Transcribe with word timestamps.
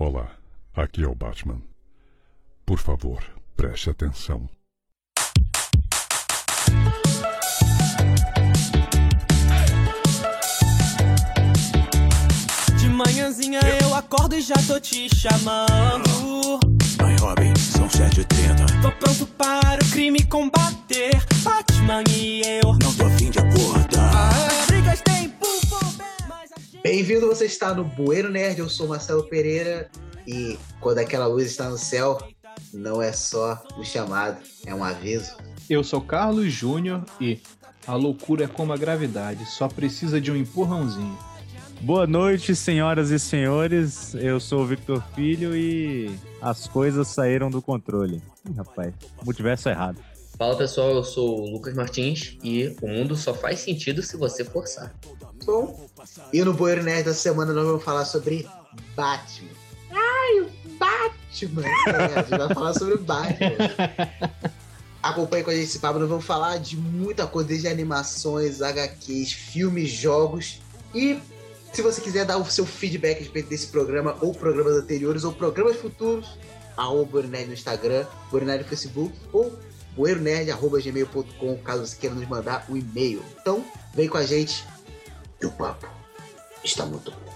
Olá, 0.00 0.30
aqui 0.76 1.02
é 1.02 1.08
o 1.08 1.14
Batman. 1.14 1.60
Por 2.64 2.78
favor, 2.78 3.20
preste 3.56 3.90
atenção. 3.90 4.48
De 12.78 12.88
manhãzinha 12.88 13.58
eu 13.82 13.92
acordo 13.92 14.36
e 14.36 14.40
já 14.40 14.54
tô 14.68 14.78
te 14.78 15.12
chamando. 15.16 16.60
Mãe 17.02 17.16
Robin, 17.16 17.56
são 17.56 17.88
7h30. 17.88 18.80
Tô 18.80 18.92
pronto 18.92 19.26
para 19.36 19.82
o 19.84 19.90
crime 19.90 20.22
combater. 20.26 21.10
Batman 21.42 22.04
e 22.08 22.42
eu. 22.62 22.72
Não 22.80 22.94
tô 22.94 23.04
afim 23.04 23.30
de 23.30 23.40
acordar. 23.40 24.14
Ah, 24.14 24.66
brigas 24.68 25.00
tem 25.00 25.28
Bem-vindo, 26.82 27.26
você 27.26 27.44
está 27.44 27.74
no 27.74 27.84
Bueiro 27.84 28.30
Nerd, 28.30 28.60
eu 28.60 28.68
sou 28.68 28.86
Marcelo 28.86 29.24
Pereira 29.24 29.90
e 30.26 30.56
quando 30.80 30.98
aquela 30.98 31.26
luz 31.26 31.46
está 31.46 31.68
no 31.68 31.76
céu, 31.76 32.18
não 32.72 33.02
é 33.02 33.12
só 33.12 33.62
um 33.76 33.82
chamado, 33.82 34.38
é 34.64 34.72
um 34.72 34.84
aviso. 34.84 35.36
Eu 35.68 35.82
sou 35.82 36.00
Carlos 36.00 36.52
Júnior 36.52 37.04
e 37.20 37.40
a 37.84 37.94
loucura 37.94 38.44
é 38.44 38.48
como 38.48 38.72
a 38.72 38.76
gravidade, 38.76 39.44
só 39.46 39.66
precisa 39.66 40.20
de 40.20 40.30
um 40.30 40.36
empurrãozinho. 40.36 41.18
Boa 41.80 42.06
noite, 42.06 42.54
senhoras 42.54 43.10
e 43.10 43.18
senhores. 43.18 44.14
Eu 44.14 44.40
sou 44.40 44.62
o 44.62 44.66
Victor 44.66 45.02
Filho 45.14 45.56
e 45.56 46.16
as 46.40 46.66
coisas 46.68 47.08
saíram 47.08 47.50
do 47.50 47.60
controle. 47.60 48.22
Ih, 48.48 48.54
rapaz, 48.56 48.94
multiverso 49.24 49.68
errado. 49.68 49.98
Fala 50.36 50.56
pessoal, 50.56 50.90
eu 50.90 51.02
sou 51.02 51.40
o 51.40 51.50
Lucas 51.50 51.74
Martins 51.74 52.36
e 52.44 52.76
o 52.80 52.86
mundo 52.86 53.16
só 53.16 53.34
faz 53.34 53.58
sentido 53.58 54.02
se 54.02 54.16
você 54.16 54.44
forçar. 54.44 54.94
Bom, 55.44 55.87
e 56.32 56.42
no 56.42 56.54
Bueiro 56.54 56.82
Nerd 56.82 57.04
dessa 57.04 57.20
semana 57.20 57.52
nós 57.52 57.66
vamos 57.66 57.82
falar 57.82 58.04
sobre 58.04 58.48
Batman. 58.94 59.50
Ai, 59.90 60.40
o 60.40 60.50
Batman! 60.78 61.62
É, 61.86 62.18
a 62.18 62.22
gente 62.22 62.38
vai 62.38 62.54
falar 62.54 62.74
sobre 62.74 62.96
Batman. 62.98 63.56
Acompanhe 65.02 65.44
com 65.44 65.50
a 65.50 65.54
gente 65.54 65.64
esse 65.64 65.78
papo, 65.78 65.98
nós 65.98 66.08
vamos 66.08 66.24
falar 66.24 66.58
de 66.58 66.76
muita 66.76 67.26
coisa, 67.26 67.48
desde 67.48 67.68
animações, 67.68 68.60
HQs, 68.60 69.32
filmes, 69.32 69.90
jogos. 69.90 70.60
E 70.94 71.20
se 71.72 71.82
você 71.82 72.00
quiser 72.00 72.24
dar 72.24 72.38
o 72.38 72.44
seu 72.44 72.66
feedback 72.66 73.16
a 73.16 73.20
respeito 73.20 73.48
desse 73.48 73.68
programa, 73.68 74.16
ou 74.20 74.34
programas 74.34 74.74
anteriores, 74.74 75.22
ou 75.22 75.32
programas 75.32 75.76
futuros, 75.76 76.36
arroba 76.76 77.04
Bueiro 77.04 77.28
Nerd 77.28 77.46
no 77.46 77.54
Instagram, 77.54 78.06
Bueiro 78.30 78.46
Nerd 78.46 78.64
no 78.64 78.68
Facebook, 78.68 79.14
ou 79.32 79.56
bueironerd.gmail.com, 79.98 81.56
caso 81.58 81.84
você 81.84 81.96
queira 81.96 82.14
nos 82.14 82.28
mandar 82.28 82.64
um 82.70 82.76
e-mail. 82.76 83.22
Então, 83.40 83.64
vem 83.92 84.08
com 84.08 84.16
a 84.16 84.22
gente, 84.22 84.64
e 85.40 85.46
o 85.46 85.50
papo 85.52 85.88
está 86.64 86.84
muito 86.84 87.10
bom. 87.10 87.32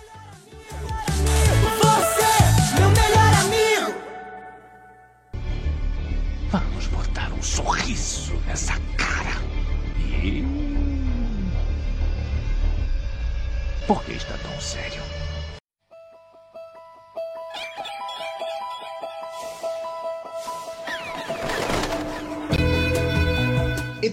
Você, 1.78 2.78
meu 2.78 2.91
melhor 2.91 3.34
amigo. 3.44 3.94
Vamos 6.50 6.86
botar 6.89 7.33
um 7.33 7.42
sorriso 7.42 8.34
nessa 8.47 8.75
cara. 8.97 9.36
E. 10.22 10.44
Por 13.86 14.03
que 14.05 14.12
está 14.12 14.37
tão 14.39 14.61
sério? 14.61 15.03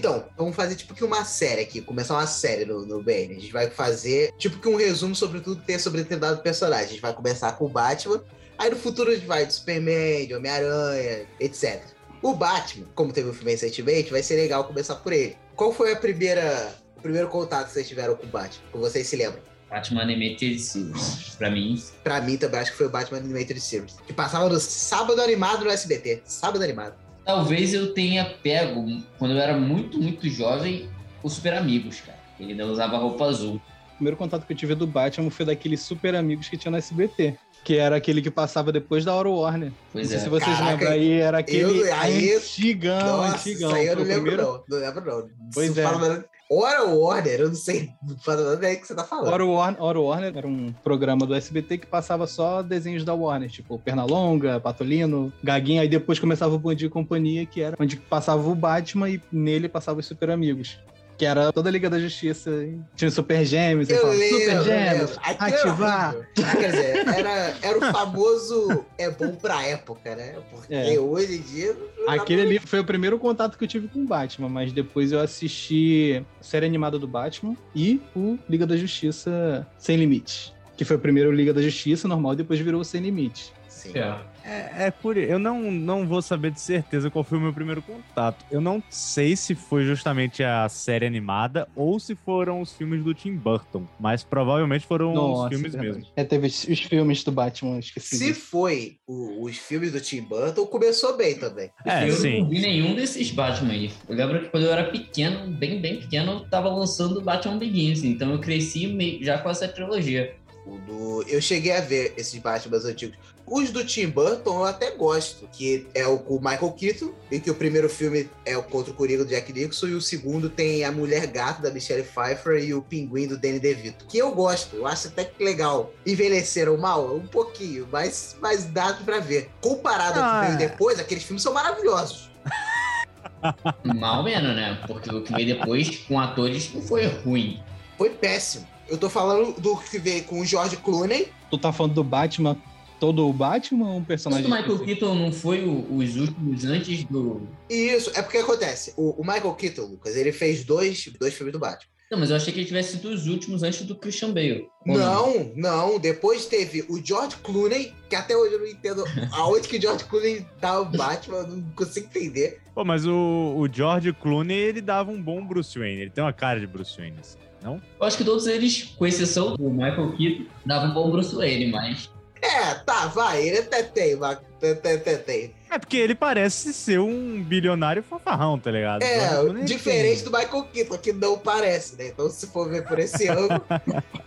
Então, 0.00 0.24
vamos 0.34 0.56
fazer 0.56 0.76
tipo 0.76 0.94
que 0.94 1.04
uma 1.04 1.26
série 1.26 1.60
aqui, 1.60 1.82
começar 1.82 2.14
uma 2.14 2.26
série 2.26 2.64
no, 2.64 2.86
no 2.86 3.02
BN. 3.02 3.36
A 3.36 3.38
gente 3.38 3.52
vai 3.52 3.68
fazer 3.68 4.32
tipo 4.38 4.58
que 4.58 4.66
um 4.66 4.74
resumo 4.74 5.14
sobre 5.14 5.40
tudo 5.40 5.60
que 5.60 5.66
tem 5.66 5.78
sobre 5.78 6.02
determinado 6.02 6.40
personagem. 6.40 6.86
A 6.86 6.88
gente 6.88 7.02
vai 7.02 7.12
começar 7.12 7.52
com 7.52 7.66
o 7.66 7.68
Batman, 7.68 8.24
aí 8.56 8.70
no 8.70 8.76
futuro 8.76 9.10
a 9.10 9.14
gente 9.14 9.26
vai 9.26 9.44
de 9.44 9.52
Superman, 9.52 10.26
de 10.26 10.34
Homem-Aranha, 10.34 11.26
etc. 11.38 11.82
O 12.22 12.32
Batman, 12.32 12.86
como 12.94 13.12
teve 13.12 13.28
o 13.28 13.34
filme 13.34 13.50
recentemente, 13.50 14.10
vai 14.10 14.22
ser 14.22 14.36
legal 14.36 14.64
começar 14.64 14.94
por 14.94 15.12
ele. 15.12 15.36
Qual 15.54 15.70
foi 15.70 15.92
a 15.92 15.96
primeira, 15.96 16.74
o 16.96 17.02
primeiro 17.02 17.28
contato 17.28 17.66
que 17.66 17.74
vocês 17.74 17.86
tiveram 17.86 18.16
com 18.16 18.24
o 18.24 18.30
Batman? 18.30 18.64
Que 18.72 18.78
vocês 18.78 19.06
se 19.06 19.16
lembram? 19.16 19.42
Batman 19.68 20.00
Animated 20.00 20.58
Series, 20.58 21.36
pra 21.36 21.50
mim, 21.50 21.82
Pra 22.02 22.22
mim 22.22 22.38
também 22.38 22.60
acho 22.60 22.70
que 22.70 22.78
foi 22.78 22.86
o 22.86 22.90
Batman 22.90 23.18
Animated 23.18 23.60
Series. 23.60 23.96
Que 24.06 24.14
passava 24.14 24.48
no 24.48 24.58
sábado 24.58 25.20
animado 25.20 25.62
no 25.62 25.70
SBT. 25.70 26.22
Sábado 26.24 26.64
animado. 26.64 27.09
Talvez 27.34 27.72
eu 27.72 27.94
tenha 27.94 28.24
pego, 28.24 28.84
quando 29.18 29.32
eu 29.34 29.38
era 29.38 29.56
muito, 29.56 29.98
muito 30.00 30.28
jovem, 30.28 30.88
os 31.22 31.34
Super 31.34 31.54
Amigos, 31.54 32.00
cara. 32.00 32.18
Ele 32.40 32.52
ainda 32.52 32.66
usava 32.66 32.96
roupa 32.96 33.26
azul. 33.26 33.56
O 33.92 33.96
primeiro 34.00 34.16
contato 34.16 34.46
que 34.46 34.52
eu 34.52 34.56
tive 34.56 34.74
do 34.74 34.86
Batman 34.86 35.30
foi 35.30 35.46
daqueles 35.46 35.80
super 35.80 36.14
amigos 36.14 36.48
que 36.48 36.56
tinha 36.56 36.70
no 36.72 36.78
SBT. 36.78 37.36
Que 37.62 37.76
era 37.76 37.94
aquele 37.96 38.22
que 38.22 38.30
passava 38.30 38.72
depois 38.72 39.04
da 39.04 39.14
Hora 39.14 39.28
Warner. 39.28 39.70
Pois 39.92 40.04
não 40.04 40.08
sei 40.10 40.18
é. 40.18 40.20
se 40.22 40.28
vocês 40.30 40.56
Caraca, 40.56 40.70
lembram 40.72 40.90
aí, 40.92 41.12
era 41.12 41.38
aquele 41.38 41.80
eu- 41.82 41.94
aí- 41.94 42.34
antigão, 42.34 43.16
Nossa, 43.18 43.34
antigão. 43.36 43.68
isso 43.70 43.76
aí 43.78 43.86
eu 43.86 43.96
não 43.96 44.02
o 44.02 44.06
lembro 44.06 44.22
primeiro- 44.22 44.42
não. 44.42 44.64
Não 44.68 44.78
lembro 44.86 45.04
não. 45.04 45.28
Pois 45.52 45.76
é. 45.78 45.82
fala- 45.82 46.24
Hora 46.52 46.84
Warner, 46.84 47.40
eu 47.40 47.48
não 47.48 47.54
sei. 47.54 47.90
Do 48.02 48.16
que 48.16 48.84
você 48.84 48.94
tá 48.94 49.04
falando. 49.04 49.32
Hora 49.32 49.44
Warner, 49.46 49.80
Warner 50.00 50.36
era 50.36 50.48
um 50.48 50.72
programa 50.82 51.24
do 51.24 51.32
SBT 51.32 51.78
que 51.78 51.86
passava 51.86 52.26
só 52.26 52.60
desenhos 52.60 53.04
da 53.04 53.14
Warner, 53.14 53.48
tipo 53.48 53.78
Pernalonga, 53.78 54.58
Patolino, 54.58 55.32
Gaguinha, 55.44 55.82
aí 55.82 55.88
depois 55.88 56.18
começava 56.18 56.52
o 56.52 56.58
Bom 56.58 56.72
e 56.72 56.88
Companhia, 56.88 57.46
que 57.46 57.62
era 57.62 57.76
onde 57.78 57.96
passava 57.96 58.48
o 58.48 58.54
Batman 58.54 59.08
e 59.08 59.22
nele 59.30 59.68
passava 59.68 60.00
os 60.00 60.06
Super 60.06 60.30
Amigos. 60.30 60.76
Que 61.20 61.26
era 61.26 61.52
toda 61.52 61.68
a 61.68 61.72
Liga 61.72 61.90
da 61.90 61.98
Justiça. 62.00 62.48
e 62.50 62.78
Tinha 62.96 63.10
Super 63.10 63.44
Gêmeos, 63.44 63.90
Eu 63.90 63.98
falava, 63.98 64.18
lembro, 64.18 64.38
Super 64.40 64.62
Gêmeos, 64.62 65.18
era 65.22 65.44
ativar. 65.44 66.16
Ah, 66.42 66.56
Quer 66.56 66.70
dizer, 66.70 67.08
era, 67.08 67.54
era 67.60 67.78
o 67.78 67.92
famoso 67.92 68.86
é 68.96 69.10
bom 69.10 69.34
pra 69.34 69.62
época, 69.66 70.16
né? 70.16 70.36
Porque 70.50 70.72
É. 70.72 70.98
hoje 70.98 71.36
em 71.36 71.42
dia. 71.42 71.76
Aquele 72.08 72.40
ali 72.40 72.58
foi 72.58 72.80
o 72.80 72.84
primeiro 72.84 73.18
contato 73.18 73.58
que 73.58 73.64
eu 73.64 73.68
tive 73.68 73.86
com 73.88 73.98
o 74.00 74.06
Batman, 74.06 74.48
mas 74.48 74.72
depois 74.72 75.12
eu 75.12 75.20
assisti 75.20 76.24
a 76.40 76.42
série 76.42 76.64
animada 76.64 76.98
do 76.98 77.06
Batman 77.06 77.54
e 77.74 78.00
o 78.16 78.38
Liga 78.48 78.66
da 78.66 78.74
Justiça 78.78 79.66
Sem 79.76 79.98
Limites. 79.98 80.54
Que 80.74 80.86
foi 80.86 80.96
o 80.96 81.00
primeiro 81.00 81.30
Liga 81.30 81.52
da 81.52 81.60
Justiça 81.60 82.08
normal, 82.08 82.34
depois 82.34 82.58
virou 82.60 82.80
o 82.80 82.84
Sem 82.84 83.02
Limites. 83.02 83.52
Sim. 83.68 83.92
É, 83.94 84.16
é 84.44 84.90
por 84.90 85.16
eu 85.16 85.38
não, 85.38 85.70
não 85.70 86.06
vou 86.06 86.22
saber 86.22 86.50
de 86.50 86.60
certeza 86.60 87.10
qual 87.10 87.22
foi 87.24 87.38
o 87.38 87.40
meu 87.40 87.52
primeiro 87.52 87.82
contato. 87.82 88.44
Eu 88.50 88.60
não 88.60 88.82
sei 88.90 89.36
se 89.36 89.54
foi 89.54 89.84
justamente 89.84 90.42
a 90.42 90.68
série 90.68 91.06
animada 91.06 91.68
ou 91.76 91.98
se 92.00 92.14
foram 92.14 92.60
os 92.60 92.72
filmes 92.72 93.02
do 93.04 93.12
Tim 93.14 93.34
Burton, 93.34 93.84
mas 93.98 94.22
provavelmente 94.24 94.86
foram 94.86 95.12
os 95.14 95.48
filmes 95.48 95.72
verdade. 95.72 95.96
mesmo. 95.98 96.12
É, 96.16 96.24
teve 96.24 96.46
os 96.46 96.64
os 96.64 96.80
filmes 96.80 97.22
do 97.24 97.32
Batman, 97.32 97.78
esqueci. 97.78 98.16
Se 98.16 98.26
disso. 98.28 98.40
foi 98.40 98.96
o- 99.06 99.44
os 99.44 99.56
filmes 99.58 99.92
do 99.92 100.00
Tim 100.00 100.22
Burton, 100.22 100.66
começou 100.66 101.16
bem 101.16 101.36
também. 101.38 101.70
É, 101.84 102.08
eu 102.08 102.12
sim. 102.14 102.40
não 102.40 102.48
vi 102.48 102.60
nenhum 102.60 102.94
desses 102.94 103.30
Batman 103.30 103.72
aí. 103.72 103.90
Eu 104.08 104.14
lembro 104.16 104.40
que 104.40 104.48
quando 104.48 104.64
eu 104.64 104.72
era 104.72 104.84
pequeno, 104.90 105.50
bem, 105.56 105.80
bem 105.80 106.00
pequeno, 106.00 106.40
tava 106.48 106.68
lançando 106.68 107.20
Batman 107.20 107.58
Begins. 107.58 108.02
Então 108.04 108.30
eu 108.32 108.38
cresci 108.40 108.86
meio- 108.86 109.22
já 109.24 109.38
com 109.38 109.50
essa 109.50 109.68
trilogia. 109.68 110.34
O 110.66 110.76
do... 110.78 111.22
Eu 111.26 111.40
cheguei 111.40 111.72
a 111.72 111.80
ver 111.80 112.12
esses 112.16 112.38
Batman 112.40 112.76
antigos. 112.78 113.16
Os 113.50 113.70
do 113.72 113.84
Tim 113.84 114.06
Burton 114.06 114.60
eu 114.60 114.64
até 114.64 114.92
gosto, 114.92 115.48
que 115.52 115.84
é 115.92 116.06
o 116.06 116.18
com 116.20 116.36
o 116.36 116.38
Michael 116.40 116.70
Keaton, 116.70 117.10
e 117.32 117.40
que 117.40 117.50
o 117.50 117.54
primeiro 117.56 117.88
filme 117.90 118.30
é 118.46 118.56
o 118.56 118.62
contra 118.62 118.92
o 118.92 118.94
Coringa 118.94 119.24
do 119.24 119.28
Jack 119.30 119.52
Nicholson, 119.52 119.88
e 119.88 119.94
o 119.94 120.00
segundo 120.00 120.48
tem 120.48 120.84
a 120.84 120.92
Mulher 120.92 121.26
Gato 121.26 121.60
da 121.60 121.68
Michelle 121.70 122.04
Pfeiffer 122.04 122.62
e 122.62 122.72
o 122.72 122.80
Pinguim 122.80 123.26
do 123.26 123.36
Danny 123.36 123.58
DeVito, 123.58 124.04
que 124.06 124.18
eu 124.18 124.30
gosto, 124.32 124.76
eu 124.76 124.86
acho 124.86 125.08
até 125.08 125.24
que 125.24 125.42
legal. 125.42 125.92
Envelheceram 126.06 126.76
mal? 126.76 127.12
Um 127.16 127.26
pouquinho, 127.26 127.88
mas, 127.90 128.36
mas 128.40 128.66
dá 128.66 128.94
pra 128.94 129.18
ver. 129.18 129.50
Comparado 129.60 130.20
ao 130.20 130.24
Ah, 130.24 130.40
que 130.42 130.46
veio 130.52 130.54
é. 130.62 130.68
depois, 130.68 131.00
aqueles 131.00 131.24
filmes 131.24 131.42
são 131.42 131.52
maravilhosos. 131.52 132.30
Mal 133.84 134.22
menos, 134.22 134.54
né? 134.54 134.78
Porque 134.86 135.12
o 135.14 135.22
que 135.22 135.32
veio 135.32 135.56
depois 135.58 135.96
com 136.06 136.20
atores 136.20 136.72
não 136.74 136.82
foi 136.82 137.06
ruim. 137.06 137.60
Foi 137.96 138.10
péssimo. 138.10 138.66
Eu 138.88 138.98
tô 138.98 139.08
falando 139.08 139.58
do 139.60 139.76
que 139.76 139.98
veio 139.98 140.24
com 140.24 140.40
o 140.40 140.44
George 140.44 140.76
Clooney, 140.76 141.32
Tu 141.50 141.58
tá 141.58 141.72
falando 141.72 141.94
do 141.94 142.04
Batman, 142.04 142.56
todo 143.00 143.26
o 143.28 143.32
Batman 143.32 143.88
ou 143.88 143.94
um 143.96 143.98
Mas 144.00 144.06
personagem? 144.06 144.44
o 144.46 144.48
Michael 144.50 144.72
específico? 144.74 145.00
Keaton 145.00 145.14
não 145.16 145.32
foi 145.32 145.64
o- 145.64 145.96
os 145.96 146.16
últimos 146.16 146.64
antes 146.66 147.02
do. 147.04 147.48
Isso, 147.68 148.10
é 148.14 148.22
porque 148.22 148.38
acontece. 148.38 148.92
O, 148.96 149.20
o 149.20 149.24
Michael 149.24 149.54
Keaton, 149.54 149.82
Lucas, 149.86 150.14
ele 150.16 150.30
fez 150.30 150.62
dois, 150.64 151.10
dois 151.18 151.34
filmes 151.34 151.52
do 151.52 151.58
Batman. 151.58 151.90
Não, 152.10 152.18
mas 152.18 152.30
eu 152.30 152.34
achei 152.36 152.52
que 152.52 152.58
ele 152.58 152.66
tivesse 152.66 152.96
sido 152.96 153.08
os 153.08 153.28
últimos 153.28 153.62
antes 153.62 153.82
do 153.86 153.94
Christian 153.94 154.32
Bale. 154.32 154.66
Não, 154.84 155.52
não. 155.54 155.96
Depois 155.96 156.46
teve 156.46 156.84
o 156.88 157.00
George 157.04 157.36
Clooney, 157.36 157.94
que 158.08 158.16
até 158.16 158.36
hoje 158.36 158.54
eu 158.54 158.58
não 158.58 158.66
entendo 158.66 159.04
aonde 159.32 159.68
que 159.68 159.80
George 159.80 160.04
Clooney 160.06 160.44
tá 160.60 160.80
o 160.80 160.86
Batman, 160.86 161.36
eu 161.38 161.46
não 161.46 161.62
consigo 161.70 162.06
entender. 162.06 162.60
Pô, 162.74 162.84
mas 162.84 163.06
o, 163.06 163.54
o 163.56 163.68
George 163.72 164.12
Clooney, 164.12 164.56
ele 164.58 164.80
dava 164.80 165.10
um 165.12 165.22
bom 165.22 165.46
Bruce 165.46 165.78
Wayne. 165.78 166.00
Ele 166.02 166.10
tem 166.10 166.24
uma 166.24 166.32
cara 166.32 166.58
de 166.58 166.66
Bruce 166.66 166.96
Wayne, 166.98 167.16
assim, 167.20 167.38
não? 167.62 167.80
Eu 168.00 168.04
acho 168.06 168.16
que 168.16 168.24
todos 168.24 168.48
eles, 168.48 168.82
com 168.96 169.06
exceção 169.06 169.54
do 169.54 169.70
Michael 169.70 170.12
Keaton, 170.16 170.46
davam 170.66 170.90
um 170.90 170.94
bom 170.94 171.10
Bruce 171.12 171.32
Wayne, 171.32 171.70
mas. 171.70 172.10
É, 172.42 172.74
tá, 172.74 173.06
vai, 173.06 173.46
ele 173.46 173.58
até 173.58 173.82
tem, 173.82 174.16
mas 174.16 174.38
até, 174.62 174.96
tem. 175.16 175.54
É 175.70 175.78
porque 175.78 175.96
ele 175.96 176.14
parece 176.14 176.72
ser 176.72 176.98
um 176.98 177.42
bilionário 177.42 178.02
fanfarrão, 178.02 178.58
tá 178.58 178.70
ligado? 178.70 179.02
É, 179.02 179.64
diferente 179.64 180.22
do 180.22 180.30
Michael 180.30 180.64
Keaton, 180.72 180.98
que 180.98 181.12
não 181.12 181.38
parece, 181.38 181.96
né? 181.96 182.08
Então, 182.08 182.28
se 182.28 182.46
for 182.48 182.68
ver 182.68 182.86
por 182.86 182.98
esse 182.98 183.28
ângulo, 183.30 183.62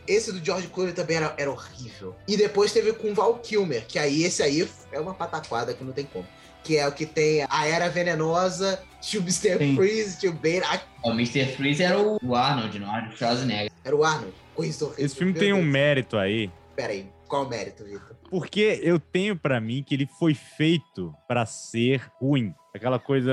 esse 0.07 0.31
do 0.31 0.43
George 0.43 0.67
Clooney 0.67 0.93
também 0.93 1.17
era, 1.17 1.33
era 1.37 1.51
horrível. 1.51 2.15
E 2.27 2.37
depois 2.37 2.71
teve 2.71 2.93
com 2.93 3.11
o 3.11 3.13
Val 3.13 3.35
Kilmer, 3.35 3.85
que 3.87 3.99
aí 3.99 4.23
esse 4.23 4.41
aí 4.41 4.67
é 4.91 4.99
uma 4.99 5.13
pataquada 5.13 5.73
que 5.73 5.83
não 5.83 5.93
tem 5.93 6.05
como. 6.05 6.25
Que 6.63 6.77
é 6.77 6.87
o 6.87 6.93
que 6.93 7.05
tem 7.05 7.45
a 7.49 7.67
Era 7.67 7.89
Venenosa, 7.89 8.81
tio 9.01 9.19
Mr. 9.19 9.57
Sim. 9.57 9.75
Freeze, 9.75 10.17
tio 10.17 10.31
Bane. 10.31 10.61
O 11.03 11.11
Mr. 11.11 11.45
Freeze 11.57 11.83
era 11.83 11.99
o 11.99 12.35
Arnold, 12.35 12.79
não 12.79 12.95
era 12.95 13.09
o 13.09 13.17
Schwarzenegger. 13.17 13.71
era 13.83 13.95
o 13.95 14.03
Arnold. 14.03 14.33
Coisa 14.55 14.85
horrível. 14.85 15.05
Esse 15.05 15.15
filme 15.15 15.33
Meu 15.33 15.41
tem 15.41 15.51
um 15.51 15.61
mérito 15.63 16.15
aí, 16.15 16.49
Pera 16.75 16.91
aí, 16.91 17.05
qual 17.33 17.45
o 17.45 17.49
mérito, 17.49 17.83
Vitor? 17.83 18.15
porque 18.29 18.79
eu 18.83 18.99
tenho 18.99 19.35
pra 19.35 19.59
mim 19.59 19.83
que 19.83 19.93
ele 19.95 20.07
foi 20.19 20.33
feito 20.33 21.13
pra 21.27 21.45
ser 21.45 22.01
ruim. 22.19 22.53
Aquela 22.75 22.97
coisa 22.97 23.31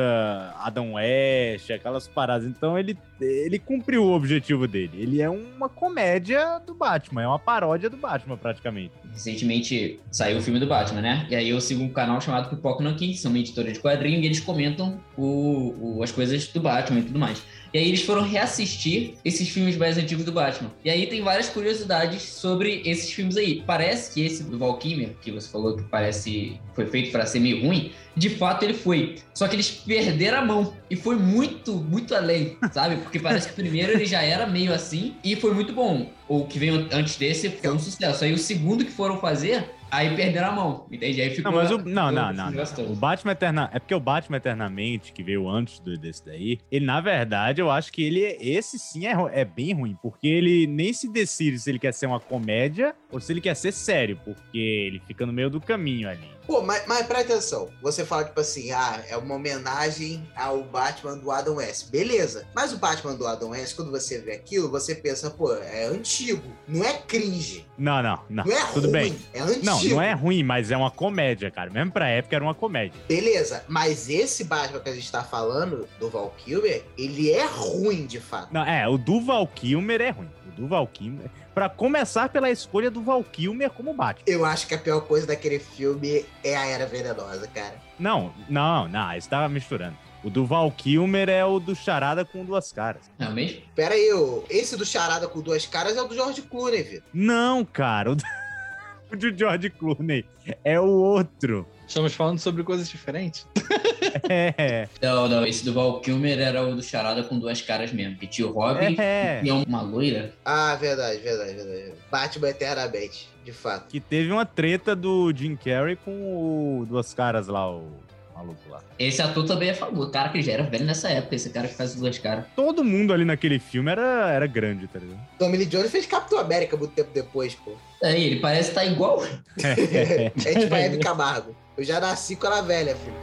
Adam 0.59 0.93
West, 0.95 1.71
aquelas 1.71 2.07
paradas. 2.07 2.47
Então 2.47 2.79
ele, 2.79 2.95
ele 3.19 3.59
cumpriu 3.59 4.05
o 4.05 4.13
objetivo 4.13 4.69
dele. 4.69 5.01
Ele 5.01 5.23
é 5.23 5.31
uma 5.31 5.67
comédia 5.71 6.59
do 6.67 6.75
Batman, 6.75 7.23
é 7.23 7.27
uma 7.27 7.39
paródia 7.39 7.89
do 7.89 7.97
Batman 7.97 8.37
praticamente. 8.37 8.93
Recentemente 9.11 9.99
saiu 10.11 10.37
o 10.39 10.43
filme 10.43 10.61
do 10.61 10.67
Batman, 10.67 11.01
né? 11.01 11.27
E 11.31 11.35
aí 11.35 11.49
eu 11.49 11.59
sigo 11.61 11.83
um 11.83 11.89
canal 11.89 12.21
chamado 12.21 12.51
Pipoca 12.51 12.85
Nankin, 12.85 13.13
que 13.13 13.17
são 13.19 13.31
uma 13.31 13.39
editora 13.39 13.73
de 13.73 13.81
quadrinho, 13.81 14.21
e 14.21 14.27
eles 14.27 14.41
comentam 14.41 15.01
o, 15.17 15.97
o- 15.99 16.03
as 16.03 16.13
coisas 16.13 16.47
do 16.49 16.61
Batman 16.61 17.01
e 17.01 17.05
tudo 17.05 17.19
mais. 17.19 17.43
E 17.73 17.79
aí 17.79 17.89
eles 17.89 18.03
foram 18.03 18.23
reassistir 18.23 19.15
esses 19.25 19.49
filmes 19.49 19.77
mais 19.77 19.97
antigos 19.97 20.25
do 20.25 20.33
Batman. 20.33 20.71
E 20.85 20.91
aí 20.91 21.07
tem 21.07 21.23
várias 21.23 21.49
curiosidades 21.49 22.23
sobre 22.23 22.83
esses 22.85 23.13
filmes 23.13 23.37
aí. 23.37 23.63
Parece 23.67 24.13
que 24.13 24.25
esse 24.25 24.43
do 24.43 24.59
Val 24.59 24.77
Kilmer, 24.79 25.11
que 25.21 25.31
você 25.31 25.49
falou 25.49 25.77
que 25.77 25.83
parece 25.85 26.59
foi 26.75 26.87
feito 26.87 27.13
para 27.13 27.27
ser 27.27 27.41
meio 27.41 27.65
ruim, 27.65 27.93
de 28.17 28.31
fato 28.31 28.65
ele 28.65 28.75
foi. 28.75 29.17
Só 29.35 29.47
que 29.47 29.57
eles 29.57 29.71
perderam 29.71 30.39
a 30.39 30.45
mão. 30.45 30.75
E 30.91 30.97
foi 30.97 31.17
muito, 31.17 31.75
muito 31.75 32.15
além, 32.15 32.57
sabe? 32.73 32.97
Porque 32.97 33.19
parece 33.19 33.49
que 33.49 33.55
primeiro 33.55 33.93
ele 33.93 34.07
já 34.07 34.23
era 34.23 34.47
meio 34.47 34.73
assim 34.73 35.15
e 35.23 35.37
foi 35.37 35.55
muito 35.55 35.73
bom. 35.73 36.11
O 36.29 36.45
que 36.45 36.59
veio 36.59 36.89
antes 36.93 37.17
desse 37.17 37.51
foi 37.51 37.71
um 37.71 37.79
sucesso. 37.79 38.25
Aí 38.25 38.33
o 38.33 38.39
segundo 38.39 38.85
que 38.85 38.91
foram 38.91 39.19
fazer, 39.19 39.65
aí 39.91 40.15
perderam 40.15 40.49
a 40.49 40.53
mão. 40.53 40.87
Entende? 40.91 41.21
Aí 41.21 41.31
ficou. 41.31 41.51
Não, 41.51 41.59
mas 41.59 41.71
o. 41.71 41.79
Não, 41.79 42.11
não, 42.11 42.33
não. 42.33 42.51
não. 42.51 42.93
O 42.93 42.97
Batman 42.97 43.33
Eterna. 43.33 43.71
É 43.73 43.79
porque 43.79 43.95
o 43.95 44.01
Batman 44.01 44.37
Eternamente, 44.37 45.13
que 45.13 45.23
veio 45.23 45.49
antes 45.49 45.81
do, 45.81 45.97
desse 45.97 46.25
daí, 46.25 46.59
ele, 46.71 46.85
na 46.85 47.01
verdade, 47.01 47.61
eu 47.61 47.71
acho 47.71 47.93
que 47.93 48.03
ele. 48.03 48.21
Esse 48.41 48.79
sim 48.79 49.07
é, 49.07 49.15
é 49.33 49.45
bem 49.45 49.73
ruim. 49.73 49.97
Porque 50.03 50.27
ele 50.27 50.67
nem 50.67 50.93
se 50.93 51.11
decide 51.11 51.59
se 51.59 51.71
ele 51.71 51.79
quer 51.79 51.93
ser 51.93 52.07
uma 52.07 52.21
comédia 52.21 52.95
ou 53.11 53.21
se 53.21 53.33
ele 53.33 53.41
quer 53.41 53.55
ser 53.55 53.73
sério. 53.73 54.19
Porque 54.25 54.59
ele 54.59 55.01
fica 55.07 55.27
no 55.27 55.33
meio 55.33 55.51
do 55.51 55.61
caminho 55.61 56.09
ali. 56.09 56.40
Pô, 56.51 56.61
mas, 56.63 56.85
mas 56.85 57.07
presta 57.07 57.35
atenção. 57.35 57.69
Você 57.81 58.05
fala, 58.05 58.25
tipo 58.25 58.41
assim, 58.41 58.73
ah, 58.73 59.01
é 59.09 59.17
uma 59.17 59.37
homenagem 59.37 60.29
ao 60.35 60.65
Batman 60.65 61.17
do 61.17 61.31
Adam 61.31 61.55
West. 61.55 61.91
Beleza. 61.91 62.45
Mas 62.53 62.73
o 62.73 62.77
Batman 62.77 63.15
do 63.15 63.25
Adam 63.25 63.51
West, 63.51 63.77
quando 63.77 63.93
você 63.93 64.19
vê 64.19 64.33
aquilo, 64.33 64.69
você 64.69 64.97
pensa, 64.97 65.31
pô, 65.31 65.55
é 65.55 65.85
antigo. 65.85 66.43
Não 66.67 66.85
é 66.85 66.95
cringe. 66.95 67.65
Não, 67.79 68.03
não, 68.03 68.19
não. 68.29 68.45
Não 68.45 68.53
é 68.53 68.65
Tudo 68.73 68.91
ruim. 68.91 68.93
bem. 68.93 69.19
É 69.33 69.41
antigo. 69.43 69.65
Não, 69.65 69.85
não 69.85 70.03
é 70.03 70.13
ruim, 70.13 70.43
mas 70.43 70.73
é 70.73 70.77
uma 70.77 70.91
comédia, 70.91 71.53
cara. 71.53 71.71
Mesmo 71.71 71.93
pra 71.93 72.09
época 72.09 72.35
era 72.35 72.45
uma 72.45 72.55
comédia. 72.55 73.01
Beleza. 73.07 73.65
Mas 73.69 74.11
esse 74.11 74.43
Batman 74.43 74.81
que 74.81 74.89
a 74.89 74.95
gente 74.95 75.13
tá 75.13 75.23
falando, 75.23 75.87
do 76.01 76.11
Val 76.11 76.35
Kilmer, 76.37 76.85
ele 76.99 77.31
é 77.31 77.47
ruim, 77.47 78.07
de 78.07 78.19
fato. 78.19 78.53
Não, 78.53 78.65
é, 78.65 78.89
o 78.89 78.99
do 78.99 79.21
Val 79.21 79.47
Kilmer 79.47 80.01
é 80.01 80.11
ruim. 80.11 80.29
O 80.49 80.63
do 80.63 80.67
Val 80.67 80.87
Kilmer. 80.89 81.31
Pra 81.61 81.69
começar 81.69 82.31
pela 82.31 82.51
escolha 82.51 82.91
do 82.91 83.03
Val 83.03 83.23
Kilmer 83.23 83.69
como 83.69 83.93
Batman. 83.93 84.25
Eu 84.27 84.47
acho 84.47 84.67
que 84.67 84.75
a 84.75 84.79
pior 84.79 85.03
coisa 85.03 85.27
daquele 85.27 85.59
filme 85.59 86.25
é 86.43 86.57
a 86.57 86.65
Era 86.65 86.87
Venenosa, 86.87 87.47
cara. 87.49 87.75
Não, 87.99 88.33
não, 88.49 88.89
não, 88.89 89.13
você 89.13 89.29
tava 89.29 89.47
misturando. 89.47 89.95
O 90.25 90.31
do 90.31 90.47
Val 90.47 90.73
Kilmer 90.73 91.29
é 91.29 91.45
o 91.45 91.61
do 91.61 91.75
Charada 91.75 92.25
com 92.25 92.47
duas 92.47 92.73
caras. 92.73 93.03
É 93.19 93.29
mesmo? 93.29 93.61
Pera 93.75 93.95
aí, 93.95 94.09
esse 94.49 94.75
do 94.75 94.87
Charada 94.87 95.29
com 95.29 95.43
duas 95.43 95.67
caras 95.67 95.99
é 95.99 96.01
o 96.01 96.09
do 96.09 96.15
George 96.15 96.41
Clooney, 96.41 96.83
Vitor. 96.83 97.03
Não, 97.13 97.63
cara, 97.63 98.13
o 98.13 98.15
do, 98.15 98.25
o 99.13 99.17
do 99.19 99.37
George 99.37 99.69
Clooney 99.69 100.25
é 100.65 100.81
o 100.81 100.89
outro. 100.89 101.69
Estamos 101.91 102.15
falando 102.15 102.39
sobre 102.39 102.63
coisas 102.63 102.89
diferentes. 102.89 103.47
É, 104.29 104.89
Não, 105.01 105.29
não. 105.29 105.47
Esse 105.47 105.65
do 105.65 105.73
Val 105.73 106.01
Kilmer 106.01 106.39
era 106.39 106.63
o 106.63 106.75
do 106.75 106.83
Charada 106.83 107.23
com 107.23 107.39
duas 107.39 107.61
caras 107.61 107.93
mesmo. 107.93 108.17
Que 108.17 108.27
tinha 108.27 108.49
o 108.49 108.53
Robin 108.53 108.97
é. 108.99 109.41
e 109.45 109.51
uma 109.51 109.83
loira. 109.83 110.33
Ah, 110.45 110.75
verdade, 110.75 111.19
verdade, 111.19 111.55
verdade. 111.55 111.93
Batman 112.11 112.49
eternamente, 112.49 113.29
de 113.45 113.53
fato. 113.53 113.89
Que 113.89 114.01
teve 114.01 114.33
uma 114.33 114.45
treta 114.45 114.97
do 114.97 115.33
Jim 115.35 115.55
Carrey 115.55 115.97
com 115.97 116.81
o 116.81 116.87
duas 116.87 117.13
caras 117.15 117.47
lá, 117.47 117.71
o 117.71 117.89
maluco 118.35 118.61
lá. 118.69 118.81
Esse 118.99 119.23
ator 119.23 119.45
também 119.47 119.71
é 119.71 119.75
famoso. 119.75 120.11
Cara 120.11 120.31
que 120.31 120.43
já 120.43 120.53
era 120.53 120.63
velho 120.63 120.85
nessa 120.85 121.09
época, 121.11 121.37
esse 121.37 121.51
cara 121.51 121.69
que 121.69 121.75
faz 121.75 121.91
as 121.91 121.97
duas 121.97 122.19
caras. 122.19 122.45
Todo 122.57 122.83
mundo 122.83 123.13
ali 123.13 123.25
naquele 123.25 123.59
filme 123.59 123.91
era, 123.91 124.31
era 124.31 124.47
grande, 124.47 124.87
tá 124.89 124.99
ligado? 124.99 125.21
Tommy 125.39 125.57
Lee 125.57 125.67
Jones 125.67 125.91
fez 125.91 126.07
Capitão 126.07 126.39
América 126.39 126.77
muito 126.77 126.93
tempo 126.93 127.11
depois, 127.13 127.55
pô. 127.55 127.73
É, 128.03 128.19
ele 128.19 128.41
parece 128.41 128.71
estar 128.71 128.85
igual. 128.85 129.23
é 129.63 130.31
tipo 130.31 130.75
a 130.75 130.79
Hebe 130.79 130.99
Camargo. 130.99 131.55
Eu 131.81 131.85
já 131.85 131.99
nasci 131.99 132.37
com 132.37 132.47
ela 132.47 132.61
velha, 132.61 132.95
filho. 132.95 133.17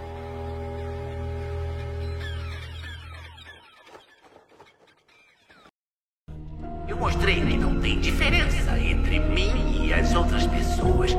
Eu 6.88 6.98
mostrei 6.98 7.36
que 7.36 7.56
não 7.56 7.80
tem 7.80 8.00
diferença 8.00 8.80
entre 8.80 9.19
mim 9.19 9.86
e 9.86 9.94
as 9.94 10.12
outras 10.15 10.48
pessoas. 10.48 11.12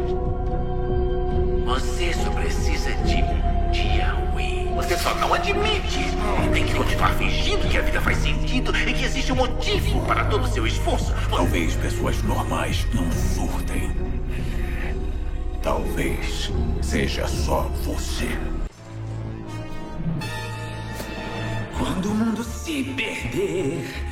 Você 1.64 2.12
só 2.12 2.29
precisa 2.32 2.90
de 3.05 3.23
um 3.23 3.70
dia 3.70 4.11
ruim. 4.32 4.75
Você 4.75 4.96
só 4.96 5.14
não 5.14 5.32
admite. 5.32 6.00
E 6.44 6.52
tem 6.52 6.67
que 6.67 6.75
continuar 6.75 7.14
fingindo 7.14 7.69
que 7.69 7.79
a 7.79 7.82
vida 7.82 8.00
faz 8.00 8.19
sentido 8.19 8.76
e 8.76 8.93
que 8.93 9.05
existe 9.05 9.31
um 9.31 9.37
motivo 9.37 10.05
para 10.06 10.25
todo 10.25 10.43
o 10.43 10.49
seu 10.49 10.67
esforço. 10.67 11.14
Talvez 11.31 11.76
pessoas 11.76 12.20
normais 12.25 12.84
não 12.93 13.08
surtem. 13.12 14.18
Talvez 15.62 16.50
seja 16.81 17.26
só 17.26 17.62
você. 17.84 18.28
Quando 21.76 22.10
o 22.10 22.14
mundo 22.14 22.44
se 22.44 22.84
perder. 22.84 24.07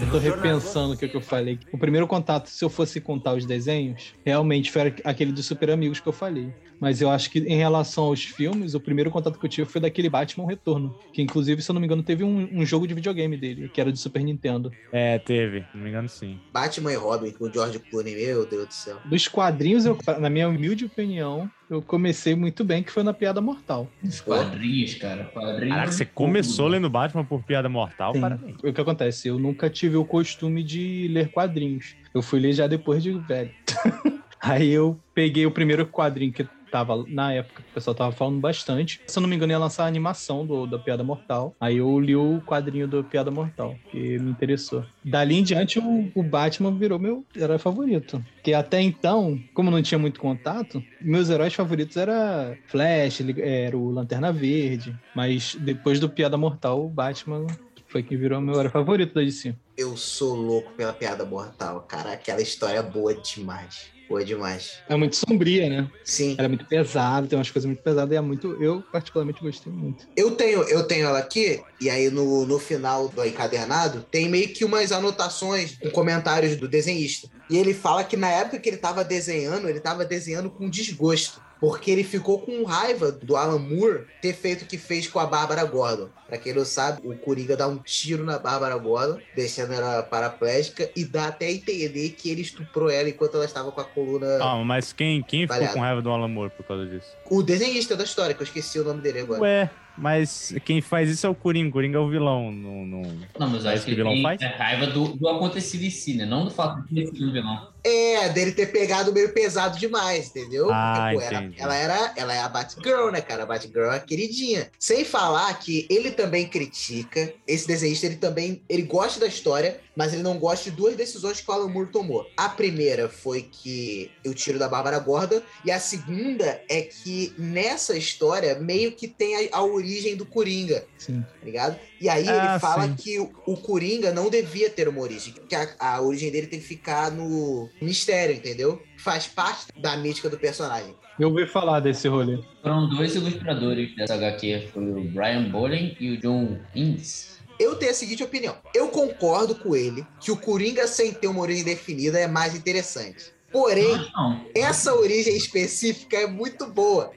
Eu 0.00 0.10
tô 0.10 0.18
repensando 0.18 0.94
o 0.94 0.96
que, 0.96 1.08
que 1.08 1.16
eu 1.16 1.20
falei. 1.20 1.58
O 1.72 1.78
primeiro 1.78 2.06
contato, 2.06 2.46
se 2.48 2.64
eu 2.64 2.70
fosse 2.70 3.00
contar 3.00 3.34
os 3.34 3.44
desenhos, 3.44 4.14
realmente 4.24 4.70
foi 4.70 4.94
aquele 5.04 5.32
dos 5.32 5.46
Super 5.46 5.70
Amigos 5.70 6.00
que 6.00 6.08
eu 6.08 6.12
falei. 6.12 6.52
Mas 6.80 7.00
eu 7.00 7.08
acho 7.10 7.30
que 7.30 7.38
em 7.38 7.56
relação 7.56 8.04
aos 8.04 8.24
filmes, 8.24 8.74
o 8.74 8.80
primeiro 8.80 9.08
contato 9.08 9.38
que 9.38 9.46
eu 9.46 9.50
tive 9.50 9.70
foi 9.70 9.80
daquele 9.80 10.08
Batman 10.08 10.48
Retorno. 10.48 10.96
Que 11.12 11.22
inclusive, 11.22 11.62
se 11.62 11.70
eu 11.70 11.74
não 11.74 11.80
me 11.80 11.86
engano, 11.86 12.02
teve 12.02 12.24
um, 12.24 12.48
um 12.52 12.66
jogo 12.66 12.88
de 12.88 12.94
videogame 12.94 13.36
dele, 13.36 13.68
que 13.68 13.80
era 13.80 13.92
de 13.92 13.98
Super 13.98 14.24
Nintendo. 14.24 14.72
É, 14.90 15.18
teve, 15.18 15.60
se 15.60 15.76
não 15.76 15.84
me 15.84 15.90
engano, 15.90 16.08
sim. 16.08 16.40
Batman 16.52 16.92
e 16.92 16.96
Robin 16.96 17.30
com 17.30 17.44
o 17.44 17.52
George 17.52 17.78
Clooney, 17.78 18.16
meu 18.16 18.44
Deus 18.44 18.66
do 18.66 18.74
céu. 18.74 18.98
Dos 19.04 19.28
quadrinhos, 19.28 19.86
eu, 19.86 19.96
na 20.18 20.28
minha 20.28 20.48
humilde 20.48 20.86
opinião, 20.86 21.48
eu 21.72 21.80
comecei 21.80 22.34
muito 22.34 22.62
bem, 22.62 22.82
que 22.82 22.92
foi 22.92 23.02
na 23.02 23.14
Piada 23.14 23.40
Mortal. 23.40 23.90
Os 24.02 24.20
quadrinhos, 24.20 24.94
cara. 24.94 25.24
Quadrinhos. 25.24 25.74
Caraca, 25.74 25.92
você 25.92 26.04
começou 26.04 26.68
lendo 26.68 26.90
Batman 26.90 27.24
por 27.24 27.42
piada 27.42 27.68
mortal, 27.68 28.12
Sim. 28.12 28.20
parabéns. 28.20 28.56
O 28.62 28.72
que 28.72 28.80
acontece? 28.80 29.28
Eu 29.28 29.38
nunca 29.38 29.70
tive 29.70 29.96
o 29.96 30.04
costume 30.04 30.62
de 30.62 31.08
ler 31.10 31.30
quadrinhos. 31.30 31.96
Eu 32.14 32.20
fui 32.20 32.40
ler 32.40 32.52
já 32.52 32.66
depois 32.66 33.02
de 33.02 33.12
velho. 33.12 33.50
Aí 34.38 34.68
eu 34.68 35.00
peguei 35.14 35.46
o 35.46 35.50
primeiro 35.50 35.86
quadrinho 35.86 36.32
que 36.32 36.46
tava 36.72 37.04
na 37.06 37.34
época, 37.34 37.62
que 37.62 37.70
o 37.70 37.74
pessoal 37.74 37.94
tava 37.94 38.12
falando 38.12 38.40
bastante. 38.40 39.02
Se 39.06 39.18
eu 39.18 39.20
não 39.20 39.28
me 39.28 39.36
engano, 39.36 39.52
ia 39.52 39.58
lançar 39.58 39.84
a 39.84 39.86
animação 39.86 40.46
do, 40.46 40.66
da 40.66 40.78
Piada 40.78 41.04
Mortal. 41.04 41.54
Aí 41.60 41.76
eu 41.76 42.00
li 42.00 42.16
o 42.16 42.40
quadrinho 42.46 42.88
do 42.88 43.04
Piada 43.04 43.30
Mortal, 43.30 43.76
que 43.90 44.18
me 44.18 44.30
interessou. 44.30 44.82
Dali 45.04 45.36
em 45.36 45.42
diante, 45.42 45.78
o, 45.78 46.10
o 46.14 46.22
Batman 46.22 46.74
virou 46.74 46.98
meu 46.98 47.26
herói 47.36 47.58
favorito. 47.58 48.24
Porque 48.36 48.54
até 48.54 48.80
então, 48.80 49.38
como 49.52 49.70
não 49.70 49.82
tinha 49.82 49.98
muito 49.98 50.18
contato, 50.18 50.82
meus 51.00 51.28
heróis 51.28 51.52
favoritos 51.52 51.96
era 51.98 52.56
Flash, 52.66 53.20
era 53.36 53.76
o 53.76 53.90
Lanterna 53.90 54.32
Verde. 54.32 54.96
Mas 55.14 55.54
depois 55.60 56.00
do 56.00 56.08
Piada 56.08 56.38
Mortal, 56.38 56.86
o 56.86 56.88
Batman 56.88 57.46
foi 57.86 58.02
quem 58.02 58.16
virou 58.16 58.40
meu 58.40 58.54
herói 58.54 58.70
favorito 58.70 59.12
da 59.12 59.20
DC. 59.20 59.54
Eu 59.76 59.94
sou 59.98 60.34
louco 60.34 60.72
pela 60.72 60.94
piada 60.94 61.26
mortal, 61.26 61.82
cara. 61.82 62.12
Aquela 62.12 62.40
história 62.40 62.78
é 62.78 62.82
boa 62.82 63.14
demais. 63.14 63.90
Boa 64.12 64.22
demais. 64.22 64.74
É 64.90 64.94
muito 64.94 65.16
sombria, 65.16 65.70
né? 65.70 65.90
Sim. 66.04 66.34
Ela 66.36 66.44
é 66.44 66.48
muito 66.48 66.66
pesada, 66.66 67.26
tem 67.26 67.38
umas 67.38 67.50
coisas 67.50 67.66
muito 67.66 67.82
pesadas 67.82 68.12
e 68.12 68.16
é 68.16 68.20
muito. 68.20 68.62
Eu, 68.62 68.82
particularmente, 68.92 69.40
gostei 69.40 69.72
muito. 69.72 70.06
Eu 70.14 70.32
tenho, 70.32 70.62
eu 70.64 70.86
tenho 70.86 71.06
ela 71.06 71.18
aqui, 71.18 71.62
e 71.80 71.88
aí 71.88 72.10
no, 72.10 72.44
no 72.44 72.58
final 72.58 73.08
do 73.08 73.24
encadernado 73.24 74.04
tem 74.10 74.28
meio 74.28 74.48
que 74.48 74.66
umas 74.66 74.92
anotações 74.92 75.78
com 75.78 75.90
comentários 75.90 76.56
do 76.56 76.68
desenhista. 76.68 77.26
E 77.48 77.56
ele 77.56 77.72
fala 77.72 78.04
que 78.04 78.14
na 78.14 78.28
época 78.28 78.58
que 78.58 78.68
ele 78.68 78.76
tava 78.76 79.02
desenhando, 79.02 79.66
ele 79.66 79.80
tava 79.80 80.04
desenhando 80.04 80.50
com 80.50 80.68
desgosto. 80.68 81.40
Porque 81.62 81.92
ele 81.92 82.02
ficou 82.02 82.40
com 82.40 82.64
raiva 82.64 83.12
do 83.12 83.36
Alan 83.36 83.60
Moore 83.60 84.06
ter 84.20 84.32
feito 84.32 84.62
o 84.62 84.66
que 84.66 84.76
fez 84.76 85.06
com 85.06 85.20
a 85.20 85.26
Bárbara 85.26 85.62
Gordon. 85.64 86.08
Pra 86.26 86.36
quem 86.36 86.52
não 86.52 86.64
sabe, 86.64 87.06
o 87.06 87.16
Coringa 87.16 87.56
dá 87.56 87.68
um 87.68 87.78
tiro 87.78 88.24
na 88.24 88.36
Bárbara 88.36 88.76
Gordon, 88.76 89.20
deixando 89.36 89.72
ela 89.72 90.02
paraplégica, 90.02 90.90
e 90.96 91.04
dá 91.04 91.28
até 91.28 91.46
a 91.46 91.52
entender 91.52 92.10
que 92.18 92.28
ele 92.30 92.40
estuprou 92.40 92.90
ela 92.90 93.08
enquanto 93.08 93.36
ela 93.36 93.44
estava 93.44 93.70
com 93.70 93.80
a 93.80 93.84
coluna. 93.84 94.38
Calma, 94.38 94.64
mas 94.64 94.92
quem, 94.92 95.22
quem 95.22 95.46
ficou 95.46 95.68
com 95.68 95.78
raiva 95.78 96.02
do 96.02 96.10
Alan 96.10 96.26
Moore 96.26 96.50
por 96.50 96.66
causa 96.66 96.84
disso? 96.84 97.06
O 97.30 97.44
desenhista 97.44 97.94
da 97.94 98.02
história, 98.02 98.34
que 98.34 98.42
eu 98.42 98.46
esqueci 98.46 98.80
o 98.80 98.84
nome 98.84 99.00
dele 99.00 99.20
agora. 99.20 99.40
Ué, 99.42 99.70
mas 99.96 100.52
quem 100.64 100.80
faz 100.80 101.10
isso 101.10 101.26
é 101.26 101.30
o 101.30 101.34
Coringa. 101.34 101.68
O 101.68 101.72
Coringa 101.72 101.98
é 101.98 102.00
o 102.00 102.08
vilão. 102.08 102.50
Não, 102.50 102.84
não... 102.84 103.02
Não, 103.38 103.48
mas 103.50 103.64
eu 103.64 103.70
É 103.70 103.74
acho 103.74 103.84
que 103.84 103.94
que 103.94 104.00
o 104.00 104.04
vilão 104.04 104.20
faz? 104.20 104.40
é, 104.40 104.46
raiva 104.46 104.86
do, 104.88 105.16
do 105.16 105.28
acontecido 105.28 105.84
em 105.84 105.90
si, 105.90 106.16
né? 106.16 106.26
Não 106.26 106.44
do 106.44 106.50
fato 106.50 106.82
de 106.88 106.94
ter 106.94 107.06
sido 107.06 107.28
um 107.28 107.32
vilão. 107.32 107.71
É, 107.84 108.28
dele 108.28 108.52
ter 108.52 108.66
pegado 108.66 109.12
meio 109.12 109.32
pesado 109.32 109.78
demais, 109.78 110.28
entendeu? 110.28 110.70
Ah, 110.72 111.10
Porque, 111.10 111.14
pô, 111.16 111.30
ela, 111.30 111.44
entendi. 111.44 111.60
ela 111.60 111.74
era, 111.74 112.12
ela 112.16 112.34
é 112.34 112.38
a 112.40 112.48
Batgirl, 112.48 113.10
né, 113.10 113.20
cara? 113.20 113.42
A 113.42 113.46
Batgirl 113.46 113.90
é 113.90 113.96
a 113.96 114.00
queridinha. 114.00 114.70
Sem 114.78 115.04
falar 115.04 115.52
que 115.58 115.86
ele 115.90 116.10
também 116.10 116.48
critica, 116.48 117.32
esse 117.46 117.66
desenhista, 117.66 118.06
ele 118.06 118.16
também, 118.16 118.62
ele 118.68 118.82
gosta 118.82 119.18
da 119.18 119.26
história, 119.26 119.80
mas 119.96 120.12
ele 120.12 120.22
não 120.22 120.38
gosta 120.38 120.70
de 120.70 120.76
duas 120.76 120.96
decisões 120.96 121.40
que 121.40 121.50
o 121.50 121.54
Alan 121.54 121.68
Moore 121.68 121.90
tomou. 121.90 122.26
A 122.36 122.48
primeira 122.48 123.08
foi 123.08 123.42
que 123.42 124.10
o 124.24 124.32
tiro 124.32 124.58
da 124.58 124.68
Bárbara 124.68 124.98
Gordon, 124.98 125.42
e 125.64 125.70
a 125.70 125.80
segunda 125.80 126.62
é 126.68 126.82
que 126.82 127.34
nessa 127.36 127.96
história 127.96 128.54
meio 128.58 128.92
que 128.92 129.08
tem 129.08 129.48
a, 129.48 129.58
a 129.58 129.62
origem 129.62 130.16
do 130.16 130.24
Coringa, 130.24 130.84
Sim. 130.98 131.22
tá 131.22 131.44
ligado? 131.44 131.78
E 132.02 132.08
aí 132.08 132.28
Ah, 132.28 132.50
ele 132.52 132.58
fala 132.58 132.88
sim. 132.88 132.94
que 132.96 133.20
o, 133.20 133.30
o 133.46 133.56
Coringa 133.56 134.10
não 134.12 134.28
devia 134.28 134.68
ter 134.68 134.88
uma 134.88 135.00
origem, 135.00 135.32
que 135.48 135.54
a, 135.54 135.68
a 135.78 136.00
origem 136.02 136.32
dele 136.32 136.48
tem 136.48 136.58
que 136.58 136.66
ficar 136.66 137.12
no 137.12 137.68
mistério, 137.80 138.34
entendeu? 138.34 138.82
Faz 138.98 139.28
parte 139.28 139.66
da 139.80 139.96
mística 139.96 140.28
do 140.28 140.36
personagem. 140.36 140.92
Eu 141.20 141.28
ouvi 141.28 141.46
falar 141.46 141.78
desse 141.78 142.08
rolê. 142.08 142.42
Foram 142.60 142.88
dois 142.88 143.14
ilustradores 143.14 143.94
dessa 143.94 144.14
HQ. 144.14 144.70
Foi 144.72 144.82
o 144.82 145.04
Brian 145.10 145.48
Bolin 145.48 145.96
e 146.00 146.10
o 146.10 146.20
John 146.20 146.58
Innes. 146.74 147.38
Eu 147.60 147.76
tenho 147.76 147.92
a 147.92 147.94
seguinte 147.94 148.24
opinião. 148.24 148.56
Eu 148.74 148.88
concordo 148.88 149.54
com 149.54 149.76
ele 149.76 150.04
que 150.20 150.32
o 150.32 150.36
Coringa 150.36 150.88
sem 150.88 151.12
ter 151.12 151.28
uma 151.28 151.42
origem 151.42 151.62
definida 151.62 152.18
é 152.18 152.26
mais 152.26 152.56
interessante. 152.56 153.26
Porém, 153.52 153.94
Não, 154.14 154.44
essa 154.56 154.94
origem 154.94 155.36
específica 155.36 156.16
é 156.16 156.26
muito 156.26 156.66
boa. 156.66 157.12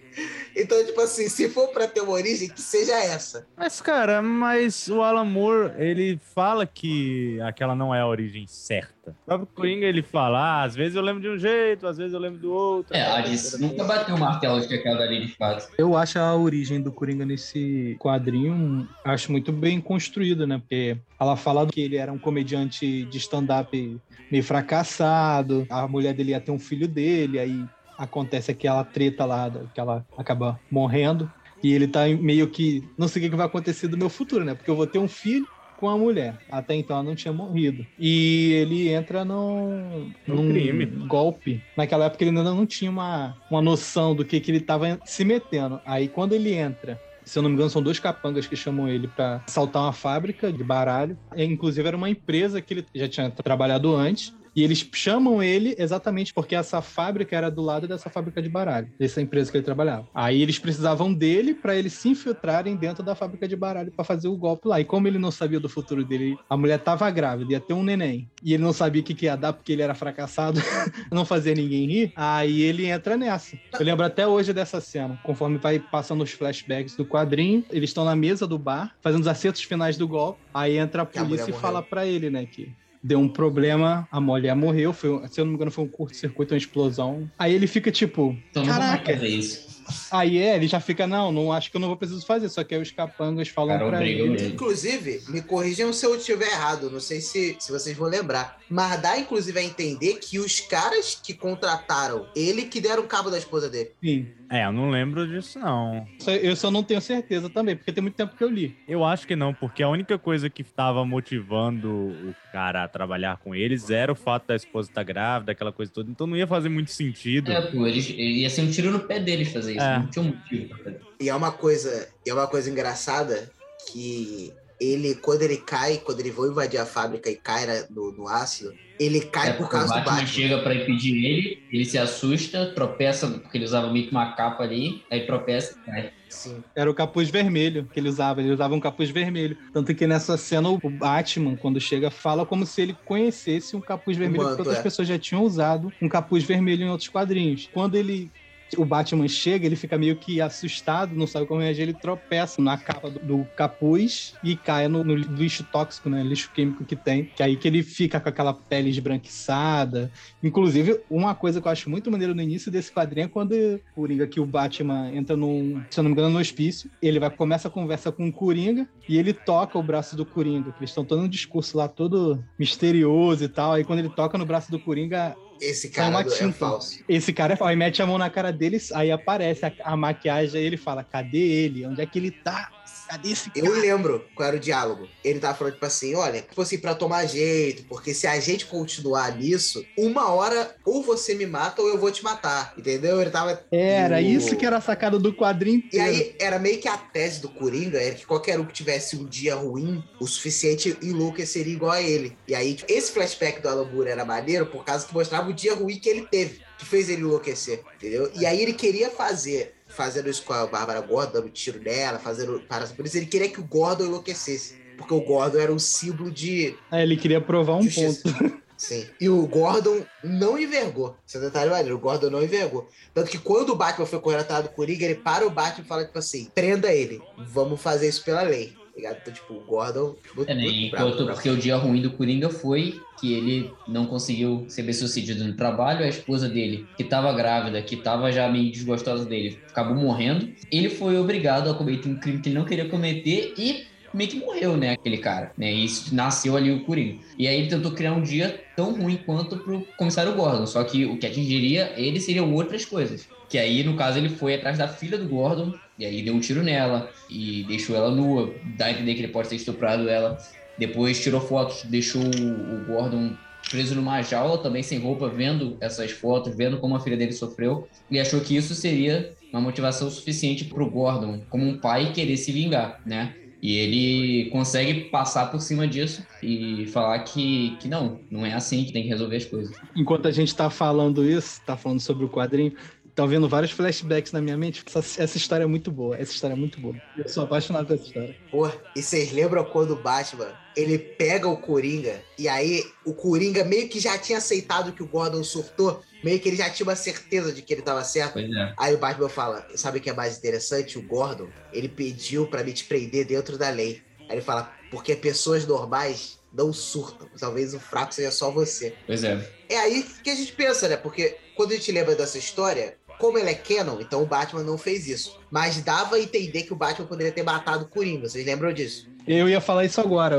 Então, 0.55 0.84
tipo 0.86 1.00
assim, 1.01 1.27
se 1.27 1.50
for 1.50 1.67
pra 1.69 1.88
ter 1.88 2.01
uma 2.01 2.13
origem, 2.13 2.48
que 2.48 2.62
seja 2.62 2.93
essa. 2.93 3.45
Mas, 3.57 3.81
cara, 3.81 4.22
mas 4.22 4.88
o 4.88 5.01
Alan 5.01 5.25
Moore, 5.25 5.74
ele 5.77 6.19
fala 6.34 6.65
que 6.65 7.39
aquela 7.41 7.75
não 7.75 7.93
é 7.93 8.00
a 8.00 8.07
origem 8.07 8.48
certa. 8.48 9.12
O 9.12 9.25
próprio 9.25 9.48
Coringa, 9.48 9.86
ele 9.86 10.01
fala, 10.01 10.39
ah, 10.39 10.63
às 10.63 10.75
vezes 10.75 10.95
eu 10.95 11.01
lembro 11.01 11.22
de 11.22 11.29
um 11.29 11.38
jeito, 11.38 11.86
às 11.86 11.98
vezes 11.98 12.13
eu 12.13 12.19
lembro 12.19 12.39
do 12.39 12.51
outro. 12.51 12.95
É, 12.95 13.01
a 13.01 13.22
DC 13.22 13.57
nunca 13.57 13.84
bateu 13.84 14.15
o 14.15 14.19
martelo 14.19 14.60
de 14.62 14.67
que 14.67 14.75
aquela 14.75 14.98
dali 14.98 15.25
de 15.25 15.36
fato. 15.36 15.67
Eu 15.77 15.95
acho 15.95 16.17
a 16.17 16.36
origem 16.36 16.81
do 16.81 16.91
Coringa 16.91 17.25
nesse 17.25 17.95
quadrinho, 18.00 18.88
acho 19.03 19.31
muito 19.31 19.51
bem 19.51 19.79
construída, 19.79 20.48
né? 20.48 20.57
Porque 20.57 20.98
ela 21.19 21.36
fala 21.36 21.67
que 21.67 21.81
ele 21.81 21.98
era 21.98 22.12
um 22.12 22.17
comediante 22.17 23.05
de 23.05 23.17
stand-up 23.17 24.01
meio 24.31 24.43
fracassado, 24.43 25.67
a 25.69 25.88
mulher 25.88 26.13
dele 26.13 26.31
ia 26.31 26.41
ter 26.41 26.51
um 26.51 26.60
filho 26.60 26.88
dele, 26.88 27.39
aí 27.39 27.65
acontece 27.98 28.52
aquela 28.52 28.84
treta 28.84 29.25
lá, 29.25 29.52
que 29.74 29.80
ela 29.80 30.06
acaba 30.18 30.60
morrendo, 30.70 31.32
e 31.64 31.74
ele 31.74 31.88
tá 31.88 32.08
meio 32.08 32.48
que, 32.48 32.84
não 32.98 33.08
sei 33.08 33.25
o 33.25 33.30
que 33.30 33.36
vai 33.36 33.46
acontecer 33.46 33.88
do 33.88 33.98
meu 33.98 34.10
futuro, 34.10 34.44
né? 34.46 34.54
Porque 34.54 34.70
eu 34.70 34.75
vou 34.75 34.86
ter 34.86 35.00
um 35.00 35.08
filho 35.08 35.48
com 35.78 35.90
a 35.90 35.98
mulher. 35.98 36.38
Até 36.50 36.75
então 36.75 36.96
ela 36.96 37.04
não 37.06 37.16
tinha 37.16 37.34
morrido. 37.34 37.86
E 38.00 38.52
ele 38.54 38.90
entra 38.90 39.25
num, 39.25 40.12
Num 40.28 40.36
num 40.44 40.50
crime. 40.52 40.86
golpe. 41.08 41.62
Naquela 41.75 42.06
época 42.06 42.24
ele 42.24 42.30
ainda 42.38 42.44
não 42.44 42.66
tinha 42.66 42.90
uma, 42.90 43.36
uma 43.50 43.62
noção 43.62 44.16
do 44.16 44.24
que, 44.24 44.40
que 44.40 44.52
ele 44.52 44.60
tava 44.62 45.00
se 45.04 45.25
metendo. 45.25 45.80
Aí 45.86 46.08
quando 46.08 46.34
ele 46.34 46.54
entra, 46.54 47.00
se 47.25 47.38
eu 47.40 47.44
não 47.44 47.50
me 47.50 47.56
engano, 47.56 47.70
são 47.70 47.82
dois 47.82 48.00
capangas 48.00 48.46
que 48.48 48.56
chamam 48.56 48.88
ele 48.88 49.08
pra 49.08 49.42
assaltar 49.48 49.82
uma 49.82 49.92
fábrica 49.94 50.52
de 50.54 50.64
baralho. 50.64 51.18
E, 51.36 51.44
inclusive 51.44 51.86
era 51.88 51.98
uma 51.98 52.10
empresa 52.10 52.62
que 52.62 52.74
ele 52.74 52.86
já 52.94 53.08
tinha 53.10 53.30
trabalhado 53.32 53.94
antes. 53.96 54.34
E 54.55 54.63
eles 54.63 54.88
chamam 54.93 55.43
ele 55.43 55.75
exatamente 55.77 56.33
porque 56.33 56.55
essa 56.55 56.81
fábrica 56.81 57.35
era 57.35 57.51
do 57.51 57.62
lado 57.62 57.88
dessa 57.88 58.09
fábrica 58.09 58.41
de 58.41 58.47
baralho, 58.47 58.89
dessa 58.97 59.21
empresa 59.21 59.51
que 59.51 59.57
ele 59.57 59.65
trabalhava. 59.65 60.07
Aí 60.13 60.41
eles 60.41 60.57
precisavam 60.57 61.13
dele 61.13 61.53
para 61.53 61.75
eles 61.75 61.93
se 61.93 62.07
infiltrarem 62.09 62.75
dentro 62.75 63.03
da 63.03 63.15
fábrica 63.15 63.47
de 63.47 63.55
baralho 63.55 63.91
para 63.91 64.05
fazer 64.05 64.27
o 64.27 64.38
golpe 64.38 64.67
lá. 64.67 64.79
E 64.79 64.85
como 64.85 65.07
ele 65.07 65.19
não 65.19 65.31
sabia 65.31 65.59
do 65.59 65.67
futuro 65.67 66.05
dele, 66.05 66.38
a 66.50 66.55
mulher 66.55 66.79
tava 66.79 67.09
grávida, 67.12 67.51
ia 67.51 67.59
ter 67.59 67.74
um 67.74 67.83
neném, 67.83 68.29
e 68.41 68.53
ele 68.53 68.63
não 68.63 68.71
sabia 68.71 69.01
o 69.01 69.05
que, 69.05 69.13
que 69.13 69.25
ia 69.25 69.35
dar 69.35 69.51
porque 69.51 69.74
ele 69.74 69.81
era 69.81 69.93
fracassado, 69.93 70.59
não 71.12 71.25
fazia 71.25 71.53
ninguém 71.53 71.88
rir, 71.88 72.13
aí 72.15 72.62
ele 72.62 72.85
entra 72.85 73.17
nessa. 73.17 73.57
Eu 73.77 73.85
lembro 73.85 74.05
até 74.05 74.25
hoje 74.25 74.53
dessa 74.53 74.79
cena, 74.79 75.19
conforme 75.24 75.57
vai 75.57 75.79
passando 75.79 76.24
os 76.24 76.31
flashbacks 76.31 76.95
do 76.95 77.05
quadrinho, 77.05 77.65
eles 77.71 77.89
estão 77.89 78.05
na 78.05 78.15
mesa 78.15 78.47
do 78.47 78.57
bar, 78.57 78.95
fazendo 79.01 79.21
os 79.21 79.27
acertos 79.27 79.63
finais 79.63 79.97
do 79.97 80.07
golpe, 80.07 80.39
aí 80.53 80.77
entra 80.77 81.01
a 81.01 81.03
a 81.03 81.07
polícia 81.07 81.45
mulher 81.45 81.57
e 81.57 81.62
fala 81.62 81.81
pra 81.81 82.05
ele, 82.05 82.29
né, 82.29 82.45
que 82.45 82.74
deu 83.05 83.19
um 83.19 83.27
problema, 83.29 84.07
a 84.12 84.19
mulher 84.19 84.55
morreu, 84.55 84.91
foi, 84.91 85.27
se 85.27 85.39
eu 85.39 85.45
não 85.45 85.51
me 85.51 85.55
engano 85.57 85.69
foi 85.69 85.83
um 85.83 85.88
curto-circuito, 85.88 86.53
uma 86.55 86.57
explosão. 86.57 87.29
Aí 87.38 87.53
ele 87.53 87.67
fica 87.67 87.91
tipo, 87.91 88.35
Então 88.50 88.65
caraca, 88.65 89.13
fazer 89.13 89.27
isso. 89.27 89.83
aí 90.12 90.39
é, 90.39 90.55
ele 90.55 90.67
já 90.67 90.79
fica, 90.79 91.05
não, 91.05 91.31
não 91.31 91.51
acho 91.53 91.69
que 91.69 91.77
eu 91.77 91.81
não 91.81 91.88
vou 91.89 91.97
precisar 91.97 92.25
fazer, 92.25 92.50
só 92.50 92.63
que 92.63 92.74
aí 92.74 92.81
os 92.81 92.89
capangas 92.89 93.47
falam 93.50 93.77
Cara, 93.77 93.89
pra 93.89 94.03
ele. 94.05 94.27
mesmo. 94.29 94.47
Inclusive, 94.47 95.21
me 95.29 95.41
corrijam 95.43 95.93
se 95.93 96.03
eu 96.03 96.15
estiver 96.15 96.47
errado, 96.51 96.89
não 96.89 97.00
sei 97.00 97.21
se, 97.21 97.55
se 97.59 97.71
vocês 97.71 97.95
vão 97.95 98.07
lembrar. 98.09 98.57
Mas 98.69 99.01
dá, 99.01 99.17
inclusive, 99.17 99.60
a 99.60 99.63
entender 99.63 100.15
que 100.15 100.39
os 100.39 100.60
caras 100.60 101.19
que 101.22 101.34
contrataram 101.34 102.27
ele 102.36 102.63
que 102.63 102.81
deram 102.81 103.05
cabo 103.07 103.29
da 103.29 103.38
esposa 103.38 103.69
dele. 103.69 103.91
Sim. 104.03 104.27
É, 104.50 104.65
eu 104.65 104.72
não 104.72 104.89
lembro 104.89 105.27
disso, 105.27 105.57
não. 105.60 106.05
Eu 106.27 106.55
só 106.55 106.69
não 106.69 106.84
tenho 106.84 107.01
certeza 107.01 107.50
também, 107.50 107.75
porque 107.75 107.91
tem 107.91 108.01
muito 108.01 108.15
tempo 108.15 108.36
que 108.36 108.43
eu 108.43 108.50
li. 108.50 108.75
Eu 108.88 109.03
acho 109.03 109.25
que 109.25 109.36
não, 109.36 109.53
porque 109.53 109.81
a 109.81 109.89
única 109.89 110.17
coisa 110.17 110.50
que 110.50 110.62
estava 110.62 111.03
motivando 111.05 111.89
o 111.89 112.36
cara 112.51 112.84
a 112.84 112.88
trabalhar 112.88 113.38
com 113.38 113.55
eles 113.55 113.89
era 113.89 114.12
o 114.12 114.15
fato 114.15 114.48
da 114.48 114.55
esposa 114.55 114.89
estar 114.89 115.03
grávida, 115.03 115.51
aquela 115.51 115.72
coisa 115.72 115.91
toda. 115.91 116.10
Então 116.10 116.27
não 116.27 116.38
ia 116.38 116.48
fazer 116.48 116.69
muito 116.69 116.91
sentido. 116.91 117.51
É, 117.51 117.62
pô, 117.62 117.88
eles, 117.88 118.10
ele 118.10 118.41
ia 118.41 118.50
ser 118.50 118.62
um 118.62 118.72
tiro 118.72 118.91
no 118.91 119.00
pé 119.00 119.19
deles 119.19 119.51
fazer 119.51 119.74
isso. 119.74 119.84
É. 119.84 120.00
Não 120.00 120.07
tinha 120.07 120.24
um 120.24 120.27
motivo 120.27 120.69
pra 120.69 120.77
fazer. 120.77 121.01
E 121.19 121.29
é 121.29 121.36
uma 121.36 121.51
coisa, 121.51 122.07
é 122.25 122.34
uma 122.34 122.48
coisa 122.48 122.69
engraçada 122.69 123.51
que 123.91 124.53
ele, 124.79 125.15
quando 125.15 125.41
ele 125.41 125.58
cai, 125.58 125.98
quando 125.98 126.20
ele 126.20 126.32
vai 126.32 126.50
invadir 126.50 126.79
a 126.79 126.86
fábrica 126.86 127.29
e 127.29 127.36
cai 127.36 127.65
na- 127.65 127.86
no, 127.89 128.12
no 128.12 128.27
ácido, 128.27 128.74
ele 129.00 129.22
cai 129.22 129.50
É, 129.50 129.53
por 129.53 129.70
causa 129.70 129.88
o 129.94 130.00
do 130.00 130.05
Batman 130.05 130.12
Batman. 130.22 130.27
chega 130.27 130.62
pra 130.62 130.74
impedir 130.75 131.25
ele, 131.25 131.58
ele 131.72 131.86
se 131.86 131.98
assusta, 131.98 132.74
tropeça, 132.74 133.27
porque 133.27 133.58
ele 133.58 133.65
usava 133.65 133.91
meio 133.91 134.05
que 134.05 134.12
uma 134.12 134.34
capa 134.36 134.63
ali, 134.63 135.01
aí 135.12 135.25
tropeça 135.25 135.74
e 135.74 135.91
cai. 135.91 136.12
Sim. 136.29 136.63
Era 136.75 136.89
o 136.89 136.94
capuz 136.94 137.29
vermelho 137.29 137.88
que 137.94 138.00
ele 138.00 138.10
usava, 138.10 138.41
ele 138.41 138.51
usava 138.51 138.74
um 138.74 138.79
capuz 138.79 139.10
vermelho. 139.10 139.58
Tanto 139.72 139.94
que 139.96 140.05
nessa 140.08 140.38
cena 140.38 140.70
o 140.70 140.79
Batman, 140.89 141.55
quando 141.55 141.79
chega, 141.79 142.10
fala 142.12 142.46
como 142.46 142.65
se 142.65 142.82
ele 142.82 142.96
conhecesse 143.05 143.75
um 143.75 143.82
capuz 143.82 144.17
vermelho, 144.17 144.44
manto, 144.44 144.50
porque 144.50 144.62
outras 144.63 144.79
é. 144.79 144.84
pessoas 144.84 145.08
já 145.08 145.17
tinham 145.17 145.44
usado 145.44 145.91
um 146.01 146.10
capuz 146.10 146.44
vermelho 146.44 146.84
em 146.84 146.89
outros 146.89 147.10
quadrinhos. 147.10 147.70
Quando 147.72 147.96
ele. 147.96 148.32
O 148.77 148.84
Batman 148.84 149.27
chega, 149.27 149.65
ele 149.65 149.75
fica 149.75 149.98
meio 149.98 150.15
que 150.15 150.41
assustado, 150.41 151.15
não 151.15 151.27
sabe 151.27 151.45
como 151.45 151.62
reagir, 151.62 151.84
ele 151.84 151.93
tropeça 151.93 152.62
na 152.62 152.77
capa 152.77 153.10
do, 153.10 153.19
do 153.19 153.48
capuz 153.55 154.34
e 154.43 154.55
cai 154.55 154.88
no, 154.88 155.03
no 155.03 155.15
lixo 155.15 155.63
tóxico, 155.63 156.10
né? 156.10 156.24
Lixo 156.24 156.51
químico 156.53 156.84
que 156.84 156.95
tem. 156.95 157.25
Que 157.36 157.43
é 157.43 157.45
aí 157.45 157.55
que 157.55 157.67
ele 157.67 157.84
fica 157.84 158.19
com 158.19 158.27
aquela 158.27 158.53
pele 158.53 158.89
esbranquiçada. 158.89 160.12
Inclusive, 160.43 161.01
uma 161.10 161.36
coisa 161.36 161.62
que 161.62 161.67
eu 161.67 161.72
acho 161.72 161.89
muito 161.89 162.10
maneiro 162.12 162.34
no 162.34 162.41
início 162.41 162.72
desse 162.72 162.91
quadrinho 162.91 163.25
é 163.25 163.27
quando 163.27 163.51
o 163.53 163.79
Coringa, 163.93 164.27
que 164.27 164.39
o 164.39 164.45
Batman 164.45 165.12
entra 165.13 165.38
num, 165.38 165.81
se 165.89 166.00
eu 166.00 166.03
não 166.03 166.10
me 166.10 166.13
engano, 166.13 166.31
no 166.31 166.39
hospício. 166.39 166.89
Ele 167.01 167.19
vai 167.19 167.29
começa 167.36 167.67
a 167.67 167.72
conversa 167.72 168.12
com 168.12 168.27
o 168.27 168.31
Coringa 168.31 168.88
e 169.07 169.17
ele 169.17 169.34
toca 169.34 169.77
o 169.77 169.84
braço 169.84 170.15
do 170.15 170.25
Coringa. 170.25 170.74
Eles 170.77 170.89
estão 170.89 171.05
todo 171.05 171.22
um 171.22 171.27
discurso 171.27 171.77
lá 171.77 171.88
todo 171.88 172.43
misterioso 172.57 173.43
e 173.43 173.48
tal. 173.48 173.74
Aí 173.74 173.84
quando 173.84 174.00
ele 174.00 174.10
toca 174.10 174.38
no 174.38 174.45
braço 174.45 174.72
do 174.72 174.79
Coringa, 174.79 175.36
Esse 175.59 175.89
cara 175.89 176.21
é 176.21 176.51
falso. 176.51 177.03
esse 177.07 177.33
cara 177.33 177.53
é- 177.53 177.57
aí 177.63 177.75
mete 177.75 178.01
a 178.01 178.05
mão 178.05 178.17
na 178.17 178.29
cara 178.29 178.51
deles, 178.51 178.91
aí 178.91 179.12
aparece 179.12 179.65
a, 179.65 179.74
a 179.83 179.95
maquiagem, 179.95 180.59
aí 180.59 180.65
ele 180.65 180.77
fala: 180.77 181.03
cadê 181.03 181.38
ele? 181.38 181.85
Onde 181.85 182.01
é 182.01 182.05
que 182.05 182.19
ele 182.19 182.31
tá? 182.31 182.75
Cadê 183.07 183.29
esse 183.31 183.50
cara? 183.50 183.65
Eu 183.65 183.74
lembro 183.74 184.25
qual 184.35 184.47
era 184.47 184.57
o 184.57 184.59
diálogo. 184.59 185.07
Ele 185.24 185.39
tava 185.39 185.57
falando, 185.57 185.74
tipo 185.74 185.85
assim, 185.85 186.15
olha, 186.15 186.41
tipo 186.41 186.62
assim, 186.62 186.77
pra 186.77 186.95
tomar 186.95 187.25
jeito, 187.25 187.83
porque 187.88 188.13
se 188.13 188.25
a 188.27 188.39
gente 188.39 188.65
continuar 188.65 189.35
nisso, 189.35 189.85
uma 189.97 190.29
hora 190.31 190.75
ou 190.83 191.03
você 191.03 191.35
me 191.35 191.45
mata 191.45 191.81
ou 191.81 191.88
eu 191.89 191.97
vou 191.97 192.12
te 192.12 192.24
matar, 192.24 192.74
entendeu? 192.77 193.21
Ele 193.21 193.29
tava... 193.29 193.63
Era 193.71 194.21
E 194.21 194.33
isso 194.33 194.55
que 194.55 194.65
era 194.65 194.77
a 194.77 194.81
sacada 194.81 195.19
do 195.19 195.33
quadrinho 195.33 195.79
E 195.83 195.85
inteiro. 195.88 196.05
aí, 196.05 196.35
era 196.39 196.57
meio 196.59 196.79
que 196.79 196.88
a 196.88 196.97
tese 196.97 197.41
do 197.41 197.50
Coringa, 197.50 198.01
era 198.01 198.15
que 198.15 198.25
qualquer 198.25 198.59
um 198.59 198.65
que 198.65 198.74
tivesse 198.74 199.15
um 199.15 199.25
dia 199.25 199.55
ruim, 199.55 200.03
o 200.19 200.27
suficiente 200.27 200.97
enlouqueceria 201.01 201.74
igual 201.74 201.91
a 201.91 202.01
ele. 202.01 202.38
E 202.47 202.55
aí, 202.55 202.74
tipo, 202.75 202.91
esse 202.91 203.12
flashback 203.12 203.62
do 203.62 203.69
Alan 203.69 203.85
Moore 203.85 204.09
era 204.09 204.25
maneiro 204.25 204.65
por 204.65 204.83
causa 204.83 205.05
que 205.05 205.13
mostrava 205.13 205.50
o 205.50 205.53
dia 205.53 205.74
ruim 205.75 206.00
que 206.00 206.09
ele 206.09 206.27
teve, 206.29 206.62
que 206.77 206.85
fez 206.85 207.09
ele 207.09 207.21
enlouquecer, 207.21 207.81
entendeu? 207.95 208.31
E 208.35 208.45
aí 208.45 208.62
ele 208.62 208.74
queria 208.74 209.09
fazer, 209.09 209.75
fazendo 209.96 210.30
isso 210.30 210.44
com 210.44 210.54
a 210.54 210.68
Bárbara 210.68 211.02
Gordon, 211.02 211.32
dando 211.34 211.50
tiro 211.50 211.82
nela, 211.82 212.20
fazendo... 212.20 212.60
Para, 212.68 212.86
por 212.88 213.06
isso 213.06 213.18
ele 213.18 213.25
queria 213.25 213.50
que 213.50 213.60
o 213.60 213.64
Gordon 213.64 214.06
enlouquecesse. 214.06 214.75
Porque 214.98 215.14
o 215.14 215.22
Gordon 215.22 215.60
era 215.60 215.74
um 215.74 215.80
símbolo 215.80 216.32
de 216.32 216.75
Aí 216.90 217.04
ele 217.04 217.18
queria 217.18 217.42
provar 217.42 217.75
um 217.75 217.82
justiça. 217.82 218.22
ponto. 218.24 218.66
Sim. 218.78 219.06
E 219.20 219.30
o 219.30 219.46
Gordon 219.48 220.06
não 220.24 220.60
envergou. 220.60 221.16
É 221.34 221.38
um 221.38 221.42
detalhe 221.42 221.70
maneiro. 221.70 221.96
O 221.96 222.00
Gordon 222.00 222.30
não 222.30 222.44
envergou. 222.44 222.90
Tanto 223.14 223.32
que 223.32 223.38
quando 223.38 223.70
o 223.70 223.75
Batman 223.75 224.06
foi 224.06 224.20
correr 224.20 224.38
atrás 224.38 224.64
do 224.64 224.70
Coringa, 224.70 225.06
ele 225.06 225.16
para 225.16 225.48
o 225.48 225.50
Batman 225.50 225.86
e 225.86 225.88
fala, 225.88 226.06
tipo 226.06 226.20
assim, 226.20 226.50
prenda 226.54 226.92
ele. 226.92 227.22
Vamos 227.38 227.82
fazer 227.82 228.10
isso 228.10 228.24
pela 228.24 228.42
lei. 228.42 228.75
Ligado? 228.96 229.18
Então, 229.22 229.34
tipo, 229.34 229.54
o 229.56 229.60
Gordon. 229.62 230.16
Muito, 230.36 230.50
É, 230.50 230.56
né? 230.56 230.62
muito 230.64 230.92
bravo, 230.92 231.08
Enquanto, 231.08 231.25
bravo. 231.25 231.34
porque 231.34 231.50
o 231.50 231.58
dia 231.58 231.75
ruim 231.75 232.02
do 232.02 232.12
Coringa 232.12 232.50
foi 232.50 233.00
que 233.20 233.34
ele 233.34 233.72
não 233.88 234.06
conseguiu 234.06 234.66
ser 234.70 234.84
bem 234.84 234.94
sucedido 234.94 235.44
no 235.44 235.54
trabalho, 235.54 236.06
a 236.06 236.08
esposa 236.08 236.48
dele, 236.48 236.86
que 236.96 237.04
estava 237.04 237.34
grávida, 237.34 237.82
que 237.82 237.96
estava 237.96 238.32
já 238.32 238.48
meio 238.50 238.72
desgostosa 238.72 239.25
dele, 239.25 239.60
acabou 239.70 239.96
morrendo. 239.96 240.50
Ele 240.72 240.90
foi 240.90 241.18
obrigado 241.18 241.70
a 241.70 241.74
cometer 241.74 242.08
um 242.08 242.16
crime 242.20 242.40
que 242.40 242.50
ele 242.50 242.58
não 242.58 242.66
queria 242.66 242.88
cometer 242.88 243.54
e 243.58 243.84
meio 244.14 244.30
que 244.30 244.38
morreu, 244.40 244.78
né, 244.78 244.92
aquele 244.92 245.18
cara, 245.18 245.52
né? 245.58 245.74
E 245.74 245.84
isso 245.84 246.16
nasceu 246.16 246.56
ali 246.56 246.72
o 246.72 246.86
Coringa. 246.86 247.18
E 247.38 247.50
aí 247.50 247.60
ele 247.60 247.68
tentou 247.68 247.92
criar 247.92 248.14
um 248.14 248.22
dia 248.22 248.62
tão 248.78 248.94
ruim 248.94 249.18
quanto 249.25 249.58
pro 249.58 249.86
comissário 249.98 250.34
Gordon, 250.36 250.66
só 250.66 250.82
que 250.86 251.06
o 251.06 251.18
que 251.18 251.28
atingiria 251.28 251.92
ele 251.98 252.22
seriam 252.22 252.54
outras 252.54 252.86
coisas. 252.86 253.28
Que 253.50 253.58
aí, 253.58 253.84
no 253.84 253.96
caso, 253.98 254.18
ele 254.18 254.30
foi 254.30 254.56
atrás 254.56 254.78
da 254.78 254.88
filha 254.88 255.18
do 255.18 255.28
Gordon, 255.28 255.74
e 255.98 256.06
aí 256.06 256.22
deu 256.22 256.34
um 256.34 256.40
tiro 256.40 256.64
nela, 256.64 257.10
e 257.30 257.64
deixou 257.64 257.96
ela 257.96 258.12
nua, 258.12 258.54
dá 258.78 258.86
a 258.86 258.92
entender 258.92 259.14
que 259.16 259.22
ele 259.22 259.32
pode 259.32 259.50
ter 259.50 259.56
estuprado 259.56 260.10
ela. 260.10 260.38
Depois 260.78 261.22
tirou 261.24 261.40
fotos, 261.40 261.84
deixou 261.84 262.22
o 262.22 262.75
o 262.75 262.86
Gordon 262.86 263.34
preso 263.70 263.96
numa 263.96 264.22
jaula, 264.22 264.58
também 264.58 264.84
sem 264.84 265.00
roupa, 265.00 265.28
vendo 265.28 265.78
essas 265.82 266.12
fotos, 266.12 266.56
vendo 266.56 266.78
como 266.78 266.96
a 266.96 267.00
filha 267.00 267.18
dele 267.18 267.32
sofreu, 267.32 267.88
e 268.10 268.20
achou 268.20 268.40
que 268.42 268.56
isso 268.56 268.75
seria 268.75 269.34
uma 269.52 269.62
motivação 269.62 270.10
suficiente 270.10 270.66
pro 270.66 270.90
Gordon, 270.90 271.42
como 271.50 271.66
um 271.66 271.80
pai, 271.80 272.12
querer 272.14 272.38
se 272.38 272.52
vingar, 272.52 273.02
né? 273.06 273.34
E 273.62 273.78
ele 273.78 274.50
consegue 274.52 275.06
passar 275.06 275.50
por 275.50 275.60
cima 275.60 275.88
disso 275.88 276.24
e 276.44 276.86
falar 276.88 277.18
que, 277.20 277.75
que 277.82 277.88
não, 277.88 278.20
não 278.30 278.46
é 278.46 278.54
assim 278.54 278.84
que 278.84 278.94
tem 278.94 279.02
que 279.02 279.10
resolver 279.10 279.38
as 279.38 279.46
coisas. 279.46 279.75
Enquanto 279.96 280.28
a 280.28 280.32
gente 280.32 280.54
tá 280.54 280.70
falando 280.70 281.28
isso, 281.28 281.62
tá 281.66 281.75
falando 281.75 282.00
sobre 282.00 282.25
o 282.25 282.30
quadrinho, 282.30 282.74
estão 283.15 283.29
vendo 283.29 283.48
vários 283.48 283.72
flashbacks 283.72 284.34
na 284.34 284.41
minha 284.41 284.57
mente. 284.57 284.84
Essa, 284.86 285.24
essa 285.24 285.38
história 285.38 285.63
é 285.63 285.67
muito 285.67 285.89
boa. 285.89 286.17
Essa 286.17 286.34
história 286.34 286.53
é 286.53 286.57
muito 286.57 286.81
boa. 286.81 286.95
Eu 287.17 287.29
sou 287.29 287.45
apaixonado 287.45 287.88
por 287.88 287.93
essa 287.93 288.03
história. 288.03 288.36
Pô, 288.51 288.69
e 288.93 289.01
vocês 289.01 289.31
lembram 289.31 289.63
quando 289.63 289.91
o 289.91 289.95
Batman, 289.95 290.53
ele 290.75 290.98
pega 290.98 291.48
o 291.48 291.55
Coringa, 291.55 292.22
e 292.38 292.50
aí 292.50 292.84
o 293.05 293.13
Coringa 293.13 293.63
meio 293.63 293.88
que 293.88 294.01
já 294.01 294.17
tinha 294.17 294.38
aceitado 294.38 294.91
que 294.91 295.01
o 295.01 295.07
Gordon 295.07 295.45
surtou, 295.45 296.03
meio 296.22 296.41
que 296.41 296.50
ele 296.50 296.57
já 296.57 296.69
tinha 296.69 296.86
uma 296.86 296.95
certeza 296.95 297.53
de 297.53 297.62
que 297.62 297.74
ele 297.74 297.81
tava 297.81 298.03
certo. 298.03 298.34
Pois 298.34 298.51
é. 298.51 298.74
Aí 298.77 298.93
o 298.93 298.98
Batman 298.98 299.29
fala, 299.29 299.65
sabe 299.75 300.00
o 300.00 300.01
que 300.01 300.10
é 300.10 300.13
mais 300.13 300.38
interessante? 300.38 301.00
O 301.00 301.01
Gordon, 301.01 301.48
ele 301.72 301.88
pediu 301.88 302.48
pra 302.48 302.65
me 302.65 302.74
te 302.74 302.84
prender 302.84 303.25
dentro 303.25 303.57
da 303.57 303.69
lei. 303.69 304.01
Aí 304.27 304.36
ele 304.36 304.41
fala, 304.41 304.74
porque 304.91 305.15
pessoas 305.15 305.65
normais 305.65 306.38
não 306.51 306.74
surtam. 306.74 307.29
Talvez 307.39 307.74
o 307.74 307.79
fraco 307.79 308.13
seja 308.13 308.31
só 308.31 308.51
você. 308.51 308.93
Pois 309.05 309.24
é. 309.24 309.50
É 309.69 309.77
aí 309.77 310.03
que 310.24 310.29
a 310.29 310.36
gente 310.36 310.51
pensa, 310.53 310.88
né? 310.88 310.98
Porque 310.98 311.38
quando 311.55 311.72
a 311.72 311.75
gente 311.75 311.91
lembra 311.91 312.15
dessa 312.15 312.38
história, 312.38 312.98
como 313.19 313.38
ele 313.38 313.50
é 313.50 313.53
canon, 313.55 314.00
então 314.00 314.22
o 314.22 314.25
Batman 314.25 314.63
não 314.63 314.77
fez 314.77 315.07
isso. 315.07 315.39
Mas 315.51 315.81
dava 315.81 316.15
a 316.15 316.19
entender 316.19 316.63
que 316.63 316.74
o 316.74 316.75
Batman 316.75 317.05
poderia 317.07 317.31
ter 317.31 317.43
matado 317.43 317.86
o 317.86 317.88
Coringa. 317.88 318.27
Vocês 318.27 318.45
lembram 318.45 318.74
disso? 318.74 319.07
Eu 319.27 319.50
ia 319.50 319.60
falar 319.60 319.84
isso 319.86 320.00
agora, 320.00 320.38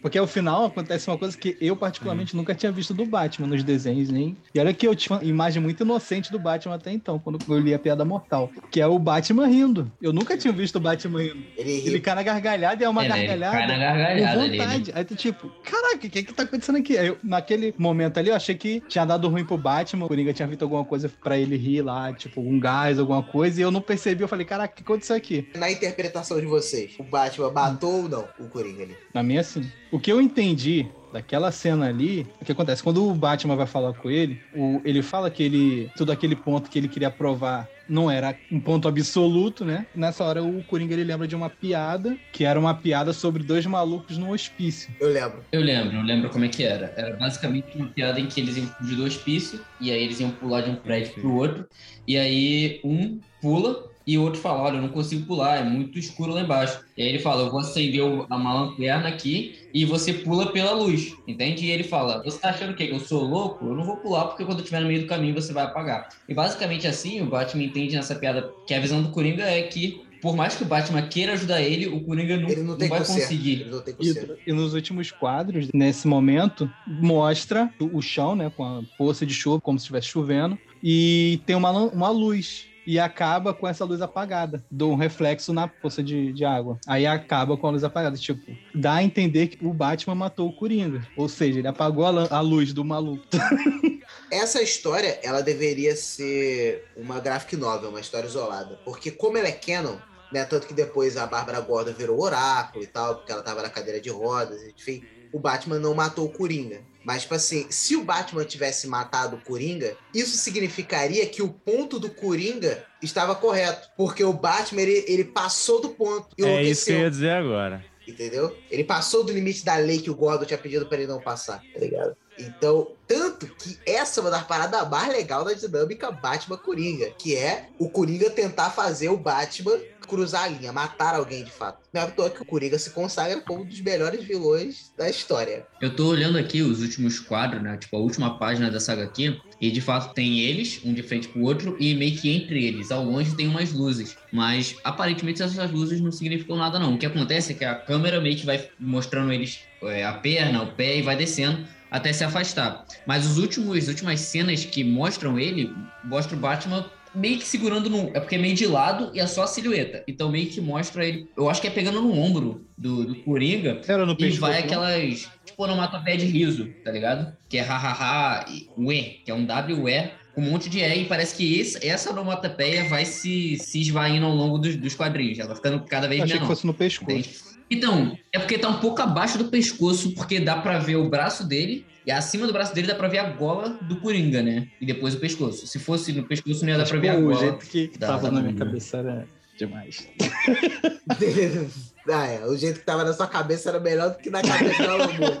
porque 0.00 0.16
ao 0.16 0.26
final 0.26 0.64
acontece 0.64 1.06
uma 1.06 1.18
coisa 1.18 1.36
que 1.36 1.54
eu, 1.60 1.76
particularmente, 1.76 2.34
nunca 2.34 2.54
tinha 2.54 2.72
visto 2.72 2.94
do 2.94 3.04
Batman 3.04 3.46
nos 3.46 3.62
desenhos, 3.62 4.08
nem. 4.08 4.34
E 4.54 4.58
olha 4.58 4.72
que 4.72 4.88
eu 4.88 4.94
tinha 4.96 5.18
uma 5.18 5.24
imagem 5.24 5.62
muito 5.62 5.82
inocente 5.82 6.32
do 6.32 6.38
Batman 6.38 6.76
até 6.76 6.90
então, 6.90 7.18
quando 7.18 7.38
eu 7.46 7.58
li 7.58 7.74
a 7.74 7.78
piada 7.78 8.06
mortal, 8.06 8.50
que 8.70 8.80
é 8.80 8.86
o 8.86 8.98
Batman 8.98 9.46
rindo. 9.46 9.92
Eu 10.00 10.14
nunca 10.14 10.34
tinha 10.38 10.50
visto 10.50 10.76
o 10.76 10.80
Batman 10.80 11.20
rindo. 11.20 11.44
Ele 11.58 11.78
ri. 11.80 11.86
Ele 11.88 12.00
cai 12.00 12.14
na 12.14 12.22
gargalhada 12.22 12.82
e 12.82 12.86
é 12.86 12.88
uma 12.88 13.04
É, 13.04 13.08
né? 13.10 13.18
Ele 13.18 13.26
gargalhada. 13.36 13.56
cai 13.58 13.66
na 13.66 13.74
Com 13.74 13.80
gargalhada 13.80 14.40
ali, 14.42 14.58
né? 14.58 14.64
vontade. 14.66 14.92
Aí 14.94 15.04
tu, 15.04 15.14
tipo, 15.14 15.50
caraca, 15.62 15.96
o 16.06 16.10
que 16.10 16.22
que 16.22 16.32
tá 16.32 16.44
acontecendo 16.44 16.78
aqui? 16.78 16.96
Aí 16.96 17.08
eu, 17.08 17.18
naquele 17.22 17.74
momento 17.76 18.16
ali, 18.16 18.30
eu 18.30 18.34
achei 18.34 18.54
que 18.54 18.80
tinha 18.88 19.04
dado 19.04 19.28
ruim 19.28 19.44
pro 19.44 19.58
Batman, 19.58 20.06
o 20.06 20.08
Coringa 20.08 20.32
tinha 20.32 20.48
feito 20.48 20.62
alguma 20.62 20.86
coisa 20.86 21.10
pra 21.22 21.36
ele 21.36 21.58
rir 21.58 21.82
lá, 21.82 22.11
tipo, 22.14 22.40
um 22.40 22.58
gás, 22.58 22.98
alguma 22.98 23.22
coisa, 23.22 23.60
e 23.60 23.62
eu 23.62 23.70
não 23.70 23.80
percebi. 23.80 24.22
Eu 24.22 24.28
falei, 24.28 24.46
caraca, 24.46 24.72
o 24.72 24.76
que 24.76 24.82
aconteceu 24.82 25.16
aqui? 25.16 25.48
Na 25.56 25.70
interpretação 25.70 26.40
de 26.40 26.46
vocês, 26.46 26.94
o 26.98 27.02
Batman 27.02 27.50
matou 27.50 28.02
ou 28.02 28.08
não 28.08 28.28
o 28.38 28.48
Coringa 28.48 28.82
ali? 28.82 28.96
Na 29.14 29.22
minha, 29.22 29.42
sim. 29.42 29.70
O 29.90 29.98
que 29.98 30.10
eu 30.10 30.20
entendi 30.20 30.88
daquela 31.12 31.52
cena 31.52 31.88
ali, 31.88 32.26
o 32.40 32.44
que 32.44 32.52
acontece? 32.52 32.82
Quando 32.82 33.06
o 33.08 33.14
Batman 33.14 33.56
vai 33.56 33.66
falar 33.66 33.92
com 33.94 34.10
ele, 34.10 34.40
o- 34.54 34.80
ele 34.84 35.02
fala 35.02 35.30
que 35.30 35.42
ele. 35.42 35.90
Todo 35.96 36.10
aquele 36.12 36.36
ponto 36.36 36.70
que 36.70 36.78
ele 36.78 36.88
queria 36.88 37.10
provar 37.10 37.68
não 37.88 38.10
era 38.10 38.38
um 38.50 38.60
ponto 38.60 38.88
absoluto, 38.88 39.64
né? 39.64 39.86
Nessa 39.94 40.24
hora 40.24 40.42
o 40.42 40.64
Coringa 40.64 40.94
ele 40.94 41.04
lembra 41.04 41.26
de 41.28 41.36
uma 41.36 41.50
piada, 41.50 42.18
que 42.32 42.44
era 42.44 42.58
uma 42.58 42.74
piada 42.74 43.12
sobre 43.12 43.42
dois 43.42 43.66
malucos 43.66 44.16
no 44.16 44.32
hospício. 44.32 44.94
Eu 45.00 45.08
lembro. 45.08 45.44
Eu 45.52 45.60
lembro, 45.60 45.96
eu 45.96 46.02
lembro 46.02 46.30
como 46.30 46.44
é 46.44 46.48
que 46.48 46.62
era. 46.62 46.94
Era 46.96 47.16
basicamente 47.16 47.76
uma 47.76 47.92
piada 47.92 48.18
em 48.20 48.28
que 48.28 48.40
eles 48.40 48.56
iam 48.56 48.66
fugir 48.68 48.96
do 48.96 49.04
hospício, 49.04 49.64
e 49.80 49.90
aí 49.90 50.02
eles 50.02 50.20
iam 50.20 50.30
pular 50.30 50.62
de 50.62 50.70
um 50.70 50.76
prédio 50.76 51.14
pro 51.14 51.34
outro, 51.34 51.66
e 52.06 52.16
aí 52.16 52.80
um 52.84 53.20
pula 53.40 53.91
e 54.06 54.18
o 54.18 54.22
outro 54.22 54.40
fala: 54.40 54.62
Olha, 54.62 54.76
eu 54.76 54.82
não 54.82 54.88
consigo 54.88 55.26
pular, 55.26 55.58
é 55.58 55.64
muito 55.64 55.98
escuro 55.98 56.32
lá 56.32 56.40
embaixo. 56.40 56.80
E 56.96 57.02
aí 57.02 57.08
ele 57.08 57.18
fala: 57.18 57.42
Eu 57.42 57.50
vou 57.50 57.60
acender 57.60 58.02
uma 58.02 58.54
lanterna 58.54 59.08
aqui 59.08 59.56
e 59.72 59.84
você 59.84 60.12
pula 60.12 60.52
pela 60.52 60.72
luz, 60.72 61.16
entende? 61.26 61.66
E 61.66 61.70
ele 61.70 61.84
fala: 61.84 62.22
Você 62.24 62.38
tá 62.38 62.50
achando 62.50 62.72
o 62.72 62.74
quê? 62.74 62.86
Que 62.86 62.94
eu 62.94 63.00
sou 63.00 63.22
louco? 63.22 63.64
Eu 63.64 63.74
não 63.74 63.84
vou 63.84 63.96
pular 63.96 64.26
porque 64.26 64.44
quando 64.44 64.58
eu 64.58 64.64
estiver 64.64 64.80
no 64.80 64.88
meio 64.88 65.02
do 65.02 65.06
caminho 65.06 65.34
você 65.34 65.52
vai 65.52 65.64
apagar. 65.64 66.08
E 66.28 66.34
basicamente 66.34 66.86
assim, 66.86 67.20
o 67.20 67.26
Batman 67.26 67.64
entende 67.64 67.96
nessa 67.96 68.14
piada 68.14 68.52
que 68.66 68.74
a 68.74 68.80
visão 68.80 69.02
do 69.02 69.10
Coringa 69.10 69.44
é 69.44 69.62
que. 69.62 70.02
Por 70.22 70.36
mais 70.36 70.54
que 70.54 70.62
o 70.62 70.66
Batman 70.66 71.02
queira 71.02 71.32
ajudar 71.32 71.60
ele, 71.60 71.88
o 71.88 72.00
Coringa 72.04 72.36
não, 72.36 72.48
Ele 72.48 72.62
não 72.62 72.78
não 72.78 72.88
vai 72.88 73.00
conseguir. 73.00 73.62
Ele 73.62 73.70
não. 73.70 73.82
E, 73.98 74.50
e 74.50 74.52
nos 74.52 74.72
últimos 74.72 75.10
quadros, 75.10 75.66
nesse 75.74 76.06
momento, 76.06 76.70
mostra 76.86 77.74
o, 77.80 78.00
chão, 78.00 78.36
né, 78.36 78.48
com 78.48 78.62
a 78.62 78.82
poça 78.96 79.26
de 79.26 79.34
chuva, 79.34 79.60
como 79.60 79.80
se 79.80 79.82
estivesse 79.82 80.06
chovendo, 80.06 80.56
e 80.80 81.40
tem 81.44 81.56
uma, 81.56 81.72
uma 81.72 82.08
luz. 82.08 82.68
E 82.86 82.98
acaba 82.98 83.54
com 83.54 83.68
essa 83.68 83.84
luz 83.84 84.00
apagada, 84.00 84.64
do 84.70 84.90
um 84.90 84.96
reflexo 84.96 85.52
na 85.52 85.68
poça 85.68 86.02
de, 86.02 86.32
de 86.32 86.44
água. 86.44 86.78
Aí 86.86 87.06
acaba 87.06 87.56
com 87.56 87.66
a 87.66 87.70
luz 87.70 87.84
apagada. 87.84 88.16
Tipo, 88.16 88.40
dá 88.74 88.94
a 88.94 89.02
entender 89.02 89.48
que 89.48 89.64
o 89.64 89.72
Batman 89.72 90.14
matou 90.14 90.48
o 90.48 90.52
Coringa. 90.52 91.06
Ou 91.16 91.28
seja, 91.28 91.60
ele 91.60 91.68
apagou 91.68 92.04
a, 92.04 92.26
a 92.28 92.40
luz 92.40 92.72
do 92.72 92.84
maluco. 92.84 93.24
Essa 94.30 94.62
história, 94.62 95.20
ela 95.22 95.42
deveria 95.42 95.94
ser 95.94 96.88
uma 96.96 97.20
graphic 97.20 97.56
novel, 97.56 97.90
uma 97.90 98.00
história 98.00 98.26
isolada. 98.26 98.78
Porque 98.84 99.10
como 99.10 99.36
ela 99.36 99.48
é 99.48 99.52
canon, 99.52 99.96
né? 100.32 100.44
Tanto 100.44 100.66
que 100.66 100.74
depois 100.74 101.16
a 101.16 101.26
Bárbara 101.26 101.60
Gordon 101.60 101.92
virou 101.92 102.20
oráculo 102.20 102.82
e 102.82 102.86
tal, 102.86 103.16
porque 103.16 103.30
ela 103.30 103.42
tava 103.42 103.62
na 103.62 103.68
cadeira 103.68 104.00
de 104.00 104.08
rodas, 104.08 104.62
enfim. 104.62 105.04
O 105.32 105.38
Batman 105.38 105.78
não 105.78 105.94
matou 105.94 106.26
o 106.26 106.32
Coringa. 106.32 106.80
Mas, 107.04 107.22
tipo 107.22 107.34
assim, 107.34 107.66
se 107.70 107.96
o 107.96 108.04
Batman 108.04 108.44
tivesse 108.44 108.86
matado 108.86 109.36
o 109.36 109.40
Coringa, 109.40 109.96
isso 110.14 110.36
significaria 110.36 111.26
que 111.26 111.42
o 111.42 111.48
ponto 111.48 111.98
do 111.98 112.10
Coringa 112.10 112.84
estava 113.02 113.34
correto. 113.34 113.88
Porque 113.96 114.22
o 114.22 114.32
Batman, 114.32 114.82
ele, 114.82 115.04
ele 115.08 115.24
passou 115.24 115.80
do 115.80 115.90
ponto. 115.90 116.28
E 116.38 116.44
É 116.44 116.62
isso 116.62 116.86
que 116.86 116.92
eu 116.92 117.00
ia 117.00 117.10
dizer 117.10 117.30
agora. 117.30 117.84
Entendeu? 118.06 118.56
Ele 118.70 118.84
passou 118.84 119.22
do 119.22 119.32
limite 119.32 119.64
da 119.64 119.76
lei 119.76 120.00
que 120.00 120.10
o 120.10 120.14
Gordon 120.14 120.44
tinha 120.44 120.58
pedido 120.58 120.86
pra 120.86 120.98
ele 120.98 121.06
não 121.06 121.20
passar, 121.20 121.62
tá 121.72 121.78
ligado? 121.78 122.16
Então, 122.38 122.88
tanto 123.06 123.46
que 123.46 123.78
essa 123.86 124.20
é 124.20 124.22
uma 124.22 124.30
das 124.30 124.44
paradas 124.44 124.88
mais 124.88 125.12
legais 125.12 125.44
da 125.44 125.52
dinâmica 125.52 126.10
Batman-Coringa, 126.10 127.10
que 127.18 127.36
é 127.36 127.68
o 127.78 127.88
Coringa 127.88 128.30
tentar 128.30 128.70
fazer 128.70 129.08
o 129.08 129.16
Batman 129.16 129.78
cruzar 130.06 130.44
a 130.44 130.48
linha, 130.48 130.72
matar 130.72 131.14
alguém 131.14 131.44
de 131.44 131.50
fato. 131.50 131.78
Não 131.92 132.02
é 132.02 132.04
à 132.04 132.10
toa 132.10 132.28
que 132.28 132.42
o 132.42 132.44
Coringa 132.44 132.78
se 132.78 132.90
consagra 132.90 133.40
como 133.40 133.62
um 133.62 133.64
dos 133.64 133.80
melhores 133.80 134.24
vilões 134.24 134.92
da 134.96 135.08
história. 135.08 135.66
Eu 135.80 135.94
tô 135.94 136.08
olhando 136.08 136.38
aqui 136.38 136.62
os 136.62 136.80
últimos 136.80 137.20
quadros, 137.20 137.62
né? 137.62 137.76
Tipo, 137.76 137.96
a 137.96 138.00
última 138.00 138.38
página 138.38 138.70
dessa 138.70 138.92
HQ. 138.92 139.40
E 139.60 139.70
de 139.70 139.80
fato 139.80 140.12
tem 140.12 140.40
eles, 140.40 140.80
um 140.84 140.92
de 140.92 141.02
frente 141.02 141.28
pro 141.28 141.42
outro, 141.42 141.76
e 141.78 141.94
meio 141.94 142.16
que 142.16 142.30
entre 142.30 142.64
eles, 142.64 142.90
ao 142.90 143.04
longe, 143.04 143.34
tem 143.36 143.46
umas 143.46 143.72
luzes. 143.72 144.16
Mas 144.32 144.76
aparentemente 144.82 145.42
essas 145.42 145.70
luzes 145.70 146.00
não 146.00 146.10
significam 146.10 146.56
nada, 146.56 146.78
não. 146.78 146.94
O 146.94 146.98
que 146.98 147.06
acontece 147.06 147.52
é 147.52 147.54
que 147.54 147.64
a 147.64 147.74
câmera 147.74 148.20
meio 148.20 148.36
que 148.36 148.44
vai 148.44 148.68
mostrando 148.78 149.32
eles 149.32 149.60
é, 149.82 150.04
a 150.04 150.14
perna, 150.14 150.62
o 150.62 150.72
pé 150.72 150.98
e 150.98 151.02
vai 151.02 151.16
descendo 151.16 151.64
até 151.92 152.12
se 152.12 152.24
afastar. 152.24 152.84
Mas 153.06 153.24
os 153.26 153.38
últimos, 153.38 153.76
as 153.76 153.88
últimas 153.88 154.18
cenas 154.20 154.64
que 154.64 154.82
mostram 154.82 155.38
ele, 155.38 155.70
mostra 156.02 156.36
o 156.36 156.40
Batman 156.40 156.84
meio 157.14 157.38
que 157.38 157.44
segurando 157.46 157.90
no. 157.90 158.08
É 158.14 158.20
porque 158.20 158.36
é 158.36 158.38
meio 158.38 158.54
de 158.54 158.66
lado 158.66 159.10
e 159.14 159.20
é 159.20 159.26
só 159.26 159.42
a 159.42 159.46
silhueta. 159.46 160.02
Então 160.08 160.30
meio 160.30 160.48
que 160.48 160.60
mostra 160.60 161.04
ele. 161.06 161.28
Eu 161.36 161.50
acho 161.50 161.60
que 161.60 161.66
é 161.66 161.70
pegando 161.70 162.00
no 162.00 162.18
ombro 162.18 162.66
do, 162.76 163.04
do 163.04 163.14
Coringa. 163.16 163.82
Era 163.86 164.06
no 164.06 164.12
E 164.12 164.16
pescoço. 164.16 164.40
vai 164.40 164.52
não? 164.60 164.64
aquelas, 164.66 165.28
tipo, 165.44 165.62
onomatopeia 165.62 166.16
de 166.16 166.24
riso, 166.26 166.68
tá 166.82 166.90
ligado? 166.90 167.36
Que 167.48 167.58
é 167.58 167.60
ha-ha-ha 167.60 168.46
e 168.48 168.66
ué, 168.78 169.16
que 169.24 169.30
é 169.30 169.34
um 169.34 169.44
W-E 169.44 170.10
com 170.34 170.40
um 170.40 170.50
monte 170.50 170.70
de 170.70 170.78
E, 170.78 171.02
e 171.02 171.04
parece 171.04 171.36
que 171.36 171.60
esse, 171.60 171.86
essa 171.86 172.08
onomatopeia 172.10 172.84
vai 172.88 173.04
se, 173.04 173.58
se 173.58 173.82
esvaindo 173.82 174.24
ao 174.24 174.34
longo 174.34 174.56
dos, 174.56 174.74
dos 174.76 174.94
quadrinhos. 174.94 175.38
Ela 175.38 175.48
vai 175.48 175.56
ficando 175.56 175.80
cada 175.84 176.08
vez 176.08 176.20
Eu 176.20 176.24
achei 176.24 176.36
que 176.38 176.40
menor. 176.40 176.54
fosse 176.54 176.66
no 176.66 176.72
pescoço. 176.72 177.10
entende? 177.12 177.51
Então, 177.72 178.16
é 178.32 178.38
porque 178.38 178.58
tá 178.58 178.68
um 178.68 178.78
pouco 178.80 179.00
abaixo 179.00 179.38
do 179.38 179.46
pescoço, 179.46 180.14
porque 180.14 180.38
dá 180.40 180.56
pra 180.56 180.78
ver 180.78 180.96
o 180.96 181.08
braço 181.08 181.44
dele, 181.46 181.86
e 182.06 182.10
acima 182.10 182.46
do 182.46 182.52
braço 182.52 182.74
dele 182.74 182.86
dá 182.88 182.94
pra 182.94 183.08
ver 183.08 183.18
a 183.18 183.30
gola 183.30 183.70
do 183.82 183.96
Coringa, 184.00 184.42
né? 184.42 184.68
E 184.80 184.84
depois 184.86 185.14
o 185.14 185.18
pescoço. 185.18 185.66
Se 185.66 185.78
fosse 185.78 186.12
no 186.12 186.24
pescoço, 186.24 186.64
não 186.64 186.72
ia 186.72 186.78
dar 186.78 186.86
pra 186.86 186.98
ver 186.98 187.08
a 187.08 187.14
Tipo, 187.14 187.24
o 187.26 187.28
gola. 187.30 187.40
jeito 187.40 187.66
que 187.66 187.98
da- 187.98 188.06
tava 188.08 188.22
da 188.28 188.32
na 188.32 188.40
minha 188.42 188.54
cabeça 188.54 188.98
era 188.98 189.26
demais. 189.56 190.06
ah, 192.12 192.26
é, 192.26 192.44
o 192.46 192.56
jeito 192.56 192.80
que 192.80 192.86
tava 192.86 193.04
na 193.04 193.12
sua 193.12 193.26
cabeça 193.26 193.68
era 193.68 193.80
melhor 193.80 194.10
do 194.10 194.18
que 194.18 194.30
na 194.30 194.42
cabeça 194.42 194.82
do 194.82 195.14
Moore. 195.14 195.40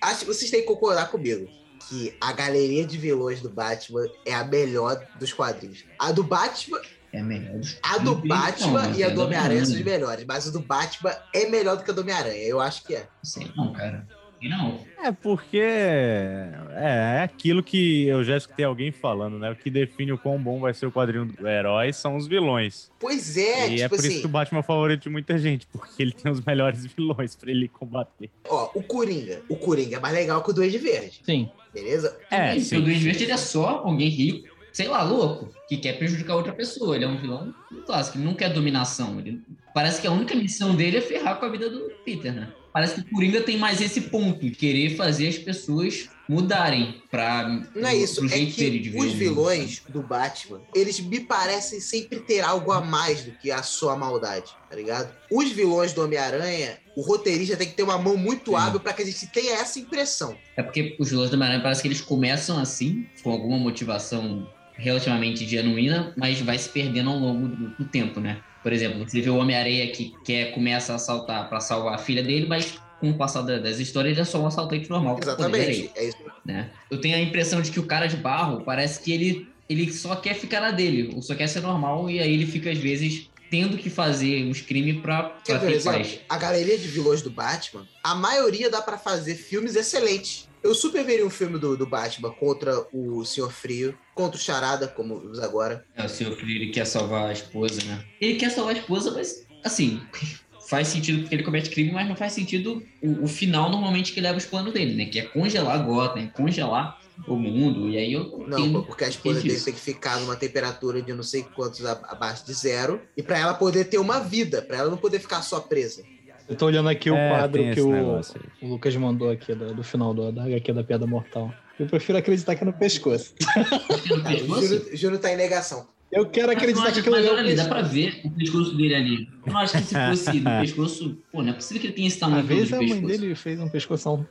Acho 0.00 0.20
que 0.20 0.26
vocês 0.26 0.50
têm 0.50 0.60
que 0.60 0.66
concordar 0.66 1.10
comigo 1.10 1.48
que 1.88 2.14
a 2.20 2.32
galeria 2.32 2.84
de 2.84 2.98
vilões 2.98 3.40
do 3.40 3.48
Batman 3.48 4.06
é 4.26 4.34
a 4.34 4.44
melhor 4.44 5.02
dos 5.18 5.32
quadrinhos. 5.32 5.84
A 5.98 6.12
do 6.12 6.22
Batman 6.22 6.80
É 7.12 7.22
melhor. 7.22 7.58
dos- 7.58 7.78
A 7.82 7.98
do 7.98 8.14
Batman 8.16 8.88
não, 8.88 8.94
e 8.98 9.02
a 9.02 9.06
é 9.06 9.10
do 9.10 9.22
Homem-Aranha 9.22 9.64
são 9.64 9.76
as 9.76 9.82
melhores, 9.82 10.24
mas 10.26 10.46
a 10.48 10.50
do 10.50 10.60
Batman 10.60 11.14
é 11.34 11.46
melhor 11.48 11.76
do 11.76 11.82
que 11.84 11.90
a 11.90 11.94
do 11.94 12.02
Homem-Aranha. 12.02 12.42
Eu 12.44 12.60
acho 12.60 12.84
que 12.84 12.94
é. 12.94 13.06
Sei 13.22 13.46
não, 13.56 13.72
cara. 13.72 14.06
E 14.40 14.48
não. 14.48 14.78
É 15.02 15.10
porque 15.10 15.58
é, 15.58 16.52
é 16.76 17.22
aquilo 17.24 17.60
que 17.62 18.06
eu 18.06 18.22
já 18.22 18.36
escutei 18.36 18.64
alguém 18.64 18.92
falando, 18.92 19.36
né? 19.38 19.50
O 19.50 19.56
que 19.56 19.68
define 19.68 20.12
o 20.12 20.18
quão 20.18 20.38
bom 20.40 20.60
vai 20.60 20.72
ser 20.72 20.86
o 20.86 20.92
quadrinho 20.92 21.24
do 21.26 21.48
herói 21.48 21.92
são 21.92 22.16
os 22.16 22.28
vilões. 22.28 22.88
Pois 23.00 23.36
é, 23.36 23.68
e 23.70 23.74
é 23.74 23.76
tipo 23.84 23.88
por 23.88 23.98
isso 23.98 24.06
assim, 24.08 24.20
que 24.20 24.26
o 24.26 24.28
Batman 24.28 24.58
é 24.58 24.60
o 24.60 24.64
favorito 24.64 25.02
de 25.02 25.08
muita 25.08 25.36
gente, 25.38 25.66
porque 25.72 26.00
ele 26.00 26.12
tem 26.12 26.30
os 26.30 26.40
melhores 26.44 26.84
vilões 26.86 27.34
pra 27.34 27.50
ele 27.50 27.66
combater. 27.68 28.30
ó, 28.48 28.70
o 28.74 28.82
Coringa. 28.82 29.42
O 29.48 29.56
Coringa 29.56 29.96
é 29.96 30.00
mais 30.00 30.14
legal 30.14 30.40
que 30.44 30.50
o 30.50 30.52
Duende 30.52 30.78
Verde, 30.78 31.20
Sim. 31.24 31.50
beleza? 31.74 32.16
É, 32.30 32.56
sim. 32.60 32.76
o 32.76 32.82
Duende 32.82 33.00
Verde 33.04 33.24
ele 33.24 33.32
é 33.32 33.36
só 33.36 33.82
alguém 33.84 34.08
rico, 34.08 34.54
sei 34.78 34.86
lá, 34.86 35.02
louco, 35.02 35.52
que 35.68 35.76
quer 35.76 35.98
prejudicar 35.98 36.36
outra 36.36 36.52
pessoa. 36.52 36.94
Ele 36.94 37.04
é 37.04 37.08
um 37.08 37.18
vilão 37.18 37.52
clássico, 37.84 38.16
ele 38.16 38.24
não 38.24 38.34
quer 38.34 38.52
dominação. 38.52 39.18
Ele... 39.18 39.42
Parece 39.74 40.00
que 40.00 40.06
a 40.06 40.12
única 40.12 40.36
missão 40.36 40.76
dele 40.76 40.98
é 40.98 41.00
ferrar 41.00 41.40
com 41.40 41.46
a 41.46 41.48
vida 41.48 41.68
do 41.68 41.90
Peter, 42.04 42.32
né? 42.32 42.52
Parece 42.72 42.94
que 42.94 43.00
o 43.00 43.10
Coringa 43.10 43.40
tem 43.40 43.56
mais 43.56 43.80
esse 43.80 44.02
ponto, 44.02 44.38
de 44.38 44.52
querer 44.52 44.94
fazer 44.94 45.26
as 45.26 45.36
pessoas 45.36 46.08
mudarem 46.28 47.02
pra, 47.10 47.48
Não 47.74 47.88
é 47.88 47.96
isso, 47.96 48.24
é 48.26 48.28
jeito 48.28 48.56
dele 48.56 48.78
de 48.78 48.90
que 48.92 48.98
os 48.98 49.12
vilões 49.14 49.82
do 49.88 50.00
Batman, 50.00 50.60
eles 50.72 51.00
me 51.00 51.18
parecem 51.18 51.80
sempre 51.80 52.20
ter 52.20 52.40
algo 52.40 52.70
a 52.70 52.80
mais 52.80 53.24
do 53.24 53.32
que 53.32 53.50
a 53.50 53.64
sua 53.64 53.96
maldade, 53.96 54.52
tá 54.70 54.76
ligado? 54.76 55.12
Os 55.28 55.50
vilões 55.50 55.92
do 55.92 56.04
Homem-Aranha, 56.04 56.78
o 56.94 57.02
roteirista 57.02 57.56
tem 57.56 57.66
que 57.66 57.74
ter 57.74 57.82
uma 57.82 57.98
mão 57.98 58.16
muito 58.16 58.52
Sim. 58.52 58.56
hábil 58.56 58.78
pra 58.78 58.92
que 58.92 59.02
a 59.02 59.06
gente 59.06 59.26
tenha 59.26 59.54
essa 59.54 59.80
impressão. 59.80 60.36
É 60.56 60.62
porque 60.62 60.94
os 61.00 61.10
vilões 61.10 61.30
do 61.30 61.34
Homem-Aranha 61.34 61.62
parece 61.62 61.82
que 61.82 61.88
eles 61.88 62.00
começam 62.00 62.60
assim, 62.60 63.08
com 63.24 63.32
alguma 63.32 63.58
motivação 63.58 64.46
relativamente 64.78 65.46
genuína, 65.46 66.14
mas 66.16 66.40
vai 66.40 66.58
se 66.58 66.68
perdendo 66.70 67.10
ao 67.10 67.18
longo 67.18 67.48
do, 67.48 67.68
do 67.78 67.84
tempo, 67.88 68.20
né? 68.20 68.40
Por 68.62 68.72
exemplo, 68.72 69.08
você 69.08 69.20
vê 69.20 69.30
o 69.30 69.36
Homem-Aranha 69.36 69.90
que 69.92 70.14
quer, 70.24 70.52
começa 70.52 70.92
a 70.92 70.96
assaltar 70.96 71.48
pra 71.48 71.60
salvar 71.60 71.94
a 71.94 71.98
filha 71.98 72.22
dele, 72.22 72.46
mas 72.46 72.78
com 72.98 73.10
o 73.10 73.16
passar 73.16 73.42
da- 73.42 73.58
das 73.58 73.78
histórias 73.78 74.12
ele 74.12 74.20
é 74.20 74.24
só 74.24 74.40
um 74.42 74.46
assaltante 74.46 74.88
normal. 74.90 75.18
Exatamente, 75.20 75.92
é 75.96 76.08
isso. 76.08 76.18
né? 76.44 76.70
Eu 76.90 77.00
tenho 77.00 77.16
a 77.16 77.20
impressão 77.20 77.60
de 77.60 77.70
que 77.70 77.78
o 77.80 77.86
cara 77.86 78.06
de 78.06 78.16
barro 78.16 78.64
parece 78.64 79.02
que 79.02 79.12
ele, 79.12 79.52
ele 79.68 79.92
só 79.92 80.16
quer 80.16 80.34
ficar 80.34 80.60
na 80.60 80.70
dele, 80.70 81.12
ou 81.14 81.22
só 81.22 81.34
quer 81.34 81.46
ser 81.46 81.60
normal, 81.60 82.08
e 82.10 82.18
aí 82.20 82.32
ele 82.32 82.46
fica, 82.46 82.70
às 82.70 82.78
vezes, 82.78 83.28
tendo 83.50 83.76
que 83.78 83.88
fazer 83.90 84.44
uns 84.44 84.60
crimes 84.60 85.00
pra, 85.00 85.38
Quer 85.44 85.58
pra 85.58 85.68
ter 85.68 85.74
exemplo? 85.76 85.98
paz. 86.00 86.20
A 86.28 86.36
galeria 86.38 86.76
de 86.78 86.88
vilões 86.88 87.22
do 87.22 87.30
Batman, 87.30 87.86
a 88.02 88.14
maioria 88.14 88.68
dá 88.70 88.80
pra 88.82 88.98
fazer 88.98 89.34
filmes 89.36 89.76
excelentes. 89.76 90.47
Eu 90.62 90.74
super 90.74 91.04
veria 91.04 91.26
um 91.26 91.30
filme 91.30 91.58
do, 91.58 91.76
do 91.76 91.86
Batman 91.86 92.30
contra 92.30 92.86
o 92.92 93.24
Senhor 93.24 93.50
Frio, 93.52 93.96
contra 94.14 94.38
o 94.38 94.42
Charada, 94.42 94.88
como 94.88 95.14
usa 95.14 95.44
agora. 95.44 95.84
É, 95.94 96.04
o 96.04 96.08
seu 96.08 96.34
filho 96.36 96.50
ele 96.62 96.70
quer 96.72 96.86
salvar 96.86 97.28
a 97.28 97.32
esposa, 97.32 97.82
né? 97.84 98.04
Ele 98.20 98.36
quer 98.36 98.50
salvar 98.50 98.74
a 98.74 98.78
esposa, 98.78 99.10
mas 99.12 99.46
assim, 99.64 100.00
faz 100.68 100.88
sentido 100.88 101.20
porque 101.20 101.34
ele 101.34 101.42
comete 101.44 101.70
crime, 101.70 101.92
mas 101.92 102.08
não 102.08 102.16
faz 102.16 102.32
sentido 102.32 102.82
o, 103.02 103.24
o 103.24 103.28
final 103.28 103.70
normalmente 103.70 104.12
que 104.12 104.20
leva 104.20 104.36
os 104.38 104.44
planos 104.46 104.72
dele, 104.72 104.94
né? 104.94 105.06
Que 105.06 105.20
é 105.20 105.22
congelar 105.22 105.84
Gotham, 105.84 106.22
é 106.22 106.26
congelar 106.26 106.98
o 107.26 107.36
mundo. 107.36 107.88
E 107.88 107.96
aí 107.96 108.12
eu 108.12 108.44
Não, 108.46 108.58
entendo 108.60 108.84
porque 108.84 109.04
a 109.04 109.08
esposa 109.08 109.40
dele 109.40 109.60
tem 109.60 109.74
que 109.74 109.80
ficar 109.80 110.20
numa 110.20 110.36
temperatura 110.36 111.02
de 111.02 111.12
não 111.12 111.22
sei 111.22 111.42
quantos 111.42 111.84
a- 111.84 112.00
abaixo 112.08 112.46
de 112.46 112.52
zero. 112.52 113.00
E 113.16 113.22
pra 113.22 113.38
ela 113.38 113.54
poder 113.54 113.84
ter 113.86 113.98
uma 113.98 114.20
vida, 114.20 114.62
pra 114.62 114.76
ela 114.78 114.90
não 114.90 114.98
poder 114.98 115.18
ficar 115.18 115.42
só 115.42 115.58
presa. 115.60 116.02
Eu 116.48 116.56
tô 116.56 116.66
olhando 116.66 116.88
aqui 116.88 117.10
o 117.10 117.14
É, 117.14 117.28
quadro 117.30 117.62
que 117.74 117.80
o, 117.80 118.20
o 118.62 118.68
Lucas 118.68 118.96
mandou 118.96 119.30
aqui 119.30 119.54
do, 119.54 119.74
do 119.74 119.82
final 119.82 120.14
do, 120.14 120.32
da 120.32 120.44
HQ 120.44 120.72
da 120.72 120.82
Piada 120.82 121.06
Mortal. 121.06 121.52
Eu 121.78 121.86
prefiro 121.86 122.18
acreditar 122.18 122.56
que 122.56 122.62
é 122.62 122.66
no 122.66 122.72
pescoço. 122.72 123.34
no 124.08 124.22
Tá, 124.22 124.30
o 124.30 124.32
pescoço. 124.32 124.96
Júnior 124.96 125.20
tá 125.20 125.30
em 125.32 125.36
negação. 125.36 125.86
Eu 126.10 126.24
quero 126.30 126.46
Mas, 126.48 126.56
acreditar 126.56 126.84
não 126.86 126.92
que 126.92 127.00
aquilo 127.00 127.14
mas 127.16 127.26
ali 127.26 127.28
é 127.28 127.32
olha 127.32 127.42
o 127.42 127.46
ali, 127.46 127.54
dá 127.54 127.64
pra 127.66 127.82
ver 127.82 128.20
o 128.24 128.30
pescoço 128.30 128.74
dele 128.76 128.94
ali. 128.94 129.28
Eu 129.46 129.52
não 129.52 129.60
acho 129.60 129.72
que 129.74 129.82
se 129.84 129.94
fosse 129.94 130.40
no 130.40 130.50
pescoço. 130.60 131.18
Pô, 131.30 131.42
não 131.42 131.50
é 131.50 131.52
possível 131.52 131.80
que 131.82 131.86
ele 131.88 131.94
tenha 131.94 132.08
esse 132.08 132.18
tamanho 132.18 132.46
Talvez 132.46 132.68
de 132.68 132.74
a 132.74 132.78
mãe 132.78 132.88
pescoço. 132.88 133.06
dele 133.20 133.34
fez 133.34 133.60
um 133.60 133.68
pescoção. 133.68 134.26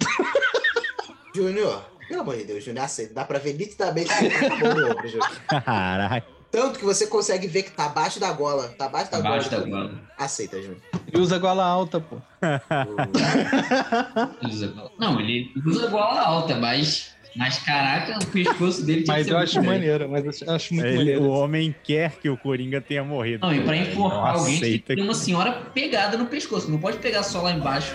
Júnior, 1.36 1.86
pelo 2.10 2.22
amor 2.22 2.36
de 2.38 2.46
Deus, 2.46 2.64
Júnior, 2.64 2.86
aceita. 2.86 3.14
Dá 3.14 3.24
pra 3.26 3.38
ver 3.38 3.54
nitidamente 3.54 4.10
que 4.18 4.26
ele 4.26 4.34
tá 4.40 4.50
com 4.50 4.58
mão 4.58 4.76
no 4.76 4.92
ombro, 4.92 5.08
Júnior. 5.08 5.42
Caralho. 5.48 6.24
Tanto 6.52 6.80
que 6.80 6.86
você 6.86 7.08
consegue 7.08 7.48
ver 7.48 7.64
que 7.64 7.72
tá 7.72 7.86
abaixo 7.88 8.20
da 8.20 8.32
gola. 8.32 8.70
Tá 8.78 8.86
abaixo 8.86 9.12
da 9.12 9.18
Abaixo 9.18 9.50
da 9.52 9.58
gola. 9.60 9.70
gola. 9.88 10.02
Aceita, 10.18 10.58
Júnior. 10.62 10.78
E 11.14 11.18
usa 11.20 11.38
gola 11.38 11.66
alta, 11.66 12.00
pô. 12.00 12.16
Ele 14.42 14.54
usa 14.54 14.68
gola- 14.68 14.92
Não, 15.00 15.20
ele 15.20 15.52
usa 15.66 15.88
gola 15.88 16.22
alta, 16.22 16.56
mas. 16.56 17.16
Mas 17.36 17.60
caraca, 17.60 18.18
o 18.18 18.26
pescoço 18.32 18.84
dele 18.84 19.04
tinha 19.04 19.14
que 19.18 19.20
Mas 19.20 19.28
ser 19.28 19.34
eu 19.34 19.38
muito 19.38 19.50
acho 19.52 19.64
maneiro, 19.64 20.10
mas 20.10 20.42
eu 20.42 20.56
acho 20.56 20.74
muito 20.74 20.88
Ele- 20.88 20.98
maneiro. 20.98 21.22
o 21.24 21.30
homem 21.30 21.76
quer 21.84 22.14
que 22.18 22.28
o 22.30 22.36
Coringa 22.36 22.82
tenha 22.82 23.04
morrido. 23.04 23.46
Não, 23.46 23.54
e 23.54 23.62
pra 23.62 23.76
Ele 23.78 23.92
enforcar 23.92 24.38
alguém 24.38 24.46
tem 24.46 24.60
que 24.60 24.66
aceita 24.66 24.96
ter 24.96 25.02
uma 25.04 25.14
senhora 25.14 25.52
pegada 25.72 26.18
no 26.18 26.26
pescoço. 26.26 26.72
Não 26.72 26.80
pode 26.80 26.98
pegar 26.98 27.22
só 27.22 27.44
lá 27.44 27.52
embaixo. 27.52 27.94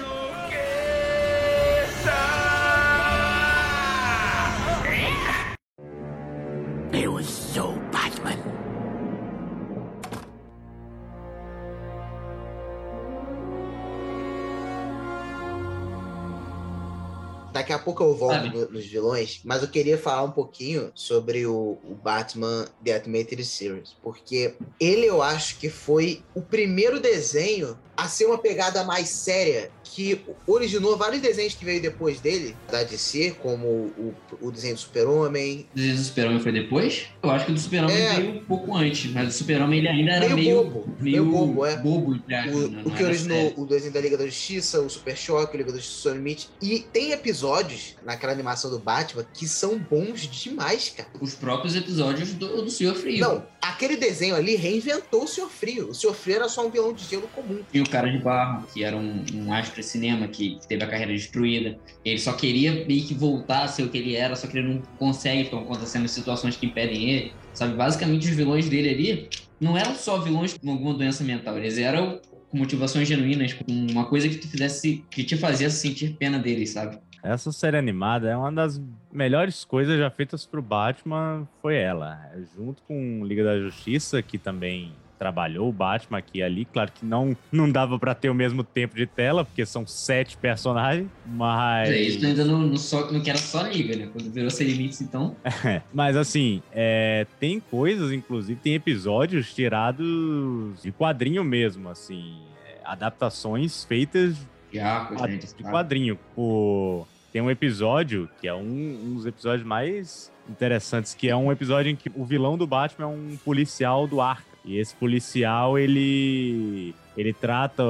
Daqui 17.63 17.73
a 17.73 17.79
pouco 17.79 18.03
eu 18.03 18.13
volto 18.17 18.49
no- 18.53 18.69
nos 18.71 18.85
vilões, 18.87 19.41
mas 19.45 19.63
eu 19.63 19.69
queria 19.69 19.97
falar 19.97 20.25
um 20.25 20.33
pouquinho 20.33 20.91
sobre 20.97 21.47
o, 21.47 21.79
o 21.85 21.95
Batman 21.95 22.67
The 22.85 22.97
Animated 22.97 23.45
Series, 23.45 23.95
porque 24.03 24.55
ele 24.81 25.07
eu 25.07 25.23
acho 25.23 25.59
que 25.59 25.71
foi 25.71 26.23
o 26.35 26.43
primeiro 26.43 26.99
desenho 27.01 27.79
a 27.97 28.09
ser 28.09 28.27
uma 28.27 28.39
pegada 28.39 28.83
mais 28.85 29.09
séria 29.11 29.71
que 29.85 30.23
originou 30.47 30.97
vários 30.97 31.21
desenhos 31.21 31.53
que 31.55 31.65
veio 31.65 31.81
depois 31.83 32.19
dele, 32.21 32.57
da 32.71 32.83
DC, 32.83 33.37
como 33.43 33.67
o, 33.67 34.15
o 34.41 34.51
desenho 34.51 34.75
do 34.75 34.81
Super-Homem, 34.81 35.67
O 35.73 35.77
desenho 35.77 35.97
do 35.97 36.03
Super-Homem 36.03 36.41
foi 36.41 36.53
depois? 36.53 37.07
Eu 37.23 37.31
acho 37.31 37.45
que 37.45 37.51
o 37.51 37.55
do 37.55 37.61
Super-Homem 37.61 37.97
É. 37.97 38.15
veio 38.15 38.31
um 38.37 38.45
pouco 38.45 38.75
antes, 38.75 39.11
mas 39.13 39.35
o 39.35 39.39
Super-Homem 39.39 39.81
ele 39.81 39.89
ainda 39.89 40.13
era 40.13 40.29
meio, 40.35 40.37
meio. 40.37 40.65
bobo, 40.65 40.97
meio 40.99 41.23
meio 41.23 41.25
bobo, 41.27 41.67
é. 41.67 41.77
bobo, 41.77 42.13
O, 42.13 42.21
né? 42.29 42.83
o 42.87 42.91
que 42.91 43.03
originou 43.05 43.37
sério. 43.37 43.55
o 43.63 43.67
desenho 43.67 43.93
da 43.93 44.01
Liga 44.01 44.17
da 44.17 44.25
Justiça, 44.25 44.81
o 44.81 44.89
Super 44.89 45.17
Choque, 45.17 45.55
o 45.55 45.59
Liga 45.59 45.73
da 45.73 45.79
Justiça 45.79 46.09
Sem 46.09 46.13
Limite. 46.19 46.49
E 46.63 46.79
tem 46.81 47.13
episódios 47.13 47.95
naquela 48.03 48.33
animação 48.33 48.71
do 48.71 48.79
Batman 48.79 49.27
que 49.35 49.47
são 49.47 49.79
bons 49.79 50.23
demais, 50.23 50.89
cara. 50.97 51.09
Os 51.21 51.35
próprios 51.35 51.77
episódios 51.77 52.33
do, 52.33 52.63
do 52.63 52.71
Senhor 52.71 52.95
Frio. 52.95 53.21
Não, 53.21 53.47
aquele 53.61 53.97
desenho 53.97 54.35
ali 54.35 54.57
reinventou 54.57 55.25
o 55.25 55.29
Senhor 55.29 55.51
Frio. 55.51 55.91
O 55.91 55.95
Senhor 55.95 56.15
Frio 56.15 56.37
era 56.37 56.49
só 56.49 56.67
um 56.67 56.71
vilão 56.71 56.93
de 56.95 57.05
gelo 57.05 57.29
comum. 57.35 57.61
E 57.75 57.81
o 57.81 57.85
cara 57.93 58.11
de 58.11 58.19
barro, 58.19 58.67
que 58.73 58.83
era 58.83 58.97
um, 58.97 59.23
um 59.35 59.53
astro 59.53 59.77
de 59.77 59.87
cinema 59.87 60.27
que 60.27 60.59
teve 60.67 60.83
a 60.83 60.87
carreira 60.89 61.13
destruída. 61.13 61.79
Ele 62.05 62.19
só 62.19 62.33
queria 62.33 62.87
meio 62.87 63.05
que 63.05 63.15
voltar 63.15 63.65
a 63.65 63.69
ser 63.69 63.83
o 63.83 63.91
que 63.91 63.99
ele 63.99 64.17
era, 64.17 64.35
só 64.35 64.47
que 64.47 64.59
ele 64.59 64.69
não 64.69 64.83
consegue, 64.99 65.43
estão 65.43 65.61
acontecendo 65.61 66.09
situações 66.09 66.57
que 66.57 66.67
impedem 66.67 67.11
ele. 67.11 67.33
Sabe, 67.53 67.75
basicamente 67.75 68.29
os 68.29 68.35
vilões 68.35 68.69
dele 68.69 68.89
ali 68.89 69.29
não 69.61 69.77
eram 69.77 69.95
só 69.95 70.19
vilões 70.19 70.57
com 70.57 70.71
alguma 70.71 70.95
doença 70.95 71.23
mental, 71.23 71.57
eles 71.59 71.77
eram 71.77 72.19
com 72.51 72.57
motivações 72.57 73.07
genuínas, 73.07 73.53
com 73.53 73.71
uma 73.71 74.07
coisa 74.07 74.29
que 74.29 74.37
te 74.37 74.49
fizesse, 74.49 75.05
que 75.11 75.23
te 75.23 75.37
fazia 75.37 75.71
sentir 75.71 76.17
pena 76.19 76.39
deles, 76.39 76.71
sabe? 76.71 76.99
Essa 77.23 77.53
série 77.53 77.77
animada 77.77 78.29
é 78.29 78.37
uma 78.37 78.51
das 78.51 78.83
melhores 79.13 79.65
coisas 79.65 79.97
já 79.97 80.11
feitas 80.11 80.45
pro 80.45 80.61
Batman, 80.61 81.47
foi 81.61 81.77
ela. 81.77 82.21
É, 82.35 82.41
Junto 82.57 82.83
com 82.83 83.25
Liga 83.25 83.45
da 83.45 83.61
Justiça, 83.61 84.21
que 84.21 84.37
também 84.39 84.93
trabalhou 85.23 85.69
o 85.69 85.73
Batman 85.73 86.19
aqui 86.19 86.39
e 86.39 86.43
ali. 86.43 86.65
Claro 86.65 86.91
que 86.93 87.07
não, 87.07 87.37
não 87.53 87.71
dava 87.71 87.97
pra 87.97 88.13
ter 88.13 88.29
o 88.29 88.35
mesmo 88.35 88.65
tempo 88.65 88.97
de 88.97 89.07
tela, 89.07 89.45
porque 89.45 89.65
são 89.65 89.87
sete 89.87 90.37
personagens, 90.37 91.07
mas... 91.25 91.89
É, 91.91 92.01
isso 92.01 92.27
ainda 92.27 92.45
não, 92.45 92.59
não, 92.59 92.77
só, 92.77 93.09
não 93.13 93.21
que 93.21 93.31
era 93.31 93.39
só 93.39 93.63
liga, 93.63 93.95
né? 93.97 94.09
Quando 94.13 94.29
virou 94.33 94.51
Sem 94.51 94.67
Limites, 94.67 95.01
então. 95.01 95.37
Mas 95.95 96.17
assim, 96.17 96.61
é, 96.73 97.25
tem 97.39 97.61
coisas, 97.61 98.11
inclusive, 98.11 98.59
tem 98.61 98.75
episódios 98.75 99.55
tirados 99.55 100.83
de 100.83 100.91
quadrinho 100.91 101.45
mesmo, 101.45 101.89
assim. 101.89 102.35
é, 102.67 102.81
adaptações 102.85 103.85
feitas 103.85 104.37
Já, 104.73 105.05
quad- 105.07 105.39
de 105.39 105.63
quadrinho. 105.63 106.19
O- 106.37 107.05
Tem 107.33 107.41
um 107.41 107.51
episódio 107.51 108.29
que 108.41 108.49
é 108.49 108.55
um, 108.55 108.59
um 109.05 109.15
dos 109.15 109.27
episódios 109.27 109.65
mais 109.67 110.33
interessantes, 110.51 111.15
que 111.15 111.29
é 111.29 111.37
um 111.37 111.53
episódio 111.53 111.91
em 111.91 111.97
que 111.97 112.11
o 112.17 112.25
vilão 112.25 112.59
do 112.59 112.67
Batman 112.67 113.05
é 113.07 113.09
um 113.09 113.37
policial 113.45 114.07
do 114.09 114.21
Arkham. 114.21 114.52
E 114.65 114.79
esse 114.79 114.95
policial, 114.95 115.79
ele, 115.79 116.95
ele 117.17 117.33
trata 117.33 117.83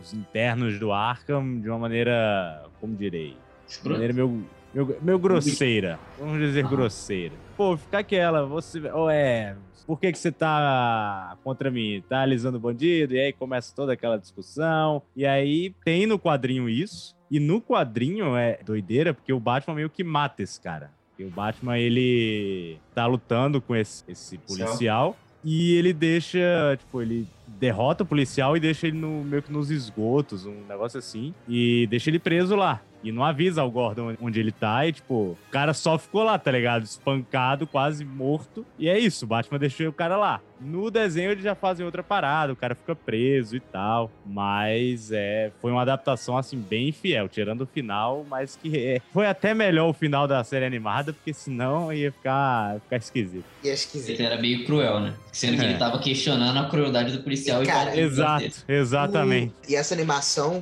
os 0.00 0.12
internos 0.12 0.78
do 0.78 0.92
Arkham 0.92 1.60
de 1.60 1.68
uma 1.68 1.78
maneira, 1.78 2.64
como 2.80 2.94
direi, 2.96 3.36
de 3.68 3.78
uma 3.86 3.92
maneira 3.92 4.12
meio 4.12 4.44
Meu, 4.74 4.96
meu 5.02 5.18
grosseira. 5.18 5.98
Vamos 6.18 6.38
dizer 6.38 6.64
Ah. 6.64 6.68
grosseira. 6.68 7.34
Pô, 7.56 7.76
fica 7.76 7.98
aquela, 7.98 8.44
você. 8.46 8.80
Ou 8.90 9.10
é. 9.10 9.54
Por 9.86 9.98
que, 10.00 10.10
que 10.12 10.18
você 10.18 10.32
tá 10.32 11.36
contra 11.44 11.70
mim? 11.70 12.02
Tá 12.08 12.22
alisando 12.22 12.56
o 12.56 12.60
bandido? 12.60 13.14
E 13.14 13.20
aí 13.20 13.32
começa 13.32 13.74
toda 13.74 13.92
aquela 13.92 14.16
discussão. 14.16 15.02
E 15.14 15.26
aí 15.26 15.74
tem 15.84 16.06
no 16.06 16.18
quadrinho 16.18 16.68
isso. 16.68 17.14
E 17.30 17.38
no 17.38 17.60
quadrinho 17.60 18.34
é 18.36 18.60
doideira, 18.64 19.12
porque 19.12 19.32
o 19.32 19.40
Batman 19.40 19.74
meio 19.74 19.90
que 19.90 20.02
mata 20.04 20.42
esse 20.42 20.58
cara. 20.60 20.90
Porque 21.10 21.24
o 21.24 21.30
Batman, 21.30 21.78
ele 21.78 22.78
tá 22.94 23.06
lutando 23.06 23.60
com 23.60 23.76
esse, 23.76 24.04
esse 24.08 24.38
policial. 24.38 25.16
E 25.44 25.74
ele 25.74 25.92
deixa, 25.92 26.76
tipo, 26.78 27.02
ele 27.02 27.26
derrota 27.46 28.04
o 28.04 28.06
policial 28.06 28.56
e 28.56 28.60
deixa 28.60 28.86
ele 28.86 28.98
no, 28.98 29.24
meio 29.24 29.42
que 29.42 29.52
nos 29.52 29.70
esgotos, 29.70 30.46
um 30.46 30.64
negócio 30.68 30.98
assim. 30.98 31.34
E 31.48 31.86
deixa 31.88 32.10
ele 32.10 32.18
preso 32.18 32.54
lá. 32.54 32.80
E 33.02 33.10
não 33.10 33.24
avisa 33.24 33.64
o 33.64 33.70
Gordon 33.70 34.14
onde 34.20 34.38
ele 34.40 34.52
tá. 34.52 34.86
E, 34.86 34.92
tipo, 34.92 35.14
o 35.14 35.38
cara 35.50 35.74
só 35.74 35.98
ficou 35.98 36.22
lá, 36.22 36.38
tá 36.38 36.50
ligado? 36.50 36.84
Espancado, 36.84 37.66
quase 37.66 38.04
morto. 38.04 38.64
E 38.78 38.88
é 38.88 38.98
isso, 38.98 39.24
o 39.24 39.28
Batman 39.28 39.58
deixou 39.58 39.88
o 39.88 39.92
cara 39.92 40.16
lá. 40.16 40.40
No 40.60 40.88
desenho 40.92 41.32
eles 41.32 41.42
já 41.42 41.56
fazem 41.56 41.84
outra 41.84 42.04
parada, 42.04 42.52
o 42.52 42.56
cara 42.56 42.76
fica 42.76 42.94
preso 42.94 43.56
e 43.56 43.60
tal. 43.60 44.10
Mas 44.24 45.10
é, 45.10 45.50
foi 45.60 45.72
uma 45.72 45.82
adaptação, 45.82 46.36
assim, 46.38 46.56
bem 46.58 46.92
fiel, 46.92 47.28
tirando 47.28 47.62
o 47.62 47.66
final, 47.66 48.24
mas 48.30 48.54
que 48.54 48.76
é, 48.78 49.00
foi 49.12 49.26
até 49.26 49.52
melhor 49.54 49.88
o 49.88 49.92
final 49.92 50.28
da 50.28 50.44
série 50.44 50.64
animada, 50.64 51.12
porque 51.12 51.32
senão 51.34 51.92
ia 51.92 52.12
ficar, 52.12 52.78
ficar 52.82 52.96
esquisito. 52.96 53.44
E 53.64 53.68
é 53.68 53.72
esquisito. 53.74 54.20
Ele 54.20 54.26
era 54.26 54.40
meio 54.40 54.64
cruel, 54.64 55.00
né? 55.00 55.14
Sendo 55.32 55.56
que 55.58 55.64
É. 55.64 55.70
ele 55.70 55.78
tava 55.78 55.98
questionando 55.98 56.56
a 56.58 56.68
crueldade 56.68 57.16
do 57.16 57.22
policial 57.24 57.64
Cara, 57.64 57.96
e 57.96 58.00
Exato, 58.00 58.64
exatamente. 58.68 59.52
O- 59.66 59.70
E 59.72 59.74
essa 59.74 59.94
animação, 59.94 60.60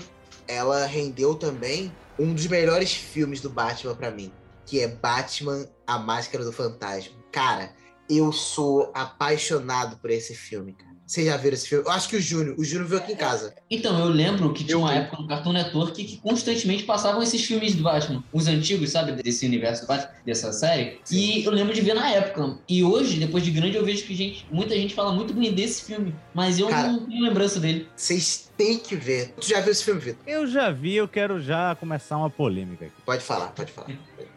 ela 0.49 0.87
rendeu 0.87 1.35
também 1.35 1.93
um 2.21 2.35
dos 2.35 2.47
melhores 2.47 2.93
filmes 2.93 3.41
do 3.41 3.49
Batman 3.49 3.97
pra 3.97 4.11
mim, 4.11 4.31
que 4.67 4.81
é 4.81 4.87
Batman: 4.87 5.67
A 5.87 5.99
Máscara 5.99 6.45
do 6.45 6.53
Fantasma. 6.53 7.15
Cara, 7.33 7.75
eu 8.09 8.31
sou 8.31 8.93
apaixonado 8.95 9.97
por 9.99 10.11
esse 10.11 10.35
filme, 10.35 10.75
cara. 10.75 10.90
Vocês 11.11 11.27
já 11.27 11.37
viram 11.37 11.55
esse 11.55 11.69
filme? 11.69 11.85
Eu 11.85 11.91
acho 11.91 12.09
que 12.09 12.15
o 12.15 12.21
Júnior, 12.21 12.55
o 12.57 12.63
Júnior 12.63 12.87
viu 12.87 12.99
aqui 12.99 13.15
em 13.15 13.17
casa. 13.17 13.53
Então, 13.69 13.99
eu 13.99 14.07
lembro 14.07 14.53
que 14.53 14.63
tinha 14.63 14.79
uma 14.79 14.95
época 14.95 15.21
no 15.21 15.27
Cartoon 15.27 15.53
Network 15.53 16.05
que 16.05 16.17
constantemente 16.19 16.85
passavam 16.85 17.21
esses 17.21 17.45
filmes 17.45 17.75
do 17.75 17.83
Batman. 17.83 18.23
Os 18.33 18.47
antigos, 18.47 18.91
sabe? 18.91 19.21
Desse 19.21 19.45
universo 19.45 19.83
do 19.83 19.89
Batman, 19.89 20.09
dessa 20.25 20.53
série. 20.53 21.01
E 21.11 21.45
eu 21.45 21.51
lembro 21.51 21.75
de 21.75 21.81
ver 21.81 21.95
na 21.95 22.09
época. 22.13 22.57
E 22.69 22.85
hoje, 22.85 23.19
depois 23.19 23.43
de 23.43 23.51
grande, 23.51 23.77
eu 23.77 23.85
vejo 23.85 24.05
que 24.05 24.15
gente, 24.15 24.47
muita 24.53 24.77
gente 24.77 24.95
fala 24.95 25.13
muito 25.13 25.35
bem 25.35 25.53
desse 25.53 25.85
filme. 25.85 26.15
Mas 26.33 26.61
eu 26.61 26.69
Cara. 26.69 26.93
não 26.93 27.05
tenho 27.05 27.25
lembrança 27.25 27.59
dele. 27.59 27.89
Vocês 27.97 28.49
têm 28.57 28.79
que 28.79 28.95
ver. 28.95 29.35
Tu 29.41 29.49
já 29.49 29.61
viu 29.61 29.73
esse 29.73 29.83
filme, 29.83 30.01
Vitor? 30.01 30.23
Eu 30.29 30.47
já 30.47 30.71
vi, 30.71 30.95
eu 30.95 31.09
quero 31.09 31.41
já 31.41 31.75
começar 31.75 32.19
uma 32.19 32.31
polêmica 32.31 32.85
aqui. 32.85 32.95
Pode 33.05 33.25
falar, 33.25 33.49
pode 33.49 33.73
falar. 33.73 33.89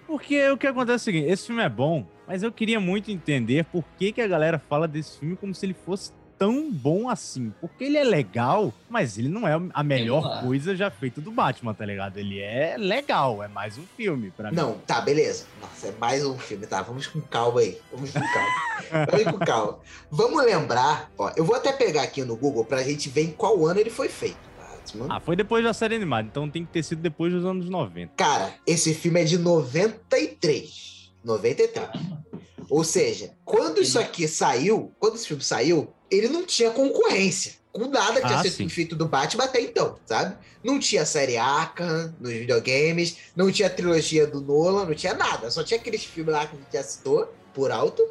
Porque 0.08 0.50
o 0.50 0.58
que 0.58 0.66
acontece 0.66 0.94
é 0.94 0.96
o 0.96 1.14
seguinte, 1.14 1.32
esse 1.32 1.46
filme 1.46 1.62
é 1.62 1.70
bom, 1.70 2.04
mas 2.28 2.42
eu 2.42 2.52
queria 2.52 2.80
muito 2.80 3.12
entender 3.12 3.64
por 3.66 3.86
que, 3.96 4.12
que 4.12 4.22
a 4.22 4.28
galera 4.28 4.58
fala 4.58 4.88
desse 4.88 5.20
filme 5.20 5.36
como 5.36 5.54
se 5.54 5.68
ele 5.68 5.76
fosse 5.86 6.12
tão 6.38 6.72
bom 6.72 7.10
assim. 7.10 7.54
Porque 7.62 7.84
ele 7.84 7.98
é 7.98 8.04
legal, 8.04 8.74
mas 8.90 9.18
ele 9.18 9.30
não 9.30 9.48
é 9.48 9.54
a 9.74 9.84
melhor 9.84 10.42
coisa 10.42 10.76
já 10.76 10.90
feita 10.90 11.22
do 11.22 11.32
Batman, 11.32 11.74
tá 11.74 11.86
ligado? 11.86 12.18
Ele 12.18 12.40
é 12.40 12.76
legal, 12.78 13.44
é 13.44 13.48
mais 13.48 13.78
um 13.78 13.84
filme 13.98 14.32
pra 14.32 14.50
mim. 14.50 14.56
Não, 14.56 14.74
tá, 14.80 15.02
beleza. 15.02 15.46
Nossa, 15.62 15.88
é 15.88 15.94
mais 16.00 16.26
um 16.26 16.38
filme, 16.38 16.66
tá? 16.66 16.82
Vamos 16.82 17.08
com 17.08 17.22
calma 17.22 17.62
aí. 17.62 17.78
Vamos 17.92 18.12
com 18.12 18.20
calma. 18.20 19.08
Vamos 19.12 19.32
com 19.32 19.46
calma. 19.46 19.80
Vamos 20.12 20.46
lembrar, 20.46 21.12
ó, 21.18 21.32
eu 21.36 21.46
vou 21.46 21.56
até 21.56 21.72
pegar 21.72 22.04
aqui 22.04 22.24
no 22.24 22.36
Google 22.36 22.66
pra 22.66 22.84
gente 22.84 23.10
ver 23.10 23.24
em 23.24 23.32
qual 23.32 23.66
ano 23.66 23.80
ele 23.80 23.90
foi 23.90 24.10
feito. 24.10 24.54
Batman. 24.84 25.08
Ah, 25.10 25.20
foi 25.20 25.36
depois 25.36 25.64
da 25.64 25.74
série 25.74 25.96
animada, 25.96 26.28
então 26.28 26.50
tem 26.50 26.66
que 26.66 26.72
ter 26.72 26.84
sido 26.84 27.02
depois 27.02 27.34
dos 27.34 27.46
anos 27.46 27.70
90. 27.70 28.14
Cara, 28.18 28.54
esse 28.68 28.94
filme 28.94 29.22
é 29.22 29.24
de 29.24 29.38
93. 29.38 31.12
93. 31.24 31.90
Ou 32.76 32.84
seja, 32.84 33.30
quando 33.46 33.80
isso 33.84 34.00
aqui 34.00 34.28
saiu, 34.28 34.92
quando 35.00 35.14
esse 35.14 35.28
filme 35.28 35.44
saiu, 35.44 35.94
ele 36.10 36.28
não 36.28 36.44
tinha 36.44 36.72
concorrência. 36.72 37.54
Com 37.72 37.86
nada 37.88 38.20
que 38.20 38.26
tinha 38.26 38.40
Ah, 38.40 38.42
sido 38.42 38.56
sim. 38.56 38.68
feito 38.68 38.96
do 38.96 39.08
Batman 39.08 39.44
até 39.44 39.62
então, 39.62 39.96
sabe? 40.08 40.36
Não 40.64 40.80
tinha 40.80 41.04
a 41.04 41.06
série 41.06 41.38
Arkham 41.38 42.16
nos 42.20 42.32
videogames, 42.34 43.18
não 43.36 43.52
tinha 43.52 43.68
a 43.68 43.72
trilogia 43.72 44.26
do 44.26 44.42
Nolan, 44.42 44.86
não 44.86 44.96
tinha 44.96 45.14
nada. 45.14 45.52
Só 45.52 45.64
tinha 45.64 45.80
aqueles 45.80 46.04
filmes 46.04 46.34
lá 46.34 46.48
que 46.48 46.56
a 46.56 46.60
gente 46.60 46.74
já 46.74 46.82
citou, 46.84 47.32
por 47.54 47.70
alto, 47.70 48.04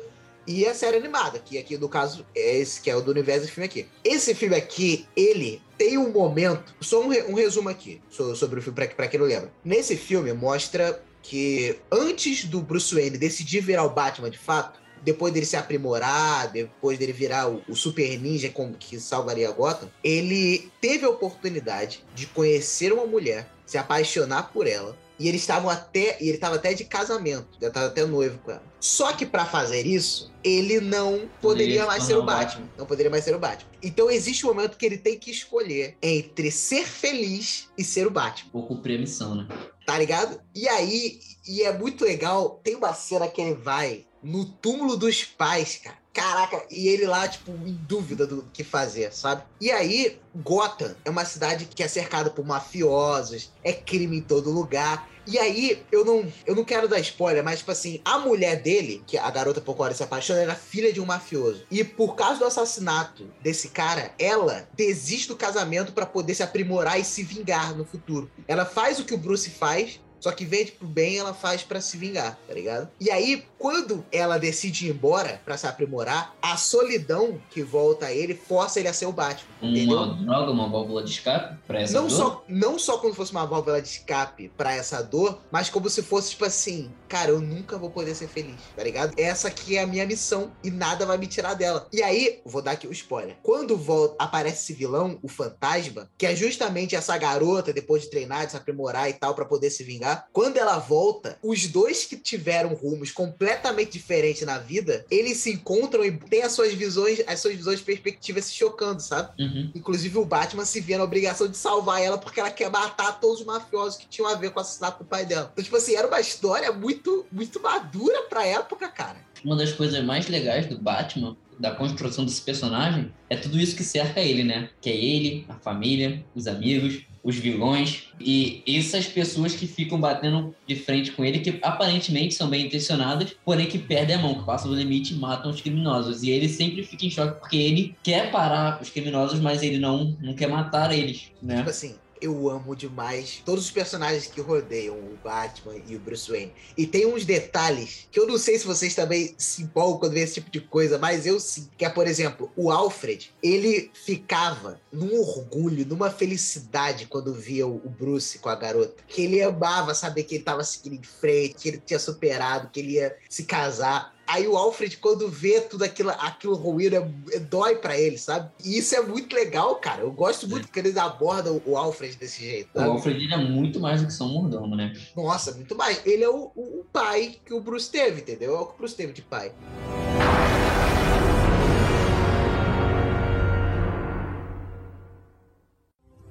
e 0.47 0.65
a 0.65 0.75
série 0.75 0.97
animada, 0.97 1.41
que 1.41 1.59
aqui 1.59 1.77
no 1.77 1.89
caso 1.89 2.25
é 2.33 2.59
esse 2.59 2.81
que 2.81 2.89
é 2.89 2.95
o 2.95 3.01
do 3.01 3.11
universo 3.11 3.47
do 3.47 3.53
filme 3.53 3.67
aqui. 3.67 3.89
Esse 4.05 4.33
filme 4.33 4.55
aqui, 4.55 5.07
ele 5.17 5.61
tem 5.77 5.99
um 5.99 6.11
momento, 6.13 6.73
só 6.81 7.01
um, 7.03 7.09
re- 7.09 7.25
um 7.25 7.35
resumo 7.35 7.69
aqui 7.69 8.01
so- 8.11 8.37
sobre 8.37 8.61
o 8.61 8.63
filme, 8.63 8.77
pra, 8.77 8.87
pra 8.87 9.09
quem 9.09 9.19
não 9.19 9.27
lembra. 9.27 9.53
Nesse 9.65 9.97
filme 9.97 10.33
mostra 10.33 11.03
que 11.23 11.79
antes 11.91 12.45
do 12.45 12.61
Bruce 12.61 12.95
Wayne 12.95 13.17
decidir 13.17 13.61
virar 13.61 13.85
o 13.85 13.91
Batman 13.91 14.31
de 14.31 14.39
fato, 14.39 14.81
depois 15.05 15.33
dele 15.33 15.47
se 15.47 15.57
aprimorar, 15.57 16.51
depois 16.53 16.99
dele 16.99 17.13
virar 17.13 17.49
o, 17.51 17.63
o 17.69 17.75
super 17.75 18.19
ninja 18.21 18.49
com- 18.51 18.73
que 18.75 19.01
salvaria 19.01 19.51
Gotham, 19.51 19.91
ele 20.03 20.71
teve 20.81 21.05
a 21.05 21.09
oportunidade 21.09 22.05
de 22.15 22.27
conhecer 22.27 22.93
uma 22.93 23.07
mulher, 23.07 23.49
se 23.67 23.79
apaixonar 23.79 24.53
por 24.53 24.67
ela, 24.67 24.97
e 25.23 25.29
eles 25.29 25.41
estavam 25.41 25.71
até, 25.71 26.17
e 26.21 26.25
ele 26.25 26.35
estava 26.35 26.57
até 26.57 26.75
de 26.75 26.85
casamento, 26.85 27.47
já 27.61 27.69
estava 27.69 27.87
até 27.87 28.05
noivo 28.05 28.39
com 28.39 28.51
ela. 28.51 28.63
Só 28.81 29.13
que 29.13 29.25
para 29.25 29.47
fazer 29.47 29.87
isso, 29.87 30.33
ele 30.43 30.81
não 30.81 31.31
poderia 31.41 31.87
mais 31.87 32.03
se 32.03 32.09
ser 32.09 32.19
o 32.19 32.25
Batman. 32.25 32.69
Não 32.77 32.85
poderia 32.85 33.09
mais 33.09 33.23
ser 33.23 33.33
o 33.33 33.39
Batman. 33.39 33.71
Então 33.81 34.11
existe 34.11 34.45
um 34.45 34.49
momento 34.49 34.77
que 34.77 34.85
ele 34.85 34.99
tem 34.99 35.17
que 35.17 35.31
escolher 35.31 35.97
entre 36.03 36.51
ser 36.51 36.85
feliz 36.85 37.69
e 37.79 37.85
ser 37.85 38.05
o 38.05 38.11
Batman. 38.11 38.51
Vou 38.53 38.67
cumprir 38.67 38.97
a 38.97 39.01
missão, 39.01 39.37
né? 39.37 39.47
Tá 39.87 39.97
ligado? 39.97 40.41
E 40.53 40.69
aí, 40.69 41.21
e 41.47 41.63
é 41.63 41.73
muito 41.73 42.05
legal, 42.05 42.61
tem 42.65 42.75
uma 42.75 42.93
cena 42.93 43.29
que 43.29 43.41
ele 43.41 43.55
vai 43.55 44.05
no 44.21 44.45
túmulo 44.45 44.97
dos 44.97 45.23
pais, 45.25 45.81
cara. 45.83 46.03
Caraca, 46.13 46.63
e 46.71 46.89
ele 46.89 47.07
lá, 47.07 47.27
tipo, 47.27 47.51
em 47.53 47.73
dúvida 47.89 48.27
do 48.27 48.43
que 48.53 48.63
fazer, 48.63 49.13
sabe? 49.15 49.45
E 49.59 49.71
aí, 49.71 50.21
Gotham 50.37 50.95
é 51.07 51.11
uma 51.11 51.25
cidade 51.25 51.65
que 51.65 51.83
é 51.83 51.89
cercada 51.89 52.29
por 52.29 52.45
mafiosos, 52.45 53.51
é 53.65 53.73
crime 53.73 54.19
em 54.19 54.21
todo 54.21 54.51
lugar. 54.51 55.09
E 55.27 55.39
aí, 55.39 55.83
eu 55.93 56.05
não, 56.05 56.33
eu 56.45 56.55
não 56.55 56.65
quero 56.65 56.89
dar 56.89 56.99
spoiler, 57.01 57.45
mas, 57.45 57.61
tipo 57.61 57.71
assim, 57.71 58.01
a 58.05 58.19
mulher 58.19 58.61
dele, 58.61 59.03
que 59.07 59.17
a 59.17 59.31
garota 59.31 59.61
por 59.61 59.77
qual 59.77 59.93
se 59.95 60.03
apaixona, 60.03 60.41
era 60.41 60.55
filha 60.55 60.93
de 60.93 61.01
um 61.01 61.07
mafioso. 61.07 61.65
E 61.71 61.85
por 61.85 62.17
causa 62.17 62.41
do 62.41 62.45
assassinato 62.45 63.29
desse 63.41 63.69
cara, 63.69 64.13
ela 64.19 64.69
desiste 64.75 65.29
do 65.29 65.37
casamento 65.37 65.93
pra 65.93 66.07
poder 66.07 66.35
se 66.35 66.43
aprimorar 66.43 66.99
e 66.99 67.05
se 67.05 67.23
vingar 67.23 67.77
no 67.77 67.85
futuro. 67.85 68.31
Ela 68.49 68.65
faz 68.65 68.99
o 68.99 69.05
que 69.05 69.15
o 69.15 69.19
Bruce 69.19 69.51
faz, 69.51 70.01
só 70.23 70.31
que 70.31 70.45
em 70.45 70.47
vez 70.47 70.67
de 70.67 70.73
pro 70.73 70.87
bem, 70.87 71.19
ela 71.19 71.35
faz 71.35 71.65
pra 71.65 71.81
se 71.81 71.97
vingar, 71.97 72.39
tá 72.47 72.55
ligado? 72.55 72.89
E 73.01 73.11
aí, 73.11 73.45
quando 73.59 74.05
ela 74.13 74.39
decide 74.39 74.87
ir 74.87 74.91
embora 74.91 75.41
pra 75.45 75.57
se 75.57 75.67
aprimorar, 75.67 76.33
a 76.41 76.57
solidão 76.57 77.41
que 77.51 77.61
volta 77.61 78.07
a 78.07 78.13
ele 78.13 78.33
força 78.35 78.79
ele 78.79 78.87
a 78.87 78.93
ser 78.93 79.07
o 79.07 79.13
Batman. 79.13 79.51
Uma 79.61 80.15
droga, 80.15 80.51
uma 80.53 80.69
válvula 80.69 81.03
de 81.03 81.11
escape 81.11 81.59
pra 81.67 81.81
essa 81.81 81.95
Não 82.01 82.07
dor? 82.07 82.17
só, 82.17 82.45
não 82.49 82.79
só 82.79 82.99
como 82.99 83.13
fosse 83.13 83.33
uma 83.33 83.45
válvula 83.45 83.83
de 83.83 83.89
escape 83.89 84.49
pra 84.57 84.73
essa 84.73 85.03
dor, 85.03 85.41
mas 85.51 85.69
como 85.69 85.91
se 85.91 86.03
fosse 86.03 86.31
tipo 86.31 86.45
assim, 86.45 86.89
cara, 87.13 87.31
eu 87.31 87.43
nunca 87.43 87.77
vou 87.77 87.91
poder 87.91 88.15
ser 88.15 88.27
feliz, 88.27 88.57
tá 88.75 88.83
ligado? 88.83 89.13
Essa 89.19 89.49
aqui 89.49 89.77
é 89.77 89.83
a 89.83 89.87
minha 89.87 90.07
missão 90.07 90.51
e 90.65 90.71
nada 90.71 91.05
vai 91.05 91.19
me 91.19 91.27
tirar 91.27 91.53
dela. 91.53 91.87
E 91.93 92.03
aí, 92.03 92.41
vou 92.43 92.63
dar 92.63 92.71
aqui 92.71 92.87
o 92.87 92.93
spoiler. 92.93 93.37
Quando 93.43 93.77
volta, 93.77 94.17
aparece 94.19 94.63
esse 94.63 94.73
vilão, 94.73 95.19
o 95.23 95.29
fantasma, 95.29 96.11
que 96.17 96.25
é 96.25 96.35
justamente 96.35 96.97
essa 96.97 97.19
garota, 97.19 97.71
depois 97.71 98.05
de 98.05 98.09
treinar, 98.09 98.47
de 98.47 98.53
se 98.53 98.57
aprimorar 98.57 99.11
e 99.11 99.13
tal, 99.13 99.35
pra 99.35 99.45
poder 99.45 99.69
se 99.69 99.85
vingar, 99.85 100.27
quando 100.33 100.57
ela 100.57 100.79
volta, 100.79 101.39
os 101.43 101.67
dois 101.67 102.07
que 102.07 102.17
tiveram 102.17 102.73
rumos 102.73 103.13
completamente 103.13 103.93
diferentes 103.93 104.47
na 104.47 104.57
vida, 104.57 105.05
eles 105.11 105.37
se 105.37 105.53
encontram 105.53 106.03
e 106.07 106.13
têm 106.13 106.41
as 106.41 106.53
suas 106.53 106.73
visões, 106.73 107.21
as 107.27 107.41
suas 107.41 107.55
visões 107.55 107.81
de 107.81 107.85
perspectiva 107.85 108.41
se 108.41 108.55
chocando, 108.55 109.03
sabe? 109.03 109.35
Uhum. 109.39 109.71
Inclusive, 109.75 110.17
o 110.17 110.25
Batman 110.25 110.65
se 110.65 110.81
vê 110.81 110.97
na 110.97 111.05
obrigação 111.05 111.47
de 111.47 111.59
salvar 111.59 112.01
ela 112.01 112.17
porque 112.17 112.41
ela 112.41 112.51
quer 112.51 112.71
matar 112.71 113.21
todos 113.21 113.41
os 113.41 113.47
mafiosos 113.47 113.99
que 113.99 114.09
tinham 114.09 114.31
a 114.31 114.35
ver 114.35 114.51
com 114.51 114.61
o 114.61 114.63
assassinato 114.63 115.05
do 115.05 115.05
pai 115.05 115.27
dela. 115.27 115.51
Então, 115.53 115.63
tipo 115.63 115.77
assim, 115.77 115.95
era 115.95 116.09
uma 116.09 116.23
história 116.23 116.73
muito, 116.73 117.02
muito 117.31 117.61
madura 117.61 118.23
pra 118.29 118.47
época, 118.47 118.89
cara. 118.89 119.19
Uma 119.45 119.57
das 119.57 119.73
coisas 119.73 120.03
mais 120.05 120.29
legais 120.29 120.67
do 120.67 120.79
Batman, 120.79 121.37
da 121.59 121.73
construção 121.73 122.25
desse 122.25 122.43
personagem, 122.43 123.13
é 123.29 123.37
tudo 123.37 123.59
isso 123.59 123.77
que 123.77 123.85
cerca 123.85 124.21
ele, 124.21 124.45
né? 124.45 124.71
Que 124.81 124.91
é 124.91 124.97
ele, 124.97 125.45
a 125.49 125.55
família, 125.55 126.25
os 126.35 126.47
amigos, 126.47 127.03
os 127.23 127.37
vilões 127.37 128.09
e 128.19 128.63
essas 128.67 129.07
pessoas 129.07 129.55
que 129.55 129.67
ficam 129.67 130.01
batendo 130.01 130.55
de 130.67 130.75
frente 130.75 131.13
com 131.13 131.25
ele, 131.25 131.39
que 131.39 131.59
aparentemente 131.63 132.35
são 132.35 132.49
bem 132.49 132.67
intencionadas, 132.67 133.35
porém 133.45 133.67
que 133.67 133.79
perdem 133.79 134.17
a 134.17 134.19
mão, 134.19 134.35
que 134.35 134.45
passam 134.45 134.71
do 134.71 134.77
limite 134.77 135.15
e 135.15 135.17
matam 135.17 135.51
os 135.51 135.61
criminosos. 135.61 136.23
E 136.23 136.31
ele 136.31 136.49
sempre 136.49 136.83
fica 136.83 137.07
em 137.07 137.11
choque 137.11 137.39
porque 137.39 137.57
ele 137.57 137.95
quer 138.03 138.31
parar 138.31 138.81
os 138.83 138.91
criminosos, 138.91 139.41
mas 139.41 139.63
ele 139.63 139.79
não, 139.79 140.17
não 140.21 140.35
quer 140.35 140.49
matar 140.49 140.93
eles, 140.93 141.31
né? 141.41 141.59
Tipo 141.59 141.71
assim, 141.71 141.95
eu 142.23 142.49
amo 142.49 142.77
demais 142.77 143.43
todos 143.45 143.65
os 143.65 143.71
personagens 143.71 144.27
que 144.27 144.41
rodeiam 144.41 144.95
o 144.95 145.19
Batman 145.23 145.75
e 145.87 145.97
o 145.97 145.99
Bruce 145.99 146.31
Wayne. 146.31 146.55
E 146.77 146.87
tem 146.87 147.05
uns 147.07 147.25
detalhes 147.25 148.07
que 148.11 148.19
eu 148.19 148.27
não 148.27 148.39
sei 148.39 148.59
se 148.59 148.67
vocês 148.67 148.95
também 148.95 149.35
se 149.37 149.63
empolgam 149.63 149.99
quando 149.99 150.13
vê 150.13 150.21
esse 150.21 150.35
tipo 150.35 150.51
de 150.51 150.61
coisa, 150.61 150.99
mas 150.99 151.27
eu 151.27 151.41
sim. 151.41 151.69
Que 151.77 151.85
é, 151.85 151.89
por 151.89 152.07
exemplo, 152.07 152.51
o 152.57 152.71
Alfred, 152.71 153.35
ele 153.43 153.91
ficava 153.93 154.81
num 154.93 155.19
orgulho, 155.21 155.85
numa 155.85 156.11
felicidade 156.11 157.07
quando 157.07 157.35
via 157.35 157.67
o 157.67 157.79
Bruce 157.89 158.39
com 158.39 158.49
a 158.49 158.55
garota. 158.55 159.03
Que 159.09 159.23
ele 159.23 159.43
amava 159.43 159.95
saber 159.95 160.23
que 160.23 160.37
ele 160.37 160.45
tava 160.45 160.63
seguindo 160.63 161.01
em 161.01 161.03
frente, 161.03 161.55
que 161.55 161.69
ele 161.69 161.83
tinha 161.85 161.99
superado, 161.99 162.71
que 162.71 162.81
ele 162.81 162.93
ia 162.93 163.17
se 163.29 163.45
casar. 163.45 164.15
Aí 164.27 164.47
o 164.47 164.57
Alfred, 164.57 164.97
quando 164.97 165.29
vê 165.29 165.61
tudo 165.61 165.85
aquilo, 165.85 166.11
aquilo 166.11 166.55
ruído, 166.55 166.97
é, 166.97 167.11
é, 167.33 167.39
dói 167.39 167.77
pra 167.77 167.99
ele, 167.99 168.17
sabe? 168.17 168.51
E 168.65 168.79
isso 168.79 168.95
é 168.95 169.03
muito 169.03 169.35
legal, 169.35 169.77
cara. 169.77 170.03
Eu 170.03 170.13
gosto 170.13 170.49
muito 170.49 170.69
que 170.69 170.79
eles 170.79 170.97
abordam 170.97 171.61
o 171.67 171.77
Alfred 171.77 172.17
desse 172.17 172.43
jeito. 172.43 172.71
O 172.75 172.81
Alfred 172.81 173.25
ele 173.25 173.35
é 173.35 173.37
muito 173.37 173.81
mais 173.81 174.01
do 174.01 174.07
que 174.07 174.13
só 174.13 174.25
um 174.25 174.33
mordomo, 174.33 174.75
né? 174.75 174.95
Nossa, 175.17 175.53
muito 175.53 175.77
mais. 175.77 176.01
Ele 176.07 176.25
é 176.25 176.31
o, 176.31 176.51
o, 176.55 176.81
o 176.81 176.87
pai 176.93 177.37
que 177.45 177.53
o 177.53 177.61
Bruce 177.61 177.91
teve, 177.91 178.21
entendeu? 178.23 178.57
É 178.57 178.61
o 178.61 178.67
que 178.67 178.75
o 178.75 178.79
Bruce 178.79 178.95
teve 178.95 179.13
de 179.13 179.23
pai. 179.23 179.53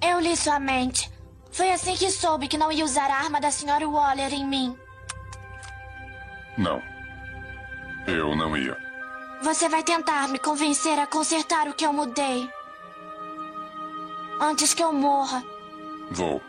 Eu 0.01 0.19
li 0.19 0.35
sua 0.35 0.59
mente. 0.59 1.11
Foi 1.51 1.71
assim 1.71 1.95
que 1.95 2.09
soube 2.09 2.47
que 2.47 2.57
não 2.57 2.71
ia 2.71 2.85
usar 2.85 3.11
a 3.11 3.15
arma 3.15 3.39
da 3.39 3.51
senhora 3.51 3.87
Waller 3.87 4.33
em 4.33 4.47
mim. 4.47 4.75
Não. 6.57 6.81
Eu 8.07 8.35
não 8.35 8.55
ia. 8.57 8.77
Você 9.41 9.67
vai 9.69 9.83
tentar 9.83 10.27
me 10.27 10.39
convencer 10.39 10.99
a 10.99 11.07
consertar 11.07 11.67
o 11.67 11.73
que 11.73 11.85
eu 11.85 11.93
mudei. 11.93 12.49
Antes 14.39 14.73
que 14.73 14.83
eu 14.83 14.91
morra. 14.91 15.43
Vou. 16.11 16.41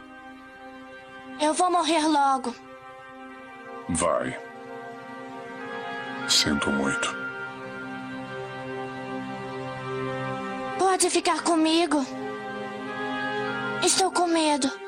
Eu 1.40 1.54
vou 1.54 1.70
morrer 1.70 2.06
logo. 2.06 2.54
Vai. 3.88 4.38
Sinto 6.28 6.70
muito. 6.70 7.14
Pode 10.78 11.10
ficar 11.10 11.42
comigo. 11.42 12.04
Estou 13.82 14.10
com 14.10 14.26
medo. 14.26 14.81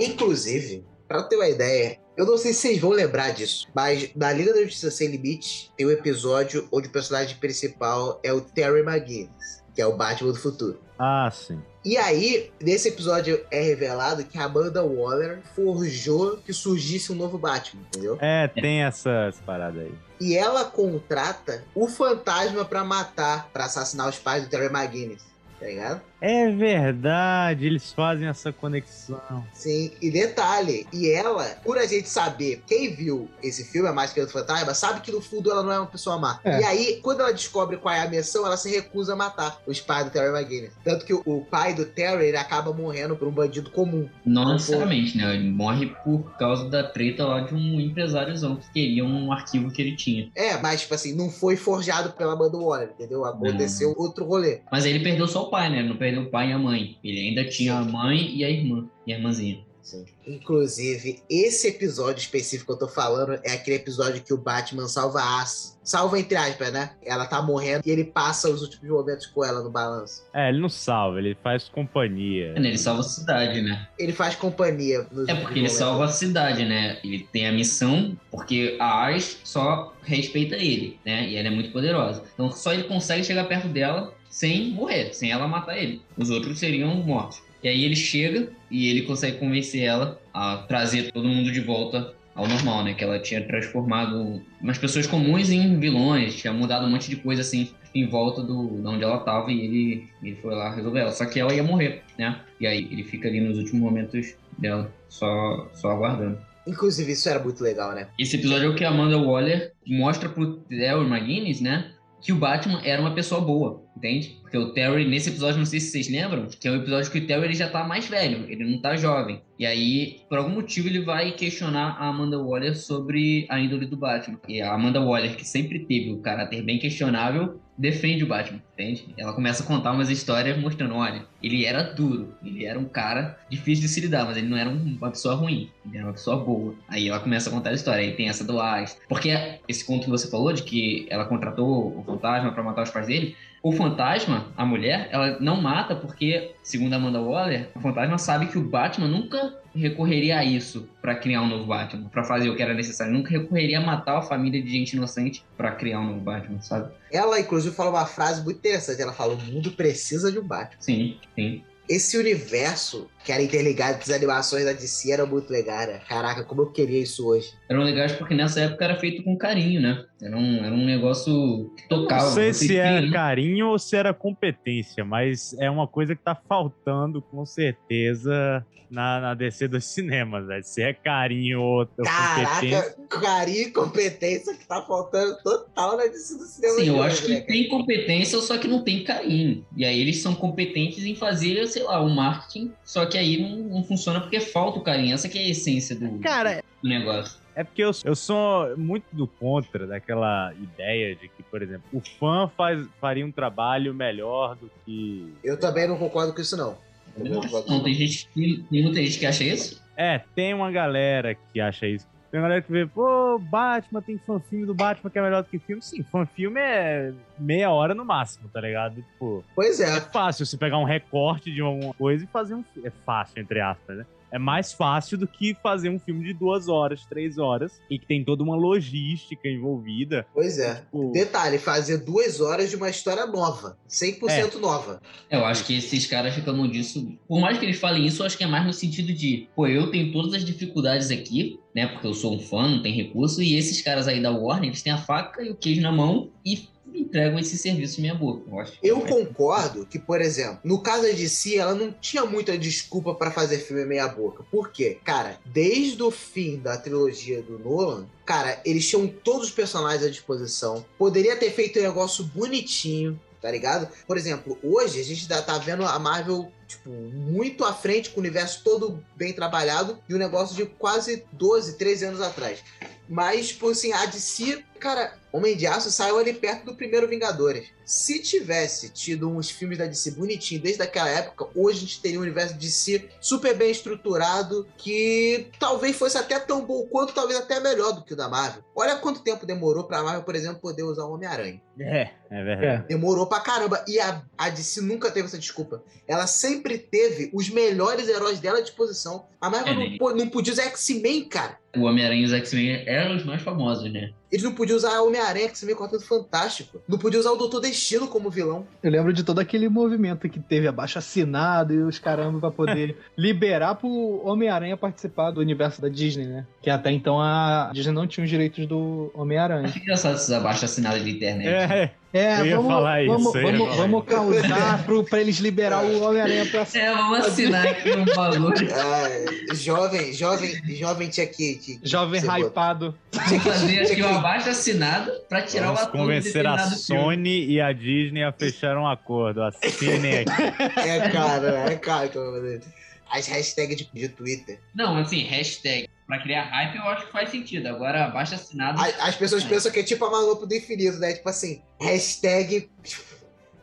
Inclusive, 0.00 0.84
pra 1.06 1.22
ter 1.22 1.36
uma 1.36 1.48
ideia, 1.48 1.98
eu 2.16 2.26
não 2.26 2.36
sei 2.36 2.52
se 2.52 2.60
vocês 2.60 2.78
vão 2.80 2.90
lembrar 2.90 3.30
disso, 3.30 3.68
mas 3.74 4.10
na 4.14 4.32
Liga 4.32 4.52
da 4.52 4.62
Justiça 4.62 4.90
Sem 4.90 5.08
Limite 5.08 5.72
tem 5.76 5.86
um 5.86 5.90
episódio 5.90 6.68
onde 6.72 6.88
o 6.88 6.92
personagem 6.92 7.36
principal 7.36 8.20
é 8.22 8.32
o 8.32 8.40
Terry 8.40 8.80
McGinnis, 8.80 9.62
que 9.74 9.80
é 9.80 9.86
o 9.86 9.96
Batman 9.96 10.32
do 10.32 10.38
futuro. 10.38 10.80
Ah, 10.98 11.30
sim. 11.32 11.62
E 11.84 11.96
aí, 11.96 12.50
nesse 12.60 12.88
episódio 12.88 13.40
é 13.50 13.62
revelado 13.62 14.24
que 14.24 14.36
a 14.36 14.44
Amanda 14.44 14.84
Waller 14.84 15.40
forjou 15.54 16.36
que 16.38 16.52
surgisse 16.52 17.12
um 17.12 17.14
novo 17.14 17.38
Batman, 17.38 17.82
entendeu? 17.82 18.18
É, 18.20 18.48
tem 18.48 18.82
essas 18.82 19.36
paradas 19.46 19.82
aí. 19.82 19.94
E 20.20 20.36
ela 20.36 20.64
contrata 20.64 21.64
o 21.74 21.86
fantasma 21.86 22.64
pra 22.64 22.82
matar, 22.82 23.48
pra 23.52 23.66
assassinar 23.66 24.08
os 24.08 24.18
pais 24.18 24.42
do 24.42 24.50
Terry 24.50 24.66
McGinnis, 24.66 25.22
tá 25.60 25.66
ligado? 25.66 26.02
É 26.20 26.50
verdade, 26.50 27.66
eles 27.66 27.92
fazem 27.92 28.26
essa 28.26 28.52
conexão. 28.52 29.44
Sim, 29.52 29.92
e 30.02 30.10
detalhe, 30.10 30.86
e 30.92 31.10
ela, 31.10 31.44
por 31.64 31.78
a 31.78 31.86
gente 31.86 32.08
saber, 32.08 32.62
quem 32.66 32.94
viu 32.94 33.28
esse 33.42 33.64
filme, 33.64 33.88
A 33.88 33.92
Máscara 33.92 34.26
do 34.26 34.32
Fantasma, 34.32 34.74
sabe 34.74 35.00
que 35.00 35.12
no 35.12 35.20
fundo 35.20 35.50
ela 35.50 35.62
não 35.62 35.72
é 35.72 35.78
uma 35.78 35.86
pessoa 35.86 36.18
má. 36.18 36.40
É. 36.44 36.60
E 36.60 36.64
aí, 36.64 37.00
quando 37.02 37.20
ela 37.20 37.32
descobre 37.32 37.76
qual 37.76 37.94
é 37.94 38.02
a 38.02 38.08
missão, 38.08 38.44
ela 38.44 38.56
se 38.56 38.70
recusa 38.70 39.12
a 39.12 39.16
matar 39.16 39.60
os 39.66 39.80
pais 39.80 40.06
do 40.06 40.10
Terry 40.10 40.36
McGinnis. 40.36 40.72
Tanto 40.84 41.04
que 41.04 41.14
o, 41.14 41.46
pai 41.48 41.72
do 41.74 41.84
Terry, 41.84 42.26
ele 42.26 42.36
acaba 42.36 42.72
morrendo 42.72 43.16
por 43.16 43.28
um 43.28 43.32
bandido 43.32 43.70
comum. 43.70 44.08
Não 44.26 44.52
necessariamente, 44.52 45.16
né? 45.16 45.34
Ele 45.34 45.50
morre 45.50 45.86
por 46.04 46.36
causa 46.36 46.68
da 46.68 46.82
treta 46.82 47.24
lá 47.24 47.40
de 47.40 47.54
um 47.54 47.80
empresáriozão 47.80 48.56
que 48.56 48.70
queria 48.72 49.04
um 49.04 49.32
arquivo 49.32 49.70
que 49.70 49.80
ele 49.80 49.96
tinha. 49.96 50.30
É, 50.34 50.56
mas, 50.58 50.80
tipo 50.82 50.94
assim, 50.94 51.14
não 51.14 51.30
foi 51.30 51.56
forjado 51.56 52.10
pela 52.10 52.32
Amanda 52.32 52.56
Waller, 52.56 52.90
entendeu? 52.90 53.24
Aconteceu 53.24 53.94
outro 53.96 54.24
rolê. 54.24 54.60
Mas 54.70 54.84
aí 54.84 54.90
ele 54.90 55.04
perdeu 55.04 55.28
só 55.28 55.44
o 55.44 55.50
pai, 55.50 55.70
né? 55.70 55.82
Não 55.82 55.96
perdeu 55.96 56.07
o 56.16 56.30
pai 56.30 56.50
e 56.50 56.52
a 56.52 56.58
mãe. 56.58 56.96
Ele 57.04 57.18
ainda 57.18 57.44
tinha 57.44 57.74
a 57.74 57.84
mãe 57.84 58.36
e 58.36 58.44
a 58.44 58.50
irmã. 58.50 58.88
E 59.06 59.12
a 59.12 59.16
irmãzinha. 59.16 59.68
Sim. 59.88 60.04
Inclusive, 60.26 61.22
esse 61.30 61.68
episódio 61.68 62.20
específico 62.20 62.66
que 62.66 62.72
eu 62.72 62.86
tô 62.86 62.92
falando 62.92 63.40
é 63.42 63.52
aquele 63.52 63.76
episódio 63.76 64.22
que 64.22 64.34
o 64.34 64.36
Batman 64.36 64.86
salva 64.86 65.18
a 65.18 65.40
As. 65.40 65.78
Salva 65.82 66.20
entre 66.20 66.36
aspas, 66.36 66.70
né? 66.70 66.90
Ela 67.02 67.24
tá 67.24 67.40
morrendo 67.40 67.80
e 67.86 67.90
ele 67.90 68.04
passa 68.04 68.50
os 68.50 68.60
últimos 68.60 68.86
momentos 68.90 69.24
com 69.24 69.42
ela 69.42 69.62
no 69.62 69.70
balanço. 69.70 70.26
É, 70.34 70.50
ele 70.50 70.60
não 70.60 70.68
salva, 70.68 71.18
ele 71.18 71.34
faz 71.42 71.70
companhia. 71.70 72.52
É, 72.54 72.60
né? 72.60 72.68
Ele 72.68 72.76
salva 72.76 73.00
a 73.00 73.04
cidade, 73.04 73.62
né? 73.62 73.88
Ele 73.98 74.12
faz 74.12 74.34
companhia 74.34 75.06
nos 75.10 75.26
É 75.26 75.34
porque 75.34 75.58
ele 75.58 75.70
salva 75.70 76.04
a 76.04 76.08
cidade, 76.08 76.66
né? 76.66 76.98
Ele 77.02 77.26
tem 77.32 77.48
a 77.48 77.52
missão, 77.52 78.14
porque 78.30 78.76
a 78.78 78.84
Ars 78.84 79.40
só 79.42 79.94
respeita 80.02 80.56
ele, 80.56 81.00
né? 81.06 81.26
E 81.30 81.36
ela 81.36 81.48
é 81.48 81.50
muito 81.50 81.72
poderosa. 81.72 82.22
Então 82.34 82.52
só 82.52 82.74
ele 82.74 82.84
consegue 82.84 83.24
chegar 83.24 83.44
perto 83.44 83.68
dela 83.68 84.12
sem 84.28 84.70
morrer, 84.70 85.12
sem 85.12 85.30
ela 85.30 85.48
matar 85.48 85.76
ele. 85.78 86.00
Os 86.16 86.30
outros 86.30 86.58
seriam 86.58 86.94
mortos. 86.96 87.42
E 87.62 87.68
aí 87.68 87.84
ele 87.84 87.96
chega 87.96 88.50
e 88.70 88.88
ele 88.88 89.02
consegue 89.02 89.38
convencer 89.38 89.82
ela 89.82 90.20
a 90.32 90.58
trazer 90.58 91.10
todo 91.12 91.28
mundo 91.28 91.50
de 91.50 91.60
volta 91.60 92.14
ao 92.34 92.46
normal, 92.46 92.84
né? 92.84 92.94
Que 92.94 93.02
ela 93.02 93.18
tinha 93.18 93.44
transformado 93.44 94.40
umas 94.60 94.78
pessoas 94.78 95.06
comuns 95.06 95.50
em 95.50 95.78
vilões, 95.78 96.36
tinha 96.36 96.52
mudado 96.52 96.86
um 96.86 96.90
monte 96.90 97.10
de 97.10 97.16
coisa 97.16 97.40
assim 97.40 97.70
em 97.94 98.06
volta 98.06 98.42
do 98.42 98.80
de 98.80 98.86
onde 98.86 99.02
ela 99.02 99.18
tava 99.18 99.50
e 99.50 99.60
ele, 99.60 100.08
ele 100.22 100.36
foi 100.36 100.54
lá 100.54 100.74
resolver 100.74 101.00
ela. 101.00 101.10
Só 101.10 101.26
que 101.26 101.40
ela 101.40 101.52
ia 101.52 101.64
morrer, 101.64 102.02
né? 102.16 102.40
E 102.60 102.66
aí 102.66 102.88
ele 102.90 103.02
fica 103.02 103.28
ali 103.28 103.40
nos 103.40 103.58
últimos 103.58 103.82
momentos 103.82 104.34
dela, 104.56 104.92
só, 105.08 105.68
só 105.74 105.90
aguardando. 105.90 106.38
Inclusive, 106.66 107.12
isso 107.12 107.28
era 107.28 107.42
muito 107.42 107.62
legal, 107.62 107.94
né? 107.94 108.08
Esse 108.18 108.36
episódio 108.36 108.66
é 108.66 108.68
o 108.68 108.74
que 108.74 108.84
a 108.84 108.90
Amanda 108.90 109.16
Waller 109.16 109.72
mostra 109.86 110.28
pro 110.28 110.58
Terry 110.58 111.00
McGinnis, 111.00 111.60
né? 111.60 111.92
Que 112.20 112.32
o 112.32 112.36
Batman 112.36 112.80
era 112.84 113.00
uma 113.00 113.14
pessoa 113.14 113.40
boa, 113.40 113.82
entende? 113.98 114.36
Porque 114.42 114.56
o 114.56 114.72
Terry, 114.72 115.04
nesse 115.06 115.28
episódio, 115.28 115.58
não 115.58 115.66
sei 115.66 115.78
se 115.80 115.90
vocês 115.90 116.08
lembram, 116.10 116.46
que 116.46 116.66
é 116.66 116.70
o 116.70 116.76
episódio 116.76 117.10
que 117.10 117.18
o 117.18 117.26
Terry 117.26 117.44
ele 117.44 117.54
já 117.54 117.68
tá 117.68 117.84
mais 117.84 118.06
velho, 118.08 118.46
ele 118.48 118.64
não 118.64 118.78
tá 118.80 118.96
jovem. 118.96 119.42
E 119.58 119.66
aí, 119.66 120.20
por 120.28 120.38
algum 120.38 120.50
motivo, 120.50 120.88
ele 120.88 121.00
vai 121.00 121.32
questionar 121.32 121.96
a 121.98 122.06
Amanda 122.08 122.38
Waller 122.38 122.76
sobre 122.76 123.44
a 123.50 123.60
índole 123.60 123.86
do 123.86 123.96
Batman. 123.96 124.38
E 124.48 124.62
a 124.62 124.72
Amanda 124.72 125.00
Waller, 125.00 125.36
que 125.36 125.44
sempre 125.46 125.80
teve 125.80 126.12
o 126.12 126.18
caráter 126.18 126.62
bem 126.62 126.78
questionável, 126.78 127.60
defende 127.76 128.24
o 128.24 128.26
Batman, 128.26 128.60
entende? 128.74 129.06
Ela 129.16 129.32
começa 129.32 129.62
a 129.62 129.66
contar 129.66 129.92
umas 129.92 130.10
histórias 130.10 130.58
mostrando, 130.58 130.94
olha, 130.94 131.24
ele 131.42 131.64
era 131.64 131.82
duro, 131.82 132.34
ele 132.44 132.64
era 132.64 132.78
um 132.78 132.84
cara 132.84 133.38
difícil 133.50 133.82
de 133.82 133.88
se 133.88 134.00
lidar, 134.00 134.24
mas 134.24 134.36
ele 134.36 134.48
não 134.48 134.56
era 134.56 134.68
um- 134.70 134.96
uma 134.98 135.10
pessoa 135.10 135.34
ruim, 135.34 135.68
ele 135.86 135.96
era 135.98 136.06
uma 136.06 136.12
pessoa 136.12 136.36
boa. 136.36 136.74
Aí 136.88 137.08
ela 137.08 137.20
começa 137.20 137.50
a 137.50 137.52
contar 137.52 137.70
a 137.70 137.74
história, 137.74 138.02
aí 138.02 138.12
tem 138.12 138.28
essa 138.28 138.44
do 138.44 138.58
Ars. 138.60 138.96
Porque 139.08 139.30
esse 139.68 139.84
conto 139.84 140.04
que 140.04 140.10
você 140.10 140.28
falou 140.30 140.52
de 140.52 140.62
que 140.62 141.06
ela 141.10 141.24
contratou 141.26 141.98
o 141.98 142.02
fantasma 142.04 142.52
pra 142.52 142.62
matar 142.62 142.82
os 142.82 142.90
pais 142.90 143.06
dele, 143.06 143.36
o 143.68 143.72
fantasma, 143.72 144.46
a 144.56 144.64
mulher, 144.64 145.08
ela 145.10 145.38
não 145.40 145.60
mata 145.60 145.94
porque, 145.94 146.54
segundo 146.62 146.92
a 146.92 146.96
Amanda 146.96 147.20
Waller, 147.20 147.68
o 147.74 147.80
fantasma 147.80 148.16
sabe 148.18 148.46
que 148.46 148.58
o 148.58 148.62
Batman 148.62 149.08
nunca 149.08 149.54
recorreria 149.74 150.38
a 150.38 150.44
isso 150.44 150.88
pra 151.00 151.14
criar 151.14 151.42
um 151.42 151.46
novo 151.46 151.66
Batman, 151.66 152.08
pra 152.08 152.24
fazer 152.24 152.48
o 152.48 152.56
que 152.56 152.62
era 152.62 152.74
necessário. 152.74 153.12
Nunca 153.12 153.30
recorreria 153.30 153.78
a 153.78 153.84
matar 153.84 154.18
a 154.18 154.22
família 154.22 154.62
de 154.62 154.70
gente 154.70 154.94
inocente 154.94 155.44
pra 155.56 155.72
criar 155.72 156.00
um 156.00 156.06
novo 156.06 156.20
Batman, 156.20 156.60
sabe? 156.60 156.92
Ela, 157.12 157.38
inclusive, 157.38 157.74
fala 157.74 157.90
uma 157.90 158.06
frase 158.06 158.42
muito 158.42 158.58
interessante. 158.58 159.00
Ela 159.00 159.12
fala: 159.12 159.34
o 159.34 159.38
mundo 159.38 159.72
precisa 159.72 160.32
de 160.32 160.38
um 160.38 160.46
Batman. 160.46 160.80
Sim, 160.80 161.16
sim. 161.34 161.62
Esse 161.88 162.18
universo 162.18 163.08
que 163.24 163.32
era 163.32 163.42
interligado 163.42 163.96
com 163.96 164.02
as 164.02 164.10
animações 164.10 164.64
da 164.64 164.72
DC 164.72 165.10
era 165.10 165.24
muito 165.24 165.50
legal, 165.50 165.86
né? 165.86 166.00
Caraca, 166.06 166.44
como 166.44 166.62
eu 166.62 166.70
queria 166.70 167.00
isso 167.00 167.26
hoje. 167.26 167.52
Eram 167.66 167.82
legais 167.82 168.12
porque 168.12 168.34
nessa 168.34 168.60
época 168.60 168.84
era 168.84 168.96
feito 168.96 169.22
com 169.22 169.38
carinho, 169.38 169.80
né? 169.80 170.04
Era 170.20 170.36
um, 170.36 170.64
era 170.64 170.74
um 170.74 170.84
negócio 170.84 171.72
que 171.76 171.88
tocava. 171.88 172.24
Não 172.24 172.32
sei 172.32 172.52
se 172.52 172.76
era 172.76 173.00
queria- 173.00 173.12
carinho 173.12 173.68
ou 173.68 173.78
se 173.78 173.96
era 173.96 174.12
competência, 174.12 175.04
mas 175.04 175.54
é 175.58 175.70
uma 175.70 175.86
coisa 175.86 176.14
que 176.14 176.22
tá 176.22 176.34
faltando 176.34 177.22
com 177.22 177.46
certeza 177.46 178.64
na, 178.90 179.20
na 179.20 179.34
DC 179.34 179.68
dos 179.68 179.84
cinemas, 179.84 180.46
velho. 180.46 180.64
Se 180.64 180.82
é 180.82 180.92
carinho 180.92 181.60
ou 181.60 181.86
competência. 181.86 182.80
Caraca, 182.80 183.20
carinho 183.20 183.62
e 183.62 183.70
competência 183.70 184.54
que 184.56 184.66
tá 184.66 184.82
faltando 184.82 185.36
total 185.42 185.96
na 185.96 186.06
DC 186.06 186.36
do 186.36 186.44
cinema. 186.44 186.74
Sim, 186.74 186.88
eu 186.88 187.02
acho 187.02 187.22
que 187.22 187.28
né, 187.28 187.40
tem 187.40 187.68
competência, 187.68 188.40
só 188.40 188.58
que 188.58 188.66
não 188.66 188.82
tem 188.82 189.04
carinho. 189.04 189.64
E 189.76 189.84
aí 189.84 190.00
eles 190.00 190.20
são 190.20 190.34
competentes 190.34 191.04
em 191.04 191.14
fazer, 191.14 191.66
sei 191.66 191.82
lá, 191.82 192.00
o 192.00 192.08
marketing, 192.08 192.72
só 192.84 193.06
que 193.06 193.16
aí 193.16 193.40
não, 193.40 193.56
não 193.56 193.84
funciona 193.84 194.20
porque 194.20 194.40
falta 194.40 194.78
o 194.78 194.82
carinho. 194.82 195.14
Essa 195.14 195.28
que 195.28 195.38
é 195.38 195.42
a 195.42 195.48
essência 195.48 195.94
do, 195.94 196.18
Cara, 196.20 196.62
do 196.82 196.88
negócio. 196.88 197.38
É 197.58 197.64
porque 197.64 197.82
eu, 197.82 197.90
eu 198.04 198.14
sou 198.14 198.76
muito 198.76 199.04
do 199.10 199.26
contra 199.26 199.84
daquela 199.84 200.54
ideia 200.54 201.16
de 201.16 201.28
que, 201.28 201.42
por 201.42 201.60
exemplo, 201.60 201.82
o 201.92 202.00
fã 202.00 202.48
faz, 202.56 202.86
faria 203.00 203.26
um 203.26 203.32
trabalho 203.32 203.92
melhor 203.92 204.54
do 204.54 204.70
que. 204.84 205.34
Eu 205.42 205.58
também 205.58 205.88
não 205.88 205.98
concordo 205.98 206.32
com 206.32 206.40
isso, 206.40 206.56
não. 206.56 206.78
Não 207.16 207.82
tem 207.82 207.94
gente 207.94 208.28
que, 208.32 208.64
tem 208.70 208.84
muita 208.84 209.02
gente 209.02 209.18
que 209.18 209.26
acha 209.26 209.42
isso. 209.42 209.82
É, 209.96 210.20
tem 210.36 210.54
uma 210.54 210.70
galera 210.70 211.34
que 211.34 211.60
acha 211.60 211.88
isso. 211.88 212.06
Tem 212.30 212.40
galera 212.40 212.62
que 212.62 212.70
vê, 212.70 212.86
pô, 212.86 213.40
Batman, 213.40 214.02
tem 214.02 214.16
fanfilme 214.18 214.64
do 214.64 214.72
Batman 214.72 215.10
que 215.10 215.18
é 215.18 215.22
melhor 215.22 215.42
do 215.42 215.48
que 215.48 215.58
filme. 215.58 215.82
Sim, 215.82 216.04
fanfilme 216.04 216.60
é 216.60 217.12
meia 217.36 217.72
hora 217.72 217.92
no 217.92 218.04
máximo, 218.04 218.48
tá 218.50 218.60
ligado? 218.60 219.02
Tipo, 219.02 219.42
Pois 219.56 219.80
é 219.80 219.96
é. 219.96 220.00
fácil 220.00 220.46
você 220.46 220.56
pegar 220.56 220.78
um 220.78 220.84
recorte 220.84 221.52
de 221.52 221.60
alguma 221.60 221.92
coisa 221.94 222.22
e 222.22 222.28
fazer 222.28 222.54
um 222.54 222.62
filme. 222.62 222.86
É 222.86 222.92
fácil, 223.04 223.40
entre 223.40 223.60
aspas, 223.60 223.96
né? 223.96 224.06
É 224.30 224.38
mais 224.38 224.72
fácil 224.72 225.16
do 225.16 225.26
que 225.26 225.54
fazer 225.62 225.88
um 225.88 225.98
filme 225.98 226.24
de 226.24 226.34
duas 226.34 226.68
horas, 226.68 227.04
três 227.06 227.38
horas, 227.38 227.80
e 227.90 227.98
que 227.98 228.06
tem 228.06 228.24
toda 228.24 228.42
uma 228.42 228.56
logística 228.56 229.48
envolvida. 229.48 230.26
Pois 230.34 230.58
é. 230.58 230.76
Tipo, 230.76 231.12
Detalhe, 231.12 231.58
fazer 231.58 231.98
duas 231.98 232.40
horas 232.40 232.70
de 232.70 232.76
uma 232.76 232.90
história 232.90 233.26
nova. 233.26 233.76
100% 233.88 234.56
nova. 234.60 235.00
Eu 235.30 235.44
acho 235.44 235.64
que 235.64 235.76
esses 235.76 236.06
caras 236.06 236.34
reclamam 236.34 236.68
disso. 236.68 237.16
Por 237.26 237.40
mais 237.40 237.58
que 237.58 237.64
eles 237.64 237.78
falem 237.78 238.06
isso, 238.06 238.22
eu 238.22 238.26
acho 238.26 238.36
que 238.36 238.44
é 238.44 238.46
mais 238.46 238.66
no 238.66 238.72
sentido 238.72 239.12
de, 239.12 239.48
pô, 239.54 239.66
eu 239.66 239.90
tenho 239.90 240.12
todas 240.12 240.34
as 240.34 240.44
dificuldades 240.44 241.10
aqui, 241.10 241.58
né? 241.74 241.86
Porque 241.86 242.06
eu 242.06 242.14
sou 242.14 242.34
um 242.34 242.38
fã, 242.38 242.68
não 242.68 242.82
tem 242.82 242.92
recurso, 242.92 243.42
e 243.42 243.56
esses 243.56 243.80
caras 243.82 244.08
aí 244.08 244.20
da 244.20 244.30
Warner, 244.30 244.68
eles 244.68 244.82
têm 244.82 244.92
a 244.92 244.98
faca 244.98 245.42
e 245.42 245.50
o 245.50 245.56
queijo 245.56 245.80
na 245.80 245.92
mão 245.92 246.30
e 246.44 246.68
entregam 247.00 247.38
esse 247.38 247.56
serviço 247.56 248.00
minha 248.00 248.14
boca. 248.14 248.42
Eu 248.48 248.60
acho. 248.60 248.72
Eu 248.82 249.00
concordo 249.02 249.86
que, 249.86 249.98
por 249.98 250.20
exemplo, 250.20 250.60
no 250.64 250.80
caso 250.80 251.02
da 251.02 251.08
DC, 251.10 251.56
ela 251.56 251.74
não 251.74 251.92
tinha 251.92 252.24
muita 252.24 252.56
desculpa 252.56 253.14
pra 253.14 253.30
fazer 253.30 253.58
filme 253.58 253.84
meia 253.84 254.08
boca. 254.08 254.44
Por 254.50 254.70
quê? 254.70 254.98
Cara, 255.04 255.38
desde 255.44 256.02
o 256.02 256.10
fim 256.10 256.58
da 256.58 256.76
trilogia 256.76 257.42
do 257.42 257.58
Nolan, 257.58 258.06
cara, 258.24 258.60
eles 258.64 258.88
tinham 258.88 259.06
todos 259.06 259.48
os 259.48 259.52
personagens 259.52 260.04
à 260.04 260.10
disposição. 260.10 260.84
Poderia 260.96 261.36
ter 261.36 261.50
feito 261.50 261.78
um 261.78 261.82
negócio 261.82 262.24
bonitinho, 262.24 263.18
tá 263.40 263.50
ligado? 263.50 263.88
Por 264.06 264.16
exemplo, 264.16 264.58
hoje 264.62 265.00
a 265.00 265.04
gente 265.04 265.28
tá 265.28 265.58
vendo 265.58 265.84
a 265.84 265.98
Marvel, 265.98 266.50
tipo, 266.68 266.90
muito 266.90 267.64
à 267.64 267.72
frente, 267.72 268.10
com 268.10 268.20
o 268.20 268.22
universo 268.22 268.62
todo 268.62 269.02
bem 269.16 269.32
trabalhado, 269.32 269.98
e 270.08 270.14
um 270.14 270.18
negócio 270.18 270.54
de 270.54 270.66
quase 270.66 271.24
12, 271.32 271.78
13 271.78 272.04
anos 272.04 272.20
atrás. 272.20 272.62
Mas, 273.08 273.48
tipo 273.48 273.70
assim, 273.70 273.90
a 273.92 274.04
DC, 274.04 274.62
cara, 274.78 275.14
Homem 275.32 275.56
de 275.56 275.66
Aço 275.66 275.90
saiu 275.90 276.18
ali 276.18 276.32
perto 276.32 276.64
do 276.66 276.74
primeiro 276.74 277.08
Vingadores. 277.08 277.68
Se 277.84 278.20
tivesse 278.20 278.90
tido 278.90 279.30
uns 279.30 279.50
filmes 279.50 279.78
da 279.78 279.86
DC 279.86 280.12
bonitinho 280.12 280.60
desde 280.60 280.82
aquela 280.82 281.08
época, 281.08 281.46
hoje 281.54 281.78
a 281.78 281.80
gente 281.80 282.00
teria 282.02 282.18
um 282.18 282.22
universo 282.22 282.54
DC 282.54 283.08
super 283.20 283.56
bem 283.56 283.70
estruturado, 283.70 284.66
que 284.76 285.50
talvez 285.58 285.96
fosse 285.96 286.18
até 286.18 286.38
tão 286.38 286.64
bom 286.64 286.86
quanto, 286.86 287.14
talvez 287.14 287.38
até 287.38 287.60
melhor 287.60 287.92
do 287.92 288.04
que 288.04 288.12
o 288.12 288.16
da 288.16 288.28
Marvel. 288.28 288.62
Olha 288.74 288.96
quanto 288.96 289.22
tempo 289.22 289.46
demorou 289.46 289.84
pra 289.84 290.02
Marvel, 290.02 290.22
por 290.22 290.34
exemplo, 290.34 290.60
poder 290.60 290.82
usar 290.82 291.04
o 291.04 291.14
Homem-Aranha. 291.14 291.60
É, 291.80 292.10
é 292.30 292.44
verdade. 292.44 292.88
Demorou 292.88 293.26
pra 293.26 293.40
caramba. 293.40 293.84
E 293.86 293.98
a, 294.00 294.22
a 294.36 294.48
DC 294.50 294.80
nunca 294.80 295.10
teve 295.10 295.28
essa 295.28 295.38
desculpa. 295.38 295.82
Ela 296.06 296.26
sempre 296.26 296.57
teve 296.78 297.30
os 297.32 297.48
melhores 297.50 298.08
heróis 298.08 298.40
dela 298.40 298.58
à 298.58 298.62
disposição. 298.62 299.26
A 299.40 299.48
Marvel 299.50 299.72
É, 299.72 299.76
não, 299.98 300.08
né? 300.14 300.14
não 300.24 300.28
podia 300.28 300.52
usar 300.52 300.64
X-Men, 300.64 301.24
cara. 301.28 301.58
O 301.76 301.82
Homem-Aranha 301.82 302.22
e 302.22 302.24
os 302.24 302.32
X-Men 302.32 302.82
eram 302.86 303.16
os 303.16 303.24
mais 303.24 303.42
famosos, 303.42 303.92
né? 303.92 304.10
Eles 304.30 304.42
não 304.44 304.52
podiam 304.52 304.76
usar 304.76 305.00
Homem-Aranha, 305.00 305.46
X-Men 305.46 305.74
Quarteto 305.74 306.04
Fantástico. 306.04 306.80
Não 306.86 306.98
podia 306.98 307.18
usar 307.18 307.30
o 307.30 307.36
Doutor 307.36 307.60
Destino 307.60 308.08
como 308.08 308.30
vilão. 308.30 308.66
Eu 308.82 308.90
lembro 308.90 309.12
de 309.12 309.22
todo 309.22 309.38
aquele 309.38 309.68
movimento 309.68 310.28
que 310.28 310.38
teve 310.38 310.66
abaixo 310.66 310.98
assinado 310.98 311.72
e 311.72 311.78
os 311.82 311.98
caramba 311.98 312.38
pra 312.40 312.50
poder 312.50 312.96
liberar 313.16 313.74
pro 313.74 314.20
Homem-Aranha 314.24 314.76
participar 314.76 315.30
do 315.30 315.40
universo 315.40 315.80
da 315.80 315.88
Disney, 315.88 316.26
né? 316.26 316.46
Que 316.62 316.68
até 316.68 316.90
então 316.90 317.20
a 317.20 317.70
Disney 317.72 317.92
não 317.92 318.06
tinha 318.06 318.24
os 318.24 318.30
direitos 318.30 318.66
do 318.66 319.10
Homem-Aranha. 319.14 319.66
Acho 319.68 319.78
engraçado 319.78 320.16
esses 320.16 320.30
abaixo 320.30 320.64
assinados 320.64 321.02
de 321.02 321.10
internet. 321.10 321.48
É, 321.48 321.90
É, 322.12 322.40
Eu 322.40 322.46
ia 322.46 322.56
vamos, 322.56 322.72
falar 322.72 323.02
isso, 323.02 323.12
vamos, 323.12 323.34
ia 323.34 323.42
vamos, 323.42 323.58
falar 323.60 323.76
vamos 323.76 324.04
causar 324.04 324.84
pro, 324.84 325.04
pra 325.04 325.20
eles 325.20 325.38
liberar 325.38 325.84
o 325.84 326.02
Homem-Aranha 326.02 326.46
pra 326.46 326.66
É, 326.74 326.94
vamos 326.94 327.18
assinar 327.26 327.66
aqui 327.66 327.90
um 327.92 328.04
bagulho. 328.04 328.68
Ah, 328.74 329.54
jovem, 329.54 330.12
jovem, 330.12 330.54
jovem 330.74 331.08
tinha 331.08 331.26
que. 331.26 331.57
Que 331.58 331.78
jovem 331.82 332.20
hypado. 332.20 332.96
Vamos 333.12 333.42
fazer 333.44 333.80
aqui 333.82 334.02
um 334.02 334.16
abaixo 334.18 334.48
assinado 334.48 335.10
pra 335.28 335.42
tirar 335.42 335.66
Vamos 335.66 335.80
o 335.80 335.82
ator 335.84 335.92
de 335.92 335.98
convencer 335.98 336.46
a 336.46 336.50
determinado 336.56 336.82
filme. 336.82 337.02
Sony 337.02 337.46
e 337.46 337.60
a 337.60 337.72
Disney 337.72 338.22
a 338.24 338.32
fechar 338.32 338.76
um 338.78 338.86
acordo. 338.86 339.42
Assinem 339.42 340.18
aqui. 340.20 340.32
É 340.80 341.08
cara, 341.10 341.70
é 341.72 341.76
cara 341.76 342.08
que 342.08 342.16
eu 342.16 342.24
vou 342.24 342.40
fazer. 342.40 342.62
As 343.10 343.26
hashtags 343.26 343.76
de, 343.76 343.88
de 343.92 344.08
Twitter. 344.08 344.60
Não, 344.74 344.96
assim, 344.98 345.22
hashtag. 345.24 345.88
Pra 346.06 346.18
criar 346.22 346.44
hype 346.44 346.76
eu 346.76 346.82
acho 346.84 347.06
que 347.06 347.12
faz 347.12 347.30
sentido. 347.30 347.66
Agora, 347.66 348.04
abaixo 348.06 348.34
assinado. 348.34 348.80
A- 348.80 349.06
As 349.06 349.16
pessoas 349.16 349.44
É. 349.44 349.48
pensam 349.48 349.70
que 349.72 349.80
é 349.80 349.82
tipo 349.82 350.04
a 350.04 350.10
Maluco 350.10 350.46
do 350.46 350.54
Infinito, 350.54 350.98
né? 350.98 351.12
Tipo 351.14 351.28
assim, 351.28 351.60
hashtag. 351.80 352.68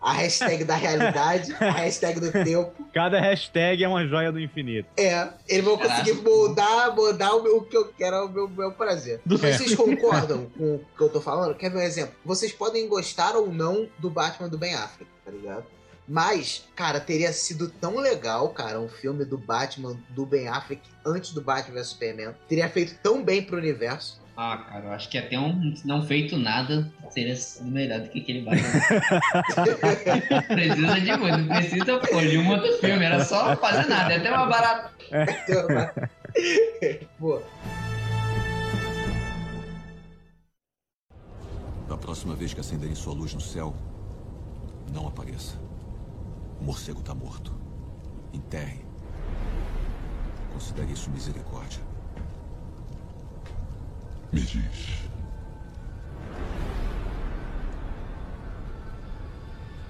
A 0.02 0.14
hashtag 0.14 0.64
da 0.64 0.76
realidade, 0.76 1.52
a 1.60 1.72
hashtag 1.72 2.20
do 2.20 2.32
tempo. 2.32 2.72
Cada 2.96 3.20
hashtag 3.20 3.84
é 3.84 3.88
uma 3.89 4.08
joia 4.08 4.32
do 4.32 4.39
infinito. 4.39 4.88
É, 4.96 5.28
eles 5.50 5.66
vão 5.66 5.78
conseguir 5.78 6.14
moldar, 6.14 6.96
mudar 6.96 7.34
o, 7.36 7.43
meu- 7.43 7.58
o 7.58 7.62
que 7.66 7.76
eu 7.76 7.89
quero, 7.89 8.26
o 8.26 8.30
meu, 8.30 8.48
meu 8.48 8.72
prazer. 8.72 9.20
Vocês 9.26 9.76
concordam 9.76 10.46
com 10.58 10.76
o 10.76 10.86
que 10.98 11.04
eu 11.04 11.10
tô 11.10 11.20
falando? 11.20 11.54
Quer 11.56 11.70
ver 11.70 11.80
um 11.80 11.82
exemplo? 11.82 12.16
Vocês 12.24 12.54
podem 12.54 12.88
gostar 12.88 13.36
ou 13.36 13.52
não 13.52 13.86
do 14.00 14.10
Batman 14.10 14.48
do 14.48 14.58
Ben 14.58 14.74
Affleck, 14.76 15.12
tá 15.26 15.30
ligado? 15.32 15.66
Mas, 16.08 16.64
cara, 16.74 17.00
teria 17.02 17.34
sido 17.34 17.68
tão 17.68 17.98
legal, 17.98 18.48
cara, 18.50 18.80
um 18.80 18.88
filme 18.88 19.26
do 19.26 19.38
Batman 19.38 19.98
do 20.12 20.26
Ben 20.26 20.48
Affleck 20.48 20.82
antes 21.06 21.32
do 21.34 21.41
Batman 21.41 21.76
vs 21.76 21.88
Superman. 21.88 22.34
Teria 22.48 22.70
feito 22.70 22.96
tão 23.04 23.22
bem 23.22 23.43
pro 23.43 23.58
universo. 23.58 24.22
Ah, 24.38 24.58
cara, 24.70 24.86
eu 24.86 24.91
acho 24.93 25.10
que 25.10 25.18
até 25.18 25.38
um 25.38 25.74
não 25.84 26.02
feito 26.06 26.38
nada 26.38 26.89
seria 27.16 27.36
melhor 27.61 28.01
do 28.01 28.09
que 28.09 28.20
aquele 28.20 28.41
Batman. 28.41 28.68
precisa 30.53 30.99
de 30.99 31.18
muito, 31.18 31.38
não 31.38 31.47
precisa 31.47 31.99
pô, 31.99 32.22
de 32.22 32.38
um 32.38 32.49
outro 32.49 32.78
filme, 32.80 33.05
era 33.05 33.24
só 33.24 33.55
fazer 33.55 33.88
nada, 33.88 34.13
é 34.13 34.18
até 34.18 34.30
mais 34.30 34.49
barato. 34.49 34.93
Pô, 37.18 37.41
Da 41.88 41.95
próxima 41.95 42.36
vez 42.36 42.53
que 42.53 42.59
acenderem 42.59 42.95
sua 42.95 43.13
luz 43.13 43.34
no 43.34 43.39
céu, 43.39 43.74
não 44.91 45.07
apareça. 45.07 45.55
O 46.59 46.63
morcego 46.63 47.01
tá 47.01 47.13
morto. 47.13 47.53
Enterre. 48.34 48.84
Considere 50.51 50.91
isso 50.91 51.11
misericórdia. 51.11 51.82
Me 54.34 54.41
diz. 54.41 55.05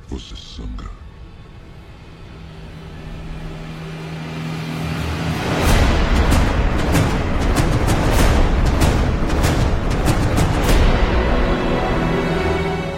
Você 0.08 0.36
sangra. 0.36 0.90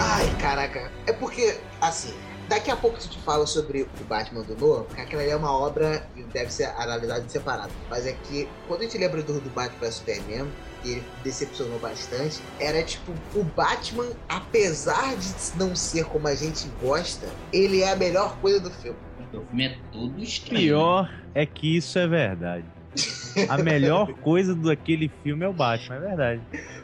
Ai, 0.01 0.30
caraca. 0.39 0.91
É 1.05 1.14
porque, 1.14 1.58
assim, 1.82 2.14
daqui 2.49 2.70
a 2.70 2.76
pouco 2.76 2.97
a 2.97 2.99
gente 2.99 3.18
fala 3.20 3.47
sobre 3.47 3.84
o 3.84 4.03
Batman 4.03 4.41
do 4.41 4.55
Nolan, 4.58 4.84
porque 4.84 5.01
aquela 5.01 5.24
é 5.24 5.36
uma 5.36 5.51
obra 5.51 6.05
que 6.14 6.24
deve 6.24 6.51
ser 6.51 6.66
analisada 6.78 7.22
em 7.26 7.30
separado. 7.30 7.72
Mas 7.89 8.05
é 8.05 8.12
que, 8.14 8.49
quando 8.68 8.82
a 8.82 8.84
gente 8.84 8.97
lembra 8.97 9.24
do, 9.24 9.39
do 9.39 9.49
Batman 9.51 9.80
vs 9.80 9.95
Superman, 9.95 10.51
que 10.88 10.91
ele 10.91 11.03
decepcionou 11.23 11.79
bastante, 11.79 12.41
era 12.59 12.81
tipo, 12.83 13.11
o 13.35 13.43
Batman, 13.43 14.07
apesar 14.29 15.15
de 15.17 15.27
não 15.57 15.75
ser 15.75 16.05
como 16.05 16.27
a 16.27 16.35
gente 16.35 16.67
gosta, 16.81 17.27
ele 17.51 17.81
é 17.81 17.91
a 17.91 17.95
melhor 17.95 18.38
coisa 18.38 18.59
do 18.59 18.71
filme. 18.71 18.97
O 19.33 19.41
filme 19.41 19.65
é 19.65 19.77
todo 19.91 20.23
estranho. 20.23 20.61
Pior 20.61 21.13
é 21.33 21.45
que 21.45 21.75
isso 21.77 21.99
é 21.99 22.07
verdade. 22.07 22.65
A 23.49 23.57
melhor 23.59 24.13
coisa 24.13 24.55
daquele 24.55 25.11
filme 25.23 25.45
é 25.45 25.47
o 25.47 25.53
Batman, 25.53 25.95
é 25.97 25.99
verdade. 25.99 26.41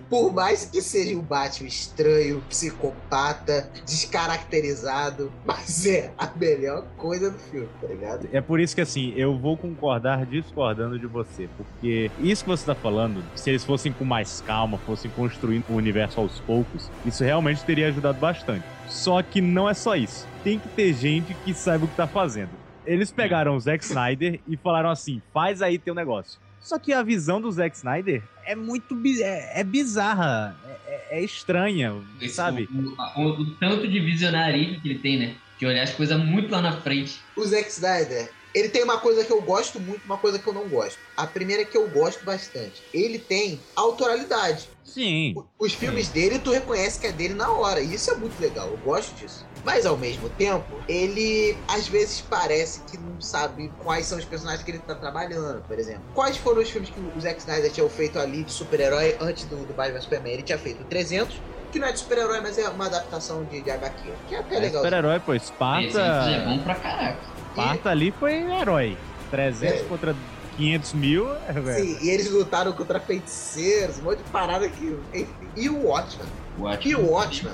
Por 0.10 0.32
mais 0.32 0.66
que 0.66 0.82
seja 0.82 1.18
um 1.18 1.22
Batman 1.22 1.68
estranho, 1.68 2.44
psicopata, 2.48 3.70
descaracterizado, 3.86 5.32
mas 5.44 5.88
é 5.88 6.12
a 6.18 6.30
melhor 6.36 6.86
coisa 6.98 7.32
do 7.32 7.40
filme, 7.40 7.70
tá 7.82 7.88
ligado? 7.88 8.30
É 8.32 8.40
por 8.40 8.60
isso 8.60 8.76
que 8.76 8.82
assim, 8.82 9.14
eu 9.16 9.38
vou 9.38 9.58
concordar 9.58 10.26
discordando 10.26 11.00
de 11.00 11.08
você, 11.08 11.50
porque 11.58 12.12
isso 12.20 12.44
que 12.44 12.50
você 12.50 12.66
tá 12.66 12.76
falando, 12.76 13.24
se 13.36 13.50
eles 13.50 13.64
fossem 13.64 13.92
com 13.92 14.06
mais 14.06 14.42
calma, 14.42 14.78
fossem 14.78 15.10
construindo 15.10 15.66
o 15.70 15.76
universo 15.76 16.20
aos 16.20 16.40
poucos, 16.42 16.92
isso 17.06 17.24
realmente 17.24 17.64
teria 17.64 17.88
ajudado 17.88 18.20
bastante. 18.20 18.66
Só 18.88 19.24
que 19.24 19.42
não 19.42 19.68
é 19.68 19.74
só 19.74 19.96
isso. 19.96 20.28
Tem 20.44 20.60
que 20.60 20.68
ter 20.70 20.94
gente 20.94 21.34
que 21.44 21.54
saiba 21.54 21.86
o 21.86 21.88
que 21.88 21.96
tá 21.96 22.06
fazendo. 22.06 22.63
Eles 22.86 23.12
pegaram 23.12 23.56
o 23.56 23.60
Zack 23.60 23.84
Snyder 23.84 24.42
e 24.48 24.58
falaram 24.58 24.90
assim: 24.90 25.22
faz 25.34 25.62
aí 25.62 25.78
teu 25.80 25.94
negócio. 25.96 26.40
Só 26.60 26.80
que 26.80 26.94
a 26.94 27.04
visão 27.04 27.42
do 27.42 27.52
Zack 27.52 27.76
Snyder 27.76 28.24
é 28.46 28.56
muito 28.56 28.96
bi- 28.96 29.22
é, 29.22 29.60
é 29.60 29.64
bizarra, 29.64 30.58
é, 30.64 31.18
é- 31.18 31.20
é 31.20 31.24
estranha, 31.24 31.94
Esse- 32.22 32.36
sabe? 32.36 32.68
O, 32.72 33.02
a- 33.02 33.20
o- 33.20 33.42
o 33.42 33.58
tanto 33.58 33.88
de 33.88 34.00
visionarismo 34.00 34.82
que 34.82 34.90
ele 34.90 35.00
tem, 35.00 35.20
né? 35.20 35.36
De 35.60 35.66
olhar 35.66 35.84
as 35.84 35.94
coisas 35.94 36.18
muito 36.24 36.50
lá 36.52 36.62
na 36.62 36.82
frente. 36.82 37.20
O 37.38 37.44
Zack 37.46 37.70
Snyder, 37.70 38.30
Ele 38.54 38.70
tem 38.70 38.84
uma 38.84 39.00
coisa 39.00 39.24
que 39.26 39.32
eu 39.32 39.42
gosto 39.42 39.80
muito, 39.80 40.06
uma 40.06 40.18
coisa 40.18 40.38
que 40.38 40.46
eu 40.48 40.54
não 40.54 40.68
gosto. 40.70 41.00
A 41.18 41.26
primeira 41.26 41.64
é 41.64 41.66
que 41.66 41.76
eu 41.78 41.88
gosto 41.90 42.24
bastante. 42.24 42.84
Ele 42.94 43.18
tem 43.18 43.60
autoralidade. 43.76 44.70
Sim. 44.84 45.34
O- 45.36 45.46
Os 45.66 45.74
filmes 45.74 46.10
dele, 46.10 46.38
tu 46.40 46.52
reconhece 46.52 47.00
que 47.00 47.08
é 47.08 47.12
dele 47.12 47.34
na 47.34 47.50
hora. 47.52 47.80
E 47.82 47.94
isso 47.96 48.12
é 48.12 48.16
muito 48.16 48.40
legal. 48.40 48.68
Eu 48.68 48.78
gosto 48.78 49.16
disso. 49.16 49.46
Mas 49.64 49.86
ao 49.86 49.98
mesmo 49.98 50.30
tempo, 50.30 50.66
ele 50.88 51.58
às 51.68 51.88
vezes 51.88 52.22
parece 52.22 52.82
que 52.82 52.98
não 52.98 53.20
sabe 53.22 53.72
quais 53.82 54.06
são 54.06 54.18
os 54.20 54.26
personagens 54.26 54.62
que 54.64 54.72
ele 54.72 54.80
tá 54.80 54.94
trabalhando, 54.94 55.62
por 55.64 55.80
exemplo. 55.80 56.04
Quais 56.14 56.36
foram 56.38 56.62
os 56.62 56.70
filmes 56.70 56.90
que 56.90 57.00
o 57.00 57.22
Zack 57.22 57.40
Snyder 57.40 57.72
tinha 57.72 57.90
feito 57.90 58.20
ali 58.20 58.44
de 58.44 58.52
super-herói 58.52 59.16
antes 59.22 59.46
do, 59.46 59.56
do 59.66 59.74
Batman 59.74 60.02
Superman? 60.02 60.34
Ele 60.34 60.44
tinha 60.44 60.58
feito 60.60 60.82
o 60.82 60.86
300, 60.86 61.36
que 61.72 61.80
não 61.80 61.88
é 61.88 61.94
de 61.94 62.00
super-herói, 62.00 62.42
mas 62.42 62.58
é 62.58 62.68
uma 62.70 62.86
adaptação 62.88 63.46
de, 63.46 63.62
de 63.62 63.72
HQ. 63.72 64.10
Que 64.28 64.36
é 64.36 64.40
até 64.40 64.56
É 64.58 64.60
legal. 64.60 64.84
super-herói, 64.84 65.20
pô. 65.22 65.34
Esse 65.34 65.46
Esparta. 65.46 66.00
é 66.02 66.46
bom 66.46 66.60
pra 66.60 66.76
caraca. 66.76 67.33
Esparta 67.62 67.90
ali 67.90 68.12
foi 68.20 68.34
herói. 68.34 68.98
300 69.32 69.82
É. 69.82 69.84
contra 69.86 70.16
500 70.58 70.94
mil. 70.94 71.34
é, 71.48 71.54
velho. 71.54 71.86
Sim, 71.86 71.98
e 72.06 72.10
eles 72.10 72.30
lutaram 72.30 72.72
contra 72.74 73.00
feiticeiros, 73.00 74.00
um 74.00 74.04
monte 74.04 74.20
de 74.20 74.30
parada 74.30 74.66
aqui. 74.66 74.98
Enfim. 75.14 75.28
E 75.56 75.70
o 75.70 75.88
Watchmen. 75.88 76.28
O 76.58 76.70
E 76.88 76.96
o 76.96 77.10
Watchmen 77.12 77.54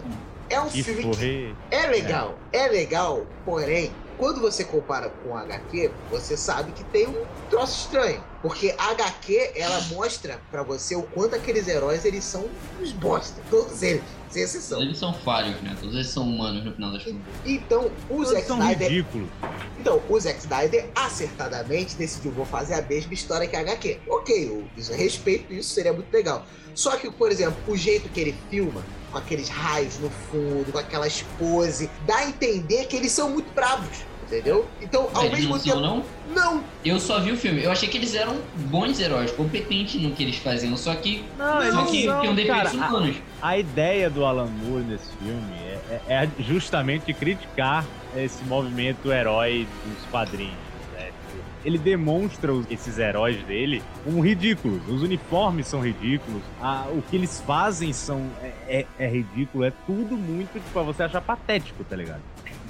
é 0.50 0.60
um 0.60 0.68
Que 0.68 0.84
filme 0.84 1.16
que. 1.16 1.56
É 1.72 1.88
legal, 1.88 2.38
é. 2.52 2.68
legal, 2.68 3.26
porém, 3.46 3.92
quando 4.18 4.42
você 4.42 4.64
compara 4.64 5.10
com 5.24 5.36
a 5.38 5.42
HQ, 5.42 5.92
você 6.12 6.36
sabe 6.36 6.72
que 6.74 6.84
tem 6.86 7.08
um 7.08 7.24
troço 7.50 7.86
estranho. 7.86 8.22
Porque 8.42 8.74
a 8.78 8.92
HQ, 8.92 9.52
ela 9.56 9.82
mostra 9.90 10.40
pra 10.50 10.64
você 10.64 10.96
o 10.96 11.04
quanto 11.04 11.36
aqueles 11.36 11.68
heróis, 11.68 12.06
eles 12.06 12.24
são 12.24 12.46
uns 12.80 12.94
bosta. 12.94 13.42
Todos 13.50 13.84
eles, 13.84 14.02
sem 14.30 14.44
exceção. 14.44 14.78
Todos 14.78 14.88
eles 14.88 14.98
são 14.98 15.14
falhos, 15.14 15.62
né? 15.62 15.76
Todos 15.80 15.94
eles 15.94 16.08
são 16.08 16.24
humanos 16.24 16.64
no 16.64 16.74
final 16.74 16.92
das 16.94 17.04
contas. 17.04 17.20
Então, 17.46 17.92
o 18.10 18.16
Todos 18.16 18.30
Zack 18.30 18.48
são 18.48 18.58
Snyder... 18.60 18.90
ridículos. 18.90 19.30
Então, 19.78 20.02
o 20.08 20.20
Zack 20.20 20.40
Snyder 20.40 20.90
acertadamente 20.96 21.96
decidiu, 21.96 22.32
vou 22.32 22.46
fazer 22.46 22.76
a 22.76 22.82
mesma 22.82 23.14
história 23.14 23.46
que 23.46 23.56
a 23.58 23.60
HQ. 23.60 24.00
Ok, 24.08 24.48
eu 24.48 24.66
isso, 24.78 24.92
eu 24.94 24.98
respeito 24.98 25.54
isso, 25.54 25.74
seria 25.74 25.92
muito 25.92 26.12
legal. 26.14 26.46
Só 26.74 26.96
que, 26.96 27.12
por 27.12 27.30
exemplo, 27.32 27.58
o 27.68 27.76
jeito 27.76 28.08
que 28.08 28.22
ele 28.22 28.36
filma, 28.50 28.82
com 29.12 29.18
aqueles 29.18 29.50
raios 29.50 29.98
no 30.00 30.10
fundo, 30.10 30.72
com 30.72 30.78
aquelas 30.78 31.24
poses, 31.38 31.90
dá 32.06 32.18
a 32.18 32.30
entender 32.30 32.86
que 32.86 32.96
eles 32.96 33.12
são 33.12 33.30
muito 33.30 33.52
bravos, 33.54 34.06
entendeu? 34.32 34.66
Então, 34.82 35.10
ao 35.14 35.24
Eles 35.26 35.40
mesmo 35.40 35.52
não 35.56 35.60
tempo... 35.60 35.76
são, 35.80 35.82
não? 35.82 36.04
Não, 36.34 36.64
Eu 36.86 37.00
só 37.00 37.20
vi 37.20 37.32
o 37.32 37.38
filme. 37.38 37.64
Eu 37.64 37.72
achei 37.72 37.90
que 37.90 37.98
eles 37.98 38.14
eram 38.16 38.38
bons 38.70 39.00
heróis, 39.00 39.32
competentes 39.32 40.00
no 40.02 40.12
que 40.12 40.24
eles 40.24 40.38
faziam, 40.38 40.78
só 40.78 40.94
que. 40.96 41.24
Não, 41.38 41.46
só 41.48 41.62
eles 41.82 41.92
que 41.92 42.04
são, 42.06 42.22
tinham 42.22 42.36
defeitos 42.36 42.72
cara, 42.72 42.86
a- 42.86 42.90
humanos. 42.90 43.16
A 43.42 43.58
ideia 43.58 44.10
do 44.10 44.24
Alan 44.26 44.46
Moore 44.48 44.84
nesse 44.84 45.10
filme 45.18 45.54
é, 45.90 46.02
é- 46.08 46.24
é 46.26 46.30
justamente 46.44 47.14
criticar 47.14 47.86
esse 48.16 48.44
movimento 48.46 49.12
herói 49.12 49.68
dos 49.86 50.06
quadrinhos. 50.12 50.54
né? 50.94 51.10
Ele 51.66 51.78
demonstra 51.78 52.52
esses 52.70 52.98
heróis 52.98 53.42
dele 53.44 53.82
como 54.04 54.22
ridículos. 54.22 54.82
Os 54.88 55.02
uniformes 55.04 55.68
são 55.68 55.82
ridículos. 55.82 56.42
a- 56.62 56.86
o 56.92 57.02
que 57.02 57.16
eles 57.16 57.42
fazem 57.46 57.92
são 57.94 58.22
é, 58.42 58.52
é- 58.80 58.86
é 59.06 59.08
ridículo. 59.08 59.64
É 59.66 59.72
tudo 59.86 60.16
muito 60.16 60.54
tipo, 60.54 60.70
pra 60.72 60.82
você 60.84 61.04
achar 61.04 61.22
patético, 61.22 61.84
tá 61.84 61.96
ligado? 61.96 62.22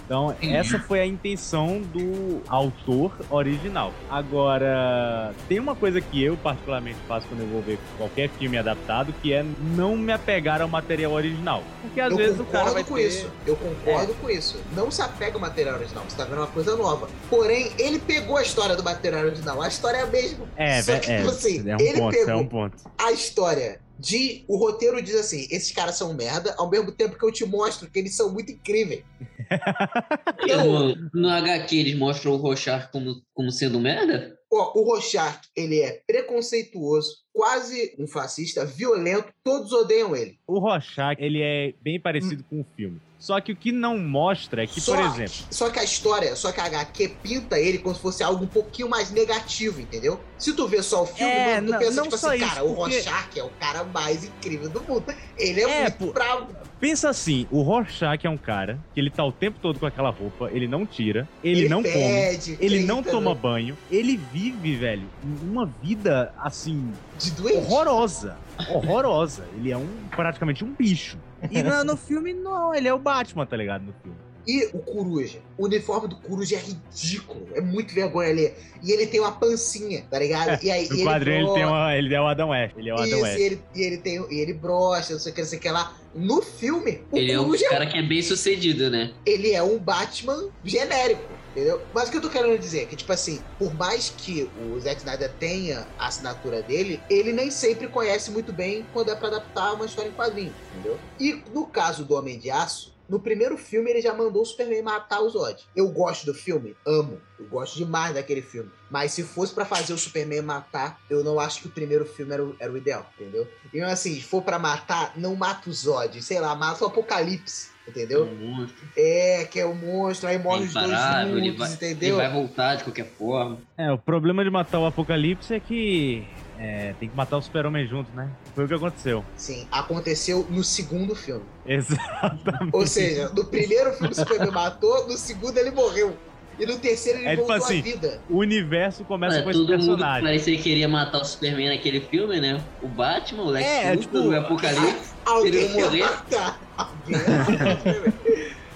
Então, 0.10 0.36
Sim. 0.42 0.56
essa 0.56 0.80
foi 0.80 1.00
a 1.02 1.06
intenção 1.06 1.82
do 1.82 2.42
autor 2.48 3.12
original. 3.30 3.94
Agora, 4.10 5.36
tem 5.48 5.60
uma 5.60 5.76
coisa 5.76 6.02
que 6.02 6.24
eu 6.24 6.36
particularmente 6.36 6.98
faço 7.08 7.28
quando 7.28 7.42
eu 7.42 7.48
vou 7.48 7.62
ver 7.62 7.78
qualquer 7.96 8.28
filme 8.30 8.58
adaptado, 8.58 9.14
que 9.22 9.32
é 9.32 9.46
não 9.76 9.96
me 9.96 10.12
apegar 10.12 10.64
ao 10.64 10.68
material 10.68 11.12
original. 11.12 11.62
Porque 11.84 12.02
às 12.02 12.10
eu 12.10 12.18
vezes 12.18 12.40
o 12.40 12.44
concordo 12.44 12.58
cara 12.60 12.72
vai 12.74 12.84
com 12.84 12.96
ter... 12.96 13.08
isso. 13.08 13.32
Eu 13.46 13.56
concordo 13.56 14.16
com 14.16 14.30
isso. 14.32 14.60
Não 14.76 14.90
se 14.90 15.00
apega 15.00 15.36
ao 15.36 15.42
material 15.42 15.76
original, 15.76 16.04
você 16.08 16.18
tá 16.18 16.24
vendo 16.24 16.38
uma 16.40 16.48
coisa 16.48 16.76
nova. 16.76 17.08
Porém, 17.30 17.72
ele 17.78 18.00
pegou 18.00 18.38
a 18.38 18.42
história 18.42 18.76
do 18.76 18.84
material 18.84 19.26
original. 19.26 19.62
A 19.62 19.68
história 19.68 19.98
é 19.98 20.02
a 20.02 20.08
mesma. 20.08 20.48
É, 20.58 20.82
Só 20.82 20.94
vé- 20.94 21.00
que, 21.02 21.12
é, 21.12 21.18
tipo 21.18 21.30
assim, 21.30 21.70
é 21.70 21.76
um 21.76 21.80
ele 21.80 22.00
ponto, 22.00 22.18
pegou 22.18 22.34
é 22.34 22.36
um 22.36 22.48
ponto. 22.48 22.78
a 22.98 23.12
história 23.12 23.80
de. 24.00 24.46
O 24.48 24.58
roteiro 24.58 25.02
diz 25.02 25.16
assim: 25.16 25.46
esses 25.52 25.72
caras 25.72 25.96
são 25.96 26.14
merda, 26.14 26.56
ao 26.58 26.70
mesmo 26.70 26.92
tempo 26.92 27.18
que 27.18 27.26
eu 27.26 27.32
te 27.32 27.46
mostro 27.46 27.90
que 27.90 28.00
eles 28.00 28.16
são 28.16 28.32
muito 28.32 28.52
incríveis. 28.52 29.04
Então, 30.42 30.96
No, 30.96 31.10
no 31.14 31.30
HQ 31.30 31.76
eles 31.76 31.98
mostram 31.98 32.34
o 32.34 32.38
Rochar 32.38 32.92
como, 32.92 33.22
como 33.34 33.52
sendo 33.52 33.80
merda? 33.80 34.39
Ó, 34.52 34.72
o 34.80 34.84
Rorschach, 34.84 35.40
ele 35.56 35.80
é 35.82 36.02
preconceituoso, 36.08 37.18
quase 37.34 37.94
um 38.00 38.08
fascista, 38.08 38.66
violento, 38.66 39.28
todos 39.44 39.72
odeiam 39.72 40.16
ele. 40.16 40.40
O 40.48 40.60
Rorschach, 40.60 41.16
ele 41.20 41.42
é 41.42 41.74
bem 41.82 42.00
parecido 42.00 42.44
com 42.50 42.62
o 42.62 42.66
filme. 42.76 43.00
Só 43.20 43.42
que 43.42 43.52
o 43.52 43.56
que 43.56 43.74
não 43.74 43.98
mostra 43.98 44.64
é 44.64 44.68
que, 44.68 44.80
só, 44.80 44.96
por 44.96 45.04
exemplo... 45.06 45.34
Só 45.52 45.70
que 45.70 45.78
a 45.78 45.84
história, 45.84 46.36
só 46.38 46.54
que 46.54 46.62
a 46.62 46.66
HQ 46.66 47.10
pinta 47.22 47.60
ele 47.60 47.78
como 47.80 47.94
se 47.94 48.00
fosse 48.02 48.24
algo 48.24 48.46
um 48.46 48.48
pouquinho 48.48 48.88
mais 48.90 49.12
negativo, 49.12 49.82
entendeu? 49.82 50.18
Se 50.38 50.54
tu 50.54 50.66
vê 50.70 50.82
só 50.82 51.04
o 51.04 51.06
filme, 51.06 51.30
É, 51.34 51.56
mano, 51.56 51.68
tu 51.68 51.72
não- 51.74 51.80
pensa, 51.80 51.92
não 51.96 52.04
tipo 52.04 52.18
só 52.18 52.28
assim, 52.30 52.38
isso, 52.38 52.48
cara, 52.48 52.64
o 52.64 52.76
porque- 52.76 52.96
Rorschach 52.96 53.40
é 53.40 53.44
o 53.44 53.50
cara 53.60 53.84
mais 53.84 54.24
incrível 54.24 54.70
do 54.70 54.82
mundo. 54.84 55.04
Ele 55.38 55.60
é, 55.62 55.64
É, 55.70 55.82
muito 55.82 55.98
pô, 55.98 56.14
bravo. 56.14 56.48
Pensa 56.80 57.10
assim, 57.10 57.46
o 57.52 57.62
Rorschach 57.62 58.26
é 58.26 58.30
um 58.30 58.38
cara 58.38 58.80
que 58.94 59.00
ele 59.02 59.10
tá 59.10 59.24
o 59.26 59.32
tempo 59.34 59.60
todo 59.62 59.80
com 59.80 59.86
aquela 59.86 60.10
roupa, 60.10 60.50
ele 60.52 60.68
não 60.68 60.86
tira, 60.86 61.28
ele, 61.44 61.68
não 61.68 61.84
come, 61.84 62.58
ele 62.60 62.86
não 62.86 63.04
toma 63.04 63.34
né? 63.34 63.40
banho, 63.40 63.78
ele 63.92 64.16
vive, 64.16 64.76
velho, 64.78 65.08
uma 65.44 65.66
vida, 65.66 66.34
assim, 66.38 66.92
De 67.20 67.32
doente. 67.32 67.58
horrorosa. 67.58 68.38
Horrorosa. 68.70 69.46
Ele 69.58 69.72
é 69.72 69.78
um 69.78 69.88
praticamente 70.10 70.64
um 70.64 70.74
bicho. 70.74 71.18
E 71.52 71.62
no, 71.62 71.84
no 71.84 71.98
filme, 71.98 72.34
não, 72.34 72.74
ele 72.74 72.88
é 72.88 72.94
o 72.94 73.00
Batman, 73.00 73.46
tá 73.46 73.58
ligado? 73.58 73.84
No 73.84 73.94
filme. 74.02 74.18
E 74.50 74.66
o 74.74 74.80
Coruja? 74.80 75.38
O 75.60 75.66
uniforme 75.66 76.08
do 76.08 76.16
Coruja 76.16 76.56
é 76.56 76.60
ridículo. 76.60 77.48
É 77.54 77.62
muito 77.62 77.94
vergonha 77.94 78.30
ali. 78.30 78.52
E 78.82 78.92
ele 78.92 79.06
tem 79.06 79.20
uma 79.20 79.32
pancinha, 79.34 80.04
tá 80.10 80.18
ligado? 80.18 80.64
E 80.64 80.72
aí, 80.72 80.86
e 80.86 80.90
No 80.90 80.96
ele 80.96 81.04
quadrinho 81.04 81.38
ele, 81.46 81.54
tem 81.54 81.66
uma, 81.66 81.96
ele 81.96 82.16
é 82.16 82.20
o 82.20 82.26
Adam 82.28 82.50
West. 82.50 82.74
Ele 82.76 82.90
é 82.90 82.94
o 82.94 82.96
Adam 82.96 83.08
Isso, 83.08 83.22
West. 83.22 83.38
e 83.38 83.42
ele, 83.44 83.62
e 83.76 83.82
ele 83.84 83.98
tem 84.00 84.26
e 84.32 84.40
ele 84.40 84.54
brocha, 84.54 85.14
não 85.14 85.20
sei 85.20 85.32
o 85.32 85.36
que, 85.36 85.42
não 85.42 85.48
sei 85.48 85.60
o 85.60 85.62
que 85.62 85.70
lá. 85.70 85.94
No 86.16 86.42
filme, 86.42 87.04
o 87.12 87.18
Ele 87.18 87.32
é 87.32 87.40
um 87.40 87.44
Coruja 87.44 87.70
cara 87.70 87.86
que 87.86 87.96
é 87.96 88.02
bem 88.02 88.24
sucedido, 88.24 88.90
né? 88.90 89.14
ele 89.24 89.52
é 89.52 89.62
um 89.62 89.78
Batman 89.78 90.50
genérico, 90.66 91.22
entendeu? 91.52 91.80
Mas 91.94 92.08
o 92.08 92.12
que 92.12 92.18
eu 92.18 92.22
tô 92.22 92.30
querendo 92.32 92.58
dizer 92.58 92.82
é 92.82 92.86
que, 92.86 92.96
tipo 92.96 93.14
assim, 93.14 93.40
por 93.60 93.72
mais 93.76 94.12
que 94.18 94.50
o 94.60 94.80
Zack 94.80 94.98
Snyder 94.98 95.32
tenha 95.40 95.86
a 96.00 96.08
assinatura 96.08 96.64
dele, 96.64 97.00
ele 97.08 97.32
nem 97.32 97.52
sempre 97.52 97.88
conhece 97.88 98.32
muito 98.32 98.52
bem 98.52 98.84
quando 98.92 99.12
é 99.12 99.16
pra 99.16 99.28
adaptar 99.28 99.74
uma 99.74 99.86
história 99.86 100.10
em 100.10 100.14
quadrinhos, 100.14 100.56
entendeu? 100.74 100.98
E 101.20 101.44
no 101.54 101.68
caso 101.68 102.04
do 102.04 102.16
Homem 102.16 102.40
de 102.40 102.50
Aço, 102.50 102.89
no 103.10 103.20
primeiro 103.20 103.58
filme 103.58 103.90
ele 103.90 104.02
já 104.02 104.14
mandou 104.14 104.44
o 104.44 104.46
Superman 104.46 104.84
matar 104.84 105.20
o 105.22 105.30
Zod. 105.30 105.64
Eu 105.76 105.90
gosto 105.90 106.26
do 106.26 106.34
filme, 106.34 106.76
amo. 106.86 107.20
Eu 107.40 107.48
gosto 107.48 107.76
demais 107.78 108.14
daquele 108.14 108.42
filme. 108.42 108.70
Mas 108.90 109.12
se 109.14 109.24
fosse 109.24 109.54
pra 109.54 109.66
fazer 109.66 109.94
o 109.94 109.98
Superman 109.98 110.42
matar, 110.42 111.00
eu 111.10 111.24
não 111.24 111.40
acho 111.40 111.62
que 111.62 111.68
o 111.68 111.72
primeiro 111.72 112.06
filme 112.06 112.34
era 112.34 112.44
o, 112.44 112.56
era 112.60 112.72
o 112.72 112.78
ideal, 112.78 113.10
entendeu? 113.20 113.48
E 113.74 113.82
assim, 113.82 114.14
se 114.16 114.22
for 114.22 114.42
pra 114.42 114.60
matar, 114.60 115.14
não 115.16 115.36
mata 115.36 115.70
o 115.70 115.74
Zod, 115.74 116.22
sei 116.22 116.40
lá, 116.40 116.56
mata 116.56 116.84
o 116.84 116.88
Apocalipse, 116.88 117.70
entendeu? 117.88 118.26
Um 118.26 118.36
monstro. 118.36 118.88
É, 118.96 119.46
que 119.46 119.60
é 119.60 119.66
o 119.66 119.74
monstro, 119.76 120.28
aí 120.30 120.38
morre 120.38 120.64
É 120.64 120.68
os 120.68 120.74
dois 120.74 120.86
imparável, 120.88 121.38
ele 121.38 121.48
juntos, 121.52 121.60
vai, 121.60 121.70
ele 121.70 121.94
entendeu? 121.94 122.16
vai 122.18 122.32
voltar 122.32 122.76
de 122.76 122.84
qualquer 122.84 123.06
forma. 123.18 123.58
É, 123.78 123.92
o 123.92 123.98
problema 123.98 124.44
de 124.44 124.50
matar 124.50 124.80
o 124.80 124.86
Apocalipse 124.86 125.54
é 125.54 125.60
que 125.60 126.28
é, 126.60 126.94
tem 127.00 127.08
que 127.08 127.16
matar 127.16 127.38
o 127.38 127.42
Super-Homem 127.42 127.88
junto, 127.88 128.12
né? 128.14 128.30
Foi 128.54 128.66
o 128.66 128.68
que 128.68 128.74
aconteceu. 128.74 129.24
Sim, 129.38 129.66
aconteceu 129.72 130.46
no 130.50 130.64
segundo 130.64 131.16
filme. 131.16 131.46
Exatamente. 131.66 132.70
Ou 132.74 132.86
seja, 132.86 133.30
no 133.30 133.46
primeiro 133.46 133.94
filme 133.94 134.12
o 134.12 134.16
Superman 134.16 134.52
matou, 134.52 135.08
no 135.08 135.18
segundo 135.18 135.58
ele 135.58 135.72
morreu. 135.72 136.16
E 136.60 136.66
no 136.66 136.78
terceiro 136.78 137.20
ele 137.20 137.28
É 137.28 137.36
tipo 137.38 137.48
voltou 137.48 137.66
assim, 137.66 137.80
à 137.80 137.84
vida. 137.84 138.22
O 138.30 138.40
universo 138.40 139.06
começa 139.06 139.38
É, 139.38 139.42
com 139.44 139.50
esse 139.50 139.60
todo 139.60 139.70
mundo 139.70 139.80
personagem. 139.80 140.24
parecia 140.24 140.58
que 140.58 140.62
queria 140.64 140.90
matar 140.90 141.22
o 141.22 141.24
Superman 141.24 141.70
naquele 141.70 142.02
filme, 142.02 142.42
né? 142.42 142.62
O 142.82 142.88
Batman, 142.90 143.44
o 143.44 143.50
Lex 143.50 143.66
É, 143.66 143.92
Luthor, 143.92 144.02
tipo, 144.02 144.18
o 144.18 144.36
Apocalipse. 144.38 145.14
Alguém 145.26 145.70
morrer. 145.70 146.02
matar. 146.02 146.60
Alguém 146.78 147.18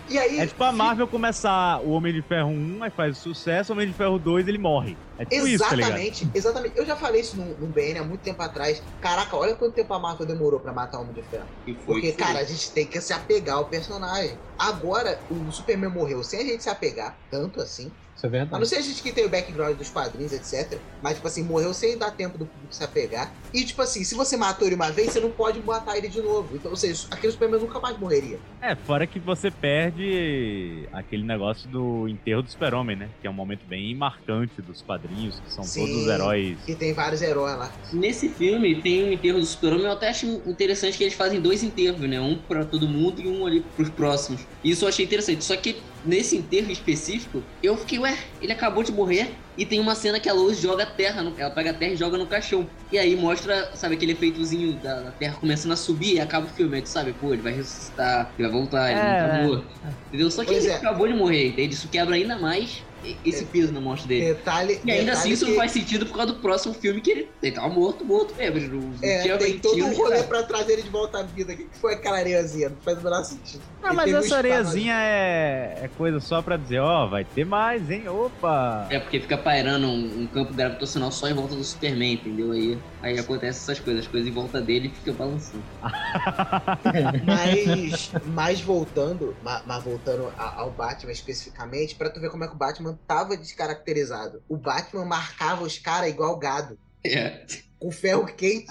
E 0.10 0.18
aí, 0.18 0.40
É 0.40 0.48
tipo 0.48 0.64
a 0.64 0.72
Marvel 0.72 1.08
começar 1.08 1.80
o 1.82 1.92
Homem 1.92 2.14
de 2.14 2.22
Ferro 2.22 2.50
1, 2.50 2.84
aí 2.84 2.92
faz 2.92 3.18
sucesso, 3.18 3.72
o 3.72 3.76
Homem 3.76 3.88
de 3.88 3.94
Ferro 3.94 4.20
2 4.20 4.48
ele 4.48 4.58
morre. 4.58 4.98
É 5.18 5.26
tipo 5.26 5.48
isso, 5.48 5.64
tá? 5.64 5.76
Exatamente, 5.76 6.30
exatamente. 6.34 6.78
Eu 6.78 6.86
já 6.86 6.96
falei 6.96 7.22
isso 7.22 7.38
no, 7.38 7.58
no 7.58 7.68
BN 7.68 8.00
há 8.00 8.04
muito 8.04 8.22
tempo 8.22 8.42
atrás. 8.42 8.82
Caraca, 9.00 9.36
olha 9.38 9.56
quanto 9.56 9.74
tempo 9.74 9.94
a 9.94 10.00
Marvel 10.00 10.26
demorou 10.26 10.60
pra 10.60 10.74
matar 10.74 11.00
o 11.00 11.02
Homem 11.04 11.14
de 11.14 11.24
Ferro. 11.24 11.48
E 11.66 11.74
foi 11.76 11.96
Porque, 11.96 12.12
que 12.12 12.18
foi. 12.18 12.26
cara, 12.26 12.40
a 12.40 12.44
gente 12.44 12.72
tem 12.74 12.86
que 12.86 13.00
se 13.00 13.14
apegar 13.14 13.58
ao 13.58 13.66
personagem. 13.70 14.38
Agora, 14.58 15.24
o 15.30 15.52
Superman 15.52 15.90
morreu 15.92 16.24
sem 16.24 16.42
a 16.42 16.44
gente 16.44 16.64
se 16.64 16.70
apegar, 16.70 17.18
tanto 17.30 17.62
assim. 17.62 17.92
Isso 18.16 18.26
é 18.26 18.30
A 18.30 18.32
verdade. 18.32 18.60
não 18.60 18.66
ser 18.66 18.76
a 18.78 18.82
gente 18.82 19.02
que 19.02 19.12
tem 19.12 19.26
o 19.26 19.30
background 19.30 19.76
dos 19.78 19.90
quadrinhos, 19.90 20.32
etc. 20.32 20.80
Mas, 21.02 21.16
tipo 21.16 21.28
assim, 21.28 21.44
morreu 21.44 21.74
sem 21.74 21.98
dar 21.98 22.12
tempo 22.12 22.38
do 22.38 22.46
público 22.46 22.74
se 22.74 22.84
apegar. 22.84 23.34
E, 23.54 23.66
tipo 23.66 23.82
assim, 23.82 24.04
se 24.04 24.16
você 24.16 24.38
matou 24.38 24.68
ele 24.68 24.76
uma 24.76 24.92
vez, 24.92 25.12
você 25.12 25.20
não 25.20 25.32
pode 25.32 25.62
matar 25.62 25.98
ele 25.98 26.08
de 26.08 26.22
novo. 26.22 26.56
Então, 26.56 26.72
ou 26.72 26.78
seja, 26.78 27.08
aquele 27.12 27.32
Superman 27.34 27.60
nunca 27.60 27.80
mais 27.80 27.98
morreria. 28.00 28.40
É, 28.62 28.76
fora 28.76 29.06
que 29.06 29.20
você 29.20 29.52
perde 29.52 30.88
aquele 30.92 31.24
negócio 31.24 31.70
do 31.70 32.08
enterro 32.08 32.42
do 32.42 32.50
Super-Homem, 32.50 32.96
né? 32.96 33.10
Que 33.22 33.28
é 33.28 33.30
um 33.30 33.34
momento 33.34 33.66
bem 33.66 33.94
marcante 33.96 34.62
dos 34.62 34.82
quadrinhos, 34.82 35.40
que 35.40 35.52
são 35.52 35.64
Sim. 35.64 35.82
todos 35.82 36.04
os 36.04 36.08
heróis. 36.08 36.58
Que 36.66 36.76
tem 36.76 36.94
vários 36.94 37.22
heróis 37.22 37.58
lá. 37.58 37.72
Nesse 37.92 38.30
filme 38.30 38.82
tem 38.82 39.04
um 39.04 39.12
enterro 39.12 39.40
do 39.40 39.46
Super-Homem. 39.46 39.86
Eu 39.86 39.92
até 39.92 40.10
acho 40.10 40.26
interessante 40.46 40.98
que 40.98 41.04
eles 41.04 41.14
fazem 41.14 41.42
dois 41.42 41.64
enterros, 41.64 42.00
né? 42.02 42.20
Um 42.22 42.38
pra 42.38 42.64
todo 42.64 42.88
mundo 42.88 43.22
e 43.22 43.28
um 43.28 43.46
ali 43.46 43.62
pros 43.62 43.90
próximos. 43.90 44.42
Isso 44.64 44.86
eu 44.86 44.90
achei 44.90 45.06
interessante. 45.06 45.44
Só 45.44 45.56
que 45.58 45.82
nesse 46.04 46.36
enterro 46.38 46.72
específico, 46.72 47.48
eu 47.62 47.78
fiquei, 47.78 48.00
ué, 48.00 48.18
ele 48.40 48.52
acabou 48.52 48.84
de 48.84 48.92
morrer. 48.92 49.40
E 49.56 49.66
tem 49.66 49.80
uma 49.80 49.94
cena 49.96 50.20
que 50.20 50.28
a 50.28 50.34
Lois 50.34 50.60
joga 50.60 50.84
a 50.84 50.86
terra, 50.96 51.22
no- 51.22 51.38
ela 51.40 51.52
pega 51.54 51.70
a 51.72 51.74
terra 51.74 51.94
e 51.94 51.96
joga 51.96 52.18
no 52.18 52.28
caixão. 52.28 52.72
E 52.92 52.98
aí 52.98 53.16
mostra, 53.16 53.76
sabe, 53.76 53.96
aquele 53.96 54.14
efeitozinho 54.14 54.82
da, 54.82 55.04
da 55.04 55.12
terra 55.12 55.40
começando 55.40 55.74
a 55.74 55.76
subir 55.78 56.16
e 56.16 56.20
acaba 56.20 56.48
o 56.48 56.50
filme. 56.50 56.76
Aí 56.78 56.82
tu 56.84 56.90
sabe, 56.90 57.14
pô, 57.14 57.34
ele 57.34 57.44
vai 57.44 57.54
ressuscitar, 57.54 58.34
ele 58.38 58.48
vai 58.50 58.52
voltar, 58.60 58.92
ele 58.92 59.02
É, 59.02 59.06
não 59.06 59.16
tá 59.18 59.28
é. 59.46 59.48
morto. 59.48 59.72
Entendeu? 60.08 60.30
Só 60.32 60.44
que 60.46 60.54
Pois 60.54 60.66
ele 60.66 60.68
é. 60.68 60.80
acabou 60.80 61.08
de 61.08 61.14
morrer, 61.14 61.50
entende? 61.50 61.74
Isso 61.76 61.90
quebra 61.90 62.16
ainda 62.16 62.38
mais 62.40 62.84
esse 63.26 63.46
peso 63.46 63.72
na 63.74 63.82
morte 63.82 64.08
dele. 64.08 64.34
Detalhe. 64.34 64.80
E 64.84 64.92
ainda 64.92 65.06
detalhe 65.06 65.10
assim 65.12 65.30
isso 65.32 65.46
que- 65.46 65.52
não 65.52 65.58
faz 65.58 65.72
sentido 65.72 66.06
por 66.06 66.16
causa 66.18 66.34
do 66.34 66.40
próximo 66.40 66.74
filme 66.74 67.02
que 67.02 67.12
ele, 67.12 67.30
ele 67.42 67.52
tava 67.52 67.70
morto, 67.70 68.04
morto 68.06 68.36
mesmo. 68.36 68.58
Ele 68.58 68.68
não, 68.70 68.94
É, 69.02 69.22
tinha 69.22 69.38
tem 69.38 69.60
todo 69.60 69.84
um 69.84 69.94
rolê 69.94 70.16
nada. 70.18 70.28
pra 70.28 70.44
trazer 70.44 70.74
ele 70.74 70.84
de 70.84 70.90
volta 70.90 71.20
à 71.20 71.24
vida. 71.24 71.54
O 71.54 71.58
que 71.58 71.70
foi 71.80 71.94
aquela 71.94 72.18
areiazinha? 72.18 72.70
Não 72.70 72.78
faz 72.82 72.98
o 72.98 73.02
menor 73.04 73.24
sentido. 73.24 73.64
Ah, 73.82 73.88
Ele 73.90 73.96
mas 73.98 74.14
um 74.14 74.18
essa 74.18 74.38
areiazinha 74.38 74.94
é, 74.96 75.80
é 75.84 75.88
coisa 75.90 76.20
só 76.20 76.42
pra 76.42 76.56
dizer, 76.58 76.80
ó, 76.80 77.08
vai 77.08 77.26
ter 77.26 77.46
mais, 77.46 77.90
hein? 77.90 78.08
Opa! 78.08 78.88
É 78.90 79.00
porque 79.00 79.20
fica 79.20 79.38
pairando 79.38 79.88
um, 79.88 80.22
um 80.22 80.28
campo 80.28 80.54
gravitacional 80.54 81.12
só 81.12 81.28
em 81.28 81.34
volta 81.34 81.56
do 81.56 81.64
Superman, 81.64 82.14
entendeu? 82.14 82.52
Aí, 82.52 82.78
aí 83.02 83.20
acontece 83.20 83.60
essas 83.62 83.80
coisas, 83.80 84.06
as 84.06 84.08
coisas 84.12 84.30
em 84.30 84.34
volta 84.34 84.62
dele 84.62 84.88
e 84.88 84.96
fica 84.96 85.12
balançando. 85.14 85.64
Mas, 87.26 88.12
mas 88.26 88.62
voltando, 88.62 89.36
ma- 89.42 89.62
mas, 89.66 89.84
voltando 89.84 90.28
a- 90.38 90.62
ao 90.62 90.72
Batman 90.72 91.12
especificamente, 91.12 91.96
pra 91.96 92.10
tu 92.10 92.20
ver 92.20 92.30
como 92.30 92.44
é 92.44 92.48
que 92.48 92.54
o 92.56 92.58
Batman 92.58 92.93
tava 93.08 93.36
descaracterizado. 93.38 94.42
O 94.48 94.58
Batman 94.58 95.06
marcava 95.06 95.64
os 95.64 95.78
caras 95.78 96.10
igual 96.10 96.38
gado, 96.38 96.78
É. 97.06 97.46
com 97.80 97.92
ferro 97.92 98.26
quente. 98.26 98.68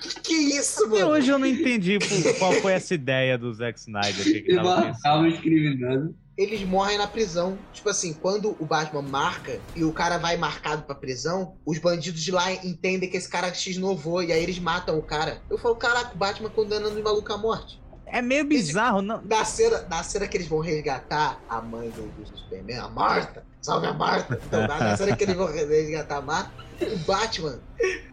Que, 0.00 0.20
que 0.20 0.32
isso, 0.34 0.84
Até 0.86 1.00
mano? 1.00 1.08
hoje 1.10 1.30
eu 1.30 1.38
não 1.38 1.46
entendi 1.46 1.98
qual 2.38 2.52
foi 2.52 2.72
essa 2.74 2.94
ideia 2.94 3.36
do 3.36 3.52
Zack 3.52 3.78
Snyder. 3.80 4.22
que 4.24 4.40
que 4.42 4.54
tava 4.54 5.26
os 5.26 5.38
criminosos. 5.40 6.14
Eles 6.38 6.62
morrem 6.62 6.96
na 6.96 7.06
prisão. 7.08 7.58
Tipo 7.72 7.88
assim, 7.90 8.12
quando 8.14 8.56
o 8.60 8.64
Batman 8.64 9.02
marca 9.02 9.60
e 9.76 9.82
o 9.84 9.92
cara 9.92 10.16
vai 10.16 10.36
marcado 10.36 10.82
pra 10.84 10.94
prisão, 10.94 11.56
os 11.66 11.78
bandidos 11.78 12.22
de 12.22 12.30
lá 12.30 12.50
entendem 12.64 13.10
que 13.10 13.16
esse 13.16 13.28
cara 13.28 13.52
X-novou 13.52 14.22
e 14.22 14.32
aí 14.32 14.42
eles 14.42 14.58
matam 14.60 14.96
o 14.96 15.02
cara. 15.02 15.42
Eu 15.50 15.58
falo, 15.58 15.74
caraca, 15.76 16.14
o 16.14 16.16
Batman 16.16 16.48
condenando 16.50 16.98
o 16.98 17.02
maluco 17.02 17.30
à 17.32 17.36
morte. 17.36 17.79
É 18.12 18.20
meio 18.20 18.44
bizarro, 18.44 19.00
não? 19.02 19.22
Na 19.22 19.44
cena, 19.44 19.86
na 19.88 20.02
cena 20.02 20.26
que 20.26 20.36
eles 20.36 20.48
vão 20.48 20.60
resgatar 20.60 21.40
a 21.48 21.60
mãe 21.60 21.90
do, 21.90 22.02
do 22.08 22.26
Superman, 22.26 22.78
a 22.78 22.88
Marta, 22.88 23.44
salve 23.62 23.86
a 23.86 23.92
Marta. 23.92 24.40
Então, 24.44 24.66
na, 24.66 24.78
na 24.78 24.96
cena 24.96 25.16
que 25.16 25.24
eles 25.24 25.36
vão 25.36 25.46
resgatar 25.46 26.16
a 26.16 26.22
Marta, 26.22 26.50
o 26.80 26.98
Batman, 26.98 27.60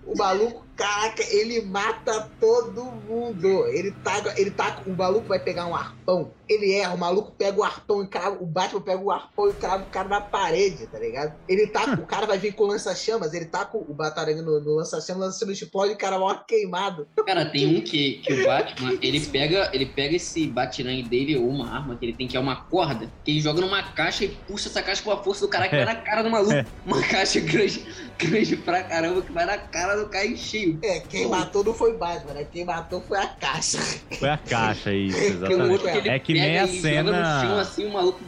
o 0.06 0.16
maluco, 0.16 0.67
caraca, 0.78 1.24
ele 1.30 1.62
mata 1.62 2.30
todo 2.40 2.84
mundo. 2.86 3.68
Ele 3.68 3.92
tá, 3.92 4.22
ele 4.38 4.52
tá, 4.52 4.82
o 4.86 4.92
maluco 4.92 5.28
vai 5.28 5.40
pegar 5.40 5.66
um 5.66 5.76
arpão, 5.76 6.32
ele 6.48 6.72
erra, 6.74 6.94
o 6.94 6.98
maluco 6.98 7.32
pega 7.32 7.60
o 7.60 7.64
arpão 7.64 8.04
e 8.04 8.08
crava, 8.08 8.38
o 8.42 8.46
Batman 8.46 8.82
pega 8.82 9.02
o 9.02 9.12
arpão 9.12 9.50
e 9.50 9.54
crava 9.54 9.84
o 9.84 9.88
cara 9.88 10.08
na 10.08 10.22
parede, 10.22 10.88
tá 10.88 11.00
ligado? 11.00 11.34
Ele 11.50 11.68
tá, 11.68 11.94
o 11.94 12.06
cara 12.06 12.26
vai 12.28 12.38
vir 12.38 12.54
com 12.54 12.66
lança-chamas, 12.66 13.34
ele 13.34 13.46
tá 13.46 13.66
com 13.66 13.80
o 13.80 13.94
Bataranga 13.94 14.42
no, 14.42 14.60
no 14.62 14.76
lança-chamas, 14.76 15.24
o 15.24 15.26
lança-chamas 15.26 15.62
explode 15.62 15.92
e 15.92 15.96
o 15.96 15.98
cara 15.98 16.20
morre 16.20 16.40
queimado. 16.48 17.08
Cara, 17.26 17.46
tem 17.46 17.78
um 17.78 17.82
que, 17.82 18.20
que 18.20 18.34
o 18.34 18.46
Batman, 18.46 18.98
ele 19.02 19.20
pega, 19.20 19.70
ele 19.74 19.88
pega 19.88 20.16
esse 20.16 20.48
batirangue 20.48 21.04
dele, 21.04 21.38
ou 21.38 21.50
uma 21.50 21.70
arma 21.70 21.96
que 21.96 22.06
ele 22.06 22.14
tem, 22.14 22.28
que 22.28 22.38
é 22.38 22.40
uma 22.40 22.56
corda, 22.56 23.12
que 23.26 23.32
ele 23.32 23.42
joga 23.42 23.60
numa 23.60 23.82
caixa 23.84 24.26
e 24.26 24.30
puxa 24.30 24.70
essa 24.70 24.84
caixa 24.84 25.02
com 25.02 25.12
a 25.12 25.24
força 25.24 25.46
do 25.46 25.50
cara 25.50 25.68
que 25.68 25.76
vai 25.76 25.86
na 25.86 25.96
cara 25.96 26.22
do 26.22 26.30
maluco. 26.30 26.54
Uma 26.86 27.02
caixa 27.02 27.40
grande, 27.40 27.86
grande 28.18 28.56
pra 28.58 28.84
caramba, 28.84 29.22
que 29.22 29.32
vai 29.32 29.46
na 29.46 29.58
cara 29.58 29.96
do 29.96 30.08
cara 30.08 30.26
em 30.26 30.38
cheio. 30.38 30.67
É, 30.84 31.00
quem 31.02 31.28
matou 31.28 31.64
não 31.64 31.74
foi 31.74 31.98
Batman, 31.98 32.34
né? 32.34 32.44
Quem 32.46 32.66
matou 32.66 33.02
foi 33.02 33.18
a 33.18 33.28
caixa. 33.28 33.78
Foi 34.20 34.30
a 34.30 34.38
caixa, 34.38 34.94
isso, 34.94 35.18
exatamente. 35.20 35.84
que 35.84 36.10
É 36.10 36.20
que 36.20 36.34
nem 36.34 36.60
a 36.60 36.68
chão 36.68 36.82
cena. 36.82 37.62
assim, 37.62 37.86
o 37.88 37.94
maluco 37.94 38.20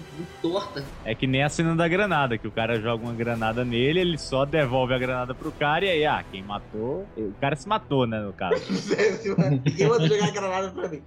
torta. 0.41 0.83
É 1.03 1.15
que 1.15 1.27
nem 1.27 1.43
a 1.43 1.49
cena 1.49 1.75
da 1.75 1.87
granada, 1.87 2.37
que 2.37 2.47
o 2.47 2.51
cara 2.51 2.79
joga 2.79 3.03
uma 3.03 3.13
granada 3.13 3.65
nele, 3.65 3.99
ele 3.99 4.17
só 4.17 4.45
devolve 4.45 4.93
a 4.93 4.97
granada 4.97 5.33
pro 5.33 5.51
cara 5.51 5.85
e 5.85 5.89
aí, 5.89 6.05
ah, 6.05 6.23
quem 6.29 6.43
matou. 6.43 7.07
O 7.17 7.33
cara 7.39 7.55
se 7.55 7.67
matou, 7.67 8.05
né, 8.07 8.19
no 8.19 8.33
caso. 8.33 8.61
Ninguém 9.65 9.87
mandou 9.87 10.07
jogar 10.07 10.31
granada 10.31 10.69
pra 10.71 10.87
mim. 10.87 11.01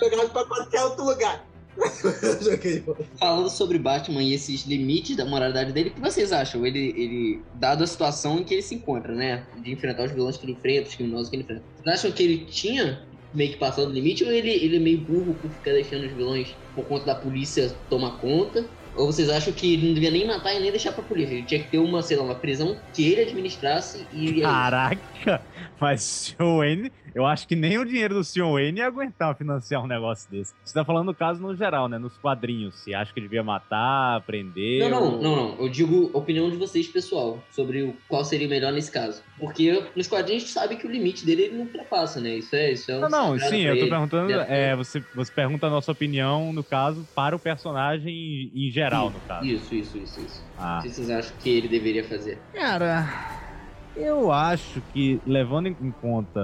Jogaram 0.00 0.28
pra 0.30 0.44
qualquer 0.44 0.84
outro 0.84 1.04
lugar. 1.04 1.49
Falando 3.18 3.48
sobre 3.48 3.78
Batman 3.78 4.22
e 4.22 4.34
esses 4.34 4.64
limites 4.64 5.16
da 5.16 5.24
moralidade 5.24 5.72
dele, 5.72 5.90
o 5.90 5.92
que 5.92 6.00
vocês 6.00 6.32
acham? 6.32 6.66
Ele, 6.66 6.94
ele, 6.96 7.42
dado 7.54 7.84
a 7.84 7.86
situação 7.86 8.38
em 8.38 8.44
que 8.44 8.54
ele 8.54 8.62
se 8.62 8.74
encontra, 8.74 9.14
né? 9.14 9.44
De 9.62 9.72
enfrentar 9.72 10.04
os 10.04 10.12
vilões 10.12 10.36
que 10.36 10.44
ele 10.44 10.52
enfrenta, 10.52 10.88
os 10.88 10.94
criminosos 10.94 11.28
que 11.28 11.36
ele 11.36 11.42
enfrenta. 11.42 11.62
Vocês 11.82 11.98
acham 11.98 12.12
que 12.12 12.22
ele 12.22 12.38
tinha 12.46 13.00
meio 13.32 13.52
que 13.52 13.58
passado 13.58 13.86
do 13.86 13.92
limite 13.92 14.24
ou 14.24 14.30
ele, 14.30 14.50
ele 14.50 14.76
é 14.76 14.80
meio 14.80 14.98
burro 14.98 15.34
por 15.34 15.50
ficar 15.50 15.72
deixando 15.72 16.04
os 16.04 16.12
vilões 16.12 16.54
por 16.74 16.84
conta 16.84 17.06
da 17.06 17.14
polícia 17.14 17.70
tomar 17.88 18.18
conta? 18.18 18.64
Ou 18.96 19.06
vocês 19.06 19.30
acham 19.30 19.52
que 19.52 19.74
ele 19.74 19.86
não 19.86 19.94
devia 19.94 20.10
nem 20.10 20.26
matar 20.26 20.52
e 20.52 20.60
nem 20.60 20.70
deixar 20.70 20.92
pra 20.92 21.02
polícia? 21.02 21.34
Ele 21.34 21.44
tinha 21.44 21.62
que 21.62 21.70
ter 21.70 21.78
uma, 21.78 22.02
sei 22.02 22.16
lá, 22.16 22.24
uma 22.24 22.34
prisão 22.34 22.76
que 22.92 23.08
ele 23.08 23.22
administrasse 23.22 24.04
e. 24.12 24.40
Caraca! 24.40 25.42
Mas 25.80 26.34
o 26.38 26.58
Wayne, 26.58 26.90
eu 27.14 27.26
acho 27.26 27.46
que 27.48 27.54
nem 27.56 27.78
o 27.78 27.84
dinheiro 27.84 28.14
do 28.14 28.24
Sr. 28.24 28.44
Wayne 28.52 28.78
ia 28.80 28.86
aguentar 28.86 29.34
financiar 29.36 29.82
um 29.82 29.86
negócio 29.86 30.30
desse. 30.30 30.52
Você 30.64 30.74
tá 30.74 30.84
falando 30.84 31.06
no 31.06 31.14
caso 31.14 31.40
no 31.40 31.54
geral, 31.56 31.88
né? 31.88 31.98
Nos 31.98 32.16
quadrinhos. 32.18 32.74
Se 32.82 32.94
acha 32.94 33.12
que 33.12 33.20
devia 33.20 33.42
matar, 33.42 34.20
prender. 34.22 34.80
Não, 34.80 34.90
não, 34.90 35.02
ou- 35.16 35.22
não, 35.22 35.36
não. 35.36 35.56
Eu 35.60 35.68
digo 35.68 36.10
a 36.14 36.18
opinião 36.18 36.50
de 36.50 36.56
vocês, 36.56 36.86
pessoal, 36.86 37.42
sobre 37.50 37.82
o 37.82 37.96
qual 38.08 38.24
seria 38.24 38.48
melhor 38.48 38.72
nesse 38.72 38.90
caso. 38.92 39.22
Porque 39.38 39.84
nos 39.96 40.06
quadrinhos 40.06 40.42
a 40.42 40.46
gente 40.46 40.52
sabe 40.54 40.76
que 40.76 40.86
o 40.86 40.90
limite 40.90 41.24
dele 41.24 41.42
ele 41.42 41.54
não 41.56 41.64
ultrapassa, 41.64 42.20
né? 42.20 42.36
Isso 42.36 42.54
é. 42.54 42.72
Isso 42.72 42.90
é 42.90 42.96
um 42.98 43.00
Não, 43.00 43.08
não, 43.10 43.38
sim, 43.38 43.60
eu 43.62 43.74
tô 43.76 43.80
ele. 43.82 43.90
perguntando. 43.90 44.28
Deve- 44.28 44.52
É, 44.52 44.76
você, 44.76 45.02
você 45.14 45.32
pergunta 45.32 45.66
a 45.66 45.70
nossa 45.70 45.90
opinião, 45.92 46.52
no 46.52 46.62
caso, 46.64 47.06
para 47.14 47.34
o 47.34 47.38
personagem 47.38 48.12
em 48.14 48.50
em 48.54 48.70
geral, 48.70 49.10
no 49.10 49.20
caso. 49.20 49.44
Isso, 49.46 49.74
isso, 49.74 49.98
isso, 49.98 50.20
isso. 50.20 50.42
Ah. 50.56 50.78
O 50.78 50.82
que 50.82 50.90
vocês 50.90 51.08
acham 51.10 51.34
que 51.38 51.48
ele 51.50 51.68
deveria 51.68 52.04
fazer? 52.04 52.38
Cara, 52.52 53.49
eu 53.94 54.30
acho 54.30 54.82
que, 54.82 55.20
levando 55.26 55.66
em 55.68 55.92
conta 55.92 56.40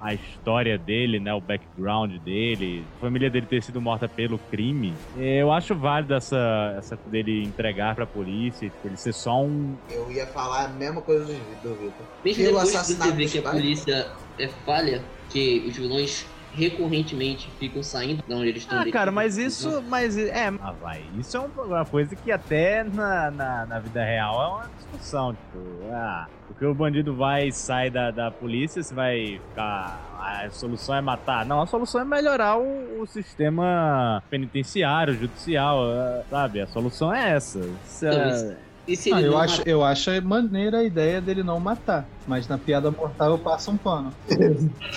a 0.00 0.14
história 0.14 0.78
dele, 0.78 1.20
né, 1.20 1.32
o 1.32 1.40
background 1.40 2.12
dele, 2.22 2.88
a 2.96 3.00
família 3.00 3.30
dele 3.30 3.46
ter 3.46 3.62
sido 3.62 3.80
morta 3.80 4.08
pelo 4.08 4.38
crime, 4.38 4.98
eu 5.14 5.52
acho 5.52 5.74
válido 5.74 6.14
essa, 6.14 6.74
essa 6.76 6.98
dele 7.06 7.44
entregar 7.44 7.94
pra 7.94 8.06
polícia, 8.06 8.70
ele 8.84 8.96
ser 8.96 9.12
só 9.12 9.42
um. 9.44 9.78
Eu 9.88 10.10
ia 10.10 10.26
falar 10.26 10.66
a 10.66 10.68
mesma 10.68 11.02
coisa 11.02 11.24
do 11.24 11.28
do 11.62 11.76
Vitor. 11.78 12.06
Mesmo 12.24 12.44
Pelo 12.44 12.58
depois 12.58 12.72
de 12.72 12.72
você 12.72 12.78
assassinato 12.78 13.30
que 13.30 13.38
a 13.38 13.42
polícia 13.50 14.06
é 14.38 14.48
falha, 14.48 15.04
que 15.30 15.66
os 15.68 15.76
vilões 15.76 16.37
recorrentemente 16.52 17.50
ficam 17.58 17.82
saindo 17.82 18.22
de 18.26 18.34
onde 18.34 18.48
eles 18.48 18.62
estão. 18.62 18.80
Ah, 18.80 18.90
cara, 18.90 19.10
mas 19.10 19.36
isso. 19.38 19.82
Mas 19.88 20.16
é. 20.16 20.48
Ah, 20.60 20.72
vai. 20.72 21.02
Isso 21.18 21.36
é 21.36 21.40
um- 21.40 21.50
uma 21.66 21.84
coisa 21.84 22.14
que 22.16 22.30
até 22.30 22.84
na, 22.84 23.30
na, 23.30 23.66
na 23.66 23.78
vida 23.80 24.02
real 24.04 24.42
é 24.42 24.46
uma 24.48 24.68
discussão. 24.76 25.34
Tipo, 25.34 25.58
ah, 25.92 26.26
porque 26.46 26.64
o 26.64 26.74
bandido 26.74 27.14
vai 27.14 27.48
e 27.48 27.52
sai 27.52 27.90
da, 27.90 28.10
da 28.10 28.30
polícia, 28.30 28.82
você 28.82 28.94
vai 28.94 29.40
ficar. 29.48 30.06
A 30.18 30.50
solução 30.50 30.94
é 30.94 31.00
matar. 31.00 31.46
Não, 31.46 31.62
a 31.62 31.66
solução 31.66 32.00
é 32.00 32.04
melhorar 32.04 32.58
o, 32.58 33.00
o 33.02 33.06
sistema 33.06 34.22
penitenciário, 34.28 35.14
judicial, 35.14 35.78
ah, 35.90 36.22
sabe? 36.28 36.60
A 36.60 36.66
solução 36.66 37.12
é 37.14 37.30
essa. 37.32 37.58
É- 37.60 37.62
Então, 37.62 38.28
isso- 38.30 38.67
E 38.88 38.96
se 38.96 39.12
Ah, 39.12 39.20
eu, 39.20 39.32
não 39.32 39.38
acho, 39.38 39.62
eu 39.66 39.84
acho 39.84 40.10
maneira 40.22 40.78
a 40.78 40.84
ideia 40.84 41.20
dele 41.20 41.42
não 41.42 41.60
matar. 41.60 42.10
Mas 42.26 42.48
na 42.48 42.58
piada 42.58 42.90
mortal 42.90 43.32
eu 43.32 43.42
passo 43.42 43.70
um 43.70 43.78
pano. 43.78 44.16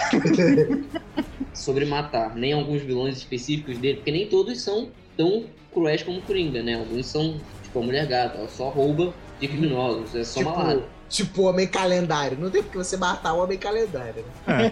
sobre 1.53 1.85
matar, 1.85 2.35
nem 2.35 2.53
alguns 2.53 2.81
vilões 2.81 3.17
específicos 3.17 3.79
dele, 3.79 3.97
porque 3.97 4.11
nem 4.11 4.29
todos 4.29 4.63
são 4.63 4.93
tão 5.15 5.53
cruéis 5.71 6.03
como 6.03 6.19
o 6.19 6.25
Coringa, 6.25 6.63
né? 6.63 6.75
Alguns 6.75 7.11
são, 7.11 7.45
tipo, 7.61 7.79
a 7.79 7.83
mulher 7.83 8.07
gata, 8.07 8.37
ela 8.37 8.47
só 8.47 8.69
rouba 8.69 9.15
de 9.39 9.47
criminosos, 9.47 10.15
é 10.15 10.23
só. 10.23 10.39
Tipo, 10.39 10.91
tipo 11.11 11.43
homem 11.43 11.67
calendário. 11.67 12.37
Não 12.39 12.49
tem 12.49 12.63
porque 12.63 12.77
você 12.77 12.95
matar 12.97 13.33
o 13.33 13.43
homem 13.43 13.57
calendário. 13.57 14.25
Né? 14.47 14.71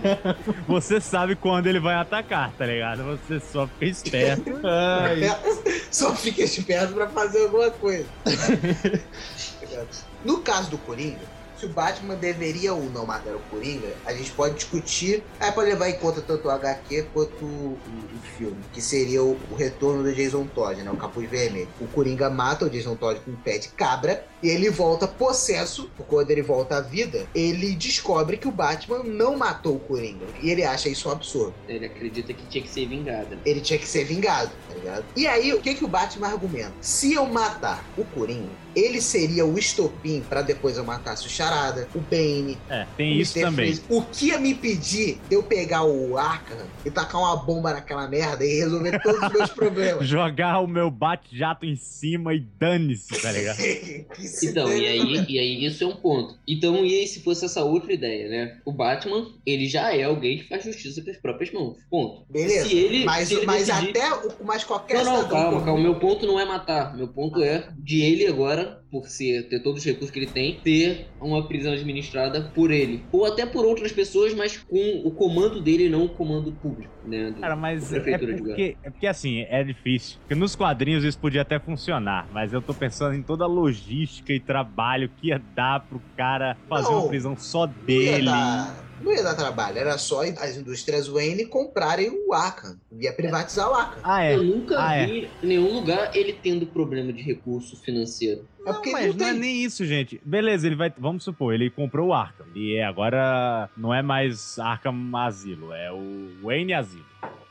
Você 0.67 0.99
sabe 1.01 1.35
quando 1.35 1.67
ele 1.67 1.79
vai 1.79 1.95
atacar, 1.95 2.51
tá 2.57 2.65
ligado? 2.65 3.03
Você 3.03 3.39
só 3.39 3.67
fica 3.67 3.85
esperto. 3.85 4.49
Só 5.91 6.15
fica 6.15 6.43
esperto 6.43 6.93
pra 6.93 7.07
fazer 7.07 7.43
alguma 7.43 7.69
coisa. 7.71 8.05
no 10.23 10.39
caso 10.39 10.69
do 10.69 10.77
Coringa, 10.77 11.19
se 11.59 11.65
o 11.65 11.69
Batman 11.69 12.15
deveria 12.15 12.73
ou 12.73 12.83
não 12.89 13.05
matar 13.05 13.35
o 13.35 13.39
Coringa, 13.51 13.93
a 14.05 14.13
gente 14.13 14.31
pode 14.31 14.55
discutir, 14.55 15.23
aí 15.39 15.51
pode 15.51 15.69
levar 15.69 15.89
em 15.89 15.97
conta 15.97 16.21
tanto 16.21 16.47
o 16.47 16.51
HQ 16.51 17.07
quanto 17.13 17.43
o, 17.43 17.77
o 17.77 18.37
filme, 18.37 18.57
que 18.73 18.81
seria 18.81 19.21
o, 19.21 19.37
o 19.51 19.55
retorno 19.55 20.03
do 20.03 20.13
Jason 20.13 20.45
Todd, 20.47 20.81
né, 20.81 20.91
o 20.91 20.95
Capuz 20.97 21.29
Vermelho. 21.29 21.67
O 21.81 21.87
Coringa 21.87 22.29
mata 22.29 22.65
o 22.65 22.69
Jason 22.69 22.95
Todd 22.95 23.19
com 23.19 23.31
um 23.31 23.35
pé 23.35 23.57
de 23.57 23.69
cabra 23.69 24.25
e 24.41 24.47
ele 24.47 24.69
volta 24.69 25.07
possesso, 25.07 25.89
porque 25.97 26.09
quando 26.09 26.31
ele 26.31 26.41
volta 26.41 26.77
à 26.77 26.81
vida, 26.81 27.27
ele 27.35 27.75
descobre 27.75 28.37
que 28.37 28.47
o 28.47 28.51
Batman 28.51 29.03
não 29.03 29.35
matou 29.37 29.75
o 29.75 29.79
Coringa, 29.79 30.25
e 30.41 30.49
ele 30.49 30.63
acha 30.63 30.87
isso 30.87 31.09
um 31.09 31.11
absurdo. 31.11 31.53
Ele 31.67 31.85
acredita 31.85 32.33
que 32.33 32.45
tinha 32.47 32.63
que 32.63 32.69
ser 32.69 32.87
vingado. 32.87 33.29
né? 33.29 33.41
Ele 33.45 33.59
tinha 33.61 33.77
que 33.77 33.87
ser 33.87 34.05
vingado, 34.05 34.51
tá 34.67 34.75
ligado? 34.75 35.05
E 35.15 35.27
aí, 35.27 35.53
o 35.53 35.61
que, 35.61 35.75
que 35.75 35.83
o 35.83 35.87
Batman 35.87 36.27
argumenta? 36.27 36.73
Se 36.81 37.13
eu 37.13 37.25
matar 37.25 37.83
o 37.97 38.05
Coringa, 38.05 38.49
ele 38.79 39.01
seria 39.01 39.45
o 39.45 39.57
estopim 39.57 40.21
pra 40.27 40.41
depois 40.41 40.77
eu 40.77 40.83
matasse 40.83 41.25
o 41.25 41.29
Charada, 41.29 41.87
o 41.93 41.99
Bane. 41.99 42.57
É, 42.69 42.85
tem 42.97 43.17
o 43.17 43.21
isso 43.21 43.37
Mr. 43.37 43.49
também. 43.49 43.65
Freeze. 43.75 43.83
O 43.89 44.01
que 44.03 44.27
ia 44.27 44.39
me 44.39 44.51
impedir 44.51 45.19
de 45.27 45.35
eu 45.35 45.43
pegar 45.43 45.83
o 45.83 46.17
Arkham 46.17 46.57
e 46.85 46.91
tacar 46.91 47.21
uma 47.21 47.35
bomba 47.37 47.73
naquela 47.73 48.07
merda 48.07 48.45
e 48.45 48.57
resolver 48.59 48.99
todos 49.01 49.21
os 49.23 49.31
meus 49.33 49.49
problemas? 49.51 50.05
Jogar 50.07 50.59
o 50.59 50.67
meu 50.67 50.89
bate-jato 50.89 51.65
em 51.65 51.75
cima 51.75 52.33
e 52.33 52.39
dane-se, 52.39 53.21
tá 53.21 53.31
ligado? 53.31 53.57
Que 54.15 54.27
se 54.27 54.47
Então, 54.49 54.71
e 54.71 54.87
aí, 54.87 55.25
e 55.29 55.39
aí 55.39 55.65
isso 55.65 55.83
é 55.83 55.87
um 55.87 55.95
ponto. 55.95 56.35
Então, 56.47 56.85
e 56.85 56.99
aí 56.99 57.07
se 57.07 57.21
fosse 57.21 57.45
essa 57.45 57.63
outra 57.63 57.93
ideia, 57.93 58.27
né? 58.29 58.57
O 58.65 58.71
Batman, 58.71 59.27
ele 59.45 59.67
já 59.67 59.93
é 59.95 60.03
alguém 60.03 60.37
que 60.39 60.47
faz 60.47 60.63
justiça 60.63 61.01
com 61.03 61.09
as 61.11 61.17
próprias 61.17 61.51
mãos. 61.53 61.77
Ponto. 61.89 62.23
Beleza, 62.29 62.67
Se 62.67 62.75
ele, 62.77 63.05
mas, 63.05 63.27
se 63.27 63.35
ele 63.35 63.45
mas 63.45 63.67
decidir- 63.67 63.89
até 63.89 64.13
o- 64.13 64.31
mas 64.43 64.63
qualquer 64.63 65.03
Não, 65.03 65.21
não, 65.23 65.29
calma, 65.29 65.63
calma. 65.63 65.81
Meu 65.81 65.95
ponto 65.95 66.25
não 66.25 66.39
é 66.39 66.45
matar. 66.45 66.95
Meu 66.95 67.07
ponto 67.07 67.41
é 67.43 67.69
de 67.77 68.01
ele 68.01 68.25
agora, 68.27 68.68
por 68.91 69.07
ser, 69.07 69.47
ter 69.49 69.61
todos 69.61 69.79
os 69.81 69.85
recursos 69.85 70.11
que 70.11 70.19
ele 70.19 70.31
tem, 70.31 70.61
ter 70.63 71.11
uma 71.19 71.47
prisão 71.47 71.73
administrada 71.73 72.51
por 72.53 72.71
ele. 72.71 73.07
Ou 73.11 73.25
até 73.25 73.45
por 73.45 73.65
outras 73.65 73.91
pessoas, 73.91 74.33
mas 74.33 74.57
com 74.57 75.01
o 75.05 75.13
comando 75.13 75.61
dele 75.61 75.85
e 75.85 75.89
não 75.89 76.05
o 76.05 76.13
comando 76.15 76.57
público, 76.57 76.93
né? 77.03 77.31
do- 77.31 77.41
Cara, 77.41 77.55
mas 77.55 77.91
é 77.93 78.17
porque, 78.17 78.77
é 78.83 78.89
porque 78.91 79.07
assim, 79.07 79.39
é 79.47 79.63
difícil. 79.63 80.19
Porque 80.21 80.35
nos 80.35 80.55
quadrinhos 80.55 81.03
isso 81.03 81.19
podia 81.19 81.41
até 81.41 81.59
funcionar, 81.59 82.27
mas 82.31 82.51
eu 82.53 82.61
tô 82.61 82.75
pensando 82.75 83.15
em 83.15 83.23
toda 83.23 83.45
a 83.45 83.47
logística 83.47 84.33
e 84.33 84.39
trabalho 84.39 85.09
que 85.15 85.27
ia 85.27 85.39
dar 85.39 85.87
pro 85.87 86.03
cara 86.17 86.59
fazer 86.67 86.89
Não, 86.89 86.99
uma 87.01 87.07
prisão 87.07 87.37
só 87.37 87.65
Não 87.65 87.73
ia, 88.03 88.19
dele. 88.19 88.25
dar, 88.25 88.88
não 89.01 89.13
ia 89.13 89.23
dar 89.23 89.35
trabalho, 89.35 89.77
era 89.77 89.97
só 89.97 90.21
as 90.23 90.57
indústrias 90.57 91.07
Wayne 91.07 91.45
comprarem 91.45 92.09
o 92.09 92.33
Arkham. 92.33 92.77
Ia 92.99 93.13
privatizar 93.13 93.69
o 93.69 93.73
Arkham. 93.73 93.99
Ah, 94.03 94.23
é. 94.23 94.35
Eu 94.35 94.43
nunca 94.43 94.75
Ah, 94.79 94.95
é. 94.95 95.05
vi 95.05 95.29
em 95.43 95.47
nenhum 95.47 95.73
lugar 95.73 96.15
ele 96.15 96.33
tendo 96.33 96.65
problema 96.65 97.11
de 97.13 97.21
recurso 97.21 97.75
financeiro. 97.81 98.45
É 98.65 98.73
porque 98.73 98.91
Mas 98.91 99.07
não 99.07 99.13
não 99.15 99.25
é 99.27 99.31
tem. 99.31 99.39
nem 99.39 99.63
isso, 99.63 99.85
gente. 99.85 100.19
Beleza, 100.23 100.67
ele 100.67 100.75
vai. 100.75 100.93
Vamos 100.97 101.23
supor, 101.23 101.53
ele 101.53 101.69
comprou 101.69 102.09
o 102.09 102.13
Arkham. 102.13 102.45
E 102.53 102.75
é, 102.75 102.83
agora 102.85 103.69
não 103.77 103.93
é 103.93 104.01
mais 104.01 104.59
Arkham 104.59 104.95
Asilo, 105.15 105.73
é 105.73 105.91
o 105.91 106.29
Wayne 106.43 106.73
Asilo. 106.73 107.05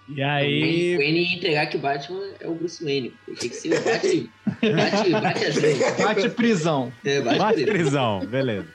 E 0.09 0.23
O 0.23 0.27
aí. 0.27 0.97
Wayne 0.97 1.21
ia 1.23 1.37
entregar 1.37 1.67
que 1.67 1.77
o 1.77 1.81
Batman 1.81 2.23
é 2.41 2.49
o 2.49 2.55
Bruce 2.55 2.83
Wayne. 2.83 3.13
Tem 3.39 3.51
que 3.51 3.57
ser 3.57 3.75
o 3.79 3.85
Bate. 3.85 4.31
Bate, 4.47 5.11
bate 5.11 5.45
asilo. 5.45 5.79
Bate 6.05 6.29
prisão. 6.31 6.93
É, 7.05 7.21
bate, 7.21 7.39
Bate 7.39 7.65
prisão. 7.67 8.21
prisão, 8.21 8.27
beleza. 8.27 8.69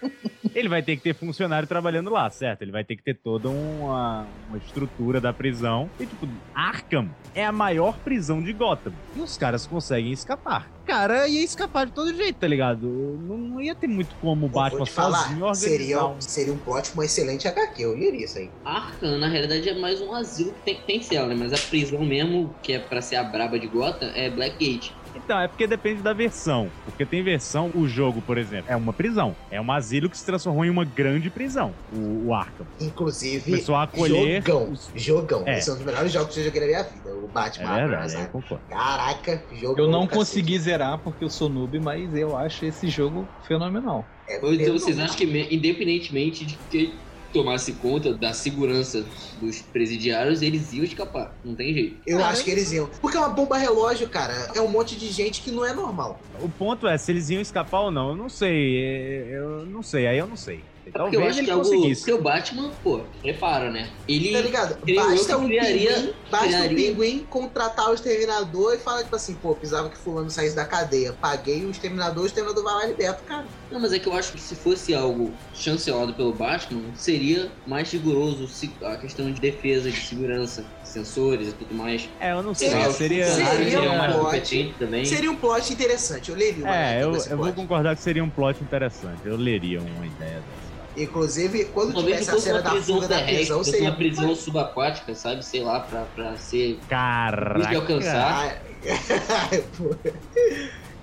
Ele 0.56 0.70
vai 0.70 0.82
ter 0.82 0.96
que 0.96 1.04
ter 1.04 1.14
funcionário 1.14 1.68
trabalhando 1.68 2.10
lá, 2.10 2.30
certo? 2.30 2.62
Ele 2.62 2.72
vai 2.72 2.84
ter 2.84 2.96
que 2.96 3.04
ter 3.04 3.16
toda 3.16 3.50
uma, 3.50 4.26
uma 4.48 4.58
estrutura 4.58 5.20
da 5.20 5.34
prisão. 5.34 5.90
E, 6.00 6.06
tipo, 6.06 6.28
Arkham 6.54 7.10
é 7.36 7.46
a 7.46 7.52
maior 7.52 7.98
prisão 8.00 8.42
de 8.42 8.54
Gotham. 8.54 8.94
E 9.16 9.20
os 9.20 9.38
caras 9.38 9.66
conseguem 9.66 10.12
escapar. 10.12 10.70
Cara, 10.86 11.28
ia 11.28 11.44
escapar 11.44 11.86
de 11.86 11.94
todo 11.94 12.14
jeito, 12.14 12.38
tá 12.38 12.48
ligado? 12.48 12.88
Não, 12.88 13.38
não 13.38 13.62
ia 13.62 13.74
ter 13.74 13.88
muito 13.88 14.14
como 14.22 14.46
o 14.46 14.50
Batman 14.50 14.86
falar, 14.86 15.20
sozinho 15.20 15.46
organizar 15.46 15.70
seria, 15.70 16.06
um... 16.06 16.22
seria 16.22 16.54
um 16.54 16.58
plot 16.58 16.92
com 16.92 17.00
um 17.00 17.04
excelente 17.04 17.48
HQ, 17.48 17.82
eu 17.82 17.96
liria 17.96 18.26
isso 18.26 18.38
aí. 18.38 18.52
Arkham, 18.66 19.18
na 19.18 19.28
realidade, 19.28 19.70
é 19.70 19.74
mais 19.74 20.02
um 20.02 20.14
asilo 20.14 20.52
que 20.54 20.62
tem, 20.62 20.82
tem 20.82 21.02
cela, 21.02 21.28
né? 21.28 21.36
Mas 21.36 21.54
a 21.54 21.68
prisão 21.70 22.04
mesmo, 22.04 22.54
que 22.62 22.74
é 22.74 22.80
pra 22.80 23.02
ser 23.02 23.16
a 23.16 23.24
braba 23.24 23.58
de 23.58 23.68
Gotham, 23.68 24.12
é 24.14 24.30
Blackgate. 24.30 24.94
Então, 25.16 25.40
é 25.40 25.48
porque 25.48 25.68
depende 25.68 26.02
da 26.02 26.14
versão. 26.14 26.72
Porque 26.84 27.06
tem 27.06 27.24
versão, 27.24 27.72
o 27.74 27.88
jogo, 27.88 28.22
por 28.22 28.38
exemplo, 28.38 28.72
é 28.72 28.76
uma 28.76 28.94
prisão. 28.94 29.36
É 29.50 29.62
um 29.62 29.72
asilo 29.72 30.10
que 30.10 30.18
se 30.18 30.26
transformou 30.26 30.66
em 30.66 30.70
uma 30.70 30.84
grande 30.86 31.30
prisão, 31.30 31.76
o, 31.88 32.30
o 32.30 32.34
Arkham. 32.34 32.68
Inclusive, 32.80 33.46
Começou 33.52 33.76
a 33.76 33.84
acolher 33.84 34.42
jogão. 34.42 34.72
os- 34.72 34.92
Jogão. 34.96 35.44
É. 35.48 35.60
Esse 35.60 35.70
é 35.70 35.74
um 35.74 35.76
dos 35.76 35.86
melhores 35.86 36.12
jogos 36.12 36.34
que 36.34 36.40
eu 36.40 36.46
joguei 36.46 36.62
na 36.62 36.68
minha 36.68 36.84
vida. 36.84 37.16
O 37.16 37.26
É 37.26 37.32
Batman 37.32 37.70
Arkham 37.70 37.88
verdade, 37.90 38.14
eu 38.24 38.30
concordo. 38.32 38.66
Caraca, 38.68 39.48
jogão. 39.52 39.86
Eu 39.86 39.92
não 39.92 40.08
cacete. 40.08 40.18
consegui 40.18 40.60
zerar 40.60 41.02
porque 41.04 41.24
eu 41.24 41.30
sou 41.30 41.50
noob, 41.50 41.80
mas 41.80 42.14
eu 42.14 42.36
acho 42.36 42.66
esse 42.66 42.90
jogo 42.90 43.30
fenomenal. 43.48 44.10
É 44.28 44.38
Então 44.38 44.74
vocês 44.80 44.98
acham 45.00 45.16
que, 45.18 45.26
me- 45.26 45.48
independentemente 45.56 46.46
de 46.46 46.58
que 46.70 47.04
tomasse 47.34 47.74
conta 47.74 48.14
da 48.14 48.32
segurança 48.32 49.04
dos 49.42 49.60
presidiários, 49.62 50.42
eles 50.42 50.72
iam 50.72 50.84
escapar. 50.84 51.36
Não 51.44 51.56
tem 51.56 51.74
jeito. 51.74 52.02
Eu 52.06 52.20
Cara, 52.20 52.30
acho 52.32 52.44
que 52.44 52.52
eles 52.52 52.72
iam. 52.72 52.88
Porque 53.02 53.18
é 53.18 53.20
uma 53.20 53.30
bomba 53.30 53.58
relógio, 53.58 54.08
cara. 54.08 54.34
É 54.56 54.62
um 54.62 54.70
monte 54.70 54.96
de 54.96 55.12
gente 55.12 55.42
que 55.42 55.52
não 55.52 55.66
é 55.66 55.74
normal. 55.74 56.22
O 56.40 56.48
ponto 56.48 56.88
é 56.88 56.98
se 56.98 57.12
eles 57.12 57.30
iam 57.30 57.42
escapar 57.42 57.82
ou 57.82 57.92
não. 57.92 58.10
Eu 58.10 58.16
não 58.16 58.30
sei. 58.30 58.78
é, 58.78 59.38
Eu 59.38 59.66
não 59.66 59.82
sei, 59.82 60.08
aí 60.08 60.18
eu 60.18 60.28
não 60.28 60.38
sei. 60.38 60.73
É 60.86 60.92
porque 60.92 61.16
eu 61.16 61.22
Talvez 61.22 61.30
acho 61.30 61.40
ele 61.40 61.46
que, 61.46 61.52
algo, 61.52 61.64
conseguisse. 61.64 62.02
porque 62.02 62.14
o 62.14 62.22
Batman, 62.22 62.72
pô, 62.84 63.06
prepara, 63.22 63.72
né? 63.72 63.90
Ele. 64.08 64.32
Tá 64.34 64.42
ligado? 64.42 64.78
Basta 64.96 65.38
um 65.38 65.46
criaria- 65.48 65.94
pinguim, 65.96 66.14
basta 66.30 66.58
um 66.58 66.76
pinguim 66.76 67.26
contratar 67.30 67.90
o 67.90 67.94
exterminador 67.94 68.74
e 68.74 68.80
falar, 68.80 69.04
tipo 69.04 69.16
assim, 69.16 69.36
pô, 69.36 69.56
precisava 69.56 69.90
que 69.90 69.98
fulano 69.98 70.30
saísse 70.30 70.56
da 70.56 70.66
cadeia. 70.66 71.14
Paguei 71.14 71.66
o 71.66 71.72
exterminador, 71.72 72.24
o 72.24 72.28
exterminador 72.28 72.64
vai 72.66 72.74
lá 72.74 72.86
e 72.86 72.90
liberta, 72.90 73.24
cara. 73.24 73.48
Não, 73.72 73.80
mas 73.80 73.94
é 73.94 73.98
que 74.00 74.08
eu 74.08 74.14
acho 74.14 74.34
que 74.34 74.42
se 74.42 74.56
fosse 74.58 74.94
algo 74.94 75.34
chancelado 75.54 76.14
pelo 76.16 76.34
Batman, 76.34 76.94
seria 76.96 77.52
mais 77.66 77.90
rigoroso 77.92 78.48
a 78.84 78.98
questão 78.98 79.32
de 79.32 79.40
defesa, 79.40 79.90
de 79.90 80.00
segurança, 80.02 80.66
sensores 80.84 81.48
e 81.48 81.54
tudo 81.54 81.74
mais. 81.74 82.10
É, 82.20 82.34
eu 82.34 82.44
não 82.44 82.54
sei. 82.54 82.70
Seria- 82.70 82.92
Seria. 82.92 83.28
seria 83.28 83.72
seria 83.72 83.92
um 83.92 83.98
mais 83.98 84.14
plot. 84.14 84.26
competente 84.26 84.74
também. 84.78 85.06
Seria 85.06 85.32
um 85.32 85.36
plot 85.38 85.74
interessante, 85.74 86.30
eu 86.30 86.36
leria 86.36 86.64
uma 86.66 86.76
É, 86.76 87.04
eu, 87.04 87.14
eu 87.16 87.38
vou 87.38 87.54
concordar 87.54 87.96
que 87.96 88.02
seria 88.04 88.24
um 88.24 88.30
plot 88.30 88.62
interessante. 88.64 89.22
Eu 89.26 89.38
leria 89.38 89.82
uma 89.82 90.06
ideia 90.06 90.42
dessa. 90.42 90.63
Inclusive, 90.96 91.66
quando 91.66 91.94
Talvez 91.94 92.20
tivesse 92.20 92.42
se 92.42 92.50
a 92.50 92.54
cena 92.54 92.56
uma 92.58 92.62
da 92.64 92.70
prisão 92.72 92.96
fuga 92.96 93.08
da 93.08 93.22
prisão, 93.24 93.64
seria 93.64 93.90
uma 93.90 93.96
prisão 93.96 94.36
subaquática, 94.36 95.16
sabe? 95.16 95.44
Sei 95.44 95.62
lá, 95.64 95.80
pra, 95.80 96.02
pra 96.16 96.36
ser 96.38 96.80
Caraca. 96.88 97.68
de 97.68 97.76
alcançar. 97.76 98.62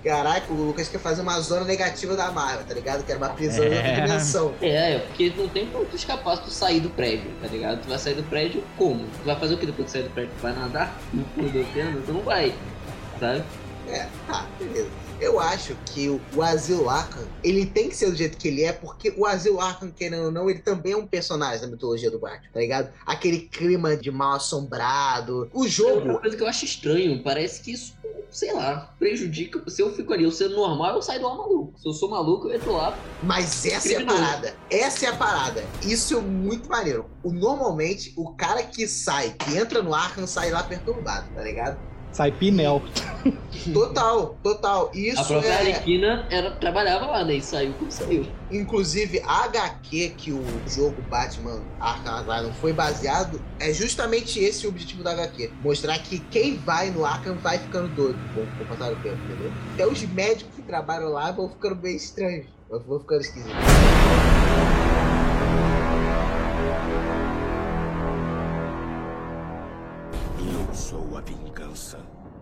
Caraca, 0.03 0.51
o 0.51 0.55
Lucas 0.55 0.87
quer 0.87 0.97
fazer 0.99 1.21
uma 1.21 1.39
zona 1.41 1.63
negativa 1.63 2.15
da 2.15 2.31
Marvel, 2.31 2.65
tá 2.65 2.73
ligado? 2.73 3.03
Que 3.05 3.11
era 3.11 3.19
uma 3.19 3.29
prisão 3.29 3.63
É. 3.65 4.01
dimensão. 4.01 4.51
É, 4.59 4.95
é, 4.95 4.99
porque 4.99 5.31
não 5.37 5.47
tem 5.47 5.67
como 5.67 5.85
tu 5.85 5.95
escapar 5.95 6.37
se 6.37 6.43
tu 6.43 6.49
sair 6.49 6.79
do 6.79 6.89
prédio, 6.89 7.29
tá 7.39 7.47
ligado? 7.47 7.81
Tu 7.83 7.87
vai 7.89 7.99
sair 7.99 8.15
do 8.15 8.23
prédio 8.23 8.63
como? 8.77 9.05
Tu 9.05 9.25
vai 9.25 9.35
fazer 9.35 9.53
o 9.53 9.57
que 9.59 9.65
depois 9.67 9.85
que 9.85 9.91
sair 9.91 10.03
do 10.03 10.09
prédio? 10.09 10.31
Tu 10.39 10.41
vai 10.41 10.53
nadar 10.53 10.99
no 11.13 11.23
fundo 11.35 11.49
do 11.51 11.61
oceano? 11.61 12.01
Tu 12.03 12.13
não 12.13 12.21
vai, 12.21 12.51
sabe? 13.19 13.43
É, 13.89 14.07
tá, 14.25 14.47
beleza. 14.57 14.89
Eu 15.21 15.39
acho 15.39 15.75
que 15.85 16.09
o, 16.09 16.19
o 16.35 16.89
Arkham, 16.89 17.27
ele 17.43 17.65
tem 17.67 17.89
que 17.89 17.95
ser 17.95 18.09
do 18.09 18.15
jeito 18.15 18.37
que 18.37 18.47
ele 18.47 18.63
é, 18.63 18.73
porque 18.73 19.13
o 19.15 19.25
Asilo 19.25 19.61
Arkham, 19.61 19.91
querendo 19.91 20.25
ou 20.25 20.31
não, 20.31 20.49
ele 20.49 20.59
também 20.59 20.93
é 20.93 20.97
um 20.97 21.05
personagem 21.05 21.61
da 21.61 21.67
mitologia 21.67 22.09
do 22.09 22.17
Batman, 22.17 22.49
tá 22.51 22.59
ligado? 22.59 22.89
Aquele 23.05 23.41
clima 23.41 23.95
de 23.95 24.09
mal 24.09 24.33
assombrado. 24.37 25.47
O 25.53 25.59
É 25.59 25.61
uma 25.61 25.69
jogo, 25.69 26.19
coisa 26.19 26.35
que 26.35 26.41
eu 26.41 26.47
acho 26.47 26.65
estranho, 26.65 27.21
parece 27.23 27.61
que 27.61 27.71
isso, 27.71 27.93
sei 28.31 28.51
lá, 28.53 28.93
prejudica. 28.97 29.61
Se 29.69 29.81
eu 29.83 29.93
fico 29.93 30.11
ali, 30.11 30.23
eu 30.23 30.31
sendo 30.31 30.55
normal, 30.55 30.95
eu 30.95 31.01
saio 31.03 31.19
do 31.19 31.27
ar 31.27 31.37
maluco. 31.37 31.79
Se 31.79 31.87
eu 31.87 31.93
sou 31.93 32.09
maluco, 32.09 32.47
eu 32.49 32.55
entro 32.55 32.73
lá. 32.73 32.97
mas 33.21 33.63
essa 33.65 33.89
é 33.89 33.91
a 33.91 33.95
Criminoso. 33.97 34.19
parada. 34.23 34.55
Essa 34.71 35.05
é 35.05 35.09
a 35.09 35.15
parada. 35.15 35.63
Isso 35.83 36.17
é 36.17 36.21
muito 36.21 36.67
maneiro. 36.67 37.05
O, 37.23 37.31
normalmente, 37.31 38.11
o 38.17 38.33
cara 38.33 38.63
que 38.63 38.87
sai, 38.87 39.35
que 39.37 39.55
entra 39.55 39.83
no 39.83 39.93
Arkham, 39.93 40.25
sai 40.25 40.49
lá 40.49 40.63
perturbado, 40.63 41.27
tá 41.35 41.43
ligado? 41.43 41.77
Sai 42.11 42.31
Pinel. 42.31 42.81
Total, 43.73 44.35
total. 44.41 44.91
a 44.93 44.97
Isso 44.97 45.25
própria 45.27 45.47
é. 45.49 45.57
Arlequina 45.59 46.25
era, 46.29 46.51
trabalhava 46.51 47.05
lá, 47.05 47.23
né? 47.23 47.35
E 47.35 47.41
saiu 47.41 47.73
como 47.73 47.91
saiu. 47.91 48.25
Inclusive, 48.51 49.21
a 49.23 49.43
HQ 49.45 50.13
que 50.17 50.31
o 50.31 50.43
jogo 50.67 51.01
Batman 51.03 51.61
Arkham 51.79 52.15
Asylum 52.15 52.53
foi 52.53 52.73
baseado 52.73 53.39
é 53.59 53.71
justamente 53.71 54.39
esse 54.39 54.65
o 54.65 54.69
objetivo 54.69 55.03
da 55.03 55.11
HQ. 55.11 55.51
Mostrar 55.63 55.99
que 55.99 56.19
quem 56.19 56.57
vai 56.57 56.89
no 56.89 57.05
Arkham 57.05 57.35
vai 57.35 57.59
ficando 57.59 57.87
doido 57.95 58.17
com 58.33 58.41
o 58.63 58.67
passar 58.67 58.89
do 58.89 58.95
tempo, 59.03 59.17
entendeu? 59.25 59.51
Até 59.73 59.87
os 59.87 60.01
médicos 60.03 60.55
que 60.55 60.61
trabalham 60.63 61.09
lá 61.09 61.31
vão 61.31 61.47
ficando 61.47 61.75
bem 61.75 61.95
estranhos. 61.95 62.47
Vão- 62.69 62.79
Vão 62.87 62.99
ficando 63.01 63.21
esquisitos. 63.21 63.53
Eu 70.39 70.73
sou 70.73 71.17
a 71.17 71.21
vingança. 71.21 71.60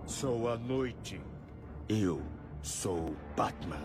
Sou 0.06 0.50
a 0.50 0.58
noite. 0.58 1.22
Eu 1.88 2.22
sou 2.64 3.16
Batman. 3.36 3.78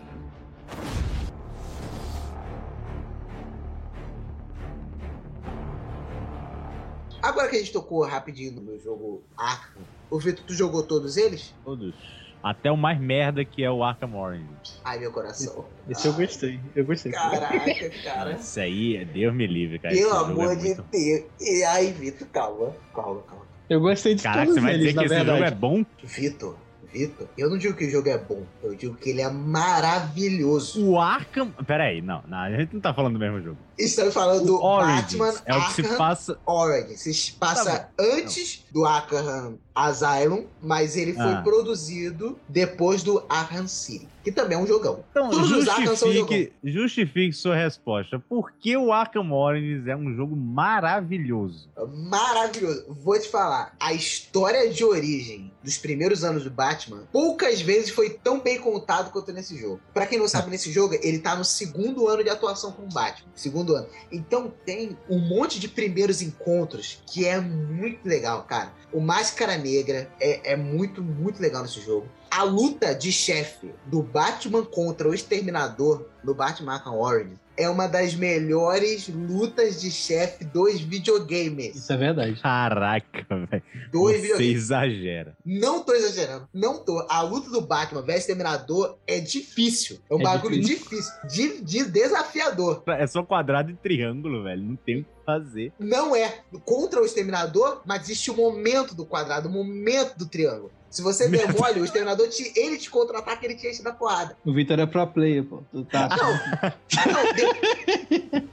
Agora 7.21 7.49
que 7.49 7.55
a 7.55 7.59
gente 7.59 7.71
tocou 7.71 8.05
rapidinho 8.05 8.51
no 8.53 8.61
meu 8.61 8.79
jogo 8.79 9.23
Arkham, 9.35 9.81
o 10.11 10.19
Vitor, 10.19 10.43
tu 10.45 10.53
jogou 10.53 10.83
todos 10.83 11.17
eles? 11.17 11.53
Todos. 11.63 11.95
Até 12.43 12.71
o 12.71 12.77
mais 12.77 12.99
merda 12.99 13.43
que 13.43 13.63
é 13.63 13.71
o 13.71 13.83
Arkham 13.83 14.15
Orange. 14.15 14.45
Ai, 14.83 14.99
meu 14.99 15.11
coração. 15.11 15.65
Esse 15.89 16.07
eu 16.07 16.13
gostei. 16.13 16.59
Eu 16.75 16.85
gostei. 16.85 17.11
Caraca, 17.11 17.89
cara. 18.03 18.33
Isso 18.33 18.59
aí, 18.59 19.03
Deus 19.05 19.33
me 19.33 19.47
livre, 19.47 19.79
cara. 19.79 19.95
Pelo 19.95 20.07
Esse 20.07 20.15
jogo 20.19 20.31
amor 20.31 20.51
é 20.51 20.55
de 20.55 20.63
muito- 20.65 20.83
Deus. 20.91 21.25
E 21.41 21.63
aí, 21.63 21.91
Vitor, 21.91 22.27
calma. 22.27 22.75
Calma, 22.93 23.21
calma. 23.23 23.44
Eu 23.69 23.79
gostei 23.79 24.15
de 24.15 24.23
Caraca, 24.23 24.41
todos 24.45 24.55
você 24.55 24.61
vai 24.61 24.73
eles, 24.73 24.85
dizer 24.87 24.95
na 24.95 25.01
que 25.01 25.05
esse 25.07 25.15
verdade. 25.15 25.39
jogo 25.39 25.49
é 25.49 25.55
bom? 25.55 25.85
Vitor, 26.03 26.55
Vitor, 26.93 27.27
eu 27.37 27.49
não 27.49 27.57
digo 27.57 27.75
que 27.75 27.85
o 27.85 27.89
jogo 27.89 28.07
é 28.09 28.17
bom. 28.17 28.43
Eu 28.63 28.75
digo 28.75 28.95
que 28.95 29.09
ele 29.09 29.21
é 29.21 29.29
maravilhoso. 29.29 30.85
O 30.87 30.99
Arkham. 30.99 31.51
Pera 31.65 31.85
aí, 31.85 32.01
não, 32.01 32.23
não, 32.27 32.37
a 32.37 32.51
gente 32.51 32.73
não 32.73 32.79
tá 32.81 32.93
falando 32.93 33.13
do 33.13 33.19
mesmo 33.19 33.41
jogo. 33.41 33.57
Estamos 33.77 34.13
falando 34.13 34.45
do 34.45 34.55
O 34.55 34.63
Origins 34.63 35.15
Batman 35.15 35.33
é 35.45 35.55
o 35.57 35.65
que 35.65 35.73
se 35.73 35.83
passa. 35.97 36.37
Origins. 36.45 36.99
Se 37.01 37.31
passa 37.33 37.79
Tá 37.79 37.89
antes 37.99 38.63
do 38.71 38.85
Arkham 38.85 39.57
Asylum, 39.73 40.45
mas 40.61 40.95
ele 40.95 41.13
foi 41.13 41.33
Ah. 41.33 41.41
produzido 41.41 42.37
depois 42.47 43.03
do 43.03 43.23
Arkham 43.29 43.67
City. 43.67 44.07
Que 44.25 44.31
também 44.31 44.57
é 44.57 44.59
um 44.59 44.65
jogão. 44.65 45.05
Então, 45.11 45.29
Todos 45.29 45.51
um 45.51 45.61
justifique, 45.61 46.51
justifique 46.63 47.31
sua 47.31 47.55
resposta. 47.55 48.17
Por 48.17 48.51
que 48.53 48.75
o 48.75 48.91
Arkham 48.91 49.31
Origins 49.31 49.85
é 49.85 49.95
um 49.95 50.15
jogo 50.15 50.35
maravilhoso? 50.35 51.69
Maravilhoso. 51.93 52.87
Vou 52.89 53.19
te 53.19 53.29
falar, 53.29 53.75
a 53.79 53.93
história 53.93 54.67
de 54.73 54.83
origem 54.83 55.53
dos 55.63 55.77
primeiros 55.77 56.23
anos 56.23 56.43
do 56.43 56.49
Batman, 56.49 57.07
poucas 57.11 57.61
vezes 57.61 57.91
foi 57.91 58.09
tão 58.09 58.39
bem 58.39 58.59
contado 58.59 59.11
quanto 59.11 59.31
nesse 59.31 59.55
jogo. 59.55 59.79
Pra 59.93 60.07
quem 60.07 60.17
não 60.17 60.27
sabe, 60.27 60.49
nesse 60.51 60.71
jogo, 60.71 60.95
ele 61.03 61.19
tá 61.19 61.35
no 61.35 61.45
segundo 61.45 62.07
ano 62.07 62.23
de 62.23 62.29
atuação 62.31 62.71
com 62.71 62.83
o 62.83 62.89
Batman. 62.89 63.29
Segundo 63.35 63.75
ano. 63.75 63.87
Então 64.11 64.51
tem 64.65 64.97
um 65.07 65.19
monte 65.19 65.59
de 65.59 65.67
primeiros 65.67 66.23
encontros 66.23 66.99
que 67.05 67.27
é 67.27 67.39
muito 67.39 68.03
legal, 68.03 68.41
cara. 68.43 68.73
O 68.91 68.99
Máscara 68.99 69.55
Negra 69.55 70.09
é, 70.19 70.53
é 70.53 70.55
muito, 70.55 71.03
muito 71.03 71.39
legal 71.39 71.61
nesse 71.61 71.81
jogo. 71.81 72.07
A 72.37 72.43
luta 72.43 72.93
de 72.93 73.13
chefe 73.13 73.73
do 73.85 74.03
Batman 74.03 74.65
contra 74.65 75.07
o 75.07 75.13
Exterminador 75.13 76.05
no 76.21 76.33
Batman 76.35 76.73
Arkham 76.73 76.99
Origins 76.99 77.37
é 77.55 77.69
uma 77.69 77.87
das 77.87 78.13
melhores 78.13 79.07
lutas 79.07 79.79
de 79.79 79.89
chefe 79.89 80.43
dos 80.43 80.81
videogames. 80.81 81.73
Isso 81.77 81.93
é 81.93 81.95
verdade. 81.95 82.37
Caraca, 82.41 83.25
velho. 83.29 83.63
Dois 83.89 84.17
Você 84.17 84.21
videogames. 84.23 84.55
exagera. 84.57 85.37
Não 85.45 85.81
tô 85.81 85.93
exagerando. 85.93 86.49
Não 86.53 86.83
tô. 86.83 87.05
A 87.09 87.21
luta 87.21 87.49
do 87.49 87.61
Batman 87.61 88.01
vs 88.01 88.17
Exterminador 88.17 88.97
é 89.07 89.21
difícil. 89.21 89.99
É 90.09 90.13
um 90.15 90.19
É 90.19 90.23
bagulho 90.23 90.59
difícil. 90.59 91.13
De, 91.29 91.61
de 91.61 91.85
desafiador. 91.85 92.83
É 92.87 93.07
só 93.07 93.23
quadrado 93.23 93.71
e 93.71 93.75
triângulo, 93.75 94.43
velho. 94.43 94.61
Não 94.61 94.75
tem 94.75 94.99
o 94.99 95.03
que 95.05 95.09
fazer. 95.25 95.71
Não 95.79 96.13
é 96.13 96.41
contra 96.65 97.01
o 97.01 97.05
Exterminador, 97.05 97.81
mas 97.85 98.03
existe 98.03 98.29
o 98.29 98.35
momento 98.35 98.93
do 98.93 99.05
quadrado, 99.05 99.47
o 99.47 99.51
momento 99.51 100.17
do 100.17 100.25
triângulo. 100.25 100.69
Se 100.95 101.01
você 101.01 101.27
der 101.27 101.53
mole, 101.53 101.81
o 101.81 101.83
Exterminador, 101.83 102.29
te, 102.29 102.53
ele 102.55 102.77
te 102.77 102.89
contra-ataca, 102.89 103.45
ele 103.45 103.55
te 103.55 103.67
enche 103.67 103.83
da 103.83 103.91
porrada. 103.91 104.37
O 104.45 104.53
Victor 104.53 104.79
é 104.79 104.85
pro 104.85 105.05
player, 105.07 105.43
pô. 105.43 105.61
Tu 105.69 105.83
tá... 105.83 106.07
Não, 106.07 107.33
de- 107.33 108.45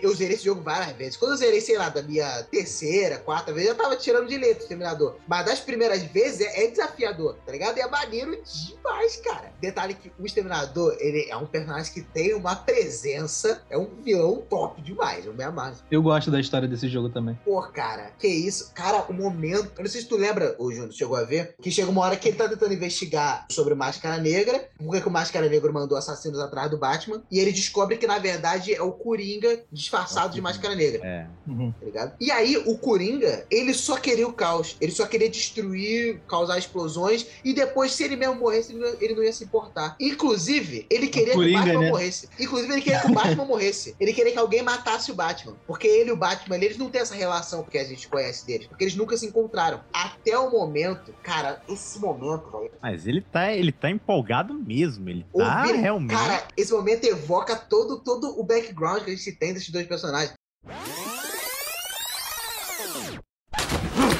Eu 0.00 0.14
zerei 0.14 0.36
esse 0.36 0.44
jogo 0.44 0.62
várias 0.62 0.96
vezes. 0.96 1.16
Quando 1.16 1.32
eu 1.32 1.36
zerei, 1.36 1.60
sei 1.60 1.76
lá, 1.76 1.88
da 1.88 2.00
minha 2.02 2.44
terceira, 2.44 3.18
quarta 3.18 3.52
vez, 3.52 3.66
eu 3.66 3.74
tava 3.74 3.96
tirando 3.96 4.28
de 4.28 4.38
letra 4.38 4.58
o 4.58 4.62
Exterminador. 4.62 5.16
Mas 5.26 5.44
das 5.46 5.58
primeiras 5.60 6.00
vezes 6.04 6.40
é, 6.42 6.64
é 6.64 6.68
desafiador, 6.70 7.36
tá 7.44 7.50
ligado? 7.52 7.76
E 7.76 7.80
é 7.80 7.88
maneiro 7.88 8.30
demais, 8.44 9.16
cara. 9.16 9.52
Detalhe 9.60 9.94
que 9.94 10.12
o 10.18 10.24
Exterminador, 10.24 10.96
ele 11.00 11.26
é 11.28 11.36
um 11.36 11.44
personagem 11.46 11.92
que 11.92 12.02
tem 12.02 12.34
uma 12.34 12.54
presença, 12.54 13.62
é 13.68 13.76
um 13.76 13.88
vilão 14.02 14.36
top 14.48 14.80
demais. 14.80 15.26
Eu 15.26 15.34
me 15.34 15.42
amarro. 15.42 15.74
Eu 15.90 16.02
gosto 16.02 16.30
da 16.30 16.38
história 16.40 16.68
desse 16.68 16.88
jogo 16.88 17.08
também. 17.08 17.38
Pô, 17.44 17.60
cara, 17.62 18.12
que 18.18 18.28
isso? 18.28 18.70
Cara, 18.74 19.04
o 19.08 19.12
momento. 19.12 19.72
Eu 19.76 19.82
não 19.84 19.90
sei 19.90 20.00
se 20.02 20.06
tu 20.08 20.16
lembra, 20.16 20.54
o 20.58 20.70
Júnior 20.70 20.92
chegou 20.92 21.16
a 21.16 21.24
ver, 21.24 21.54
que 21.64 21.70
chega 21.70 21.90
uma 21.90 22.02
hora 22.02 22.14
que 22.14 22.28
ele 22.28 22.36
tá 22.36 22.46
tentando 22.46 22.74
investigar 22.74 23.46
sobre 23.50 23.72
o 23.72 23.76
Máscara 23.76 24.18
Negra, 24.18 24.68
porque 24.76 25.00
que 25.00 25.08
o 25.08 25.10
Máscara 25.10 25.48
Negra 25.48 25.72
mandou 25.72 25.96
assassinos 25.96 26.38
atrás 26.38 26.70
do 26.70 26.76
Batman, 26.76 27.22
e 27.30 27.38
ele 27.38 27.52
descobre 27.52 27.96
que, 27.96 28.06
na 28.06 28.18
verdade, 28.18 28.74
é 28.74 28.82
o 28.82 28.92
Coringa 28.92 29.62
disfarçado 29.72 30.34
de 30.34 30.42
Máscara 30.42 30.74
Negra 30.74 31.00
É. 31.02 31.26
tá 31.46 31.86
ligado? 31.86 32.12
E 32.20 32.30
aí, 32.30 32.58
o 32.58 32.76
Coringa, 32.76 33.46
ele 33.50 33.72
só 33.72 33.96
queria 33.96 34.28
o 34.28 34.32
caos. 34.34 34.76
Ele 34.78 34.92
só 34.92 35.06
queria 35.06 35.30
destruir, 35.30 36.20
causar 36.28 36.58
explosões. 36.58 37.26
E 37.42 37.54
depois, 37.54 37.92
se 37.92 38.04
ele 38.04 38.16
mesmo 38.16 38.34
morresse, 38.34 38.72
ele 38.72 38.80
não, 38.80 38.96
ele 39.00 39.14
não 39.14 39.22
ia 39.22 39.32
se 39.32 39.44
importar. 39.44 39.96
Inclusive, 39.98 40.86
ele 40.90 41.06
queria 41.06 41.32
que 41.32 41.34
Coringa, 41.34 41.60
o 41.60 41.62
Batman 41.62 41.80
né? 41.80 41.90
morresse. 41.90 42.28
Inclusive, 42.38 42.72
ele 42.74 42.82
queria 42.82 43.00
que 43.00 43.06
o 43.06 43.14
Batman 43.14 43.44
morresse. 43.46 43.96
Ele 43.98 44.12
queria 44.12 44.32
que 44.32 44.38
alguém 44.38 44.62
matasse 44.62 45.10
o 45.10 45.14
Batman. 45.14 45.56
Porque 45.66 45.86
ele 45.86 46.10
e 46.10 46.12
o 46.12 46.16
Batman, 46.16 46.56
eles 46.56 46.76
não 46.76 46.90
têm 46.90 47.00
essa 47.00 47.14
relação 47.14 47.62
que 47.62 47.78
a 47.78 47.84
gente 47.84 48.06
conhece 48.06 48.46
deles. 48.46 48.66
Porque 48.66 48.84
eles 48.84 48.96
nunca 48.96 49.16
se 49.16 49.24
encontraram. 49.24 49.80
Até 49.90 50.38
o 50.38 50.50
momento, 50.50 51.14
cara, 51.22 51.53
esse 51.68 51.98
momento, 51.98 52.50
velho. 52.50 52.70
Mas 52.82 53.06
ele 53.06 53.20
tá, 53.20 53.52
ele 53.52 53.72
tá 53.72 53.90
empolgado 53.90 54.54
mesmo. 54.54 55.08
Ele 55.08 55.24
tá 55.36 55.62
Ouvir- 55.62 55.76
realmente. 55.80 56.18
Cara, 56.18 56.42
esse 56.56 56.72
momento 56.72 57.04
evoca 57.04 57.56
todo, 57.56 57.98
todo 58.00 58.38
o 58.38 58.44
background 58.44 59.02
que 59.02 59.10
a 59.10 59.14
gente 59.16 59.32
tem 59.32 59.52
desses 59.54 59.70
dois 59.70 59.86
personagens. 59.86 60.32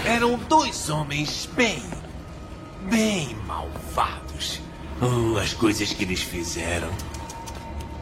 Eram 0.07 0.39
dois 0.39 0.89
homens 0.91 1.47
bem. 1.55 1.83
bem 2.91 3.35
malvados. 3.47 4.61
Oh, 5.01 5.39
as 5.39 5.53
coisas 5.55 5.93
que 5.93 6.05
eles 6.05 6.23
fizeram. 6.23 6.91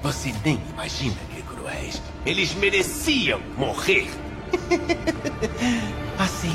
Você 0.02 0.32
nem 0.44 0.60
imagina 0.70 1.16
que 1.34 1.42
cruéis. 1.42 2.02
Eles 2.26 2.52
mereciam 2.54 3.40
morrer. 3.56 4.08
assim 6.18 6.52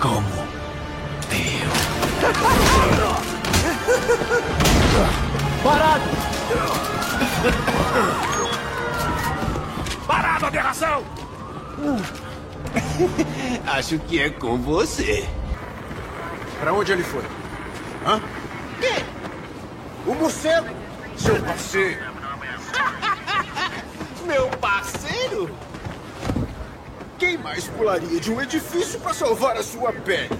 como 0.00 0.59
Parado! 5.62 6.04
Parado, 10.06 10.46
aberração! 10.46 11.04
Acho 13.66 13.98
que 14.00 14.20
é 14.20 14.30
com 14.30 14.58
você. 14.58 15.28
Pra 16.60 16.72
onde 16.72 16.92
ele 16.92 17.02
foi? 17.02 17.24
Hã? 18.06 18.20
Quem? 18.80 19.04
O 20.06 20.14
morcego! 20.14 20.68
Seu 21.16 21.40
parceiro! 21.42 22.00
Meu 24.26 24.48
parceiro? 24.48 25.54
Quem 27.18 27.36
mais 27.38 27.68
pularia 27.68 28.18
de 28.20 28.32
um 28.32 28.40
edifício 28.40 28.98
pra 29.00 29.12
salvar 29.12 29.56
a 29.56 29.62
sua 29.62 29.92
pele? 29.92 30.30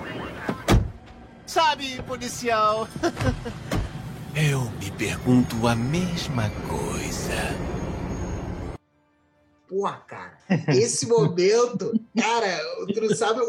Sabe, 1.51 2.01
policial? 2.03 2.87
Eu 4.37 4.71
me 4.79 4.89
pergunto 4.93 5.67
a 5.67 5.75
mesma 5.75 6.49
coisa. 6.69 7.35
Porra, 9.69 9.97
cara. 10.07 10.40
Esse 10.69 11.07
momento, 11.07 11.93
cara, 12.17 12.61
tu 12.93 13.01
não 13.01 13.15
sabe, 13.15 13.41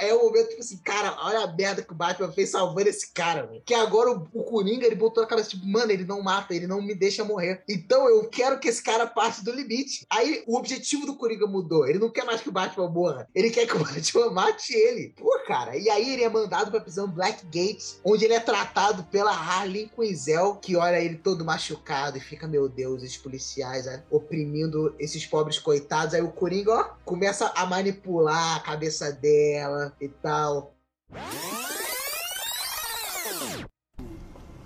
é 0.00 0.14
o 0.14 0.24
momento, 0.24 0.48
tipo 0.48 0.60
assim, 0.60 0.78
cara, 0.78 1.16
olha 1.20 1.40
a 1.40 1.52
merda 1.52 1.82
que 1.82 1.92
o 1.92 1.96
Batman 1.96 2.32
fez 2.32 2.50
salvando 2.50 2.88
esse 2.88 3.12
cara, 3.12 3.46
mano. 3.46 3.62
Que 3.64 3.74
agora 3.74 4.10
o, 4.10 4.28
o 4.32 4.44
Coringa, 4.44 4.86
ele 4.86 4.94
botou 4.94 5.26
na 5.26 5.42
tipo, 5.42 5.66
mano, 5.66 5.90
ele 5.90 6.04
não 6.04 6.22
mata, 6.22 6.54
ele 6.54 6.66
não 6.66 6.80
me 6.80 6.94
deixa 6.94 7.24
morrer. 7.24 7.62
Então 7.68 8.08
eu 8.08 8.28
quero 8.28 8.58
que 8.58 8.68
esse 8.68 8.82
cara 8.82 9.06
passe 9.06 9.44
do 9.44 9.52
limite. 9.52 10.06
Aí 10.10 10.42
o 10.46 10.56
objetivo 10.56 11.06
do 11.06 11.16
Coringa 11.16 11.46
mudou. 11.46 11.86
Ele 11.86 11.98
não 11.98 12.10
quer 12.10 12.24
mais 12.24 12.40
que 12.40 12.48
o 12.48 12.52
Batman 12.52 12.88
morra. 12.88 13.28
Ele 13.34 13.50
quer 13.50 13.66
que 13.66 13.76
o 13.76 13.80
Batman 13.84 14.30
mate 14.30 14.72
ele. 14.74 15.14
Pô, 15.16 15.38
cara. 15.46 15.76
E 15.76 15.88
aí 15.90 16.12
ele 16.12 16.24
é 16.24 16.28
mandado 16.28 16.70
pra 16.70 16.80
prisão 16.80 17.08
Blackgate, 17.08 17.98
onde 18.04 18.24
ele 18.24 18.34
é 18.34 18.40
tratado 18.40 19.04
pela 19.04 19.32
Harley 19.32 19.90
Quinzel, 19.94 20.56
que 20.56 20.76
olha 20.76 21.00
ele 21.00 21.16
todo 21.16 21.44
machucado 21.44 22.18
e 22.18 22.20
fica, 22.20 22.46
meu 22.46 22.68
Deus, 22.68 23.02
esses 23.02 23.16
policiais 23.16 23.86
né, 23.86 24.02
oprimindo 24.10 24.94
esses 24.98 25.26
pobres 25.26 25.58
coitados. 25.58 26.14
Aí 26.14 26.22
o 26.22 26.30
Coringa, 26.44 26.72
ó, 26.72 26.84
começa 27.06 27.50
a 27.56 27.64
manipular 27.64 28.56
a 28.56 28.60
cabeça 28.60 29.10
dela 29.10 29.96
e 29.98 30.08
tal. 30.10 30.74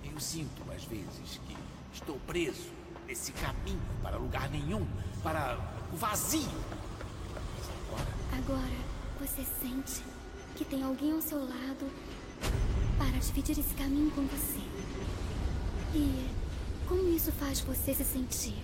Eu 0.02 0.18
sinto 0.18 0.60
às 0.74 0.82
vezes 0.86 1.40
que 1.46 1.56
estou 1.92 2.18
preso 2.26 2.72
nesse 3.06 3.30
caminho 3.30 3.80
para 4.02 4.16
lugar 4.16 4.50
nenhum, 4.50 4.84
para 5.22 5.56
o 5.92 5.96
vazio. 5.96 6.50
Agora, 8.36 8.60
você 9.20 9.44
sente 9.60 10.02
que 10.56 10.64
tem 10.64 10.82
alguém 10.82 11.12
ao 11.12 11.22
seu 11.22 11.38
lado 11.38 11.88
para 12.98 13.20
dividir 13.20 13.56
esse 13.56 13.74
caminho 13.74 14.10
com 14.10 14.26
você. 14.26 14.66
E 15.94 16.28
como 16.88 17.08
isso 17.10 17.30
faz 17.30 17.60
você 17.60 17.94
se 17.94 18.04
sentir? 18.04 18.60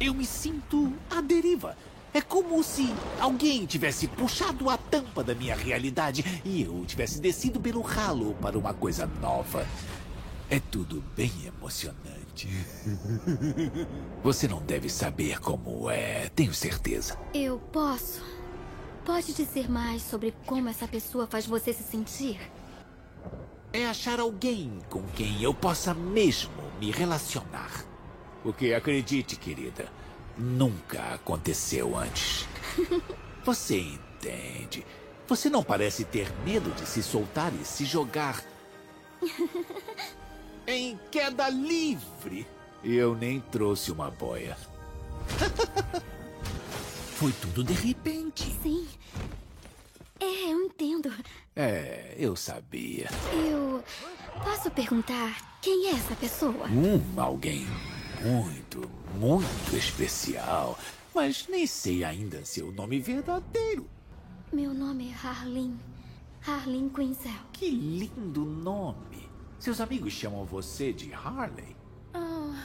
Eu 0.00 0.14
me 0.14 0.24
sinto 0.24 0.92
à 1.10 1.20
deriva. 1.20 1.76
É 2.14 2.20
como 2.20 2.62
se 2.62 2.92
alguém 3.20 3.66
tivesse 3.66 4.06
puxado 4.06 4.70
a 4.70 4.76
tampa 4.76 5.22
da 5.22 5.34
minha 5.34 5.54
realidade 5.54 6.24
e 6.44 6.62
eu 6.62 6.84
tivesse 6.86 7.20
descido 7.20 7.60
pelo 7.60 7.80
ralo 7.80 8.34
para 8.40 8.56
uma 8.56 8.72
coisa 8.72 9.06
nova. 9.20 9.66
É 10.48 10.60
tudo 10.60 11.04
bem 11.16 11.30
emocionante. 11.46 12.48
Você 14.22 14.48
não 14.48 14.62
deve 14.62 14.88
saber 14.88 15.40
como 15.40 15.90
é, 15.90 16.28
tenho 16.30 16.54
certeza. 16.54 17.18
Eu 17.34 17.58
posso? 17.58 18.22
Pode 19.04 19.32
dizer 19.34 19.70
mais 19.70 20.02
sobre 20.02 20.32
como 20.46 20.68
essa 20.68 20.86
pessoa 20.86 21.26
faz 21.26 21.46
você 21.46 21.72
se 21.72 21.82
sentir? 21.82 22.38
É 23.72 23.86
achar 23.86 24.20
alguém 24.20 24.78
com 24.88 25.02
quem 25.08 25.42
eu 25.42 25.52
possa 25.52 25.92
mesmo 25.94 26.52
me 26.78 26.90
relacionar. 26.90 27.87
Porque 28.48 28.72
acredite, 28.72 29.36
querida, 29.36 29.92
nunca 30.38 31.12
aconteceu 31.12 31.94
antes. 31.94 32.48
Você 33.44 33.78
entende? 33.78 34.86
Você 35.26 35.50
não 35.50 35.62
parece 35.62 36.02
ter 36.02 36.32
medo 36.46 36.70
de 36.70 36.88
se 36.88 37.02
soltar 37.02 37.52
e 37.52 37.62
se 37.62 37.84
jogar 37.84 38.42
em 40.66 40.98
queda 41.10 41.50
livre. 41.50 42.46
Eu 42.82 43.14
nem 43.14 43.38
trouxe 43.38 43.92
uma 43.92 44.10
boia. 44.10 44.56
Foi 47.16 47.32
tudo 47.32 47.62
de 47.62 47.74
repente. 47.74 48.44
Sim. 48.62 48.88
É, 50.18 50.52
eu 50.52 50.62
entendo. 50.62 51.12
É, 51.54 52.14
eu 52.16 52.34
sabia. 52.34 53.10
Eu 53.30 53.84
posso 54.42 54.70
perguntar 54.70 55.60
quem 55.60 55.88
é 55.88 55.90
essa 55.90 56.16
pessoa? 56.16 56.66
Um 56.68 57.20
alguém 57.20 57.66
muito, 58.22 58.90
muito 59.14 59.76
especial. 59.76 60.78
Mas 61.14 61.46
nem 61.48 61.66
sei 61.66 62.04
ainda 62.04 62.44
seu 62.44 62.72
nome 62.72 63.00
verdadeiro. 63.00 63.88
Meu 64.52 64.72
nome 64.72 65.10
é 65.10 65.14
Harlin. 65.14 65.78
Harlin 66.46 66.88
Quinzel. 66.88 67.32
Que 67.52 67.70
lindo 67.70 68.44
nome. 68.44 69.28
Seus 69.58 69.80
amigos 69.80 70.12
chamam 70.12 70.44
você 70.44 70.92
de 70.92 71.12
Harley? 71.12 71.76
Ah, 72.14 72.64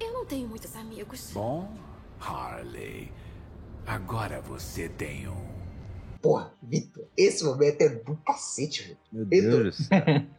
eu 0.00 0.12
não 0.12 0.26
tenho 0.26 0.48
muitos 0.48 0.74
amigos. 0.74 1.30
Bom, 1.32 1.72
Harley. 2.20 3.12
Agora 3.86 4.40
você 4.40 4.88
tem 4.88 5.28
um. 5.28 5.55
Porra, 6.26 6.52
Vitor, 6.60 7.04
esse 7.16 7.44
momento 7.44 7.80
é 7.82 7.88
do 7.88 8.16
cacete, 8.26 8.82
velho. 8.82 8.96
Meu 9.12 9.24
Deus. 9.24 9.88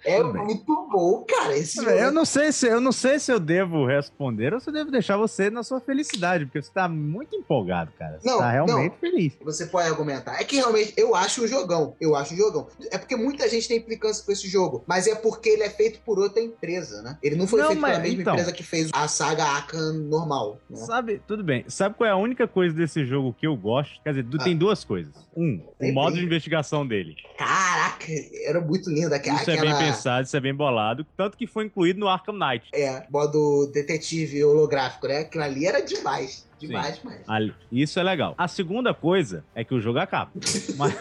É 0.05 0.21
muito 0.21 0.87
bom, 0.91 1.23
cara. 1.27 1.57
Esse 1.57 1.79
Eu 1.79 1.85
momento. 1.85 2.11
não 2.13 2.25
sei 2.25 2.51
se 2.51 2.67
eu 2.67 2.81
não 2.81 2.91
sei 2.91 3.19
se 3.19 3.31
eu 3.31 3.39
devo 3.39 3.85
responder 3.85 4.53
ou 4.53 4.59
se 4.59 4.69
eu 4.69 4.73
devo 4.73 4.91
deixar 4.91 5.15
você 5.17 5.49
na 5.49 5.63
sua 5.63 5.79
felicidade, 5.79 6.45
porque 6.45 6.61
você 6.61 6.71
tá 6.71 6.87
muito 6.89 7.35
empolgado, 7.35 7.91
cara. 7.97 8.19
Você 8.19 8.29
Não, 8.29 8.39
tá 8.39 8.51
realmente 8.51 8.91
não. 8.91 8.99
feliz. 8.99 9.33
Você 9.43 9.65
pode 9.65 9.87
argumentar. 9.87 10.39
É 10.39 10.43
que 10.43 10.57
realmente 10.57 10.93
eu 10.97 11.15
acho 11.15 11.43
um 11.43 11.47
jogão. 11.47 11.95
Eu 12.01 12.15
acho 12.15 12.33
um 12.33 12.37
jogão. 12.37 12.67
É 12.91 12.97
porque 12.97 13.15
muita 13.15 13.47
gente 13.49 13.67
tem 13.67 13.77
implicância 13.77 14.23
com 14.25 14.31
esse 14.31 14.47
jogo. 14.49 14.83
Mas 14.85 15.07
é 15.07 15.15
porque 15.15 15.47
ele 15.49 15.63
é 15.63 15.69
feito 15.69 16.01
por 16.05 16.19
outra 16.19 16.41
empresa, 16.43 17.01
né? 17.01 17.17
Ele 17.23 17.35
não 17.37 17.47
foi 17.47 17.61
Não, 17.61 17.67
feito 17.67 17.79
mas- 17.81 17.91
pela 17.93 18.03
mesma 18.03 18.21
então. 18.21 18.33
empresa 18.33 18.51
que 18.51 18.63
fez 18.63 18.89
a 18.93 19.07
saga 19.07 19.45
Arkham 19.45 19.93
normal. 19.93 20.59
Né? 20.69 20.77
Sabe, 20.77 21.21
tudo 21.25 21.43
bem. 21.43 21.63
Sabe 21.69 21.95
qual 21.95 22.07
é 22.07 22.11
a 22.11 22.17
única 22.17 22.47
coisa 22.47 22.75
desse 22.75 23.05
jogo 23.05 23.33
que 23.33 23.47
eu 23.47 23.55
gosto? 23.55 24.01
Quer 24.03 24.09
dizer, 24.13 24.25
Ah. 24.39 24.43
tem 24.43 24.57
duas 24.57 24.83
coisas. 24.83 25.13
Um, 25.35 25.61
o 25.79 25.93
modo 25.93 26.15
de 26.15 26.23
investigação 26.23 26.85
dele. 26.85 27.15
Caraca, 27.37 28.05
era 28.45 28.59
muito 28.59 28.89
lindo 28.89 29.13
aquela. 29.13 29.39
Isso 29.39 29.51
é 29.51 29.61
bem 29.61 29.77
pensado, 29.77 30.25
isso 30.25 30.35
é 30.35 30.39
bem 30.39 30.53
bolado. 30.53 31.05
Tanto 31.15 31.37
que 31.37 31.45
foi 31.45 31.65
incluído 31.65 31.99
no 31.99 32.07
Arkham 32.07 32.33
Knight. 32.33 32.67
É, 32.73 33.05
modo 33.09 33.69
detetive 33.71 34.43
holográfico, 34.43 35.07
né? 35.07 35.19
Aquilo 35.19 35.43
ali 35.43 35.65
era 35.65 35.81
demais. 35.81 36.47
Demais, 36.59 36.95
Sim. 36.95 37.01
demais. 37.01 37.21
Ali- 37.29 37.53
Isso 37.71 37.99
é 37.99 38.03
legal. 38.03 38.33
A 38.37 38.47
segunda 38.47 38.93
coisa 38.93 39.43
é 39.53 39.63
que 39.63 39.73
o 39.73 39.79
jogo 39.81 39.99
acaba. 39.99 40.31
Mas- 40.77 40.97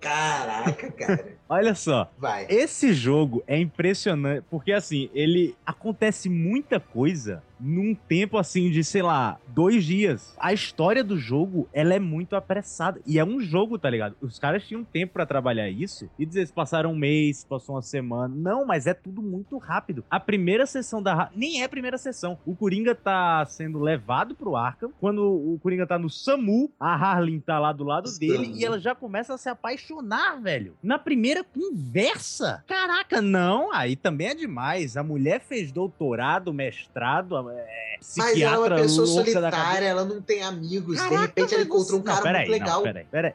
Caraca, 0.00 0.90
cara. 0.92 1.34
Olha 1.48 1.74
só. 1.74 2.10
Vai. 2.18 2.46
Esse 2.48 2.92
jogo 2.92 3.42
é 3.46 3.58
impressionante, 3.58 4.44
porque 4.50 4.72
assim, 4.72 5.10
ele 5.12 5.54
acontece 5.66 6.28
muita 6.28 6.78
coisa 6.80 7.42
num 7.58 7.94
tempo 7.94 8.38
assim 8.38 8.70
de, 8.70 8.82
sei 8.82 9.02
lá, 9.02 9.38
dois 9.48 9.84
dias. 9.84 10.34
A 10.38 10.52
história 10.52 11.04
do 11.04 11.18
jogo, 11.18 11.68
ela 11.72 11.92
é 11.92 11.98
muito 11.98 12.34
apressada. 12.34 13.00
E 13.06 13.18
é 13.18 13.24
um 13.24 13.40
jogo, 13.40 13.78
tá 13.78 13.90
ligado? 13.90 14.16
Os 14.20 14.38
caras 14.38 14.66
tinham 14.66 14.82
tempo 14.82 15.12
pra 15.12 15.26
trabalhar 15.26 15.68
isso 15.68 16.08
e 16.18 16.24
dizer 16.24 16.46
se 16.46 16.52
passaram 16.52 16.92
um 16.92 16.96
mês, 16.96 17.44
passou 17.44 17.74
uma 17.74 17.82
semana. 17.82 18.34
Não, 18.34 18.64
mas 18.64 18.86
é 18.86 18.94
tudo 18.94 19.20
muito 19.20 19.58
rápido. 19.58 20.02
A 20.10 20.18
primeira 20.18 20.64
sessão 20.66 21.02
da. 21.02 21.30
Nem 21.34 21.60
é 21.60 21.64
a 21.64 21.68
primeira 21.68 21.98
sessão. 22.00 22.38
O 22.44 22.54
Coringa 22.56 22.94
tá 22.94 23.44
sendo 23.46 23.78
levado 23.78 24.34
pro 24.34 24.56
Arkham. 24.56 24.92
Quando 25.00 25.22
o 25.22 25.58
Coringa 25.62 25.86
tá 25.86 25.98
no 25.98 26.08
SAMU, 26.10 26.70
a 26.78 26.94
Harley 26.94 27.40
tá 27.40 27.58
lá 27.58 27.72
do 27.72 27.84
lado 27.84 28.10
dele 28.18 28.46
Samu. 28.46 28.56
e 28.56 28.64
ela 28.64 28.78
já 28.80 28.94
começa 28.94 29.34
a 29.34 29.38
se 29.38 29.48
apaixonar, 29.48 30.40
velho. 30.40 30.76
Na 30.82 30.98
primeira 30.98 31.44
conversa. 31.44 32.64
Caraca, 32.66 33.20
não. 33.20 33.72
Aí 33.72 33.96
também 33.96 34.28
é 34.28 34.34
demais. 34.34 34.96
A 34.96 35.02
mulher 35.02 35.40
fez 35.40 35.70
doutorado, 35.72 36.52
mestrado, 36.52 37.36
é, 37.50 37.96
Mas 38.16 38.40
ela 38.40 38.54
é 38.54 38.58
uma 38.70 38.76
pessoa 38.76 39.06
solitária, 39.06 39.86
ela 39.86 40.04
não 40.04 40.20
tem 40.20 40.42
amigos. 40.42 40.96
de 40.96 41.02
Caraca, 41.02 41.20
repente 41.26 41.54
ela 41.54 41.64
encontrou 41.64 42.00
um 42.00 42.02
Não, 42.02 42.12
cara 42.12 42.22
peraí, 42.22 42.48
muito 42.48 42.50
legal. 42.60 42.76
Não, 42.76 42.82
peraí, 42.82 43.04
peraí. 43.10 43.34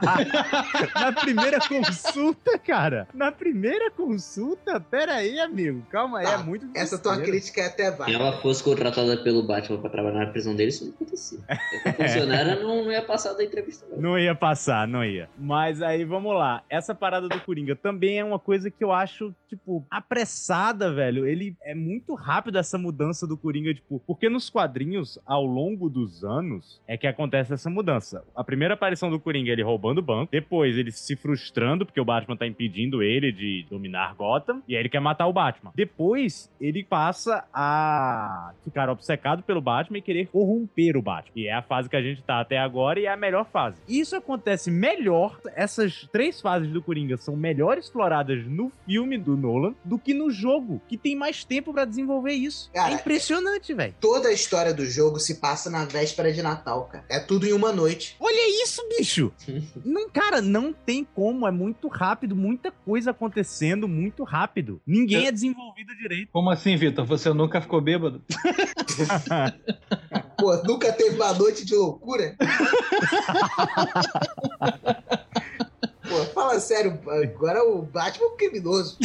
Na 0.94 1.12
primeira 1.12 1.58
consulta, 1.60 2.58
cara. 2.58 3.06
Na 3.14 3.30
primeira 3.32 3.90
consulta, 3.90 4.80
peraí, 4.80 5.38
amigo. 5.40 5.82
Calma 5.90 6.18
aí, 6.18 6.24
Tá, 6.24 6.32
é 6.34 6.38
muito 6.38 6.66
Essa 6.74 6.98
tua 6.98 7.20
crítica 7.20 7.60
é 7.60 7.66
até 7.66 7.90
Se 7.90 7.98
válida. 7.98 8.18
ela 8.18 8.32
fosse 8.40 8.62
contratada 8.62 9.16
pelo 9.18 9.42
Batman 9.42 9.78
pra 9.78 9.90
trabalhar 9.90 10.20
na 10.20 10.26
prisão 10.26 10.54
dele, 10.54 10.70
isso 10.70 10.84
não 10.84 10.92
acontecia. 10.92 11.38
A 11.84 11.92
funcionária 11.92 12.56
não, 12.56 12.84
não 12.84 12.92
ia 12.92 13.02
passar 13.02 13.34
da 13.34 13.44
entrevista. 13.44 13.86
Não. 13.90 14.00
Não 14.00 14.18
ia 14.18 14.34
passar, 14.34 14.86
não 14.88 15.04
ia. 15.04 15.28
Mas 15.38 15.82
aí, 15.82 16.04
vamos 16.04 16.34
lá. 16.34 16.62
Essa 16.68 16.94
parada 16.94 17.28
do 17.28 17.40
Coringa 17.40 17.76
também 17.76 18.18
é 18.18 18.24
uma 18.24 18.38
coisa 18.38 18.70
que 18.70 18.82
eu 18.82 18.92
acho, 18.92 19.34
tipo, 19.48 19.84
apressada, 19.90 20.92
velho. 20.92 21.26
Ele 21.26 21.56
é 21.62 21.74
muito 21.74 22.14
rápido 22.14 22.58
essa 22.58 22.78
mudança 22.78 23.26
do 23.26 23.36
Coringa, 23.36 23.74
tipo, 23.74 24.00
porque 24.06 24.28
nos 24.28 24.48
quadrinhos, 24.50 25.18
ao 25.26 25.44
longo 25.44 25.88
dos 25.88 26.24
anos, 26.24 26.80
é 26.86 26.96
que 26.96 27.06
acontece 27.06 27.52
essa 27.52 27.68
mudança. 27.70 28.24
A 28.34 28.42
primeira 28.44 28.74
aparição 28.74 29.10
do 29.10 29.20
Coringa, 29.20 29.50
ele 29.50 29.62
roubando 29.84 29.98
o 29.98 30.02
banco. 30.02 30.32
Depois, 30.32 30.78
ele 30.78 30.90
se 30.90 31.14
frustrando, 31.14 31.84
porque 31.84 32.00
o 32.00 32.04
Batman 32.04 32.36
tá 32.36 32.46
impedindo 32.46 33.02
ele 33.02 33.30
de 33.30 33.66
dominar 33.68 34.14
Gotham. 34.14 34.62
E 34.66 34.74
aí 34.74 34.80
ele 34.80 34.88
quer 34.88 35.00
matar 35.00 35.26
o 35.26 35.32
Batman. 35.32 35.72
Depois, 35.74 36.50
ele 36.58 36.82
passa 36.82 37.44
a 37.52 38.52
ficar 38.64 38.88
obcecado 38.88 39.42
pelo 39.42 39.60
Batman 39.60 39.98
e 39.98 40.02
querer 40.02 40.28
corromper 40.28 40.96
o 40.96 41.02
Batman. 41.02 41.32
E 41.36 41.46
é 41.46 41.52
a 41.52 41.62
fase 41.62 41.90
que 41.90 41.96
a 41.96 42.02
gente 42.02 42.22
tá 42.22 42.40
até 42.40 42.58
agora 42.58 42.98
e 42.98 43.04
é 43.04 43.12
a 43.12 43.16
melhor 43.16 43.46
fase. 43.52 43.76
Isso 43.86 44.16
acontece 44.16 44.70
melhor, 44.70 45.38
essas 45.54 46.08
três 46.10 46.40
fases 46.40 46.70
do 46.70 46.80
Coringa 46.80 47.16
são 47.18 47.36
melhor 47.36 47.76
exploradas 47.76 48.46
no 48.46 48.72
filme 48.86 49.18
do 49.18 49.36
Nolan 49.36 49.74
do 49.84 49.98
que 49.98 50.14
no 50.14 50.30
jogo, 50.30 50.80
que 50.88 50.96
tem 50.96 51.14
mais 51.14 51.44
tempo 51.44 51.72
pra 51.72 51.84
desenvolver 51.84 52.32
isso. 52.32 52.70
Cara, 52.72 52.92
é 52.92 52.94
impressionante, 52.94 53.74
velho. 53.74 53.94
Toda 54.00 54.28
a 54.28 54.32
história 54.32 54.72
do 54.72 54.86
jogo 54.86 55.18
se 55.18 55.40
passa 55.40 55.68
na 55.68 55.84
véspera 55.84 56.32
de 56.32 56.42
Natal, 56.42 56.84
cara. 56.84 57.04
É 57.10 57.18
tudo 57.18 57.46
em 57.46 57.52
uma 57.52 57.72
noite. 57.72 58.16
Olha 58.18 58.62
isso, 58.62 58.82
bicho! 58.96 59.32
não, 59.84 60.08
cara, 60.10 60.40
não 60.42 60.72
tem 60.72 61.04
como, 61.04 61.46
é 61.46 61.50
muito 61.50 61.88
rápido, 61.88 62.36
muita 62.36 62.70
coisa 62.70 63.10
acontecendo 63.12 63.88
muito 63.88 64.22
rápido. 64.24 64.80
Ninguém 64.86 65.26
é 65.26 65.32
desenvolvido 65.32 65.94
direito. 65.96 66.28
Como 66.32 66.50
assim, 66.50 66.76
Vitor? 66.76 67.04
Você 67.06 67.32
nunca 67.32 67.60
ficou 67.60 67.80
bêbado? 67.80 68.22
Pô, 70.38 70.56
nunca 70.64 70.92
teve 70.92 71.16
uma 71.16 71.32
noite 71.32 71.64
de 71.64 71.74
loucura? 71.74 72.36
Pô, 76.08 76.16
fala 76.34 76.60
sério, 76.60 76.98
agora 77.08 77.64
o 77.64 77.82
Batman 77.82 78.26
é 78.26 78.28
um 78.28 78.36
criminoso. 78.36 78.98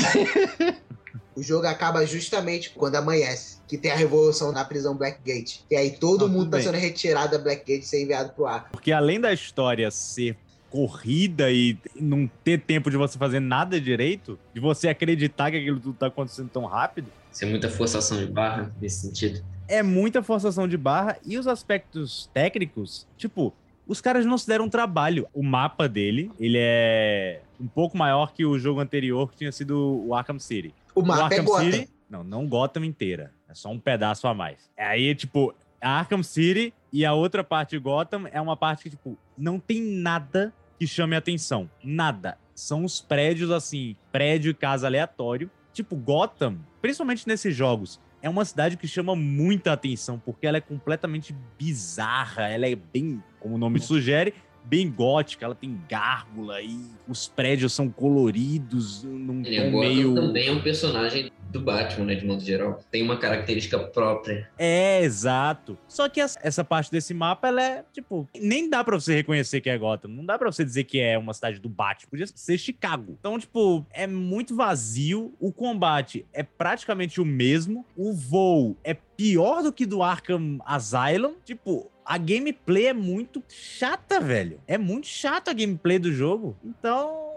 O 1.36 1.42
jogo 1.42 1.66
acaba 1.68 2.06
justamente 2.06 2.72
quando 2.72 2.96
amanhece, 2.96 3.60
que 3.68 3.78
tem 3.78 3.92
a 3.92 3.96
revolução 3.96 4.52
na 4.52 4.66
prisão 4.66 4.96
Blackgate. 4.98 5.64
E 5.72 5.76
aí 5.76 5.92
todo 5.92 6.26
Ah, 6.26 6.28
mundo 6.28 6.52
tá 6.52 6.62
sendo 6.62 6.78
retirado 6.78 7.32
da 7.32 7.38
Blackgate 7.42 7.86
e 7.86 7.88
ser 7.88 8.04
enviado 8.04 8.34
pro 8.34 8.46
ar. 8.46 8.70
Porque 8.72 8.92
além 8.92 9.22
da 9.22 9.32
história 9.32 9.90
ser 9.90 10.36
corrida 10.70 11.52
e 11.52 11.78
não 12.00 12.30
ter 12.44 12.60
tempo 12.62 12.90
de 12.90 12.98
você 12.98 13.18
fazer 13.18 13.40
nada 13.40 13.80
direito, 13.80 14.38
de 14.54 14.60
você 14.60 14.88
acreditar 14.90 15.52
que 15.52 15.58
aquilo 15.58 15.80
tudo 15.80 15.96
tá 15.96 16.08
acontecendo 16.08 16.50
tão 16.50 16.66
rápido, 16.66 17.08
Isso 17.32 17.44
é 17.44 17.48
muita 17.48 17.70
forçação 17.70 18.18
de 18.18 18.26
barra 18.28 18.72
nesse 18.82 19.02
sentido. 19.08 19.44
é 19.68 19.82
muita 19.84 20.22
forçação 20.24 20.68
de 20.68 20.78
barra 20.78 21.18
e 21.26 21.38
os 21.38 21.48
aspectos 21.48 22.30
técnicos, 22.34 23.08
tipo, 23.18 23.54
os 23.88 24.00
caras 24.02 24.26
não 24.26 24.38
se 24.38 24.48
deram 24.48 24.66
um 24.66 24.70
trabalho. 24.70 25.28
O 25.34 25.42
mapa 25.44 25.90
dele, 25.90 26.32
ele 26.40 26.58
é 26.60 27.42
um 27.60 27.68
pouco 27.68 27.98
maior 27.98 28.34
que 28.34 28.46
o 28.46 28.58
jogo 28.60 28.80
anterior, 28.80 29.32
que 29.32 29.38
tinha 29.38 29.52
sido 29.52 30.04
o 30.06 30.14
Arkham 30.14 30.38
City. 30.40 30.74
O 30.94 31.02
mapa 31.02 31.22
é 31.22 31.40
Arkham 31.40 31.46
Gotham. 31.46 31.72
City, 31.72 31.90
não, 32.08 32.24
não 32.24 32.48
Gotham 32.48 32.84
inteira. 32.86 33.32
É 33.50 33.54
só 33.56 33.70
um 33.72 33.80
pedaço 33.80 34.28
a 34.28 34.34
mais. 34.36 34.70
Aí, 34.78 35.16
tipo, 35.16 35.56
a 35.82 36.00
Arkham 36.00 36.24
City 36.24 36.74
e 36.92 37.06
a 37.06 37.14
outra 37.14 37.44
parte 37.44 37.72
de 37.72 37.80
Gotham 37.80 38.28
é 38.32 38.42
uma 38.42 38.58
parte 38.58 38.84
que, 38.84 38.90
tipo, 38.92 39.18
não 39.38 39.60
tem 39.60 39.82
nada 39.82 40.54
que 40.78 40.88
chame 40.88 41.16
atenção. 41.16 41.70
Nada. 41.84 42.38
São 42.56 42.84
os 42.84 43.00
prédios, 43.00 43.52
assim, 43.52 43.96
prédio 44.12 44.52
e 44.52 44.54
casa 44.54 44.88
aleatório. 44.88 45.50
Tipo, 45.74 45.96
Gotham, 45.96 46.58
principalmente 46.82 47.28
nesses 47.28 47.56
jogos, 47.56 48.00
é 48.22 48.30
uma 48.30 48.44
cidade 48.44 48.76
que 48.76 48.88
chama 48.88 49.16
muita 49.16 49.72
atenção, 49.72 50.22
porque 50.24 50.46
ela 50.46 50.58
é 50.58 50.62
completamente 50.62 51.36
bizarra. 51.58 52.48
Ela 52.48 52.68
é 52.68 52.76
bem, 52.76 53.24
como 53.40 53.56
o 53.56 53.58
nome 53.58 53.80
sugere, 53.80 54.34
bem 54.66 54.90
gótica. 54.92 55.46
Ela 55.46 55.56
tem 55.56 55.80
gárgula 55.88 56.62
e 56.62 56.78
os 57.08 57.28
prédios 57.28 57.74
são 57.74 57.90
coloridos 57.90 59.04
num 59.04 59.42
é 59.46 59.70
meio... 59.70 60.16
também 60.16 60.48
é 60.48 60.52
um 60.52 60.62
personagem 60.62 61.32
do 61.50 61.60
Batman, 61.60 62.06
né, 62.06 62.16
de 62.16 62.26
modo 62.26 62.42
geral. 62.44 62.80
Tem 62.92 63.04
uma 63.04 63.18
característica 63.18 63.78
própria. 63.80 64.50
É, 64.58 65.02
exato. 65.02 65.78
Só 65.88 66.08
que 66.08 66.22
essa, 66.22 66.40
essa 66.44 66.64
parte 66.64 66.92
desse 66.92 67.14
mapa, 67.14 67.48
ela 67.48 67.64
é, 67.64 67.84
tipo, 67.92 68.28
nem 68.36 68.70
dá 68.70 68.84
pra 68.84 69.00
você 69.00 69.16
reconhecer 69.16 69.60
que 69.62 69.70
é 69.70 69.78
Gotham. 69.78 70.10
Não 70.10 70.26
dá 70.26 70.38
pra 70.38 70.52
você 70.52 70.64
dizer 70.64 70.84
que 70.84 71.00
é 71.00 71.18
uma 71.18 71.34
cidade 71.34 71.60
do 71.60 71.70
Batman. 71.70 72.10
Podia 72.10 72.28
ser 72.28 72.58
Chicago. 72.58 73.18
Então, 73.20 73.40
tipo, 73.40 73.86
é 73.92 74.06
muito 74.06 74.56
vazio. 74.56 75.34
O 75.40 75.52
combate 75.52 76.26
é 76.34 76.44
praticamente 76.44 77.20
o 77.20 77.26
mesmo. 77.26 77.86
O 77.96 78.14
voo 78.14 78.78
é 78.84 78.94
pior 78.94 79.64
do 79.64 79.74
que 79.74 79.86
do 79.86 80.04
Arkham 80.04 80.60
Asylum. 80.66 81.34
Tipo, 81.44 81.92
a 82.06 82.18
gameplay 82.18 82.88
é 82.88 82.94
muito 82.94 83.44
chata, 83.48 84.20
velho. 84.20 84.60
É 84.68 84.78
muito 84.78 85.08
chata 85.08 85.52
a 85.52 85.54
gameplay 85.54 86.00
do 86.00 86.12
jogo. 86.12 86.58
Então, 86.64 87.29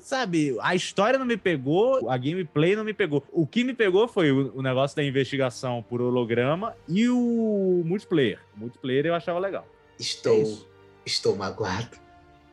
sabe, 0.00 0.56
a 0.60 0.74
história 0.74 1.18
não 1.18 1.26
me 1.26 1.36
pegou, 1.36 2.10
a 2.10 2.16
gameplay 2.16 2.74
não 2.74 2.84
me 2.84 2.92
pegou. 2.92 3.24
O 3.32 3.46
que 3.46 3.64
me 3.64 3.74
pegou 3.74 4.08
foi 4.08 4.30
o, 4.30 4.56
o 4.56 4.62
negócio 4.62 4.96
da 4.96 5.04
investigação 5.04 5.82
por 5.82 6.00
holograma 6.00 6.74
e 6.88 7.08
o 7.08 7.82
multiplayer. 7.84 8.38
O 8.56 8.60
multiplayer 8.60 9.06
eu 9.06 9.14
achava 9.14 9.38
legal. 9.38 9.66
Estou. 9.98 10.66
estou 11.04 11.36
magoado. 11.36 11.98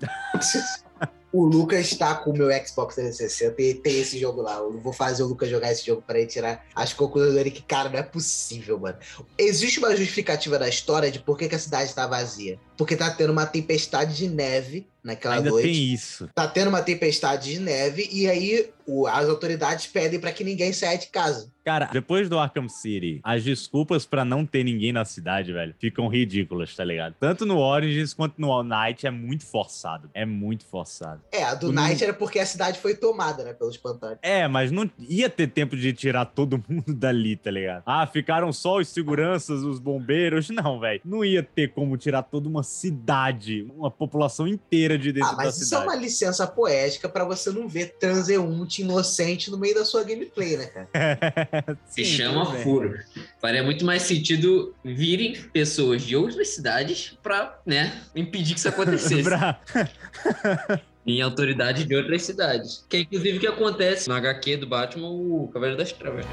o 1.32 1.46
Lucas 1.46 1.90
tá 1.96 2.16
com 2.16 2.32
o 2.32 2.38
meu 2.38 2.50
Xbox 2.66 2.96
360 2.96 3.62
e 3.62 3.74
tem 3.76 4.00
esse 4.00 4.18
jogo 4.18 4.42
lá. 4.42 4.58
Eu 4.58 4.80
vou 4.80 4.94
fazer 4.94 5.24
o 5.24 5.28
Lucas 5.28 5.50
jogar 5.50 5.72
esse 5.72 5.86
jogo 5.86 6.02
para 6.02 6.20
ele 6.20 6.28
tirar 6.28 6.66
as 6.76 6.94
conclusões 6.94 7.34
dele 7.34 7.52
que, 7.52 7.62
cara, 7.62 7.90
não 7.90 8.00
é 8.00 8.04
possível, 8.04 8.80
mano. 8.80 8.98
Existe 9.38 9.80
uma 9.80 9.96
justificativa 9.96 10.58
da 10.58 10.68
história 10.68 11.12
de 11.12 11.20
por 11.20 11.38
que, 11.38 11.48
que 11.48 11.56
a 11.56 11.60
cidade 11.60 11.94
tá 11.94 12.08
vazia. 12.08 12.60
Porque 12.78 12.96
tá 12.96 13.10
tendo 13.10 13.32
uma 13.34 13.46
tempestade 13.46 14.16
de 14.16 14.30
neve 14.30 14.88
naquela 15.04 15.36
Ainda 15.36 15.50
noite. 15.50 15.66
tem 15.68 15.94
isso. 15.94 16.30
Tá 16.36 16.48
tendo 16.48 16.68
uma 16.68 16.82
tempestade 16.82 17.52
de 17.54 17.60
neve 17.60 18.08
e 18.12 18.30
aí 18.30 18.70
o- 18.86 19.08
as 19.08 19.28
autoridades 19.30 19.88
pedem 19.88 20.20
para 20.20 20.32
que 20.34 20.44
ninguém 20.44 20.72
saia 20.74 20.98
de 20.98 21.08
casa. 21.08 21.50
Cara, 21.64 21.86
depois 21.86 22.30
do 22.30 22.38
Arkham 22.40 22.68
City, 22.70 23.20
as 23.24 23.44
desculpas 23.44 24.06
pra 24.06 24.24
não 24.26 24.46
ter 24.46 24.64
ninguém 24.64 24.92
na 24.94 25.04
cidade, 25.06 25.52
velho, 25.52 25.74
ficam 25.80 26.08
ridículas, 26.08 26.74
tá 26.76 26.84
ligado? 26.84 27.14
Tanto 27.20 27.46
no 27.46 27.58
Origins 27.58 28.14
quanto 28.14 28.40
no 28.40 28.62
Night 28.64 29.06
é 29.08 29.12
muito 29.12 29.46
forçado. 29.46 30.10
É 30.14 30.26
muito 30.26 30.66
forçado. 30.66 31.22
É, 31.32 31.44
a 31.44 31.54
do 31.56 31.70
O 31.70 31.72
Night 31.74 32.02
era 32.04 32.14
porque 32.14 32.40
a 32.40 32.46
cidade 32.46 32.80
foi 32.80 32.96
tomada, 32.96 33.44
né, 33.44 33.54
pelos 33.54 33.78
pantanos. 33.78 34.18
É, 34.22 34.48
mas 34.48 34.72
não 34.72 34.90
ia 35.00 35.30
ter 35.30 35.48
tempo 35.48 35.76
de 35.76 35.92
tirar 35.94 36.26
todo 36.26 36.62
mundo 36.68 36.94
dali, 36.94 37.36
tá 37.38 37.52
ligado? 37.52 37.84
Ah, 37.86 38.06
ficaram 38.08 38.52
só 38.54 38.78
os 38.78 38.88
seguranças, 38.90 39.62
os 39.64 39.80
bombeiros. 39.80 40.50
Não, 40.50 40.80
velho. 40.80 41.02
Não 41.06 41.24
ia 41.24 41.44
ter 41.44 41.70
como 41.74 41.98
tirar 41.98 42.24
toda 42.24 42.48
uma 42.48 42.64
cidade, 42.68 43.66
uma 43.76 43.90
população 43.90 44.48
inteira 44.48 44.98
de 44.98 45.12
dentro 45.14 45.30
Ah, 45.30 45.36
da 45.36 45.44
mas 45.46 45.62
isso 45.62 45.74
é 45.74 45.80
uma 45.80 45.96
licença 45.96 46.46
poética 46.46 47.08
pra 47.08 47.24
você 47.24 47.50
não 47.50 47.68
ver 47.68 47.96
transeunte 48.00 48.82
inocente 48.82 49.50
no 49.50 49.58
meio 49.58 49.74
da 49.76 49.86
sua 49.86 50.04
gameplay, 50.04 50.58
né, 50.58 50.66
cara? 50.66 51.78
Se 51.88 52.04
chama 52.04 52.46
furo. 52.58 53.00
Faria 53.40 53.64
muito 53.64 53.86
mais 53.86 54.02
sentido 54.04 54.76
virem 54.84 55.42
pessoas 55.54 56.02
de 56.02 56.16
outras 56.16 56.50
cidades 56.50 57.18
pra, 57.24 57.60
né, 57.66 58.02
impedir 58.16 58.54
que 58.54 58.60
isso 58.60 58.68
acontecesse. 58.70 59.24
Pra- 59.24 59.60
em 61.08 61.22
autoridade 61.22 61.86
de 61.86 61.96
outras 61.96 62.24
cidades. 62.24 62.86
Que 62.90 62.98
é 62.98 63.00
inclusive 63.00 63.38
o 63.38 63.40
que 63.40 63.48
acontece 63.48 64.10
no 64.10 64.14
HQ 64.16 64.58
do 64.58 64.68
Batman, 64.68 65.08
o 65.10 65.50
Cavaleiro 65.54 65.78
das 65.78 65.94
Trevas. 65.94 66.26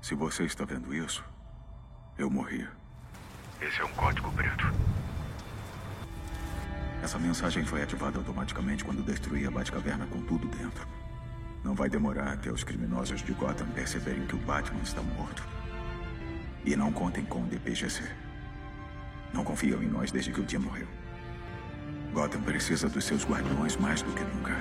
Se 0.00 0.16
você 0.16 0.42
está 0.42 0.64
vendo 0.64 0.92
isso, 0.92 1.24
eu 2.18 2.28
morri. 2.28 2.66
Esse 3.62 3.80
é 3.80 3.84
um 3.84 3.92
código 3.92 4.30
preto. 4.32 4.74
Essa 7.00 7.16
mensagem 7.16 7.64
foi 7.64 7.80
ativada 7.80 8.18
automaticamente 8.18 8.84
quando 8.84 9.04
destruí 9.04 9.46
a 9.46 9.50
Batcaverna 9.52 10.04
com 10.06 10.20
tudo 10.22 10.48
dentro. 10.48 10.84
Não 11.62 11.72
vai 11.72 11.88
demorar 11.88 12.32
até 12.32 12.50
os 12.50 12.64
criminosos 12.64 13.22
de 13.22 13.32
Gotham 13.32 13.68
perceberem 13.68 14.26
que 14.26 14.34
o 14.34 14.38
Batman 14.38 14.82
está 14.82 15.00
morto. 15.00 15.46
E 16.64 16.74
não 16.74 16.92
contem 16.92 17.24
com 17.24 17.42
o 17.42 17.46
DPGC. 17.46 18.02
Não 19.32 19.44
confiam 19.44 19.80
em 19.80 19.86
nós 19.86 20.10
desde 20.10 20.32
que 20.32 20.40
o 20.40 20.44
dia 20.44 20.58
morreu. 20.58 20.88
Gotham 22.12 22.42
precisa 22.42 22.88
dos 22.88 23.04
seus 23.04 23.24
guardiões 23.24 23.76
mais 23.76 24.02
do 24.02 24.12
que 24.12 24.24
nunca. 24.24 24.56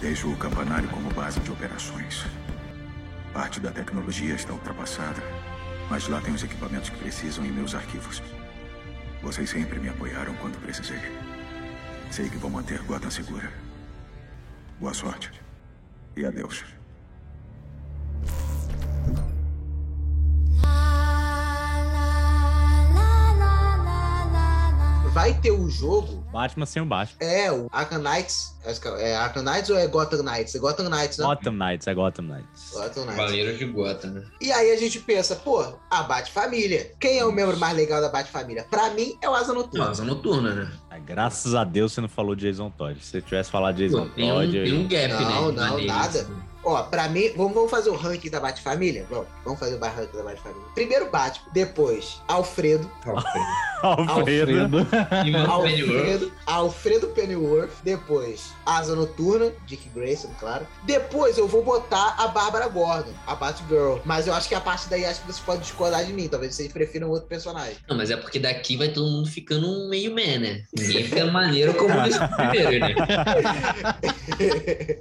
Deixo 0.00 0.30
o 0.30 0.36
campanário 0.36 0.88
como 0.90 1.12
base 1.12 1.40
de 1.40 1.50
operações. 1.50 2.24
Parte 3.32 3.58
da 3.58 3.72
tecnologia 3.72 4.34
está 4.34 4.52
ultrapassada, 4.52 5.20
mas 5.90 6.08
lá 6.08 6.20
tem 6.20 6.34
os 6.34 6.42
equipamentos 6.42 6.90
que 6.90 6.98
precisam 6.98 7.44
em 7.44 7.52
meus 7.52 7.74
arquivos. 7.74 8.22
Vocês 9.22 9.50
sempre 9.50 9.78
me 9.78 9.88
apoiaram 9.88 10.34
quando 10.34 10.60
precisei. 10.60 11.00
Sei 12.10 12.28
que 12.28 12.36
vou 12.36 12.50
manter 12.50 12.80
Gotham 12.82 13.10
segura. 13.10 13.52
Boa 14.78 14.94
sorte. 14.94 15.32
E 16.16 16.24
adeus. 16.24 16.64
Vai 25.16 25.32
ter 25.32 25.50
o 25.50 25.66
jogo. 25.70 26.22
Batman 26.30 26.66
sem 26.66 26.82
o 26.82 26.84
Batman. 26.84 27.16
É, 27.26 27.50
o 27.50 27.68
Arkham 27.72 28.00
Knights. 28.02 28.54
acho 28.66 28.78
que 28.78 28.86
É 28.88 29.16
Arkham 29.16 29.42
Knights 29.42 29.70
ou 29.70 29.78
é 29.78 29.86
Gotham 29.86 30.22
Knights? 30.22 30.54
É 30.54 30.58
Gotham 30.58 30.90
Knights, 30.90 31.16
não? 31.16 31.28
Gotham 31.28 31.52
Knights, 31.54 31.86
é 31.86 31.94
Gotham 31.94 32.22
Knights. 32.26 32.70
Gotham 32.70 33.04
Knights. 33.04 33.16
Cavaleiro 33.16 33.56
de 33.56 33.64
Gotham, 33.64 34.10
né? 34.10 34.22
E 34.42 34.52
aí 34.52 34.70
a 34.72 34.76
gente 34.76 35.00
pensa, 35.00 35.34
pô, 35.36 35.64
a 35.90 36.02
Bat-Família. 36.02 36.92
Quem 37.00 37.18
é 37.18 37.24
o 37.24 37.32
membro 37.32 37.56
mais 37.56 37.74
legal 37.74 38.02
da 38.02 38.10
Bat-Família? 38.10 38.66
Pra 38.70 38.90
mim, 38.90 39.16
é 39.22 39.30
o 39.30 39.34
Asa 39.34 39.54
Noturna. 39.54 39.88
Asa 39.88 40.04
Noturna, 40.04 40.54
né? 40.54 40.70
Ah, 40.90 40.98
Graças 40.98 41.54
a 41.54 41.64
Deus 41.64 41.94
você 41.94 42.02
não 42.02 42.08
falou 42.10 42.34
Jason 42.36 42.68
Todd. 42.68 43.00
Se 43.02 43.12
você 43.12 43.22
tivesse 43.22 43.50
falado 43.50 43.76
Jason 43.76 44.06
Pô, 44.06 44.14
tem 44.14 44.30
um- 44.30 44.34
Todd. 44.34 44.52
tem 44.52 44.74
um 44.74 44.86
gap, 44.86 45.08
Não, 45.14 45.18
né? 45.20 45.60
não, 45.62 45.70
Maneiro, 45.70 45.86
nada. 45.86 46.26
Ó, 46.66 46.82
pra 46.82 47.08
mim, 47.08 47.30
vamos, 47.36 47.54
vamos 47.54 47.70
fazer 47.70 47.90
o 47.90 47.94
ranking 47.94 48.28
da 48.28 48.40
Bat-Família? 48.40 49.06
Vamos, 49.08 49.28
vamos 49.44 49.60
fazer 49.60 49.76
o 49.76 49.78
ranking 49.78 50.16
da 50.16 50.24
Bat-Família. 50.24 50.66
Primeiro 50.74 51.08
Batman, 51.08 51.46
depois 51.52 52.20
Alfredo. 52.26 52.90
Alfredo. 53.04 53.46
Alfredo, 53.82 54.86
Alfredo 56.46 57.08
Pennyworth, 57.08 57.70
depois 57.84 58.52
Asa 58.64 58.96
Noturna, 58.96 59.52
Dick 59.66 59.88
Grayson, 59.90 60.30
claro. 60.40 60.66
Depois 60.82 61.38
eu 61.38 61.46
vou 61.46 61.62
botar 61.62 62.16
a 62.18 62.28
Bárbara 62.28 62.66
Gordon, 62.66 63.12
a 63.26 63.36
Batgirl. 63.36 63.98
Mas 64.04 64.26
eu 64.26 64.34
acho 64.34 64.48
que 64.48 64.54
a 64.54 64.60
partir 64.60 64.88
daí 64.88 65.04
acho 65.04 65.20
que 65.20 65.26
vocês 65.26 65.44
podem 65.44 65.60
discordar 65.60 66.04
de 66.04 66.12
mim. 66.12 66.26
Talvez 66.26 66.54
vocês 66.54 66.72
prefiram 66.72 67.10
outro 67.10 67.28
personagem. 67.28 67.76
Não, 67.88 67.96
mas 67.96 68.10
é 68.10 68.16
porque 68.16 68.40
daqui 68.40 68.76
vai 68.76 68.88
todo 68.88 69.08
mundo 69.08 69.28
ficando 69.28 69.68
um 69.68 69.88
meio 69.88 70.10
man, 70.10 70.38
né? 70.40 70.64
Ninguém 70.76 71.04
fica 71.04 71.26
maneiro 71.26 71.74
como 71.74 71.94
nesse 72.02 72.18
primeiro, 72.18 72.80
né? 72.80 72.94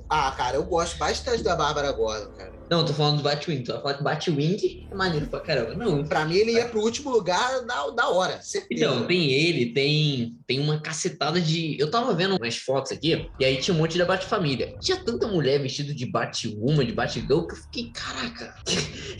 ah, 0.09 0.31
cara, 0.37 0.57
eu 0.57 0.63
gosto 0.63 0.97
bastante 0.97 1.41
da 1.41 1.54
Bárbara 1.55 1.91
Gordon, 1.91 2.31
cara. 2.37 2.53
Não, 2.69 2.79
eu 2.79 2.85
tô 2.85 2.93
falando 2.93 3.17
do 3.17 3.23
Batwing. 3.23 3.63
Tu 3.63 3.71
vai 3.71 3.81
falar 3.81 3.93
que 3.93 4.03
Batwing 4.03 4.87
é 4.91 4.95
maneiro 4.95 5.27
pra 5.27 5.39
caramba. 5.39 5.75
Não. 5.75 6.03
Pra 6.03 6.25
mim, 6.25 6.35
ele 6.35 6.53
ia 6.53 6.65
pro 6.65 6.81
último 6.81 7.11
lugar 7.11 7.61
da, 7.65 7.89
da 7.91 8.09
hora. 8.09 8.41
certeza. 8.41 8.67
Então, 8.71 9.05
tem 9.05 9.31
ele, 9.31 9.67
tem, 9.67 10.35
tem 10.47 10.59
uma 10.59 10.79
cacetada 10.79 11.39
de. 11.39 11.77
Eu 11.79 11.91
tava 11.91 12.13
vendo 12.13 12.35
umas 12.35 12.57
fotos 12.57 12.91
aqui, 12.91 13.29
e 13.39 13.45
aí 13.45 13.57
tinha 13.57 13.75
um 13.75 13.77
monte 13.77 13.97
da 13.97 14.05
Batfamília. 14.05 14.75
Tinha 14.79 14.97
tanta 14.97 15.27
mulher 15.27 15.61
vestida 15.61 15.93
de 15.93 16.05
Batwoman, 16.05 16.85
de 16.85 16.91
Batgirl, 16.91 17.45
que 17.45 17.53
eu 17.53 17.57
fiquei, 17.57 17.91
caraca. 17.91 18.55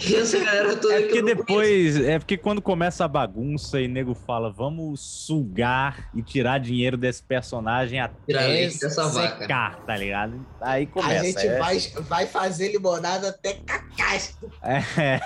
E 0.08 0.16
essa 0.16 0.39
galera 0.39 0.76
toda 0.78 0.96
É 0.96 0.98
que 0.98 1.04
porque 1.04 1.20
eu 1.20 1.24
não 1.24 1.36
depois, 1.36 1.98
é 1.98 2.20
porque 2.20 2.38
quando 2.38 2.62
começa 2.62 3.06
a 3.06 3.08
bagunça 3.08 3.80
e 3.80 3.88
nego 3.88 4.16
fala, 4.16 4.52
vamos 4.52 5.02
sugar 5.02 6.10
e 6.16 6.22
tirar 6.24 6.60
dinheiro 6.60 6.98
desse 6.98 7.22
personagem 7.22 8.00
até 8.00 8.16
Tirar 8.26 8.48
leite 8.48 8.80
dessa 8.80 9.08
vaca. 9.08 9.41
secar, 9.41 9.86
tá 9.86 9.96
ligado? 9.96 10.46
Aí 10.62 10.86
começa. 10.86 11.20
a 11.20 11.24
gente 11.24 11.48
é. 11.48 11.60
vai, 11.60 11.80
vai 12.02 12.28
fazer 12.28 12.72
limonada 12.72 13.35
até 13.36 13.54
cacás. 13.66 14.38
É. 14.64 15.20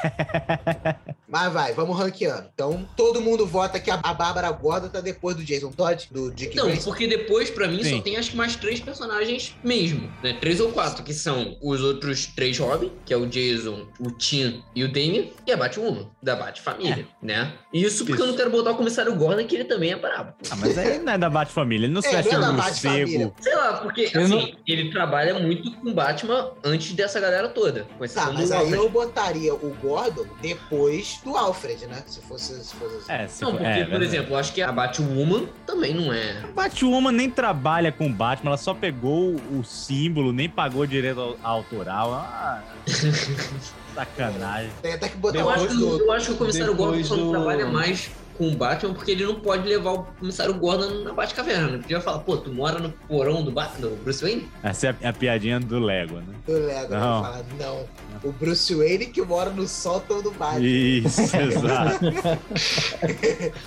Mas 1.31 1.53
vai, 1.53 1.73
vamos 1.73 1.97
ranqueando. 1.97 2.49
Então, 2.53 2.87
todo 2.97 3.21
mundo 3.21 3.45
vota 3.45 3.79
que 3.79 3.91
a, 3.91 3.97
Bárbara 3.97 4.49
Gordon 4.51 4.89
tá 4.89 4.99
depois 4.99 5.35
do 5.35 5.43
Jason 5.43 5.71
Todd, 5.71 6.07
do 6.11 6.31
Dick 6.31 6.55
Não, 6.55 6.65
Grayson. 6.65 6.89
porque 6.89 7.07
depois, 7.07 7.49
pra 7.51 7.67
mim, 7.67 7.83
Sim. 7.83 7.97
só 7.97 8.01
tem 8.01 8.17
acho 8.17 8.31
que 8.31 8.37
mais 8.37 8.55
três 8.55 8.79
personagens 8.79 9.55
mesmo, 9.63 10.11
né? 10.23 10.35
Três 10.39 10.59
ou 10.59 10.71
quatro, 10.71 11.03
que 11.03 11.13
são 11.13 11.55
os 11.61 11.81
outros 11.81 12.25
três 12.27 12.57
Robin, 12.57 12.91
que 13.05 13.13
é 13.13 13.17
o 13.17 13.27
Jason, 13.27 13.85
o 13.99 14.09
Tim 14.11 14.63
e 14.75 14.83
o 14.83 14.87
Damien, 14.91 15.31
e 15.45 15.51
a 15.51 15.57
Batwoman, 15.57 16.09
da 16.21 16.35
Bat-Família, 16.35 17.07
né? 17.21 17.53
Isso 17.71 18.05
porque 18.05 18.21
eu 18.21 18.27
não 18.27 18.35
quero 18.35 18.49
botar 18.49 18.71
o 18.71 18.75
Comissário 18.75 19.13
Gordon, 19.15 19.45
que 19.45 19.55
ele 19.55 19.65
também 19.65 19.91
é 19.91 19.95
brabo. 19.95 20.33
Ah, 20.49 20.55
mas 20.55 20.77
aí 20.77 20.97
não 20.99 21.13
é 21.13 21.17
da 21.17 21.29
Bat-Família, 21.29 21.85
ele 21.85 21.93
não 21.93 22.01
se 22.01 22.07
É, 22.07 22.11
veste 22.17 22.33
é 22.33 22.39
da 22.39 22.49
um 22.51 22.55
Bat-Família. 22.55 23.05
morcego. 23.27 23.35
Sei 23.39 23.55
lá, 23.55 23.73
porque 23.77 24.01
assim, 24.05 24.27
não- 24.27 24.51
ele 24.67 24.89
trabalha 24.91 25.37
muito 25.39 25.71
com 25.77 25.93
Batman 25.93 26.51
antes 26.63 26.91
dessa 26.93 27.19
galera 27.19 27.49
toda. 27.49 27.85
Com 27.97 28.07
Tá, 28.07 28.31
mas 28.33 28.51
aí 28.51 28.71
eu 28.71 28.89
botaria 28.89 29.53
o 29.53 29.75
Gordon 29.81 30.25
depois 30.41 31.18
do 31.23 31.35
Alfred, 31.35 31.85
né? 31.87 32.01
Se 32.07 32.21
fosse, 32.21 32.63
se 32.63 32.73
fosse 32.75 32.95
assim. 32.97 33.11
É, 33.11 33.27
se 33.27 33.41
Não, 33.43 33.51
porque, 33.51 33.65
é, 33.65 33.85
por 33.85 34.01
exemplo, 34.01 34.33
eu 34.33 34.37
acho 34.37 34.53
que 34.53 34.61
a 34.61 34.71
Batwoman 34.71 35.45
também 35.65 35.93
não 35.93 36.13
é. 36.13 36.41
Batwoman 36.55 37.11
nem 37.11 37.29
trabalha 37.29 37.91
com 37.91 38.11
Batman, 38.11 38.51
ela 38.51 38.57
só 38.57 38.73
pegou 38.73 39.35
o 39.35 39.63
símbolo, 39.63 40.31
nem 40.31 40.47
pagou 40.49 40.85
direito 40.85 41.19
ao- 41.19 41.37
autoral. 41.43 42.13
Ah, 42.13 42.61
sacanagem. 43.95 44.71
Tem 44.81 44.93
até 44.93 45.09
que 45.09 45.17
botar 45.17 45.39
Eu 45.39 45.45
o 45.45 45.49
acho, 45.49 45.67
do- 45.67 45.99
eu 45.99 46.11
acho 46.11 46.25
que 46.27 46.31
o 46.33 46.37
Comissário 46.37 46.75
Gordon 46.75 46.91
depois 46.97 47.07
só 47.07 47.15
não 47.17 47.25
do- 47.25 47.31
trabalha 47.31 47.65
mais 47.67 48.09
com 48.37 48.47
o 48.47 48.55
Batman 48.55 48.93
porque 48.93 49.11
ele 49.11 49.25
não 49.25 49.35
pode 49.41 49.67
levar 49.67 49.91
o 49.91 50.03
Comissário 50.17 50.53
Gordon 50.53 51.03
na 51.03 51.11
Batcaverna. 51.13 51.67
Ele 51.69 51.77
podia 51.79 51.99
falar, 51.99 52.19
pô, 52.19 52.37
tu 52.37 52.49
mora 52.53 52.79
no 52.79 52.89
porão 52.89 53.43
do 53.43 53.51
Batman, 53.51 53.89
do 53.89 53.95
Bruce 54.03 54.21
Wayne? 54.23 54.49
Essa 54.63 54.87
é 55.01 55.07
a, 55.07 55.09
a 55.09 55.13
piadinha 55.13 55.59
do 55.59 55.77
Lego, 55.79 56.15
né? 56.19 56.33
do 56.47 56.53
Lego. 56.53 56.93
Não. 56.93 57.21
Falar, 57.23 57.41
não. 57.59 57.85
O 58.23 58.31
Bruce 58.31 58.73
Wayne 58.75 59.07
que 59.07 59.21
mora 59.21 59.49
no 59.49 59.67
sótão 59.67 60.21
do 60.21 60.31
Batman. 60.31 60.59
Isso, 60.65 61.21
exato. 61.35 62.05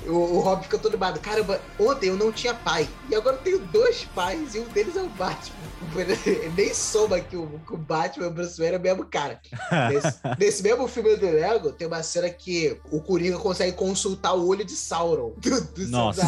o, 0.07 0.13
o 0.13 0.41
Robin 0.41 0.65
fica 0.65 0.79
todo 0.79 0.93
animado. 0.93 1.21
Caramba, 1.21 1.61
ontem 1.79 2.09
eu 2.09 2.17
não 2.17 2.31
tinha 2.33 2.55
pai. 2.55 2.89
E 3.11 3.15
agora 3.15 3.37
eu 3.37 3.41
tenho 3.43 3.59
dois 3.59 4.05
pais 4.15 4.55
e 4.55 4.61
um 4.61 4.65
deles 4.69 4.97
é 4.97 5.03
o 5.03 5.09
Batman. 5.09 5.57
nem 6.57 6.73
soma 6.75 7.21
que 7.21 7.37
o, 7.37 7.61
que 7.67 7.75
o 7.75 7.77
Batman 7.79 8.27
e 8.27 8.29
o 8.29 8.33
Bruce 8.33 8.59
Wayne 8.59 8.77
é 8.77 8.79
o 8.79 8.83
mesmo 8.83 9.05
cara. 9.05 9.41
Nesse, 9.91 10.19
nesse 10.39 10.63
mesmo 10.63 10.87
filme 10.89 11.17
do 11.17 11.27
Lego, 11.27 11.73
tem 11.73 11.87
uma 11.87 12.03
cena 12.03 12.29
que 12.31 12.77
o 12.91 13.01
Coringa 13.01 13.39
consegue 13.39 13.73
consultar 13.77 14.35
o 14.35 14.47
olho 14.47 14.65
de 14.65 14.75
Sauron. 14.75 15.33
Do, 15.43 15.61
do 15.61 15.89
Nossa. 15.89 16.23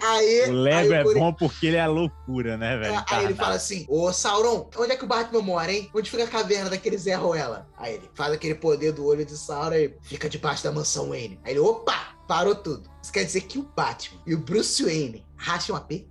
Aí, 0.00 0.48
O 0.48 0.52
Lego 0.52 0.78
aí 0.78 0.88
o 0.88 0.94
é 0.94 1.02
Coringa- 1.02 1.24
bom 1.26 1.32
porque 1.32 1.66
ele 1.66 1.76
é 1.76 1.86
loucura, 1.86 2.56
né, 2.56 2.76
velho? 2.76 3.04
Aí 3.10 3.24
ele 3.24 3.34
fala 3.34 3.54
assim: 3.54 3.84
Ô 3.88 4.12
Sauron, 4.12 4.68
onde 4.76 4.92
é 4.92 4.96
que 4.96 5.04
o 5.04 5.06
Batman 5.08 5.42
mora, 5.42 5.72
hein? 5.72 5.90
Onde 5.94 6.10
fica 6.10 6.24
a 6.24 6.28
caverna 6.28 6.70
daquele 6.84 6.98
Zé 6.98 7.14
Ruela? 7.14 7.66
Aí 7.76 7.94
ele 7.94 8.10
faz 8.14 8.32
aquele 8.32 8.54
poder 8.54 8.92
do 8.92 9.06
olho 9.06 9.24
de 9.24 9.36
Sauron 9.36 9.76
e 9.76 9.94
fica 10.02 10.28
debaixo 10.28 10.62
da 10.62 10.70
mansão 10.70 11.08
Wayne. 11.08 11.40
Aí 11.42 11.52
ele, 11.52 11.60
opa, 11.60 12.14
parou 12.28 12.54
tudo. 12.54 12.88
Isso 13.02 13.12
quer 13.12 13.24
dizer 13.24 13.40
que 13.42 13.58
o 13.58 13.62
Batman 13.62 14.20
e 14.26 14.34
o 14.34 14.38
Bruce 14.38 14.84
Wayne 14.84 15.24
racham 15.36 15.74
a 15.74 15.80
P? 15.80 16.06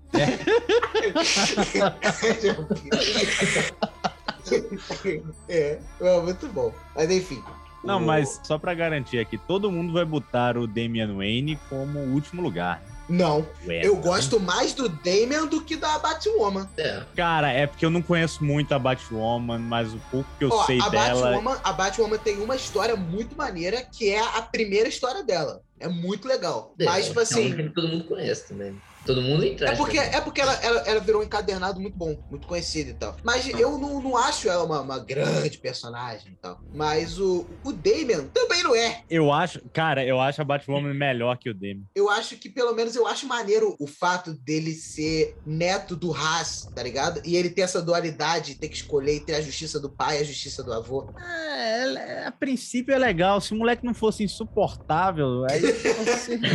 é, 5.48 5.80
é, 6.02 6.22
muito 6.22 6.48
bom. 6.48 6.74
Mas 6.96 7.12
enfim. 7.12 7.42
Não, 7.84 8.00
mas 8.00 8.40
só 8.44 8.58
pra 8.58 8.74
garantir 8.74 9.20
aqui, 9.20 9.38
todo 9.38 9.72
mundo 9.72 9.94
vai 9.94 10.06
botar 10.06 10.58
o 10.58 10.66
Damian 10.66 11.16
Wayne 11.18 11.60
como 11.70 12.00
último 12.00 12.42
lugar. 12.42 12.82
Não. 13.08 13.46
Ué, 13.68 13.86
eu 13.86 13.96
não. 13.96 14.02
gosto 14.02 14.40
mais 14.40 14.74
do 14.74 14.88
Damian 14.88 15.46
do 15.46 15.62
que 15.62 15.76
da 15.76 16.00
Batwoman. 16.00 16.70
É. 16.78 17.04
Cara, 17.16 17.52
é 17.52 17.68
porque 17.68 17.86
eu 17.86 17.90
não 17.90 18.02
conheço 18.02 18.44
muito 18.44 18.74
a 18.74 18.80
Batwoman, 18.80 19.60
mas 19.60 19.94
o 19.94 20.00
pouco 20.12 20.30
que 20.38 20.46
eu 20.46 20.50
Ó, 20.50 20.66
sei 20.66 20.80
a 20.82 20.90
dela. 20.90 21.32
Batwoman, 21.32 21.60
a 21.64 21.74
Batwoman 21.74 22.18
tem 22.18 22.38
uma 22.38 22.56
história 22.56 22.96
muito 22.96 23.36
maneira, 23.36 23.82
que 23.82 24.10
é 24.10 24.20
a 24.20 24.42
primeira 24.42 24.88
história 24.88 25.24
dela. 25.24 25.62
É 25.80 25.88
muito 25.88 26.28
legal. 26.28 26.74
É, 26.80 26.86
Mas, 26.86 27.08
tipo 27.08 27.20
é 27.20 27.24
assim. 27.24 27.54
uma 27.54 27.64
que 27.64 27.70
todo 27.70 27.88
mundo 27.90 28.06
conhece 28.06 28.48
também. 28.48 28.82
Todo 29.06 29.22
mundo 29.22 29.44
entra. 29.44 29.70
É 29.70 29.76
porque, 29.76 29.98
é 29.98 30.22
porque 30.22 30.42
ela, 30.42 30.54
ela, 30.64 30.80
ela 30.82 31.00
virou 31.00 31.22
um 31.22 31.26
encadernado 31.26 31.80
muito 31.80 31.98
bom, 31.98 32.18
muito 32.30 32.48
conhecido 32.48 32.92
e 32.92 32.94
tal. 32.94 33.16
Mas 33.24 33.48
eu 33.48 33.78
não, 33.78 34.02
não 34.02 34.18
acho 34.18 34.50
ela 34.50 34.64
uma, 34.64 34.82
uma 34.82 35.00
grande 35.00 35.58
personagem 35.58 36.34
e 36.34 36.36
tal. 36.36 36.60
Mas 36.74 37.20
o, 37.20 37.46
o 37.64 37.72
Damian 37.72 38.26
também 38.34 38.64
não 38.64 38.76
é. 38.76 39.02
Eu 39.10 39.32
acho, 39.32 39.62
cara, 39.74 40.06
eu 40.06 40.20
acho 40.20 40.42
a 40.42 40.46
Batwoman 40.46 40.94
melhor 40.94 41.38
que 41.38 41.50
o 41.50 41.54
Damian. 41.54 41.84
Eu 41.96 42.10
acho 42.10 42.38
que, 42.38 42.50
pelo 42.50 42.74
menos, 42.74 42.96
eu 42.96 43.06
acho 43.06 43.28
maneiro 43.28 43.76
o 43.80 43.88
fato 43.88 44.34
dele 44.34 44.74
ser 44.74 45.36
neto 45.46 45.96
do 45.96 46.14
Haas, 46.14 46.70
tá 46.74 46.82
ligado? 46.82 47.22
E 47.26 47.36
ele 47.36 47.50
ter 47.50 47.62
essa 47.62 47.82
dualidade, 47.82 48.56
ter 48.56 48.70
que 48.70 48.76
escolher 48.76 49.18
entre 49.18 49.36
a 49.36 49.42
justiça 49.42 49.80
do 49.80 49.90
pai 49.90 50.18
e 50.18 50.22
a 50.22 50.24
justiça 50.24 50.64
do 50.64 50.74
avô. 50.74 51.10
É, 51.20 52.26
a 52.26 52.32
princípio 52.32 52.94
é 52.94 52.98
legal. 52.98 53.42
Se 53.42 53.54
o 53.54 53.58
moleque 53.58 53.86
não 53.86 53.94
fosse 53.94 54.24
insuportável, 54.24 55.46
aí. 55.50 55.62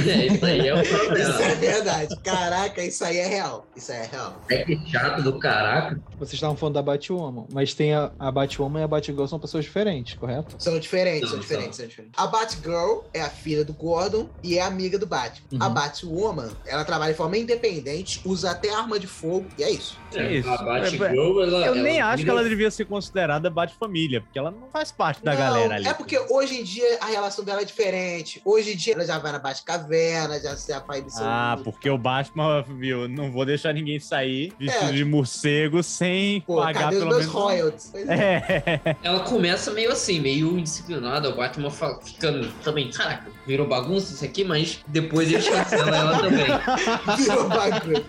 É, 0.09 0.27
isso 0.27 0.45
aí 0.45 0.69
é 0.69 0.75
o 0.75 0.81
Isso 0.81 0.95
é 0.95 0.99
problema. 0.99 1.55
verdade. 1.57 2.17
Caraca, 2.39 2.85
isso 2.85 3.05
aí 3.05 3.19
é 3.19 3.27
real. 3.27 3.67
Isso 3.75 3.91
aí 3.91 3.99
é 3.99 4.07
real. 4.07 4.41
É 4.49 4.65
que 4.65 4.91
chato 4.91 5.23
do 5.23 5.39
caraca. 5.39 6.01
Vocês 6.19 6.35
estavam 6.35 6.57
falando 6.57 6.75
da 6.75 6.83
Batwoman, 6.83 7.47
mas 7.53 7.75
tem 7.75 7.95
a, 7.95 8.13
a 8.19 8.31
Batwoman 8.31 8.81
e 8.81 8.83
a 8.85 8.89
Batgirl 8.89 9.27
são 9.27 9.39
pessoas 9.39 9.65
diferentes, 9.65 10.15
correto? 10.15 10.55
São 10.59 10.79
diferentes, 10.79 11.23
Não, 11.23 11.29
são 11.29 11.39
são. 11.39 11.43
diferentes, 11.43 11.77
são 11.77 11.87
diferentes. 11.87 12.19
A 12.19 12.27
Batgirl 12.27 13.01
é 13.13 13.23
a 13.23 13.29
filha 13.29 13.65
do 13.65 13.73
Gordon 13.73 14.29
e 14.43 14.57
é 14.57 14.63
amiga 14.63 14.99
do 14.99 15.07
Batman. 15.07 15.47
Uhum. 15.53 15.59
A 15.63 15.69
Batwoman, 15.69 16.51
ela 16.65 16.85
trabalha 16.85 17.13
de 17.13 17.17
forma 17.17 17.37
independente, 17.37 18.21
usa 18.25 18.53
até 18.53 18.73
arma 18.73 18.99
de 18.99 19.07
fogo 19.07 19.47
e 19.59 19.65
é 19.65 19.71
isso. 19.71 19.99
É 20.15 20.35
isso. 20.35 20.49
A 20.49 20.63
Batgirl, 20.63 21.43
ela. 21.43 21.67
Eu 21.67 21.75
nem 21.75 21.99
ela 21.99 22.13
acho 22.13 22.25
que 22.25 22.31
ela 22.31 22.45
devia 22.45 22.71
ser 22.71 22.85
considerada 22.85 23.51
Bat-família, 23.51 24.21
porque 24.21 24.39
ela 24.39 24.51
não 24.51 24.69
faz 24.73 24.93
parte 24.93 25.25
da 25.25 25.33
Não, 25.33 25.39
galera 25.39 25.75
ali. 25.75 25.89
É 25.89 25.95
porque 25.95 26.19
hoje 26.31 26.61
em 26.61 26.65
dia 26.65 26.99
a 27.01 27.07
relação 27.07 27.45
dela 27.45 27.63
é 27.63 27.65
diferente. 27.65 28.41
Hoje 28.45 28.75
em 28.75 28.77
dia 28.77 28.95
ela 28.95 29.05
já 29.05 29.19
vai 29.19 29.33
na 29.33 29.39
Batcaverna, 29.39 30.41
já 30.41 30.57
se 30.57 30.79
pai 30.81 31.03
do 31.03 31.11
seu. 31.11 31.25
Ah, 31.25 31.59
porque 31.63 31.89
o 31.89 31.99
Batman, 32.35 32.63
viu, 32.77 33.09
não 33.09 33.31
vou 33.31 33.45
deixar 33.45 33.73
ninguém 33.73 33.99
sair 33.99 34.53
vestido 34.59 34.91
É. 34.91 34.93
de 34.93 35.05
morcego 35.05 35.83
sem 35.83 36.41
Pô, 36.43 36.57
pagar 36.57 36.81
cadê 36.85 36.97
os 36.97 37.03
pelo 37.03 37.11
meus 37.11 37.21
menos. 37.27 37.35
royalties? 37.35 37.95
É. 37.95 38.81
É. 38.85 38.97
Ela 39.03 39.21
começa 39.21 39.71
meio 39.73 39.91
assim, 39.93 40.21
meio 40.21 40.59
indisciplinada. 40.59 41.29
O 41.31 41.37
Batman 41.37 41.71
fala- 41.71 42.01
ficando 42.01 42.49
também, 42.63 42.91
caraca, 42.91 43.31
virou 43.47 43.67
bagunça 43.67 44.13
isso 44.15 44.25
aqui, 44.25 44.45
mas 44.45 44.81
depois 44.87 45.29
ele 45.33 45.43
chancela 45.43 45.97
ela 45.97 46.19
também. 46.21 46.47
Virou 47.17 47.49
bagulho. 47.49 48.07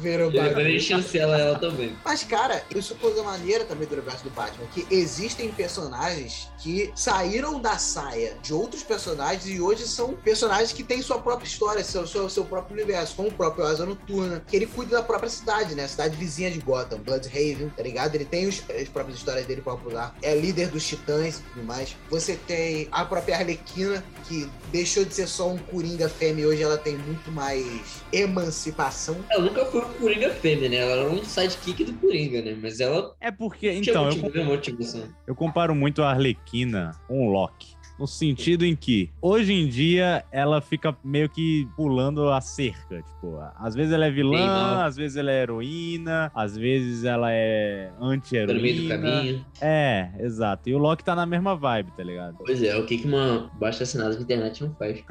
Virou 0.00 0.30
Depois 0.30 0.46
ele 0.52 0.54
bagulho. 0.64 0.80
chancela 0.80 1.38
ela 1.38 1.58
também. 1.58 1.92
Mas, 2.04 2.22
cara, 2.24 2.62
isso 2.74 2.92
é 2.92 2.96
coisa 2.96 3.22
maneira 3.22 3.64
também 3.64 3.86
do 3.88 3.94
universo 3.94 4.24
do 4.24 4.30
Batman, 4.30 4.66
que 4.72 4.86
existem 4.90 5.50
personagens 5.50 6.48
que 6.58 6.90
saíram 6.94 7.60
da 7.60 7.78
saia 7.78 8.34
de 8.42 8.52
outros 8.52 8.82
personagens 8.82 9.46
e 9.48 9.60
hoje 9.60 9.86
são 9.86 10.14
personagens 10.14 10.72
que 10.72 10.82
têm 10.82 11.02
sua 11.02 11.18
própria 11.18 11.46
história, 11.46 11.82
seu, 11.82 12.06
seu, 12.06 12.28
seu 12.28 12.44
próprio 12.44 12.74
universo, 12.76 13.14
como 13.16 13.30
próprio 13.38 13.64
Asa 13.64 13.86
Noturna, 13.86 14.42
que 14.46 14.54
ele 14.56 14.66
cuida 14.66 14.96
da 14.96 15.02
própria 15.02 15.30
cidade, 15.30 15.74
né? 15.74 15.84
A 15.84 15.88
cidade 15.88 16.16
vizinha 16.16 16.50
de 16.50 16.58
Gotham, 16.58 16.98
Bloodhaven, 16.98 17.70
tá 17.74 17.82
ligado? 17.82 18.14
Ele 18.16 18.24
tem 18.26 18.46
os- 18.48 18.62
as 18.68 18.88
próprias 18.88 19.16
histórias 19.18 19.46
dele 19.46 19.62
pra 19.62 19.72
lugar, 19.74 20.14
é 20.20 20.34
líder 20.34 20.68
dos 20.68 20.86
titãs 20.86 21.38
e 21.38 21.42
tudo 21.42 21.64
mais. 21.64 21.96
Você 22.10 22.34
tem 22.36 22.88
a 22.90 23.04
própria 23.04 23.36
Arlequina, 23.36 24.02
que 24.26 24.50
deixou 24.72 25.04
de 25.04 25.14
ser 25.14 25.28
só 25.28 25.48
um 25.48 25.56
Coringa 25.56 26.08
fêmea 26.08 26.42
e 26.42 26.46
hoje 26.46 26.62
ela 26.62 26.76
tem 26.76 26.96
muito 26.98 27.30
mais 27.30 28.02
emancipação. 28.12 29.16
Ela 29.30 29.44
nunca 29.44 29.64
foi 29.66 29.82
um 29.82 29.92
Coringa 29.94 30.30
fêmea, 30.30 30.68
né? 30.68 30.76
Ela 30.76 30.92
era 31.02 31.10
um 31.10 31.24
sidekick 31.24 31.84
do 31.84 31.92
Coringa, 31.94 32.42
né? 32.42 32.58
Mas 32.60 32.80
ela 32.80 33.14
É 33.20 33.30
porque, 33.30 33.70
então, 33.70 34.10
eu, 34.10 34.16
motivo, 34.16 34.30
né? 34.38 34.44
motivação. 34.44 35.02
eu 35.26 35.34
comparo 35.34 35.74
muito 35.74 36.02
a 36.02 36.10
Arlequina 36.10 36.90
com 37.06 37.26
o 37.26 37.30
Loki. 37.30 37.77
No 37.98 38.06
sentido 38.06 38.64
em 38.64 38.76
que, 38.76 39.10
hoje 39.20 39.52
em 39.52 39.66
dia, 39.68 40.24
ela 40.30 40.60
fica 40.60 40.96
meio 41.02 41.28
que 41.28 41.66
pulando 41.76 42.28
a 42.30 42.40
cerca. 42.40 43.02
Tipo, 43.02 43.40
às 43.56 43.74
vezes 43.74 43.92
ela 43.92 44.06
é 44.06 44.10
vilã, 44.10 44.84
às 44.84 44.96
vezes 44.96 45.16
ela 45.16 45.32
é 45.32 45.42
heroína, 45.42 46.30
às 46.34 46.56
vezes 46.56 47.02
ela 47.04 47.32
é 47.32 47.90
no 47.98 48.06
meio 48.08 48.20
do 48.20 48.24
anti-heroína. 48.24 48.98
caminho. 48.98 49.44
É, 49.60 50.10
exato. 50.20 50.68
E 50.68 50.74
o 50.74 50.78
Loki 50.78 51.02
tá 51.02 51.14
na 51.16 51.26
mesma 51.26 51.56
vibe, 51.56 51.90
tá 51.96 52.04
ligado? 52.04 52.36
Pois 52.38 52.62
é, 52.62 52.76
o 52.76 52.86
que 52.86 52.98
que 52.98 53.06
uma 53.08 53.50
baixa 53.58 53.82
assinada 53.82 54.14
de 54.16 54.22
internet 54.22 54.62
não 54.62 54.72
faz? 54.76 55.02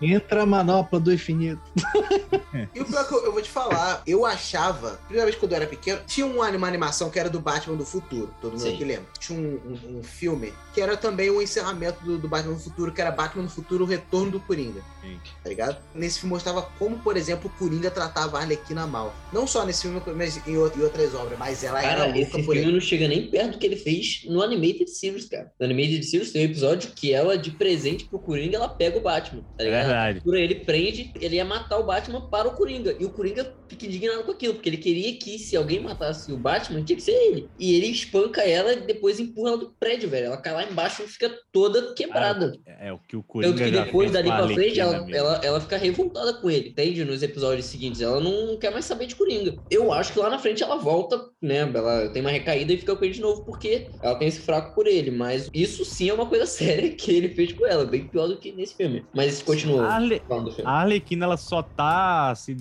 Entra 0.00 0.42
a 0.42 0.46
manopla 0.46 0.98
do 0.98 1.12
infinito. 1.12 1.60
E 2.74 2.80
o 2.80 2.84
pior 2.84 3.06
que 3.06 3.14
eu, 3.14 3.24
eu 3.26 3.32
vou 3.32 3.42
te 3.42 3.50
falar, 3.50 4.02
eu 4.06 4.24
achava, 4.24 4.98
primeira 5.06 5.26
vez 5.26 5.36
quando 5.38 5.52
eu 5.52 5.56
era 5.56 5.66
pequeno, 5.66 6.00
tinha 6.06 6.26
uma, 6.26 6.48
uma 6.50 6.66
animação 6.68 7.10
que 7.10 7.18
era 7.18 7.28
do 7.28 7.40
Batman 7.40 7.76
do 7.76 7.84
futuro, 7.84 8.32
todo 8.40 8.52
mundo 8.52 8.60
Sim. 8.62 8.74
aqui 8.74 8.84
lembra. 8.84 9.06
Tinha 9.18 9.38
um, 9.38 9.54
um- 9.54 9.98
um 9.98 10.02
filme 10.22 10.52
que 10.72 10.80
era 10.80 10.96
também 10.96 11.28
o 11.28 11.42
encerramento 11.42 12.02
do, 12.02 12.18
do 12.18 12.28
Batman 12.28 12.54
do 12.54 12.60
futuro, 12.60 12.92
que 12.94 13.00
era 13.00 13.10
Batman 13.10 13.44
do 13.44 13.50
futuro, 13.50 13.84
o 13.84 13.86
retorno 13.86 14.30
do 14.30 14.40
Coringa, 14.40 14.80
Sim. 15.02 15.20
tá 15.42 15.48
ligado? 15.50 15.76
Nesse 15.94 16.20
filme 16.20 16.32
mostrava 16.32 16.62
como, 16.78 16.98
por 17.02 17.14
exemplo, 17.16 17.50
o 17.50 17.58
Coringa 17.58 17.90
tratava 17.90 18.38
a 18.38 18.40
Arlequina 18.40 18.86
mal. 18.86 19.14
Não 19.30 19.46
só 19.46 19.66
nesse 19.66 19.82
filme, 19.82 20.00
mas 20.16 20.36
em, 20.46 20.56
out- 20.56 20.78
em 20.78 20.82
outras 20.82 21.14
obras, 21.14 21.38
mas 21.38 21.62
ela 21.62 21.82
Cara, 21.82 22.06
era 22.06 22.18
esse 22.18 22.32
louca 22.32 22.38
por 22.38 22.54
filme 22.54 22.60
ele. 22.68 22.72
não 22.72 22.80
chega 22.80 23.06
nem 23.06 23.30
perto 23.30 23.52
do 23.52 23.58
que 23.58 23.66
ele 23.66 23.76
fez 23.76 24.22
no 24.24 24.40
Animated 24.42 24.88
Series, 24.88 25.26
cara. 25.28 25.52
No 25.60 25.66
Animated 25.66 26.02
Series 26.04 26.32
tem 26.32 26.42
um 26.42 26.50
episódio 26.50 26.92
que 26.94 27.12
ela, 27.12 27.36
de 27.36 27.50
presente 27.50 28.06
pro 28.08 28.18
Coringa, 28.18 28.56
ela 28.56 28.68
pega 28.68 28.96
o 28.96 29.02
Batman, 29.02 29.42
tá 29.56 29.64
É 29.64 29.64
ligado? 29.64 29.86
verdade. 29.86 30.20
Por 30.22 30.36
ele 30.36 30.54
prende, 30.64 31.12
ele 31.20 31.36
ia 31.36 31.44
matar 31.44 31.78
o 31.78 31.84
Batman 31.84 32.30
para 32.30 32.48
o 32.48 32.54
Coringa. 32.54 32.96
E 32.98 33.04
o 33.04 33.10
Coringa 33.12 33.54
fica 33.68 33.86
indignado 33.86 34.24
com 34.24 34.30
aquilo, 34.32 34.54
porque 34.54 34.68
ele 34.68 34.76
queria 34.78 35.18
que 35.18 35.38
se 35.38 35.56
alguém 35.56 35.80
matasse 35.80 36.32
o 36.32 36.38
Batman, 36.38 36.82
tinha 36.84 36.96
que 36.96 37.02
ser 37.02 37.12
ele. 37.12 37.50
E 37.58 37.74
ele 37.74 37.86
espanca 37.86 38.42
ela 38.42 38.72
e 38.72 38.86
depois 38.86 39.18
empurra 39.20 39.50
ela 39.50 39.58
do 39.58 39.74
prédio, 39.78 40.08
velho. 40.12 40.26
Ela 40.26 40.36
cai 40.36 40.52
lá 40.52 40.64
embaixo 40.64 41.02
e 41.02 41.08
fica 41.08 41.30
toda 41.50 41.94
quebrada. 41.94 42.52
É, 42.66 42.88
é 42.88 42.92
o 42.92 42.98
que 42.98 43.16
o 43.16 43.22
Coringa 43.22 43.56
Tanto 43.56 43.64
que 43.64 43.70
depois 43.84 44.10
dali 44.12 44.28
pra 44.28 44.46
frente, 44.48 44.78
ela, 44.78 44.92
mesmo. 45.00 45.14
ela, 45.16 45.40
ela 45.42 45.60
fica 45.60 45.76
revoltada 45.76 46.34
com 46.34 46.48
ele, 46.50 46.68
entende? 46.68 47.04
Nos 47.04 47.22
episódios 47.22 47.66
seguintes. 47.66 48.00
Ela 48.00 48.20
não 48.20 48.56
quer 48.58 48.70
mais 48.70 48.84
saber 48.84 49.06
de 49.06 49.16
Coringa. 49.16 49.56
Eu 49.70 49.92
acho 49.92 50.12
que 50.12 50.18
lá 50.18 50.28
na 50.30 50.38
frente 50.38 50.62
ela 50.62 50.76
volta, 50.76 51.20
né? 51.40 51.58
Ela 51.74 52.08
tem 52.10 52.20
uma 52.22 52.30
recaída 52.30 52.72
e 52.72 52.76
fica 52.78 52.94
com 52.94 53.04
ele 53.04 53.14
de 53.14 53.20
novo, 53.20 53.44
porque 53.44 53.88
ela 54.02 54.14
tem 54.16 54.28
esse 54.28 54.40
fraco 54.40 54.74
por 54.74 54.86
ele. 54.86 55.10
Mas 55.10 55.48
isso 55.52 55.84
sim 55.84 56.08
é 56.10 56.14
uma 56.14 56.26
coisa 56.26 56.44
séria 56.46 56.90
que 56.94 57.10
ele 57.10 57.30
fez 57.30 57.52
com 57.52 57.66
ela, 57.66 57.84
bem 57.84 58.06
pior 58.06 58.26
do 58.28 58.36
que 58.36 58.52
nesse 58.52 58.76
filme. 58.76 59.04
Mas 59.14 59.42
continua 59.42 59.86
A 59.86 59.94
Arle- 59.94 60.22
falando 60.28 60.44
do 60.46 60.52
filme. 60.52 60.70
A 60.70 60.74
Arlequina, 60.74 61.24
ela 61.24 61.36
só 61.36 61.62
tá 61.62 62.34
se 62.34 62.54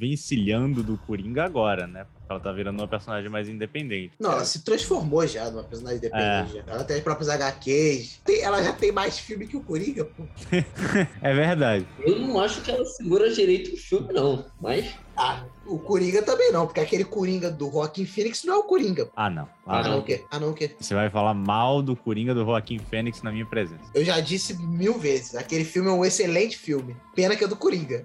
desvencilhando 0.00 0.82
do 0.82 0.98
Coringa 0.98 1.44
agora, 1.44 1.86
né? 1.86 2.06
Ela 2.30 2.38
tá 2.38 2.52
virando 2.52 2.78
uma 2.78 2.86
personagem 2.86 3.28
mais 3.28 3.48
independente. 3.48 4.12
Não, 4.20 4.30
ela 4.30 4.44
se 4.44 4.64
transformou 4.64 5.26
já 5.26 5.50
numa 5.50 5.64
personagem 5.64 5.98
independente. 5.98 6.52
já. 6.64 6.72
Ela 6.72 6.84
tem 6.84 6.96
as 6.96 7.02
próprias 7.02 7.28
HQs. 7.28 8.20
Tem- 8.24 8.40
ela 8.42 8.62
já 8.62 8.72
tem 8.72 8.92
mais 8.92 9.18
filme 9.18 9.48
que 9.48 9.56
o 9.56 9.60
Coringa, 9.60 10.04
pô. 10.04 10.22
É 11.20 11.34
verdade. 11.34 11.84
Eu 11.98 12.20
não 12.20 12.38
acho 12.40 12.60
que 12.62 12.70
ela 12.70 12.84
segura 12.84 13.32
direito 13.32 13.74
o 13.74 13.76
filme, 13.76 14.12
não. 14.12 14.44
Mas. 14.60 14.94
Ah, 15.22 15.42
o 15.66 15.78
Coringa 15.78 16.22
também 16.22 16.50
não, 16.50 16.66
porque 16.66 16.80
aquele 16.80 17.04
Coringa 17.04 17.50
do 17.50 17.68
Rockin' 17.68 18.06
Phoenix 18.06 18.42
não 18.42 18.54
é 18.54 18.56
o 18.56 18.62
Coringa. 18.62 19.10
Ah, 19.14 19.28
não. 19.28 19.42
Ah, 19.66 19.78
Ah, 19.78 19.82
não, 19.84 19.90
não. 19.92 19.98
o 19.98 20.02
quê? 20.02 20.24
Ah, 20.30 20.40
não, 20.40 20.50
o 20.50 20.54
quê? 20.54 20.74
Você 20.80 20.94
vai 20.94 21.10
falar 21.10 21.34
mal 21.34 21.82
do 21.82 21.94
Coringa 21.94 22.34
do 22.34 22.42
Joaquim 22.44 22.78
Fênix 22.78 23.22
na 23.22 23.30
minha 23.30 23.44
presença. 23.46 23.82
Eu 23.94 24.02
já 24.04 24.18
disse 24.18 24.54
mil 24.60 24.98
vezes, 24.98 25.34
aquele 25.36 25.64
filme 25.64 25.88
é 25.90 25.92
um 25.92 26.04
excelente 26.04 26.56
filme. 26.56 26.96
Pena 27.14 27.36
que 27.36 27.44
é 27.44 27.46
do 27.46 27.54
Coringa. 27.54 28.04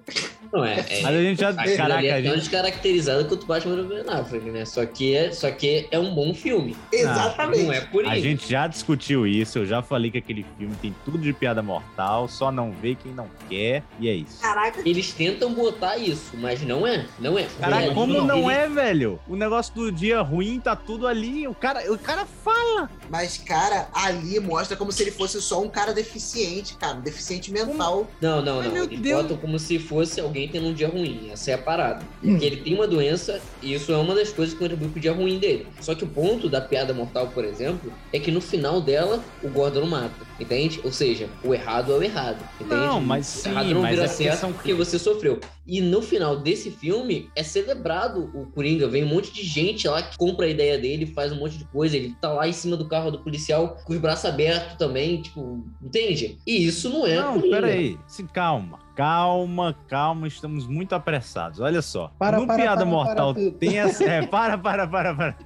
Não, 0.52 0.64
é, 0.64 0.80
é, 0.88 1.02
Mas 1.02 1.16
a 1.16 1.22
gente 1.22 1.40
já- 1.42 1.50
aquilo 1.50 1.78
caraca, 1.78 2.06
é 2.06 2.12
a 2.12 2.14
tão 2.16 2.24
gente- 2.24 2.40
descaracterizado 2.42 3.26
quanto 3.26 3.44
o 3.44 3.46
Batman 3.48 3.76
do 3.78 3.86
Ben 3.88 4.04
Affleck, 4.08 4.46
né? 4.52 4.66
Só 4.66 4.86
que, 4.86 5.16
é, 5.16 5.32
só 5.32 5.50
que 5.50 5.88
é 5.90 5.98
um 5.98 6.14
bom 6.14 6.34
filme. 6.34 6.76
Exatamente. 6.92 7.64
Não 7.64 7.74
é 7.74 7.82
por 7.82 8.06
A 8.06 8.20
gente 8.20 8.48
já 8.50 8.68
discutiu 8.68 9.26
isso, 9.26 9.58
eu 9.60 9.66
já 9.66 9.82
falei 9.82 10.12
que 10.12 10.18
aquele 10.18 10.46
filme 10.58 10.76
tem 10.82 10.94
tudo 11.06 11.18
de 11.18 11.32
piada 11.34 11.64
mortal, 11.64 12.28
só 12.28 12.52
não 12.52 12.72
vê 12.72 12.94
quem 12.96 13.12
não 13.14 13.28
quer, 13.50 13.82
e 14.00 14.08
é 14.10 14.14
isso. 14.14 14.40
Caraca. 14.42 14.82
Eles 14.88 15.12
tentam 15.14 15.52
botar 15.54 15.98
isso, 15.98 16.36
mas 16.38 16.62
não 16.62 16.86
é. 16.86 17.05
Não 17.20 17.38
é. 17.38 17.48
Caraca, 17.60 17.86
Ele- 17.86 17.94
como 17.94 18.22
não 18.24 18.50
ele- 18.52 18.60
é, 18.60 18.70
velho? 18.70 19.20
O 19.28 19.36
negócio 19.36 19.74
do 19.74 19.92
dia 19.92 20.22
ruim 20.22 20.60
tá 20.60 20.76
tudo 20.76 21.08
ali, 21.08 21.48
o 21.48 21.54
cara, 21.54 21.92
o 21.92 21.98
cara 21.98 22.26
fala. 22.26 22.90
Mas, 23.10 23.38
cara, 23.38 23.88
ali 23.94 24.40
mostra 24.40 24.76
como 24.78 24.92
se 24.92 25.04
ele 25.04 25.12
fosse 25.12 25.42
só 25.42 25.62
um 25.62 25.70
cara 25.70 25.94
deficiente, 25.94 26.76
cara. 26.78 26.98
Um 26.98 27.02
deficiente 27.02 27.52
mental. 27.52 28.08
Não, 28.22 28.42
não, 28.42 28.60
Ai, 28.60 28.68
não. 28.68 28.74
meu 28.74 28.84
Eles 28.86 29.00
Deus. 29.00 29.22
botam 29.22 29.38
como 29.38 29.60
se 29.60 29.78
fosse 29.80 30.20
alguém 30.20 30.48
tendo 30.48 30.68
um 30.68 30.74
dia 30.74 30.88
ruim. 30.88 31.30
Essa 31.32 31.52
é 31.52 31.54
a 31.54 31.58
parada. 31.58 32.04
Hum. 32.24 32.32
Porque 32.32 32.46
ele 32.46 32.58
tem 32.58 32.74
uma 32.74 32.88
doença 32.88 33.40
e 33.62 33.74
isso 33.74 33.92
é 33.92 33.98
uma 33.98 34.16
das 34.16 34.32
coisas 34.32 34.54
que 34.54 34.60
contribui 34.60 34.90
pro 34.90 35.00
dia 35.00 35.14
ruim 35.14 35.38
dele. 35.40 35.68
Só 35.82 35.94
que 35.96 36.04
o 36.04 36.08
ponto 36.08 36.50
da 36.50 36.62
piada 36.62 36.94
mortal, 36.94 37.28
por 37.28 37.44
exemplo, 37.46 37.92
é 38.12 38.20
que 38.20 38.32
no 38.32 38.42
final 38.42 38.82
dela, 38.82 39.24
o 39.44 39.50
Gordon 39.50 39.82
não 39.82 39.88
mata. 39.88 40.14
Entende? 40.40 40.82
Ou 40.84 40.92
seja, 40.92 41.30
o 41.44 41.54
errado 41.54 41.94
é 41.94 41.98
o 41.98 42.04
errado. 42.04 42.38
Entende? 42.60 42.76
Não, 42.76 43.00
mas 43.00 43.28
o 43.36 43.40
sim, 43.40 43.50
errado 43.52 43.70
não 43.70 43.82
mas 43.82 43.92
vira 43.92 44.04
é 44.04 44.08
certo 44.08 44.32
questão- 44.32 44.54
porque 44.54 44.74
você 44.74 45.00
sofreu. 45.00 45.40
E 45.66 45.82
no 45.82 46.02
final 46.02 46.38
desse 46.38 46.70
filme, 46.70 47.30
é 47.36 47.42
celebrado 47.42 48.30
o 48.34 48.46
Coringa. 48.48 48.88
Vem 48.88 49.04
um 49.04 49.08
monte 49.08 49.34
de 49.34 49.42
gente 49.44 49.88
lá 49.88 50.02
que 50.04 50.18
compra 50.18 50.46
a 50.46 50.50
ideia 50.50 50.78
dele, 50.78 51.06
faz 51.08 51.32
um 51.32 51.38
monte 51.40 51.58
de 51.58 51.66
coisa. 51.66 51.96
Ele 51.98 52.14
tá 52.22 52.32
lá 52.34 52.48
em 52.48 52.54
cima 52.54 52.76
do 52.78 52.88
carro 52.88 53.10
do 53.12 53.20
policial 53.20 53.78
com 53.86 53.94
os 53.94 54.00
braços 54.00 54.26
abertos 54.26 54.78
também, 54.78 55.22
tipo, 55.22 55.66
entende? 55.82 56.38
E 56.46 56.66
isso 56.66 56.90
não 56.90 57.08
é. 57.08 57.16
Não, 57.16 57.36
Coringa. 57.36 57.56
peraí. 57.62 57.98
Sim, 58.08 58.28
calma. 58.28 58.80
Calma, 58.96 59.76
calma, 59.90 60.26
estamos 60.28 60.68
muito 60.68 60.94
apressados. 60.96 61.60
Olha 61.60 61.82
só. 61.82 62.12
Para, 62.18 62.38
no 62.40 62.48
para, 62.48 62.56
Piada 62.56 62.82
para, 62.82 62.86
Mortal 62.86 63.34
tem 63.60 63.80
essa. 63.80 64.04
É, 64.06 64.26
para, 64.26 64.58
para, 64.58 64.88
para, 64.88 65.14
para. 65.16 65.38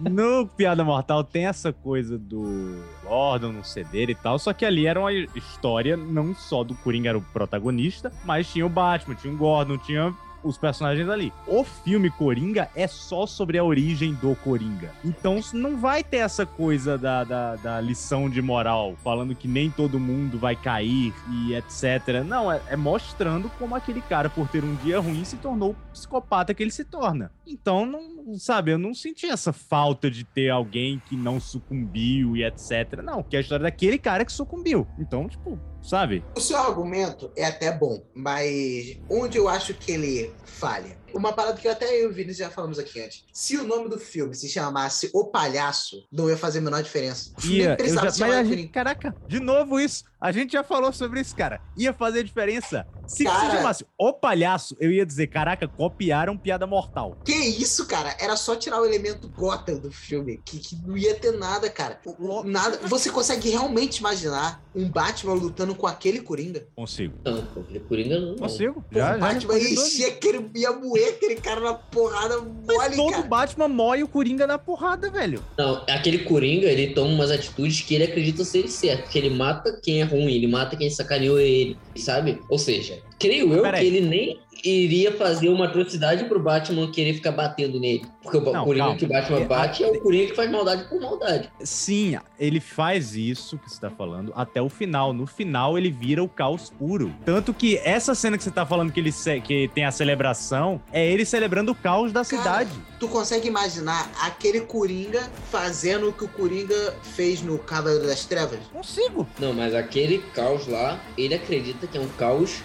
No 0.00 0.46
Piada 0.48 0.82
Mortal 0.82 1.22
tem 1.22 1.46
essa 1.46 1.72
coisa 1.72 2.18
do 2.18 2.82
Gordon 3.08 3.52
não 3.52 3.64
ceder 3.64 4.10
e 4.10 4.14
tal. 4.14 4.38
Só 4.38 4.52
que 4.52 4.64
ali 4.64 4.86
era 4.86 5.00
uma 5.00 5.12
história 5.12 5.96
não 5.96 6.34
só 6.34 6.62
do 6.62 6.74
Coringa 6.74 7.08
era 7.10 7.18
o 7.18 7.22
protagonista, 7.22 8.12
mas 8.24 8.50
tinha 8.50 8.66
o 8.66 8.68
Batman, 8.68 9.14
tinha 9.14 9.32
o 9.32 9.36
Gordon, 9.36 9.78
tinha 9.78 10.14
os 10.42 10.56
personagens 10.56 11.08
ali. 11.08 11.32
O 11.46 11.64
filme 11.64 12.10
Coringa 12.10 12.68
é 12.74 12.86
só 12.86 13.26
sobre 13.26 13.58
a 13.58 13.64
origem 13.64 14.14
do 14.14 14.34
Coringa. 14.36 14.92
Então 15.04 15.40
não 15.52 15.76
vai 15.76 16.02
ter 16.04 16.18
essa 16.18 16.46
coisa 16.46 16.96
da, 16.96 17.24
da, 17.24 17.56
da 17.56 17.80
lição 17.80 18.28
de 18.28 18.40
moral, 18.40 18.94
falando 19.02 19.34
que 19.34 19.48
nem 19.48 19.70
todo 19.70 19.98
mundo 19.98 20.38
vai 20.38 20.56
cair 20.56 21.12
e 21.30 21.54
etc. 21.54 22.24
Não, 22.24 22.50
é, 22.50 22.60
é 22.68 22.76
mostrando 22.76 23.50
como 23.58 23.74
aquele 23.74 24.00
cara, 24.00 24.30
por 24.30 24.48
ter 24.48 24.64
um 24.64 24.74
dia 24.76 25.00
ruim, 25.00 25.24
se 25.24 25.36
tornou 25.36 25.70
o 25.70 25.92
psicopata 25.92 26.54
que 26.54 26.62
ele 26.62 26.70
se 26.70 26.84
torna. 26.84 27.30
Então, 27.48 27.86
não, 27.86 28.38
sabe, 28.38 28.72
eu 28.72 28.78
não 28.78 28.92
senti 28.92 29.26
essa 29.26 29.52
falta 29.52 30.10
de 30.10 30.22
ter 30.22 30.50
alguém 30.50 31.00
que 31.06 31.16
não 31.16 31.40
sucumbiu 31.40 32.36
e 32.36 32.44
etc. 32.44 33.02
Não, 33.02 33.22
que 33.22 33.36
é 33.36 33.38
a 33.38 33.42
história 33.42 33.62
daquele 33.62 33.98
cara 33.98 34.24
que 34.24 34.32
sucumbiu. 34.32 34.86
Então, 34.98 35.26
tipo, 35.26 35.58
sabe? 35.82 36.22
O 36.36 36.40
seu 36.40 36.58
argumento 36.58 37.30
é 37.34 37.46
até 37.46 37.72
bom, 37.72 38.02
mas 38.14 38.98
onde 39.10 39.38
eu 39.38 39.48
acho 39.48 39.72
que 39.72 39.92
ele 39.92 40.30
falha? 40.44 40.98
Uma 41.14 41.32
parada 41.32 41.58
que 41.58 41.68
até 41.68 41.86
eu 42.00 42.04
e 42.04 42.06
o 42.06 42.12
Vinícius 42.12 42.38
já 42.38 42.50
falamos 42.50 42.78
aqui 42.78 43.00
antes. 43.00 43.24
Se 43.32 43.56
o 43.56 43.64
nome 43.64 43.88
do 43.88 43.98
filme 43.98 44.34
se 44.34 44.48
chamasse 44.48 45.10
O 45.12 45.26
Palhaço, 45.26 46.06
não 46.12 46.28
ia 46.28 46.36
fazer 46.36 46.58
a 46.58 46.62
menor 46.62 46.82
diferença. 46.82 47.30
O 47.36 47.40
filme 47.40 47.58
Ia, 47.58 47.68
nem 47.68 47.76
precisava 47.76 48.06
já, 48.06 48.12
se 48.12 48.20
mas 48.24 48.48
gente, 48.48 48.68
caraca, 48.68 49.14
de 49.26 49.40
novo 49.40 49.78
isso. 49.80 50.04
A 50.20 50.32
gente 50.32 50.52
já 50.52 50.64
falou 50.64 50.92
sobre 50.92 51.20
isso, 51.20 51.34
cara. 51.36 51.60
Ia 51.76 51.92
fazer 51.92 52.24
diferença. 52.24 52.84
Se 53.06 53.22
Cara- 53.24 53.50
se 53.50 53.56
chamasse 53.56 53.86
O 53.96 54.12
Palhaço, 54.12 54.76
eu 54.80 54.90
ia 54.90 55.06
dizer, 55.06 55.28
caraca, 55.28 55.66
copiaram 55.68 56.36
Piada 56.36 56.66
Mortal. 56.66 57.16
Que 57.24 57.32
isso, 57.32 57.86
cara? 57.86 58.14
Era 58.18 58.36
só 58.36 58.56
tirar 58.56 58.80
o 58.80 58.84
elemento 58.84 59.28
Gotham 59.28 59.76
do 59.78 59.90
filme, 59.92 60.40
que, 60.44 60.58
que 60.58 60.76
não 60.84 60.96
ia 60.98 61.14
ter 61.14 61.32
nada, 61.32 61.70
cara. 61.70 62.00
O- 62.04 62.16
o- 62.40 62.44
Nada. 62.44 62.78
Você 62.88 63.10
consegue 63.10 63.48
realmente 63.48 63.98
imaginar 63.98 64.60
um 64.74 64.88
Batman 64.88 65.34
lutando 65.34 65.74
com 65.74 65.86
aquele 65.86 66.20
Coringa? 66.20 66.66
Consigo. 66.74 67.14
Não, 67.24 67.38
aquele 67.38 67.80
Coringa 67.80 68.18
não. 68.20 68.36
Consigo. 68.36 68.82
Pô, 68.90 68.98
Já, 68.98 69.10
o 69.10 69.12
já 69.14 69.18
Batman 69.18 69.54
respondi 69.54 70.00
ia, 70.02 70.08
aquele, 70.08 70.50
ia 70.56 70.72
moer 70.98 71.14
aquele 71.14 71.36
cara 71.36 71.60
na 71.60 71.74
porrada 71.74 72.40
Mas 72.66 72.76
mole, 72.76 72.96
todo 72.96 73.10
cara. 73.12 73.26
Batman 73.26 73.68
mói 73.68 74.02
o 74.02 74.08
Coringa 74.08 74.46
na 74.46 74.58
porrada, 74.58 75.10
velho. 75.10 75.42
Não, 75.56 75.82
aquele 75.88 76.18
Coringa, 76.18 76.66
ele 76.66 76.94
toma 76.94 77.10
umas 77.10 77.30
atitudes 77.30 77.80
que 77.82 77.94
ele 77.94 78.04
acredita 78.04 78.44
ser 78.44 78.68
certo. 78.68 79.08
Que 79.10 79.18
ele 79.18 79.30
mata 79.30 79.78
quem 79.82 80.00
é 80.00 80.04
ruim, 80.04 80.32
ele 80.32 80.46
mata 80.46 80.76
quem 80.76 80.90
sacaneou 80.90 81.38
ele, 81.38 81.76
sabe? 81.96 82.40
Ou 82.48 82.58
seja, 82.58 82.98
creio 83.18 83.52
eu 83.52 83.62
que 83.72 83.84
ele 83.84 84.00
nem 84.00 84.40
iria 84.64 85.12
fazer 85.12 85.48
uma 85.48 85.66
atrocidade 85.66 86.24
pro 86.24 86.40
Batman 86.40 86.90
querer 86.90 87.14
ficar 87.14 87.32
batendo 87.32 87.78
nele. 87.78 88.04
Porque 88.22 88.38
o 88.38 88.52
Não, 88.52 88.64
Coringa 88.64 88.84
calma. 88.84 88.98
que 88.98 89.04
o 89.04 89.08
Batman 89.08 89.38
É, 89.40 89.44
bate 89.44 89.84
é 89.84 89.86
o 89.86 90.00
Coringa 90.00 90.26
que 90.26 90.34
faz 90.34 90.50
maldade 90.50 90.84
por 90.88 91.00
maldade. 91.00 91.48
Sim, 91.62 92.18
ele 92.38 92.60
faz 92.60 93.14
isso 93.14 93.56
que 93.58 93.70
você 93.70 93.80
tá 93.80 93.90
falando 93.90 94.32
até 94.34 94.60
o 94.60 94.68
final. 94.68 95.12
No 95.12 95.26
final, 95.26 95.78
ele 95.78 95.90
vira 95.90 96.22
o 96.22 96.28
caos 96.28 96.70
puro. 96.76 97.14
Tanto 97.24 97.54
que 97.54 97.78
essa 97.78 98.14
cena 98.14 98.36
que 98.36 98.42
você 98.44 98.50
tá 98.50 98.66
falando 98.66 98.92
que 98.92 99.00
ele 99.00 99.12
que 99.44 99.68
tem 99.74 99.84
a 99.84 99.90
celebração 99.92 100.80
é 100.92 101.06
ele 101.06 101.24
celebrando 101.24 101.72
o 101.72 101.74
caos 101.74 102.12
da 102.12 102.24
cidade. 102.24 102.70
Tu 102.98 103.08
consegue 103.08 103.46
imaginar 103.48 104.10
aquele 104.20 104.60
Coringa 104.62 105.22
fazendo 105.50 106.08
o 106.08 106.12
que 106.12 106.24
o 106.24 106.28
Coringa 106.28 106.94
fez 107.02 107.40
no 107.42 107.58
Cavaleiro 107.58 108.06
das 108.06 108.24
Trevas? 108.24 108.58
Consigo. 108.72 109.26
Não, 109.38 109.52
mas 109.52 109.74
aquele 109.74 110.18
caos 110.34 110.66
lá, 110.66 111.00
ele 111.16 111.34
acredita 111.34 111.86
que 111.86 111.96
é 111.96 112.00
um 112.00 112.08
caos 112.08 112.56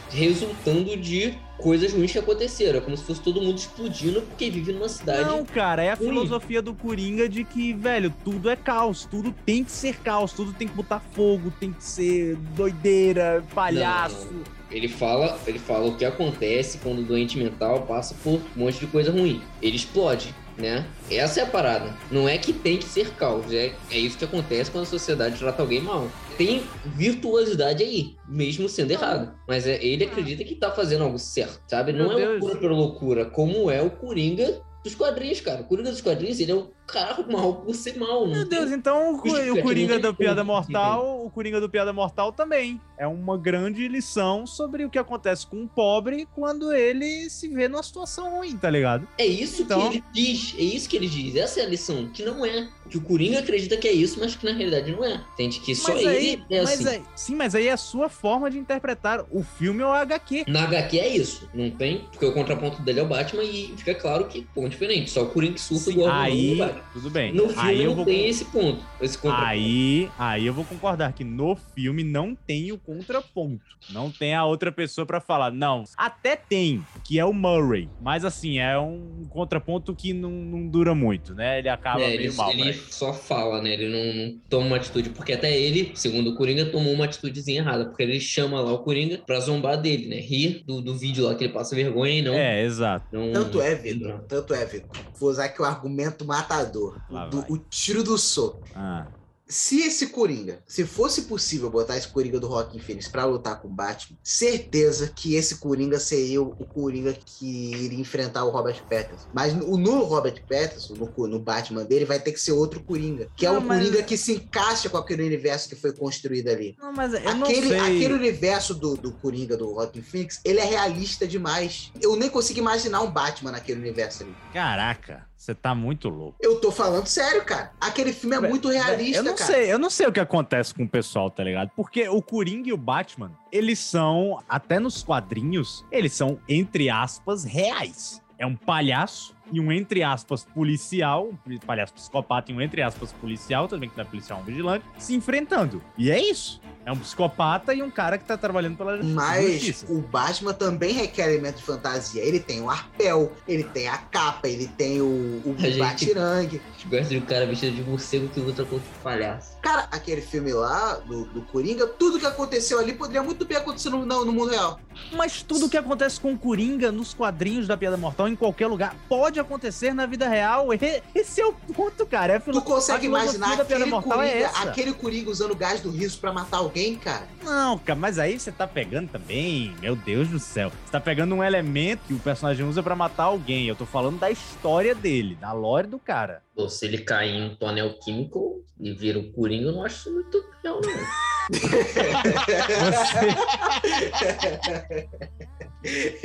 resultando 0.43 0.97
de 0.97 1.33
coisas 1.57 1.93
ruins 1.93 2.11
que 2.11 2.19
aconteceram. 2.19 2.79
É 2.79 2.81
como 2.81 2.97
se 2.97 3.03
fosse 3.03 3.21
todo 3.21 3.41
mundo 3.41 3.57
explodindo 3.57 4.21
porque 4.21 4.49
vive 4.49 4.73
numa 4.73 4.89
cidade. 4.89 5.29
Não, 5.29 5.45
cara, 5.45 5.83
é 5.83 5.91
a 5.91 5.95
ruim. 5.95 6.09
filosofia 6.09 6.61
do 6.61 6.73
Coringa 6.73 7.29
de 7.29 7.43
que, 7.43 7.73
velho, 7.73 8.13
tudo 8.23 8.49
é 8.49 8.55
caos, 8.55 9.07
tudo 9.09 9.33
tem 9.45 9.63
que 9.63 9.71
ser 9.71 9.97
caos, 9.97 10.33
tudo 10.33 10.53
tem 10.53 10.67
que 10.67 10.75
botar 10.75 10.99
fogo, 10.99 11.51
tem 11.59 11.71
que 11.71 11.83
ser 11.83 12.35
doideira, 12.55 13.43
palhaço. 13.53 14.27
Não, 14.27 14.33
não. 14.33 14.63
Ele 14.71 14.87
fala, 14.87 15.39
ele 15.45 15.59
fala 15.59 15.87
o 15.87 15.95
que 15.95 16.03
acontece 16.03 16.79
quando 16.79 16.99
o 16.99 17.03
doente 17.03 17.37
mental 17.37 17.83
passa 17.83 18.15
por 18.23 18.33
um 18.33 18.41
monte 18.55 18.79
de 18.79 18.87
coisa 18.87 19.11
ruim. 19.11 19.39
Ele 19.61 19.75
explode, 19.75 20.33
né? 20.57 20.83
Essa 21.11 21.41
é 21.41 21.43
a 21.43 21.45
parada. 21.45 21.93
Não 22.09 22.27
é 22.27 22.39
que 22.39 22.51
tem 22.51 22.77
que 22.77 22.85
ser 22.85 23.11
caos, 23.11 23.53
é, 23.53 23.73
é 23.91 23.97
isso 23.97 24.17
que 24.17 24.25
acontece 24.25 24.71
quando 24.71 24.83
a 24.83 24.87
sociedade 24.87 25.37
trata 25.37 25.61
alguém 25.61 25.79
mal. 25.79 26.09
Tem 26.37 26.63
virtuosidade 26.85 27.83
aí, 27.83 28.15
mesmo 28.27 28.67
sendo 28.67 28.91
errado. 28.91 29.33
Mas 29.47 29.67
é, 29.67 29.83
ele 29.83 30.05
acredita 30.05 30.43
que 30.43 30.55
tá 30.55 30.71
fazendo 30.71 31.03
algo 31.03 31.19
certo, 31.19 31.61
sabe? 31.67 31.93
Não 31.93 32.09
Meu 32.09 32.17
é 32.17 32.21
Deus. 32.21 32.39
loucura 32.39 32.59
pela 32.59 32.73
loucura, 32.73 33.25
como 33.25 33.69
é 33.69 33.81
o 33.81 33.89
Coringa 33.89 34.61
dos 34.83 34.95
quadrinhos, 34.95 35.39
cara. 35.41 35.61
O 35.61 35.65
Coringa 35.65 35.91
dos 35.91 36.01
quadrinhos, 36.01 36.39
ele 36.39 36.51
é 36.51 36.55
um 36.55 36.67
carro 36.87 37.25
mal 37.31 37.55
por 37.55 37.73
ser 37.75 37.97
mal. 37.97 38.27
Meu 38.27 38.45
Deus, 38.45 38.71
então 38.71 39.13
o, 39.13 39.17
o 39.17 39.61
Coringa 39.61 39.97
do 39.99 40.13
Piada 40.13 40.43
Mortal, 40.43 41.25
o 41.25 41.29
Coringa 41.29 41.59
do 41.59 41.69
Piada 41.69 41.91
Mortal 41.93 42.31
também. 42.31 42.79
É 42.97 43.07
uma 43.07 43.37
grande 43.37 43.87
lição 43.87 44.45
sobre 44.45 44.85
o 44.85 44.89
que 44.89 44.99
acontece 44.99 45.45
com 45.47 45.57
um 45.57 45.67
pobre 45.67 46.27
quando 46.35 46.71
ele 46.71 47.29
se 47.29 47.47
vê 47.47 47.67
numa 47.67 47.83
situação 47.83 48.29
ruim, 48.37 48.55
tá 48.55 48.69
ligado? 48.69 49.07
É 49.17 49.25
isso 49.25 49.63
Então- 49.63 49.89
que 49.89 49.97
ele 49.97 50.03
diz, 50.13 50.55
é 50.57 50.61
isso 50.61 50.87
que 50.87 50.95
ele 50.95 51.07
diz. 51.09 51.35
Essa 51.35 51.61
é 51.61 51.63
a 51.63 51.67
lição, 51.67 52.07
que 52.09 52.23
não 52.23 52.45
é. 52.45 52.69
Que 52.89 52.97
o 52.97 53.01
Coringa 53.01 53.39
acredita 53.39 53.75
que 53.77 53.87
é 53.87 53.91
isso, 53.91 54.19
mas 54.19 54.35
que 54.35 54.45
na 54.45 54.51
realidade 54.51 54.91
não 54.91 55.03
é. 55.03 55.19
Entende? 55.33 55.59
Que 55.61 55.73
só 55.73 55.93
Mas 55.93 56.01
ele 56.01 56.09
aí, 56.09 56.43
é 56.51 56.61
mas 56.63 56.79
assim. 56.85 56.87
aí- 56.97 57.03
sim, 57.15 57.35
mas 57.35 57.55
aí 57.55 57.67
é 57.67 57.71
a 57.71 57.77
sua 57.77 58.07
forma 58.09 58.51
de 58.51 58.57
interpretar 58.59 59.25
o 59.31 59.41
filme 59.43 59.81
ou 59.83 59.91
a 59.91 60.01
HQ. 60.01 60.45
Na 60.47 60.63
HQ 60.63 60.99
é 60.99 61.07
isso, 61.07 61.49
não 61.53 61.71
tem? 61.71 62.05
Porque 62.11 62.25
o 62.25 62.33
contraponto 62.33 62.81
dele 62.83 62.99
é 62.99 63.03
o 63.03 63.07
Batman 63.07 63.43
e 63.43 63.73
fica 63.77 63.95
claro 63.95 64.27
que 64.27 64.43
ponto 64.53 64.69
diferente. 64.69 65.09
Só 65.09 65.23
o 65.23 65.29
Coringa 65.29 65.53
que 65.55 65.61
surta 65.61 65.89
igual 65.89 66.11
Aí, 66.11 66.55
Batman. 66.57 66.72
Tudo 66.93 67.09
bem. 67.09 67.33
No 67.33 67.49
filme 67.49 67.61
aí 67.61 67.81
eu 67.81 67.89
não 67.89 67.95
vou 67.95 68.05
tem 68.05 68.27
esse 68.27 68.45
ponto, 68.45 68.83
esse. 69.01 69.17
Aí, 69.27 70.09
aí 70.17 70.45
eu 70.45 70.53
vou 70.53 70.65
concordar 70.65 71.13
que 71.13 71.23
no 71.23 71.55
filme 71.55 72.03
não 72.03 72.35
tem 72.35 72.71
o 72.71 72.77
contraponto. 72.77 73.61
Não 73.89 74.09
tem 74.09 74.33
a 74.33 74.45
outra 74.45 74.71
pessoa 74.71 75.05
pra 75.05 75.19
falar. 75.19 75.51
Não, 75.51 75.83
até 75.97 76.35
tem, 76.35 76.85
que 77.03 77.19
é 77.19 77.25
o 77.25 77.33
Murray. 77.33 77.89
Mas 78.01 78.23
assim, 78.23 78.59
é 78.59 78.77
um 78.77 79.25
contraponto 79.29 79.93
que 79.95 80.13
não, 80.13 80.31
não 80.31 80.67
dura 80.67 80.95
muito, 80.95 81.33
né? 81.33 81.59
Ele 81.59 81.69
acaba 81.69 82.01
É, 82.01 82.09
meio 82.09 82.21
ele, 82.21 82.31
mal. 82.33 82.51
ele 82.51 82.73
só 82.73 83.13
fala, 83.13 83.61
né? 83.61 83.73
Ele 83.73 83.89
não, 83.89 84.13
não 84.13 84.39
toma 84.49 84.67
uma 84.67 84.75
atitude, 84.77 85.09
porque 85.09 85.33
até 85.33 85.57
ele, 85.57 85.91
segundo 85.95 86.31
o 86.31 86.35
Coringa, 86.35 86.65
tomou 86.65 86.93
uma 86.93 87.05
atitudezinha 87.05 87.61
errada, 87.61 87.85
porque 87.85 88.03
ele 88.03 88.19
chama 88.19 88.59
lá 88.61 88.71
o 88.71 88.79
Coringa 88.79 89.19
pra 89.25 89.39
zombar 89.39 89.79
dele, 89.79 90.07
né? 90.07 90.17
Rir 90.17 90.63
do, 90.65 90.81
do 90.81 90.97
vídeo 90.97 91.25
lá 91.25 91.35
que 91.35 91.43
ele 91.43 91.53
passa 91.53 91.75
vergonha 91.75 92.13
e 92.13 92.21
não. 92.21 92.33
É, 92.33 92.63
exato. 92.63 93.05
não 93.11 93.31
Tanto 93.33 93.61
é, 93.61 93.75
Vitor. 93.75 94.19
Tanto 94.27 94.53
é, 94.53 94.65
Vitor. 94.65 94.89
Vou 95.19 95.29
usar 95.29 95.45
aqui 95.45 95.61
o 95.61 95.65
argumento 95.65 96.25
matador. 96.25 96.62
Do- 96.65 97.45
o 97.49 97.57
tiro 97.57 98.03
do 98.03 98.17
soco. 98.17 98.61
Ah, 98.75 99.07
Se 99.45 99.81
esse 99.81 100.07
Coringa, 100.07 100.63
se 100.65 100.83
fosse 100.85 101.23
possível 101.23 101.69
botar 101.69 101.97
esse 101.97 102.07
Coringa 102.07 102.39
do 102.39 102.47
Rockin' 102.47 102.79
Phoenix 102.79 103.07
pra 103.09 103.25
lutar 103.25 103.61
com 103.61 103.67
o 103.67 103.71
Batman, 103.71 104.17
certeza 104.23 105.11
que 105.13 105.35
esse 105.35 105.57
Coringa 105.57 105.99
seria 105.99 106.41
o, 106.41 106.51
o 106.57 106.65
Coringa 106.65 107.13
que 107.13 107.71
iria 107.85 107.99
enfrentar 107.99 108.45
o 108.45 108.49
Robert 108.49 108.81
Pattinson. 108.89 109.27
Mas 109.33 109.53
no, 109.53 109.77
no 109.77 110.03
Robert 110.05 110.41
Pattinson, 110.49 110.93
no, 110.95 111.27
no 111.27 111.39
Batman 111.39 111.83
dele, 111.83 112.05
vai 112.05 112.19
ter 112.19 112.31
que 112.31 112.39
ser 112.39 112.53
outro 112.53 112.81
Coringa. 112.81 113.27
Que 113.35 113.45
é 113.45 113.51
Não, 113.51 113.59
um 113.59 113.61
mas- 113.61 113.79
Coringa 113.85 114.01
que 114.03 114.17
se 114.17 114.33
encaixa 114.33 114.89
com 114.89 114.97
aquele 114.97 115.23
universo 115.23 115.69
que 115.69 115.75
foi 115.75 115.91
construído 115.91 116.47
ali. 116.47 116.75
Não, 116.79 116.93
mas 116.93 117.13
eu 117.13 117.35
não 117.35 117.43
aquele, 117.43 117.67
sei. 117.67 117.79
aquele 117.79 118.13
universo 118.13 118.73
do, 118.73 118.95
do 118.95 119.11
Coringa, 119.11 119.55
do 119.57 119.71
Rockin' 119.73 120.01
Phoenix, 120.01 120.39
ele 120.43 120.59
é 120.61 120.65
realista 120.65 121.27
demais. 121.27 121.91
Eu 122.01 122.15
nem 122.15 122.29
consigo 122.29 122.59
imaginar 122.59 123.01
um 123.01 123.11
Batman 123.11 123.51
naquele 123.51 123.79
universo 123.81 124.23
ali. 124.23 124.33
Caraca, 124.51 125.27
você 125.43 125.53
tá 125.53 125.75
muito 125.75 126.07
louco. 126.07 126.37
Eu 126.39 126.61
tô 126.61 126.71
falando 126.71 127.05
sério, 127.05 127.43
cara. 127.43 127.73
Aquele 127.81 128.13
filme 128.13 128.33
é 128.33 128.39
muito 128.39 128.69
realista, 128.69 129.17
eu 129.17 129.23
não 129.23 129.35
cara. 129.35 129.51
sei, 129.51 129.73
eu 129.73 129.77
não 129.77 129.89
sei 129.89 130.07
o 130.07 130.11
que 130.11 130.21
acontece 130.21 130.73
com 130.73 130.83
o 130.83 130.89
pessoal, 130.89 131.29
tá 131.29 131.43
ligado? 131.43 131.69
Porque 131.75 132.07
o 132.07 132.21
Coringa 132.21 132.69
e 132.69 132.73
o 132.73 132.77
Batman, 132.77 133.29
eles 133.51 133.77
são, 133.77 134.41
até 134.47 134.79
nos 134.79 135.03
quadrinhos, 135.03 135.83
eles 135.91 136.13
são, 136.13 136.39
entre 136.47 136.89
aspas, 136.89 137.43
reais. 137.43 138.21
É 138.39 138.45
um 138.45 138.55
palhaço 138.55 139.35
e 139.51 139.59
um, 139.59 139.71
entre 139.71 140.03
aspas, 140.03 140.43
policial, 140.43 141.29
um 141.47 141.57
palhaço 141.59 141.93
psicopata 141.93 142.51
e 142.51 142.55
um, 142.55 142.61
entre 142.61 142.81
aspas, 142.81 143.11
policial, 143.13 143.67
também 143.67 143.89
que 143.89 143.95
não 143.97 144.03
é 144.03 144.07
policial, 144.07 144.39
é 144.39 144.41
um 144.41 144.45
vigilante, 144.45 144.85
se 144.97 145.13
enfrentando. 145.13 145.81
E 145.97 146.09
é 146.11 146.19
isso. 146.21 146.61
É 146.85 146.91
um 146.91 146.97
psicopata 146.97 147.73
e 147.73 147.81
um 147.81 147.89
cara 147.89 148.17
que 148.17 148.25
tá 148.25 148.35
trabalhando 148.37 148.75
pela 148.75 149.01
Mas 149.01 149.53
justiça. 149.53 149.85
o 149.89 150.01
Batman 150.01 150.53
também 150.53 150.91
requer 150.93 151.29
elementos 151.29 151.61
de 151.61 151.65
fantasia. 151.65 152.21
Ele 152.21 152.41
tem 152.41 152.59
o 152.61 152.69
arpel, 152.69 153.31
ele 153.47 153.63
tem 153.63 153.87
a 153.87 153.97
capa, 153.97 154.49
ele 154.49 154.67
tem 154.67 154.99
o, 155.01 155.05
o 155.45 155.55
A 155.57 155.61
gente- 155.61 155.79
batirangue. 155.79 156.61
Gosta 156.85 157.05
de 157.05 157.17
um 157.17 157.21
cara 157.21 157.45
vestido 157.45 157.73
de 157.77 157.83
morcego 157.83 158.27
que 158.27 158.39
luta 158.41 158.65
contra 158.65 158.85
o 158.85 159.01
palhaço. 159.01 159.57
Cara, 159.61 159.87
aquele 159.91 160.19
filme 160.21 160.51
lá, 160.51 160.95
do, 160.95 161.23
do 161.25 161.41
Coringa, 161.43 161.87
tudo 161.87 162.19
que 162.19 162.25
aconteceu 162.25 162.77
ali 162.79 162.91
poderia 162.93 163.23
muito 163.23 163.45
bem 163.45 163.55
acontecer 163.57 163.89
no, 163.89 164.05
no, 164.05 164.25
no 164.25 164.33
mundo 164.33 164.51
real. 164.51 164.77
Mas 165.13 165.41
tudo 165.41 165.69
que 165.69 165.77
acontece 165.77 166.19
com 166.19 166.33
o 166.33 166.37
Coringa 166.37 166.91
nos 166.91 167.13
quadrinhos 167.13 167.65
da 167.65 167.77
Piada 167.77 167.95
Mortal, 167.95 168.27
em 168.27 168.35
qualquer 168.35 168.67
lugar, 168.67 168.93
pode 169.07 169.32
acontecer 169.39 169.93
na 169.93 170.05
vida 170.05 170.27
real. 170.27 170.67
Esse 171.13 171.41
é 171.41 171.45
o 171.45 171.53
ponto, 171.53 172.05
cara. 172.05 172.33
É 172.33 172.39
Tu 172.39 172.61
consegue 172.61 173.07
imaginar 173.07 173.59
aquele 173.59 173.83
é 173.83 174.01
Coringa, 174.01 174.25
essa. 174.25 174.63
aquele 174.63 174.93
Coringa 174.93 175.29
usando 175.29 175.55
gás 175.55 175.81
do 175.81 175.89
riso 175.89 176.19
pra 176.19 176.31
matar 176.31 176.57
alguém, 176.57 176.95
cara? 176.95 177.27
Não, 177.43 177.77
cara, 177.77 177.99
mas 177.99 178.19
aí 178.19 178.39
você 178.39 178.51
tá 178.51 178.67
pegando 178.67 179.09
também, 179.09 179.75
meu 179.79 179.95
Deus 179.95 180.27
do 180.27 180.39
céu. 180.39 180.71
Você 180.85 180.91
tá 180.91 180.99
pegando 180.99 181.35
um 181.35 181.43
elemento 181.43 182.01
que 182.07 182.13
o 182.13 182.19
personagem 182.19 182.65
usa 182.65 182.81
pra 182.81 182.95
matar 182.95 183.23
alguém. 183.23 183.67
Eu 183.67 183.75
tô 183.75 183.85
falando 183.85 184.19
da 184.19 184.31
história 184.31 184.95
dele, 184.95 185.35
da 185.35 185.51
lore 185.51 185.87
do 185.87 185.99
cara. 185.99 186.41
Pô, 186.55 186.69
se 186.69 186.85
ele 186.85 186.99
cair 186.99 187.31
em 187.31 187.43
um 187.43 187.55
tonel 187.55 187.97
químico 187.99 188.63
e 188.79 188.93
vira 188.93 189.17
o 189.17 189.31
Coringa, 189.31 189.69
eu 189.69 189.71
não 189.71 189.83
acho 189.83 190.01
isso 190.01 190.13
muito 190.13 190.45
real, 190.63 190.79
não. 190.81 190.93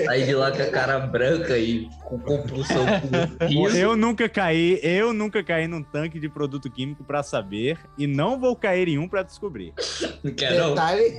Sai 0.04 0.22
de 0.22 0.34
lá 0.34 0.52
com 0.52 0.62
a 0.62 0.70
cara 0.70 1.00
branca 1.00 1.58
e 1.58 1.88
com 2.04 2.18
compulsão 2.18 2.84
riso. 3.40 3.76
Eu 3.76 3.96
nunca 3.96 4.28
caí, 4.28 4.78
eu 4.82 5.12
nunca 5.12 5.42
caí 5.42 5.66
num 5.66 5.82
tanque 5.82 6.20
de 6.20 6.28
produto 6.28 6.70
químico 6.70 7.02
pra 7.02 7.22
saber 7.22 7.78
e 7.96 8.06
não 8.06 8.38
vou 8.38 8.54
cair 8.54 8.88
em 8.88 8.98
um 8.98 9.08
pra 9.08 9.22
descobrir. 9.22 9.72
Não 10.22 10.32
quer 10.32 10.58
não? 10.58 10.70
Detalhe. 10.70 11.14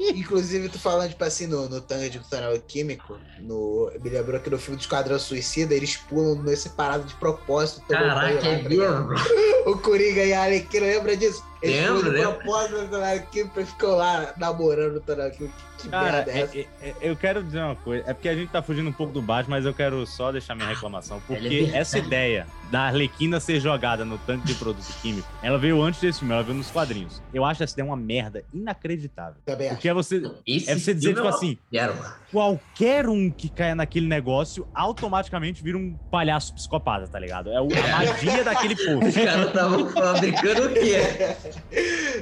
Inclusive, 0.14 0.68
tu 0.68 0.78
falando, 0.78 1.10
tipo 1.10 1.24
assim, 1.24 1.46
no, 1.46 1.68
no 1.68 1.80
tanque 1.80 2.10
de 2.10 2.18
tonel 2.28 2.60
químico, 2.60 3.18
no, 3.40 3.90
me 4.02 4.10
lembrou 4.10 4.40
que 4.40 4.50
no 4.50 4.58
filme 4.58 4.76
do 4.76 4.80
Esquadrão 4.80 5.18
Suicida, 5.18 5.74
eles 5.74 5.96
pulam 5.96 6.42
nesse 6.42 6.70
parado 6.70 7.04
de 7.04 7.14
propósito. 7.14 7.82
Caraca, 8.08 8.46
é 8.48 8.62
tá 8.62 8.68
ligado? 8.68 9.08
mesmo? 9.08 9.44
O 9.66 9.78
Coringa 9.78 10.22
e 10.22 10.32
a 10.34 10.42
Arlequina, 10.42 10.86
lembra 10.86 11.16
disso? 11.16 11.42
Lembro, 11.66 12.10
lembro. 12.10 12.34
propósito 12.34 12.88
químico 13.30 13.60
e 13.60 13.64
ficam 13.66 13.96
lá 13.96 14.32
namorando 14.36 14.96
o 14.96 15.00
químico. 15.30 15.54
Que 15.78 15.88
Cara, 15.88 16.12
merda 16.12 16.30
é 16.30 16.40
essa? 16.40 16.58
é- 16.58 16.66
é- 16.82 16.94
eu 17.02 17.16
quero 17.16 17.42
dizer 17.42 17.58
uma 17.60 17.76
coisa. 17.76 18.04
É 18.08 18.14
porque 18.14 18.28
a 18.28 18.34
gente 18.34 18.48
tá 18.50 18.62
fugindo 18.62 18.88
um 18.88 18.92
pouco 18.92 19.12
do 19.12 19.20
Batman, 19.20 19.56
mas 19.56 19.66
eu 19.66 19.74
quero 19.74 20.06
só 20.06 20.30
deixar 20.32 20.54
minha 20.54 20.68
reclamação. 20.68 21.20
Porque 21.26 21.46
verdade. 21.48 21.74
essa 21.76 21.98
ideia 21.98 22.46
da 22.70 22.82
Arlequina 22.82 23.38
ser 23.40 23.60
jogada 23.60 24.04
no 24.04 24.16
tanque 24.18 24.46
de 24.46 24.54
produto 24.54 24.86
químico, 25.02 25.28
ela 25.42 25.58
veio 25.58 25.82
antes 25.82 26.00
desse 26.00 26.20
filme, 26.20 26.32
ela 26.32 26.42
veio 26.42 26.56
nos 26.56 26.70
quadrinhos. 26.70 27.20
Eu 27.34 27.44
acho 27.44 27.62
essa 27.62 27.74
ideia 27.74 27.86
uma 27.86 27.96
merda 27.96 28.44
inacreditável. 28.54 29.34
Também 29.44 29.68
Porque 29.70 29.88
é 29.88 29.92
você, 29.92 30.22
Esse 30.46 30.70
é 30.70 30.74
você 30.78 30.94
dizer, 30.94 31.14
tipo 31.14 31.26
assim, 31.28 31.58
quero, 31.70 31.94
qualquer 32.32 33.06
um 33.08 33.30
que 33.30 33.48
caia 33.50 33.74
naquele 33.74 34.06
negócio 34.06 34.66
automaticamente 34.74 35.62
vira 35.62 35.76
um 35.76 35.94
palhaço 36.10 36.54
psicopata, 36.54 37.06
tá 37.08 37.18
ligado? 37.18 37.50
É 37.50 37.60
o- 37.60 37.68
a 37.68 38.06
magia 38.06 38.42
daquele 38.44 38.74
povo. 38.86 39.06
Os 39.06 39.14
caras 39.14 39.46
estavam 39.48 39.88
fabricando 39.90 40.66
o 40.66 40.72
quê? 40.72 40.96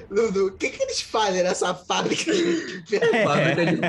Dudu, 0.08 0.46
o 0.48 0.52
que, 0.52 0.70
que 0.70 0.82
eles 0.82 1.00
fazem 1.02 1.42
nessa 1.42 1.74
fábrica? 1.74 2.32
de- 2.32 3.00
Fábrica 3.24 3.66
de. 3.66 3.80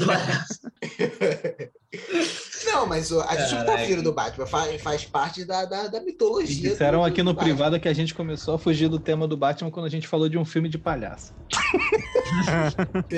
Não, 2.65 2.87
mas 2.87 3.11
o- 3.11 3.21
a 3.21 3.35
gente 3.35 3.53
não 3.55 3.65
tá 3.65 3.77
fugindo 3.77 4.01
do 4.01 4.13
Batman, 4.13 4.47
faz, 4.47 4.81
faz 4.81 5.05
parte 5.05 5.45
da, 5.45 5.65
da, 5.65 5.87
da 5.87 6.01
mitologia. 6.01 6.71
Disseram 6.71 6.99
do- 7.01 7.05
aqui 7.05 7.21
no 7.21 7.33
Batman. 7.33 7.53
privado 7.53 7.79
que 7.79 7.87
a 7.87 7.93
gente 7.93 8.13
começou 8.15 8.55
a 8.55 8.59
fugir 8.59 8.89
do 8.89 8.99
tema 8.99 9.27
do 9.27 9.37
Batman 9.37 9.69
quando 9.69 9.85
a 9.85 9.89
gente 9.89 10.07
falou 10.07 10.27
de 10.27 10.37
um 10.37 10.45
filme 10.45 10.69
de 10.69 10.77
palhaço. 10.77 11.33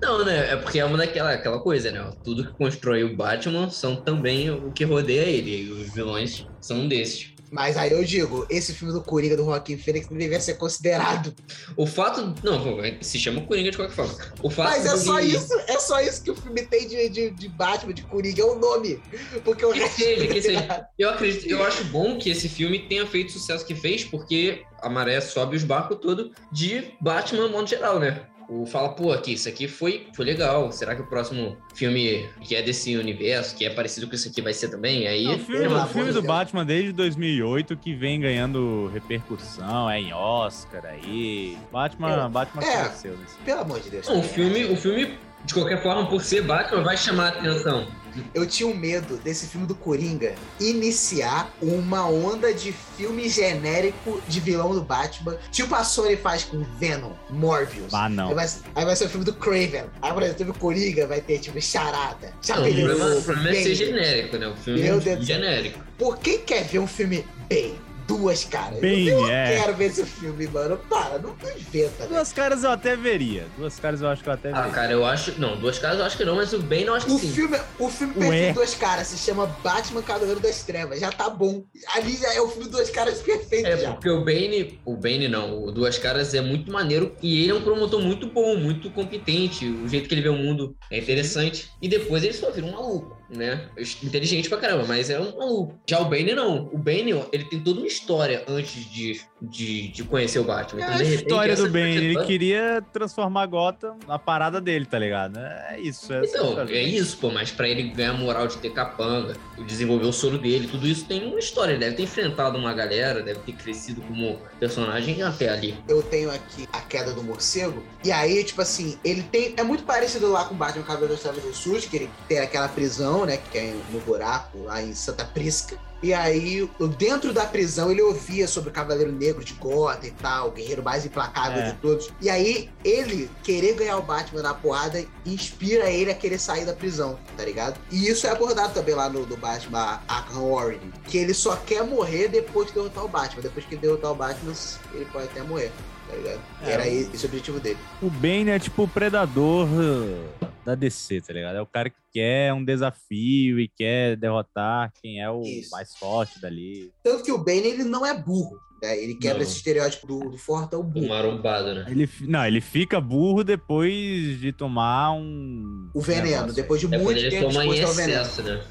Não, 0.00 0.24
né? 0.24 0.52
É 0.52 0.56
porque 0.56 0.78
é 0.78 0.84
uma 0.84 0.96
daquela 0.96 1.32
aquela 1.32 1.60
coisa, 1.60 1.90
né? 1.90 2.10
Tudo 2.22 2.46
que 2.46 2.52
constrói 2.56 3.04
o 3.04 3.16
Batman 3.16 3.70
são 3.70 3.96
também 3.96 4.50
o 4.50 4.72
que 4.72 4.84
rodeia 4.84 5.22
ele. 5.28 5.62
E 5.64 5.70
os 5.70 5.92
vilões 5.92 6.46
são 6.60 6.78
um 6.80 6.88
desses. 6.88 7.33
Mas 7.54 7.76
aí 7.76 7.92
eu 7.92 8.02
digo, 8.02 8.44
esse 8.50 8.74
filme 8.74 8.92
do 8.92 9.00
Coringa 9.00 9.36
do 9.36 9.44
Joaquim 9.44 9.78
Fênix 9.78 10.10
não 10.10 10.18
devia 10.18 10.40
ser 10.40 10.54
considerado. 10.54 11.32
O 11.76 11.86
fato. 11.86 12.34
Não, 12.42 12.60
pô, 12.60 12.82
se 13.00 13.16
chama 13.16 13.42
Coringa 13.42 13.70
de 13.70 13.76
qualquer 13.76 13.94
forma. 13.94 14.12
O 14.42 14.50
fato 14.50 14.70
Mas 14.70 14.84
é 14.84 14.96
só 14.96 15.20
isso, 15.20 15.54
é 15.68 15.78
só 15.78 16.00
isso 16.00 16.24
que 16.24 16.32
o 16.32 16.34
filme 16.34 16.62
tem 16.66 16.88
de, 16.88 17.08
de, 17.08 17.30
de 17.30 17.48
Batman, 17.48 17.94
de 17.94 18.02
Coringa, 18.02 18.42
é 18.42 18.44
o 18.44 18.58
nome. 18.58 19.00
Porque 19.44 19.64
o 19.64 19.72
Que 19.72 19.78
resto 19.78 20.00
seja, 20.00 20.26
que 20.26 20.42
seja. 20.42 20.88
Eu 20.98 21.10
acredito, 21.10 21.48
eu 21.48 21.62
acho 21.62 21.84
bom 21.84 22.18
que 22.18 22.28
esse 22.28 22.48
filme 22.48 22.88
tenha 22.88 23.06
feito 23.06 23.28
o 23.28 23.32
sucesso 23.32 23.64
que 23.64 23.76
fez, 23.76 24.02
porque 24.02 24.64
a 24.82 24.90
maré 24.90 25.20
sobe 25.20 25.54
os 25.56 25.62
barcos 25.62 25.98
todo 26.00 26.32
de 26.50 26.92
Batman 27.00 27.42
no 27.42 27.50
modo 27.50 27.68
geral, 27.68 28.00
né? 28.00 28.26
O 28.48 28.66
fala, 28.66 28.90
pô, 28.90 29.10
aqui, 29.12 29.32
isso 29.32 29.48
aqui 29.48 29.66
foi, 29.66 30.06
foi 30.14 30.24
legal. 30.24 30.70
Será 30.70 30.94
que 30.94 31.00
o 31.02 31.06
próximo 31.06 31.56
filme 31.74 32.28
que 32.42 32.54
é 32.54 32.62
desse 32.62 32.96
universo, 32.96 33.56
que 33.56 33.64
é 33.64 33.70
parecido 33.70 34.06
com 34.06 34.14
isso 34.14 34.28
aqui, 34.28 34.42
vai 34.42 34.52
ser 34.52 34.68
também? 34.68 35.06
Aí. 35.06 35.26
O 35.26 35.38
filme, 35.38 35.66
o 35.66 35.86
filme 35.86 36.12
do. 36.12 36.22
Batman 36.22 36.64
desde 36.64 36.92
2008 36.92 37.76
que 37.76 37.94
vem 37.94 38.20
ganhando 38.20 38.90
repercussão, 38.92 39.88
é 39.90 40.00
em 40.00 40.12
Oscar 40.12 40.84
aí. 40.86 41.56
Batman, 41.72 42.26
É. 42.26 42.28
Batman 42.28 42.62
É. 42.62 42.82
cresceu 42.88 43.16
nesse. 43.16 43.36
Pelo 43.44 43.60
amor 43.60 43.80
de 43.80 43.90
Deus. 43.90 44.08
Não, 44.08 44.20
o 44.20 44.22
filme, 44.22 44.64
o 44.66 44.76
filme, 44.76 45.18
de 45.44 45.54
qualquer 45.54 45.82
forma, 45.82 46.06
por 46.08 46.20
ser 46.20 46.42
Batman, 46.42 46.82
vai 46.82 46.96
chamar 46.96 47.26
a 47.26 47.28
atenção. 47.38 47.86
Eu 48.34 48.46
tinha 48.46 48.68
um 48.68 48.74
medo 48.74 49.16
desse 49.18 49.46
filme 49.46 49.66
do 49.66 49.74
Coringa 49.74 50.34
iniciar 50.60 51.52
uma 51.60 52.06
onda 52.08 52.52
de 52.52 52.72
filme 52.96 53.28
genérico 53.28 54.20
de 54.28 54.40
vilão 54.40 54.74
do 54.74 54.82
Batman. 54.82 55.36
Tipo 55.50 55.74
a 55.74 55.84
Sony 55.84 56.16
faz 56.16 56.44
com 56.44 56.64
Venom, 56.78 57.12
Morbius. 57.30 57.92
Ah, 57.92 58.08
não. 58.08 58.28
Aí 58.28 58.34
vai, 58.34 58.48
aí 58.74 58.84
vai 58.84 58.96
ser 58.96 59.04
o 59.06 59.08
filme 59.08 59.24
do 59.24 59.34
Craven. 59.34 59.84
Aí, 60.02 60.12
por 60.12 60.22
exemplo, 60.22 60.38
teve 60.38 60.50
o 60.50 60.54
Coringa, 60.54 61.06
vai 61.06 61.20
ter, 61.20 61.38
tipo, 61.38 61.60
Charada. 61.60 62.28
Não, 62.28 62.40
o 62.40 62.46
Chapeleiro 62.46 62.96
problema, 62.96 63.16
o 63.16 63.22
problema 63.22 63.50
é 63.50 63.62
ser 63.62 63.74
genérico, 63.74 64.36
né? 64.36 64.48
O 64.48 64.56
filme 64.56 64.82
Meu 64.82 64.96
é 64.96 65.00
Deus 65.00 65.26
genérico. 65.26 65.80
Por 65.98 66.18
quem 66.18 66.38
quer 66.40 66.64
ver 66.64 66.78
um 66.78 66.86
filme 66.86 67.26
bem? 67.48 67.74
Duas 68.06 68.44
caras. 68.44 68.80
Bane, 68.80 69.08
eu 69.08 69.20
não 69.22 69.30
é. 69.30 69.56
quero 69.60 69.74
ver 69.76 69.86
esse 69.86 70.04
filme, 70.04 70.46
mano. 70.48 70.76
Para, 70.90 71.18
não, 71.18 71.30
não 71.42 71.50
inventa, 71.56 71.90
velho. 71.98 72.10
Duas 72.10 72.32
caras 72.32 72.62
eu 72.64 72.70
até 72.70 72.96
veria. 72.96 73.46
Duas 73.56 73.78
caras 73.78 74.00
eu 74.02 74.08
acho 74.08 74.22
que 74.22 74.28
eu 74.28 74.32
até 74.32 74.50
Ah, 74.52 74.60
veria. 74.62 74.72
cara, 74.72 74.92
eu 74.92 75.04
acho. 75.04 75.40
Não, 75.40 75.56
duas 75.58 75.78
caras 75.78 75.98
eu 75.98 76.04
acho 76.04 76.16
que 76.16 76.24
não, 76.24 76.36
mas 76.36 76.52
o 76.52 76.58
Bane 76.60 76.84
eu 76.84 76.94
acho 76.94 77.06
que 77.06 77.12
O 77.12 77.18
sim. 77.18 77.30
filme, 77.32 77.58
o 77.78 77.88
filme 77.88 78.14
Ué. 78.16 78.28
perfeito 78.28 78.54
Duas 78.56 78.74
Caras 78.74 79.06
se 79.08 79.18
chama 79.18 79.46
Batman 79.62 80.02
Cavaleiro 80.02 80.40
das 80.40 80.62
Trevas. 80.62 81.00
Já 81.00 81.10
tá 81.10 81.30
bom. 81.30 81.64
Ali 81.94 82.16
já 82.16 82.32
é 82.34 82.40
o 82.40 82.48
filme 82.48 82.68
Duas 82.68 82.90
Caras 82.90 83.20
perfeito 83.22 83.66
É, 83.66 83.76
já. 83.78 83.92
porque 83.92 84.10
o 84.10 84.24
Bane, 84.24 84.78
o 84.84 84.96
Bane 84.96 85.28
não, 85.28 85.64
o 85.64 85.72
Duas 85.72 85.96
Caras 85.98 86.34
é 86.34 86.40
muito 86.40 86.70
maneiro 86.72 87.14
e 87.22 87.42
ele 87.42 87.52
é 87.52 87.54
um 87.54 87.62
promotor 87.62 88.00
muito 88.00 88.26
bom, 88.26 88.56
muito 88.56 88.90
competente. 88.90 89.66
O 89.66 89.88
jeito 89.88 90.08
que 90.08 90.14
ele 90.14 90.22
vê 90.22 90.28
o 90.28 90.34
mundo 90.36 90.76
é 90.90 90.98
interessante. 90.98 91.70
E 91.80 91.88
depois 91.88 92.22
ele 92.22 92.32
só 92.34 92.50
vira 92.50 92.66
um 92.66 92.72
maluco, 92.72 93.16
né? 93.30 93.68
Inteligente 94.02 94.48
pra 94.48 94.58
caramba, 94.58 94.84
mas 94.86 95.10
é 95.10 95.18
um 95.18 95.36
maluco. 95.38 95.78
Já 95.86 96.00
o 96.00 96.04
Bane 96.06 96.34
não. 96.34 96.68
O 96.72 96.78
Bane, 96.78 97.14
ó, 97.14 97.24
ele 97.32 97.44
tem 97.44 97.60
toda 97.60 97.80
uma 97.80 97.86
história 97.94 98.44
antes 98.48 98.84
de, 98.84 99.20
de, 99.40 99.88
de 99.88 100.04
conhecer 100.04 100.38
o 100.38 100.44
Batman. 100.44 100.82
É 100.82 100.84
Então, 100.84 101.00
a 101.00 101.02
história 101.02 101.56
do 101.56 101.70
bem, 101.70 101.96
ele 101.96 102.24
queria 102.24 102.82
transformar 102.92 103.46
Gotham 103.46 103.96
na 104.06 104.18
parada 104.18 104.60
dele, 104.60 104.84
tá 104.84 104.98
ligado? 104.98 105.38
É 105.38 105.78
isso. 105.80 106.12
É 106.12 106.24
Então, 106.24 106.60
é 106.68 106.82
isso, 106.82 107.16
pô, 107.18 107.30
mas 107.30 107.50
pra 107.50 107.68
ele 107.68 107.84
ganhar 107.84 108.14
moral 108.14 108.46
de 108.46 108.56
ter 108.58 108.70
capanga, 108.70 109.36
desenvolver 109.66 110.06
o 110.06 110.12
soro 110.12 110.38
dele, 110.38 110.66
tudo 110.66 110.86
isso 110.86 111.04
tem 111.06 111.26
uma 111.26 111.38
história. 111.38 111.72
Ele 111.72 111.80
deve 111.80 111.96
ter 111.96 112.02
enfrentado 112.02 112.58
uma 112.58 112.74
galera, 112.74 113.22
deve 113.22 113.40
ter 113.40 113.52
crescido 113.52 114.00
como 114.02 114.38
personagem 114.58 115.22
até 115.22 115.48
ali. 115.48 115.76
Eu 115.88 116.02
tenho 116.02 116.30
aqui 116.30 116.68
a 116.72 116.80
queda 116.80 117.12
do 117.12 117.22
morcego. 117.22 117.82
E 118.04 118.10
aí, 118.10 118.42
tipo 118.44 118.60
assim, 118.60 118.98
ele 119.04 119.22
tem. 119.22 119.54
É 119.56 119.62
muito 119.62 119.84
parecido 119.84 120.30
lá 120.30 120.44
com 120.44 120.54
o 120.54 120.56
Batman 120.56 120.84
Cavaleiro 120.84 121.14
das 121.14 121.22
Trevas 121.22 121.42
do 121.42 121.54
Sul, 121.54 121.78
que 121.78 121.96
ele 121.96 122.10
tem 122.28 122.38
aquela 122.38 122.68
prisão, 122.68 123.24
né? 123.24 123.36
Que 123.36 123.58
é 123.58 123.76
no 123.90 124.00
buraco, 124.00 124.64
lá 124.64 124.82
em 124.82 124.94
Santa 124.94 125.24
Prisca. 125.24 125.78
E 126.02 126.12
aí, 126.12 126.68
dentro 126.98 127.32
da 127.32 127.46
prisão, 127.46 127.90
ele 127.90 128.02
ouvia 128.02 128.46
sobre 128.46 128.68
o 128.68 128.72
Cavaleiro 128.72 129.10
Negro 129.10 129.42
de 129.42 129.54
Gotham 129.54 130.06
e 130.06 130.10
tal, 130.10 130.48
o 130.48 130.50
guerreiro 130.50 130.82
mais 130.82 131.06
implacável 131.06 131.62
É. 131.62 131.70
de 131.70 131.78
todos. 131.78 132.10
E 132.20 132.28
aí, 132.28 132.68
ele 132.84 133.30
querer 133.42 133.74
ganhar 133.74 133.96
o 133.96 134.02
Batman 134.02 134.42
na 134.42 134.52
porrada 134.52 135.02
inspira 135.24 135.90
ele 135.90 136.10
a 136.10 136.14
querer 136.14 136.38
sair 136.38 136.66
da 136.66 136.74
prisão, 136.74 137.18
tá 137.36 137.44
ligado? 137.44 137.80
E 137.90 138.06
isso 138.06 138.26
é 138.26 138.30
abordado 138.30 138.74
também 138.74 138.94
lá 138.94 139.08
no, 139.08 139.24
no 139.24 139.36
Batman 139.36 140.00
Arkham 140.06 140.52
Origin, 140.52 140.92
que 141.06 141.16
ele 141.16 141.32
só 141.32 141.56
quer 141.56 141.82
morrer 141.84 142.28
depois 142.28 142.68
de 142.68 142.74
derrotar 142.74 143.04
o 143.04 143.08
Batman. 143.08 143.40
Depois 143.42 143.64
que 143.64 143.74
ele 143.74 143.80
derrotar 143.82 144.12
o 144.12 144.14
Batman, 144.14 144.52
ele 144.92 145.06
pode 145.06 145.24
até 145.26 145.42
morrer, 145.42 145.72
tá 146.08 146.16
ligado? 146.16 146.40
É, 146.62 146.70
Era 146.72 146.82
o- 146.84 146.86
esse 147.14 147.24
o 147.24 147.28
objetivo 147.28 147.60
dele. 147.60 147.78
O 148.02 148.10
Bane 148.10 148.50
é 148.50 148.58
tipo 148.58 148.82
o 148.84 148.88
predador 148.88 149.66
uh, 149.68 150.46
da 150.64 150.74
DC, 150.74 151.20
tá 151.20 151.32
ligado? 151.32 151.56
É 151.56 151.60
o 151.62 151.66
cara 151.66 151.90
que 151.90 151.96
quer 152.12 152.52
um 152.52 152.64
desafio 152.64 153.58
e 153.60 153.68
quer 153.68 154.16
derrotar 154.16 154.92
quem 155.02 155.20
é 155.20 155.30
o 155.30 155.42
mais 155.70 155.94
forte 155.96 156.40
dali. 156.40 156.90
Tanto 157.02 157.22
que 157.24 157.32
o 157.32 157.38
Bane, 157.38 157.66
ele 157.66 157.84
não 157.84 158.04
é 158.06 158.16
burro, 158.16 158.56
né? 158.82 158.96
Ele 159.02 159.14
quebra 159.14 159.38
Não. 159.38 159.42
esse 159.44 159.56
estereótipo 159.56 160.06
do, 160.06 160.30
do 160.30 160.38
fortão 160.38 160.82
burro. 160.82 161.08
marombado, 161.08 161.74
né? 161.74 161.86
Ele, 161.88 162.08
não, 162.22 162.44
ele 162.46 162.60
fica 162.60 163.00
burro 163.00 163.42
depois 163.42 164.38
de 164.40 164.52
tomar 164.52 165.12
um. 165.12 165.90
O 165.94 166.00
veneno, 166.00 166.30
negócio. 166.30 166.54
depois 166.54 166.80
de 166.80 166.86
É 166.86 166.90
quando 166.90 167.02
muito 167.04 167.18
ele 167.18 167.30
tempo 167.30 167.48
toma 167.48 167.64
exposto 167.64 167.86
ao 167.86 167.92
veneno. 167.94 168.22
excesso, 168.22 168.42
né? 168.42 168.64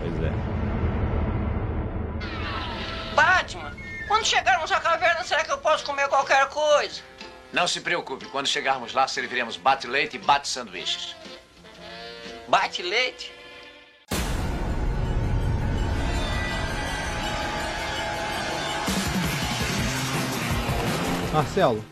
Pois 0.00 0.22
é. 0.22 0.32
Batman, 3.14 3.72
quando 4.06 4.24
chegarmos 4.24 4.70
à 4.72 4.80
caverna, 4.80 5.24
será 5.24 5.44
que 5.44 5.50
eu 5.50 5.58
posso 5.58 5.84
comer 5.84 6.08
qualquer 6.08 6.48
coisa? 6.48 7.02
Não 7.52 7.66
se 7.66 7.80
preocupe, 7.80 8.26
quando 8.26 8.46
chegarmos 8.46 8.92
lá, 8.92 9.06
serviremos 9.08 9.56
bate-leite 9.56 10.16
e 10.16 10.18
bate-sanduíches. 10.18 11.16
Bate 12.48 12.82
leite? 12.82 13.32
Marcelo, 21.32 21.84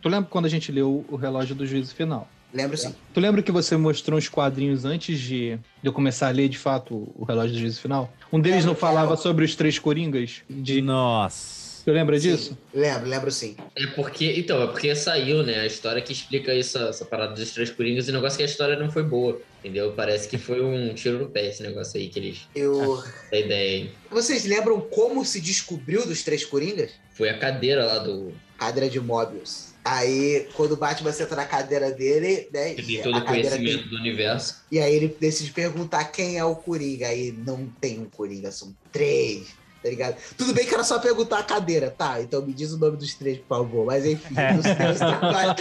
tu 0.00 0.08
lembra 0.08 0.30
quando 0.30 0.46
a 0.46 0.48
gente 0.48 0.70
leu 0.70 1.04
o 1.08 1.16
relógio 1.16 1.54
do 1.54 1.66
juízo 1.66 1.94
final? 1.94 2.28
Lembro 2.52 2.76
sim. 2.76 2.94
Tu 3.14 3.20
lembra 3.20 3.42
que 3.42 3.50
você 3.50 3.76
mostrou 3.76 4.18
uns 4.18 4.28
quadrinhos 4.28 4.84
antes 4.84 5.18
de, 5.18 5.58
eu 5.82 5.92
começar 5.92 6.28
a 6.28 6.30
ler 6.30 6.48
de 6.48 6.58
fato 6.58 7.10
o 7.16 7.24
relógio 7.24 7.52
do 7.52 7.58
juízo 7.58 7.80
final? 7.80 8.12
Um 8.32 8.40
deles 8.40 8.64
não 8.64 8.74
falava 8.74 9.16
sobre 9.16 9.44
os 9.44 9.56
três 9.56 9.78
coringas? 9.78 10.42
De... 10.48 10.82
Nossa. 10.82 11.62
Tu 11.84 11.90
lembra 11.90 12.18
disso? 12.18 12.56
Lembro, 12.72 13.08
lembro 13.08 13.30
sim. 13.30 13.56
É 13.74 13.86
porque, 13.88 14.32
então, 14.36 14.62
é 14.62 14.66
porque 14.68 14.94
saiu, 14.94 15.42
né? 15.42 15.60
A 15.60 15.66
história 15.66 16.00
que 16.00 16.12
explica 16.12 16.54
isso, 16.54 16.78
essa 16.78 17.04
parada 17.04 17.34
dos 17.34 17.50
três 17.50 17.70
coringas, 17.70 18.06
e 18.06 18.10
o 18.10 18.14
negócio 18.14 18.36
é 18.36 18.38
que 18.38 18.42
a 18.44 18.46
história 18.46 18.76
não 18.76 18.88
foi 18.88 19.02
boa, 19.02 19.40
entendeu? 19.58 19.92
Parece 19.92 20.28
que 20.28 20.38
foi 20.38 20.62
um 20.62 20.94
tiro 20.94 21.18
no 21.18 21.28
pé 21.28 21.48
esse 21.48 21.62
negócio 21.62 21.98
aí 21.98 22.08
que 22.08 22.20
eles. 22.20 22.48
Eu. 22.54 23.02
A 23.32 23.36
ideia 23.36 23.82
aí. 23.82 23.90
Vocês 24.10 24.44
lembram 24.44 24.80
como 24.80 25.24
se 25.24 25.40
descobriu 25.40 26.06
dos 26.06 26.22
três 26.22 26.44
Coringas? 26.44 26.92
Foi 27.14 27.28
a 27.28 27.38
cadeira 27.38 27.84
lá 27.84 27.98
do. 27.98 28.32
Cadeira 28.58 28.88
de 28.88 29.00
Mobius. 29.00 29.71
Aí, 29.84 30.46
quando 30.54 30.72
o 30.72 30.76
Batman 30.76 31.10
senta 31.12 31.34
na 31.34 31.44
cadeira 31.44 31.90
dele, 31.90 32.48
né? 32.52 32.74
Que 32.74 32.82
e 32.82 32.84
tem 32.86 33.02
todo 33.02 33.18
o 33.18 33.24
conhecimento 33.24 33.80
tem- 33.80 33.88
do 33.88 33.96
universo. 33.96 34.62
E 34.70 34.78
aí 34.78 34.94
ele 34.94 35.16
decide 35.20 35.50
perguntar 35.50 36.04
quem 36.04 36.38
é 36.38 36.44
o 36.44 36.54
Coringa. 36.54 37.08
Aí 37.08 37.32
não 37.32 37.66
tem 37.80 37.98
um 37.98 38.04
Coringa, 38.04 38.52
são 38.52 38.72
três, 38.92 39.48
tá 39.82 39.88
ligado? 39.88 40.16
Tudo 40.38 40.54
bem 40.54 40.64
que 40.66 40.72
era 40.72 40.84
só 40.84 41.00
perguntar 41.00 41.40
a 41.40 41.42
cadeira, 41.42 41.90
tá? 41.90 42.20
Então 42.22 42.40
me 42.46 42.52
diz 42.52 42.70
o 42.72 42.78
nome 42.78 42.96
dos 42.96 43.12
três, 43.14 43.38
por 43.38 43.48
favor. 43.48 43.86
Mas 43.86 44.06
enfim, 44.06 44.34
ele 44.38 44.54
não 44.54 44.62
se 44.62 44.74
deu 44.74 44.90
esse 44.90 44.98
trabalho. 44.98 45.54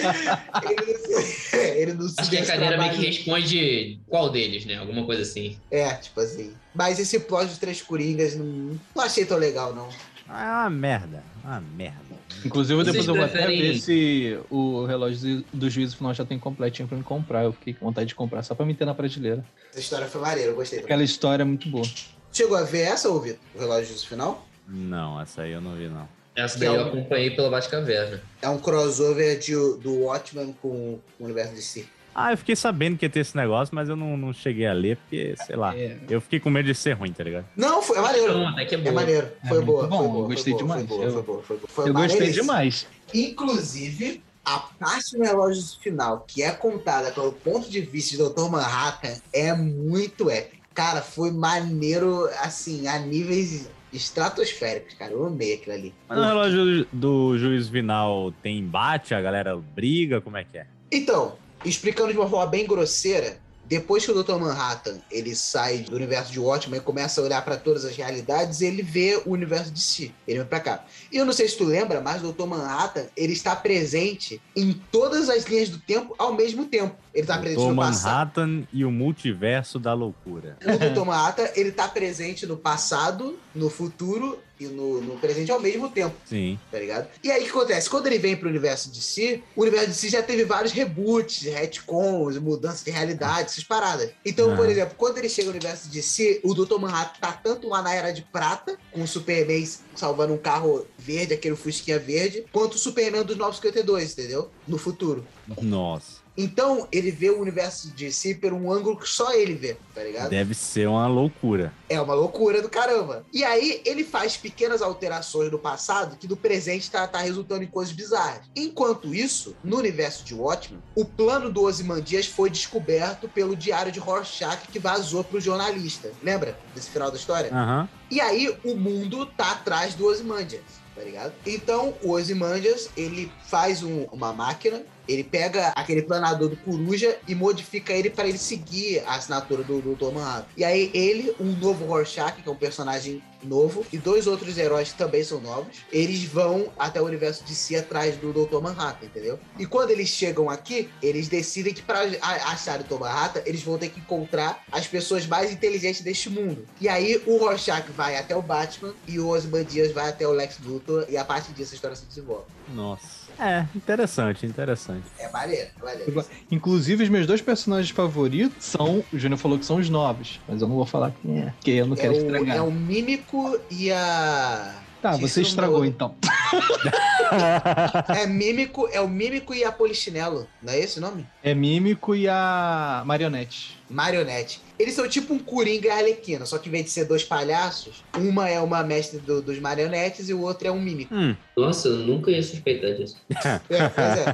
Ele 0.70 0.86
não 0.86 0.98
se, 0.98 1.56
ele 1.58 1.94
não 1.94 2.08
se 2.08 2.16
Acho 2.20 2.30
que 2.30 2.38
a 2.38 2.46
cadeira 2.46 2.78
meio 2.78 2.92
que 2.94 3.06
responde 3.08 4.00
qual 4.08 4.30
deles, 4.30 4.66
né? 4.66 4.76
Alguma 4.78 5.04
coisa 5.04 5.24
assim. 5.24 5.58
É, 5.72 5.92
tipo 5.96 6.20
assim. 6.22 6.54
Mas 6.76 7.00
esse 7.00 7.20
plot 7.22 7.48
dos 7.48 7.58
três 7.58 7.82
Coringas 7.82 8.36
não, 8.36 8.80
não 8.96 9.04
achei 9.04 9.26
tão 9.26 9.38
legal, 9.38 9.74
não. 9.74 9.90
Ah, 10.34 10.44
é 10.44 10.52
uma 10.64 10.70
merda. 10.70 11.24
Uma 11.44 11.60
merda. 11.60 12.00
Inclusive, 12.46 12.84
depois 12.84 13.06
Vocês 13.06 13.08
eu 13.08 13.16
vou 13.16 13.24
até 13.26 13.48
ver 13.48 13.78
se 13.80 14.40
o 14.50 14.86
relógio 14.86 15.44
do 15.52 15.70
juízo 15.70 15.98
final 15.98 16.14
já 16.14 16.24
tem 16.26 16.40
completinho 16.40 16.88
pra 16.88 16.98
me 16.98 17.04
comprar. 17.04 17.44
Eu 17.44 17.54
fiquei 17.54 17.74
com 17.74 17.86
vontade 17.86 18.08
de 18.08 18.16
comprar 18.16 18.42
só 18.44 18.56
pra 18.56 18.66
me 18.66 18.74
ter 18.74 18.86
na 18.86 18.94
prateleira. 18.94 19.44
Essa 19.72 19.80
história 19.80 20.08
foi 20.08 20.22
maneira, 20.22 20.52
eu 20.52 20.56
gostei. 20.56 20.80
Aquela 20.80 21.04
história 21.04 21.44
é 21.44 21.46
muito 21.46 21.68
boa. 21.70 21.86
Chegou 22.32 22.56
a 22.58 22.64
ver 22.64 22.82
essa, 22.82 23.10
ou 23.10 23.20
Vitor? 23.20 23.40
O 23.56 23.60
relógio 23.60 23.94
do 23.94 24.02
final? 24.02 24.48
Não, 24.68 25.20
essa 25.20 25.42
aí 25.42 25.52
eu 25.52 25.60
não 25.62 25.76
vi, 25.76 25.88
não. 25.90 26.08
Essa 26.34 26.58
Que 26.58 26.66
daí 26.66 26.76
é 26.76 26.78
eu 26.80 26.86
um- 26.86 26.88
acompanhei 26.88 27.32
pela 27.32 27.50
Batcaverna. 27.50 28.22
É 28.42 28.48
um 28.48 28.58
crossover 28.58 29.38
de, 29.38 29.52
do 29.54 30.04
Watchmen 30.04 30.56
com 30.62 30.98
o 31.20 31.24
universo 31.26 31.54
de 31.54 31.62
si. 31.62 31.90
Ah, 32.14 32.32
eu 32.34 32.38
fiquei 32.38 32.56
sabendo 32.56 32.98
que 32.98 33.06
ia 33.06 33.10
ter 33.10 33.22
esse 33.22 33.36
negócio, 33.38 33.74
mas 33.74 33.88
eu 33.88 33.96
não, 33.96 34.18
não 34.18 34.34
cheguei 34.34 34.68
a 34.68 34.74
ler, 34.74 34.98
porque, 34.98 35.34
sei 35.46 35.56
lá, 35.56 35.76
É. 35.78 35.98
eu 36.10 36.20
fiquei 36.20 36.40
com 36.40 36.50
medo 36.50 36.66
de 36.66 36.76
ser 36.76 36.92
ruim, 36.94 37.12
tá 37.14 37.24
ligado? 37.24 37.46
Não, 37.56 37.82
foi, 37.82 37.98
é 37.98 38.02
maneiro. 38.02 38.34
Não, 38.38 38.48
até 38.50 38.66
que 38.66 38.76
é 38.76 38.78
É 38.78 38.82
boa. 38.82 38.94
maneiro. 38.96 39.28
É 39.44 39.48
Foi 39.48 39.62
boa. 39.64 39.88
bom, 39.88 39.98
foi 39.98 40.06
eu 40.08 40.12
boa, 40.12 40.28
gostei 40.28 40.54
foi 40.54 40.64
boa, 40.64 40.78
demais. 40.78 40.88
Foi 40.90 40.98
boa, 40.98 41.06
Eu- 41.08 41.14
foi 41.14 41.24
boa, 41.24 41.44
foi 41.44 41.58
boa. 41.58 41.68
Foi 41.70 41.90
eu 41.90 41.94
gostei 41.94 42.14
maneiríssimo. 42.20 42.44
demais. 42.44 42.88
Inclusive, 43.14 44.24
a 44.44 44.60
parte 44.60 45.18
do 45.18 45.24
relógio 45.24 45.64
final, 45.82 46.26
que 46.28 46.44
é 46.44 46.52
contada 46.52 47.12
pelo 47.12 47.32
ponto 47.32 47.70
de 47.70 47.80
vista 47.82 48.18
do 48.18 48.30
Dr. 48.30 48.50
Manhattan, 48.50 49.16
é 49.34 49.54
muito 49.54 50.30
épico. 50.30 50.62
Cara, 50.74 51.02
foi 51.02 51.32
maneiro, 51.32 52.26
assim, 52.42 52.88
a 52.88 52.98
níveis 53.00 53.70
estratosféricos, 53.94 54.94
cara. 54.96 55.12
Eu 55.14 55.26
amei 55.26 55.56
aquilo 55.56 55.76
ali. 55.76 55.94
Mas 56.08 56.18
no 56.18 56.26
relógio 56.26 56.88
do 56.92 57.38
juiz 57.38 57.68
final 57.70 58.32
tem 58.44 58.58
embate, 58.60 59.14
a 59.14 59.22
galera 59.22 59.56
briga, 59.58 60.22
como 60.22 60.38
é 60.38 60.44
que 60.44 60.58
é? 60.58 60.66
Então, 60.92 61.36
explicando 61.66 62.12
de 62.12 62.18
uma 62.18 62.30
forma 62.30 62.48
bem 62.48 62.66
grosseira, 62.66 63.40
depois 63.72 64.06
que 64.06 64.12
o 64.12 64.24
Dr. 64.24 64.34
Manhattan 64.34 64.98
ele 65.10 65.34
sai 65.34 65.78
do 65.78 65.96
universo 65.96 66.30
de 66.30 66.38
Watchmen 66.42 66.82
e 66.82 66.84
começa 66.84 67.22
a 67.22 67.24
olhar 67.24 67.42
para 67.46 67.56
todas 67.56 67.86
as 67.86 67.96
realidades, 67.96 68.60
ele 68.60 68.84
vê 68.84 69.22
o 69.26 69.32
universo 69.32 69.72
de 69.72 69.80
si. 69.80 70.14
Ele 70.28 70.40
vem 70.40 70.48
pra 70.48 70.60
cá. 70.60 70.84
E 71.10 71.16
eu 71.16 71.26
não 71.26 71.32
sei 71.32 71.48
se 71.48 71.58
tu 71.58 71.64
lembra, 71.64 72.02
mas 72.02 72.22
o 72.22 72.34
Dr. 72.34 72.48
Manhattan 72.48 73.06
ele 73.16 73.32
está 73.32 73.56
presente 73.56 74.42
em 74.58 74.74
todas 74.92 75.30
as 75.30 75.46
linhas 75.46 75.70
do 75.70 75.78
tempo 75.78 76.14
ao 76.18 76.34
mesmo 76.34 76.66
tempo. 76.66 76.98
Ele 77.14 77.24
está 77.24 77.38
presente 77.38 77.66
no 77.66 77.76
passado. 77.78 78.42
Manhattan 78.42 78.68
e 78.74 78.84
o 78.84 78.92
multiverso 78.92 79.80
da 79.80 79.94
loucura. 79.94 80.58
O 80.66 80.94
Dr. 80.94 81.06
Manhattan 81.06 81.48
ele 81.56 81.70
está 81.70 81.88
presente 81.88 82.46
no 82.46 82.58
passado, 82.58 83.40
no 83.54 83.70
futuro 83.70 84.40
e 84.60 84.66
no, 84.66 85.02
no 85.02 85.18
presente 85.18 85.52
ao 85.52 85.60
mesmo 85.60 85.90
tempo 85.90 86.16
Sim. 86.26 86.58
tá 86.72 86.78
ligado? 86.80 87.08
E 87.24 87.32
aí 87.32 87.42
o 87.42 87.44
que 87.46 87.50
acontece? 87.50 87.90
Quando 87.90 88.08
ele 88.08 88.20
vem 88.20 88.36
pro 88.38 88.48
universo 88.48 88.92
de 88.92 89.02
si, 89.02 89.44
o 89.56 89.62
universo 89.62 89.88
de 89.90 89.96
si 89.96 90.08
já 90.10 90.22
teve 90.22 90.46
vários 90.46 90.72
reboots, 90.72 91.42
retcons, 91.44 92.38
mudanças 92.38 92.84
de 92.84 92.92
realidade, 92.92 93.50
essas 93.50 93.64
paradas. 93.64 94.12
Então, 94.26 94.54
Ah. 94.54 94.56
por 94.56 94.70
exemplo, 94.70 94.96
quando 94.98 95.18
ele 95.18 95.28
chega 95.30 95.48
no 95.50 95.56
universo 95.56 95.90
de 95.90 96.02
si, 96.04 96.40
o 96.44 96.54
Dr. 96.54 96.78
Manhattan 96.80 97.20
tá 97.20 97.32
tanto 97.34 97.68
lá 97.68 97.82
na 97.82 97.94
Era 97.94 98.12
de 98.12 98.22
Prata, 98.22 98.78
com 98.92 99.02
o 99.02 99.08
Superman 99.08 99.68
salvando 99.96 100.34
um 100.34 100.38
carro 100.38 100.86
verde, 100.98 101.34
aquele 101.34 101.56
fusquinha 101.56 101.98
verde, 102.00 102.46
quanto 102.52 102.76
o 102.76 102.78
Superman 102.78 103.24
dos 103.24 103.36
952, 103.38 104.14
entendeu? 104.14 104.50
No 104.68 104.78
futuro. 104.78 105.26
Nossa. 105.62 106.21
Então, 106.38 106.88
ele 106.92 107.12
vê 107.12 107.30
o 107.30 107.40
universo 107.42 107.92
de 107.92 108.12
si 108.12 108.34
por 108.34 108.54
um 108.54 108.72
ângulo 108.72 108.98
que 108.98 109.08
só 109.08 109.34
ele 109.34 109.54
vê, 109.54 109.76
tá 109.94 110.02
ligado? 110.04 110.30
Deve 110.30 110.54
ser 110.54 110.88
uma 110.88 111.06
loucura. 111.08 111.74
É 111.90 112.00
uma 112.00 112.14
loucura 112.14 112.62
do 112.62 112.70
caramba. 112.70 113.26
E 113.34 113.44
aí 113.44 113.82
ele 113.86 114.04
faz 114.04 114.38
pequenas 114.38 114.82
alterações 114.82 115.52
do 115.52 115.60
passado 115.60 116.16
que 116.18 116.28
do 116.28 116.38
presente 116.38 116.90
tá, 116.90 117.06
tá 117.06 117.20
resultando 117.20 117.64
em 117.64 117.68
coisas 117.68 117.94
bizarras. 117.94 118.46
Enquanto 118.56 119.14
isso, 119.14 119.56
no 119.64 119.78
universo 119.78 120.24
de 120.24 120.34
Watchmen, 120.34 120.82
o 120.96 121.04
plano 121.04 121.52
do 121.52 121.64
Ozymandias 121.64 122.26
foi 122.28 122.50
descoberto 122.50 123.28
pelo 123.28 123.56
diário 123.56 123.92
de 123.92 124.00
Rorschach 124.00 124.68
que 124.72 124.80
vazou 124.80 125.24
pro 125.24 125.40
jornalista. 125.42 126.12
Lembra 126.24 126.58
desse 126.74 126.90
final 126.90 127.12
da 127.12 127.18
história? 127.18 127.50
Aham. 127.54 127.90
E 128.10 128.20
aí 128.22 128.54
o 128.64 128.76
mundo 128.76 129.26
tá 129.26 129.52
atrás 129.52 129.96
do 129.96 130.06
Ozymandias, 130.06 130.62
tá 130.96 131.02
ligado? 131.02 131.34
Então 131.46 131.94
o 132.02 132.12
Ozymandias, 132.12 132.90
ele 132.98 133.32
faz 133.48 133.84
um- 133.84 134.04
uma 134.12 134.34
máquina, 134.34 134.82
ele 135.08 135.24
pega 135.24 135.70
aquele 135.76 136.02
planador 136.02 136.50
do 136.50 136.58
Coruja 136.58 137.18
e 137.28 137.36
modifica 137.36 137.94
ele 137.94 138.10
para 138.10 138.28
ele 138.28 138.38
seguir 138.38 139.04
a 139.06 139.16
assinatura 139.16 139.64
do 139.64 139.82
Dr. 139.82 140.14
Manhattan. 140.14 140.46
E 140.56 140.64
aí 140.64 140.92
ele, 140.94 141.34
um 141.40 141.52
novo 141.54 141.86
Rorschach, 141.86 142.42
que 142.42 142.48
é 142.48 142.52
um 142.52 142.56
personagem 142.56 143.22
novo, 143.44 143.86
e 143.92 143.98
dois 143.98 144.28
outros 144.28 144.58
heróis 144.58 144.92
que 144.92 144.98
também 144.98 145.24
são 145.24 145.40
novos, 145.42 145.78
eles 145.92 146.24
vão 146.24 146.72
até 146.78 147.02
o 147.02 147.06
universo 147.06 147.44
de 147.44 147.56
si 147.56 147.76
atrás 147.76 148.16
do 148.18 148.32
Dr. 148.32 148.62
Manhattan, 148.62 149.06
entendeu? 149.06 149.40
E 149.58 149.66
quando 149.66 149.92
eles 149.92 150.10
chegam 150.10 150.50
aqui, 150.50 150.90
eles 151.02 151.28
decidem 151.28 151.74
que 151.74 151.82
para 151.82 152.02
achar 152.22 152.80
o 152.80 152.84
Dr. 152.84 153.00
Manhattan, 153.00 153.42
eles 153.46 153.64
vão 153.64 153.78
ter 153.78 153.90
que 153.90 154.00
encontrar 154.00 154.64
as 154.72 154.88
pessoas 154.88 155.26
mais 155.26 155.52
inteligentes 155.52 156.02
deste 156.02 156.30
mundo. 156.30 156.68
E 156.80 156.88
aí 156.88 157.22
o 157.26 157.38
Rorschach 157.38 157.90
vai 157.92 158.18
até 158.18 158.36
o 158.36 158.42
Batman 158.42 158.94
e 159.08 159.20
o 159.20 159.28
Ozymandias 159.28 159.92
vai 159.92 160.10
até 160.10 160.28
o 160.28 160.32
Lex 160.32 160.60
Luthor 160.64 161.06
e 161.10 161.18
a 161.18 161.26
partir 161.26 161.54
disso 161.54 161.74
a 161.74 161.76
história 161.76 161.96
se 161.96 162.06
desenvolve. 162.06 162.46
Nossa. 162.74 163.21
É, 163.42 163.66
interessante, 163.76 164.46
interessante. 164.46 165.04
É 165.18 165.28
maneiro, 165.30 165.68
é 165.82 165.84
maneiro. 165.84 166.26
Inclusive, 166.52 167.04
os 167.04 167.10
meus 167.10 167.26
dois 167.26 167.42
personagens 167.42 167.90
favoritos 167.90 168.64
são. 168.64 169.04
O 169.12 169.18
Júnior 169.18 169.40
falou 169.40 169.58
que 169.58 169.66
são 169.66 169.78
os 169.78 169.90
novos, 169.90 170.40
mas 170.48 170.62
eu 170.62 170.68
não 170.68 170.76
vou 170.76 170.86
falar 170.86 171.12
quem 171.22 171.42
é, 171.42 171.46
porque 171.52 171.72
eu 171.72 171.88
não 171.88 171.96
É 171.96 172.00
quero 172.00 172.14
o, 172.14 172.18
estragar. 172.18 172.56
é 172.58 172.62
o 172.62 172.72
Mímico 172.72 173.58
e 173.72 173.92
a... 173.92 174.76
Tá, 175.02 175.18
você 175.18 175.42
estragou 175.42 175.84
então. 175.84 176.14
é 178.16 178.28
mímico, 178.28 178.88
é 178.92 179.02
o 179.02 179.08
mímico 179.08 179.54
e 179.54 179.64
a 179.64 179.72
polichinelo, 179.72 180.48
não 180.62 180.72
é 180.74 180.80
esse 180.80 181.00
o 181.00 181.02
nome? 181.02 181.26
É 181.42 181.56
Mímico 181.56 182.14
e 182.14 182.28
a 182.28 183.02
Marionete. 183.06 183.80
Marionete. 183.90 184.62
Eles 184.78 184.94
são 184.94 185.08
tipo 185.10 185.34
um 185.34 185.40
Coringa 185.40 185.88
e 185.88 185.90
a 185.90 185.96
Arlequina, 185.98 186.46
só 186.46 186.58
que 186.58 186.70
em 186.70 186.72
vez 186.72 186.86
de 186.86 186.92
ser 186.92 187.06
dois 187.06 187.24
palhaços, 187.24 188.04
uma 188.16 188.48
é 188.48 188.60
uma 188.60 188.84
mestre 188.84 189.20
do- 189.20 189.42
dos 189.42 189.60
marionetes 189.60 190.30
e 190.30 190.34
o 190.34 190.42
outro 190.42 190.68
é 190.68 190.72
um 190.72 190.80
mímico. 190.80 191.14
Hum. 191.14 191.36
Nossa, 191.58 191.88
eu 191.88 191.96
nunca 191.98 192.30
ia 192.32 192.44
suspeitar 192.44 192.94
disso. 192.94 193.18
É, 193.70 193.90
pois 193.90 194.18
é. 194.18 194.26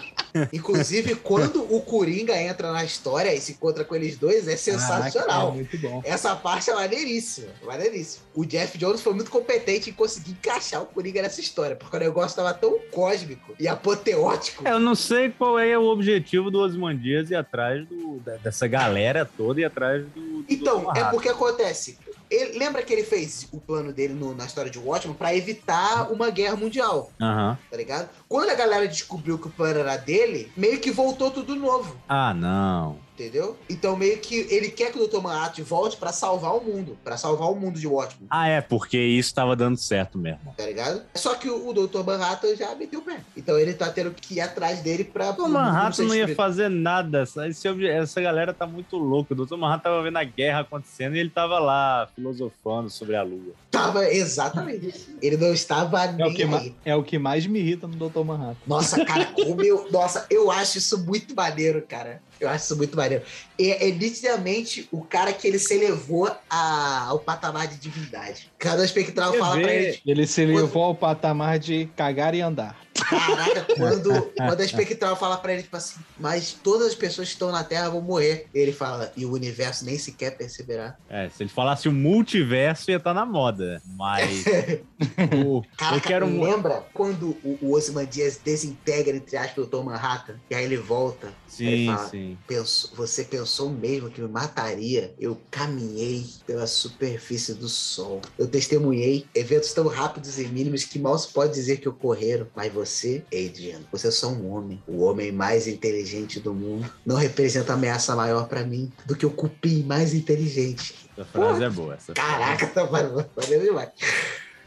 Inclusive, 0.52 1.14
quando 1.16 1.62
o 1.74 1.80
Coringa 1.80 2.36
entra 2.40 2.72
na 2.72 2.84
história 2.84 3.34
e 3.34 3.40
se 3.40 3.52
encontra 3.52 3.84
com 3.84 3.94
eles 3.94 4.16
dois, 4.16 4.46
é 4.48 4.56
sensacional. 4.56 5.12
Caraca, 5.12 5.48
é 5.48 5.50
muito 5.52 5.78
bom. 5.78 6.02
Essa 6.04 6.34
parte 6.36 6.70
é 6.70 6.74
maneiríssima, 6.74 7.48
maneiríssima. 7.64 8.24
O 8.34 8.44
Jeff 8.44 8.76
Jones 8.78 9.00
foi 9.00 9.14
muito 9.14 9.30
competente 9.30 9.90
em 9.90 9.92
conseguir 9.92 10.32
encaixar 10.32 10.82
o 10.82 10.86
Coringa 10.86 11.22
nessa 11.22 11.40
história, 11.40 11.74
porque 11.76 11.96
o 11.96 12.00
negócio 12.00 12.36
tava 12.36 12.52
tão 12.54 12.78
cósmico 12.90 13.54
e 13.58 13.66
apoteótico. 13.66 14.66
É, 14.66 14.72
Eu 14.72 14.80
não 14.80 14.94
sei 14.94 15.30
qual 15.30 15.58
é 15.58 15.76
o 15.78 15.84
objetivo 15.84 16.50
do 16.50 16.58
Osmandias 16.60 17.30
ir 17.30 17.34
atrás 17.36 17.86
do- 17.88 18.20
dessa 18.42 18.66
galera 18.66 19.24
toda 19.24 19.60
e 19.60 19.64
atrás 19.64 20.04
do. 20.06 20.20
do 20.42 20.44
Então, 20.48 20.84
Dr. 20.84 20.98
é 20.98 21.04
porque 21.04 21.28
acontece. 21.28 21.98
Ele, 22.30 22.58
lembra 22.58 22.82
que 22.82 22.92
ele 22.92 23.04
fez 23.04 23.46
o 23.52 23.60
plano 23.60 23.92
dele 23.92 24.14
no- 24.14 24.34
na 24.34 24.44
história 24.46 24.70
de 24.70 24.78
Watchmen 24.78 25.14
pra 25.16 25.34
evitar 25.34 26.10
uma 26.12 26.30
guerra 26.30 26.56
mundial, 26.56 27.10
Aham. 27.20 27.56
tá 27.70 27.76
ligado? 27.76 28.08
Quando 28.28 28.50
a 28.50 28.54
galera 28.54 28.86
descobriu 28.88 29.38
que 29.38 29.46
o 29.46 29.50
plano 29.50 29.80
era 29.80 29.96
dele, 29.96 30.50
meio 30.56 30.80
que 30.80 30.90
voltou 30.90 31.30
tudo 31.30 31.54
novo. 31.54 31.96
Ah, 32.08 32.34
não. 32.34 32.98
Entendeu? 33.18 33.56
Então 33.70 33.96
meio 33.96 34.18
que 34.18 34.46
ele 34.50 34.68
quer 34.68 34.92
que 34.92 34.98
o 34.98 35.06
Dr. 35.08 35.22
Manhattan 35.22 35.62
volte 35.62 35.96
pra 35.96 36.12
salvar 36.12 36.54
o 36.54 36.62
mundo, 36.62 36.98
pra 37.02 37.16
salvar 37.16 37.50
o 37.50 37.54
mundo 37.56 37.80
de 37.80 37.86
Watchmen, 37.86 38.26
Ah, 38.30 38.46
é, 38.46 38.60
porque 38.60 38.98
isso 38.98 39.34
tava 39.34 39.56
dando 39.56 39.78
certo 39.78 40.18
mesmo. 40.18 40.54
tá 40.54 40.66
ligado? 40.66 41.02
Só 41.14 41.34
que 41.34 41.48
o, 41.48 41.68
o 41.68 41.72
Dr. 41.72 42.02
Manhattan 42.04 42.54
já 42.54 42.74
meteu 42.74 43.00
o 43.00 43.02
pé. 43.02 43.20
Então 43.34 43.58
ele 43.58 43.72
tá 43.72 43.88
tendo 43.88 44.10
que 44.10 44.34
ir 44.34 44.40
atrás 44.42 44.80
dele 44.80 45.02
pra 45.02 45.30
O 45.30 45.48
Manhattan 45.48 46.04
não 46.04 46.14
ia 46.14 46.34
fazer 46.34 46.68
nada. 46.68 47.22
Essa, 47.22 47.48
esse 47.48 47.66
essa 47.88 48.20
galera 48.20 48.52
tá 48.52 48.66
muito 48.66 48.96
louca. 48.98 49.32
O 49.32 49.46
Dr. 49.46 49.56
Manhattan 49.56 49.82
tava 49.90 50.02
vendo 50.02 50.18
a 50.18 50.24
guerra 50.24 50.60
acontecendo 50.60 51.16
e 51.16 51.18
ele 51.20 51.30
tava 51.30 51.58
lá 51.58 52.08
filosofando 52.14 52.90
sobre 52.90 53.16
a 53.16 53.22
lua. 53.22 53.54
Tava 53.70 54.06
exatamente. 54.10 54.94
Ele 55.22 55.36
não 55.38 55.52
estava 55.52 56.04
É 56.04 56.10
o, 56.10 56.16
nem 56.16 56.34
que 56.34 56.44
ma- 56.44 56.58
aí. 56.58 56.74
é 56.84 56.94
o 56.94 57.02
que 57.02 57.18
mais 57.18 57.46
me 57.46 57.60
irrita 57.60 57.86
no 57.86 57.96
Dr. 57.96 58.20
Manhattan. 58.24 58.56
Nossa, 58.66 59.02
cara, 59.04 59.24
como 59.26 59.62
eu. 59.62 59.88
Nossa, 59.90 60.26
eu 60.30 60.50
acho 60.50 60.78
isso 60.78 61.04
muito 61.04 61.34
maneiro, 61.34 61.82
cara. 61.86 62.20
Eu 62.40 62.48
acho 62.48 62.64
isso 62.64 62.76
muito 62.76 62.96
maneiro. 62.96 63.24
É, 63.58 63.88
é 63.88 63.92
nitidamente 63.92 64.88
o 64.92 65.02
cara 65.02 65.32
que 65.32 65.46
ele 65.48 65.58
se 65.58 65.74
elevou 65.74 66.30
a- 66.50 67.06
ao 67.08 67.18
patamar 67.18 67.66
de 67.66 67.76
divindade. 67.76 68.50
Cada 68.58 68.84
espectral 68.84 69.32
fala 69.34 69.56
pra 69.58 69.66
ver? 69.66 69.88
ele. 69.88 70.00
Ele 70.06 70.26
se 70.26 70.44
levou 70.44 70.84
ao 70.84 70.94
patamar 70.94 71.58
de 71.58 71.86
cagar 71.96 72.34
e 72.34 72.40
andar. 72.40 72.78
Caraca, 72.96 73.66
quando, 73.76 74.22
quando 74.36 74.60
a 74.60 74.64
espectral 74.64 75.16
fala 75.16 75.36
pra 75.38 75.52
ele, 75.52 75.62
tipo 75.62 75.76
assim, 75.76 76.00
mas 76.18 76.52
todas 76.52 76.88
as 76.88 76.94
pessoas 76.94 77.28
que 77.28 77.34
estão 77.34 77.50
na 77.52 77.62
Terra 77.64 77.88
vão 77.90 78.00
morrer. 78.00 78.46
Ele 78.54 78.72
fala, 78.72 79.12
e 79.16 79.24
o 79.24 79.32
universo 79.32 79.84
nem 79.84 79.98
sequer 79.98 80.36
perceberá. 80.36 80.96
É, 81.08 81.28
se 81.28 81.42
ele 81.42 81.50
falasse 81.50 81.88
o 81.88 81.92
multiverso 81.92 82.90
ia 82.90 82.96
estar 82.96 83.14
na 83.14 83.24
moda. 83.26 83.82
Mas. 83.86 84.44
o- 85.46 85.62
Caraca, 85.76 85.96
eu 85.96 86.00
quero 86.00 86.26
lembra 86.26 86.84
quando 86.92 87.36
o, 87.42 87.58
o 87.62 87.72
Ozymandias 87.74 88.38
desintegra, 88.42 89.16
entre 89.16 89.36
aspas, 89.36 89.64
o 89.64 89.66
Dr. 89.66 89.84
Manhattan? 89.84 90.36
E 90.50 90.54
aí 90.54 90.64
ele 90.64 90.76
volta. 90.76 91.28
Sim, 91.46 91.66
ele 91.66 91.86
fala, 91.86 92.08
sim. 92.08 92.38
"Penso- 92.46 92.92
você 92.94 93.24
pensou 93.24 93.70
mesmo 93.70 94.10
que 94.10 94.20
me 94.20 94.28
mataria? 94.28 95.14
Eu 95.18 95.38
caminhei 95.50 96.26
pela 96.46 96.66
superfície 96.66 97.54
do 97.54 97.68
Sol. 97.68 98.20
Eu 98.38 98.46
testemunhei 98.48 99.26
eventos 99.34 99.72
tão 99.72 99.86
rápidos 99.86 100.38
e 100.38 100.46
mínimos 100.48 100.84
que 100.84 100.98
mal 100.98 101.18
se 101.18 101.28
pode 101.32 101.52
dizer 101.54 101.78
que 101.78 101.88
ocorreram. 101.88 102.46
Mas 102.54 102.72
você, 102.72 102.85
Adrian, 103.32 103.80
você 103.90 104.08
é 104.08 104.10
só 104.10 104.28
um 104.28 104.50
homem. 104.52 104.82
O 104.86 105.02
homem 105.02 105.32
mais 105.32 105.66
inteligente 105.66 106.40
do 106.40 106.54
mundo. 106.54 106.90
Não 107.04 107.16
representa 107.16 107.72
ameaça 107.72 108.14
maior 108.14 108.48
pra 108.48 108.64
mim 108.64 108.92
do 109.04 109.16
que 109.16 109.26
o 109.26 109.30
cupim 109.30 109.82
mais 109.82 110.14
inteligente. 110.14 110.94
Essa 111.16 111.24
frase 111.24 111.64
é 111.64 111.70
boa. 111.70 111.94
Essa 111.94 112.14
frase. 112.14 112.30
Caraca, 112.30 112.66
tá 112.68 112.84
valendo 112.84 113.26
demais. 113.62 113.90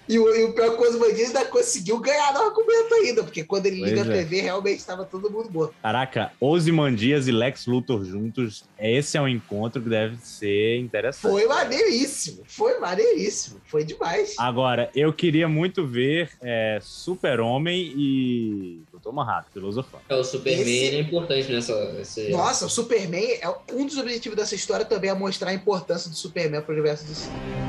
E 0.10 0.18
o, 0.18 0.36
e 0.36 0.44
o 0.45 0.53
pior 0.53 0.76
coisa, 0.76 0.98
o 0.98 0.99
Bandido 0.99 1.22
ainda 1.27 1.45
conseguiu 1.45 1.99
ganhar 1.99 2.34
no 2.34 2.40
argumento 2.41 2.95
ainda, 2.95 3.23
porque 3.23 3.44
quando 3.44 3.68
ele 3.68 3.76
liga 3.84 3.98
Pois 4.03 4.10
a 4.10 4.14
é. 4.15 4.18
TV, 4.23 4.41
realmente 4.41 4.80
estava 4.80 5.06
todo 5.06 5.30
mundo 5.30 5.52
morto. 5.52 5.76
Caraca, 5.84 6.31
Ozymandias 6.41 7.27
e 7.27 7.31
Lex 7.31 7.68
Luthor 7.68 8.03
juntos, 8.03 8.64
esse 8.80 9.18
é 9.18 9.22
um 9.22 9.27
encontro 9.27 9.80
que 9.80 9.88
deve 9.88 10.18
ser 10.23 10.77
interessante. 10.80 11.22
Foi 11.31 11.45
maneiríssimo, 11.45 12.41
foi 12.48 12.80
maneiríssimo, 12.80 13.61
foi 13.68 13.84
demais. 13.84 14.34
Agora, 14.40 14.90
eu 14.95 15.14
queria 15.14 15.48
muito 15.48 15.86
ver 15.86 16.31
é, 16.41 16.80
Super-Homem 16.81 17.94
e 17.95 18.81
Dr. 18.91 19.11
Manhattan, 19.11 19.49
filosofando. 19.53 20.02
É, 20.10 20.15
o 20.15 20.23
Superman 20.23 20.61
Esse- 20.61 20.95
é 20.95 20.99
importante 21.02 21.52
nessa. 21.52 21.73
esse- 22.02 22.30
Nossa, 22.30 22.65
o 22.65 22.69
Superman, 22.69 23.38
é 23.41 23.48
um 23.73 23.86
dos 23.86 23.98
objetivos 23.99 24.36
dessa 24.36 24.56
história 24.56 24.86
também 24.86 25.11
é 25.11 25.14
mostrar 25.14 25.52
a 25.52 25.53
importância 25.53 26.10
do 26.10 26.15
Superman 26.15 26.61
pro 26.61 26.73
universo 26.73 27.06
do 27.06 27.14
cinema. 27.14 27.69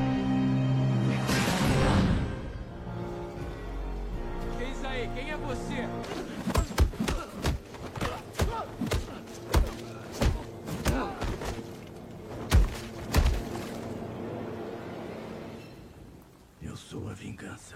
Aí? 5.01 5.09
Quem 5.15 5.31
é 5.31 5.37
você? 5.37 5.87
Eu 16.61 16.77
sou 16.77 17.09
a 17.09 17.13
vingança. 17.13 17.75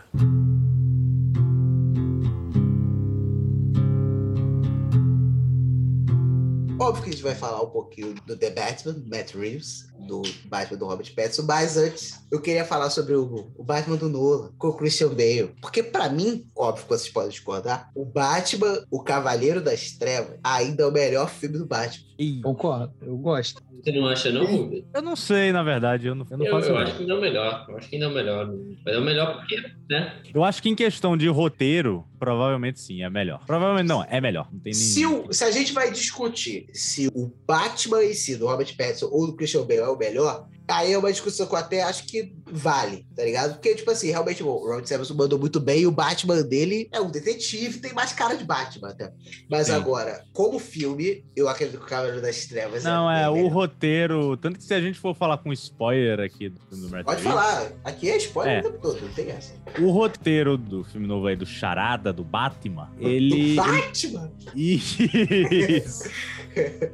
Óbvio 6.78 7.04
que 7.04 7.10
a 7.10 7.14
gente 7.14 7.24
vai 7.24 7.34
falar 7.34 7.64
um 7.64 7.70
pouquinho 7.70 8.14
do 8.28 8.38
The 8.38 8.52
Batman, 8.52 9.04
Matt 9.08 9.34
Reeves, 9.34 9.88
do 10.08 10.22
Batman 10.46 10.78
do 10.78 10.86
Robert 10.86 11.14
Pattinson, 11.16 11.44
mas 11.44 11.78
antes 11.78 12.20
eu 12.30 12.40
queria 12.40 12.64
falar 12.64 12.90
sobre 12.90 13.16
o, 13.16 13.52
o 13.56 13.64
Batman 13.64 13.96
do 13.96 14.10
Nolan, 14.10 14.52
com 14.58 14.68
o 14.68 14.74
Christian 14.74 15.10
Bale. 15.10 15.56
Porque 15.62 15.82
pra 15.82 16.10
mim, 16.10 16.48
óbvio 16.66 16.84
que 16.84 16.90
vocês 16.90 17.12
podem 17.12 17.30
discordar, 17.30 17.90
o 17.96 18.06
Batman, 18.06 18.84
o 18.92 19.04
Cavaleiro 19.04 19.62
das 19.62 19.92
Trevas, 19.92 20.38
ainda 20.44 20.84
é 20.84 20.86
o 20.86 20.92
melhor 20.92 21.30
filme 21.30 21.58
do 21.58 21.66
Batman. 21.66 22.06
Concordo, 22.44 22.94
eu 23.02 23.18
gosto. 23.18 23.62
Você 23.84 23.92
não 23.92 24.08
acha, 24.08 24.32
não, 24.32 24.46
Rubens? 24.46 24.86
Eu 24.94 25.02
não 25.02 25.16
sei, 25.16 25.52
na 25.52 25.62
verdade, 25.62 26.08
eu 26.08 26.16
não, 26.16 26.26
eu 26.32 26.38
não 26.38 26.46
Eu, 26.46 26.52
faço 26.52 26.70
eu 26.70 26.78
acho 26.78 26.96
que 26.96 27.02
ainda 27.02 27.14
é 27.14 27.18
o 27.18 27.22
melhor. 27.22 27.66
Eu 27.70 27.78
acho 27.78 27.90
que 27.90 27.96
ainda 27.96 28.06
é 28.06 28.10
o 28.10 28.14
melhor. 28.14 28.54
Mas 28.86 28.96
é 28.96 28.98
o 28.98 29.02
melhor 29.04 29.36
porque, 29.38 29.62
né? 29.90 30.22
Eu 30.34 30.44
acho 30.44 30.62
que 30.62 30.70
em 30.70 30.76
questão 30.76 31.16
de 31.18 31.28
roteiro, 31.28 32.06
provavelmente 32.18 32.80
sim, 32.80 33.04
é 33.04 33.10
melhor. 33.10 33.44
Provavelmente 33.46 33.88
não, 33.88 34.04
é 34.04 34.20
melhor. 34.22 34.48
Não 34.52 34.60
tem 34.60 34.72
nem... 34.74 34.82
Se, 34.82 35.06
o- 35.06 35.32
se 35.32 35.44
a 35.44 35.52
gente 35.52 35.74
vai 35.74 35.92
discutir 35.92 36.68
se 36.74 37.08
o 37.14 37.32
Batman 37.46 38.04
em 38.04 38.14
si, 38.14 38.36
do 38.38 38.48
Robert 38.48 38.76
Pattinson 38.78 39.08
ou 39.12 39.28
do 39.28 39.36
Christian 39.36 39.64
Bale 39.66 39.82
é 39.82 39.88
o 39.88 39.98
melhor, 39.98 40.48
aí 40.68 40.94
é 40.94 40.98
uma 40.98 41.12
discussão 41.12 41.46
que 41.46 41.54
eu 41.54 41.58
até 41.58 41.84
acho 41.84 42.06
que 42.06 42.34
vale, 42.52 43.06
tá 43.16 43.24
ligado? 43.24 43.54
Porque, 43.56 43.76
tipo 43.76 43.92
assim, 43.92 44.10
realmente 44.10 44.42
o 44.42 44.48
Robert 44.48 44.88
Pattinson 44.88 45.14
mandou 45.14 45.38
muito 45.38 45.60
bem 45.60 45.82
e 45.82 45.88
o 45.88 45.92
Batman 45.92 46.42
dele 46.42 46.88
é 46.92 47.02
um 47.02 47.10
detetive, 47.12 47.80
tem 47.80 47.94
mais 47.94 48.14
cara 48.14 48.36
de 48.36 48.46
Batman 48.46 48.90
até. 48.90 49.12
Mas 49.50 49.68
Sim. 49.68 49.74
agora, 49.74 50.24
como 50.32 50.60
filme, 50.60 51.26
eu 51.36 51.50
acredito 51.50 51.80
que 51.80 51.86
o 51.86 51.88
Cavaleiro 51.88 52.22
das 52.22 52.46
Trevas 52.46 52.84
Não, 52.84 53.12
é 53.12 53.26
é, 53.26 53.30
o 53.30 53.48
roteiro. 53.48 54.38
Tanto 54.38 54.58
que 54.58 54.64
se 54.64 54.74
a 54.74 54.82
gente 54.82 55.00
for 55.00 55.16
falar 55.16 55.38
com 55.38 55.52
spoiler 55.54 56.20
aqui 56.20 56.50
do 56.50 56.60
filme 56.70 56.86
do 56.86 56.90
Matt 56.90 57.06
Pode 57.06 57.24
Reeves, 57.24 57.40
falar, 57.42 57.72
aqui 57.84 58.10
é 58.10 58.18
spoiler 58.18 58.56
É. 58.56 58.60
o 58.60 58.64
tempo 58.64 58.80
todo, 58.82 59.02
não 59.02 59.14
tem 59.14 59.30
essa. 59.30 59.54
O 59.80 59.90
roteiro 59.92 60.58
do 60.58 60.84
filme 60.84 61.08
novo 61.08 61.28
aí, 61.28 61.36
do 61.36 61.46
Charada, 61.46 62.14
do 62.14 62.24
Batman, 62.24 62.92
ele. 63.00 63.56
Do 63.56 63.64
Batman? 63.64 64.32
Isso. 64.56 64.98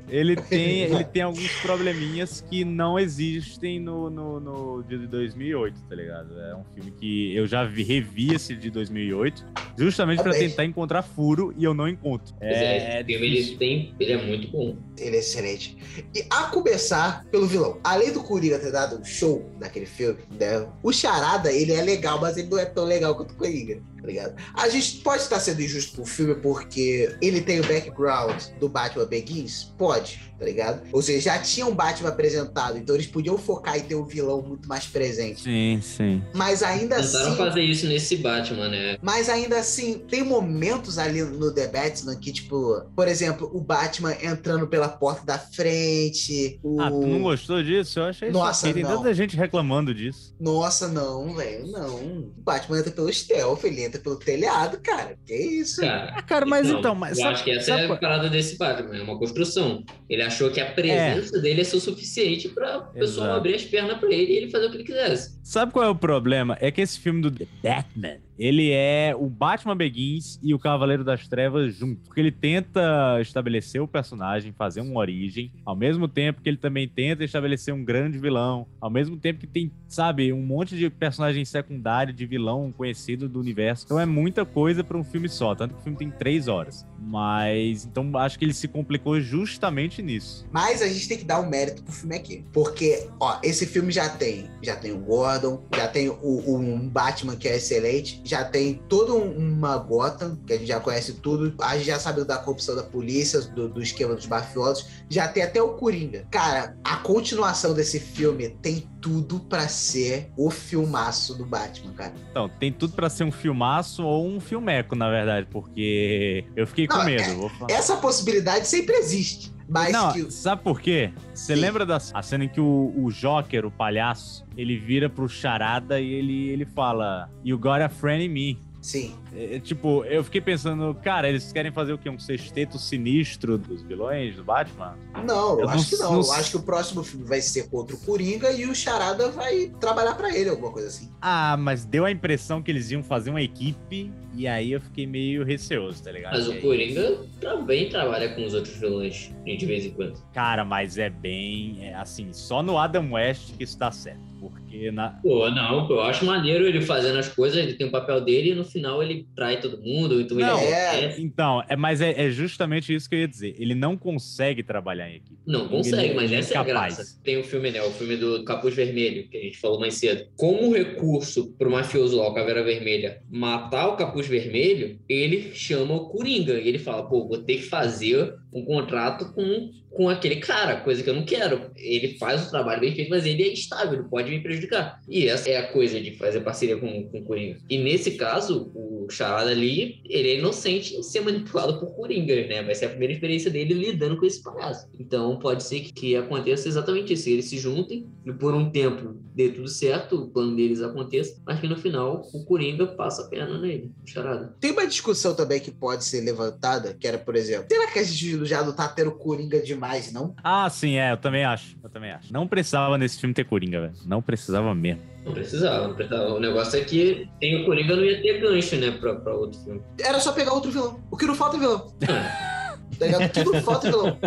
Ele 0.10 0.36
tem, 0.36 0.80
ele 0.80 1.04
tem 1.04 1.22
alguns 1.22 1.52
probleminhas 1.62 2.42
que 2.50 2.66
não 2.66 2.98
existem 2.98 3.61
no, 3.80 4.10
no, 4.10 4.40
no 4.40 4.84
de 4.84 5.08
2008, 5.08 5.82
tá 5.90 5.96
ligado? 5.96 6.40
É 6.40 6.56
um 6.56 6.64
filme 6.74 6.92
que 6.92 7.36
eu 7.36 7.46
já 7.48 7.64
vi, 7.64 7.84
revi 7.84 8.34
esse 8.34 8.56
de 8.56 8.70
2008, 8.70 9.46
justamente 9.78 10.22
pra 10.22 10.32
Também. 10.32 10.50
tentar 10.50 10.66
encontrar 10.66 11.02
furo 11.02 11.54
e 11.58 11.64
eu 11.64 11.74
não 11.74 11.88
encontro. 11.88 12.34
É, 12.40 13.00
É, 13.00 13.04
filme 13.04 13.26
ele, 13.28 13.56
tem, 13.58 13.94
ele 14.00 14.12
é 14.14 14.22
muito 14.26 14.48
bom. 14.52 14.78
Ele 14.98 15.16
é 15.16 15.20
excelente. 15.20 15.78
E 16.16 16.26
a 16.30 16.44
começar 16.44 17.26
pelo 17.32 17.48
vilão. 17.48 17.80
Além 17.84 18.12
do 18.12 18.22
Coringa 18.24 18.60
ter 18.60 18.72
dado 18.72 19.00
um 19.00 19.04
show 19.04 19.50
naquele 19.60 19.86
filme, 19.86 20.20
né? 20.40 20.68
O 20.84 20.92
Charada, 20.92 21.52
ele 21.52 21.72
é 21.74 21.82
legal, 21.82 22.20
mas 22.20 22.38
ele 22.38 22.50
não 22.50 22.60
é 22.60 22.66
tão 22.66 22.86
legal 22.86 23.16
quanto 23.16 23.32
o 23.32 23.36
Coringa, 23.36 23.82
ligado? 24.08 24.36
A 24.54 24.68
gente 24.70 24.98
pode 24.98 25.24
estar 25.24 25.40
sendo 25.40 25.62
injusto 25.62 25.98
com 25.98 26.02
o 26.04 26.06
filme 26.06 26.36
porque 26.36 27.16
ele 27.22 27.42
tem 27.42 27.60
o 27.60 27.68
background 27.68 28.42
do 28.60 28.68
Batman 28.68 29.06
Begins? 29.06 29.74
Pode, 29.78 30.34
tá 30.38 30.46
ligado? 30.46 30.82
Ou 30.92 31.02
seja, 31.02 31.32
já 31.32 31.40
tinha 31.40 31.66
um 31.66 31.76
Batman 31.76 32.10
apresentado, 32.10 32.78
então 32.78 32.96
eles 32.96 33.08
podiam 33.08 33.38
focar 33.38 33.78
em 33.78 33.82
ter 33.82 33.96
um 33.96 34.06
vilão 34.06 34.42
muito 34.42 34.68
mais 34.68 34.86
presente. 34.86 35.42
Sim, 35.42 35.80
sim. 35.82 36.24
Mas 36.34 36.64
ainda 36.64 36.96
Tentaram 37.02 37.28
assim... 37.28 37.38
fazer 37.38 37.62
isso 37.62 37.88
nesse 37.88 38.18
Batman, 38.18 38.70
né? 38.70 38.98
Mas 39.02 39.30
ainda 39.30 39.60
assim, 39.60 40.00
tem 40.10 40.24
momentos 40.24 40.98
ali 40.98 41.22
no 41.22 41.54
The 41.54 41.68
Batman 41.68 42.16
que, 42.16 42.32
tipo, 42.32 42.82
por 42.96 43.08
exemplo, 43.08 43.50
o 43.54 43.62
Batman 43.62 44.16
entrando 44.22 44.68
pela 44.68 44.90
porta 44.90 45.26
da 45.26 45.38
frente. 45.38 46.60
O... 46.64 46.82
Ah, 46.82 46.90
tu 46.90 47.06
não 47.06 47.22
gostou 47.22 47.62
disso? 47.64 48.00
Eu 48.00 48.06
achei 48.06 48.32
Nossa, 48.32 48.68
isso. 48.68 48.74
Tem 48.74 48.86
tanta 48.86 49.14
gente 49.14 49.36
reclamando 49.36 49.94
disso. 49.94 50.36
Nossa, 50.40 50.88
não, 50.88 51.34
velho, 51.36 51.68
não. 51.68 51.96
O 51.96 52.34
Batman 52.38 52.80
entra 52.80 52.92
pelo 52.92 53.12
stealth, 53.12 53.64
ele 53.64 53.91
entra 53.92 54.02
pelo 54.02 54.16
telhado, 54.18 54.80
cara. 54.82 55.18
Que 55.26 55.36
isso? 55.36 55.82
Cara, 55.82 56.22
cara, 56.24 56.46
mas 56.46 56.68
não, 56.70 56.80
então, 56.80 56.96
mas 56.96 57.18
eu 57.18 57.24
sabe- 57.24 57.34
acho 57.36 57.44
que 57.44 57.52
essa 57.52 57.72
é 57.76 57.86
a 57.86 57.96
parada 57.98 58.30
desse 58.30 58.58
Batman, 58.58 58.96
é 58.98 59.02
uma 59.04 59.18
construção. 59.18 59.84
Ele 60.10 60.22
achou 60.24 60.50
que 60.50 60.60
a 60.62 60.72
presença 60.72 61.40
dele 61.40 61.60
ia 61.60 61.66
ser 61.66 61.76
o 61.76 61.82
suficiente 61.82 62.50
pra 62.50 62.80
pessoa 62.82 63.26
Exato. 63.28 63.38
abrir 63.38 63.56
as 63.56 63.64
pernas 63.66 63.98
pra 64.00 64.10
ele 64.12 64.32
e 64.34 64.36
ele 64.38 64.50
fazer 64.50 64.68
o 64.68 64.72
que 64.72 64.78
ele 64.78 64.84
quisesse. 64.86 65.40
Sabe 65.44 65.72
qual 65.74 65.86
é 65.86 65.90
o 65.90 65.96
problema? 65.96 66.58
É 66.62 66.72
que 66.72 66.82
esse 66.82 67.00
filme 67.00 67.22
do 67.22 67.30
The 67.32 67.46
Batman, 67.62 68.18
ele 68.38 68.72
é 68.72 69.14
o 69.18 69.30
Batman 69.30 69.76
Begins 69.76 70.40
e 70.42 70.54
o 70.54 70.60
Cavaleiro 70.60 71.04
das 71.04 71.28
Trevas 71.28 71.76
junto. 71.76 72.02
Porque 72.06 72.20
ele 72.20 72.32
tenta 72.32 73.20
estabelecer 73.22 73.82
o 73.82 73.88
personagem, 73.88 74.52
fazer 74.52 74.82
uma 74.82 75.00
origem, 75.00 75.52
ao 75.66 75.76
mesmo 75.76 76.08
tempo 76.08 76.42
que 76.42 76.50
ele 76.50 76.58
também 76.58 76.88
tenta 76.88 77.24
estabelecer 77.24 77.74
um 77.74 77.84
grande 77.84 78.18
vilão, 78.18 78.66
ao 78.80 78.90
mesmo 78.90 79.18
tempo 79.18 79.40
que 79.40 79.48
tem, 79.48 79.72
sabe, 79.88 80.32
um 80.34 80.42
monte 80.42 80.76
de 80.76 80.90
personagem 80.90 81.44
secundário, 81.46 82.14
de 82.14 82.26
vilão 82.26 82.72
conhecido 82.76 83.28
do 83.30 83.40
universo. 83.40 83.86
Então 83.86 84.00
é 84.00 84.06
muita 84.06 84.46
coisa 84.46 84.84
pra 84.84 84.98
um 84.98 85.04
filme 85.04 85.30
só, 85.30 85.54
tanto 85.56 85.76
que 85.76 85.82
o 85.82 85.84
filme 85.84 85.98
tem 85.98 86.10
três 86.10 86.48
horas. 86.48 86.86
Mas, 87.00 87.86
então 87.86 88.16
acho 88.18 88.38
que 88.40 88.46
ele 88.46 88.54
se 88.54 88.68
complicou 88.68 89.20
justamente 89.20 90.02
nisso. 90.02 90.46
Mas 90.52 90.82
a 90.82 90.88
gente 90.88 91.08
tem 91.08 91.18
que 91.18 91.26
dar 91.26 91.40
um 91.42 91.50
mérito 91.50 91.84
pro 91.84 91.94
filme 91.94 92.16
aqui. 92.16 92.46
Porque, 92.54 93.08
ó, 93.20 93.40
esse 93.44 93.66
filme 93.66 93.92
já 93.92 94.10
tem. 94.10 94.50
Já 94.62 94.76
tem 94.76 94.92
o 94.92 94.98
Gordon, 95.00 95.62
já 95.76 95.88
tem 95.88 96.10
o, 96.10 96.16
o- 96.22 96.58
um 96.58 96.88
Batman 96.88 97.36
que 97.36 97.48
é 97.48 97.56
excelente, 97.58 98.21
já 98.24 98.44
tem 98.44 98.76
toda 98.88 99.14
um- 99.14 99.38
uma 99.38 99.78
Gotham, 99.78 100.38
que 100.46 100.54
a 100.54 100.58
gente 100.58 100.68
já 100.68 100.80
conhece 100.80 101.14
tudo. 101.14 101.54
A 101.62 101.76
gente 101.78 101.88
já 101.88 102.00
sabe 102.00 102.24
da 102.24 102.38
corrupção 102.38 102.76
da 102.76 102.84
polícia, 102.84 103.42
do, 103.42 103.68
do 103.68 103.82
esquema 103.82 104.16
dos 104.16 104.28
mafiosos. 104.28 104.86
Já 105.10 105.28
tem 105.28 105.44
até 105.44 105.62
o 105.62 105.70
Coringa. 105.74 106.26
Cara, 106.32 106.78
a 106.84 106.98
continuação 106.98 107.74
desse 107.74 108.00
filme 108.00 108.50
tem 108.62 108.88
tudo 109.02 109.40
pra 109.40 109.68
ser 109.68 110.32
o 110.38 110.50
filmaço 110.52 111.34
do 111.36 111.46
Batman, 111.46 111.94
cara. 111.94 112.14
Então, 112.30 112.50
tem 112.60 112.72
tudo 112.72 112.94
pra 112.94 113.10
ser 113.10 113.24
um 113.24 113.32
filmaço 113.32 114.04
ou 114.04 114.28
um 114.28 114.40
filmeco, 114.40 114.96
na 114.96 115.10
verdade, 115.10 115.48
porque 115.52 116.46
eu 116.56 116.68
fiquei 116.68 116.88
com 116.88 116.98
Não, 116.98 117.06
medo. 117.06 117.52
é-. 117.70 117.74
Essa 117.74 117.98
possibilidade 117.98 118.68
sempre 118.68 118.96
existe. 118.98 119.52
Mas 119.72 119.94
Não, 119.94 120.12
que. 120.12 120.30
sabe 120.30 120.62
por 120.64 120.82
quê? 120.82 121.14
Você 121.34 121.56
lembra 121.56 121.86
da 121.86 121.96
a 121.96 122.22
cena 122.22 122.44
em 122.44 122.50
que 122.50 122.60
o, 122.60 122.94
o 122.98 123.10
Joker, 123.10 123.66
o 123.66 123.72
palhaço, 123.72 124.46
ele 124.58 124.78
vira 124.78 125.10
pro 125.10 125.30
Charada 125.30 125.98
e 126.02 126.12
ele, 126.12 126.50
ele 126.50 126.66
fala 126.66 127.30
You 127.42 127.58
got 127.58 127.82
a 127.82 127.88
friend 127.88 128.26
in 128.26 128.30
me. 128.30 128.60
Sim. 128.82 129.16
É, 129.36 129.60
tipo, 129.60 130.04
eu 130.06 130.24
fiquei 130.24 130.42
pensando, 130.42 130.94
cara, 131.04 131.30
eles 131.30 131.52
querem 131.54 131.72
fazer 131.72 131.94
o 131.94 131.98
quê? 132.00 132.10
Um 132.10 132.18
sexteto 132.18 132.80
sinistro 132.80 133.58
dos 133.58 133.84
vilões 133.84 134.36
do 134.36 134.44
Batman? 134.44 134.98
Não, 135.26 135.54
eu, 135.54 135.60
Eu 135.62 135.70
acho 135.70 135.78
não- 135.78 135.86
que 135.86 135.96
não. 136.04 136.14
não 136.14 136.22
Eu 136.22 136.32
acho 136.34 136.50
que 136.52 136.58
o 136.58 136.64
próximo 136.64 137.04
filme 137.04 137.24
vai 137.26 137.42
ser 137.42 137.70
contra 137.70 137.96
o 137.96 138.00
Coringa 138.00 138.52
e 138.52 138.66
o 138.66 138.74
Charada 138.74 139.30
vai 139.30 139.68
trabalhar 139.80 140.16
pra 140.16 140.36
ele, 140.36 140.50
alguma 140.50 140.72
coisa 140.72 140.88
assim. 140.88 141.12
Ah, 141.22 141.56
mas 141.58 141.86
deu 141.86 142.06
a 142.06 142.12
impressão 142.12 142.62
que 142.62 142.72
eles 142.72 142.90
iam 142.90 143.04
fazer 143.04 143.30
uma 143.30 143.42
equipe 143.42 144.12
e 144.34 144.48
aí 144.48 144.72
eu 144.72 144.82
fiquei 144.82 145.06
meio 145.06 145.44
receoso, 145.46 146.02
tá 146.04 146.12
ligado? 146.12 146.34
Mas 146.34 146.48
E 146.48 146.50
o 146.50 146.62
Coringa 146.62 147.20
também 147.40 147.88
trabalha 147.90 148.34
com 148.34 148.44
os 148.44 148.54
outros 148.56 148.76
vilões 148.78 149.32
de 149.46 149.66
vez 149.66 149.86
em 149.86 149.92
quando. 149.92 150.20
Cara, 150.34 150.66
mas 150.66 150.98
é 150.98 151.10
bem. 151.10 151.78
é, 151.86 151.94
assim, 151.94 152.34
só 152.34 152.64
no 152.64 152.78
Adam 152.80 153.12
West 153.12 153.52
que 153.58 153.64
isso 153.64 153.78
dá 153.78 153.92
certo. 153.92 154.20
Porque 154.40 154.61
na. 154.92 155.10
Pô, 155.10 155.50
não, 155.50 155.90
eu 155.90 156.02
acho 156.02 156.26
maneiro 156.26 156.66
ele 156.66 156.82
fazendo 156.82 157.18
as 157.18 157.30
coisas, 157.30 157.58
ele 157.58 157.74
tem 157.74 157.88
o 157.88 157.92
papel 157.92 158.22
dele 158.22 158.52
e 158.52 158.56
no 158.56 158.64
final 158.64 159.02
ele 159.02 159.28
trai 159.36 159.60
todo 159.60 159.82
mundo, 159.82 160.20
então 160.22 160.38
Não, 160.38 160.60
ele 160.60 160.72
é, 160.72 161.20
então, 161.20 161.64
é, 161.68 161.76
mas 161.76 162.02
é, 162.02 162.28
é 162.28 162.30
justamente 162.30 162.94
isso 162.94 163.10
que 163.10 163.16
eu 163.16 163.20
ia 163.20 163.28
dizer. 163.28 163.56
Ele 163.58 163.76
não 163.76 163.98
consegue 163.98 164.64
trabalhar 164.64 165.10
em 165.10 165.16
equipe. 165.18 165.38
Não 165.46 165.62
Ele 165.62 165.70
consegue, 165.70 166.14
mas 166.14 166.32
essa 166.32 166.54
é 166.54 166.58
a 166.58 166.64
graça. 166.64 167.20
Tem 167.24 167.38
o 167.38 167.44
filme, 167.44 167.72
né? 167.72 167.82
O 167.82 167.92
filme 167.92 168.16
do 168.16 168.44
Capuz 168.44 168.76
Vermelho, 168.76 169.28
que 169.28 169.38
a 169.38 169.42
gente 169.42 169.58
falou 169.58 169.80
mais 169.80 169.96
cedo. 169.96 170.26
Como 170.36 170.74
recurso 170.74 171.54
pro 171.58 171.72
mafioso 171.72 172.18
lá, 172.18 172.28
o 172.28 172.34
Caveira 172.34 172.64
Vermelha, 172.64 173.22
matar 173.30 173.88
o 173.88 173.96
Capuz 173.96 174.28
Vermelho, 174.28 175.00
ele 175.08 175.52
chama 175.54 175.96
o 175.96 176.10
Coringa. 176.10 176.54
E 176.54 176.68
ele 176.68 176.80
fala, 176.80 177.08
pô, 177.08 177.28
vou 177.28 177.40
ter 177.40 177.58
que 177.58 177.64
fazer 177.64 178.34
um 178.54 178.66
contrato 178.66 179.34
com, 179.34 179.72
com 179.90 180.10
aquele 180.10 180.38
cara, 180.38 180.82
coisa 180.82 181.02
que 181.02 181.10
eu 181.10 181.16
não 181.16 181.26
quero. 181.26 181.72
Ele 181.76 182.18
faz 182.18 182.46
o 182.46 182.50
trabalho 182.50 182.82
bem 182.82 182.94
feito, 182.94 183.10
mas 183.10 183.26
ele 183.26 183.44
é 183.44 183.54
instável, 183.54 183.94
ele 183.94 184.10
pode 184.10 184.30
me 184.30 184.42
prejudicar. 184.42 184.61
E 185.08 185.28
essa 185.28 185.50
é 185.50 185.58
a 185.58 185.72
coisa 185.72 186.00
de 186.00 186.18
fazer 186.18 186.42
parceria 186.42 186.78
com, 186.78 187.10
com 187.10 187.20
o 187.20 187.24
Coringa. 187.24 187.58
E 187.70 187.78
nesse 187.78 188.12
caso, 188.12 188.72
o 188.76 189.08
Charada 189.10 189.52
ali, 189.52 190.02
ele 190.06 190.30
é 190.30 190.38
inocente 190.40 190.96
em 190.96 191.04
ser 191.04 191.22
manipulado 191.22 191.80
por 191.80 191.96
Coringa, 191.96 192.36
né? 192.48 192.64
Vai 192.64 192.76
ser 192.76 192.86
a 192.86 192.90
primeira 192.90 193.14
experiência 193.14 193.52
dele 193.52 193.74
lidando 193.74 194.18
com 194.18 194.26
esse 194.26 194.42
palhaço. 194.42 194.88
Então 195.00 195.38
pode 195.40 195.64
ser 195.64 195.82
que, 195.82 195.94
que 195.94 196.16
aconteça 196.16 196.68
exatamente 196.68 197.14
isso. 197.14 197.30
Eles 197.30 197.46
se 197.46 197.58
juntem 197.58 198.08
e 198.26 198.32
por 198.32 198.54
um 198.54 198.70
tempo 198.70 199.22
dê 199.34 199.50
tudo 199.50 199.68
certo, 199.68 200.16
o 200.16 200.28
plano 200.30 200.56
deles 200.56 200.82
aconteça, 200.82 201.42
mas 201.46 201.60
que 201.60 201.68
no 201.68 201.78
final 201.78 202.28
o 202.34 202.46
Coringa 202.46 202.86
passa 202.86 203.24
a 203.24 203.28
perna 203.28 203.58
nele, 203.58 203.92
o 204.04 204.08
Charada. 204.08 204.56
Tem 204.60 204.72
uma 204.72 204.86
discussão 204.86 205.34
também 205.34 205.60
que 205.60 205.72
pode 205.72 206.04
ser 206.04 206.22
levantada, 206.22 206.94
que 206.94 207.08
era, 207.08 207.18
por 207.18 207.36
exemplo, 207.36 207.68
será 207.72 207.92
que 207.92 208.00
a 208.00 208.04
gente 208.04 208.46
já 208.46 208.64
não 208.64 208.74
tá 208.74 208.88
tendo 208.88 209.12
Coringa 209.12 209.62
demais, 209.62 210.12
não? 210.12 210.36
Ah, 210.44 210.70
sim, 210.70 210.98
é, 210.98 211.14
eu 211.14 211.18
também 211.18 211.44
acho. 211.44 211.78
Eu 211.84 211.90
também 211.90 212.12
acho. 212.12 212.32
Não 212.32 212.48
precisava 212.48 212.98
nesse 212.98 213.20
filme 213.20 213.34
ter 213.34 213.46
Coringa, 213.46 213.82
velho. 213.82 213.94
Não 214.06 214.22
precisava 214.22 214.51
mesmo. 214.76 215.02
Não 215.26 215.34
precisava, 215.34 215.88
não 215.88 215.96
precisava. 215.96 216.34
O 216.34 216.40
negócio 216.40 216.80
é 216.80 216.84
que 216.84 217.30
tem 217.40 217.62
o 217.62 217.66
Coringa 217.66 217.96
não 217.96 218.04
ia 218.04 218.22
ter 218.22 218.40
gancho, 218.42 218.76
né, 218.78 218.92
pra, 218.92 219.16
pra 219.16 219.34
outro 219.34 219.60
filme. 219.60 219.82
Era 220.00 220.20
só 220.20 220.32
pegar 220.32 220.54
outro 220.54 220.72
vilão. 220.72 221.00
O 221.12 221.18
que 221.18 221.26
não 221.26 221.36
falta 221.36 221.58
é 221.58 221.60
vilão. 221.60 221.94
tá 222.98 223.06
ligado? 223.06 223.26
O 223.26 223.30
que 223.30 223.44
não 223.44 223.62
falta 223.62 223.88
é 223.88 223.92
vilão. 223.92 224.18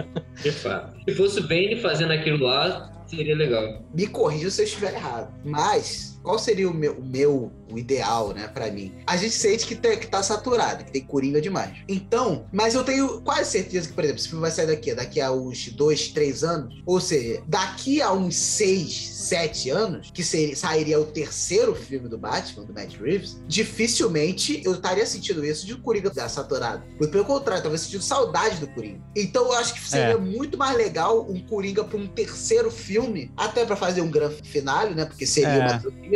De 0.40 0.52
fato. 0.52 0.96
Se 1.04 1.14
fosse 1.14 1.40
o 1.40 1.48
Bane 1.48 1.80
fazendo 1.80 2.12
aquilo 2.12 2.44
lá, 2.44 2.92
seria 3.06 3.34
legal. 3.34 3.82
Me 3.92 4.06
corrija 4.06 4.50
se 4.50 4.62
eu 4.62 4.66
estiver 4.66 4.94
errado. 4.94 5.34
Mas, 5.44 6.13
qual 6.24 6.38
seria 6.38 6.68
o 6.68 6.74
meu, 6.74 6.94
o 6.94 7.04
meu 7.04 7.52
o 7.70 7.78
ideal, 7.78 8.32
né, 8.32 8.48
pra 8.48 8.70
mim? 8.70 8.92
A 9.06 9.16
gente 9.16 9.34
sente 9.34 9.66
que, 9.66 9.74
tem, 9.74 9.98
que 9.98 10.06
tá 10.06 10.22
saturado, 10.22 10.84
que 10.84 10.92
tem 10.92 11.02
coringa 11.02 11.40
demais. 11.40 11.76
Então, 11.88 12.46
mas 12.52 12.74
eu 12.74 12.82
tenho 12.84 13.20
quase 13.20 13.50
certeza 13.50 13.88
que, 13.88 13.94
por 13.94 14.02
exemplo, 14.04 14.20
esse 14.20 14.28
filme 14.28 14.42
vai 14.42 14.50
sair 14.50 14.66
daqui, 14.66 14.94
daqui 14.94 15.20
a 15.20 15.30
uns 15.30 15.68
dois, 15.68 16.08
três 16.08 16.42
anos. 16.42 16.82
Ou 16.86 17.00
seja, 17.00 17.42
daqui 17.46 18.00
a 18.00 18.12
uns 18.12 18.36
seis, 18.36 18.94
sete 19.14 19.70
anos, 19.70 20.10
que 20.12 20.22
seria, 20.24 20.56
sairia 20.56 20.98
o 21.00 21.04
terceiro 21.04 21.74
filme 21.74 22.08
do 22.08 22.16
Batman, 22.18 22.64
do 22.64 22.72
Matt 22.72 22.96
Reeves, 22.96 23.36
dificilmente 23.46 24.62
eu 24.64 24.72
estaria 24.74 25.04
sentindo 25.06 25.44
isso 25.44 25.66
de 25.66 25.74
o 25.74 25.78
Coringa 25.80 26.10
dar 26.10 26.28
saturado. 26.28 26.82
Muito 26.98 27.10
pelo 27.10 27.24
contrário, 27.24 27.62
talvez 27.62 27.82
sentindo 27.82 28.02
saudade 28.02 28.56
do 28.58 28.66
Coringa. 28.68 29.00
Então 29.14 29.44
eu 29.46 29.52
acho 29.54 29.74
que 29.74 29.80
seria 29.88 30.14
É. 30.14 30.16
muito 30.16 30.56
mais 30.56 30.76
legal 30.76 31.26
um 31.28 31.40
Coringa 31.40 31.84
pra 31.84 31.98
um 31.98 32.06
terceiro 32.06 32.70
filme, 32.70 33.30
até 33.36 33.64
pra 33.64 33.76
fazer 33.76 34.00
um 34.00 34.10
grande 34.10 34.36
finale, 34.48 34.94
né? 34.94 35.04
Porque 35.04 35.26
seria 35.26 35.48
É. 35.48 35.60
uma 35.60 35.78
trilogia, 35.78 36.13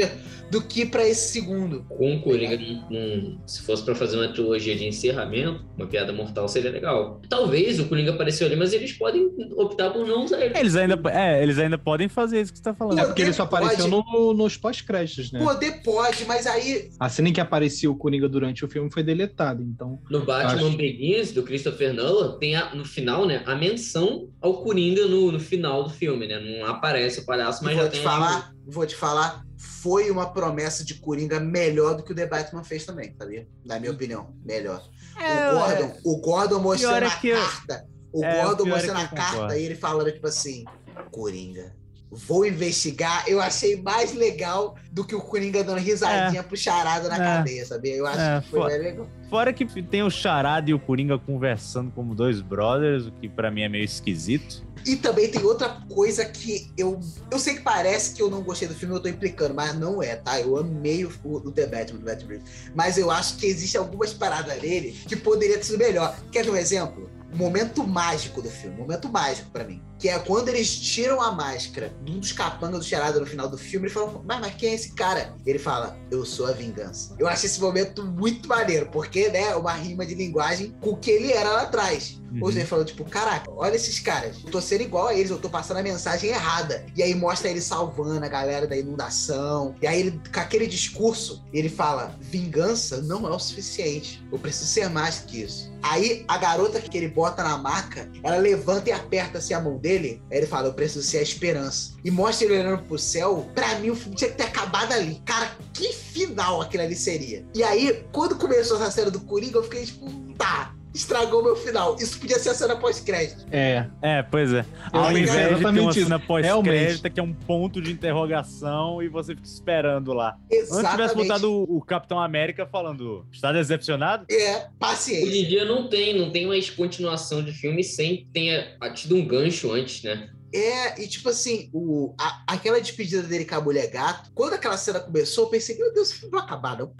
do 0.50 0.62
que 0.62 0.86
pra 0.86 1.06
esse 1.06 1.30
segundo. 1.32 1.84
Com 1.88 2.16
o 2.16 2.22
Coringa, 2.22 2.56
num- 2.90 3.38
se 3.46 3.60
fosse 3.62 3.82
pra 3.84 3.94
fazer 3.94 4.16
uma 4.16 4.28
trilogia 4.32 4.74
de 4.74 4.86
encerramento, 4.86 5.62
uma 5.76 5.86
piada 5.86 6.10
mortal 6.12 6.48
seria 6.48 6.70
legal. 6.70 7.20
Talvez 7.28 7.78
o 7.78 7.84
Coringa 7.86 8.12
apareceu 8.12 8.46
ali, 8.46 8.56
mas 8.56 8.72
eles 8.72 8.92
podem 8.92 9.28
optar 9.56 9.90
por 9.90 10.06
não 10.06 10.24
usar 10.24 10.40
ele. 10.40 10.56
Eles 10.58 10.74
ainda, 10.74 10.98
é, 11.10 11.42
eles 11.42 11.58
ainda 11.58 11.76
podem 11.76 12.08
fazer 12.08 12.40
isso 12.40 12.50
que 12.52 12.58
você 12.58 12.64
tá 12.64 12.72
falando. 12.74 12.98
É 12.98 13.04
porque 13.04 13.20
ele 13.22 13.32
só 13.34 13.44
Poder 13.44 13.64
apareceu 13.66 13.90
pode. 13.90 14.10
no- 14.10 14.32
nos 14.34 14.56
pós-créditos, 14.56 15.30
né? 15.32 15.38
Poder 15.38 15.82
pode, 15.82 16.24
mas 16.24 16.46
aí. 16.46 16.88
A 16.98 17.08
cena 17.10 17.28
em 17.28 17.32
que 17.32 17.40
aparecia 17.42 17.90
o 17.90 17.96
Coringa 17.96 18.28
durante 18.28 18.64
o 18.64 18.68
filme 18.68 18.90
foi 18.90 19.02
deletada, 19.02 19.62
então. 19.62 19.98
No 20.10 20.24
Batman 20.24 20.68
Acho. 20.68 20.76
Begins, 20.78 21.30
do 21.32 21.42
Christopher 21.42 21.92
Nolan, 21.92 22.38
tem 22.38 22.56
a- 22.56 22.74
no 22.74 22.84
final, 22.86 23.26
né, 23.26 23.42
a 23.44 23.54
menção 23.54 24.28
ao 24.40 24.62
Coringa 24.62 25.06
no, 25.06 25.30
no 25.30 25.38
final 25.40 25.84
do 25.84 25.90
filme, 25.90 26.26
né? 26.26 26.38
Não 26.40 26.66
aparece 26.66 27.20
o 27.20 27.26
palhaço, 27.26 27.62
mas 27.62 27.74
vou 27.74 27.84
já 27.84 27.90
te 27.90 27.94
tem 27.94 28.02
falar, 28.02 28.52
vou 28.66 28.86
te 28.86 28.94
falar, 28.96 29.44
foi 29.58 30.10
uma 30.10 30.32
promessa 30.32 30.84
de 30.84 30.94
Coringa 30.94 31.40
melhor 31.40 31.96
do 31.96 32.02
que 32.04 32.12
o 32.12 32.14
The 32.14 32.26
Batman 32.26 32.62
fez 32.64 32.86
também, 32.86 33.12
sabia? 33.18 33.46
Na 33.66 33.78
minha 33.80 33.92
opinião, 33.92 34.32
melhor. 34.44 34.82
É, 35.20 35.50
o 35.50 35.58
Gordon, 35.58 35.96
o 36.04 36.20
Gordon 36.20 36.58
mostrando 36.60 37.02
é 37.02 37.06
a 37.08 37.18
eu- 37.24 37.36
carta. 37.36 37.86
O 38.12 38.24
É, 38.24 38.42
Gordon 38.44 38.66
é 38.66 38.68
mostrando 38.70 39.00
a 39.00 39.08
carta 39.08 39.58
e 39.58 39.64
ele 39.64 39.74
falando, 39.74 40.10
tipo 40.12 40.26
assim, 40.26 40.64
Coringa. 41.10 41.76
Vou 42.10 42.46
investigar. 42.46 43.24
Eu 43.28 43.38
achei 43.38 43.76
mais 43.82 44.14
legal 44.14 44.76
do 44.90 45.04
que 45.04 45.14
o 45.14 45.20
Coringa 45.20 45.62
dando 45.62 45.78
risadinha 45.78 46.42
pro 46.42 46.56
charada 46.56 47.06
na 47.06 47.16
É. 47.16 47.18
cadeia, 47.18 47.66
sabia? 47.66 47.94
Eu 47.96 48.06
acho 48.06 48.18
É, 48.18 48.40
que 48.40 48.48
foi 48.48 48.60
fo- 48.60 48.66
mais 48.66 48.82
legal. 48.82 49.06
Fora 49.28 49.52
que 49.52 49.82
tem 49.82 50.02
o 50.02 50.08
Charada 50.08 50.70
e 50.70 50.72
o 50.74 50.78
Coringa 50.80 51.18
conversando 51.18 51.90
como 51.90 52.14
dois 52.14 52.40
brothers, 52.40 53.04
o 53.06 53.12
que 53.12 53.28
pra 53.28 53.50
mim 53.50 53.60
é 53.60 53.68
meio 53.68 53.84
esquisito. 53.84 54.66
E 54.88 54.96
também 54.96 55.30
tem 55.30 55.44
outra 55.44 55.68
coisa 55.86 56.24
que 56.24 56.72
eu. 56.74 56.98
Eu 57.30 57.38
sei 57.38 57.56
que 57.56 57.60
parece 57.60 58.14
que 58.14 58.22
eu 58.22 58.30
não 58.30 58.42
gostei 58.42 58.66
do 58.66 58.74
filme, 58.74 58.94
eu 58.94 59.00
tô 59.00 59.08
implicando, 59.10 59.52
mas 59.52 59.78
não 59.78 60.02
é, 60.02 60.16
tá? 60.16 60.40
Eu 60.40 60.56
amei 60.56 61.04
o, 61.04 61.12
o 61.22 61.52
The 61.52 61.66
Batman 61.66 61.98
do 61.98 62.06
Matt 62.06 62.22
Reeves. 62.22 62.48
Mas 62.74 62.96
eu 62.96 63.10
acho 63.10 63.36
que 63.36 63.44
existem 63.44 63.78
algumas 63.78 64.14
paradas 64.14 64.62
nele 64.62 64.92
que 65.06 65.14
poderia 65.14 65.58
ter 65.58 65.64
sido 65.64 65.76
melhor. 65.76 66.18
Quer 66.32 66.42
ver 66.46 66.52
um 66.52 66.56
exemplo? 66.56 67.10
Momento 67.34 67.86
mágico 67.86 68.40
do 68.40 68.48
filme, 68.48 68.78
momento 68.78 69.10
mágico 69.10 69.50
pra 69.50 69.62
mim. 69.62 69.82
Que 69.98 70.08
é 70.08 70.18
quando 70.18 70.48
eles 70.48 70.78
tiram 70.78 71.20
a 71.20 71.32
máscara 71.32 71.92
de 72.04 72.12
um 72.12 72.20
dos 72.20 72.32
capangas 72.32 72.80
do 72.80 72.84
Charada 72.84 73.18
no 73.18 73.26
final 73.26 73.48
do 73.48 73.58
filme, 73.58 73.86
ele 73.86 73.94
fala, 73.94 74.22
mas, 74.24 74.40
mas 74.40 74.54
quem 74.54 74.70
é 74.70 74.74
esse 74.74 74.92
cara? 74.92 75.34
Ele 75.44 75.58
fala, 75.58 75.98
eu 76.10 76.24
sou 76.24 76.46
a 76.46 76.52
vingança. 76.52 77.14
Eu 77.18 77.26
acho 77.26 77.46
esse 77.46 77.60
momento 77.60 78.04
muito 78.04 78.48
maneiro, 78.48 78.88
porque, 78.90 79.28
né, 79.28 79.48
é 79.48 79.56
uma 79.56 79.72
rima 79.72 80.06
de 80.06 80.14
linguagem 80.14 80.74
com 80.80 80.90
o 80.90 80.96
que 80.96 81.10
ele 81.10 81.32
era 81.32 81.50
lá 81.50 81.62
atrás. 81.62 82.20
Uhum. 82.32 82.40
Ou 82.42 82.48
seja, 82.48 82.60
ele 82.60 82.68
falou, 82.68 82.84
tipo, 82.84 83.04
caraca, 83.04 83.50
olha 83.50 83.74
esses 83.74 83.98
caras. 83.98 84.36
Eu 84.44 84.50
tô 84.50 84.60
sendo 84.60 84.82
igual 84.82 85.08
a 85.08 85.14
eles, 85.14 85.30
eu 85.30 85.38
tô 85.38 85.48
passando 85.48 85.78
a 85.78 85.82
mensagem 85.82 86.30
errada. 86.30 86.84
E 86.94 87.02
aí 87.02 87.14
mostra 87.14 87.48
ele 87.50 87.60
salvando 87.60 88.24
a 88.24 88.28
galera 88.28 88.66
da 88.66 88.76
inundação. 88.76 89.74
E 89.80 89.86
aí 89.86 90.00
ele, 90.00 90.20
com 90.32 90.40
aquele 90.40 90.66
discurso, 90.66 91.42
ele 91.52 91.68
fala: 91.68 92.14
vingança 92.20 93.00
não 93.02 93.26
é 93.26 93.30
o 93.30 93.38
suficiente. 93.38 94.22
Eu 94.30 94.38
preciso 94.38 94.66
ser 94.66 94.88
mais 94.90 95.20
que 95.20 95.42
isso. 95.42 95.72
Aí 95.82 96.24
a 96.26 96.36
garota 96.36 96.80
que 96.80 96.96
ele 96.96 97.08
bota 97.08 97.42
na 97.42 97.56
maca, 97.56 98.10
ela 98.22 98.36
levanta 98.36 98.90
e 98.90 98.92
aperta 98.92 99.38
assim 99.38 99.54
a 99.54 99.60
mão 99.60 99.78
dele. 99.78 99.87
Aí 99.90 100.22
ele 100.30 100.46
fala: 100.46 100.68
Eu 100.68 100.74
preciso 100.74 101.06
ser 101.06 101.18
a 101.18 101.22
esperança. 101.22 101.92
E 102.04 102.10
mostra 102.10 102.46
ele 102.46 102.58
olhando 102.58 102.82
pro 102.84 102.98
céu. 102.98 103.48
Pra 103.54 103.78
mim, 103.78 103.90
o 103.90 103.96
filme 103.96 104.16
tinha 104.16 104.30
que 104.30 104.36
ter 104.36 104.44
acabado 104.44 104.92
ali. 104.92 105.20
Cara, 105.24 105.50
que 105.72 105.92
final 105.92 106.60
aquilo 106.60 106.82
ali 106.82 106.96
seria. 106.96 107.44
E 107.54 107.62
aí, 107.62 108.04
quando 108.12 108.36
começou 108.36 108.76
essa 108.76 108.90
cena 108.90 109.10
do 109.10 109.20
Coringa, 109.20 109.58
eu 109.58 109.64
fiquei 109.64 109.84
tipo, 109.84 110.10
tá. 110.36 110.74
Estragou 110.98 111.44
meu 111.44 111.54
final. 111.54 111.94
Isso 112.00 112.18
podia 112.18 112.38
ser 112.40 112.48
a 112.50 112.54
cena 112.54 112.74
pós-crédito. 112.76 113.46
É. 113.52 113.86
É, 114.02 114.20
pois 114.22 114.52
é. 114.52 114.64
Ao 114.92 115.10
invés 115.12 115.30
de 115.30 115.36
ter 115.36 115.46
uma 115.46 115.52
exatamente 115.58 116.02
cena 116.02 116.16
isso. 116.16 116.26
pós-crédita, 116.26 117.08
que 117.10 117.20
é 117.20 117.22
um 117.22 117.32
ponto 117.32 117.80
de 117.80 117.92
interrogação 117.92 119.00
e 119.00 119.08
você 119.08 119.32
fica 119.34 119.46
esperando 119.46 120.12
lá. 120.12 120.36
Antes 120.52 120.66
tivesse 120.68 120.80
Exatamente. 120.80 121.14
botado 121.28 121.52
o, 121.52 121.76
o 121.76 121.80
Capitão 121.82 122.18
América 122.18 122.66
falando, 122.66 123.24
está 123.32 123.52
decepcionado? 123.52 124.26
É, 124.28 124.66
paciência. 124.78 125.24
Hoje 125.26 125.44
em 125.44 125.48
dia 125.48 125.64
não 125.64 125.88
tem, 125.88 126.18
não 126.18 126.30
tem 126.32 126.46
mais 126.48 126.68
continuação 126.68 127.44
de 127.44 127.52
filme 127.52 127.84
sem 127.84 128.26
ter 128.32 128.76
tido 128.94 129.14
um 129.14 129.24
gancho 129.24 129.70
antes, 129.72 130.02
né? 130.02 130.28
É, 130.52 131.00
e 131.02 131.06
tipo 131.06 131.28
assim, 131.28 131.68
o, 131.74 132.14
a- 132.18 132.42
aquela 132.46 132.80
despedida 132.80 133.22
dele 133.22 133.44
com 133.44 133.54
a 133.54 133.60
mulher 133.60 133.86
gato, 133.90 134.30
quando 134.34 134.54
aquela 134.54 134.76
cena 134.78 134.98
começou, 134.98 135.44
eu 135.44 135.50
pensei, 135.50 135.76
meu 135.76 135.92
Deus, 135.92 136.08
esse 136.08 136.18
filme 136.18 136.32
vai 136.32 136.40
acabar, 136.40 136.76
não. 136.78 136.90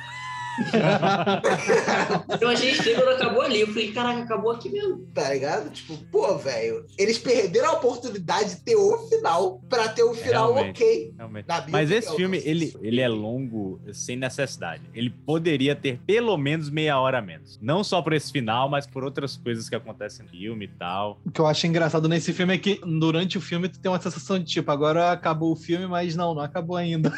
Eu 2.40 2.48
achei 2.48 2.70
estranho 2.70 2.96
quando 2.98 3.16
acabou 3.16 3.42
ali. 3.42 3.60
Eu 3.60 3.68
falei, 3.68 3.92
caraca, 3.92 4.22
acabou 4.22 4.50
aqui 4.50 4.68
mesmo. 4.68 5.06
Tá 5.14 5.30
ligado? 5.30 5.70
Tipo, 5.70 5.96
pô, 6.10 6.36
velho, 6.38 6.84
eles 6.96 7.18
perderam 7.18 7.70
a 7.70 7.72
oportunidade 7.74 8.56
de 8.56 8.60
ter 8.62 8.76
o 8.76 8.98
final 9.08 9.60
pra 9.68 9.88
ter 9.88 10.02
o 10.02 10.14
final 10.14 10.52
Realmente, 10.54 10.82
ok. 10.82 11.14
realmente. 11.16 11.46
Mas 11.70 11.90
esse 11.90 12.14
filme, 12.14 12.40
ele, 12.44 12.74
ele 12.80 13.00
é 13.00 13.08
longo 13.08 13.80
sem 13.92 14.16
necessidade. 14.16 14.82
Ele 14.94 15.10
poderia 15.10 15.74
ter 15.74 15.98
pelo 16.06 16.36
menos 16.36 16.70
meia 16.70 16.98
hora 16.98 17.18
a 17.18 17.22
menos. 17.22 17.58
Não 17.60 17.82
só 17.82 18.02
por 18.02 18.12
esse 18.12 18.30
final, 18.32 18.68
mas 18.68 18.86
por 18.86 19.04
outras 19.04 19.36
coisas 19.36 19.68
que 19.68 19.74
acontecem 19.74 20.24
no 20.24 20.30
filme 20.30 20.64
e 20.64 20.68
tal. 20.68 21.18
O 21.24 21.30
que 21.30 21.40
eu 21.40 21.46
acho 21.46 21.66
engraçado 21.66 22.08
nesse 22.08 22.32
filme 22.32 22.54
é 22.54 22.58
que 22.58 22.80
durante 22.84 23.38
o 23.38 23.40
filme 23.40 23.68
tu 23.68 23.78
tem 23.78 23.90
uma 23.90 24.00
sensação 24.00 24.38
de 24.38 24.44
tipo, 24.44 24.70
agora 24.70 25.12
acabou 25.12 25.52
o 25.52 25.56
filme, 25.56 25.86
mas 25.86 26.16
não, 26.16 26.34
não 26.34 26.42
acabou 26.42 26.76
ainda. 26.76 27.12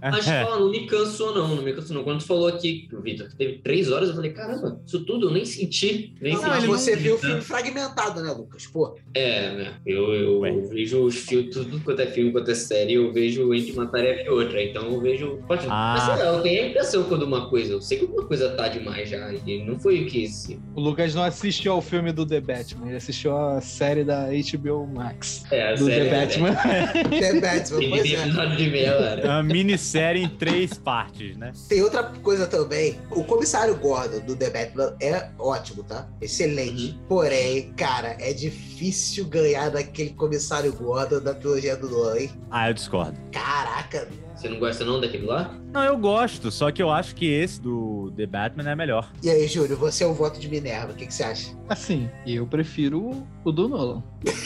Mas, 0.00 0.26
É. 0.30 0.44
ó, 0.44 0.58
não 0.60 0.70
me 0.70 0.86
cansou, 0.86 1.34
não. 1.34 1.56
Não 1.56 1.62
me 1.62 1.72
cansou, 1.72 1.96
não. 1.96 2.04
Quando 2.04 2.20
tu 2.20 2.26
falou 2.26 2.49
aqui, 2.50 2.88
Vitor, 3.02 3.28
que 3.28 3.36
teve 3.36 3.58
três 3.58 3.90
horas, 3.90 4.08
eu 4.10 4.14
falei, 4.14 4.32
caramba, 4.32 4.80
isso 4.86 5.04
tudo 5.04 5.28
eu 5.28 5.32
nem 5.32 5.44
senti. 5.44 6.14
Nem 6.20 6.34
Não, 6.34 6.40
senti. 6.40 6.50
mas 6.50 6.64
você 6.64 6.96
viu 6.96 7.14
o 7.14 7.18
filme 7.18 7.40
fragmentado, 7.40 8.22
né, 8.22 8.30
Lucas? 8.32 8.66
Pô, 8.66 8.96
É, 9.14 9.50
né? 9.54 9.74
Eu, 9.86 10.14
eu 10.14 10.68
vejo 10.68 11.04
os 11.04 11.16
filmes, 11.16 11.54
tudo 11.54 11.80
quanto 11.80 12.00
é 12.00 12.06
filme, 12.06 12.32
quanto 12.32 12.50
é 12.50 12.54
série, 12.54 12.94
eu 12.94 13.12
vejo 13.12 13.52
entre 13.54 13.72
uma 13.72 13.86
tarefa 13.86 14.22
e 14.22 14.28
outra. 14.28 14.62
Então 14.62 14.90
eu 14.90 15.00
vejo. 15.00 15.38
Pode... 15.46 15.66
Ah. 15.68 15.94
Mas 15.96 16.04
sei 16.04 16.24
lá, 16.24 16.32
eu 16.36 16.42
tenho 16.42 16.62
a 16.62 16.66
impressão 16.68 17.04
quando 17.04 17.22
uma 17.22 17.48
coisa. 17.48 17.72
Eu 17.72 17.80
sei 17.80 17.98
que 17.98 18.04
alguma 18.04 18.26
coisa 18.26 18.50
tá 18.50 18.68
demais 18.68 19.08
já. 19.08 19.32
E 19.32 19.64
não 19.64 19.78
foi 19.78 20.02
o 20.02 20.06
que 20.06 20.24
esse. 20.24 20.58
O 20.74 20.80
Lucas 20.80 21.14
não 21.14 21.22
assistiu 21.22 21.72
ao 21.72 21.82
filme 21.82 22.12
do 22.12 22.26
The 22.26 22.40
Batman, 22.40 22.86
ele 22.88 22.96
assistiu 22.96 23.36
a 23.36 23.60
série 23.60 24.04
da 24.04 24.28
HBO 24.28 24.86
Max. 24.86 25.44
É, 25.50 25.72
a 25.72 25.74
do 25.74 25.84
série 25.86 26.04
The 26.10 26.20
Batman. 26.20 26.54
The 26.54 27.40
Batman, 27.40 27.88
pois 27.88 28.12
é. 28.12 28.56
de 28.56 28.70
meia 28.70 28.96
hora. 28.96 29.20
É 29.20 29.28
uma 29.28 29.42
minissérie 29.42 30.22
em 30.22 30.28
três 30.28 30.74
partes, 30.74 31.36
né? 31.36 31.52
Tem 31.68 31.82
outra 31.82 32.02
coisa 32.04 32.39
também. 32.46 32.98
O 33.10 33.24
comissário 33.24 33.76
Gordon 33.76 34.20
do 34.20 34.34
The 34.36 34.50
Batman 34.50 34.96
é 35.00 35.28
ótimo, 35.38 35.82
tá? 35.82 36.08
Excelente. 36.20 36.98
Porém, 37.08 37.72
cara, 37.76 38.16
é 38.18 38.32
difícil 38.32 39.24
ganhar 39.26 39.70
daquele 39.70 40.10
comissário 40.10 40.72
Gordon 40.72 41.20
da 41.20 41.34
trilogia 41.34 41.76
do 41.76 41.88
Nolan, 41.88 42.18
hein? 42.18 42.30
Ah, 42.50 42.68
eu 42.70 42.74
discordo. 42.74 43.18
Caraca. 43.32 44.08
Você 44.36 44.48
não 44.48 44.58
gosta 44.58 44.84
não 44.86 44.98
daquele 44.98 45.26
lá? 45.26 45.54
Não, 45.70 45.84
eu 45.84 45.98
gosto, 45.98 46.50
só 46.50 46.70
que 46.72 46.82
eu 46.82 46.90
acho 46.90 47.14
que 47.14 47.26
esse 47.30 47.60
do 47.60 48.10
The 48.16 48.24
Batman 48.24 48.70
é 48.70 48.74
melhor. 48.74 49.12
E 49.22 49.28
aí, 49.28 49.46
Júlio, 49.46 49.76
você 49.76 50.02
é 50.02 50.06
o 50.06 50.14
voto 50.14 50.40
de 50.40 50.48
Minerva. 50.48 50.92
O 50.92 50.96
que, 50.96 51.04
que 51.06 51.12
você 51.12 51.22
acha? 51.24 51.54
Assim, 51.68 52.08
eu 52.26 52.46
prefiro 52.46 53.26
o 53.44 53.52
do 53.52 53.68
Nolan. 53.68 54.02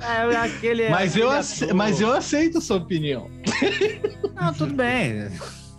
É, 0.00 0.36
aquele 0.36 0.88
Mas 0.90 1.16
eu, 1.16 1.28
aquele 1.30 1.40
ace- 1.40 1.64
ator- 1.64 1.74
mas 1.76 2.00
eu 2.00 2.12
aceito 2.12 2.58
a 2.58 2.60
sua 2.60 2.76
opinião. 2.76 3.30
Não, 4.34 4.52
tudo 4.52 4.74
bem. 4.74 5.30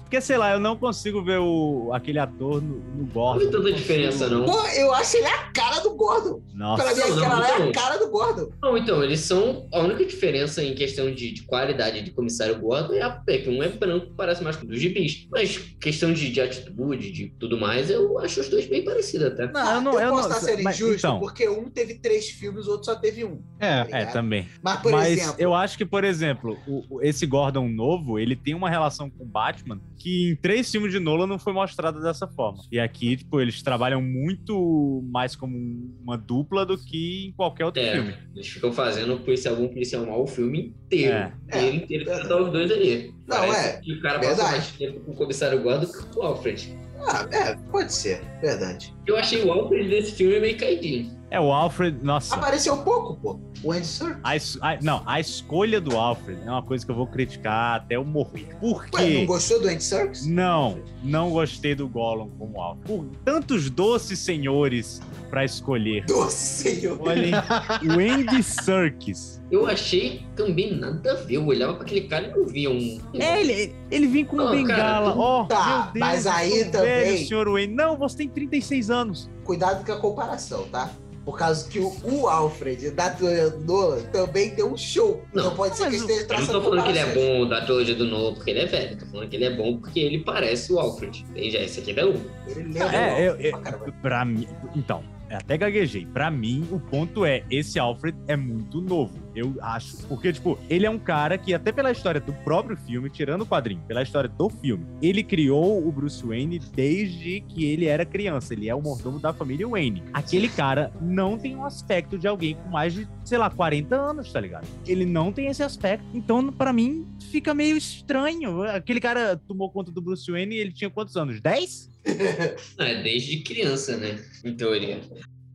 Porque, 0.07 0.21
sei 0.21 0.37
lá, 0.37 0.53
eu 0.53 0.59
não 0.59 0.77
consigo 0.77 1.21
ver 1.21 1.37
o, 1.39 1.91
aquele 1.93 2.17
ator 2.17 2.61
no, 2.61 2.79
no 2.79 3.05
Gordon. 3.07 3.43
Não 3.43 3.51
tem 3.51 3.59
tanta 3.59 3.73
diferença, 3.73 4.29
não. 4.29 4.45
Pô, 4.45 4.57
eu 4.69 4.93
acho 4.93 5.17
ele 5.17 5.27
a 5.27 5.51
cara 5.51 5.81
do 5.81 5.93
Gordon. 5.95 6.41
Nossa. 6.53 6.81
Pra 6.81 6.95
mim, 6.95 7.01
aquela 7.01 7.39
lá 7.39 7.49
é 7.49 7.53
a 7.55 7.59
não. 7.59 7.71
cara 7.73 7.97
do 7.97 8.09
Gordon. 8.09 8.49
Não, 8.63 8.77
então, 8.77 9.03
eles 9.03 9.19
são. 9.19 9.67
A 9.73 9.79
única 9.81 10.05
diferença 10.05 10.63
em 10.63 10.73
questão 10.73 11.11
de, 11.13 11.33
de 11.33 11.43
qualidade 11.43 12.01
de 12.01 12.11
comissário 12.11 12.57
Gordon 12.57 12.93
é, 12.93 13.01
a, 13.01 13.21
é 13.27 13.37
que 13.37 13.49
um 13.49 13.61
é 13.61 13.67
branco, 13.67 14.13
parece 14.15 14.41
mais 14.41 14.55
com 14.55 14.65
dos 14.65 14.79
gibis. 14.79 15.27
Mas 15.29 15.57
questão 15.81 16.13
de, 16.13 16.31
de 16.31 16.39
atitude, 16.39 17.11
de 17.11 17.27
tudo 17.37 17.57
mais, 17.59 17.89
eu 17.89 18.17
acho 18.19 18.39
os 18.39 18.47
dois 18.47 18.65
bem 18.65 18.85
parecidos 18.85 19.27
até. 19.27 19.51
Não, 19.51 19.75
eu 19.75 19.81
não. 19.81 19.93
eu, 19.95 19.99
Eu 19.99 20.09
posso 20.13 20.29
não 20.29 20.37
estar 20.37 20.49
sendo 20.51 20.69
injusto, 20.69 20.95
então, 20.95 21.19
porque 21.19 21.49
um 21.49 21.69
teve 21.69 21.95
três 21.95 22.29
filmes, 22.29 22.65
o 22.65 22.71
outro 22.71 22.85
só 22.85 22.95
teve 22.95 23.25
um. 23.25 23.41
É, 23.59 23.85
é, 23.91 24.05
também. 24.05 24.47
Mas, 24.63 24.79
por 24.81 24.91
Mas 24.93 25.17
exemplo, 25.17 25.35
eu 25.37 25.53
acho 25.53 25.77
que, 25.77 25.85
por 25.85 26.05
exemplo, 26.05 26.57
o- 26.65 26.83
o- 26.95 27.01
esse 27.01 27.25
Gordon 27.25 27.67
novo, 27.67 28.17
ele 28.17 28.37
tem 28.37 28.53
uma 28.53 28.69
relação 28.69 29.09
com 29.09 29.23
o 29.23 29.27
Batman 29.27 29.79
que 29.97 30.31
em 30.31 30.35
três 30.35 30.69
filmes 30.71 30.91
de 30.91 30.99
Nolan 30.99 31.27
não 31.27 31.39
foi 31.39 31.53
mostrada 31.53 31.99
dessa 31.99 32.27
forma. 32.27 32.59
E 32.71 32.79
aqui, 32.79 33.17
tipo, 33.17 33.39
eles 33.41 33.61
trabalham 33.61 34.01
muito 34.01 35.01
mais 35.11 35.35
como 35.35 35.57
uma 36.03 36.17
dupla 36.17 36.65
do 36.65 36.77
que 36.77 37.27
em 37.27 37.31
qualquer 37.33 37.65
outro 37.65 37.81
É, 37.81 37.93
filme. 37.93 38.13
eles 38.35 38.47
ficam 38.47 38.71
fazendo 38.71 39.17
policial 39.19 39.55
bom, 39.55 39.67
policial 39.67 40.05
mal 40.05 40.23
o 40.23 40.27
filme 40.27 40.75
inteiro. 40.85 41.31
É. 41.49 41.63
Ele 41.65 41.77
inteiro 41.77 42.05
pra 42.05 42.19
dar 42.19 42.41
os 42.41 42.51
dois 42.51 42.71
ali. 42.71 43.13
Não, 43.27 43.37
Parece 43.37 43.67
é, 43.69 43.81
que 43.81 43.93
o 43.93 44.01
cara 44.01 44.19
verdade. 44.19 44.39
passa 44.41 44.51
mais 44.51 44.71
tempo 44.71 44.99
com 45.01 45.11
o 45.11 45.15
comissário 45.15 45.61
Gordon 45.61 45.87
que 45.87 46.05
com 46.13 46.19
o 46.19 46.23
Alfred. 46.23 46.77
Ah, 46.99 47.27
é, 47.31 47.55
pode 47.71 47.93
ser, 47.93 48.21
verdade. 48.41 48.93
Eu 49.05 49.17
achei 49.17 49.43
o 49.43 49.51
Alfred 49.51 49.87
desse 49.89 50.13
filme 50.13 50.39
meio 50.39 50.57
caidinho. 50.57 51.16
É, 51.29 51.39
o 51.41 51.51
Alfred, 51.51 51.97
nossa. 52.03 52.35
Apareceu 52.35 52.77
pouco, 52.83 53.15
pô. 53.15 53.39
O 53.63 53.71
Andy 53.73 53.85
Serkis. 53.85 54.57
A 54.61 54.69
a- 54.69 54.77
não, 54.81 55.01
a 55.05 55.19
escolha 55.19 55.81
do 55.81 55.97
Alfred 55.97 56.39
é 56.45 56.49
uma 56.49 56.61
coisa 56.63 56.85
que 56.85 56.91
eu 56.91 56.95
vou 56.95 57.07
criticar 57.07 57.77
até 57.81 57.95
eu 57.97 58.05
morrer. 58.05 58.47
Por 58.61 58.85
Ué, 58.93 59.01
não 59.01 59.07
quê? 59.07 59.25
gostou 59.25 59.59
do 59.61 59.67
Andy 59.67 59.83
Serkis? 59.83 60.25
Não, 60.25 60.79
não 61.03 61.31
gostei 61.31 61.75
do 61.75 61.87
Gollum 61.89 62.29
como 62.37 62.61
Alfred. 62.61 62.87
Por 62.87 63.05
tantos 63.25 63.69
doces 63.69 64.19
senhores 64.19 65.01
pra 65.29 65.43
escolher. 65.43 66.05
Doce 66.05 66.63
senhor. 66.79 67.01
Olhem, 67.01 67.33
o 67.33 67.99
Andy 68.13 68.41
Serkis. 68.43 69.41
Eu 69.51 69.65
achei 69.67 70.25
também 70.35 70.73
nada 70.77 71.11
a 71.11 71.15
ver. 71.15 71.35
Eu 71.35 71.45
olhava 71.47 71.73
pra 71.73 71.83
aquele 71.83 72.01
cara 72.07 72.27
e 72.27 72.31
não 72.31 72.45
via 72.45 72.69
um. 72.69 73.01
É, 73.15 73.41
ele, 73.41 73.75
ele 73.91 74.07
vem 74.07 74.23
com 74.23 74.35
Não, 74.37 74.45
uma 74.45 74.51
bengala. 74.55 75.13
Ó, 75.17 75.45
tá, 75.45 75.65
meu 75.85 75.93
Deus, 75.93 76.05
mas 76.05 76.27
aí 76.27 76.65
também- 76.65 76.87
Velho, 76.87 77.27
senhor 77.27 77.49
Wayne. 77.51 77.73
Não, 77.73 77.97
você 77.97 78.17
tem 78.17 78.29
36 78.29 78.89
anos. 78.89 79.29
Cuidado 79.43 79.85
com 79.85 79.91
a 79.91 79.97
comparação, 79.99 80.63
tá? 80.71 80.89
Por 81.27 81.37
causa 81.37 81.69
que 81.69 81.77
o, 81.77 81.93
o 82.05 82.29
Alfred 82.29 82.89
da 82.91 83.09
trilogia 83.09 83.49
do 83.49 83.59
Nolan 83.65 84.01
também 84.13 84.51
tem 84.51 84.63
um 84.63 84.77
show. 84.77 85.25
Não, 85.33 85.53
pode 85.53 85.75
ser 85.75 85.89
que 85.89 85.97
esteja 85.97 86.13
Eu 86.13 86.19
não 86.21 86.27
traçando 86.29 86.51
tô 86.53 86.61
falando 86.69 86.83
que 86.85 86.89
ele 86.89 86.99
é 86.99 87.13
bom 87.13 87.49
da 87.49 87.61
trilogia 87.65 87.95
do 87.95 88.05
Nolan 88.05 88.33
porque 88.33 88.51
ele 88.51 88.59
é 88.61 88.65
velho. 88.65 88.91
Eu 88.91 88.97
Tô 88.97 89.05
falando 89.07 89.29
que 89.29 89.35
ele 89.35 89.43
é 89.43 89.53
bom 89.53 89.77
porque 89.77 89.99
ele 89.99 90.19
parece 90.19 90.71
o 90.71 90.79
Alfred. 90.79 91.25
Entende? 91.29 91.57
Esse 91.57 91.81
aqui 91.81 91.99
é 91.99 92.05
um. 92.05 92.15
Ele 92.47 92.63
lembra 92.71 92.87
o 92.87 92.95
É, 92.95 93.27
eu, 93.27 93.31
Alfred 93.31 93.45
eu, 93.45 93.51
pra 93.51 93.59
caramba. 93.59 93.93
pra 94.01 94.23
mim. 94.23 94.47
Então, 94.73 95.03
até 95.29 95.57
gaguejei. 95.57 96.05
Pra 96.05 96.31
mim, 96.31 96.65
o 96.71 96.79
ponto 96.79 97.25
é: 97.25 97.43
esse 97.51 97.77
Alfred 97.77 98.17
é 98.29 98.37
muito 98.37 98.79
novo. 98.79 99.19
Eu 99.37 99.55
acho. 99.61 99.97
Porque, 100.07 100.33
tipo, 100.33 100.57
ele 100.67 100.87
é 100.87 100.89
um 100.89 100.97
cara 100.97 101.37
que, 101.37 101.53
até 101.53 101.71
pela 101.71 101.91
história 101.91 102.19
do 102.19 102.33
próprio 102.33 102.75
filme, 102.75 103.07
tirando 103.07 103.43
o 103.43 103.45
quadrinho, 103.45 103.79
pela 103.87 104.01
história 104.01 104.27
do 104.27 104.49
filme, 104.49 104.83
ele 104.99 105.23
criou 105.23 105.87
o 105.87 105.91
Bruce 105.91 106.25
Wayne 106.25 106.57
desde 106.57 107.41
que 107.41 107.65
ele 107.65 107.85
era 107.85 108.03
criança. 108.03 108.55
Ele 108.55 108.67
é 108.67 108.73
o 108.73 108.81
mordomo 108.81 109.19
da 109.19 109.31
família 109.31 109.67
Wayne. 109.67 110.01
Aquele 110.11 110.49
cara 110.49 110.91
não 110.99 111.37
tem 111.37 111.55
um 111.55 111.63
aspecto 111.63 112.17
de 112.17 112.27
alguém 112.27 112.55
com 112.55 112.69
mais 112.69 112.95
de, 112.95 113.07
sei 113.23 113.37
lá, 113.37 113.47
40 113.47 113.95
anos, 113.95 114.33
tá 114.33 114.39
ligado? 114.39 114.67
Ele 114.87 115.05
não 115.05 115.31
tem 115.31 115.45
esse 115.47 115.61
aspecto. 115.61 116.03
Então, 116.15 116.51
pra 116.51 116.73
mim, 116.73 117.05
fica 117.29 117.53
meio 117.53 117.77
estranho. 117.77 118.63
Aquele 118.63 118.99
cara 118.99 119.37
tomou 119.47 119.69
conta 119.69 119.91
do 119.91 120.01
Bruce 120.01 120.31
Wayne 120.31 120.55
e 120.55 120.59
ele 120.59 120.71
tinha 120.71 120.89
quantos 120.89 121.15
anos? 121.15 121.39
10? 121.39 121.95
É, 122.79 123.01
desde 123.03 123.37
criança, 123.41 123.97
né? 123.97 124.23
Em 124.43 124.55
teoria. 124.55 125.01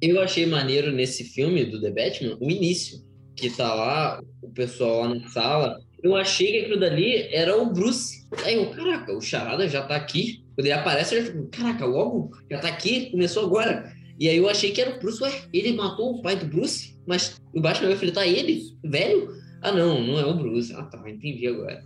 Eu 0.03 0.21
achei 0.21 0.45
maneiro 0.47 0.91
nesse 0.91 1.23
filme 1.23 1.65
do 1.65 1.81
The 1.81 1.91
Batman 1.91 2.37
o 2.41 2.51
início. 2.51 3.01
Que 3.37 3.51
tá 3.51 3.75
lá, 3.75 4.23
o 4.43 4.51
pessoal 4.51 5.03
lá 5.03 5.15
na 5.15 5.29
sala. 5.29 5.81
Eu 6.03 6.17
achei 6.17 6.53
que 6.53 6.59
aquilo 6.61 6.81
dali 6.81 7.29
era 7.33 7.57
o 7.57 7.73
Bruce. 7.73 8.27
Aí 8.45 8.57
eu, 8.57 8.71
caraca, 8.71 9.17
o 9.17 9.21
Charada 9.21 9.69
já 9.69 9.83
tá 9.83 9.97
aqui. 9.97 10.43
Quando 10.55 10.67
ele 10.67 10.73
aparece, 10.73 11.15
eu 11.15 11.25
já 11.25 11.33
fico, 11.33 11.49
caraca, 11.49 11.87
logo 11.87 12.31
já 12.51 12.59
tá 12.59 12.69
aqui, 12.69 13.11
começou 13.11 13.45
agora. 13.45 13.93
E 14.19 14.29
aí 14.29 14.37
eu 14.37 14.49
achei 14.49 14.71
que 14.71 14.81
era 14.81 14.97
o 14.97 14.99
Bruce, 14.99 15.23
ué, 15.23 15.33
ele 15.53 15.73
matou 15.73 16.17
o 16.17 16.23
pai 16.23 16.37
do 16.37 16.47
Bruce? 16.47 16.97
Mas 17.07 17.41
o 17.55 17.61
Batman 17.61 17.87
vai 17.89 17.97
enfrentar 17.97 18.27
ele, 18.27 18.63
velho? 18.85 19.29
Ah, 19.63 19.73
não, 19.73 20.03
não 20.05 20.19
é 20.19 20.27
o 20.27 20.35
Bruce. 20.35 20.73
Ah, 20.75 20.83
tá, 20.85 20.99
entendi 21.09 21.47
agora. 21.47 21.83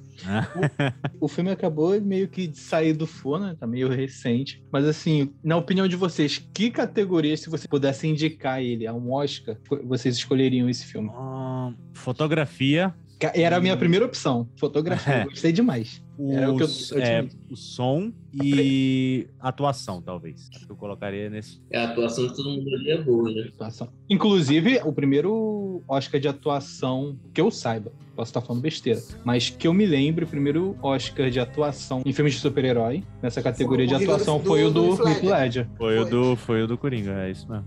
O 1.21 1.29
filme 1.29 1.51
acabou 1.51 2.01
meio 2.01 2.29
que 2.29 2.47
de 2.47 2.59
sair 2.59 2.93
do 2.93 3.07
forno, 3.07 3.47
né? 3.47 3.57
tá 3.59 3.67
meio 3.67 3.89
recente. 3.89 4.63
Mas 4.71 4.85
assim, 4.85 5.33
na 5.43 5.57
opinião 5.57 5.87
de 5.89 5.97
vocês, 5.97 6.39
que 6.55 6.71
categoria, 6.71 7.37
se 7.37 7.49
você 7.49 7.67
pudesse 7.69 8.07
indicar 8.07 8.63
ele 8.63 8.87
a 8.87 8.95
um 8.95 9.13
Oscar, 9.13 9.57
vocês 9.85 10.17
escolheriam 10.17 10.69
esse 10.69 10.87
filme? 10.87 11.11
Ah, 11.13 11.73
fotografia. 11.95 12.95
Era 13.35 13.57
a 13.57 13.61
minha 13.61 13.77
primeira 13.77 14.05
opção. 14.05 14.49
Fotografia. 14.59 15.07
É. 15.17 15.25
Gostei 15.25 15.53
demais. 15.53 16.03
Era 16.19 16.51
o 16.53 16.57
que 16.57 16.63
eu, 16.63 16.69
eu 16.93 16.99
é, 17.03 17.29
o 17.51 17.57
som 17.57 18.11
e 18.33 19.27
atuação, 19.39 20.01
talvez. 20.01 20.49
Acho 20.55 20.67
que 20.67 20.73
eu 20.73 20.77
colocaria 20.77 21.29
nesse. 21.29 21.61
A 21.75 21.85
atuação 21.85 22.27
de 22.27 22.35
todo 22.35 22.49
mundo 22.51 22.75
ali 22.75 22.91
é 22.91 23.03
boa, 23.03 23.31
né? 23.31 23.49
atuação. 23.53 23.89
Inclusive, 24.09 24.81
o 24.85 24.93
primeiro 24.93 25.83
Oscar 25.89 26.21
de 26.21 26.29
atuação 26.29 27.17
que 27.35 27.41
eu 27.41 27.51
saiba, 27.51 27.93
posso 28.15 28.31
estar 28.31 28.41
falando 28.41 28.63
besteira, 28.63 29.01
mas 29.25 29.51
que 29.51 29.67
eu 29.69 29.75
me 29.75 29.85
lembre, 29.85 30.25
o 30.25 30.29
primeiro 30.29 30.77
Oscar 30.83 31.31
de 31.31 31.39
atuação 31.39 32.03
em 32.05 32.13
filmes 32.13 32.35
de 32.35 32.41
super-herói, 32.41 33.03
nessa 33.23 33.43
categoria 33.43 33.87
Foi 33.87 33.97
o 33.97 33.99
de 33.99 34.05
atuação, 34.05 34.39
do- 34.39 34.45
foi 34.45 34.65
o 34.65 34.71
do 34.71 34.97
do 34.97 35.09
Heath 35.09 35.23
Ledger. 35.23 35.69
Foi, 35.77 35.99
o 35.99 36.05
do, 36.05 36.37
foi 36.37 36.63
o 36.63 36.67
do 36.67 36.79
Coringa, 36.79 37.13
é 37.27 37.31
isso 37.31 37.47
mesmo. 37.51 37.67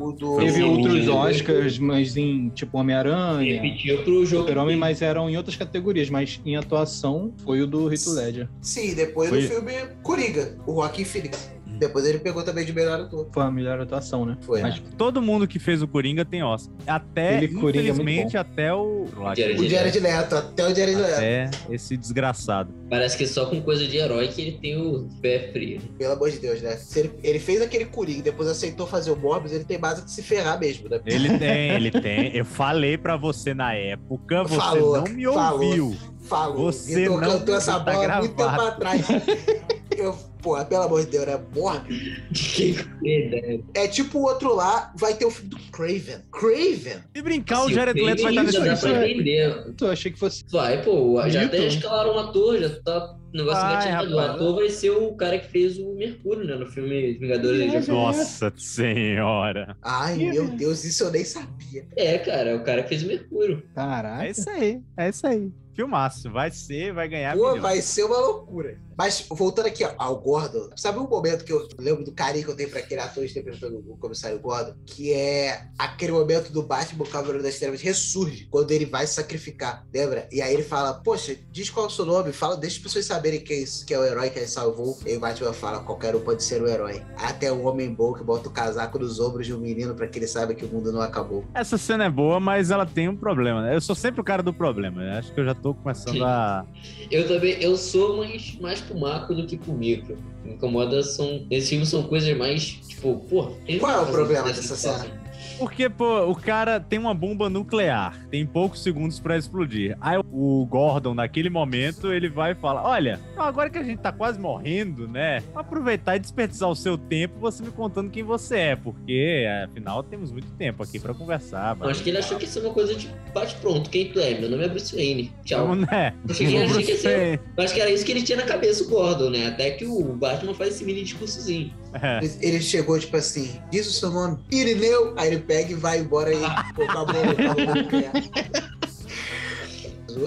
O 0.00 0.12
do. 0.12 0.36
Teve 0.36 0.62
outros. 0.62 1.08
Oscars, 1.08 1.78
mas 1.78 2.16
em 2.16 2.48
tipo 2.50 2.78
Homem-Aranha, 2.78 3.60
Repetiu 3.60 4.02
pro 4.04 4.24
jogo. 4.24 4.42
Super-Homem, 4.42 4.76
mas 4.76 5.02
eram 5.02 5.28
em 5.28 5.36
outras 5.36 5.56
categorias, 5.56 6.08
mas 6.08 6.40
em 6.46 6.56
atuação 6.56 7.32
foi 7.44 7.60
o 7.62 7.66
do 7.66 7.92
Heath 7.92 8.06
Ledger. 8.06 8.48
Sim, 8.60 8.94
depois 8.94 9.28
Foi- 9.30 9.42
do 9.42 9.48
filme 9.48 9.72
Coringa, 10.02 10.56
o 10.66 10.74
Joaquim 10.74 11.04
Phoenix. 11.04 11.50
Depois 11.78 12.04
ele 12.06 12.18
pegou 12.18 12.42
também 12.42 12.64
de 12.64 12.72
melhor 12.72 13.00
ator. 13.00 13.28
Foi 13.32 13.42
a 13.42 13.50
melhor 13.50 13.80
atuação, 13.80 14.24
né? 14.26 14.36
Foi. 14.40 14.60
Mas 14.60 14.82
Todo 14.96 15.22
mundo 15.22 15.46
que 15.46 15.58
fez 15.58 15.82
o 15.82 15.88
Coringa 15.88 16.24
tem 16.24 16.42
Oscar. 16.42 16.74
Até, 16.86 17.36
Ele, 17.36 17.46
é 17.46 17.48
infelizmente, 17.50 18.32
bom. 18.32 18.38
até 18.40 18.74
o. 18.74 19.06
Jared 19.36 19.60
O 19.60 19.68
Jared 19.68 20.00
Leto, 20.00 20.36
até 20.36 20.64
o 20.66 20.74
Jared 20.74 20.94
Leto. 20.96 21.14
Até 21.14 21.50
esse 21.70 21.96
desgraçado. 21.96 22.72
Parece 22.90 23.16
que 23.16 23.26
só 23.26 23.46
com 23.46 23.60
coisa 23.60 23.86
de 23.86 23.96
herói 23.96 24.28
que 24.28 24.40
ele 24.42 24.58
tem 24.58 24.80
o 24.80 25.08
pé 25.20 25.50
frio. 25.52 25.80
Pelo 25.98 26.12
amor 26.12 26.30
de 26.30 26.38
Deus, 26.38 26.60
né? 26.62 26.76
Se 26.76 27.00
ele, 27.00 27.12
ele 27.22 27.38
fez 27.38 27.62
aquele 27.62 27.84
Coringa 27.84 28.18
e 28.18 28.22
depois 28.22 28.48
aceitou 28.48 28.86
fazer 28.86 29.10
o 29.10 29.16
Morbius, 29.16 29.52
ele 29.52 29.64
tem 29.64 29.78
base 29.78 30.04
de 30.04 30.10
se 30.10 30.22
ferrar 30.22 30.58
mesmo, 30.58 30.88
né? 30.88 31.00
Ele 31.06 31.28
tem, 31.38 31.70
ele 31.70 31.90
tem. 31.90 32.36
Eu 32.36 32.44
falei 32.44 32.98
pra 32.98 33.16
você 33.16 33.54
na 33.54 33.74
época, 33.74 34.42
você 34.44 34.56
Falou, 34.56 34.96
não 34.96 35.04
me 35.04 35.24
falou. 35.24 35.64
ouviu. 35.64 35.96
Falou. 36.20 36.72
Você 36.72 36.94
Vitor 36.94 37.20
não 37.20 37.30
cantou 37.38 37.54
essa 37.54 37.72
tá 37.80 37.92
bola 37.92 38.12
há 38.12 38.18
muito 38.18 38.34
tempo 38.34 38.60
atrás. 38.60 39.06
Eu, 39.96 40.16
pô, 40.42 40.64
pelo 40.64 40.82
amor 40.82 41.04
de 41.04 41.10
Deus, 41.10 41.26
né? 41.26 41.40
Morbius. 41.54 42.22
Que 42.32 42.76
ideia. 43.02 43.60
É 43.74 43.88
tipo 43.88 44.18
o 44.18 44.22
outro 44.22 44.54
lá, 44.54 44.92
vai 44.96 45.14
ter 45.14 45.24
o 45.24 45.30
filme 45.30 45.50
do 45.50 45.58
Craven. 45.70 46.22
Craven? 46.32 47.02
E 47.14 47.22
brincar, 47.22 47.64
o 47.64 47.70
Jared 47.70 48.00
Leto 48.00 48.22
vai 48.22 48.32
estar 48.32 48.42
nesse 48.42 48.60
dá 48.60 48.76
filme. 48.76 49.74
eu 49.80 49.90
achei 49.90 50.12
que 50.12 50.18
fosse. 50.18 50.44
Vai, 50.50 50.82
pô, 50.82 51.20
já 51.28 51.44
até 51.44 51.66
escalaram 51.66 52.14
um 52.14 52.18
ator, 52.18 52.58
já 52.58 52.70
tá 52.80 53.16
o 53.32 53.36
negócio 53.36 53.60
Vai, 53.60 53.72
engatilhado. 53.72 54.14
O 54.14 54.16
rapaz. 54.18 54.34
ator 54.34 54.54
vai 54.56 54.70
ser 54.70 54.90
o 54.90 55.12
cara 55.14 55.38
que 55.38 55.48
fez 55.48 55.78
o 55.78 55.94
Mercúrio, 55.94 56.44
né? 56.44 56.54
No 56.54 56.66
filme 56.66 57.12
Vingadores 57.18 57.74
Ultron. 57.74 57.94
Nossa 57.94 58.52
senhora. 58.56 59.76
Ai, 59.82 60.16
meu 60.16 60.48
Deus, 60.48 60.84
isso 60.84 61.04
eu 61.04 61.10
nem 61.10 61.24
sabia. 61.24 61.86
É, 61.96 62.18
cara, 62.18 62.50
é 62.50 62.54
o 62.54 62.64
cara 62.64 62.82
que 62.82 62.88
fez 62.88 63.02
o 63.02 63.06
Mercúrio. 63.06 63.62
Caraca. 63.74 64.24
É 64.26 64.30
isso 64.30 64.48
aí, 64.48 64.80
é 64.96 65.08
isso 65.08 65.26
aí. 65.26 65.52
Filmaço, 65.74 66.30
vai 66.30 66.50
ser, 66.50 66.92
vai 66.92 67.08
ganhar. 67.08 67.36
Pô, 67.36 67.48
milhões. 67.48 67.62
vai 67.62 67.80
ser 67.80 68.04
uma 68.04 68.18
loucura. 68.18 68.78
Mas 68.98 69.24
voltando 69.30 69.66
aqui 69.66 69.84
ó, 69.84 69.92
ao 69.96 70.18
Gordon, 70.18 70.70
sabe 70.74 70.98
um 70.98 71.06
momento 71.06 71.44
que 71.44 71.52
eu 71.52 71.68
lembro 71.78 72.04
do 72.04 72.10
carinho 72.10 72.44
que 72.44 72.50
eu 72.50 72.56
tenho 72.56 72.68
pra 72.68 72.80
aquele 72.80 73.00
ator 73.00 73.24
interpretando 73.24 73.78
o 73.88 73.96
comissário 73.96 74.40
Gordon? 74.40 74.74
Que 74.84 75.12
é 75.12 75.68
aquele 75.78 76.10
momento 76.10 76.50
do 76.52 76.64
Batman, 76.64 77.04
o 77.04 77.08
Cavaleiro 77.08 77.40
das 77.40 77.60
Trevas, 77.60 77.80
ressurge 77.80 78.48
quando 78.50 78.72
ele 78.72 78.86
vai 78.86 79.06
se 79.06 79.14
sacrificar, 79.14 79.86
lembra? 79.94 80.28
E 80.32 80.42
aí 80.42 80.52
ele 80.52 80.64
fala: 80.64 80.94
Poxa, 80.94 81.36
diz 81.52 81.70
qual 81.70 81.86
é 81.86 81.88
o 81.88 81.92
seu 81.92 82.04
nome, 82.04 82.32
fala, 82.32 82.56
deixa 82.56 82.78
as 82.78 82.82
pessoas 82.82 83.04
saberem 83.04 83.40
quem 83.40 83.62
é, 83.62 83.66
que 83.86 83.94
é 83.94 83.98
o 84.00 84.04
herói 84.04 84.30
que 84.30 84.38
ele 84.40 84.48
salvou. 84.48 84.98
E 85.06 85.10
aí 85.10 85.16
o 85.16 85.20
Batman 85.20 85.52
fala: 85.52 85.78
Qualquer 85.78 86.16
um 86.16 86.20
pode 86.20 86.42
ser 86.42 86.60
o 86.60 86.66
herói. 86.66 87.00
Até 87.16 87.52
o 87.52 87.62
homem 87.62 87.94
bom 87.94 88.12
que 88.12 88.24
bota 88.24 88.48
o 88.48 88.52
casaco 88.52 88.98
nos 88.98 89.20
ombros 89.20 89.46
de 89.46 89.54
um 89.54 89.60
menino 89.60 89.94
pra 89.94 90.08
que 90.08 90.18
ele 90.18 90.26
saiba 90.26 90.54
que 90.54 90.64
o 90.64 90.68
mundo 90.68 90.90
não 90.90 91.00
acabou. 91.00 91.44
Essa 91.54 91.78
cena 91.78 92.06
é 92.06 92.10
boa, 92.10 92.40
mas 92.40 92.72
ela 92.72 92.84
tem 92.84 93.08
um 93.08 93.16
problema, 93.16 93.62
né? 93.62 93.76
Eu 93.76 93.80
sou 93.80 93.94
sempre 93.94 94.20
o 94.20 94.24
cara 94.24 94.42
do 94.42 94.52
problema. 94.52 95.00
né? 95.00 95.18
Acho 95.18 95.32
que 95.32 95.38
eu 95.38 95.44
já 95.44 95.54
tô 95.54 95.72
começando 95.72 96.24
a. 96.24 96.66
Eu 97.10 97.28
também, 97.28 97.62
eu 97.62 97.76
sou 97.76 98.16
mais, 98.16 98.58
mais 98.60 98.87
pro 98.88 98.98
macro 98.98 99.34
do 99.34 99.46
que 99.46 99.56
pro 99.56 99.72
micro. 99.72 100.16
Me 100.44 100.54
incomoda 100.54 101.02
são. 101.02 101.46
Esses 101.50 101.68
filmes 101.68 101.88
são 101.88 102.02
coisas 102.02 102.36
mais, 102.36 102.64
tipo, 102.64 103.24
pô. 103.28 103.52
Qual 103.78 103.92
é 103.92 104.00
o 104.00 104.06
problema 104.06 104.48
dessa 104.48 104.74
cena? 104.74 105.27
Porque, 105.58 105.88
pô, 105.88 106.24
o 106.30 106.34
cara 106.36 106.78
tem 106.78 106.98
uma 106.98 107.12
bomba 107.12 107.48
nuclear, 107.50 108.16
tem 108.30 108.46
poucos 108.46 108.82
segundos 108.82 109.18
pra 109.18 109.36
explodir. 109.36 109.96
Aí 110.00 110.18
o 110.32 110.64
Gordon, 110.66 111.14
naquele 111.14 111.50
momento, 111.50 112.12
ele 112.12 112.28
vai 112.28 112.52
e 112.52 112.54
fala: 112.54 112.82
Olha, 112.82 113.20
então 113.32 113.44
agora 113.44 113.68
que 113.68 113.78
a 113.78 113.82
gente 113.82 113.98
tá 113.98 114.12
quase 114.12 114.38
morrendo, 114.38 115.08
né? 115.08 115.40
Vou 115.52 115.60
aproveitar 115.60 116.16
e 116.16 116.18
desperdiçar 116.20 116.68
o 116.68 116.76
seu 116.76 116.96
tempo 116.96 117.38
você 117.40 117.62
me 117.62 117.70
contando 117.70 118.10
quem 118.10 118.22
você 118.22 118.56
é, 118.58 118.76
porque 118.76 119.46
afinal 119.64 120.02
temos 120.02 120.30
muito 120.30 120.48
tempo 120.52 120.82
aqui 120.82 120.98
pra 120.98 121.12
conversar. 121.12 121.76
Eu 121.80 121.88
acho 121.88 122.02
que 122.02 122.10
ele 122.10 122.18
achou 122.18 122.38
que 122.38 122.44
isso 122.44 122.58
é 122.58 122.62
uma 122.62 122.72
coisa 122.74 122.94
de 122.94 123.08
bate 123.34 123.56
pronto. 123.56 123.90
Quem 123.90 124.12
tu 124.12 124.20
é? 124.20 124.38
Meu 124.38 124.48
nome 124.48 124.64
é 124.64 124.68
Bruce 124.68 124.94
Wayne. 124.94 125.32
Tchau. 125.44 125.64
Então, 125.64 125.74
né? 125.74 126.14
Eu 126.24 126.64
achei 126.64 126.82
que, 126.84 126.96
ser- 126.96 127.40
acho 127.56 127.74
que 127.74 127.80
era 127.80 127.90
isso 127.90 128.04
que 128.04 128.12
ele 128.12 128.22
tinha 128.22 128.38
na 128.38 128.44
cabeça, 128.44 128.84
o 128.84 128.88
Gordon, 128.88 129.30
né? 129.30 129.46
Até 129.48 129.70
que 129.72 129.84
o 129.84 130.02
Batman 130.14 130.54
faz 130.54 130.74
esse 130.74 130.84
mini 130.84 131.02
discursozinho. 131.02 131.72
É. 132.00 132.18
Ele- 132.18 132.32
Ele 132.40 132.60
chegou, 132.60 132.98
tipo 132.98 133.16
assim, 133.16 133.58
diz 133.70 133.86
o 133.88 133.92
seu 133.92 134.10
nome, 134.10 134.38
Irineu. 134.52 135.14
Aí 135.16 135.28
ele 135.28 135.40
pega 135.48 135.72
e 135.72 135.74
vai 135.74 135.98
embora 135.98 136.32
e 136.32 136.38
pô, 136.74 136.82
acabou, 136.82 137.22
acabou. 137.22 137.64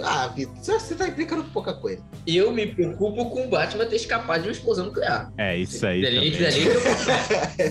Ah, 0.04 0.28
Vitor, 0.28 0.80
você 0.80 0.96
tá 0.96 1.08
implicando 1.08 1.44
pouca 1.46 1.74
coisa. 1.74 2.02
Eu 2.26 2.52
me 2.52 2.66
preocupo 2.66 3.30
com 3.30 3.46
o 3.46 3.50
Batman 3.50 3.86
ter 3.86 3.98
escapado 3.98 4.42
de 4.42 4.48
uma 4.48 4.54
explosão 4.54 4.86
nuclear. 4.86 5.32
É, 5.38 5.58
isso 5.58 5.86
aí. 5.86 6.02
Dali, 6.02 6.32
dali 6.32 6.62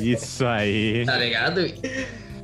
Isso 0.12 0.44
aí. 0.46 1.04
tá 1.06 1.16
ligado? 1.16 1.60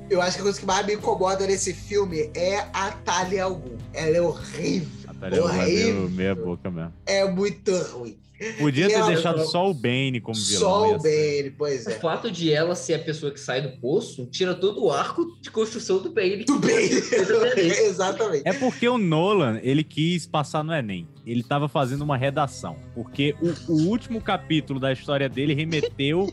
Eu 0.09 0.23
acho 0.23 0.37
que 0.37 0.41
a 0.41 0.45
coisa 0.45 0.61
que 0.61 0.67
mais 0.67 0.87
me 0.87 0.95
incomoda 0.95 1.47
nesse 1.47 1.75
filme 1.75 2.31
é 2.35 2.65
a 2.73 2.91
Talia 3.05 3.45
Algum. 3.45 3.77
Ela 3.93 4.17
é 4.17 4.21
horrível. 4.21 4.96
Alba 5.21 5.41
horrível. 5.43 5.95
meio 5.95 6.11
meia 6.11 6.35
boca 6.35 6.71
mesmo. 6.71 6.93
É 7.07 7.29
muito 7.31 7.73
ruim. 7.93 8.17
Podia 8.59 8.85
E 8.85 8.89
ter 8.89 8.95
ela- 8.97 9.07
deixado 9.07 9.43
só 9.47 9.71
o 9.71 9.73
Bane 9.73 10.21
como 10.21 10.39
vilão. 10.39 10.61
Só 10.61 10.95
o. 10.95 10.99
Bane, 10.99 11.55
pois 11.57 11.87
O 11.87 11.91
é. 11.91 11.95
fato 11.95 12.31
de 12.31 12.53
ela 12.53 12.75
ser 12.75 12.93
a 12.95 12.99
pessoa 12.99 13.33
que 13.33 13.41
sai 13.41 13.63
do 13.63 13.81
poço 13.81 14.27
tira 14.27 14.55
todo 14.55 14.85
o 14.85 14.93
arco 14.93 15.25
de 15.41 15.51
construção 15.51 16.03
do 16.03 16.11
Bane. 16.11 16.45
Do 16.45 16.59
Bane. 16.59 16.91
Exatamente. 17.65 18.43
É 18.47 18.53
porque 18.53 18.87
o 18.89 18.99
Nolan, 18.99 19.59
ele 19.63 19.83
quis 19.83 20.27
passar 20.27 20.63
no 20.63 20.73
Enem. 20.75 21.09
Ele 21.27 21.43
tava 21.43 21.67
fazendo 21.67 22.03
uma 22.03 22.17
redação. 22.17 22.77
Porque 22.95 23.35
o, 23.41 23.73
o 23.73 23.87
último 23.89 24.21
capítulo 24.21 24.79
da 24.79 24.93
história 24.93 25.29
dele 25.31 25.55
remeteu 25.55 26.31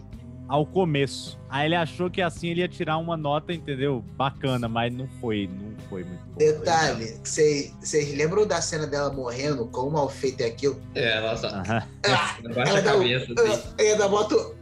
ao 0.48 0.66
começo. 0.66 1.40
Aí 1.50 1.68
ele 1.68 1.76
achou 1.76 2.10
que 2.10 2.22
assim 2.22 2.50
ele 2.50 2.62
ia 2.62 2.68
tirar 2.68 2.98
uma 2.98 3.16
nota, 3.18 3.54
entendeu? 3.54 4.04
Bacana, 4.16 4.68
mas 4.68 4.94
não 4.94 5.08
foi, 5.22 5.48
não 5.52 5.74
foi 5.90 6.04
muito 6.04 6.24
bom. 6.26 6.38
Detalhe, 6.38 7.18
vocês 7.24 7.74
lembram 8.16 8.46
da 8.46 8.62
cena 8.62 8.86
dela 8.88 9.12
morrendo? 9.12 9.66
Quão 9.68 9.90
mal 9.90 10.10
feito 10.10 10.42
é 10.42 10.46
aquilo? 10.48 10.82
É, 10.96 11.18
ela 11.18 11.38
só 11.38 11.48
Aham. 11.48 11.84
baixa 12.56 12.70
Ela 12.70 12.80
a 12.80 12.82
dá 12.82 12.92
cabeça. 12.94 13.34
assim. 13.34 13.36
ela- 13.52 13.64
Ela 13.78 13.98
da 13.98 14.10
moto. 14.10 14.56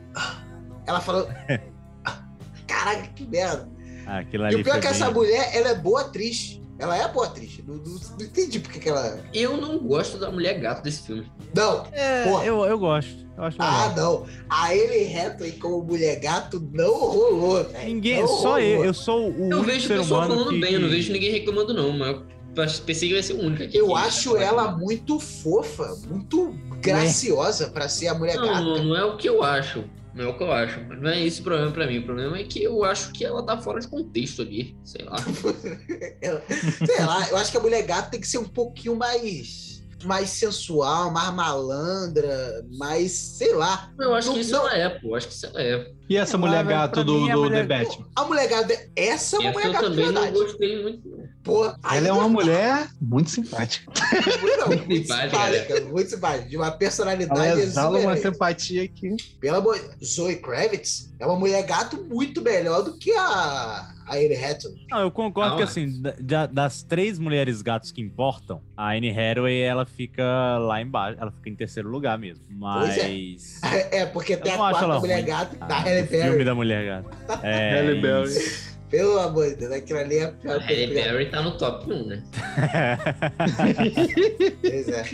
Ela 0.85 0.99
falou. 1.01 1.27
Caraca, 2.67 3.07
que 3.15 3.25
merda. 3.27 3.69
Ah, 4.05 4.19
Aquilo 4.19 4.49
E 4.49 4.55
o 4.55 4.63
pior 4.63 4.77
é 4.77 4.79
que 4.79 4.87
essa 4.87 5.11
mulher, 5.11 5.55
ela 5.55 5.69
é 5.69 5.75
boa 5.75 6.01
atriz. 6.01 6.60
Ela 6.81 6.97
é 6.97 7.07
boa 7.07 7.27
atriz. 7.27 7.59
Não, 7.67 7.75
não- 7.75 7.83
não 7.83 8.25
entendi 8.25 8.59
porque 8.59 8.79
que 8.79 8.89
ela. 8.89 9.19
Eu 9.33 9.55
não 9.57 9.77
gosto 9.77 10.17
da 10.17 10.31
mulher 10.31 10.59
gato 10.59 10.83
desse 10.83 11.03
filme. 11.03 11.31
Não. 11.55 11.85
É, 11.91 12.23
Porra. 12.23 12.45
eu, 12.45 12.65
eu 12.65 12.79
gosto. 12.79 13.21
Eu 13.37 13.43
acho 13.43 13.57
Ah, 13.59 13.87
legal. 13.89 13.95
não. 13.95 14.25
A 14.49 14.75
ele 14.75 15.15
Hathaway 15.17 15.51
como 15.53 15.83
mulher 15.83 16.19
gato 16.19 16.59
não 16.73 16.91
rolou. 16.93 17.65
Ninguém, 17.85 18.19
Não 18.21 18.27
só 18.27 18.35
rolou. 18.53 18.59
eu. 18.59 18.85
Eu 18.85 18.93
sou 18.93 19.29
o 19.31 19.37
Eu 19.37 19.43
único 19.45 19.63
vejo 19.63 19.85
o 19.85 19.87
ser 19.87 19.97
pessoal 19.99 20.21
humano 20.25 20.35
falando 20.41 20.53
que... 20.55 20.59
bem, 20.61 20.73
eu 20.73 20.79
não 20.79 20.89
vejo 20.89 21.13
ninguém 21.13 21.31
reclamando, 21.31 21.73
não, 21.73 21.91
mas 21.91 22.09
eu 22.09 22.23
pensei 22.85 23.07
que 23.09 23.13
vai 23.13 23.23
ser 23.23 23.33
o 23.33 23.39
único 23.45 23.63
aqui. 23.63 23.77
Eu 23.77 23.95
acho 23.95 24.35
ela 24.37 24.71
muito 24.75 25.19
fofa, 25.19 25.97
muito 26.09 26.53
graciosa 26.81 27.69
pra 27.69 27.87
ser 27.87 28.07
a 28.09 28.13
mulher 28.13 28.35
Não, 28.35 28.45
gata. 28.47 28.61
não, 28.61 28.83
não 28.83 28.95
é 28.95 29.05
o 29.05 29.17
que 29.17 29.27
eu 29.29 29.41
acho. 29.43 29.83
Não 30.13 30.25
é 30.25 30.27
o 30.27 30.37
que 30.37 30.43
eu 30.43 30.51
acho. 30.51 30.79
Mas 30.87 31.01
não 31.01 31.09
é 31.09 31.21
esse 31.25 31.39
o 31.41 31.43
problema 31.43 31.71
pra 31.71 31.87
mim. 31.87 31.99
O 31.99 32.05
problema 32.05 32.37
é 32.37 32.43
que 32.43 32.61
eu 32.63 32.83
acho 32.83 33.11
que 33.13 33.23
ela 33.25 33.43
tá 33.45 33.57
fora 33.57 33.79
de 33.79 33.87
contexto 33.87 34.41
ali. 34.41 34.75
Sei 34.83 35.03
lá. 35.05 35.15
Ela- 36.21 36.43
sei 36.85 37.05
lá, 37.05 37.29
eu 37.29 37.37
acho 37.37 37.51
que 37.51 37.57
a 37.57 37.61
mulher 37.61 37.81
gata 37.83 38.09
tem 38.11 38.19
que 38.19 38.27
ser 38.27 38.37
um 38.37 38.43
pouquinho 38.47 38.95
mais. 38.95 39.71
mais 40.03 40.29
sensual, 40.31 41.11
mais 41.11 41.31
malandra, 41.33 42.65
mais, 42.77 43.11
sei 43.11 43.53
lá. 43.53 43.91
Eu 43.99 44.13
acho 44.15 44.27
Não- 44.29 44.33
que 44.35 44.41
isso 44.41 44.51
não- 44.51 44.67
ela 44.67 44.75
é, 44.77 44.89
pô. 44.89 45.15
Acho 45.15 45.27
que 45.27 45.33
isso 45.33 45.45
ela 45.45 45.61
é. 45.61 45.91
E 46.11 46.17
essa 46.17 46.37
mulher 46.37 46.65
gato 46.65 47.03
do, 47.05 47.25
do 47.25 47.49
The 47.49 47.63
Batman? 47.63 48.05
A 48.17 48.25
mulher 48.25 48.49
gata, 48.49 48.77
essa 48.97 49.37
é 49.37 49.51
mulher 49.51 49.67
eu 49.67 49.71
gata 49.73 49.89
de 49.89 49.95
também 49.95 50.11
não 50.11 50.21
verdade. 50.21 50.43
gostei 50.43 50.81
muito. 50.83 51.21
Pô, 51.43 51.65
Ela 51.91 52.07
é 52.07 52.11
uma 52.11 52.27
mulher 52.29 52.87
muito 53.01 53.29
simpática. 53.31 53.91
Não, 54.59 54.67
muito 54.67 55.07
simpática, 55.07 55.29
simpática, 55.29 55.81
muito 55.89 56.09
simpática. 56.09 56.49
De 56.49 56.57
uma 56.57 56.69
personalidade 56.71 57.39
Ela 57.47 57.59
exala 57.61 57.97
uma 57.99 58.17
simpatia 58.17 58.87
que. 58.87 59.15
Pela 59.39 59.57
amor, 59.59 59.79
Zoe 60.03 60.35
Kravitz 60.35 61.11
é 61.19 61.25
uma 61.25 61.35
mulher 61.37 61.63
gato 61.63 62.03
muito 62.03 62.41
melhor 62.41 62.83
do 62.83 62.97
que 62.97 63.11
a, 63.11 63.23
a 64.05 64.15
Anne 64.15 64.35
Hathaway. 64.35 64.85
Não, 64.91 64.99
eu 64.99 65.09
concordo 65.11 65.53
Ah, 65.53 65.57
que 65.57 65.63
assim, 65.63 65.99
da- 66.01 66.15
da- 66.19 66.45
das 66.45 66.83
três 66.83 67.17
mulheres 67.17 67.61
gatos 67.63 67.91
que 67.91 68.01
importam, 68.01 68.61
a 68.77 68.91
Anne 68.91 69.09
Hathaway, 69.09 69.61
ela 69.61 69.85
fica 69.85 70.57
lá 70.59 70.79
embaixo, 70.81 71.17
ela 71.19 71.31
fica 71.31 71.49
em 71.49 71.55
terceiro 71.55 71.89
lugar 71.89 72.19
mesmo. 72.19 72.43
Mas... 72.49 73.59
Pois 73.61 73.63
É, 73.91 74.05
porque 74.13 74.37
tem 74.37 74.53
a 74.53 74.57
não 74.57 74.65
acho 74.65 74.79
quarta 74.79 74.99
mulher 74.99 75.15
ruim. 75.15 75.25
gata 75.25 75.57
Ah, 75.59 75.65
da 75.65 75.75
Halle 76.01 76.17
o 76.17 76.21
filme 76.21 76.31
Berry. 76.31 76.45
da 76.45 76.55
mulher 76.55 76.85
gata. 76.85 77.47
É, 77.47 77.77
Halle 77.79 78.01
Berry. 78.01 78.33
Pelo 78.91 79.17
amor 79.19 79.47
de 79.49 79.55
Deus, 79.55 79.71
aquilo 79.71 79.99
ali 79.99 80.17
é 80.17 80.25
a 80.25 80.31
pior 80.33 80.59
A 80.59 80.63
Halle 80.65 80.87
Berry 80.87 81.29
tá 81.31 81.41
no 81.41 81.57
top 81.57 81.89
1, 81.91 82.05
né? 82.07 82.23
Pois 84.61 84.87
é. 84.89 85.05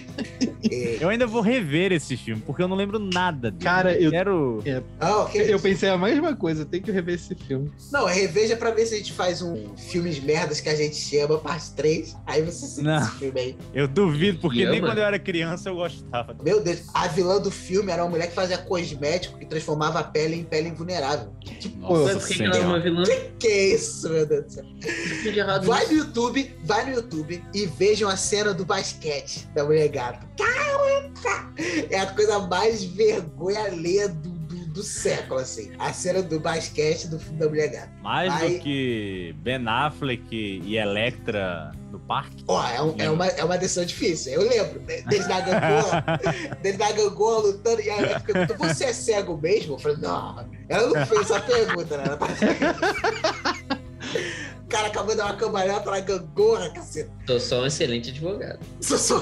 E- 0.70 0.98
Eu 0.99 1.10
ainda 1.10 1.28
vou 1.28 1.41
rever 1.41 1.91
esse 1.91 2.18
filme, 2.18 2.41
porque 2.45 2.62
eu 2.64 2.68
não 2.68 2.76
lembro 2.76 2.98
nada 2.99 3.52
dele. 3.52 3.64
Cara, 3.64 3.94
eu- 3.95 4.10
quero... 4.12 4.62
É, 4.66 4.82
Ah, 4.99 5.18
ok. 5.22 5.54
eu 5.54 5.60
pensei 5.60 5.90
a 5.90 5.98
mesma 5.98 6.36
coisa, 6.36 6.66
tem 6.66 6.82
que 6.82 6.91
rever 6.91 7.16
esse 7.16 7.36
filme. 7.36 7.72
Não, 7.91 8.06
reveja 8.06 8.56
pra 8.58 8.72
ver 8.72 8.86
se 8.88 8.95
a 8.95 8.98
gente 8.98 9.14
faz 9.14 9.41
um 9.41 9.76
filmes 9.78 10.20
merdas 10.20 10.60
que 10.60 10.70
a 10.70 10.76
gente 10.76 10.95
chama, 10.95 11.38
parte 11.38 11.72
3. 11.76 12.16
Aí 12.26 12.41
você 12.41 12.66
assiste 12.66 12.82
Não. 12.84 12.98
esse 12.99 13.12
filme 13.12 13.40
aí. 13.40 13.58
Eu 13.74 13.88
duvido, 13.88 14.40
porque 14.40 14.66
nem 14.66 14.80
Ama? 14.80 14.88
quando 14.90 14.98
eu 14.98 15.04
era 15.04 15.20
criança 15.20 15.70
eu 15.70 15.76
gostava. 15.76 16.36
Meu 16.44 16.60
Deus, 16.62 16.84
a 16.94 17.08
vilã 17.08 17.40
do 17.40 17.52
filme 17.52 17.91
era 17.91 18.04
uma 18.04 18.10
mulher 18.10 18.28
que 18.28 18.34
fazia 18.34 18.58
cosmético 18.58 19.38
que 19.38 19.45
transformava 19.45 19.99
a 19.99 20.04
pele 20.04 20.36
em 20.36 20.44
pele 20.44 20.70
invulnerável. 20.70 21.30
Que, 21.41 21.70
Nossa 21.78 22.18
por 22.18 22.28
que 22.28 22.34
que 22.36 22.44
ela 22.44 22.58
é 22.58 22.62
uma 22.62 22.80
vilã? 22.80 23.04
que, 23.04 23.16
que 23.40 23.48
é 23.48 23.66
isso, 23.73 24.10
meu 24.10 24.26
Deus 24.26 24.45
do 24.45 24.52
céu? 24.52 24.65
Vai 25.64 25.85
no 25.88 25.94
YouTube, 25.94 26.56
vai 26.64 26.85
no 26.85 26.95
YouTube 26.95 27.44
e 27.53 27.65
vejam 27.65 28.10
a 28.10 28.18
cena 28.18 28.53
do 28.53 28.65
basquete 28.65 29.48
da 29.53 29.64
mulher 29.64 29.88
gata. 29.89 30.27
Caraca! 30.38 31.53
É 31.89 31.99
a 31.99 32.07
coisa 32.07 32.39
mais 32.39 32.84
vergonha 32.84 34.07
do, 34.10 34.36
do, 34.78 34.84
século, 34.84 35.40
assim. 35.40 35.72
A 35.80 35.91
cena 35.91 36.22
do 36.22 36.40
basquete 36.40 37.08
do 37.08 37.20
filme 37.20 37.40
da 37.40 37.48
mulher 37.49 37.68
gata. 37.70 37.91
Mais 38.02 38.32
Vai- 38.34 38.49
do 38.56 38.60
que 38.60 39.36
Ben 39.40 39.68
Affleck 39.68 40.24
e 40.32 40.78
Electra 40.78 41.72
no 41.91 41.99
parque. 41.99 42.44
Ó, 42.48 42.64
é, 42.68 42.82
um- 42.82 42.95
é 42.98 43.10
uma, 43.10 43.28
é 43.28 43.44
uma 43.44 43.58
decisão 43.58 43.84
difícil. 43.86 44.34
Eu 44.34 44.48
lembro 44.48 44.80
de- 44.80 45.02
deles 45.04 45.28
na 45.28 45.41
gangorra, 45.41 46.04
deles 46.62 46.78
na 46.78 46.91
gangorra 46.91 47.40
lutando 47.48 47.82
e 47.82 47.90
a 47.90 47.98
Alex 47.98 48.22
perguntou: 48.24 48.58
Você 48.58 48.86
é 48.86 48.94
cego 48.94 49.38
mesmo? 49.38 49.74
Eu 49.76 49.80
falei: 49.80 49.98
Não, 49.98 50.45
ela 50.70 50.88
não 50.88 51.06
fez 51.06 51.22
essa 51.22 51.40
pergunta, 51.41 51.98
né? 51.98 52.04
Ela 52.06 52.18
tá... 52.18 52.28
O 54.64 54.68
cara 54.70 54.88
acabou 54.88 55.12
de 55.12 55.18
dar 55.18 55.26
uma 55.26 55.36
cambalhota 55.36 55.91
na 55.91 55.99
gangorra, 55.99 56.70
caceta. 56.70 57.12
Tô 57.26 57.40
só 57.40 57.62
um 57.62 57.66
excelente 57.66 58.10
advogado. 58.12 58.60
Sou 58.82 58.98
só 58.98 59.20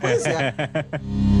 Pois 0.00 0.24
é. 0.26 0.54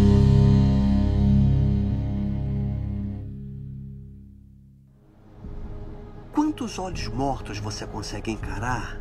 Quantos 6.60 6.78
olhos 6.78 7.08
mortos 7.08 7.58
você 7.58 7.86
consegue 7.86 8.30
encarar 8.30 9.00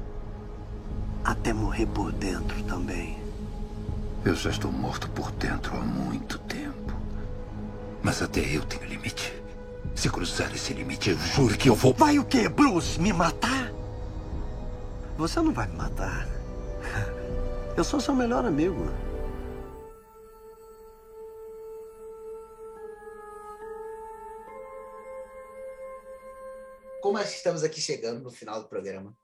até 1.25 1.51
morrer 1.51 1.87
por 1.87 2.09
dentro 2.09 2.63
também? 2.63 3.21
Eu 4.23 4.33
já 4.33 4.49
estou 4.49 4.71
morto 4.71 5.09
por 5.09 5.29
dentro 5.31 5.75
há 5.75 5.81
muito 5.81 6.39
tempo. 6.39 6.93
Mas 8.01 8.21
até 8.21 8.39
eu 8.39 8.63
tenho 8.63 8.85
limite. 8.85 9.33
Se 9.93 10.09
cruzar 10.09 10.55
esse 10.55 10.73
limite, 10.73 11.09
eu 11.09 11.17
juro 11.17 11.57
que 11.57 11.69
eu 11.69 11.75
vou. 11.75 11.93
Vai 11.93 12.17
o 12.17 12.23
quê, 12.23 12.47
Bruce? 12.47 12.97
Me 12.97 13.11
matar? 13.11 13.73
Você 15.17 15.41
não 15.41 15.51
vai 15.51 15.67
me 15.67 15.75
matar. 15.75 16.29
Eu 17.75 17.83
sou 17.83 17.99
seu 17.99 18.15
melhor 18.15 18.45
amigo. 18.45 18.87
Como 27.01 27.17
nós 27.17 27.33
estamos 27.33 27.63
aqui 27.63 27.79
chegando 27.79 28.21
no 28.21 28.29
final 28.29 28.61
do 28.61 28.67
programa, 28.67 29.15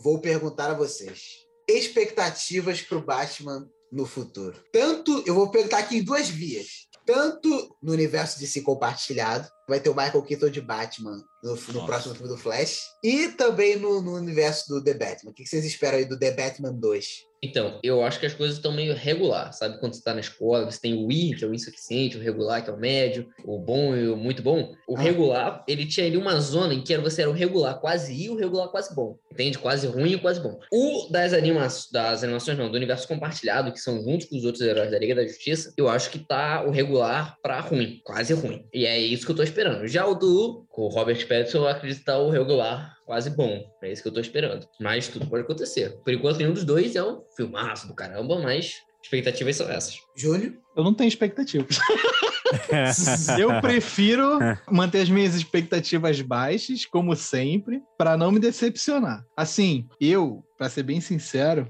vou 0.00 0.18
perguntar 0.18 0.70
a 0.70 0.74
vocês: 0.74 1.46
expectativas 1.68 2.80
para 2.80 2.96
o 2.96 3.04
Batman 3.04 3.68
no 3.92 4.06
futuro? 4.06 4.58
Tanto, 4.72 5.22
eu 5.26 5.34
vou 5.34 5.50
perguntar 5.50 5.78
aqui 5.78 5.98
em 5.98 6.02
duas 6.02 6.28
vias. 6.28 6.88
Tanto 7.04 7.76
no 7.82 7.92
universo 7.92 8.38
de 8.38 8.46
si 8.46 8.60
compartilhado, 8.60 9.48
vai 9.66 9.80
ter 9.80 9.88
o 9.88 9.94
Michael 9.94 10.22
Keaton 10.22 10.50
de 10.50 10.60
Batman 10.60 11.22
no, 11.42 11.54
no 11.54 11.86
próximo 11.86 12.14
filme 12.14 12.28
do 12.28 12.36
Flash, 12.36 12.82
e 13.02 13.28
também 13.28 13.76
no, 13.76 14.02
no 14.02 14.14
universo 14.14 14.68
do 14.68 14.84
The 14.84 14.94
Batman. 14.94 15.30
O 15.30 15.34
que 15.34 15.46
vocês 15.46 15.64
esperam 15.64 15.98
aí 15.98 16.04
do 16.04 16.18
The 16.18 16.32
Batman 16.32 16.72
2? 16.72 17.27
Então, 17.42 17.78
eu 17.82 18.02
acho 18.02 18.18
que 18.18 18.26
as 18.26 18.34
coisas 18.34 18.56
estão 18.56 18.72
meio 18.72 18.94
regular, 18.94 19.52
sabe? 19.52 19.78
Quando 19.78 19.94
você 19.94 20.02
tá 20.02 20.12
na 20.12 20.20
escola, 20.20 20.64
você 20.64 20.80
tem 20.80 20.94
o 20.94 21.10
I, 21.10 21.34
que 21.36 21.44
é 21.44 21.46
o 21.46 21.54
insuficiente, 21.54 22.16
o 22.16 22.20
regular, 22.20 22.64
que 22.64 22.70
é 22.70 22.72
o 22.72 22.76
médio, 22.78 23.28
o 23.44 23.58
bom 23.58 23.94
e 23.96 24.08
o 24.08 24.16
muito 24.16 24.42
bom. 24.42 24.72
O 24.88 24.96
Ah. 24.96 25.00
regular, 25.00 25.64
ele 25.68 25.86
tinha 25.86 26.06
ali 26.06 26.16
uma 26.16 26.40
zona 26.40 26.74
em 26.74 26.82
que 26.82 26.92
era- 26.92 27.02
você 27.02 27.22
era 27.22 27.30
o 27.30 27.34
regular 27.34 27.80
quase 27.80 28.12
I 28.12 28.24
e 28.24 28.30
o 28.30 28.36
regular 28.36 28.68
quase 28.68 28.94
bom. 28.94 29.16
Entende? 29.32 29.56
Quase 29.58 29.86
ruim 29.86 30.12
e 30.14 30.18
quase 30.18 30.40
bom. 30.40 30.58
O 30.72 31.08
das, 31.12 31.32
anima 31.32 31.66
das 31.92 32.24
animações, 32.24 32.58
não, 32.58 32.68
do 32.70 32.76
universo 32.76 33.06
compartilhado, 33.06 33.72
que 33.72 33.78
são 33.78 34.02
juntos 34.02 34.26
com 34.26 34.36
os 34.36 34.44
outros 34.44 34.62
heróis 34.64 34.90
da 34.90 34.98
Liga 34.98 35.14
da 35.14 35.24
Justiça, 35.26 35.72
eu 35.76 35.88
acho 35.88 36.10
que 36.10 36.18
tá 36.18 36.64
o 36.66 36.70
regular 36.70 37.36
pra 37.40 37.60
ruim, 37.60 38.00
quase 38.04 38.32
ruim. 38.34 38.64
E 38.74 38.84
é 38.84 38.98
isso 38.98 39.24
que 39.24 39.30
eu 39.30 39.36
tô 39.36 39.42
esperando. 39.44 39.86
Já 39.86 40.04
o 40.06 40.14
do 40.14 40.66
o 40.78 40.86
Robert 40.86 41.26
Pattinson, 41.26 41.58
eu 41.58 41.68
acredito 41.68 41.98
que 41.98 42.04
tá 42.04 42.16
o 42.18 42.30
regular 42.30 42.96
quase 43.04 43.30
bom. 43.30 43.64
É 43.82 43.90
isso 43.90 44.00
que 44.00 44.08
eu 44.08 44.14
tô 44.14 44.20
esperando. 44.20 44.64
Mas 44.80 45.08
tudo 45.08 45.26
pode 45.26 45.42
acontecer. 45.42 45.98
Por 46.04 46.12
enquanto, 46.12 46.38
nenhum 46.38 46.52
dos 46.52 46.64
dois 46.64 46.94
é 46.94 47.02
um 47.02 47.20
filmaço 47.36 47.88
do 47.88 47.94
caramba, 47.96 48.38
mas 48.38 48.74
expectativas 49.02 49.56
são 49.56 49.68
essas. 49.68 49.96
Júlio? 50.16 50.56
Eu 50.76 50.84
não 50.84 50.94
tenho 50.94 51.08
expectativas. 51.08 51.78
Eu 53.38 53.60
prefiro 53.60 54.38
manter 54.70 55.00
as 55.02 55.10
minhas 55.10 55.34
expectativas 55.34 56.20
baixas, 56.22 56.86
como 56.86 57.14
sempre, 57.14 57.82
para 57.98 58.16
não 58.16 58.30
me 58.30 58.38
decepcionar. 58.38 59.22
Assim, 59.36 59.86
eu, 60.00 60.42
para 60.56 60.70
ser 60.70 60.82
bem 60.82 60.98
sincero, 60.98 61.68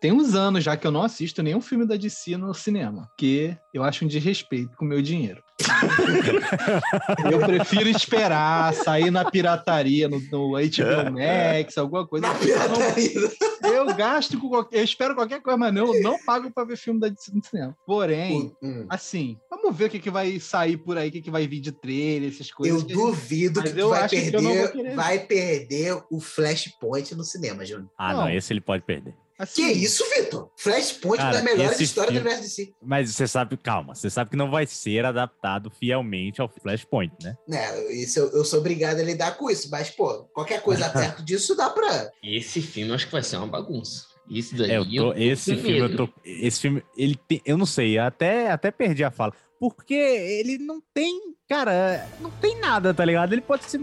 tem 0.00 0.12
uns 0.12 0.34
anos 0.34 0.64
já 0.64 0.78
que 0.78 0.86
eu 0.86 0.90
não 0.90 1.02
assisto 1.02 1.42
nenhum 1.42 1.60
filme 1.60 1.86
da 1.86 1.96
DC 1.96 2.38
no 2.38 2.54
cinema, 2.54 3.06
que 3.18 3.54
eu 3.74 3.82
acho 3.82 4.04
um 4.04 4.08
desrespeito 4.08 4.74
com 4.78 4.86
o 4.86 4.88
meu 4.88 5.02
dinheiro. 5.02 5.43
eu 7.30 7.38
prefiro 7.38 7.88
esperar, 7.88 8.74
sair 8.74 9.10
na 9.10 9.30
pirataria, 9.30 10.08
no, 10.08 10.18
no 10.18 10.50
HBO 10.52 11.12
Max, 11.12 11.78
alguma 11.78 12.06
coisa. 12.06 12.26
Na 12.26 12.34
pirataria. 12.34 13.30
Eu 13.62 13.86
gasto 13.94 14.38
com 14.38 14.48
qualquer. 14.48 14.78
Eu 14.78 14.84
espero 14.84 15.14
qualquer 15.14 15.40
coisa, 15.40 15.56
mas 15.56 15.74
eu 15.74 16.00
não 16.02 16.18
pago 16.24 16.50
pra 16.50 16.64
ver 16.64 16.76
filme 16.76 17.00
da 17.00 17.08
DC 17.08 17.32
no 17.32 17.42
cinema. 17.44 17.76
Porém, 17.86 18.52
Hum. 18.62 18.86
assim, 18.88 19.38
vamos 19.50 19.74
ver 19.76 19.86
o 19.86 19.90
que, 19.90 19.98
que 19.98 20.10
vai 20.10 20.38
sair 20.40 20.76
por 20.76 20.98
aí, 20.98 21.08
o 21.08 21.12
que, 21.12 21.22
que 21.22 21.30
vai 21.30 21.46
vir 21.46 21.60
de 21.60 21.72
trailer, 21.72 22.30
essas 22.30 22.50
coisas. 22.50 22.82
Eu 22.82 22.86
duvido 22.88 23.60
Mas 23.60 23.70
que 23.70 23.74
tu 23.76 23.80
eu 23.80 23.88
vai 23.90 24.08
que 24.08 24.16
eu 24.16 24.30
perder, 24.32 24.72
querer. 24.72 24.94
vai 24.96 25.18
perder 25.20 26.02
o 26.10 26.20
Flashpoint 26.20 27.14
no 27.14 27.24
cinema, 27.24 27.64
Júnior. 27.64 27.88
Ah, 27.98 28.12
não, 28.12 28.20
Não. 28.22 28.30
esse 28.30 28.52
ele 28.52 28.60
pode 28.60 28.82
perder. 28.84 29.14
Assim, 29.38 29.62
Que 29.66 29.72
isso, 29.72 30.04
Vitor? 30.14 30.50
Flashpoint 30.56 31.14
é 31.20 31.24
Cara, 31.24 31.32
das 31.34 31.44
melhores 31.44 31.72
esse 31.72 31.84
histórias 31.84 32.12
do 32.14 32.20
filme- 32.20 32.30
universo 32.36 32.56
DC. 32.56 32.72
Mas 32.82 33.10
você 33.10 33.26
sabe, 33.26 33.56
calma, 33.56 33.94
você 33.94 34.08
sabe 34.08 34.30
que 34.30 34.36
não 34.36 34.50
vai 34.50 34.66
ser 34.66 35.04
adaptado 35.04 35.70
fielmente 35.70 36.40
ao 36.40 36.48
Flashpoint, 36.48 37.12
né? 37.22 37.36
Né, 37.48 37.92
isso 37.92 38.18
eu, 38.20 38.30
eu 38.30 38.44
sou 38.44 38.60
obrigado 38.60 39.00
a 39.00 39.02
lidar 39.02 39.36
com 39.36 39.50
isso, 39.50 39.68
mas, 39.70 39.90
pô, 39.90 40.24
qualquer 40.32 40.62
coisa 40.62 40.88
perto 40.90 41.22
disso 41.24 41.54
dá 41.56 41.68
pra. 41.70 42.10
Esse 42.22 42.62
filme 42.62 42.90
eu 42.90 42.94
acho 42.94 43.06
que 43.06 43.12
vai 43.12 43.22
ser 43.22 43.36
uma 43.38 43.46
bagunça. 43.46 44.06
Isso 44.30 44.56
daí. 44.56 44.70
É, 44.70 44.78
eu 44.78 44.84
tô- 44.86 45.12
esse 45.14 45.54
com 45.56 45.60
filme, 45.62 45.78
eu 45.78 45.88
medo. 45.88 46.06
tô. 46.06 46.20
Esse 46.24 46.60
filme, 46.60 46.82
ele 46.96 47.14
tem. 47.28 47.42
Eu 47.44 47.58
não 47.58 47.66
sei, 47.66 47.98
até, 47.98 48.50
até 48.50 48.70
perdi 48.70 49.04
a 49.04 49.10
fala. 49.10 49.34
Porque 49.60 49.94
ele 49.94 50.58
não 50.58 50.80
tem. 50.94 51.20
Cara, 51.48 52.08
não 52.20 52.30
tem 52.30 52.58
nada, 52.58 52.94
tá 52.94 53.04
ligado? 53.04 53.32
Ele 53.34 53.42
pode 53.42 53.64
ser 53.64 53.78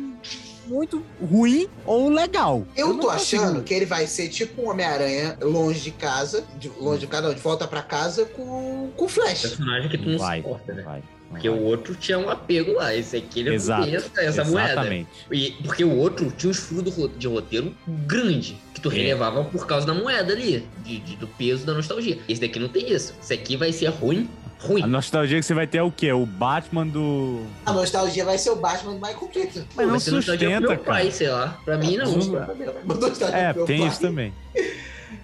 muito 0.68 1.04
ruim 1.22 1.68
ou 1.86 2.10
legal. 2.10 2.66
Eu, 2.76 2.90
não 2.90 3.00
tô 3.00 3.08
consigo- 3.12 3.42
achando 3.44 3.64
que 3.64 3.74
ele 3.74 3.86
vai 3.86 4.08
ser 4.08 4.30
tipo 4.30 4.62
um 4.64 4.70
Homem-Aranha 4.70 5.38
longe 5.42 5.80
de 5.82 5.92
casa, 5.92 6.44
de, 6.60 6.70
longe 6.80 7.00
de 7.02 7.08
casa, 7.08 7.28
não, 7.28 7.34
de 7.34 7.42
volta 7.42 7.68
pra 7.68 7.82
casa 7.82 8.26
com, 8.26 8.92
com 8.96 9.06
o 9.06 9.10
Flash. 9.10 9.42
personagem 9.42 9.90
que 9.90 9.98
tu 9.98 10.10
não 10.10 10.18
Vai, 10.18 10.42
se 10.42 10.48
importa, 10.48 10.74
né? 10.74 10.82
vai. 10.84 11.04
Porque 11.30 11.48
o 11.48 11.62
outro 11.64 11.96
tinha 11.96 12.20
um 12.20 12.30
apego 12.30 12.74
lá. 12.74 12.94
Esse 12.94 13.16
aqui 13.16 13.40
ele 13.40 13.54
Exato, 13.54 13.82
não 13.84 13.88
tem 13.88 13.96
essa, 13.96 14.22
essa 14.22 14.44
moeda. 14.44 14.72
exatamente. 14.74 15.10
E, 15.32 15.52
porque 15.64 15.82
o 15.82 15.96
outro 15.96 16.30
tinha 16.38 16.52
um 16.52 16.54
furo 16.54 16.82
do 16.82 16.90
ro- 16.90 17.08
de 17.08 17.26
roteiro 17.26 17.74
grande, 17.88 18.58
que 18.74 18.82
tu 18.82 18.92
É. 18.92 18.96
relevava 18.96 19.42
por 19.46 19.66
causa 19.66 19.88
da 19.88 19.94
moeda 19.94 20.34
ali, 20.34 20.68
de, 20.84 21.00
de- 21.00 21.16
do 21.16 21.28
peso 21.28 21.66
da 21.66 21.74
nostalgia. 21.74 22.20
Esse 22.28 22.42
daqui 22.42 22.60
não 22.60 22.68
tem 22.68 22.92
isso. 22.92 23.14
Esse 23.24 23.34
aqui 23.34 23.56
vai 23.56 23.72
ser 23.72 23.88
ruim, 23.92 24.30
ruim. 24.62 24.84
A 24.84 24.88
nostalgia 24.88 25.40
que 25.40 25.46
você 25.46 25.54
vai 25.54 25.68
ter 25.68 25.80
é 25.80 25.84
o 25.84 25.92
quê? 25.92 26.12
O 26.12 26.26
Batman 26.26 26.86
do. 26.88 27.42
A 27.66 27.74
nostalgia 27.74 28.24
vai 28.26 28.38
ser 28.38 28.52
o 28.52 28.56
Batman 28.56 28.94
do 28.94 29.00
Michael 29.00 29.28
Keaton. 29.28 29.62
Mas 29.76 29.86
não 29.86 29.92
vai 29.92 30.00
ser 30.00 30.12
nostalgia 30.12 30.48
pro 30.50 30.58
sustenta, 30.60 30.76
meu 30.76 30.84
pai, 30.94 31.02
cara. 31.04 31.12
sei 31.16 31.30
lá. 31.30 31.60
Pra 31.66 31.78
mim, 31.78 31.98
não. 31.98 32.12
Não- 32.12 33.28
É, 33.34 33.54
tem 33.66 33.80
pai. 33.80 33.88
isso 33.88 34.00
também. 34.02 34.34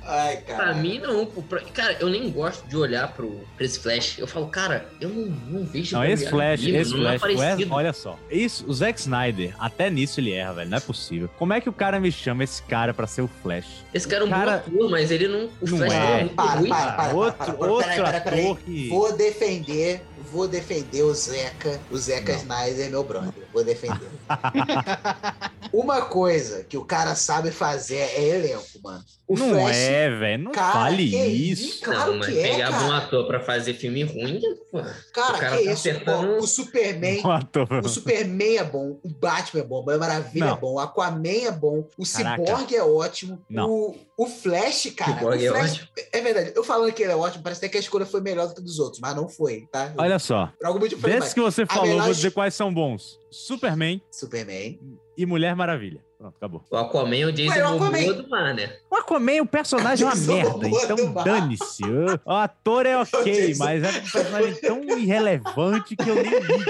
Ai, 0.09 0.38
Pra 0.38 0.55
cara. 0.55 0.73
mim, 0.75 0.99
não. 0.99 1.25
pra- 1.25 1.59
Cara, 1.73 1.97
eu 1.99 2.07
nem 2.09 2.29
gosto 2.31 2.65
de 2.67 2.77
olhar 2.77 3.11
pro, 3.13 3.41
pra 3.57 3.65
esse 3.65 3.77
Flash. 3.79 4.17
Eu 4.17 4.25
falo, 4.25 4.47
cara, 4.47 4.88
eu 5.01 5.09
não, 5.09 5.25
não 5.25 5.65
vejo... 5.65 5.95
Não, 5.95 6.05
esse 6.05 6.29
Flash, 6.29 6.61
esse 6.61 6.75
é 6.75 6.85
Flash, 6.85 7.23
Ezra- 7.25 7.38
parecido. 7.47 7.73
olha 7.73 7.91
só. 7.93 8.17
Isso, 8.31 8.63
o 8.67 8.73
Zack 8.73 8.99
Snyder, 8.99 9.53
até 9.59 9.89
nisso 9.89 10.19
ele 10.21 10.31
erra, 10.31 10.53
velho. 10.53 10.69
Não 10.69 10.77
é 10.77 10.81
possível. 10.81 11.29
Como 11.38 11.51
é 11.53 11.59
que 11.59 11.67
o 11.67 11.73
cara 11.73 11.99
me 11.99 12.11
chama 12.11 12.43
esse 12.43 12.61
cara 12.63 12.93
pra 12.93 13.05
ser 13.05 13.21
o 13.21 13.27
Flash? 13.43 13.84
Esse 13.93 14.07
cara 14.07 14.23
é 14.23 14.27
um 14.27 14.29
Cara- 14.29 14.63
bom 14.65 14.75
ator, 14.77 14.89
mas 14.91 15.11
ele 15.11 15.27
não... 15.27 15.45
O 15.61 15.69
Não 15.69 15.77
Flash 15.77 15.93
é. 15.93 15.97
é 15.97 16.19
muito 16.21 16.35
Para, 16.35 16.51
ruim. 16.59 16.69
para, 16.69 16.91
para, 16.93 17.13
Outro- 17.15 17.34
para, 17.38 17.53
para, 17.53 17.71
outro 17.71 17.89
peraí, 17.89 18.03
peraí, 18.05 18.21
peraí. 18.21 18.45
ator 18.45 18.59
que- 18.59 18.89
Vou 18.89 19.11
defender, 19.17 20.01
vou 20.31 20.47
defender 20.47 21.03
o 21.03 21.13
Zeca, 21.13 21.79
o 21.91 21.97
Zeca 21.97 22.31
Não. 22.34 22.39
Snyder, 22.39 22.89
meu 22.89 23.03
brother. 23.03 23.34
Vou 23.53 23.63
defender. 23.63 24.07
Uma 25.73 26.01
coisa 26.03 26.63
que 26.63 26.77
o 26.77 26.85
cara 26.85 27.13
sabe 27.15 27.51
fazer 27.51 27.97
é 27.97 28.29
elenco, 28.35 28.63
mano. 28.84 29.03
O 29.27 29.38
não 29.38 29.49
Flash, 29.49 29.75
é, 29.75 29.97
velho. 30.10 30.44
Não 30.44 30.52
Cara, 30.52 30.74
fale 30.74 31.10
que 31.10 31.26
isso. 31.26 31.84
Claro 31.84 32.11
não, 32.11 32.19
mas 32.19 32.28
que 32.28 32.40
é, 32.40 32.69
um 32.69 32.91
ator 32.91 33.28
pra 33.28 33.40
fazer 33.40 33.74
filme 33.74 34.03
ruim, 34.03 34.40
pô. 34.72 34.80
Cara, 35.14 35.38
o 35.38 35.40
cara 35.40 35.57
que 35.57 35.64
tá 35.65 35.72
isso? 35.72 35.72
acertando... 35.72 36.38
O 36.38 36.48
Superman. 36.48 37.22
Um 37.24 37.32
ator. 37.32 37.68
O 37.84 37.90
Superman 37.90 38.57
é 38.57 38.64
bom, 38.64 38.99
o 39.03 39.10
Batman 39.10 39.61
é 39.61 39.64
bom, 39.64 39.80
a 39.80 39.84
Mulher 39.84 39.99
Maravilha 39.99 40.45
Não. 40.45 40.53
é 40.53 40.60
bom, 40.60 40.74
o 40.74 40.80
Aquaman 40.80 41.28
é 41.28 41.52
bom, 41.52 41.88
o 41.98 42.03
Caraca. 42.06 42.45
Cyborg 42.45 42.76
é 42.76 42.84
ótimo, 42.84 43.44
Não. 43.49 43.69
o, 43.69 43.95
o 44.18 44.26
Flash, 44.28 44.91
cara. 44.95 45.14
Cyborg 45.14 45.41
o 45.41 45.45
é 45.45 45.49
Flash, 45.49 45.72
ótimo. 45.74 45.88
é 46.14 46.22
verdade, 46.22 46.52
eu 46.56 46.64
falando 46.64 46.91
que 46.94 47.03
ele 47.03 47.11
é 47.11 47.15
ótimo, 47.15 47.44
parece 47.44 47.60
até 47.60 47.69
que 47.69 47.78
a 47.78 47.80
escolha 47.80 48.06
foi 48.06 48.22
melhor 48.22 48.48
do 48.48 48.53
que 48.53 48.61
a 48.61 48.64
dos 48.64 48.80
outros, 48.80 48.99
mas 48.99 49.15
não 49.15 49.28
foi, 49.28 49.68
tá? 49.72 49.94
Olha 49.98 50.19
só. 50.19 50.52
Por 50.57 50.68
algum 50.68 50.80
motivo 50.80 50.99
eu 50.99 51.02
falei, 51.02 51.19
Desses 51.19 51.34
que 51.34 51.41
você 51.41 51.65
falou, 51.65 51.86
eu 51.86 51.90
melhor 51.91 52.06
vou 52.06 52.14
dizer 52.14 52.32
quais 52.32 52.53
são 52.53 52.74
bons. 52.74 53.19
Superman 53.32 54.02
Superman. 54.11 54.80
e 55.18 55.26
Mulher 55.26 55.56
Maravilha. 55.56 56.06
Pronto, 56.18 56.35
acabou. 56.38 56.65
O 56.72 56.76
Aquaman 56.77 57.15
é 57.18 57.26
o 57.26 57.31
Jason 57.31 57.52
Ué, 57.53 57.64
o 57.64 57.68
Aquaman- 57.76 57.91
Momoa 57.99 58.14
do 58.15 58.27
mar, 58.30 58.53
né? 58.56 58.76
O 58.89 58.95
Aquaman, 58.95 59.41
o 59.41 59.45
personagem 59.45 60.06
é 60.07 60.10
uma 60.10 60.15
merda, 60.15 60.68
então 60.68 61.14
dane-se. 61.14 61.84
O 62.26 62.31
ator 62.31 62.85
é 62.88 62.98
ok, 63.02 63.56
mas 63.60 63.84
é 63.84 63.88
um 63.89 63.94
personagem 63.94 64.56
tão 64.56 64.84
irrelevante 64.98 65.95
que 65.95 66.10
eu 66.10 66.15
nem 66.15 66.23
ligo. 66.39 66.65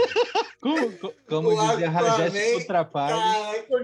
Como, 0.59 0.91
co- 0.97 1.13
como 1.29 1.49
O 1.49 1.67
dizia 1.69 1.89
Aquaman- 1.89 2.17
Jéssica 2.29 2.57
Ultrapalho. 2.57 3.15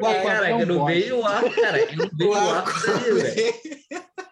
Caraca, 0.01 0.23
Cara, 0.23 0.49
eu 0.51 0.65
não 0.67 0.85
vejo 0.85 1.17
o 1.19 1.25
arco, 1.25 1.49
cara. 1.51 1.79
Eu 1.79 1.95
não 1.97 2.09
vejo 2.13 2.29
o 2.29 2.33
o 2.33 4.22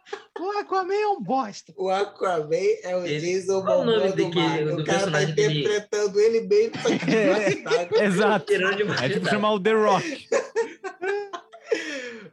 O 0.44 0.60
Aquaman 0.60 0.94
é 0.96 1.08
um 1.08 1.22
bosta. 1.22 1.72
o 1.78 1.88
Aquaman 1.90 2.56
é 2.84 2.96
o 2.98 3.06
Esse- 3.06 3.20
Jason 3.42 3.64
Momoa 3.64 3.86
do 3.86 4.16
daquele- 4.16 4.34
mar. 4.36 4.66
do 4.66 4.82
O 4.82 4.84
cara 4.84 4.86
tá 4.86 4.94
personagem 5.12 5.36
que 5.36 5.42
ele- 5.42 5.60
interpretando 5.60 6.20
ele 6.20 6.42
bem, 6.42 6.72
só 6.82 6.90
que 6.98 7.12
É, 7.16 8.04
Exato. 8.06 8.52
É 8.52 9.10
tipo 9.10 9.30
chamar 9.30 9.52
o 9.54 9.60
The 9.60 9.74
Rock. 9.74 10.28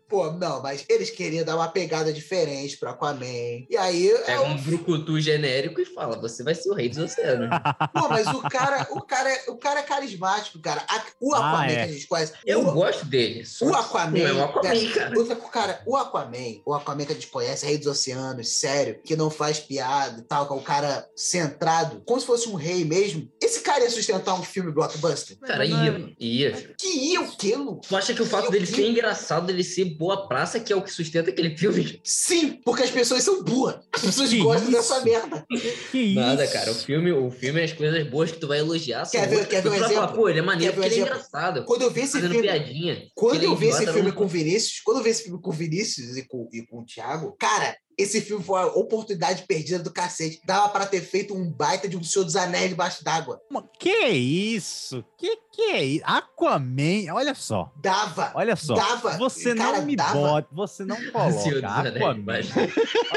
Pô, 0.09 0.33
não, 0.33 0.63
mas 0.63 0.85
eles 0.89 1.11
queriam 1.11 1.45
dar 1.45 1.55
uma 1.57 1.69
pegada 1.69 2.11
diferente 2.13 2.79
pro 2.79 2.89
Aquaman. 2.89 3.27
E 3.69 3.77
aí. 3.77 4.09
é 4.11 4.19
Pega 4.23 4.41
o- 4.41 4.47
um 4.47 4.57
brucutu 4.57 5.21
genérico 5.21 5.81
e 5.83 5.85
fala, 5.85 6.19
você 6.19 6.43
vai 6.43 6.55
ser 6.55 6.71
o 6.71 6.75
rei 6.75 6.89
dos 6.89 6.97
oceanos. 6.99 7.49
Pô, 7.93 8.09
mas 8.09 8.27
o 8.29 8.41
cara, 8.49 8.87
o 8.91 9.03
cara, 9.03 9.31
é- 9.31 9.45
o 9.51 9.57
cara 9.57 9.81
é 9.81 9.83
carismático, 9.83 10.59
cara. 10.61 10.83
A- 10.89 11.03
O 11.21 11.35
Ah, 11.35 11.39
Aquaman 11.39 11.67
é. 11.67 11.75
que 11.75 11.81
a 11.83 11.93
gente 11.93 12.07
conhece. 12.07 12.33
Eu 12.47 12.67
o, 12.67 12.73
gosto 12.73 13.05
dele. 13.05 13.45
só 13.45 13.67
o 13.67 13.75
Aquaman. 13.75 14.19
Não 14.19 14.27
é 14.27 14.33
o 14.33 14.45
Aquaman, 14.45 14.91
cara. 14.95 15.19
Outra, 15.19 15.37
cara, 15.37 15.83
o 15.87 15.97
Aquaman, 15.97 16.61
o 16.65 16.73
Aquaman 16.75 17.05
que 17.05 17.13
a 17.13 17.15
gente 17.15 17.27
conhece, 17.27 17.67
Rei 17.67 17.77
dos 17.77 17.87
Oceanos, 17.89 18.49
sério, 18.49 18.99
que 19.05 19.15
não 19.15 19.29
faz 19.31 19.59
piada 19.61 20.21
e 20.21 20.23
tal, 20.23 20.47
que 20.47 20.53
é 20.55 20.57
o 20.57 20.61
cara 20.63 21.07
centrado, 21.15 22.03
como 22.07 22.19
se 22.21 22.27
fosse 22.27 22.49
um 22.49 22.55
rei 22.55 22.85
mesmo. 22.85 23.29
Esse 23.43 23.61
cara 23.61 23.85
ia 23.85 23.91
sustentar 23.91 24.35
um 24.35 24.43
filme 24.43 24.73
blockbuster? 24.73 25.37
Cara, 25.41 25.65
ia, 25.67 26.13
ia. 26.19 26.75
Que 26.79 26.89
ia 27.13 27.21
o 27.21 27.37
quê, 27.37 27.55
Lu? 27.57 27.81
Tu 27.87 27.95
acha 27.97 28.15
que 28.15 28.23
o 28.23 28.27
fato 28.27 28.51
dele 28.51 28.65
ser 28.67 28.89
engraçado, 28.89 29.28
dele 29.47 29.63
ser 29.63 29.85
boa 29.85 30.27
praça, 30.27 30.59
que 30.59 30.73
é 30.73 30.77
o 30.77 30.83
que 30.83 30.91
sustenta 30.93 31.31
aquele 31.31 31.57
filme? 31.57 32.01
Sim, 32.03 32.61
porque 32.65 32.83
as 32.83 32.91
pessoas 32.91 33.23
são 33.23 33.43
burras. 33.45 33.77
As 33.93 34.01
pessoas 34.01 34.31
Que 34.31 34.39
gostam 34.39 34.69
isso? 34.71 34.77
dessa 34.79 35.01
merda. 35.05 35.47
Que 35.91 36.15
Nada, 36.15 36.45
isso? 36.45 36.53
cara. 36.53 36.71
O 36.73 36.75
filme, 36.75 37.13
o 37.13 37.31
filme, 37.31 37.63
as 37.63 37.73
coisas 37.73 38.07
boas 38.09 38.31
que 38.33 38.39
tu 38.39 38.49
vai 38.49 38.59
elogiar 38.61 39.09
Quer 39.11 39.29
ver- 39.29 39.47
quer 39.47 39.63
ver 39.63 39.69
um 39.69 39.71
vai 39.73 39.81
falar, 39.81 39.93
exemplo? 39.93 40.15
Pô, 40.17 40.29
ele 40.29 40.39
é 40.39 40.43
maneiro 40.43 40.73
Quer 40.75 40.81
ver 40.81 40.87
um 40.87 40.89
porque 40.89 40.95
ele 40.95 41.03
é 41.03 41.07
exemplo? 41.13 41.29
engraçado. 41.29 41.65
Quando 41.65 41.83
eu 41.83 41.91
vi 41.91 42.01
esse 42.01 42.13
Fazendo 42.13 42.31
filme. 42.33 42.47
piadinha. 42.49 43.03
Quando 43.15 43.43
é 43.43 43.47
eu 43.47 43.57
vi 43.57 43.67
esse 43.69 43.85
filme 43.87 44.03
não- 44.09 44.13
com 44.13 44.25
o 44.25 44.29
Vinícius, 44.29 44.81
quando 44.81 44.97
eu 44.99 45.03
vi 45.05 45.11
esse 45.11 45.23
filme 45.25 45.41
com 45.41 45.51
o 45.51 45.53
Vinícius 45.53 46.17
e 46.17 46.23
com, 46.27 46.49
e 46.53 46.63
com 46.67 46.81
o 46.81 46.85
Thiago, 46.85 47.37
cara, 47.39 47.77
esse 47.99 48.21
filme 48.21 48.45
foi 48.45 48.61
uma 48.61 48.79
oportunidade 48.79 49.43
perdida 49.43 49.81
do 49.83 49.93
cacete. 49.93 50.41
Dava 50.47 50.69
pra 50.69 50.87
ter 50.87 51.01
feito 51.01 51.35
um 51.35 51.51
baita 51.51 51.89
de 51.89 51.97
um 51.97 52.03
Senhor 52.05 52.25
dos 52.25 52.37
Anéis 52.37 52.71
debaixo 52.71 53.03
d'água. 53.03 53.41
Que 53.79 54.07
isso? 54.09 55.05
Que 55.17 55.37
que 55.53 55.63
é 55.63 55.85
isso? 55.85 56.05
Aquaman, 56.07 57.13
olha 57.13 57.35
só. 57.35 57.73
Dava. 57.83 58.31
Olha 58.37 58.55
só. 58.55 58.75
Dava. 58.75 59.19
Você 59.19 59.53
Cara, 59.55 59.79
não 59.79 59.85
me 59.85 59.97
dava. 59.97 60.13
bota, 60.15 60.49
você 60.53 60.85
não 60.85 60.95
Senhor 60.97 61.13
coloca 61.13 61.51
dos 61.61 61.65
Anéis, 61.65 61.97
Aquaman. 61.97 62.41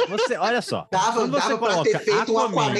Você, 0.09 0.37
olha 0.37 0.61
só. 0.63 0.87
Dava, 0.91 1.13
quando 1.21 1.31
dava 1.33 1.57
pra 1.59 1.69
coloca 1.69 1.91
ter 1.91 1.99
feito 1.99 2.33
um 2.33 2.39
Aquaman, 2.39 2.73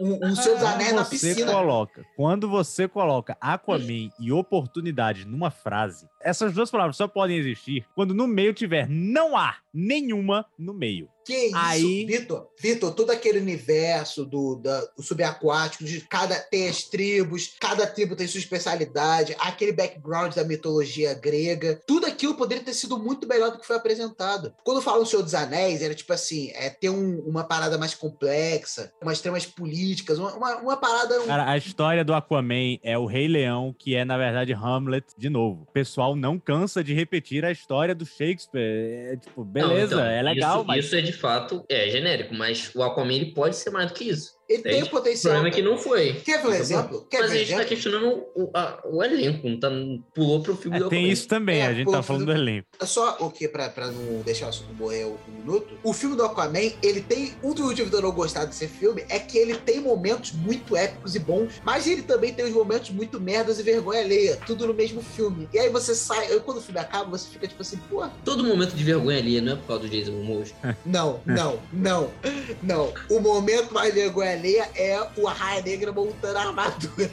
um, 0.00 0.06
um, 0.14 0.30
um 0.30 0.36
Senhor 0.36 0.54
dos 0.54 0.64
Anéis 0.64 0.92
na 0.94 1.04
você 1.04 1.10
piscina. 1.10 1.52
coloca, 1.52 2.06
quando 2.16 2.48
você 2.48 2.88
coloca 2.88 3.36
Aquaman 3.38 4.08
e 4.18 4.32
oportunidade 4.32 5.26
numa 5.26 5.50
frase, 5.50 6.08
essas 6.24 6.52
duas 6.52 6.70
palavras 6.70 6.96
só 6.96 7.06
podem 7.08 7.36
existir 7.36 7.84
quando 7.94 8.14
no 8.14 8.26
meio 8.26 8.52
tiver 8.54 8.88
não 8.88 9.36
há 9.36 9.56
nenhuma 9.74 10.44
no 10.58 10.74
meio. 10.74 11.08
Que 11.24 11.46
isso, 11.46 11.56
Aí- 11.56 12.04
Vitor? 12.04 12.48
Vitor, 12.60 12.92
todo 12.94 13.10
aquele 13.10 13.38
universo 13.38 14.24
do, 14.26 14.56
da- 14.56 14.84
do 14.96 15.02
subaquático, 15.02 15.84
de 15.84 16.00
cada 16.00 16.34
tem 16.34 16.68
as 16.68 16.82
tribos, 16.82 17.54
cada 17.60 17.86
tribo 17.86 18.16
tem 18.16 18.26
sua 18.26 18.40
especialidade, 18.40 19.36
aquele 19.38 19.72
background 19.72 20.34
da 20.34 20.42
mitologia 20.44 21.14
grega, 21.14 21.80
tudo 21.86 22.06
aquilo 22.06 22.34
poderia 22.34 22.64
ter 22.64 22.74
sido 22.74 22.98
muito 22.98 23.26
melhor 23.26 23.52
do 23.52 23.58
que 23.60 23.66
foi 23.66 23.76
apresentado. 23.76 24.52
Quando 24.64 24.82
falam 24.82 25.06
Senhor 25.06 25.22
dos 25.22 25.32
Anéis, 25.34 25.80
era 25.80 25.94
tipo 25.94 26.12
assim, 26.12 26.50
é 26.54 26.68
ter 26.68 26.90
um- 26.90 27.20
uma 27.20 27.44
parada 27.44 27.78
mais 27.78 27.94
complexa, 27.94 28.92
umas 29.00 29.20
tramas 29.20 29.46
políticas, 29.46 30.18
uma, 30.18 30.34
uma, 30.34 30.56
uma 30.56 30.76
parada. 30.76 31.20
um- 31.22 31.26
Cara, 31.26 31.50
a 31.50 31.56
história 31.56 32.04
do 32.04 32.12
Aquaman 32.14 32.78
é 32.82 32.98
o 32.98 33.06
Rei 33.06 33.28
Leão, 33.28 33.74
que 33.78 33.94
é, 33.94 34.04
na 34.04 34.18
verdade, 34.18 34.52
Hamlet 34.52 35.06
de 35.16 35.30
novo. 35.30 35.62
O 35.62 35.72
pessoal 35.72 36.11
não 36.16 36.38
cansa 36.38 36.82
de 36.82 36.94
repetir 36.94 37.44
a 37.44 37.50
história 37.50 37.94
do 37.94 38.06
Shakespeare. 38.06 39.12
É, 39.12 39.16
tipo, 39.16 39.44
beleza, 39.44 39.96
Não, 39.96 40.02
então, 40.02 40.12
é 40.12 40.22
legal, 40.22 40.56
isso, 40.58 40.66
mas. 40.66 40.84
Isso 40.84 40.96
é 40.96 41.00
de 41.00 41.12
fato, 41.12 41.64
é 41.68 41.88
genérico, 41.90 42.34
mas 42.34 42.72
o 42.74 42.82
Aquaman 42.82 43.14
ele 43.14 43.32
pode 43.32 43.56
ser 43.56 43.70
mais 43.70 43.90
do 43.90 43.94
que 43.94 44.04
isso. 44.04 44.32
Ele 44.48 44.62
tem 44.62 44.82
o 44.82 44.90
potencial. 44.90 45.32
O 45.32 45.36
problema 45.36 45.48
é 45.48 45.50
que 45.56 45.62
não 45.62 45.78
foi. 45.78 46.14
Quer 46.24 46.42
ver 46.42 46.48
um 46.48 46.52
exemplo? 46.54 47.06
Quer 47.08 47.20
Mas 47.20 47.30
ver 47.30 47.36
a 47.36 47.38
gente 47.38 47.48
tá 47.48 47.54
exemplo? 47.54 47.68
questionando 47.68 48.24
o, 48.34 48.50
a- 48.54 48.80
o 48.84 49.02
elenco, 49.02 49.48
não 49.48 49.58
tá, 49.58 49.70
pulou 50.14 50.42
pro 50.42 50.56
filme 50.56 50.76
É, 50.76 50.80
do 50.80 50.88
tem 50.88 50.98
Aquaman. 51.00 51.12
isso 51.12 51.28
também, 51.28 51.60
É, 51.60 51.66
a 51.68 51.72
gente 51.74 51.90
tá 51.90 52.02
falando 52.02 52.26
do 52.26 52.32
elenco. 52.32 52.66
É 52.80 52.84
Só 52.86 53.16
o 53.20 53.30
que, 53.30 53.48
pra, 53.48 53.68
pra 53.70 53.86
não 53.86 54.20
deixar 54.22 54.46
o 54.46 54.48
assunto 54.50 54.74
morrer 54.74 55.06
um 55.06 55.16
minuto, 55.38 55.78
o 55.82 55.92
filme 55.92 56.16
do 56.16 56.24
Aquaman, 56.24 56.72
ele 56.82 57.00
tem. 57.00 57.32
Um 57.42 57.54
dos 57.54 57.64
motivos 57.64 57.90
de 57.90 57.96
eu 57.96 58.02
não 58.02 58.12
gostar 58.12 58.44
desse 58.44 58.66
filme 58.68 59.04
é 59.08 59.18
que 59.18 59.38
ele 59.38 59.54
tem 59.56 59.80
momentos 59.80 60.32
muito 60.32 60.76
épicos 60.76 61.14
e 61.14 61.18
bons, 61.18 61.54
mas 61.64 61.86
ele 61.86 62.02
também 62.02 62.32
tem 62.34 62.44
os 62.44 62.52
momentos 62.52 62.90
muito 62.90 63.20
merdas 63.20 63.58
e 63.58 63.62
vergonha 63.62 64.00
alheia, 64.00 64.38
tudo 64.46 64.66
no 64.66 64.74
mesmo 64.74 65.00
filme. 65.02 65.48
E 65.52 65.58
aí 65.58 65.68
você 65.70 65.94
sai, 65.94 66.26
aí 66.26 66.40
quando 66.40 66.58
o 66.58 66.60
filme 66.60 66.80
acaba, 66.80 67.10
você 67.10 67.28
fica 67.28 67.46
tipo 67.48 67.62
assim, 67.62 67.78
pô, 67.88 68.02
Todo 68.24 68.44
momento 68.44 68.74
de 68.74 68.84
vergonha 68.84 69.18
ali 69.18 69.40
não 69.40 69.52
é 69.52 69.56
por 69.56 69.66
causa 69.66 69.82
do 69.84 69.88
Jason 69.88 70.12
Momoa. 70.12 70.44
não, 70.84 71.20
não, 71.24 71.60
não, 71.72 72.10
não. 72.62 72.92
O 73.08 73.20
momento 73.20 73.72
mais 73.72 73.94
vergonha 73.94 74.31
é 74.76 75.08
o 75.16 75.26
Raia 75.26 75.62
Negra 75.62 75.92
montando 75.92 76.38
a 76.38 76.42
armadura. 76.42 77.10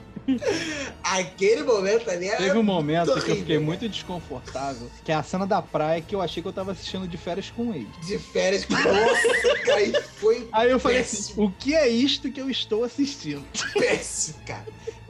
Aquele 1.02 1.62
momento 1.62 2.08
ali. 2.10 2.28
Teve 2.30 2.58
um 2.58 2.62
momento 2.62 3.06
que 3.06 3.10
eu 3.10 3.16
horrível, 3.16 3.36
fiquei 3.36 3.58
muito 3.58 3.88
desconfortável, 3.88 4.90
que 5.04 5.12
é 5.12 5.14
a 5.14 5.22
cena 5.22 5.46
da 5.46 5.60
praia 5.60 6.00
que 6.00 6.14
eu 6.14 6.20
achei 6.22 6.42
que 6.42 6.48
eu 6.48 6.52
tava 6.52 6.72
assistindo 6.72 7.06
de 7.08 7.16
férias 7.16 7.50
com 7.50 7.74
ele. 7.74 7.88
De 8.06 8.18
férias 8.18 8.64
com. 8.64 8.74
Nossa, 8.74 9.58
cara, 9.64 9.82
e 9.82 10.02
foi 10.02 10.48
Aí 10.52 10.70
eu 10.70 10.78
falei 10.78 10.98
péssimo. 10.98 11.20
assim, 11.20 11.42
o 11.42 11.50
que 11.58 11.74
é 11.74 11.88
isto 11.88 12.30
que 12.30 12.40
eu 12.40 12.50
estou 12.50 12.84
assistindo? 12.84 13.44
péssimo, 13.74 14.38
cara. 14.46 14.66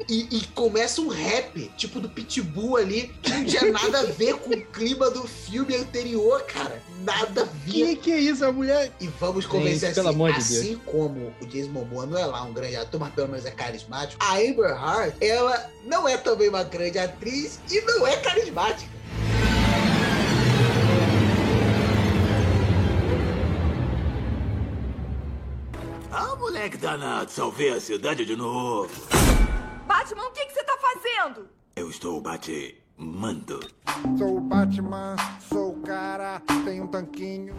E, 0.09 0.27
e 0.39 0.47
começa 0.49 1.01
um 1.01 1.09
rap, 1.09 1.71
tipo 1.77 2.01
do 2.01 2.09
Pitbull 2.09 2.77
ali, 2.77 3.13
que 3.23 3.31
não 3.31 3.45
tinha 3.45 3.71
nada 3.71 4.01
a 4.01 4.05
ver 4.05 4.35
com 4.39 4.51
o 4.51 4.61
clima 4.67 5.11
do 5.11 5.23
filme 5.29 5.77
anterior, 5.77 6.43
cara. 6.45 6.83
Nada 7.05 7.43
a 7.43 7.45
ver. 7.45 7.71
Que 7.71 7.97
que 7.97 8.13
é 8.13 8.19
isso, 8.19 8.45
a 8.45 8.51
mulher? 8.53 8.91
E 9.01 9.07
vamos 9.21 9.45
Gente, 9.45 9.53
convencer 9.53 9.95
pelo 9.95 10.09
assim, 10.09 10.17
amor 10.17 10.33
de 10.33 10.39
assim 10.39 10.81
como 10.85 11.33
o 11.41 11.47
Jason 11.47 11.71
Momoa 11.71 12.07
não 12.07 12.19
é 12.19 12.27
lá 12.27 12.43
um 12.43 12.53
grande 12.53 12.77
ator, 12.77 12.99
mas 12.99 13.13
pelo 13.15 13.29
menos 13.29 13.45
é 13.47 13.51
carismático, 13.51 14.23
a 14.25 14.37
Amber 14.37 14.75
Ela 15.21 15.71
não 15.85 16.09
é 16.09 16.17
também 16.17 16.49
uma 16.49 16.63
grande 16.63 16.99
atriz 16.99 17.61
e 17.71 17.81
não 17.83 18.07
é 18.07 18.17
carismática. 18.19 18.91
Ah, 26.13 26.35
moleque 26.37 26.77
danado, 26.77 27.31
salvei 27.31 27.73
a 27.73 27.81
cidade 27.81 28.25
de 28.25 28.35
novo. 28.35 28.91
Batman, 29.87 30.27
o 30.27 30.33
que, 30.33 30.45
que 30.47 30.53
você 30.53 30.65
tá 30.65 30.77
fazendo? 30.77 31.49
Eu 31.77 31.89
estou 31.89 32.21
batimando. 32.21 33.61
Sou 34.19 34.37
o 34.37 34.41
Batman, 34.41 35.17
sou 35.49 35.71
o 35.71 35.81
cara, 35.83 36.43
tenho 36.65 36.85
um 36.85 36.87
tanquinho. 36.89 37.55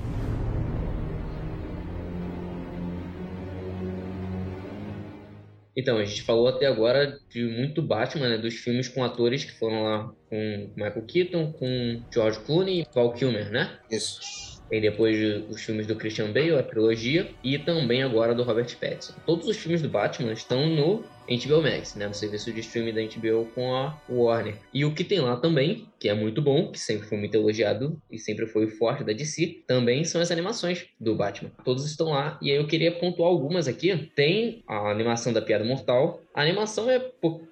Então, 5.75 5.97
a 5.97 6.05
gente 6.05 6.21
falou 6.23 6.47
até 6.47 6.65
agora 6.65 7.17
de 7.29 7.43
muito 7.43 7.81
Batman, 7.81 8.29
né? 8.29 8.37
Dos 8.37 8.55
filmes 8.55 8.87
com 8.87 9.03
atores 9.03 9.45
que 9.45 9.51
foram 9.51 9.83
lá 9.83 10.11
com 10.29 10.69
Michael 10.75 11.05
Keaton, 11.05 11.51
com 11.53 12.01
George 12.13 12.39
Clooney 12.39 12.81
e 12.81 12.87
Val 12.93 13.13
Kilmer, 13.13 13.49
né? 13.49 13.79
Isso. 13.89 14.51
Tem 14.69 14.79
depois 14.79 15.17
os 15.49 15.61
filmes 15.61 15.85
do 15.85 15.97
Christian 15.97 16.31
Bale, 16.31 16.55
a 16.55 16.63
trilogia, 16.63 17.29
e 17.43 17.59
também 17.59 18.03
agora 18.03 18.33
do 18.33 18.43
Robert 18.43 18.73
Pattinson. 18.79 19.13
Todos 19.25 19.47
os 19.47 19.57
filmes 19.57 19.81
do 19.81 19.89
Batman 19.89 20.31
estão 20.31 20.65
no 20.65 21.03
HBO 21.27 21.61
Max, 21.61 21.95
né? 21.95 22.07
No 22.07 22.13
serviço 22.13 22.51
de 22.51 22.59
streaming 22.59 22.93
da 22.93 23.01
HBO 23.01 23.45
com 23.53 23.75
a 23.75 23.97
Warner. 24.09 24.55
E 24.73 24.83
o 24.85 24.93
que 24.93 25.03
tem 25.03 25.19
lá 25.19 25.37
também, 25.37 25.87
que 25.99 26.09
é 26.09 26.13
muito 26.13 26.41
bom, 26.41 26.71
que 26.71 26.79
sempre 26.79 27.07
foi 27.07 27.17
muito 27.17 27.35
elogiado 27.35 28.01
e 28.09 28.17
sempre 28.17 28.45
foi 28.47 28.67
forte 28.67 29.03
da 29.03 29.13
DC, 29.13 29.63
também 29.67 30.03
são 30.03 30.21
as 30.21 30.31
animações 30.31 30.85
do 30.99 31.15
Batman. 31.15 31.51
Todos 31.63 31.85
estão 31.85 32.09
lá, 32.09 32.37
e 32.41 32.51
aí 32.51 32.57
eu 32.57 32.67
queria 32.67 32.91
pontuar 32.91 33.29
algumas 33.29 33.67
aqui. 33.67 34.09
Tem 34.15 34.63
a 34.67 34.89
animação 34.89 35.31
da 35.31 35.41
Piada 35.41 35.63
Mortal. 35.63 36.21
A 36.33 36.41
animação 36.41 36.89
é, 36.89 37.11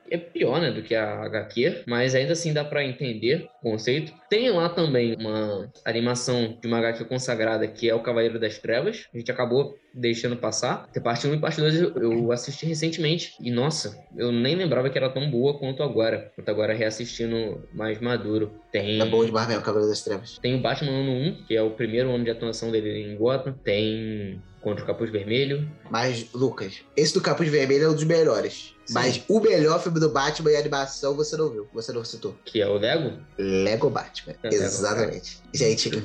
é 0.09 0.17
pior, 0.17 0.61
né, 0.61 0.71
do 0.71 0.81
que 0.81 0.95
a 0.95 1.23
HQ, 1.23 1.83
mas 1.85 2.15
ainda 2.15 2.33
assim 2.33 2.53
dá 2.53 2.63
para 2.63 2.83
entender 2.83 3.47
o 3.61 3.71
conceito. 3.71 4.13
Tem 4.29 4.49
lá 4.49 4.69
também 4.69 5.15
uma 5.15 5.69
animação 5.83 6.57
de 6.61 6.67
uma 6.67 6.77
HQ 6.79 7.05
consagrada 7.05 7.67
que 7.67 7.89
é 7.89 7.95
o 7.95 8.01
Cavaleiro 8.01 8.39
das 8.39 8.57
Trevas. 8.57 9.07
A 9.13 9.17
gente 9.17 9.31
acabou 9.31 9.77
deixando 9.93 10.37
passar. 10.37 10.87
Tem 10.91 11.01
parte 11.01 11.27
1 11.27 11.35
e 11.35 11.39
parte 11.39 11.59
2 11.59 11.81
eu 11.81 12.31
assisti 12.31 12.65
recentemente 12.65 13.33
e 13.41 13.51
nossa, 13.59 13.97
eu 14.15 14.31
nem 14.31 14.55
lembrava 14.55 14.89
que 14.89 14.97
era 14.97 15.09
tão 15.09 15.29
boa 15.29 15.57
quanto 15.57 15.83
agora. 15.83 16.31
Quanto 16.35 16.49
agora 16.49 16.73
reassistindo 16.73 17.63
mais 17.73 17.99
maduro. 17.99 18.51
Tem 18.71 19.01
É 19.01 19.05
bom 19.05 19.25
demais 19.25 19.47
mesmo, 19.47 19.63
Cavaleiro 19.63 19.89
das 19.89 20.01
Trevas. 20.01 20.37
tem 20.39 20.55
o 20.55 20.61
Batman 20.61 20.91
ano 20.91 21.11
1, 21.11 21.43
que 21.45 21.55
é 21.55 21.61
o 21.61 21.71
primeiro 21.71 22.09
ano 22.09 22.23
de 22.23 22.31
atuação 22.31 22.71
dele 22.71 23.03
em 23.03 23.15
Gotham. 23.15 23.53
Tem 23.63 24.41
Contra 24.61 24.83
o 24.83 24.87
Capuz 24.87 25.09
Vermelho. 25.09 25.69
Mas, 25.89 26.27
Lucas, 26.33 26.81
esse 26.95 27.13
do 27.13 27.21
Capuz 27.21 27.49
Vermelho 27.49 27.85
é 27.85 27.89
um 27.89 27.95
dos 27.95 28.03
melhores. 28.03 28.75
Sim. 28.85 28.93
Mas 28.93 29.23
o 29.29 29.39
melhor 29.39 29.81
filme 29.81 29.99
do 29.99 30.09
Batman 30.09 30.51
e 30.51 30.57
animação 30.57 31.15
você 31.15 31.37
não 31.37 31.49
viu, 31.49 31.67
você 31.73 31.93
não 31.93 32.03
citou. 32.03 32.35
Que 32.43 32.61
é 32.61 32.67
o 32.67 32.77
Lego? 32.77 33.17
Lego 33.37 33.89
Batman. 33.89 34.33
É, 34.43 34.49
Lego, 34.49 34.63
Exatamente. 34.63 35.37
Gente, 35.53 36.03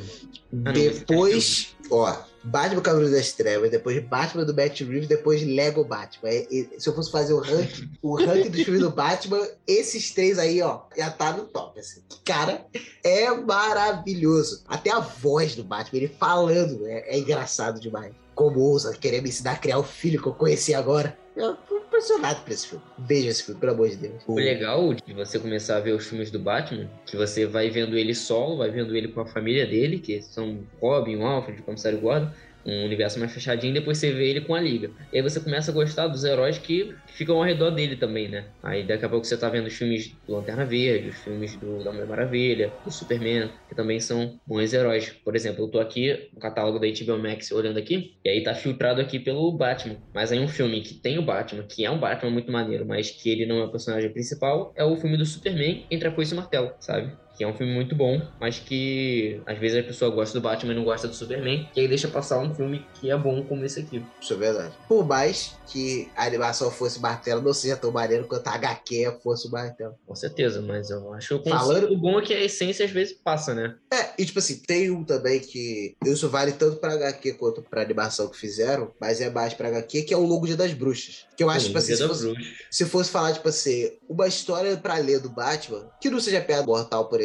não, 0.53 0.73
depois, 0.73 1.75
ó, 1.91 2.17
Batman 2.45 2.83
Cavaleiro 2.83 3.15
das 3.15 3.33
Trevas, 3.33 3.71
depois 3.71 4.05
Batman 4.05 4.45
do 4.45 4.55
Matt 4.55 4.81
Reeves, 4.81 5.09
depois 5.09 5.43
Lego 5.43 5.83
Batman. 5.83 6.29
É, 6.29 6.43
é, 6.43 6.79
se 6.79 6.89
eu 6.89 6.95
fosse 6.95 7.11
fazer 7.11 7.33
o 7.33 7.41
ranking, 7.41 7.91
o 8.03 8.17
ranking 8.17 8.51
dos 8.51 8.63
filmes 8.63 8.83
do 8.83 8.91
Batman, 8.91 9.49
esses 9.67 10.11
três 10.13 10.39
aí, 10.39 10.61
ó, 10.61 10.83
já 10.97 11.11
tá 11.11 11.33
no 11.33 11.45
top, 11.45 11.81
assim. 11.81 12.03
Cara, 12.25 12.67
é 13.03 13.31
maravilhoso. 13.31 14.63
Até 14.69 14.91
a 14.91 15.01
voz 15.01 15.55
do 15.55 15.65
Batman, 15.65 15.99
ele 15.99 16.09
falando, 16.09 16.87
é, 16.87 17.17
é 17.17 17.19
engraçado 17.19 17.81
demais. 17.81 18.13
Como 18.35 18.61
ousa 18.61 18.93
querer 18.97 19.23
me 19.23 19.29
ensinar 19.29 19.53
a 19.53 19.57
criar 19.57 19.79
o 19.79 19.85
filho 19.85 20.21
que 20.21 20.29
eu 20.29 20.35
conheci 20.35 20.75
agora. 20.75 21.17
Eu 21.37 21.55
tô 21.55 21.79
impressionado 21.79 22.41
por 22.43 22.53
esse 22.53 22.69
filme. 22.69 22.85
Veja 22.99 23.29
esse 23.29 23.43
filme, 23.43 23.61
pelo 23.61 23.73
amor 23.73 23.89
de 23.89 23.97
Deus. 23.97 24.23
O 24.27 24.35
legal 24.35 24.95
de 24.95 25.13
você 25.13 25.39
começar 25.39 25.77
a 25.77 25.81
ver 25.81 25.93
os 25.93 26.07
filmes 26.07 26.31
do 26.31 26.39
Batman, 26.39 26.89
que 27.05 27.17
você 27.17 27.45
vai 27.45 27.71
vendo 27.71 27.99
ele 27.99 28.15
solo, 28.15 28.59
vai 28.59 28.71
vendo 28.71 28.95
ele 28.95 29.09
com 29.09 29.21
a 29.21 29.27
família 29.27 29.67
dele, 29.67 29.99
que 29.99 30.23
são 30.23 30.61
Robin, 30.81 31.17
o 31.17 31.27
Alfred, 31.27 31.61
o 31.61 31.65
Comissário 31.65 32.01
Gordon, 32.01 32.31
um 32.67 32.85
universo 32.85 33.19
mais 33.19 33.33
fechadinho, 33.33 33.75
depois 33.75 33.99
você 33.99 34.13
vê 34.13 34.31
ele 34.31 34.41
com 34.41 34.55
a 34.55 34.61
Liga. 34.61 34.91
E 35.13 35.17
aí 35.17 35.23
você 35.23 35.41
começa 35.41 35.71
a 35.71 35.75
gostar 35.75 36.09
dos 36.09 36.25
heróis 36.25 36.59
que, 36.59 36.95
ficam 37.15 37.37
ao 37.37 37.45
redor 37.45 37.71
dele 37.71 37.97
também, 37.97 38.29
né? 38.29 38.45
Aí 38.63 38.85
daqui 38.85 39.05
a 39.05 39.09
pouco 39.09 39.25
você 39.25 39.37
tá 39.37 39.49
vendo 39.49 39.67
os 39.67 39.75
filmes 39.75 40.15
do 40.27 40.35
Lanterna 40.35 40.65
Verde, 40.65 41.11
os 41.11 41.19
filmes 41.19 41.57
do 41.57 41.83
da 41.83 41.93
Mulher 41.93 42.07
Maravilha, 42.07 42.73
do 42.85 42.91
Superman, 42.91 43.51
que 43.69 43.75
também 43.75 44.01
são 44.01 44.39
bons 44.47 44.73
heróis. 44.73 45.11
Por 45.25 45.37
exemplo, 45.37 45.65
eu 45.65 45.69
tô 45.69 45.81
aqui 45.81 46.29
no 46.33 46.41
catálogo 46.41 46.79
da 46.79 46.87
HBO 46.87 47.19
Max 47.19 47.51
olhando 47.53 47.79
aqui, 47.79 48.17
e 48.25 48.29
aí 48.29 48.43
tá 48.43 48.55
filtrado 48.55 49.01
aqui 49.01 49.19
pelo 49.19 49.51
Batman. 49.53 49.97
Mas 50.13 50.33
aí 50.33 50.41
um 50.41 50.49
filme 50.49 50.81
que 50.81 50.95
tem 50.95 51.19
o 51.19 51.23
Batman, 51.23 51.63
que 51.63 51.85
é 51.85 51.91
um 51.91 51.99
Batman 51.99 52.31
muito 52.31 52.51
maneiro, 52.51 52.85
mas 52.85 53.11
que 53.11 53.31
ele 53.31 53.47
não 53.47 53.59
é 53.59 53.65
o 53.65 53.71
personagem 53.71 54.11
principal, 54.11 54.73
é 54.77 54.85
o 54.85 54.97
filme 54.97 55.17
do 55.17 55.25
Superman 55.25 55.87
Entre 55.91 56.09
a 56.09 56.13
Foice 56.13 56.33
e 56.33 56.35
o 56.35 56.37
Martelo, 56.37 56.73
sabe? 56.81 57.13
Que 57.37 57.43
é 57.45 57.47
um 57.49 57.55
filme 57.57 57.73
muito 57.75 57.95
bom, 57.97 58.21
mas 58.41 58.59
que 58.59 59.41
às 59.47 59.59
vezes 59.59 59.79
a 59.79 59.83
pessoa 59.83 60.11
gosta 60.11 60.39
do 60.39 60.43
Batman 60.43 60.73
e 60.73 60.77
não 60.77 60.85
gosta 60.85 61.09
do 61.09 61.15
Superman, 61.15 61.69
que 61.73 61.81
aí 61.81 61.89
deixa 61.89 62.09
passar 62.09 62.39
um 62.39 62.55
filme 62.55 62.85
que 63.01 63.11
é 63.11 63.17
bom 63.17 63.43
como 63.45 63.65
esse 63.65 63.81
aqui. 63.81 64.05
Isso 64.21 64.33
é 64.35 64.37
verdade. 64.37 64.75
Por 64.89 65.05
mais 65.07 65.57
que 65.67 66.09
a 66.17 66.25
animação 66.27 66.71
fosse 66.71 67.01
martelo, 67.01 67.43
não 67.43 67.53
seja 67.53 67.77
tão 67.77 67.91
maneiro 67.91 68.27
quanto 68.27 68.47
a 68.49 68.53
HQ 68.55 69.19
fosse 69.23 69.49
o 69.49 69.51
martelo. 69.51 69.95
Com 70.07 70.15
certeza, 70.15 70.61
mas 70.63 70.91
eu 70.91 71.13
acho 71.15 71.29
que 71.41 71.49
o 71.49 71.53
Falando- 71.53 71.81
conceito 71.83 72.01
bom 72.01 72.19
é 72.21 72.23
que 72.23 72.35
a 72.35 72.45
essência 72.45 72.85
às 72.85 72.91
vezes 72.91 73.15
passa, 73.15 73.55
né? 73.55 73.75
É, 73.93 74.11
e 74.19 74.25
tipo 74.25 74.39
assim, 74.39 74.61
tem 74.67 74.91
um 74.91 75.03
também 75.05 75.41
que 75.41 75.95
isso 76.05 76.29
vale 76.29 76.53
tanto 76.53 76.77
pra 76.77 76.93
HQ 76.95 77.33
quanto 77.35 77.63
pra 77.63 77.83
animação 77.83 78.29
que 78.29 78.37
fizeram, 78.39 78.93
mas 79.01 79.21
é 79.21 79.31
mais 79.31 79.55
pra 79.55 79.69
HQ, 79.69 80.03
que 80.03 80.15
é 80.15 80.17
o 80.17 80.25
Longo 80.25 80.47
Dia 80.47 80.57
das 80.57 80.73
Bruxas. 80.73 81.27
Que 81.37 81.43
eu 81.43 81.51
acho, 81.51 81.65
O 81.65 81.67
tipo 81.69 81.79
assim, 81.79 81.97
se 81.97 82.07
fosse, 82.07 82.35
se 82.71 82.85
fosse 82.87 83.11
falar, 83.11 83.33
tipo 83.33 83.49
assim, 83.49 83.91
uma 84.09 84.29
história 84.29 84.77
pra 84.77 84.99
ler 84.99 85.19
do 85.19 85.29
Batman, 85.31 85.89
que 86.01 86.09
não 86.11 86.21
seja 86.21 86.41
Piada 86.41 86.65
Mortal, 86.65 87.09
por 87.09 87.21
exemplo, 87.21 87.24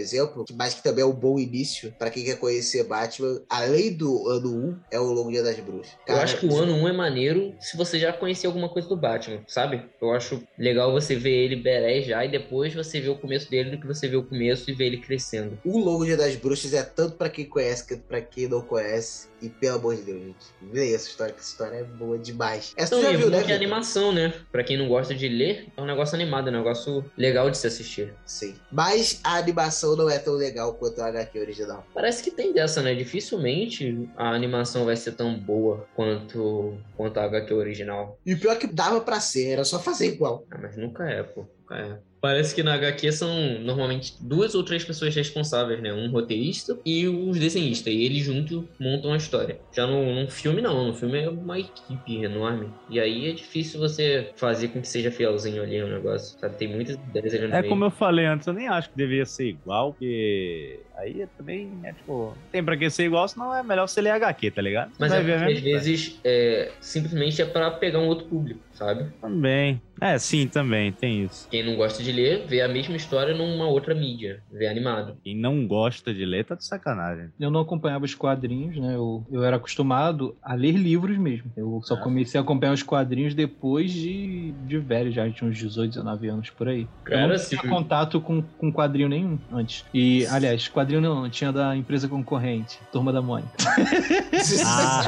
mas 0.56 0.74
que 0.74 0.84
também 0.84 1.04
é 1.04 1.08
um 1.08 1.14
bom 1.14 1.40
início 1.40 1.94
pra 1.98 2.10
quem 2.10 2.24
quer 2.24 2.38
conhecer 2.38 2.84
Batman, 2.84 3.42
além 3.50 3.94
do 3.94 4.28
ano 4.28 4.50
1, 4.70 4.80
é 4.92 5.00
o 5.00 5.12
Longo 5.12 5.32
Dia 5.32 5.44
das 5.44 5.60
Bruxas. 5.60 5.94
eu 6.08 6.14
Cara, 6.14 6.24
acho 6.24 6.40
que 6.40 6.46
o 6.46 6.58
ano 6.58 6.74
1 6.74 6.88
é 6.88 6.94
maneiro 6.94 7.54
se 7.60 7.78
você 7.78 8.00
já 8.00 8.12
conhecia 8.12 8.50
alguma 8.50 8.70
coisa 8.70 8.88
do 8.88 8.96
Batman, 8.98 9.42
sabe? 9.48 9.84
Eu 10.02 10.12
acho 10.12 10.42
legal 10.58 10.92
você 10.92 11.16
ver 11.16 11.46
ele 11.46 11.56
beré 11.56 12.02
já 12.02 12.26
e 12.26 12.32
depois 12.32 12.74
você 12.74 13.00
ver 13.00 13.10
o 13.10 13.18
começo 13.18 13.50
dele 13.50 13.72
do 13.72 13.80
que 13.80 13.88
você 13.88 14.08
ver 14.08 14.18
o 14.18 14.24
começo 14.24 14.70
e 14.70 14.74
ver 14.74 14.88
ele 14.88 14.98
crescendo. 14.98 15.58
O 15.64 15.78
Longo 15.78 16.06
Dia 16.06 16.18
das 16.18 16.36
Bruxas 16.36 16.74
é 16.74 16.84
tanto 16.84 17.16
pra 17.16 17.30
quem 17.30 17.46
conhece 17.46 17.88
quanto 17.88 18.04
pra 18.04 18.22
quem 18.22 18.48
não 18.48 18.62
conhece. 18.62 19.29
E 19.42 19.50
pelo 19.50 19.78
amor 19.78 19.96
de 19.96 20.02
Deus, 20.04 20.22
gente, 20.22 20.46
leia 20.72 20.96
essa 20.96 21.08
história, 21.08 21.34
que 21.34 21.40
essa 21.40 21.50
história 21.50 21.76
é 21.78 21.84
boa 21.84 22.18
demais. 22.18 22.74
Essa 22.76 22.96
tu 22.96 23.00
Então, 23.00 23.12
já 23.12 23.14
e 23.14 23.18
viu, 23.18 23.30
né? 23.30 23.44
que 23.44 23.52
é 23.52 23.56
animação, 23.56 24.12
né? 24.12 24.34
Pra 24.52 24.64
quem 24.64 24.78
não 24.78 24.88
gosta 24.88 25.14
de 25.16 25.28
ler, 25.30 25.68
é 25.76 25.82
um 25.82 25.86
negócio 25.86 26.16
animado, 26.16 26.48
é 26.48 26.52
um 26.52 26.56
negócio 26.58 27.06
legal 27.18 27.50
de 27.50 27.58
se 27.58 27.68
assistir. 27.68 28.14
Sim. 28.26 28.56
Mas 28.72 29.20
a 29.24 29.38
animação 29.38 29.96
não 29.96 30.10
é 30.10 30.20
tão 30.20 30.34
legal 30.34 30.74
quanto 30.74 31.02
a 31.02 31.08
HQ 31.08 31.40
original. 31.40 31.86
Parece 31.94 32.24
que 32.24 32.32
tem 32.32 32.54
dessa, 32.54 32.82
né? 32.82 32.94
Dificilmente 32.96 34.10
a 34.18 34.30
animação 34.32 34.86
vai 34.86 34.96
ser 34.96 35.14
tão 35.14 35.34
boa 35.38 35.88
quanto, 35.96 36.78
quanto 36.96 37.18
a 37.20 37.24
HQ 37.26 37.54
original. 37.54 38.18
E 38.26 38.34
o 38.34 38.40
pior 38.40 38.54
é 38.54 38.56
que 38.58 38.68
dava 38.68 39.02
pra 39.02 39.20
ser, 39.20 39.50
era 39.50 39.64
só 39.64 39.80
fazer 39.80 40.08
igual. 40.08 40.46
Ah, 40.52 40.58
mas 40.62 40.76
nunca 40.78 41.10
é, 41.10 41.24
pô. 41.24 41.46
Nunca 41.62 41.78
é. 41.78 42.00
Parece 42.22 42.54
que 42.54 42.62
na 42.64 42.74
HQ 42.74 43.12
são 43.12 43.60
normalmente 43.62 44.14
duas 44.20 44.54
ou 44.56 44.64
três 44.64 44.84
pessoas 44.84 45.16
responsáveis, 45.16 45.82
né? 45.82 45.94
Um 45.94 46.10
roteirista 46.12 46.78
e 46.86 47.08
os 47.08 47.40
desenhistas. 47.40 47.94
E 47.94 48.04
eles 48.04 48.24
juntos 48.24 48.66
montam 48.80 49.14
a 49.14 49.18
história. 49.18 49.60
Já 49.76 49.88
no, 49.88 50.14
num 50.14 50.28
filme, 50.30 50.62
não. 50.62 50.88
No 50.88 50.94
filme 50.94 51.20
é 51.22 51.30
uma 51.30 51.58
equipe 51.60 52.24
enorme. 52.24 52.70
E 52.90 53.00
aí 53.00 53.30
é 53.30 53.34
difícil 53.34 53.80
você 53.80 54.32
fazer 54.36 54.70
com 54.70 54.82
que 54.82 54.88
seja 54.88 55.12
fielzinho 55.12 55.64
ali 55.64 55.82
o 55.82 55.88
negócio. 55.88 56.38
Sabe? 56.40 56.58
Tem 56.58 56.68
muitas 56.68 56.96
ideias 56.96 57.34
ali 57.34 57.48
no 57.48 57.54
É 57.56 57.62
meio. 57.62 57.70
como 57.70 57.86
eu 57.86 57.92
falei 57.92 58.26
antes, 58.26 58.48
eu 58.48 58.54
nem 58.54 58.68
acho 58.68 58.90
que 58.90 58.98
deveria 58.98 59.26
ser 59.26 59.48
igual, 59.48 59.94
porque 59.94 60.80
aí 60.98 61.26
também 61.38 61.80
é 61.84 61.94
tipo, 61.94 62.36
tem 62.52 62.64
pra 62.64 62.76
que 62.76 62.90
ser 62.90 63.06
igual, 63.06 63.28
senão 63.28 63.54
é 63.56 63.64
melhor 63.64 63.88
você 63.88 64.02
ler 64.02 64.12
HQ, 64.12 64.52
tá 64.52 64.62
ligado? 64.62 64.92
Mas 65.00 65.12
Vai 65.12 65.20
é 65.20 65.24
ver 65.24 65.56
às 65.56 65.62
vezes 65.64 66.20
é, 66.24 66.72
simplesmente 66.82 67.42
é 67.42 67.46
pra 67.46 67.72
pegar 67.72 68.00
um 68.00 68.08
outro 68.08 68.28
público, 68.28 68.60
sabe? 68.74 69.10
Também. 69.22 69.82
É, 70.02 70.18
sim, 70.18 70.48
também, 70.48 70.92
tem 70.92 71.24
isso. 71.24 71.48
Quem 71.50 71.64
não 71.64 71.76
gosta 71.76 72.02
de 72.02 72.09
ler, 72.12 72.46
vê 72.48 72.62
a 72.62 72.68
mesma 72.68 72.96
história 72.96 73.36
numa 73.36 73.68
outra 73.68 73.94
mídia, 73.96 74.42
vê 74.52 74.68
animado. 74.68 75.18
Quem 75.24 75.36
não 75.40 75.68
gosta 75.68 76.14
de 76.14 76.26
ler 76.26 76.46
tá 76.46 76.56
de 76.56 76.66
sacanagem. 76.66 77.30
Eu 77.40 77.50
não 77.52 77.62
acompanhava 77.62 78.06
os 78.06 78.16
quadrinhos, 78.16 78.78
né? 78.78 78.96
Eu, 78.96 79.26
eu 79.32 79.44
era 79.44 79.56
acostumado 79.58 80.36
a 80.42 80.54
ler 80.54 80.74
livros 80.74 81.18
mesmo. 81.18 81.52
Eu 81.56 81.80
só 81.84 81.96
Ah. 81.96 82.02
comecei 82.02 82.40
a 82.40 82.44
acompanhar 82.44 82.74
os 82.74 82.84
quadrinhos 82.84 83.34
depois 83.34 83.92
de, 83.92 84.54
de 84.66 84.78
velho, 84.78 85.12
já 85.12 85.30
tinha 85.30 85.50
uns 85.50 85.58
18, 85.58 85.92
19 85.92 86.28
anos 86.30 86.50
por 86.50 86.68
aí. 86.68 86.82
eu 86.84 86.88
Cara, 87.04 87.28
não 87.30 87.38
se- 87.38 87.50
tinha 87.58 87.62
contato 87.70 88.20
com, 88.22 88.42
com 88.42 88.72
quadrinho 88.72 89.10
nenhum 89.10 89.38
antes. 89.52 89.86
E, 89.94 90.26
aliás, 90.28 90.68
quadrinho 90.68 91.02
não, 91.02 91.30
tinha 91.30 91.52
da 91.52 91.76
empresa 91.76 92.08
concorrente, 92.08 92.80
Turma 92.92 93.12
da 93.14 93.22
Mônica. 93.22 93.50
Ah, 94.66 95.08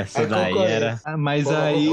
essa 0.00 0.22
A 0.22 0.26
daí 0.26 0.58
era. 0.58 1.00
Ah, 1.04 1.16
Mas 1.16 1.44
Pô, 1.44 1.50
aí. 1.54 1.88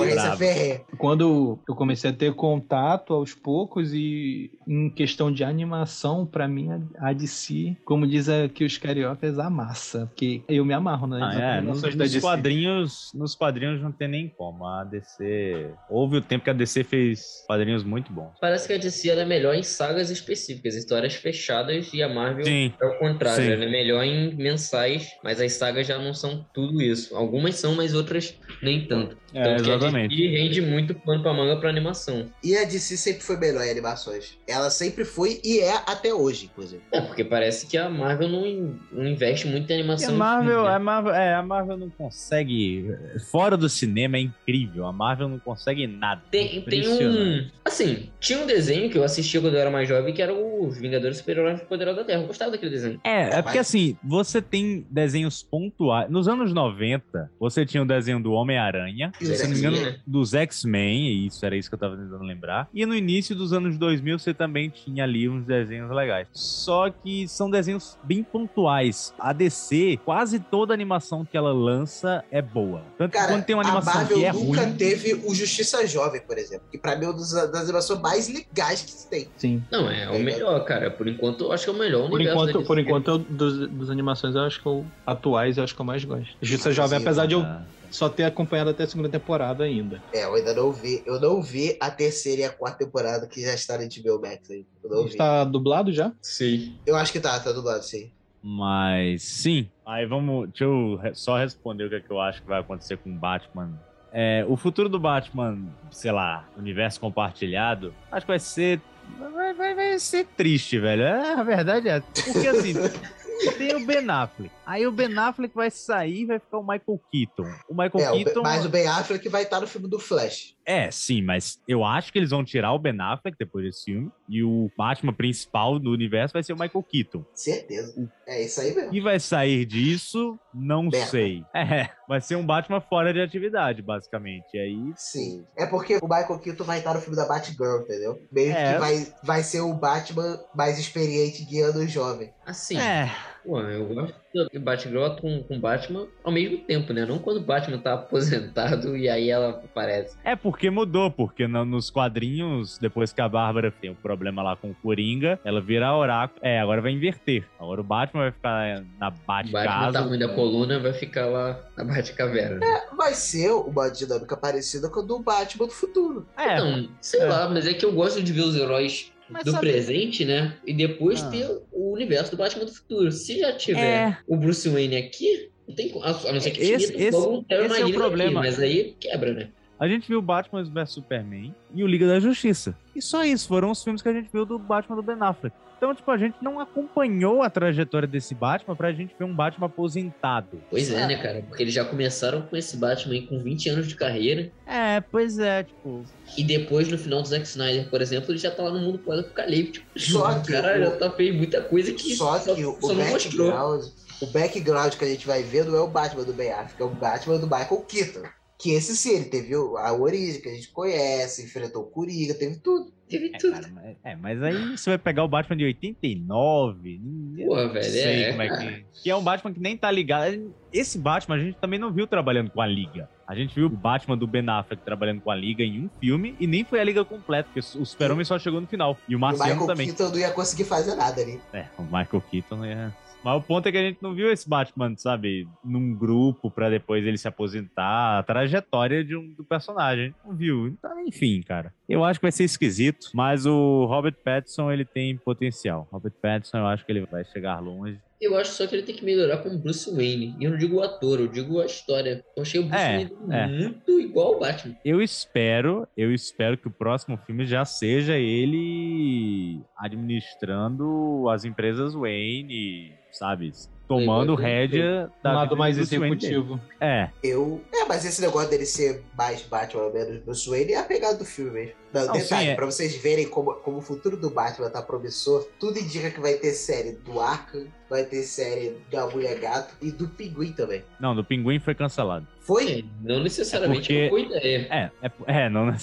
Quando 0.97 1.59
eu 1.67 1.75
comecei 1.75 2.09
a 2.09 2.13
ter 2.13 2.33
contato 2.33 3.13
aos 3.13 3.33
poucos 3.43 3.93
e 3.93 4.51
em 4.67 4.89
questão 4.89 5.31
de 5.31 5.43
animação, 5.43 6.25
pra 6.25 6.47
mim 6.47 6.71
a 6.71 6.79
a 6.97 7.13
DC, 7.13 7.75
como 7.83 8.07
diz 8.07 8.29
aqui 8.29 8.63
os 8.63 8.77
cariocas, 8.77 9.37
amassa. 9.37 10.05
Porque 10.07 10.41
eu 10.47 10.63
me 10.63 10.73
amarro, 10.73 11.05
né? 11.05 11.19
Ah, 11.21 11.57
é, 11.57 11.61
nos, 11.61 11.81
nos 11.81 12.17
quadrinhos, 12.17 13.11
nos 13.13 13.35
quadrinhos 13.35 13.81
não 13.81 13.91
tem 13.91 14.07
nem 14.07 14.29
como. 14.29 14.65
A 14.65 14.83
DC. 14.83 15.69
Houve 15.89 16.17
o 16.17 16.21
tempo 16.21 16.43
que 16.45 16.49
a 16.49 16.53
DC 16.53 16.83
fez 16.83 17.43
quadrinhos 17.45 17.83
muito 17.83 18.11
bons. 18.11 18.31
Parece 18.39 18.67
que 18.67 18.73
a 18.73 18.77
DC 18.77 19.09
ela 19.09 19.21
é 19.21 19.25
melhor 19.25 19.53
em 19.53 19.63
sagas 19.63 20.09
específicas, 20.09 20.75
histórias 20.75 21.15
fechadas, 21.15 21.93
e 21.93 22.01
a 22.01 22.07
Marvel 22.07 22.45
Sim. 22.45 22.73
é 22.81 22.85
o 22.85 22.97
contrário, 22.97 23.43
Sim. 23.43 23.51
ela 23.51 23.65
é 23.65 23.69
melhor 23.69 24.03
em 24.03 24.33
mensais, 24.35 25.09
mas 25.23 25.41
as 25.41 25.53
sagas 25.53 25.87
já 25.87 25.97
não 25.97 26.13
são 26.13 26.45
tudo 26.53 26.81
isso. 26.81 27.15
Algumas 27.15 27.55
são, 27.55 27.75
mas 27.75 27.93
outras 27.93 28.37
nem 28.61 28.87
tanto. 28.87 29.17
É, 29.33 29.43
que 29.43 29.49
a 29.49 29.75
exatamente. 29.75 30.15
DC 30.15 30.27
rende 30.37 30.61
muito 30.61 30.95
quanto 30.95 31.23
pra 31.23 31.33
manga 31.33 31.55
pra 31.57 31.69
animação. 31.69 32.27
E 32.43 32.55
a 32.55 32.63
DC 32.63 32.97
sempre 32.97 33.21
foi 33.23 33.37
melhor 33.37 33.63
em 33.65 33.69
animações. 33.71 34.37
Ela 34.47 34.69
sempre 34.69 35.03
foi 35.05 35.39
e 35.43 35.59
é 35.59 35.73
até 35.87 36.13
hoje, 36.13 36.45
inclusive. 36.45 36.81
É, 36.91 37.01
porque 37.01 37.23
parece 37.23 37.67
que 37.67 37.77
a 37.77 37.89
Marvel 37.89 38.29
não, 38.29 38.45
in- 38.45 38.79
não 38.91 39.05
investe 39.07 39.47
muito 39.47 39.69
em 39.71 39.75
E 39.75 39.79
animação. 39.79 40.13
a 40.13 40.17
Marvel, 40.17 40.51
filme, 40.53 40.69
né? 40.69 40.75
a 40.75 40.79
Marvel, 40.79 41.13
é, 41.13 41.33
a 41.35 41.43
Marvel 41.43 41.77
não 41.77 41.89
consegue. 41.89 42.95
Fora 43.31 43.57
do 43.57 43.67
cinema 43.69 44.17
é 44.17 44.21
incrível. 44.21 44.85
A 44.85 44.93
Marvel 44.93 45.27
não 45.27 45.39
consegue 45.39 45.85
nada. 45.87 46.21
Tem, 46.31 46.61
tem 46.61 46.87
um. 46.87 47.47
Assim, 47.65 48.09
tinha 48.19 48.39
um 48.39 48.45
desenho 48.45 48.89
que 48.89 48.97
eu 48.97 49.03
assistia 49.03 49.39
quando 49.41 49.53
eu 49.55 49.59
era 49.59 49.69
mais 49.71 49.87
jovem, 49.87 50.13
que 50.13 50.21
era 50.21 50.33
os 50.33 50.77
Vingadores 50.77 51.17
Super-Heróis 51.17 51.61
Poderosos 51.61 51.99
da 52.01 52.05
Terra. 52.05 52.21
Eu 52.21 52.27
gostava 52.27 52.51
daquele 52.51 52.71
desenho. 52.71 52.99
É, 53.03 53.39
é 53.39 53.41
porque 53.41 53.57
assim, 53.59 53.97
você 54.03 54.41
tem 54.41 54.85
desenhos 54.89 55.41
pontuais. 55.43 56.09
Nos 56.09 56.27
anos 56.27 56.53
90, 56.53 57.31
você 57.39 57.65
tinha 57.65 57.81
o 57.83 57.85
desenho 57.85 58.21
do 58.21 58.31
Homem-Aranha, 58.31 59.11
E 59.21 59.22
se 59.25 59.43
não 59.43 59.49
me 59.51 59.57
engano, 59.57 59.75
X-Men, 59.77 59.91
né? 59.93 59.99
dos 60.05 60.33
X-Men, 60.33 61.07
e 61.07 61.27
isso 61.27 61.45
era 61.45 61.55
isso 61.55 61.69
que 61.69 61.75
eu 61.75 61.79
tava 61.79 61.95
tentando 61.97 62.23
lembrar. 62.23 62.67
E 62.73 62.85
no 62.85 62.95
início 62.95 63.35
dos 63.35 63.53
anos 63.53 63.77
2000, 63.77 64.19
você 64.19 64.33
também 64.33 64.69
tinha 64.69 65.03
ali 65.03 65.27
uns 65.29 65.45
desenhos 65.45 65.89
legais. 65.91 66.27
Só 66.33 66.89
que 66.89 67.27
são 67.27 67.49
desenhos 67.49 67.97
bem 68.03 68.23
pontuais. 68.23 69.13
A 69.19 69.33
DC, 69.33 69.99
quase 70.05 70.39
toda 70.39 70.73
animação 70.73 71.25
que 71.25 71.37
ela 71.37 71.51
lança 71.53 72.23
é 72.31 72.41
boa. 72.41 72.81
Tanto 72.97 73.11
que 73.11 73.17
Cara, 73.17 73.31
quando 73.33 73.43
tem 73.45 73.55
uma 73.55 73.63
a 73.63 73.67
animação 73.67 73.93
Marvel 73.93 74.17
que 74.17 74.25
é 74.25 74.33
nunca 74.33 74.61
ruim. 74.65 74.73
teve 74.75 75.13
o 75.25 75.33
Justiça 75.33 75.85
Jovem, 75.87 76.21
por 76.21 76.37
exemplo. 76.37 76.65
Que 76.71 76.77
pra 76.77 76.95
mim 76.95 77.05
é 77.05 77.07
uma 77.09 77.13
das, 77.13 77.31
das 77.31 77.63
animações 77.63 77.99
mais 78.01 78.27
legais 78.27 78.81
que 78.81 78.91
se 78.91 79.09
tem. 79.09 79.27
Sim. 79.37 79.63
Não, 79.71 79.89
é 79.89 80.09
o 80.09 80.19
melhor, 80.19 80.63
cara. 80.65 80.89
Por 80.91 81.07
enquanto, 81.07 81.45
eu 81.45 81.51
acho 81.51 81.63
que 81.65 81.69
é 81.69 81.73
o 81.73 81.77
melhor 81.77 82.09
Por 82.09 82.21
enquanto, 82.21 82.63
por 82.63 82.79
enquanto 82.79 83.07
eu, 83.07 83.17
dos, 83.17 83.67
dos 83.69 83.89
animações, 83.89 84.35
eu 84.35 84.41
acho 84.41 84.61
que 84.61 84.67
eu, 84.67 84.85
atuais, 85.05 85.57
eu 85.57 85.63
acho 85.63 85.75
que 85.75 85.81
eu 85.81 85.85
mais 85.85 86.03
gosto. 86.03 86.35
Justiça 86.41 86.71
Jovem, 86.71 86.97
apesar 86.99 87.25
de 87.25 87.33
eu 87.33 87.41
Ah. 87.41 87.61
Só 87.93 88.09
ter 88.09 88.23
acompanhado 88.23 88.71
até 88.71 88.83
a 88.83 88.87
segunda 88.87 89.09
temporada 89.09 89.63
ainda. 89.63 90.01
É, 90.11 90.25
eu 90.25 90.33
ainda 90.33 90.53
não 90.53 90.71
vi. 90.71 91.03
Eu 91.05 91.19
não 91.19 91.41
vi 91.41 91.77
a 91.79 91.91
terceira 91.91 92.41
e 92.41 92.43
a 92.45 92.49
quarta 92.49 92.83
temporada 92.83 93.27
que 93.27 93.41
já 93.41 93.53
está 93.53 93.77
no 93.77 93.83
HBO 93.83 94.21
Max 94.21 94.49
aí. 94.49 94.65
Eu 94.83 94.89
não 94.89 95.03
vi. 95.03 95.09
Está 95.09 95.43
dublado 95.43 95.91
já? 95.91 96.11
Sim. 96.21 96.75
Eu 96.85 96.95
acho 96.95 97.11
que 97.11 97.19
tá, 97.19 97.39
tá 97.39 97.51
do 97.51 97.61
lado, 97.61 97.83
sim. 97.83 98.11
Mas 98.41 99.21
sim. 99.23 99.69
Aí 99.85 100.05
vamos. 100.05 100.49
Deixa 100.49 100.65
eu 100.65 100.99
só 101.13 101.37
responder 101.37 101.85
o 101.85 101.89
que, 101.89 101.95
é 101.95 102.01
que 102.01 102.11
eu 102.11 102.19
acho 102.19 102.41
que 102.41 102.47
vai 102.47 102.59
acontecer 102.59 102.97
com 102.97 103.09
o 103.09 103.13
Batman. 103.13 103.79
É, 104.11 104.45
o 104.47 104.57
futuro 104.57 104.89
do 104.89 104.99
Batman, 104.99 105.57
sei 105.89 106.11
lá, 106.11 106.47
universo 106.57 106.99
compartilhado, 106.99 107.93
acho 108.11 108.25
que 108.25 108.31
vai 108.31 108.39
ser. 108.39 108.81
Vai, 109.17 109.53
vai, 109.53 109.75
vai 109.75 109.99
ser 109.99 110.25
triste, 110.37 110.79
velho. 110.79 111.03
É, 111.03 111.33
a 111.33 111.43
verdade 111.43 111.89
é. 111.89 111.99
Porque 111.99 112.47
assim. 112.47 112.73
Tem 113.57 113.75
o 113.75 113.85
Ben 113.85 114.09
Affleck. 114.09 114.51
Aí 114.65 114.87
o 114.87 114.91
Ben 114.91 115.17
Affleck 115.17 115.53
vai 115.53 115.69
sair 115.69 116.21
e 116.21 116.25
vai 116.25 116.39
ficar 116.39 116.57
o 116.57 116.61
Michael 116.63 116.99
Keaton. 117.11 117.49
O 117.69 117.73
Michael 117.73 117.99
É, 117.99 118.11
o 118.11 118.23
Keaton. 118.23 118.41
mas 118.41 118.65
o 118.65 118.69
Ben 118.69 118.87
Affleck 118.87 119.27
vai 119.29 119.43
estar 119.43 119.59
no 119.59 119.67
filme 119.67 119.89
do 119.89 119.99
Flash. 119.99 120.55
É, 120.65 120.89
sim, 120.89 121.21
mas 121.21 121.59
eu 121.67 121.83
acho 121.83 122.11
que 122.13 122.17
eles 122.19 122.29
vão 122.29 122.43
tirar 122.45 122.71
o 122.71 122.79
Ben 122.79 122.95
Affleck 123.01 123.37
depois 123.37 123.65
desse 123.65 123.83
filme. 123.85 124.09
E 124.29 124.41
o 124.41 124.71
Batman 124.77 125.11
principal 125.13 125.77
do 125.77 125.91
universo 125.91 126.31
vai 126.33 126.41
ser 126.43 126.53
o 126.53 126.57
Michael 126.57 126.83
Keaton. 126.83 127.25
Certeza. 127.33 128.09
É 128.25 128.41
isso 128.41 128.61
aí 128.61 128.73
mesmo. 128.73 128.95
E 128.95 129.01
vai 129.01 129.19
sair 129.19 129.65
disso, 129.65 130.39
não 130.53 130.83
Merda. 130.83 131.07
sei. 131.07 131.43
É, 131.53 131.89
vai 132.07 132.19
ser 132.21 132.35
um 132.35 132.45
Batman 132.45 132.79
fora 132.81 133.13
de 133.13 133.21
atividade, 133.21 133.81
basicamente. 133.81 134.45
E 134.53 134.59
aí. 134.59 134.93
Sim. 134.95 135.45
É 135.57 135.65
porque 135.65 135.97
o 135.97 136.07
Michael 136.07 136.39
Keaton 136.39 136.63
vai 136.63 136.79
estar 136.79 136.93
no 136.93 137.01
filme 137.01 137.15
da 137.15 137.25
Batgirl, 137.27 137.81
entendeu? 137.81 138.21
Meio 138.31 138.51
É. 138.53 138.73
que 138.73 138.79
vai, 138.79 139.07
vai 139.23 139.43
ser 139.43 139.61
o 139.61 139.73
Batman 139.73 140.39
mais 140.55 140.77
experiente 140.79 141.43
guiando 141.45 141.79
o 141.79 141.87
jovem. 141.87 142.31
Assim. 142.45 142.77
É. 142.79 143.11
Pô, 143.45 143.59
eu 143.59 143.85
gosto 143.87 144.13
do 144.53 144.59
Batgirl 144.59 145.09
com, 145.19 145.43
com 145.43 145.59
Batman 145.59 146.07
ao 146.23 146.31
mesmo 146.31 146.59
tempo, 146.59 146.93
né? 146.93 147.05
Não 147.05 147.19
quando 147.19 147.37
o 147.37 147.41
Batman 147.43 147.77
tá 147.77 147.93
aposentado 147.95 148.95
e 148.97 149.07
aí 149.09 149.29
ela 149.29 149.49
aparece. 149.63 150.17
É 150.23 150.35
porque 150.35 150.69
mudou, 150.69 151.11
porque 151.11 151.47
na- 151.47 151.65
nos 151.65 151.89
quadrinhos, 151.89 152.77
depois 152.77 153.11
que 153.13 153.21
a 153.21 153.27
Bárbara 153.29 153.71
tem 153.71 153.89
um 153.91 153.95
problema 153.95 154.41
lá 154.41 154.55
com 154.55 154.71
o 154.71 154.75
Coringa, 154.75 155.39
ela 155.43 155.61
vira 155.61 155.93
oráculo. 155.95 156.39
É, 156.41 156.59
agora 156.59 156.81
vai 156.81 156.91
inverter. 156.91 157.45
Agora 157.59 157.81
o 157.81 157.83
Batman 157.83 158.21
vai 158.23 158.31
ficar 158.31 158.83
na 158.99 159.09
O 159.09 159.11
Batman 159.27 159.51
Batcasa. 159.51 159.91
tá 159.93 159.99
ruim 160.05 160.19
da 160.19 160.29
coluna, 160.29 160.79
vai 160.79 160.93
ficar 160.93 161.25
lá 161.27 161.59
na 161.77 161.83
Batcaverna. 161.83 162.65
É, 162.65 162.95
vai 162.95 163.13
ser 163.13 163.51
uma 163.51 163.89
dinâmica 163.89 164.35
parecida 164.37 164.89
com 164.89 164.99
a 165.01 165.03
do 165.03 165.19
Batman 165.19 165.65
do 165.67 165.71
futuro. 165.73 166.25
É. 166.37 166.53
Então, 166.55 166.89
sei 167.01 167.21
É. 167.21 167.25
lá, 167.25 167.49
mas 167.49 167.67
é 167.67 167.73
que 167.73 167.85
eu 167.85 167.91
gosto 167.93 168.21
de 168.23 168.31
ver 168.33 168.41
os 168.41 168.55
heróis 168.55 169.11
Mas 169.33 169.43
do 169.43 169.51
sabe- 169.51 169.71
presente, 169.71 170.23
né? 170.23 170.55
E 170.65 170.73
depois 170.73 171.21
Ah. 171.23 171.29
ter 171.29 171.47
o 171.71 171.91
universo 171.91 172.31
do 172.31 172.37
Batman 172.37 172.65
do 172.65 172.73
futuro. 172.73 173.11
Se 173.11 173.39
já 173.39 173.51
tiver 173.53 174.09
É. 174.09 174.17
o 174.27 174.37
Bruce 174.37 174.69
Wayne 174.69 174.95
aqui, 174.95 175.49
não 175.67 175.75
tem 175.75 175.89
como. 175.89 176.05
A 176.05 176.11
não 176.31 176.39
ser 176.39 176.51
que 176.51 176.61
Esse- 176.61 176.91
tire 176.93 177.03
esse- 177.05 177.43
Terry 177.47 177.65
esse 177.65 177.81
é 177.81 177.85
o 177.85 177.91
problema. 177.93 178.39
Aqui, 178.41 178.49
mas 178.49 178.59
aí 178.59 178.95
quebra, 178.99 179.33
né? 179.33 179.49
A 179.83 179.87
gente 179.89 180.07
viu 180.07 180.21
Batman 180.21 180.63
vs 180.63 180.91
Superman 180.91 181.53
e 181.75 181.83
o 181.83 181.87
Liga 181.87 182.07
da 182.07 182.17
Justiça. 182.17 182.73
E 182.95 183.01
só 183.01 183.21
isso, 183.25 183.49
foram 183.49 183.69
os 183.69 183.83
filmes 183.83 184.01
que 184.01 184.07
a 184.07 184.13
gente 184.13 184.29
viu 184.31 184.45
do 184.45 184.57
Batman 184.57 184.95
do 184.95 185.03
Ben 185.03 185.17
Affleck. 185.19 185.53
Então, 185.75 185.93
tipo, 185.93 186.09
a 186.09 186.17
gente 186.17 186.35
não 186.41 186.57
acompanhou 186.61 187.41
a 187.41 187.49
trajetória 187.49 188.07
desse 188.07 188.33
Batman 188.33 188.77
pra 188.77 188.93
gente 188.93 189.13
ver 189.19 189.25
um 189.25 189.33
Batman 189.35 189.65
aposentado. 189.65 190.61
Pois 190.69 190.89
é, 190.89 191.05
né, 191.05 191.21
cara? 191.21 191.43
Porque 191.45 191.61
eles 191.61 191.73
já 191.73 191.83
começaram 191.83 192.43
com 192.43 192.55
esse 192.55 192.77
Batman 192.77 193.15
aí 193.15 193.27
com 193.27 193.37
20 193.43 193.67
anos 193.71 193.87
de 193.89 193.95
carreira. 193.95 194.49
É, 194.65 195.01
pois 195.01 195.37
é, 195.37 195.63
tipo. 195.63 196.05
E 196.37 196.43
depois, 196.45 196.87
no 196.87 196.97
final 196.97 197.21
do 197.21 197.27
Zack 197.27 197.45
Snyder, 197.45 197.89
por 197.89 198.01
exemplo, 198.01 198.31
ele 198.31 198.37
já 198.37 198.51
tá 198.51 198.63
lá 198.63 198.71
no 198.71 198.79
mundo 198.79 198.99
pós-apocalíptico. 198.99 199.85
Só 199.97 200.31
o 200.37 200.41
que 200.41 200.53
cara 200.53 200.77
o- 200.79 200.83
já 200.85 200.91
tá 200.95 201.11
fez 201.11 201.35
muita 201.35 201.61
coisa 201.61 201.91
que 201.91 202.15
Só 202.15 202.39
só, 202.39 202.55
que 202.55 202.63
o, 202.63 202.77
só 202.79 202.87
o 202.87 202.93
não 202.93 203.05
mostrou. 203.09 203.47
background, 203.51 203.83
o 204.21 204.27
background 204.27 204.93
que 204.93 205.03
a 205.03 205.07
gente 205.09 205.27
vai 205.27 205.43
ver 205.43 205.65
não 205.65 205.75
é 205.75 205.81
o 205.81 205.87
Batman 205.89 206.23
do 206.23 206.31
Ben 206.31 206.53
Affleck, 206.53 206.81
é 206.81 206.85
o 206.85 206.89
Batman 206.89 207.37
do 207.39 207.47
Michael 207.47 207.81
Keaton. 207.89 208.23
Que 208.63 208.71
esse 208.71 208.95
sim, 208.95 209.15
ele 209.15 209.25
teve 209.25 209.53
o- 209.57 209.75
a 209.77 209.91
origem 209.91 210.39
que 210.39 210.47
a 210.47 210.53
gente 210.53 210.69
conhece, 210.69 211.43
enfrentou 211.43 211.81
o 211.83 211.85
Coringa, 211.85 212.33
teve 212.33 212.55
tudo. 212.55 212.93
Teve 213.09 213.27
É, 213.33 213.37
tudo. 213.37 213.51
cara, 213.51 213.67
mas, 213.75 213.95
é, 214.03 214.15
mas 214.15 214.41
aí 214.41 214.77
você 214.77 214.91
vai 214.91 214.97
pegar 214.97 215.23
o 215.25 215.27
Batman 215.27 215.57
de 215.57 215.65
89. 215.65 216.99
eu 217.37 217.47
Pô, 217.47 217.55
não 217.57 217.71
velho, 217.73 217.83
sei 217.91 218.23
é. 218.23 218.29
como 218.31 218.41
é 218.41 218.49
que. 218.57 218.85
Que 219.03 219.09
é 219.09 219.15
um 219.15 219.21
Batman 219.23 219.53
que 219.53 219.59
nem 219.59 219.75
tá 219.77 219.91
ligado. 219.91 220.53
Esse 220.71 220.97
Batman 220.97 221.35
a 221.35 221.39
gente 221.39 221.57
também 221.57 221.77
não 221.77 221.91
viu 221.91 222.07
trabalhando 222.07 222.49
com 222.49 222.61
a 222.61 222.65
Liga. 222.65 223.09
A 223.27 223.35
gente 223.35 223.53
viu 223.55 223.67
o 223.67 223.69
Batman 223.69 224.17
do 224.17 224.25
Ben 224.27 224.43
Affleck 224.49 224.81
trabalhando 224.83 225.21
com 225.21 225.29
a 225.31 225.35
Liga 225.35 225.63
em 225.63 225.81
um 225.85 225.89
filme 225.99 226.35
e 226.39 226.47
nem 226.47 226.63
foi 226.63 226.79
a 226.79 226.83
Liga 226.83 227.05
completa, 227.05 227.49
porque 227.53 227.59
o 227.77 227.85
Super-Homem 227.85 228.25
só 228.25 228.37
chegou 228.39 228.59
no 228.61 228.67
final. 228.67 228.97
E 229.07 229.11
o 229.11 229.13
E 229.13 229.15
o 229.15 229.19
Marciano 229.19 229.51
Michael 229.51 229.67
também. 229.67 229.87
Keaton 229.87 230.09
não 230.09 230.17
ia 230.19 230.31
conseguir 230.31 230.63
fazer 230.65 230.95
nada 230.95 231.21
ali. 231.21 231.39
É, 231.53 231.65
o 231.77 231.83
Michael 231.83 232.23
Keaton 232.31 232.65
é. 232.65 232.91
Mas 233.23 233.37
o 233.37 233.41
ponto 233.41 233.67
é 233.67 233.71
que 233.71 233.77
a 233.77 233.81
gente 233.81 234.01
não 234.01 234.13
viu 234.13 234.31
esse 234.31 234.47
Batman, 234.47 234.95
sabe, 234.97 235.47
num 235.63 235.95
grupo 235.95 236.51
pra 236.51 236.69
depois 236.69 237.05
ele 237.05 237.17
se 237.17 237.27
aposentar, 237.27 238.19
a 238.19 238.23
trajetória 238.23 239.03
de 239.03 239.15
um, 239.15 239.33
do 239.33 239.43
personagem. 239.43 240.13
Não 240.25 240.35
viu. 240.35 240.67
Então, 240.67 240.99
enfim, 241.07 241.41
cara. 241.41 241.73
Eu 241.87 242.03
acho 242.03 242.19
que 242.19 242.25
vai 242.25 242.31
ser 242.31 242.43
esquisito, 242.43 243.09
mas 243.13 243.45
o 243.45 243.85
Robert 243.85 244.15
Pattinson, 244.23 244.71
ele 244.71 244.85
tem 244.85 245.15
potencial. 245.15 245.87
Robert 245.91 246.13
Pattinson, 246.21 246.57
eu 246.57 246.67
acho 246.67 246.85
que 246.85 246.91
ele 246.91 247.05
vai 247.05 247.23
chegar 247.25 247.59
longe. 247.59 247.99
Eu 248.21 248.37
acho 248.37 248.51
só 248.51 248.65
que 248.65 248.75
ele 248.75 248.83
tem 248.83 248.95
que 248.95 249.03
melhorar 249.03 249.37
como 249.39 249.57
Bruce 249.57 249.89
Wayne. 249.93 250.35
E 250.39 250.45
eu 250.45 250.51
não 250.51 250.57
digo 250.57 250.77
o 250.77 250.81
ator, 250.81 251.19
eu 251.19 251.27
digo 251.27 251.59
a 251.59 251.65
história. 251.65 252.23
Eu 252.37 252.43
achei 252.43 252.59
o 252.59 252.63
Bruce 252.63 252.81
É, 252.81 252.95
Wayne 252.95 253.11
é. 253.31 253.47
muito 253.47 253.99
igual 253.99 254.35
ao 254.35 254.39
Batman. 254.39 254.75
Eu 254.85 255.01
espero, 255.01 255.87
eu 255.97 256.13
espero 256.13 256.57
que 256.57 256.67
o 256.67 256.71
próximo 256.71 257.17
filme 257.25 257.45
já 257.45 257.65
seja 257.65 258.17
ele 258.17 259.61
administrando 259.77 261.27
as 261.29 261.43
empresas 261.45 261.93
Wayne, 261.93 262.93
sabe? 263.11 263.51
Tomando 263.99 264.35
rédea 264.35 265.09
Um 265.19 265.23
da 265.23 265.31
lado 265.33 265.49
vida 265.49 265.55
mais 265.55 265.77
executivo. 265.77 266.59
É, 266.79 267.09
Eu. 267.23 267.61
É, 267.73 267.85
mas 267.85 268.05
esse 268.05 268.21
negócio 268.21 268.49
dele 268.49 268.65
ser 268.65 269.03
mais 269.17 269.41
Batman 269.43 269.83
ou 269.83 269.93
menos 269.93 270.21
Bruce 270.23 270.49
Wayne 270.49 270.73
é 270.73 270.79
a 270.79 270.83
pegada 270.83 271.17
do 271.17 271.25
filme 271.25 271.51
mesmo. 271.51 271.73
Não, 271.93 272.07
Não, 272.07 272.13
detalhe, 272.13 272.45
sim, 272.45 272.51
é. 272.51 272.55
pra 272.55 272.65
vocês 272.65 272.95
verem 272.95 273.27
como, 273.27 273.53
como 273.55 273.77
o 273.77 273.81
futuro 273.81 274.17
do 274.17 274.29
Batman 274.29 274.69
tá 274.69 274.81
promissor, 274.81 275.47
tudo 275.59 275.77
indica 275.77 276.09
que 276.09 276.19
vai 276.19 276.33
ter 276.33 276.51
série 276.53 276.93
do 276.93 277.19
Arkham, 277.19 277.67
vai 277.87 278.03
ter 278.03 278.23
série 278.23 278.77
da 278.91 279.07
Mulher 279.07 279.39
Gato 279.39 279.75
e 279.79 279.91
do 279.91 280.07
Pinguim 280.07 280.53
também. 280.53 280.83
não, 280.99 281.15
do 281.15 281.23
Pinguim 281.23 281.59
foi 281.59 281.75
cancelado. 281.75 282.27
Foi? 282.41 282.79
É, 282.79 282.83
não 283.01 283.21
necessariamente 283.23 283.95
É 283.95 284.09
porque-. 284.09 284.35
É, 284.35 284.91
é, 285.01 285.11
é, 285.27 285.49
não. 285.49 285.67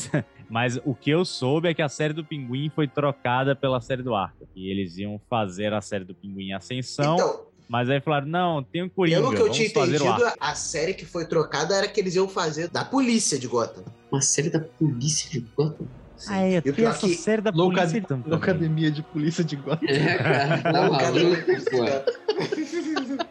Mas 0.50 0.80
o 0.84 0.96
que 0.96 1.10
eu 1.10 1.24
soube 1.24 1.68
é 1.68 1.74
que 1.74 1.80
a 1.80 1.88
série 1.88 2.12
do 2.12 2.24
Pinguim 2.24 2.68
foi 2.68 2.88
trocada 2.88 3.54
pela 3.54 3.80
série 3.80 4.02
do 4.02 4.16
Arca. 4.16 4.48
E 4.56 4.68
eles 4.68 4.98
iam 4.98 5.20
fazer 5.30 5.72
a 5.72 5.80
série 5.80 6.04
do 6.04 6.12
Pinguim 6.12 6.52
Ascensão. 6.52 7.14
Então, 7.14 7.46
mas 7.70 7.88
aí 7.88 8.00
falaram: 8.00 8.26
não, 8.26 8.62
tem 8.64 8.82
o 8.82 8.90
Coringa. 8.90 9.16
pelo 9.20 9.30
que 9.34 9.40
eu 9.40 9.48
tinha 9.50 9.68
entendido, 9.68 10.32
a 10.40 10.54
série 10.56 10.92
que 10.92 11.06
foi 11.06 11.24
trocada 11.24 11.74
era 11.76 11.86
que 11.88 12.00
eles 12.00 12.14
iam 12.16 12.28
fazer 12.28 12.68
da 12.68 12.84
polícia 12.84 13.38
de 13.38 13.46
Gotham. 13.46 13.84
Uma 14.10 14.20
série 14.20 14.50
da 14.50 14.58
polícia 14.60 15.30
de 15.30 15.38
Gotham? 15.56 15.86
Ah, 16.28 16.40
é, 16.42 16.60
tem 16.60 16.84
essa 16.84 17.06
que- 17.06 17.14
série 17.14 17.40
da 17.40 17.50
Louca- 17.50 17.76
polícia 17.78 17.96
então, 17.98 18.20
também. 18.20 18.36
Academia 18.36 18.90
de 18.90 19.02
Polícia 19.02 19.42
de 19.42 19.56
Gotham. 19.56 19.88
É, 19.88 20.16
cara, 20.16 20.58
tá 20.62 20.72
Não, 20.72 20.92
maluco, 20.92 21.46
cara, 21.46 22.04
pô. 22.04 23.24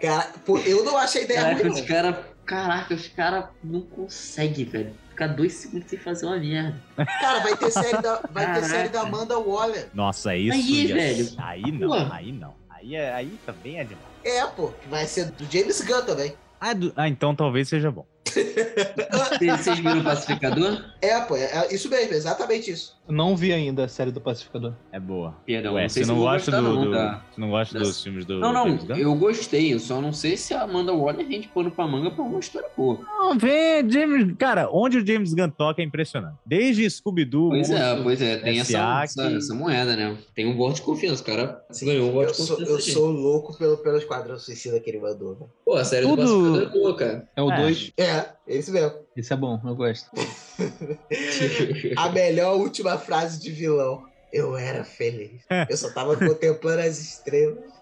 Cara, 0.00 0.32
eu 0.66 0.84
não 0.84 0.96
achei 0.96 1.22
a 1.22 1.24
ideia 1.24 1.40
Caraca, 1.40 1.62
ruim, 1.62 1.72
os 1.72 1.80
não. 1.80 1.86
caras. 1.86 2.16
Caraca, 2.46 2.94
os 2.94 3.08
caras 3.08 3.44
não 3.62 3.80
conseguem, 3.80 4.66
velho. 4.66 4.92
Ficar 5.08 5.28
dois 5.28 5.54
segundos 5.54 5.88
sem 5.88 5.98
fazer 5.98 6.26
uma 6.26 6.36
merda. 6.38 6.78
Cara, 6.96 7.40
vai 7.40 7.56
ter 7.56 7.70
série 7.70 8.02
da, 8.02 8.20
vai 8.30 8.52
ter 8.54 8.64
série 8.64 8.88
da 8.90 9.00
Amanda 9.02 9.38
Waller. 9.38 9.88
Nossa, 9.94 10.36
isso. 10.36 10.52
Aí, 10.54 10.86
ia- 10.86 10.94
velho. 10.94 11.28
Aí 11.38 11.72
não, 11.72 11.88
Pô. 11.88 12.12
aí 12.12 12.32
não. 12.32 12.54
Aí, 12.84 12.94
é, 12.96 13.12
aí 13.14 13.38
também 13.46 13.78
é 13.80 13.84
demais. 13.84 14.04
É, 14.22 14.44
pô, 14.46 14.68
que 14.68 14.88
vai 14.88 15.06
ser 15.06 15.30
do 15.30 15.50
James 15.50 15.80
Gunn 15.80 16.02
também. 16.02 16.34
Ah, 16.60 16.74
do- 16.74 16.92
ah, 16.96 17.08
então 17.08 17.34
talvez 17.34 17.66
seja 17.68 17.90
bom. 17.90 18.06
Vocês 19.40 19.78
viram 19.78 20.00
o 20.00 20.04
Pacificador? 20.04 20.84
É, 21.00 21.18
pô, 21.22 21.34
é, 21.36 21.44
é 21.44 21.74
isso 21.74 21.88
mesmo, 21.88 22.12
exatamente 22.12 22.70
isso. 22.70 22.93
Não 23.06 23.36
vi 23.36 23.52
ainda 23.52 23.84
a 23.84 23.88
série 23.88 24.10
do 24.10 24.20
Pacificador. 24.20 24.72
É 24.90 24.98
boa. 24.98 25.36
Perdão, 25.44 25.74
Ué, 25.74 25.82
não 25.82 25.88
sei 25.90 26.02
você 26.04 26.06
se 26.06 26.12
não 26.14 26.20
gosta 26.20 26.50
do, 26.50 26.62
não, 26.62 26.84
do- 26.84 26.90
tá? 26.92 27.24
você 27.30 27.40
não 27.40 27.50
gosta 27.50 27.78
Das- 27.78 27.88
dos 27.88 28.02
filmes 28.02 28.24
do 28.24 28.38
Não, 28.40 28.52
não, 28.52 28.78
eu 28.96 29.14
gostei, 29.14 29.74
eu 29.74 29.78
só 29.78 30.00
não 30.00 30.12
sei 30.12 30.36
se 30.36 30.54
a 30.54 30.62
Amanda 30.62 30.92
Waller 30.92 31.26
rende 31.28 31.48
pano 31.48 31.70
pra 31.70 31.86
manga 31.86 32.10
pra 32.10 32.24
uma 32.24 32.38
história 32.38 32.68
boa. 32.76 33.00
Não, 33.02 33.38
vem, 33.38 33.88
James. 33.90 34.34
Cara, 34.38 34.68
onde 34.72 34.98
o 34.98 35.06
James 35.06 35.34
Gunn 35.34 35.50
toca 35.50 35.82
é 35.82 35.84
impressionante. 35.84 36.36
Desde 36.46 36.88
Scooby-Doo. 36.88 37.50
Pois 37.50 37.70
é, 37.70 38.02
pois 38.02 38.22
é, 38.22 38.36
tem 38.38 38.58
essa, 38.60 38.72
S.A. 38.78 39.02
essa, 39.04 39.30
essa 39.36 39.54
moeda, 39.54 39.94
né? 39.96 40.16
Tem 40.34 40.46
um 40.46 40.56
voto 40.56 40.76
de 40.76 40.82
confiança, 40.82 41.22
o 41.22 41.26
cara 41.26 41.62
se 41.70 41.84
ganhou 41.84 42.08
um 42.08 42.12
voto 42.12 42.28
Eu 42.28 42.30
de 42.32 42.36
sou, 42.38 42.56
confiança. 42.56 42.72
eu 42.72 42.80
sou 42.94 43.10
louco 43.10 43.58
pelo, 43.58 43.76
pelo 43.78 43.98
Esquadrão 43.98 44.38
Suicida 44.38 44.80
que 44.80 44.88
ele 44.88 45.00
mandou. 45.00 45.34
velho. 45.34 45.50
Pô, 45.64 45.74
a 45.74 45.84
série 45.84 46.06
Tudo- 46.06 46.16
do 46.16 46.22
Pacificador 46.22 46.62
é 46.62 46.66
boa, 46.80 46.96
cara. 46.96 47.28
É 47.36 47.42
o 47.42 47.50
É. 47.52 47.56
2. 47.60 47.92
É, 47.98 48.28
esse 48.46 48.70
mesmo. 48.70 48.98
Esse 49.16 49.32
é 49.32 49.36
bom, 49.36 49.60
eu 49.64 49.74
gosto. 49.74 50.10
A 51.96 52.10
melhor 52.10 52.56
última 52.56 52.98
frase 52.98 53.40
de 53.40 53.50
vilão. 53.50 54.06
Eu 54.32 54.56
era 54.56 54.82
feliz. 54.82 55.42
Eu 55.70 55.76
só 55.76 55.90
tava 55.92 56.16
contemplando 56.16 56.80
as 56.80 56.98
estrelas. 56.98 57.72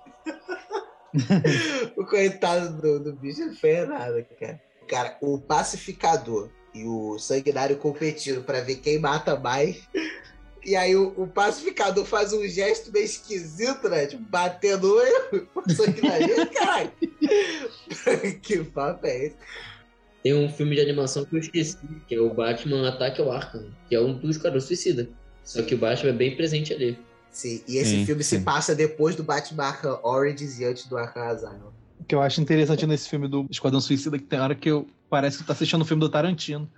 o 1.96 2.04
coitado 2.04 2.80
do, 2.80 3.00
do 3.00 3.12
bicho 3.14 3.40
não 3.40 3.54
fez 3.54 3.88
nada, 3.88 4.26
cara. 4.38 4.60
Cara, 4.86 5.16
o 5.22 5.38
pacificador 5.38 6.50
e 6.74 6.84
o 6.84 7.18
sanguinário 7.18 7.76
competindo 7.78 8.42
pra 8.44 8.60
ver 8.60 8.76
quem 8.76 8.98
mata 8.98 9.34
mais. 9.38 9.88
E 10.64 10.76
aí 10.76 10.94
o, 10.94 11.12
o 11.16 11.26
pacificador 11.26 12.04
faz 12.04 12.32
um 12.32 12.46
gesto 12.46 12.92
meio 12.92 13.04
esquisito, 13.04 13.88
né? 13.88 14.06
Tipo, 14.06 14.22
batendo 14.24 14.94
o 15.54 15.70
sanguinário. 15.72 16.28
Caralho. 16.52 16.92
que 18.42 18.62
papo 18.64 19.06
é 19.06 19.26
esse? 19.26 19.36
Tem 20.22 20.34
um 20.34 20.48
filme 20.48 20.76
de 20.76 20.80
animação 20.80 21.24
que 21.24 21.34
eu 21.34 21.40
esqueci, 21.40 21.78
que 22.06 22.14
é 22.14 22.20
o 22.20 22.32
Batman 22.32 22.88
Ataque 22.88 23.20
ao 23.20 23.32
Arkham, 23.32 23.66
que 23.88 23.94
é 23.94 24.00
um 24.00 24.14
dos 24.14 24.36
Esquadrão 24.36 24.60
Suicida. 24.60 25.08
Só 25.44 25.62
que 25.62 25.74
o 25.74 25.78
Batman 25.78 26.10
é 26.10 26.12
bem 26.12 26.36
presente 26.36 26.72
ali. 26.72 26.96
Sim, 27.30 27.62
e 27.66 27.76
esse 27.78 27.90
Sim, 27.96 28.06
filme 28.06 28.22
se 28.22 28.36
sim. 28.38 28.44
passa 28.44 28.74
depois 28.74 29.16
do 29.16 29.22
Batman 29.24 29.64
Arkham 29.64 29.98
Origins 30.04 30.60
e 30.60 30.64
antes 30.64 30.86
do 30.86 30.96
Arkham 30.98 31.22
Asylum. 31.22 31.72
O 31.98 32.04
que 32.04 32.14
eu 32.14 32.20
acho 32.20 32.40
interessante 32.40 32.86
nesse 32.86 33.08
filme 33.08 33.26
do 33.26 33.46
Esquadrão 33.50 33.80
Suicida 33.80 34.18
que 34.18 34.24
tem 34.24 34.38
hora 34.38 34.54
que 34.54 34.70
eu 34.70 34.86
parece 35.08 35.38
que 35.38 35.44
tá 35.44 35.52
assistindo 35.54 35.80
um 35.80 35.84
filme 35.84 36.00
do 36.00 36.08
Tarantino. 36.08 36.70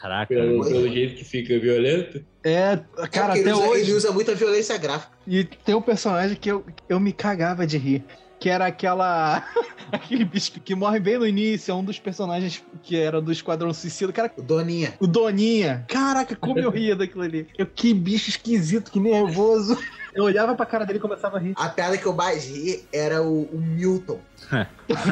Caraca. 0.00 0.34
Pelo, 0.34 0.64
pelo 0.66 0.88
jeito 0.88 1.14
que 1.14 1.24
fica 1.24 1.58
violento. 1.58 2.24
É, 2.42 2.78
cara, 3.10 3.36
É 3.36 3.40
até 3.40 3.54
usa, 3.54 3.64
hoje. 3.68 3.82
ele 3.82 3.92
usa 3.92 4.10
muita 4.12 4.34
violência 4.34 4.76
gráfica. 4.76 5.12
E 5.26 5.44
tem 5.44 5.74
um 5.74 5.82
personagem 5.82 6.36
que 6.36 6.50
eu, 6.50 6.64
eu 6.88 6.98
me 6.98 7.12
cagava 7.12 7.66
de 7.66 7.78
rir. 7.78 8.04
Que 8.42 8.48
era 8.48 8.66
aquela. 8.66 9.46
aquele 9.92 10.24
bicho 10.24 10.50
que 10.60 10.74
morre 10.74 10.98
bem 10.98 11.16
no 11.16 11.24
início. 11.24 11.70
É 11.70 11.74
um 11.76 11.84
dos 11.84 12.00
personagens 12.00 12.60
que 12.82 12.96
era 12.98 13.20
do 13.20 13.30
Esquadrão 13.30 13.72
Suicida. 13.72 14.12
Cara, 14.12 14.32
O 14.36 14.42
Doninha. 14.42 14.94
o 14.98 15.06
Doninha. 15.06 15.84
Caraca, 15.88 16.34
como 16.34 16.58
eu 16.58 16.68
ria 16.74 16.96
daquilo 16.96 17.22
ali. 17.22 17.46
Eu, 17.56 17.66
que 17.66 17.94
bicho 17.94 18.30
esquisito, 18.30 18.90
que 18.90 18.98
nervoso. 18.98 19.78
Eu 20.12 20.24
olhava 20.24 20.54
pra 20.54 20.66
cara 20.66 20.84
dele 20.84 20.98
e 20.98 21.00
começava 21.00 21.38
a 21.38 21.40
rir. 21.40 21.54
A 21.56 21.70
piada 21.70 21.96
que 21.96 22.04
eu 22.04 22.12
mais 22.12 22.44
ri 22.44 22.84
era 22.92 23.22
o, 23.22 23.44
o 23.44 23.58
Milton. 23.58 24.20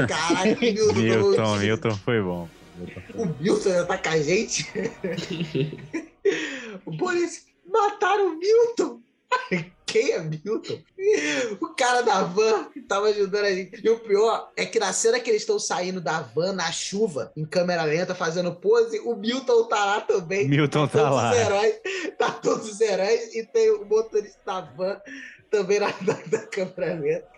Caralho, 0.06 0.56
o 0.56 0.60
Milton. 0.60 0.92
Milton, 1.00 1.56
Milton 1.56 1.90
foi 1.96 2.20
bom. 2.20 2.48
Milton 2.76 3.00
foi 3.06 3.24
O 3.24 3.34
Milton 3.40 3.68
ia 3.70 3.80
atacar 3.80 4.12
a 4.12 4.20
gente. 4.20 4.70
o 6.84 6.96
polícia. 6.98 7.42
Mataram 7.66 8.34
o 8.34 8.38
Milton. 8.38 9.00
Quem 9.86 10.12
é 10.12 10.20
Milton? 10.20 10.80
O 11.60 11.74
cara 11.74 12.02
da 12.02 12.22
van 12.22 12.64
que 12.72 12.80
tava 12.80 13.08
ajudando 13.08 13.44
a 13.44 13.52
gente. 13.52 13.84
E 13.84 13.90
o 13.90 13.98
pior 13.98 14.52
é 14.56 14.64
que 14.64 14.78
na 14.78 14.92
cena 14.92 15.18
que 15.18 15.28
eles 15.28 15.42
estão 15.42 15.58
saindo 15.58 16.00
da 16.00 16.20
van 16.20 16.52
na 16.52 16.70
chuva, 16.70 17.32
em 17.36 17.44
câmera 17.44 17.82
lenta, 17.82 18.14
fazendo 18.14 18.54
pose, 18.54 19.00
o 19.00 19.16
Milton 19.16 19.64
tá 19.64 19.84
lá 19.84 20.00
também. 20.00 20.48
Milton 20.48 20.86
tá 20.86 20.98
todos 20.98 21.16
lá. 21.16 21.30
Os 21.32 21.36
heróis, 21.38 21.74
tá 22.16 22.30
todos 22.30 22.68
os 22.70 22.80
heróis 22.80 23.34
e 23.34 23.44
tem 23.44 23.70
o 23.70 23.84
motorista 23.84 24.38
da 24.46 24.60
van 24.60 25.00
também 25.50 25.80
na, 25.80 25.88
na, 25.88 26.18
na 26.30 26.46
câmera 26.46 26.94
lenta. 26.94 27.28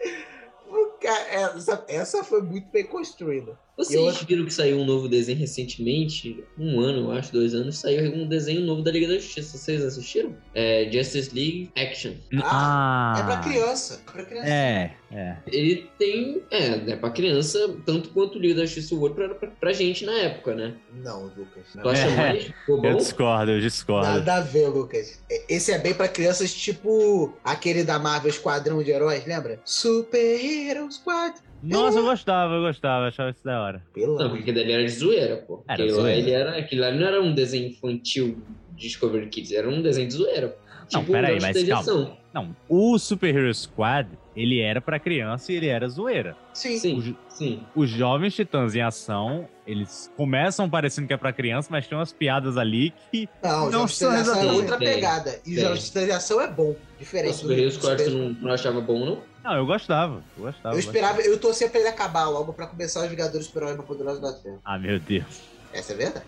Cara- 1.01 1.55
essa, 1.56 1.85
essa 1.89 2.24
foi 2.24 2.43
muito 2.43 2.70
bem 2.70 2.85
construída. 2.85 3.59
Vocês 3.77 3.99
Eu- 4.20 4.27
viram 4.27 4.44
que 4.44 4.53
saiu 4.53 4.78
um 4.78 4.85
novo 4.85 5.09
desenho 5.09 5.39
recentemente? 5.39 6.44
Um 6.59 6.78
ano, 6.81 7.11
eu 7.11 7.12
acho, 7.12 7.32
dois 7.32 7.55
anos, 7.55 7.78
saiu 7.78 8.15
um 8.15 8.28
desenho 8.28 8.61
novo 8.61 8.82
da 8.82 8.90
Liga 8.93 9.09
da 9.09 9.15
Justiça. 9.15 9.57
Vocês 9.57 9.82
assistiram? 9.82 10.36
É 10.55 10.89
Justice 10.93 11.35
League 11.35 11.70
Action. 11.77 12.12
Ah, 12.43 13.15
É 13.19 13.23
pra 13.23 13.36
criança. 13.39 14.03
É 14.07 14.12
pra 14.12 14.24
criança. 14.24 14.49
É, 14.49 14.93
é. 15.11 15.36
Ele 15.47 15.89
tem. 15.99 16.43
É, 16.51 16.93
é 16.93 16.97
pra 16.97 17.11
criança, 17.11 17.74
tanto 17.86 18.11
quanto 18.11 18.36
o 18.36 18.40
Liga 18.40 18.57
da 18.57 18.66
Justiça 18.66 18.94
World 18.94 19.15
pra, 19.16 19.35
pra, 19.35 19.49
pra 19.49 19.73
gente 19.73 20.05
na 20.05 20.12
época, 20.19 20.55
né? 20.55 20.74
Não, 21.03 21.24
Lucas. 21.24 21.65
Não. 21.74 21.82
Tu 21.82 21.89
acha 21.89 22.07
É. 22.09 22.16
mais? 22.16 22.51
Eu 22.69 22.97
discordo, 22.97 23.51
eu 23.53 23.61
discordo. 23.61 24.07
Nada 24.07 24.35
a 24.36 24.40
ver, 24.43 24.69
Lucas. 24.69 25.23
Esse 25.49 25.73
é 25.73 25.78
bem 25.78 25.94
pra 25.94 26.09
crianças, 26.09 26.53
tipo 26.53 27.35
aquele 27.43 27.82
da 27.85 27.99
Marvel 27.99 28.28
Esquadrão 28.31 28.82
de 28.82 28.90
Heróis, 28.90 29.24
lembra? 29.27 29.61
Super 29.65 30.19
Hero 30.44 30.90
Squad. 30.93 31.36
Nossa, 31.62 31.98
eu 31.98 32.05
gostava, 32.05 32.55
eu 32.55 32.62
gostava, 32.62 33.05
eu 33.05 33.09
achava 33.09 33.30
isso 33.30 33.44
da 33.44 33.60
hora. 33.62 33.82
Pelo 33.94 34.18
Não, 34.18 34.30
porque 34.30 34.52
dele 34.52 34.72
era 34.72 34.82
de 34.84 34.90
zoeira, 34.90 35.36
pô. 35.47 35.62
Era 35.68 35.84
lá, 35.84 35.90
zoeira. 35.93 36.18
ele 36.18 36.30
era, 36.30 36.59
aquele 36.59 36.80
lá 36.80 36.90
não 36.90 37.06
era 37.06 37.22
um 37.22 37.32
desenho 37.34 37.68
infantil 37.68 38.43
de 38.72 38.82
Discovery 38.89 39.28
Kids, 39.28 39.52
era 39.52 39.68
um 39.68 39.80
desenho 39.80 40.09
de 40.09 40.14
zoeira. 40.14 40.48
pô. 40.48 40.62
Não, 40.93 41.01
Tipo, 41.01 41.12
peraí, 41.12 41.40
mas 41.40 41.62
calma. 41.64 42.18
Não, 42.34 42.56
o 42.68 42.98
Super 42.98 43.34
Hero 43.34 43.55
Squad, 43.55 44.09
ele 44.34 44.59
era 44.60 44.80
pra 44.80 44.98
criança 44.98 45.52
e 45.52 45.56
ele 45.56 45.66
era 45.68 45.89
zoeira. 45.89 46.36
Sim. 46.52 46.78
Sim, 46.78 47.16
sim. 47.28 47.60
Os 47.74 47.89
jovens 47.89 48.34
titãs 48.34 48.74
em 48.74 48.80
ação, 48.82 49.48
eles 49.66 50.10
começam 50.16 50.68
parecendo 50.68 51.06
que 51.06 51.14
é 51.14 51.16
pra 51.16 51.32
criança, 51.32 51.68
mas 51.70 51.86
tem 51.86 51.97
umas 51.97 52.12
piadas 52.12 52.56
ali 52.59 52.93
que 53.10 53.28
Não, 53.43 53.70
não 53.70 53.89
são 53.89 54.10
Ação 54.10 54.34
é 54.43 54.52
outra 54.52 54.76
pegada. 54.76 55.39
E 55.47 55.55
tem. 55.55 55.64
Jogos 55.64 55.89
de 55.90 56.10
Ação 56.10 56.40
é 56.40 56.48
bom. 56.51 56.70
O 56.72 56.76
Diferente. 56.98 57.36
Super 57.36 57.59
Hero 57.59 57.68
do- 57.70 57.74
Squad 57.74 58.05
tu 58.05 58.10
não, 58.10 58.28
não 58.40 58.51
achava 58.52 58.80
bom, 58.80 59.05
não? 59.05 59.31
Não, 59.44 59.56
eu 59.56 59.66
gostava, 59.66 60.23
eu 60.36 60.44
gostava. 60.44 60.74
Eu 60.74 60.78
esperava, 60.78 61.20
eu 61.20 61.39
torcia 61.39 61.69
pra 61.69 61.81
ele 61.81 61.89
acabar 61.89 62.28
logo 62.28 62.52
pra 62.52 62.66
começar 62.66 63.01
os 63.01 63.09
Vingadores 63.09 63.52
no 63.77 63.82
Poderoso 63.82 64.20
da 64.20 64.32
Terra. 64.32 64.59
Ah, 64.64 64.78
meu 64.78 65.01
Deus. 65.01 65.43
Essa 65.73 65.93
é 65.93 65.97
verdade. 65.97 66.27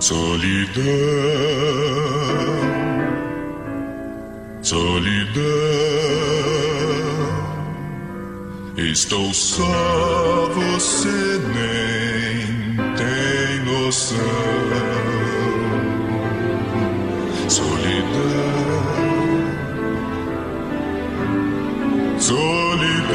Solidão, 0.00 0.82
solidão, 4.60 5.42
estou 8.76 9.32
só, 9.32 10.48
você 10.48 11.38
nem 11.54 12.01
tem 13.92 13.98
noção. 13.98 14.16
Solidão, 17.48 18.08
solidão, 22.18 23.12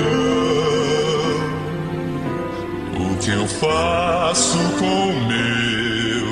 o 2.93 3.17
que 3.17 3.31
eu 3.31 3.47
faço 3.47 4.59
com 4.77 5.13
meu 5.27 6.27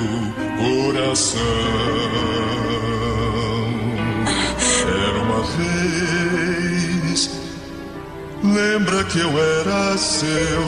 coração? 0.93 1.41
Era 4.87 5.19
uma 5.23 5.41
vez. 5.57 7.31
Lembra 8.43 9.03
que 9.05 9.19
eu 9.19 9.31
era 9.39 9.97
seu? 9.97 10.61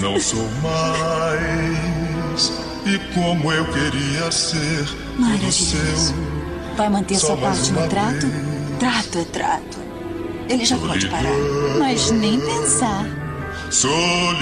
Não 0.00 0.18
sou 0.18 0.48
mais. 0.62 1.99
E 2.90 2.98
como 3.14 3.52
eu 3.52 3.64
queria 3.66 4.32
ser 4.32 4.84
tudo 4.84 5.20
Maravilhoso. 5.20 5.64
seu. 5.64 6.74
Vai 6.76 6.88
manter 6.88 7.14
Só 7.18 7.28
sua 7.28 7.36
parte 7.36 7.70
no 7.70 7.86
trato? 7.88 8.26
Trato 8.80 9.18
é 9.18 9.24
trato. 9.26 9.78
Ele 10.48 10.64
já 10.64 10.76
pode 10.76 11.06
parar. 11.08 11.30
Mas 11.78 12.10
nem 12.10 12.40
pensar. 12.40 13.04
Solidão. 13.70 14.40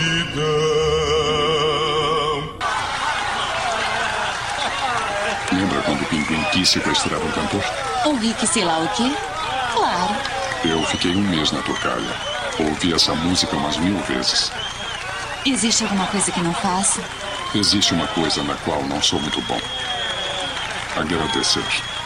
Lembra 5.53 5.83
quando 5.83 6.01
o 6.01 6.07
Pinguim 6.07 6.43
quis 6.53 6.71
sequestrar 6.71 7.21
um 7.21 7.31
cantor? 7.33 7.63
O 8.07 8.15
Rick 8.15 8.47
sei 8.47 8.65
lá 8.65 8.79
o 8.79 8.89
quê? 8.89 9.13
Claro. 9.75 10.15
Eu 10.65 10.83
fiquei 10.85 11.15
um 11.15 11.21
mês 11.21 11.53
na 11.53 11.61
Turcalha. 11.61 12.15
Ouvi 12.59 12.95
essa 12.95 13.15
música 13.15 13.55
umas 13.57 13.77
mil 13.77 13.99
vezes. 14.05 14.51
Existe 15.45 15.83
alguma 15.85 16.07
coisa 16.07 16.33
que 16.33 16.41
não 16.41 16.55
faça? 16.55 17.03
Existe 17.55 17.95
uma 17.95 18.07
coisa 18.09 18.43
na 18.43 18.55
qual 18.57 18.83
não 18.85 19.01
sou 19.01 19.19
muito 19.21 19.41
bom. 19.43 19.59
Agradecer. 20.97 21.98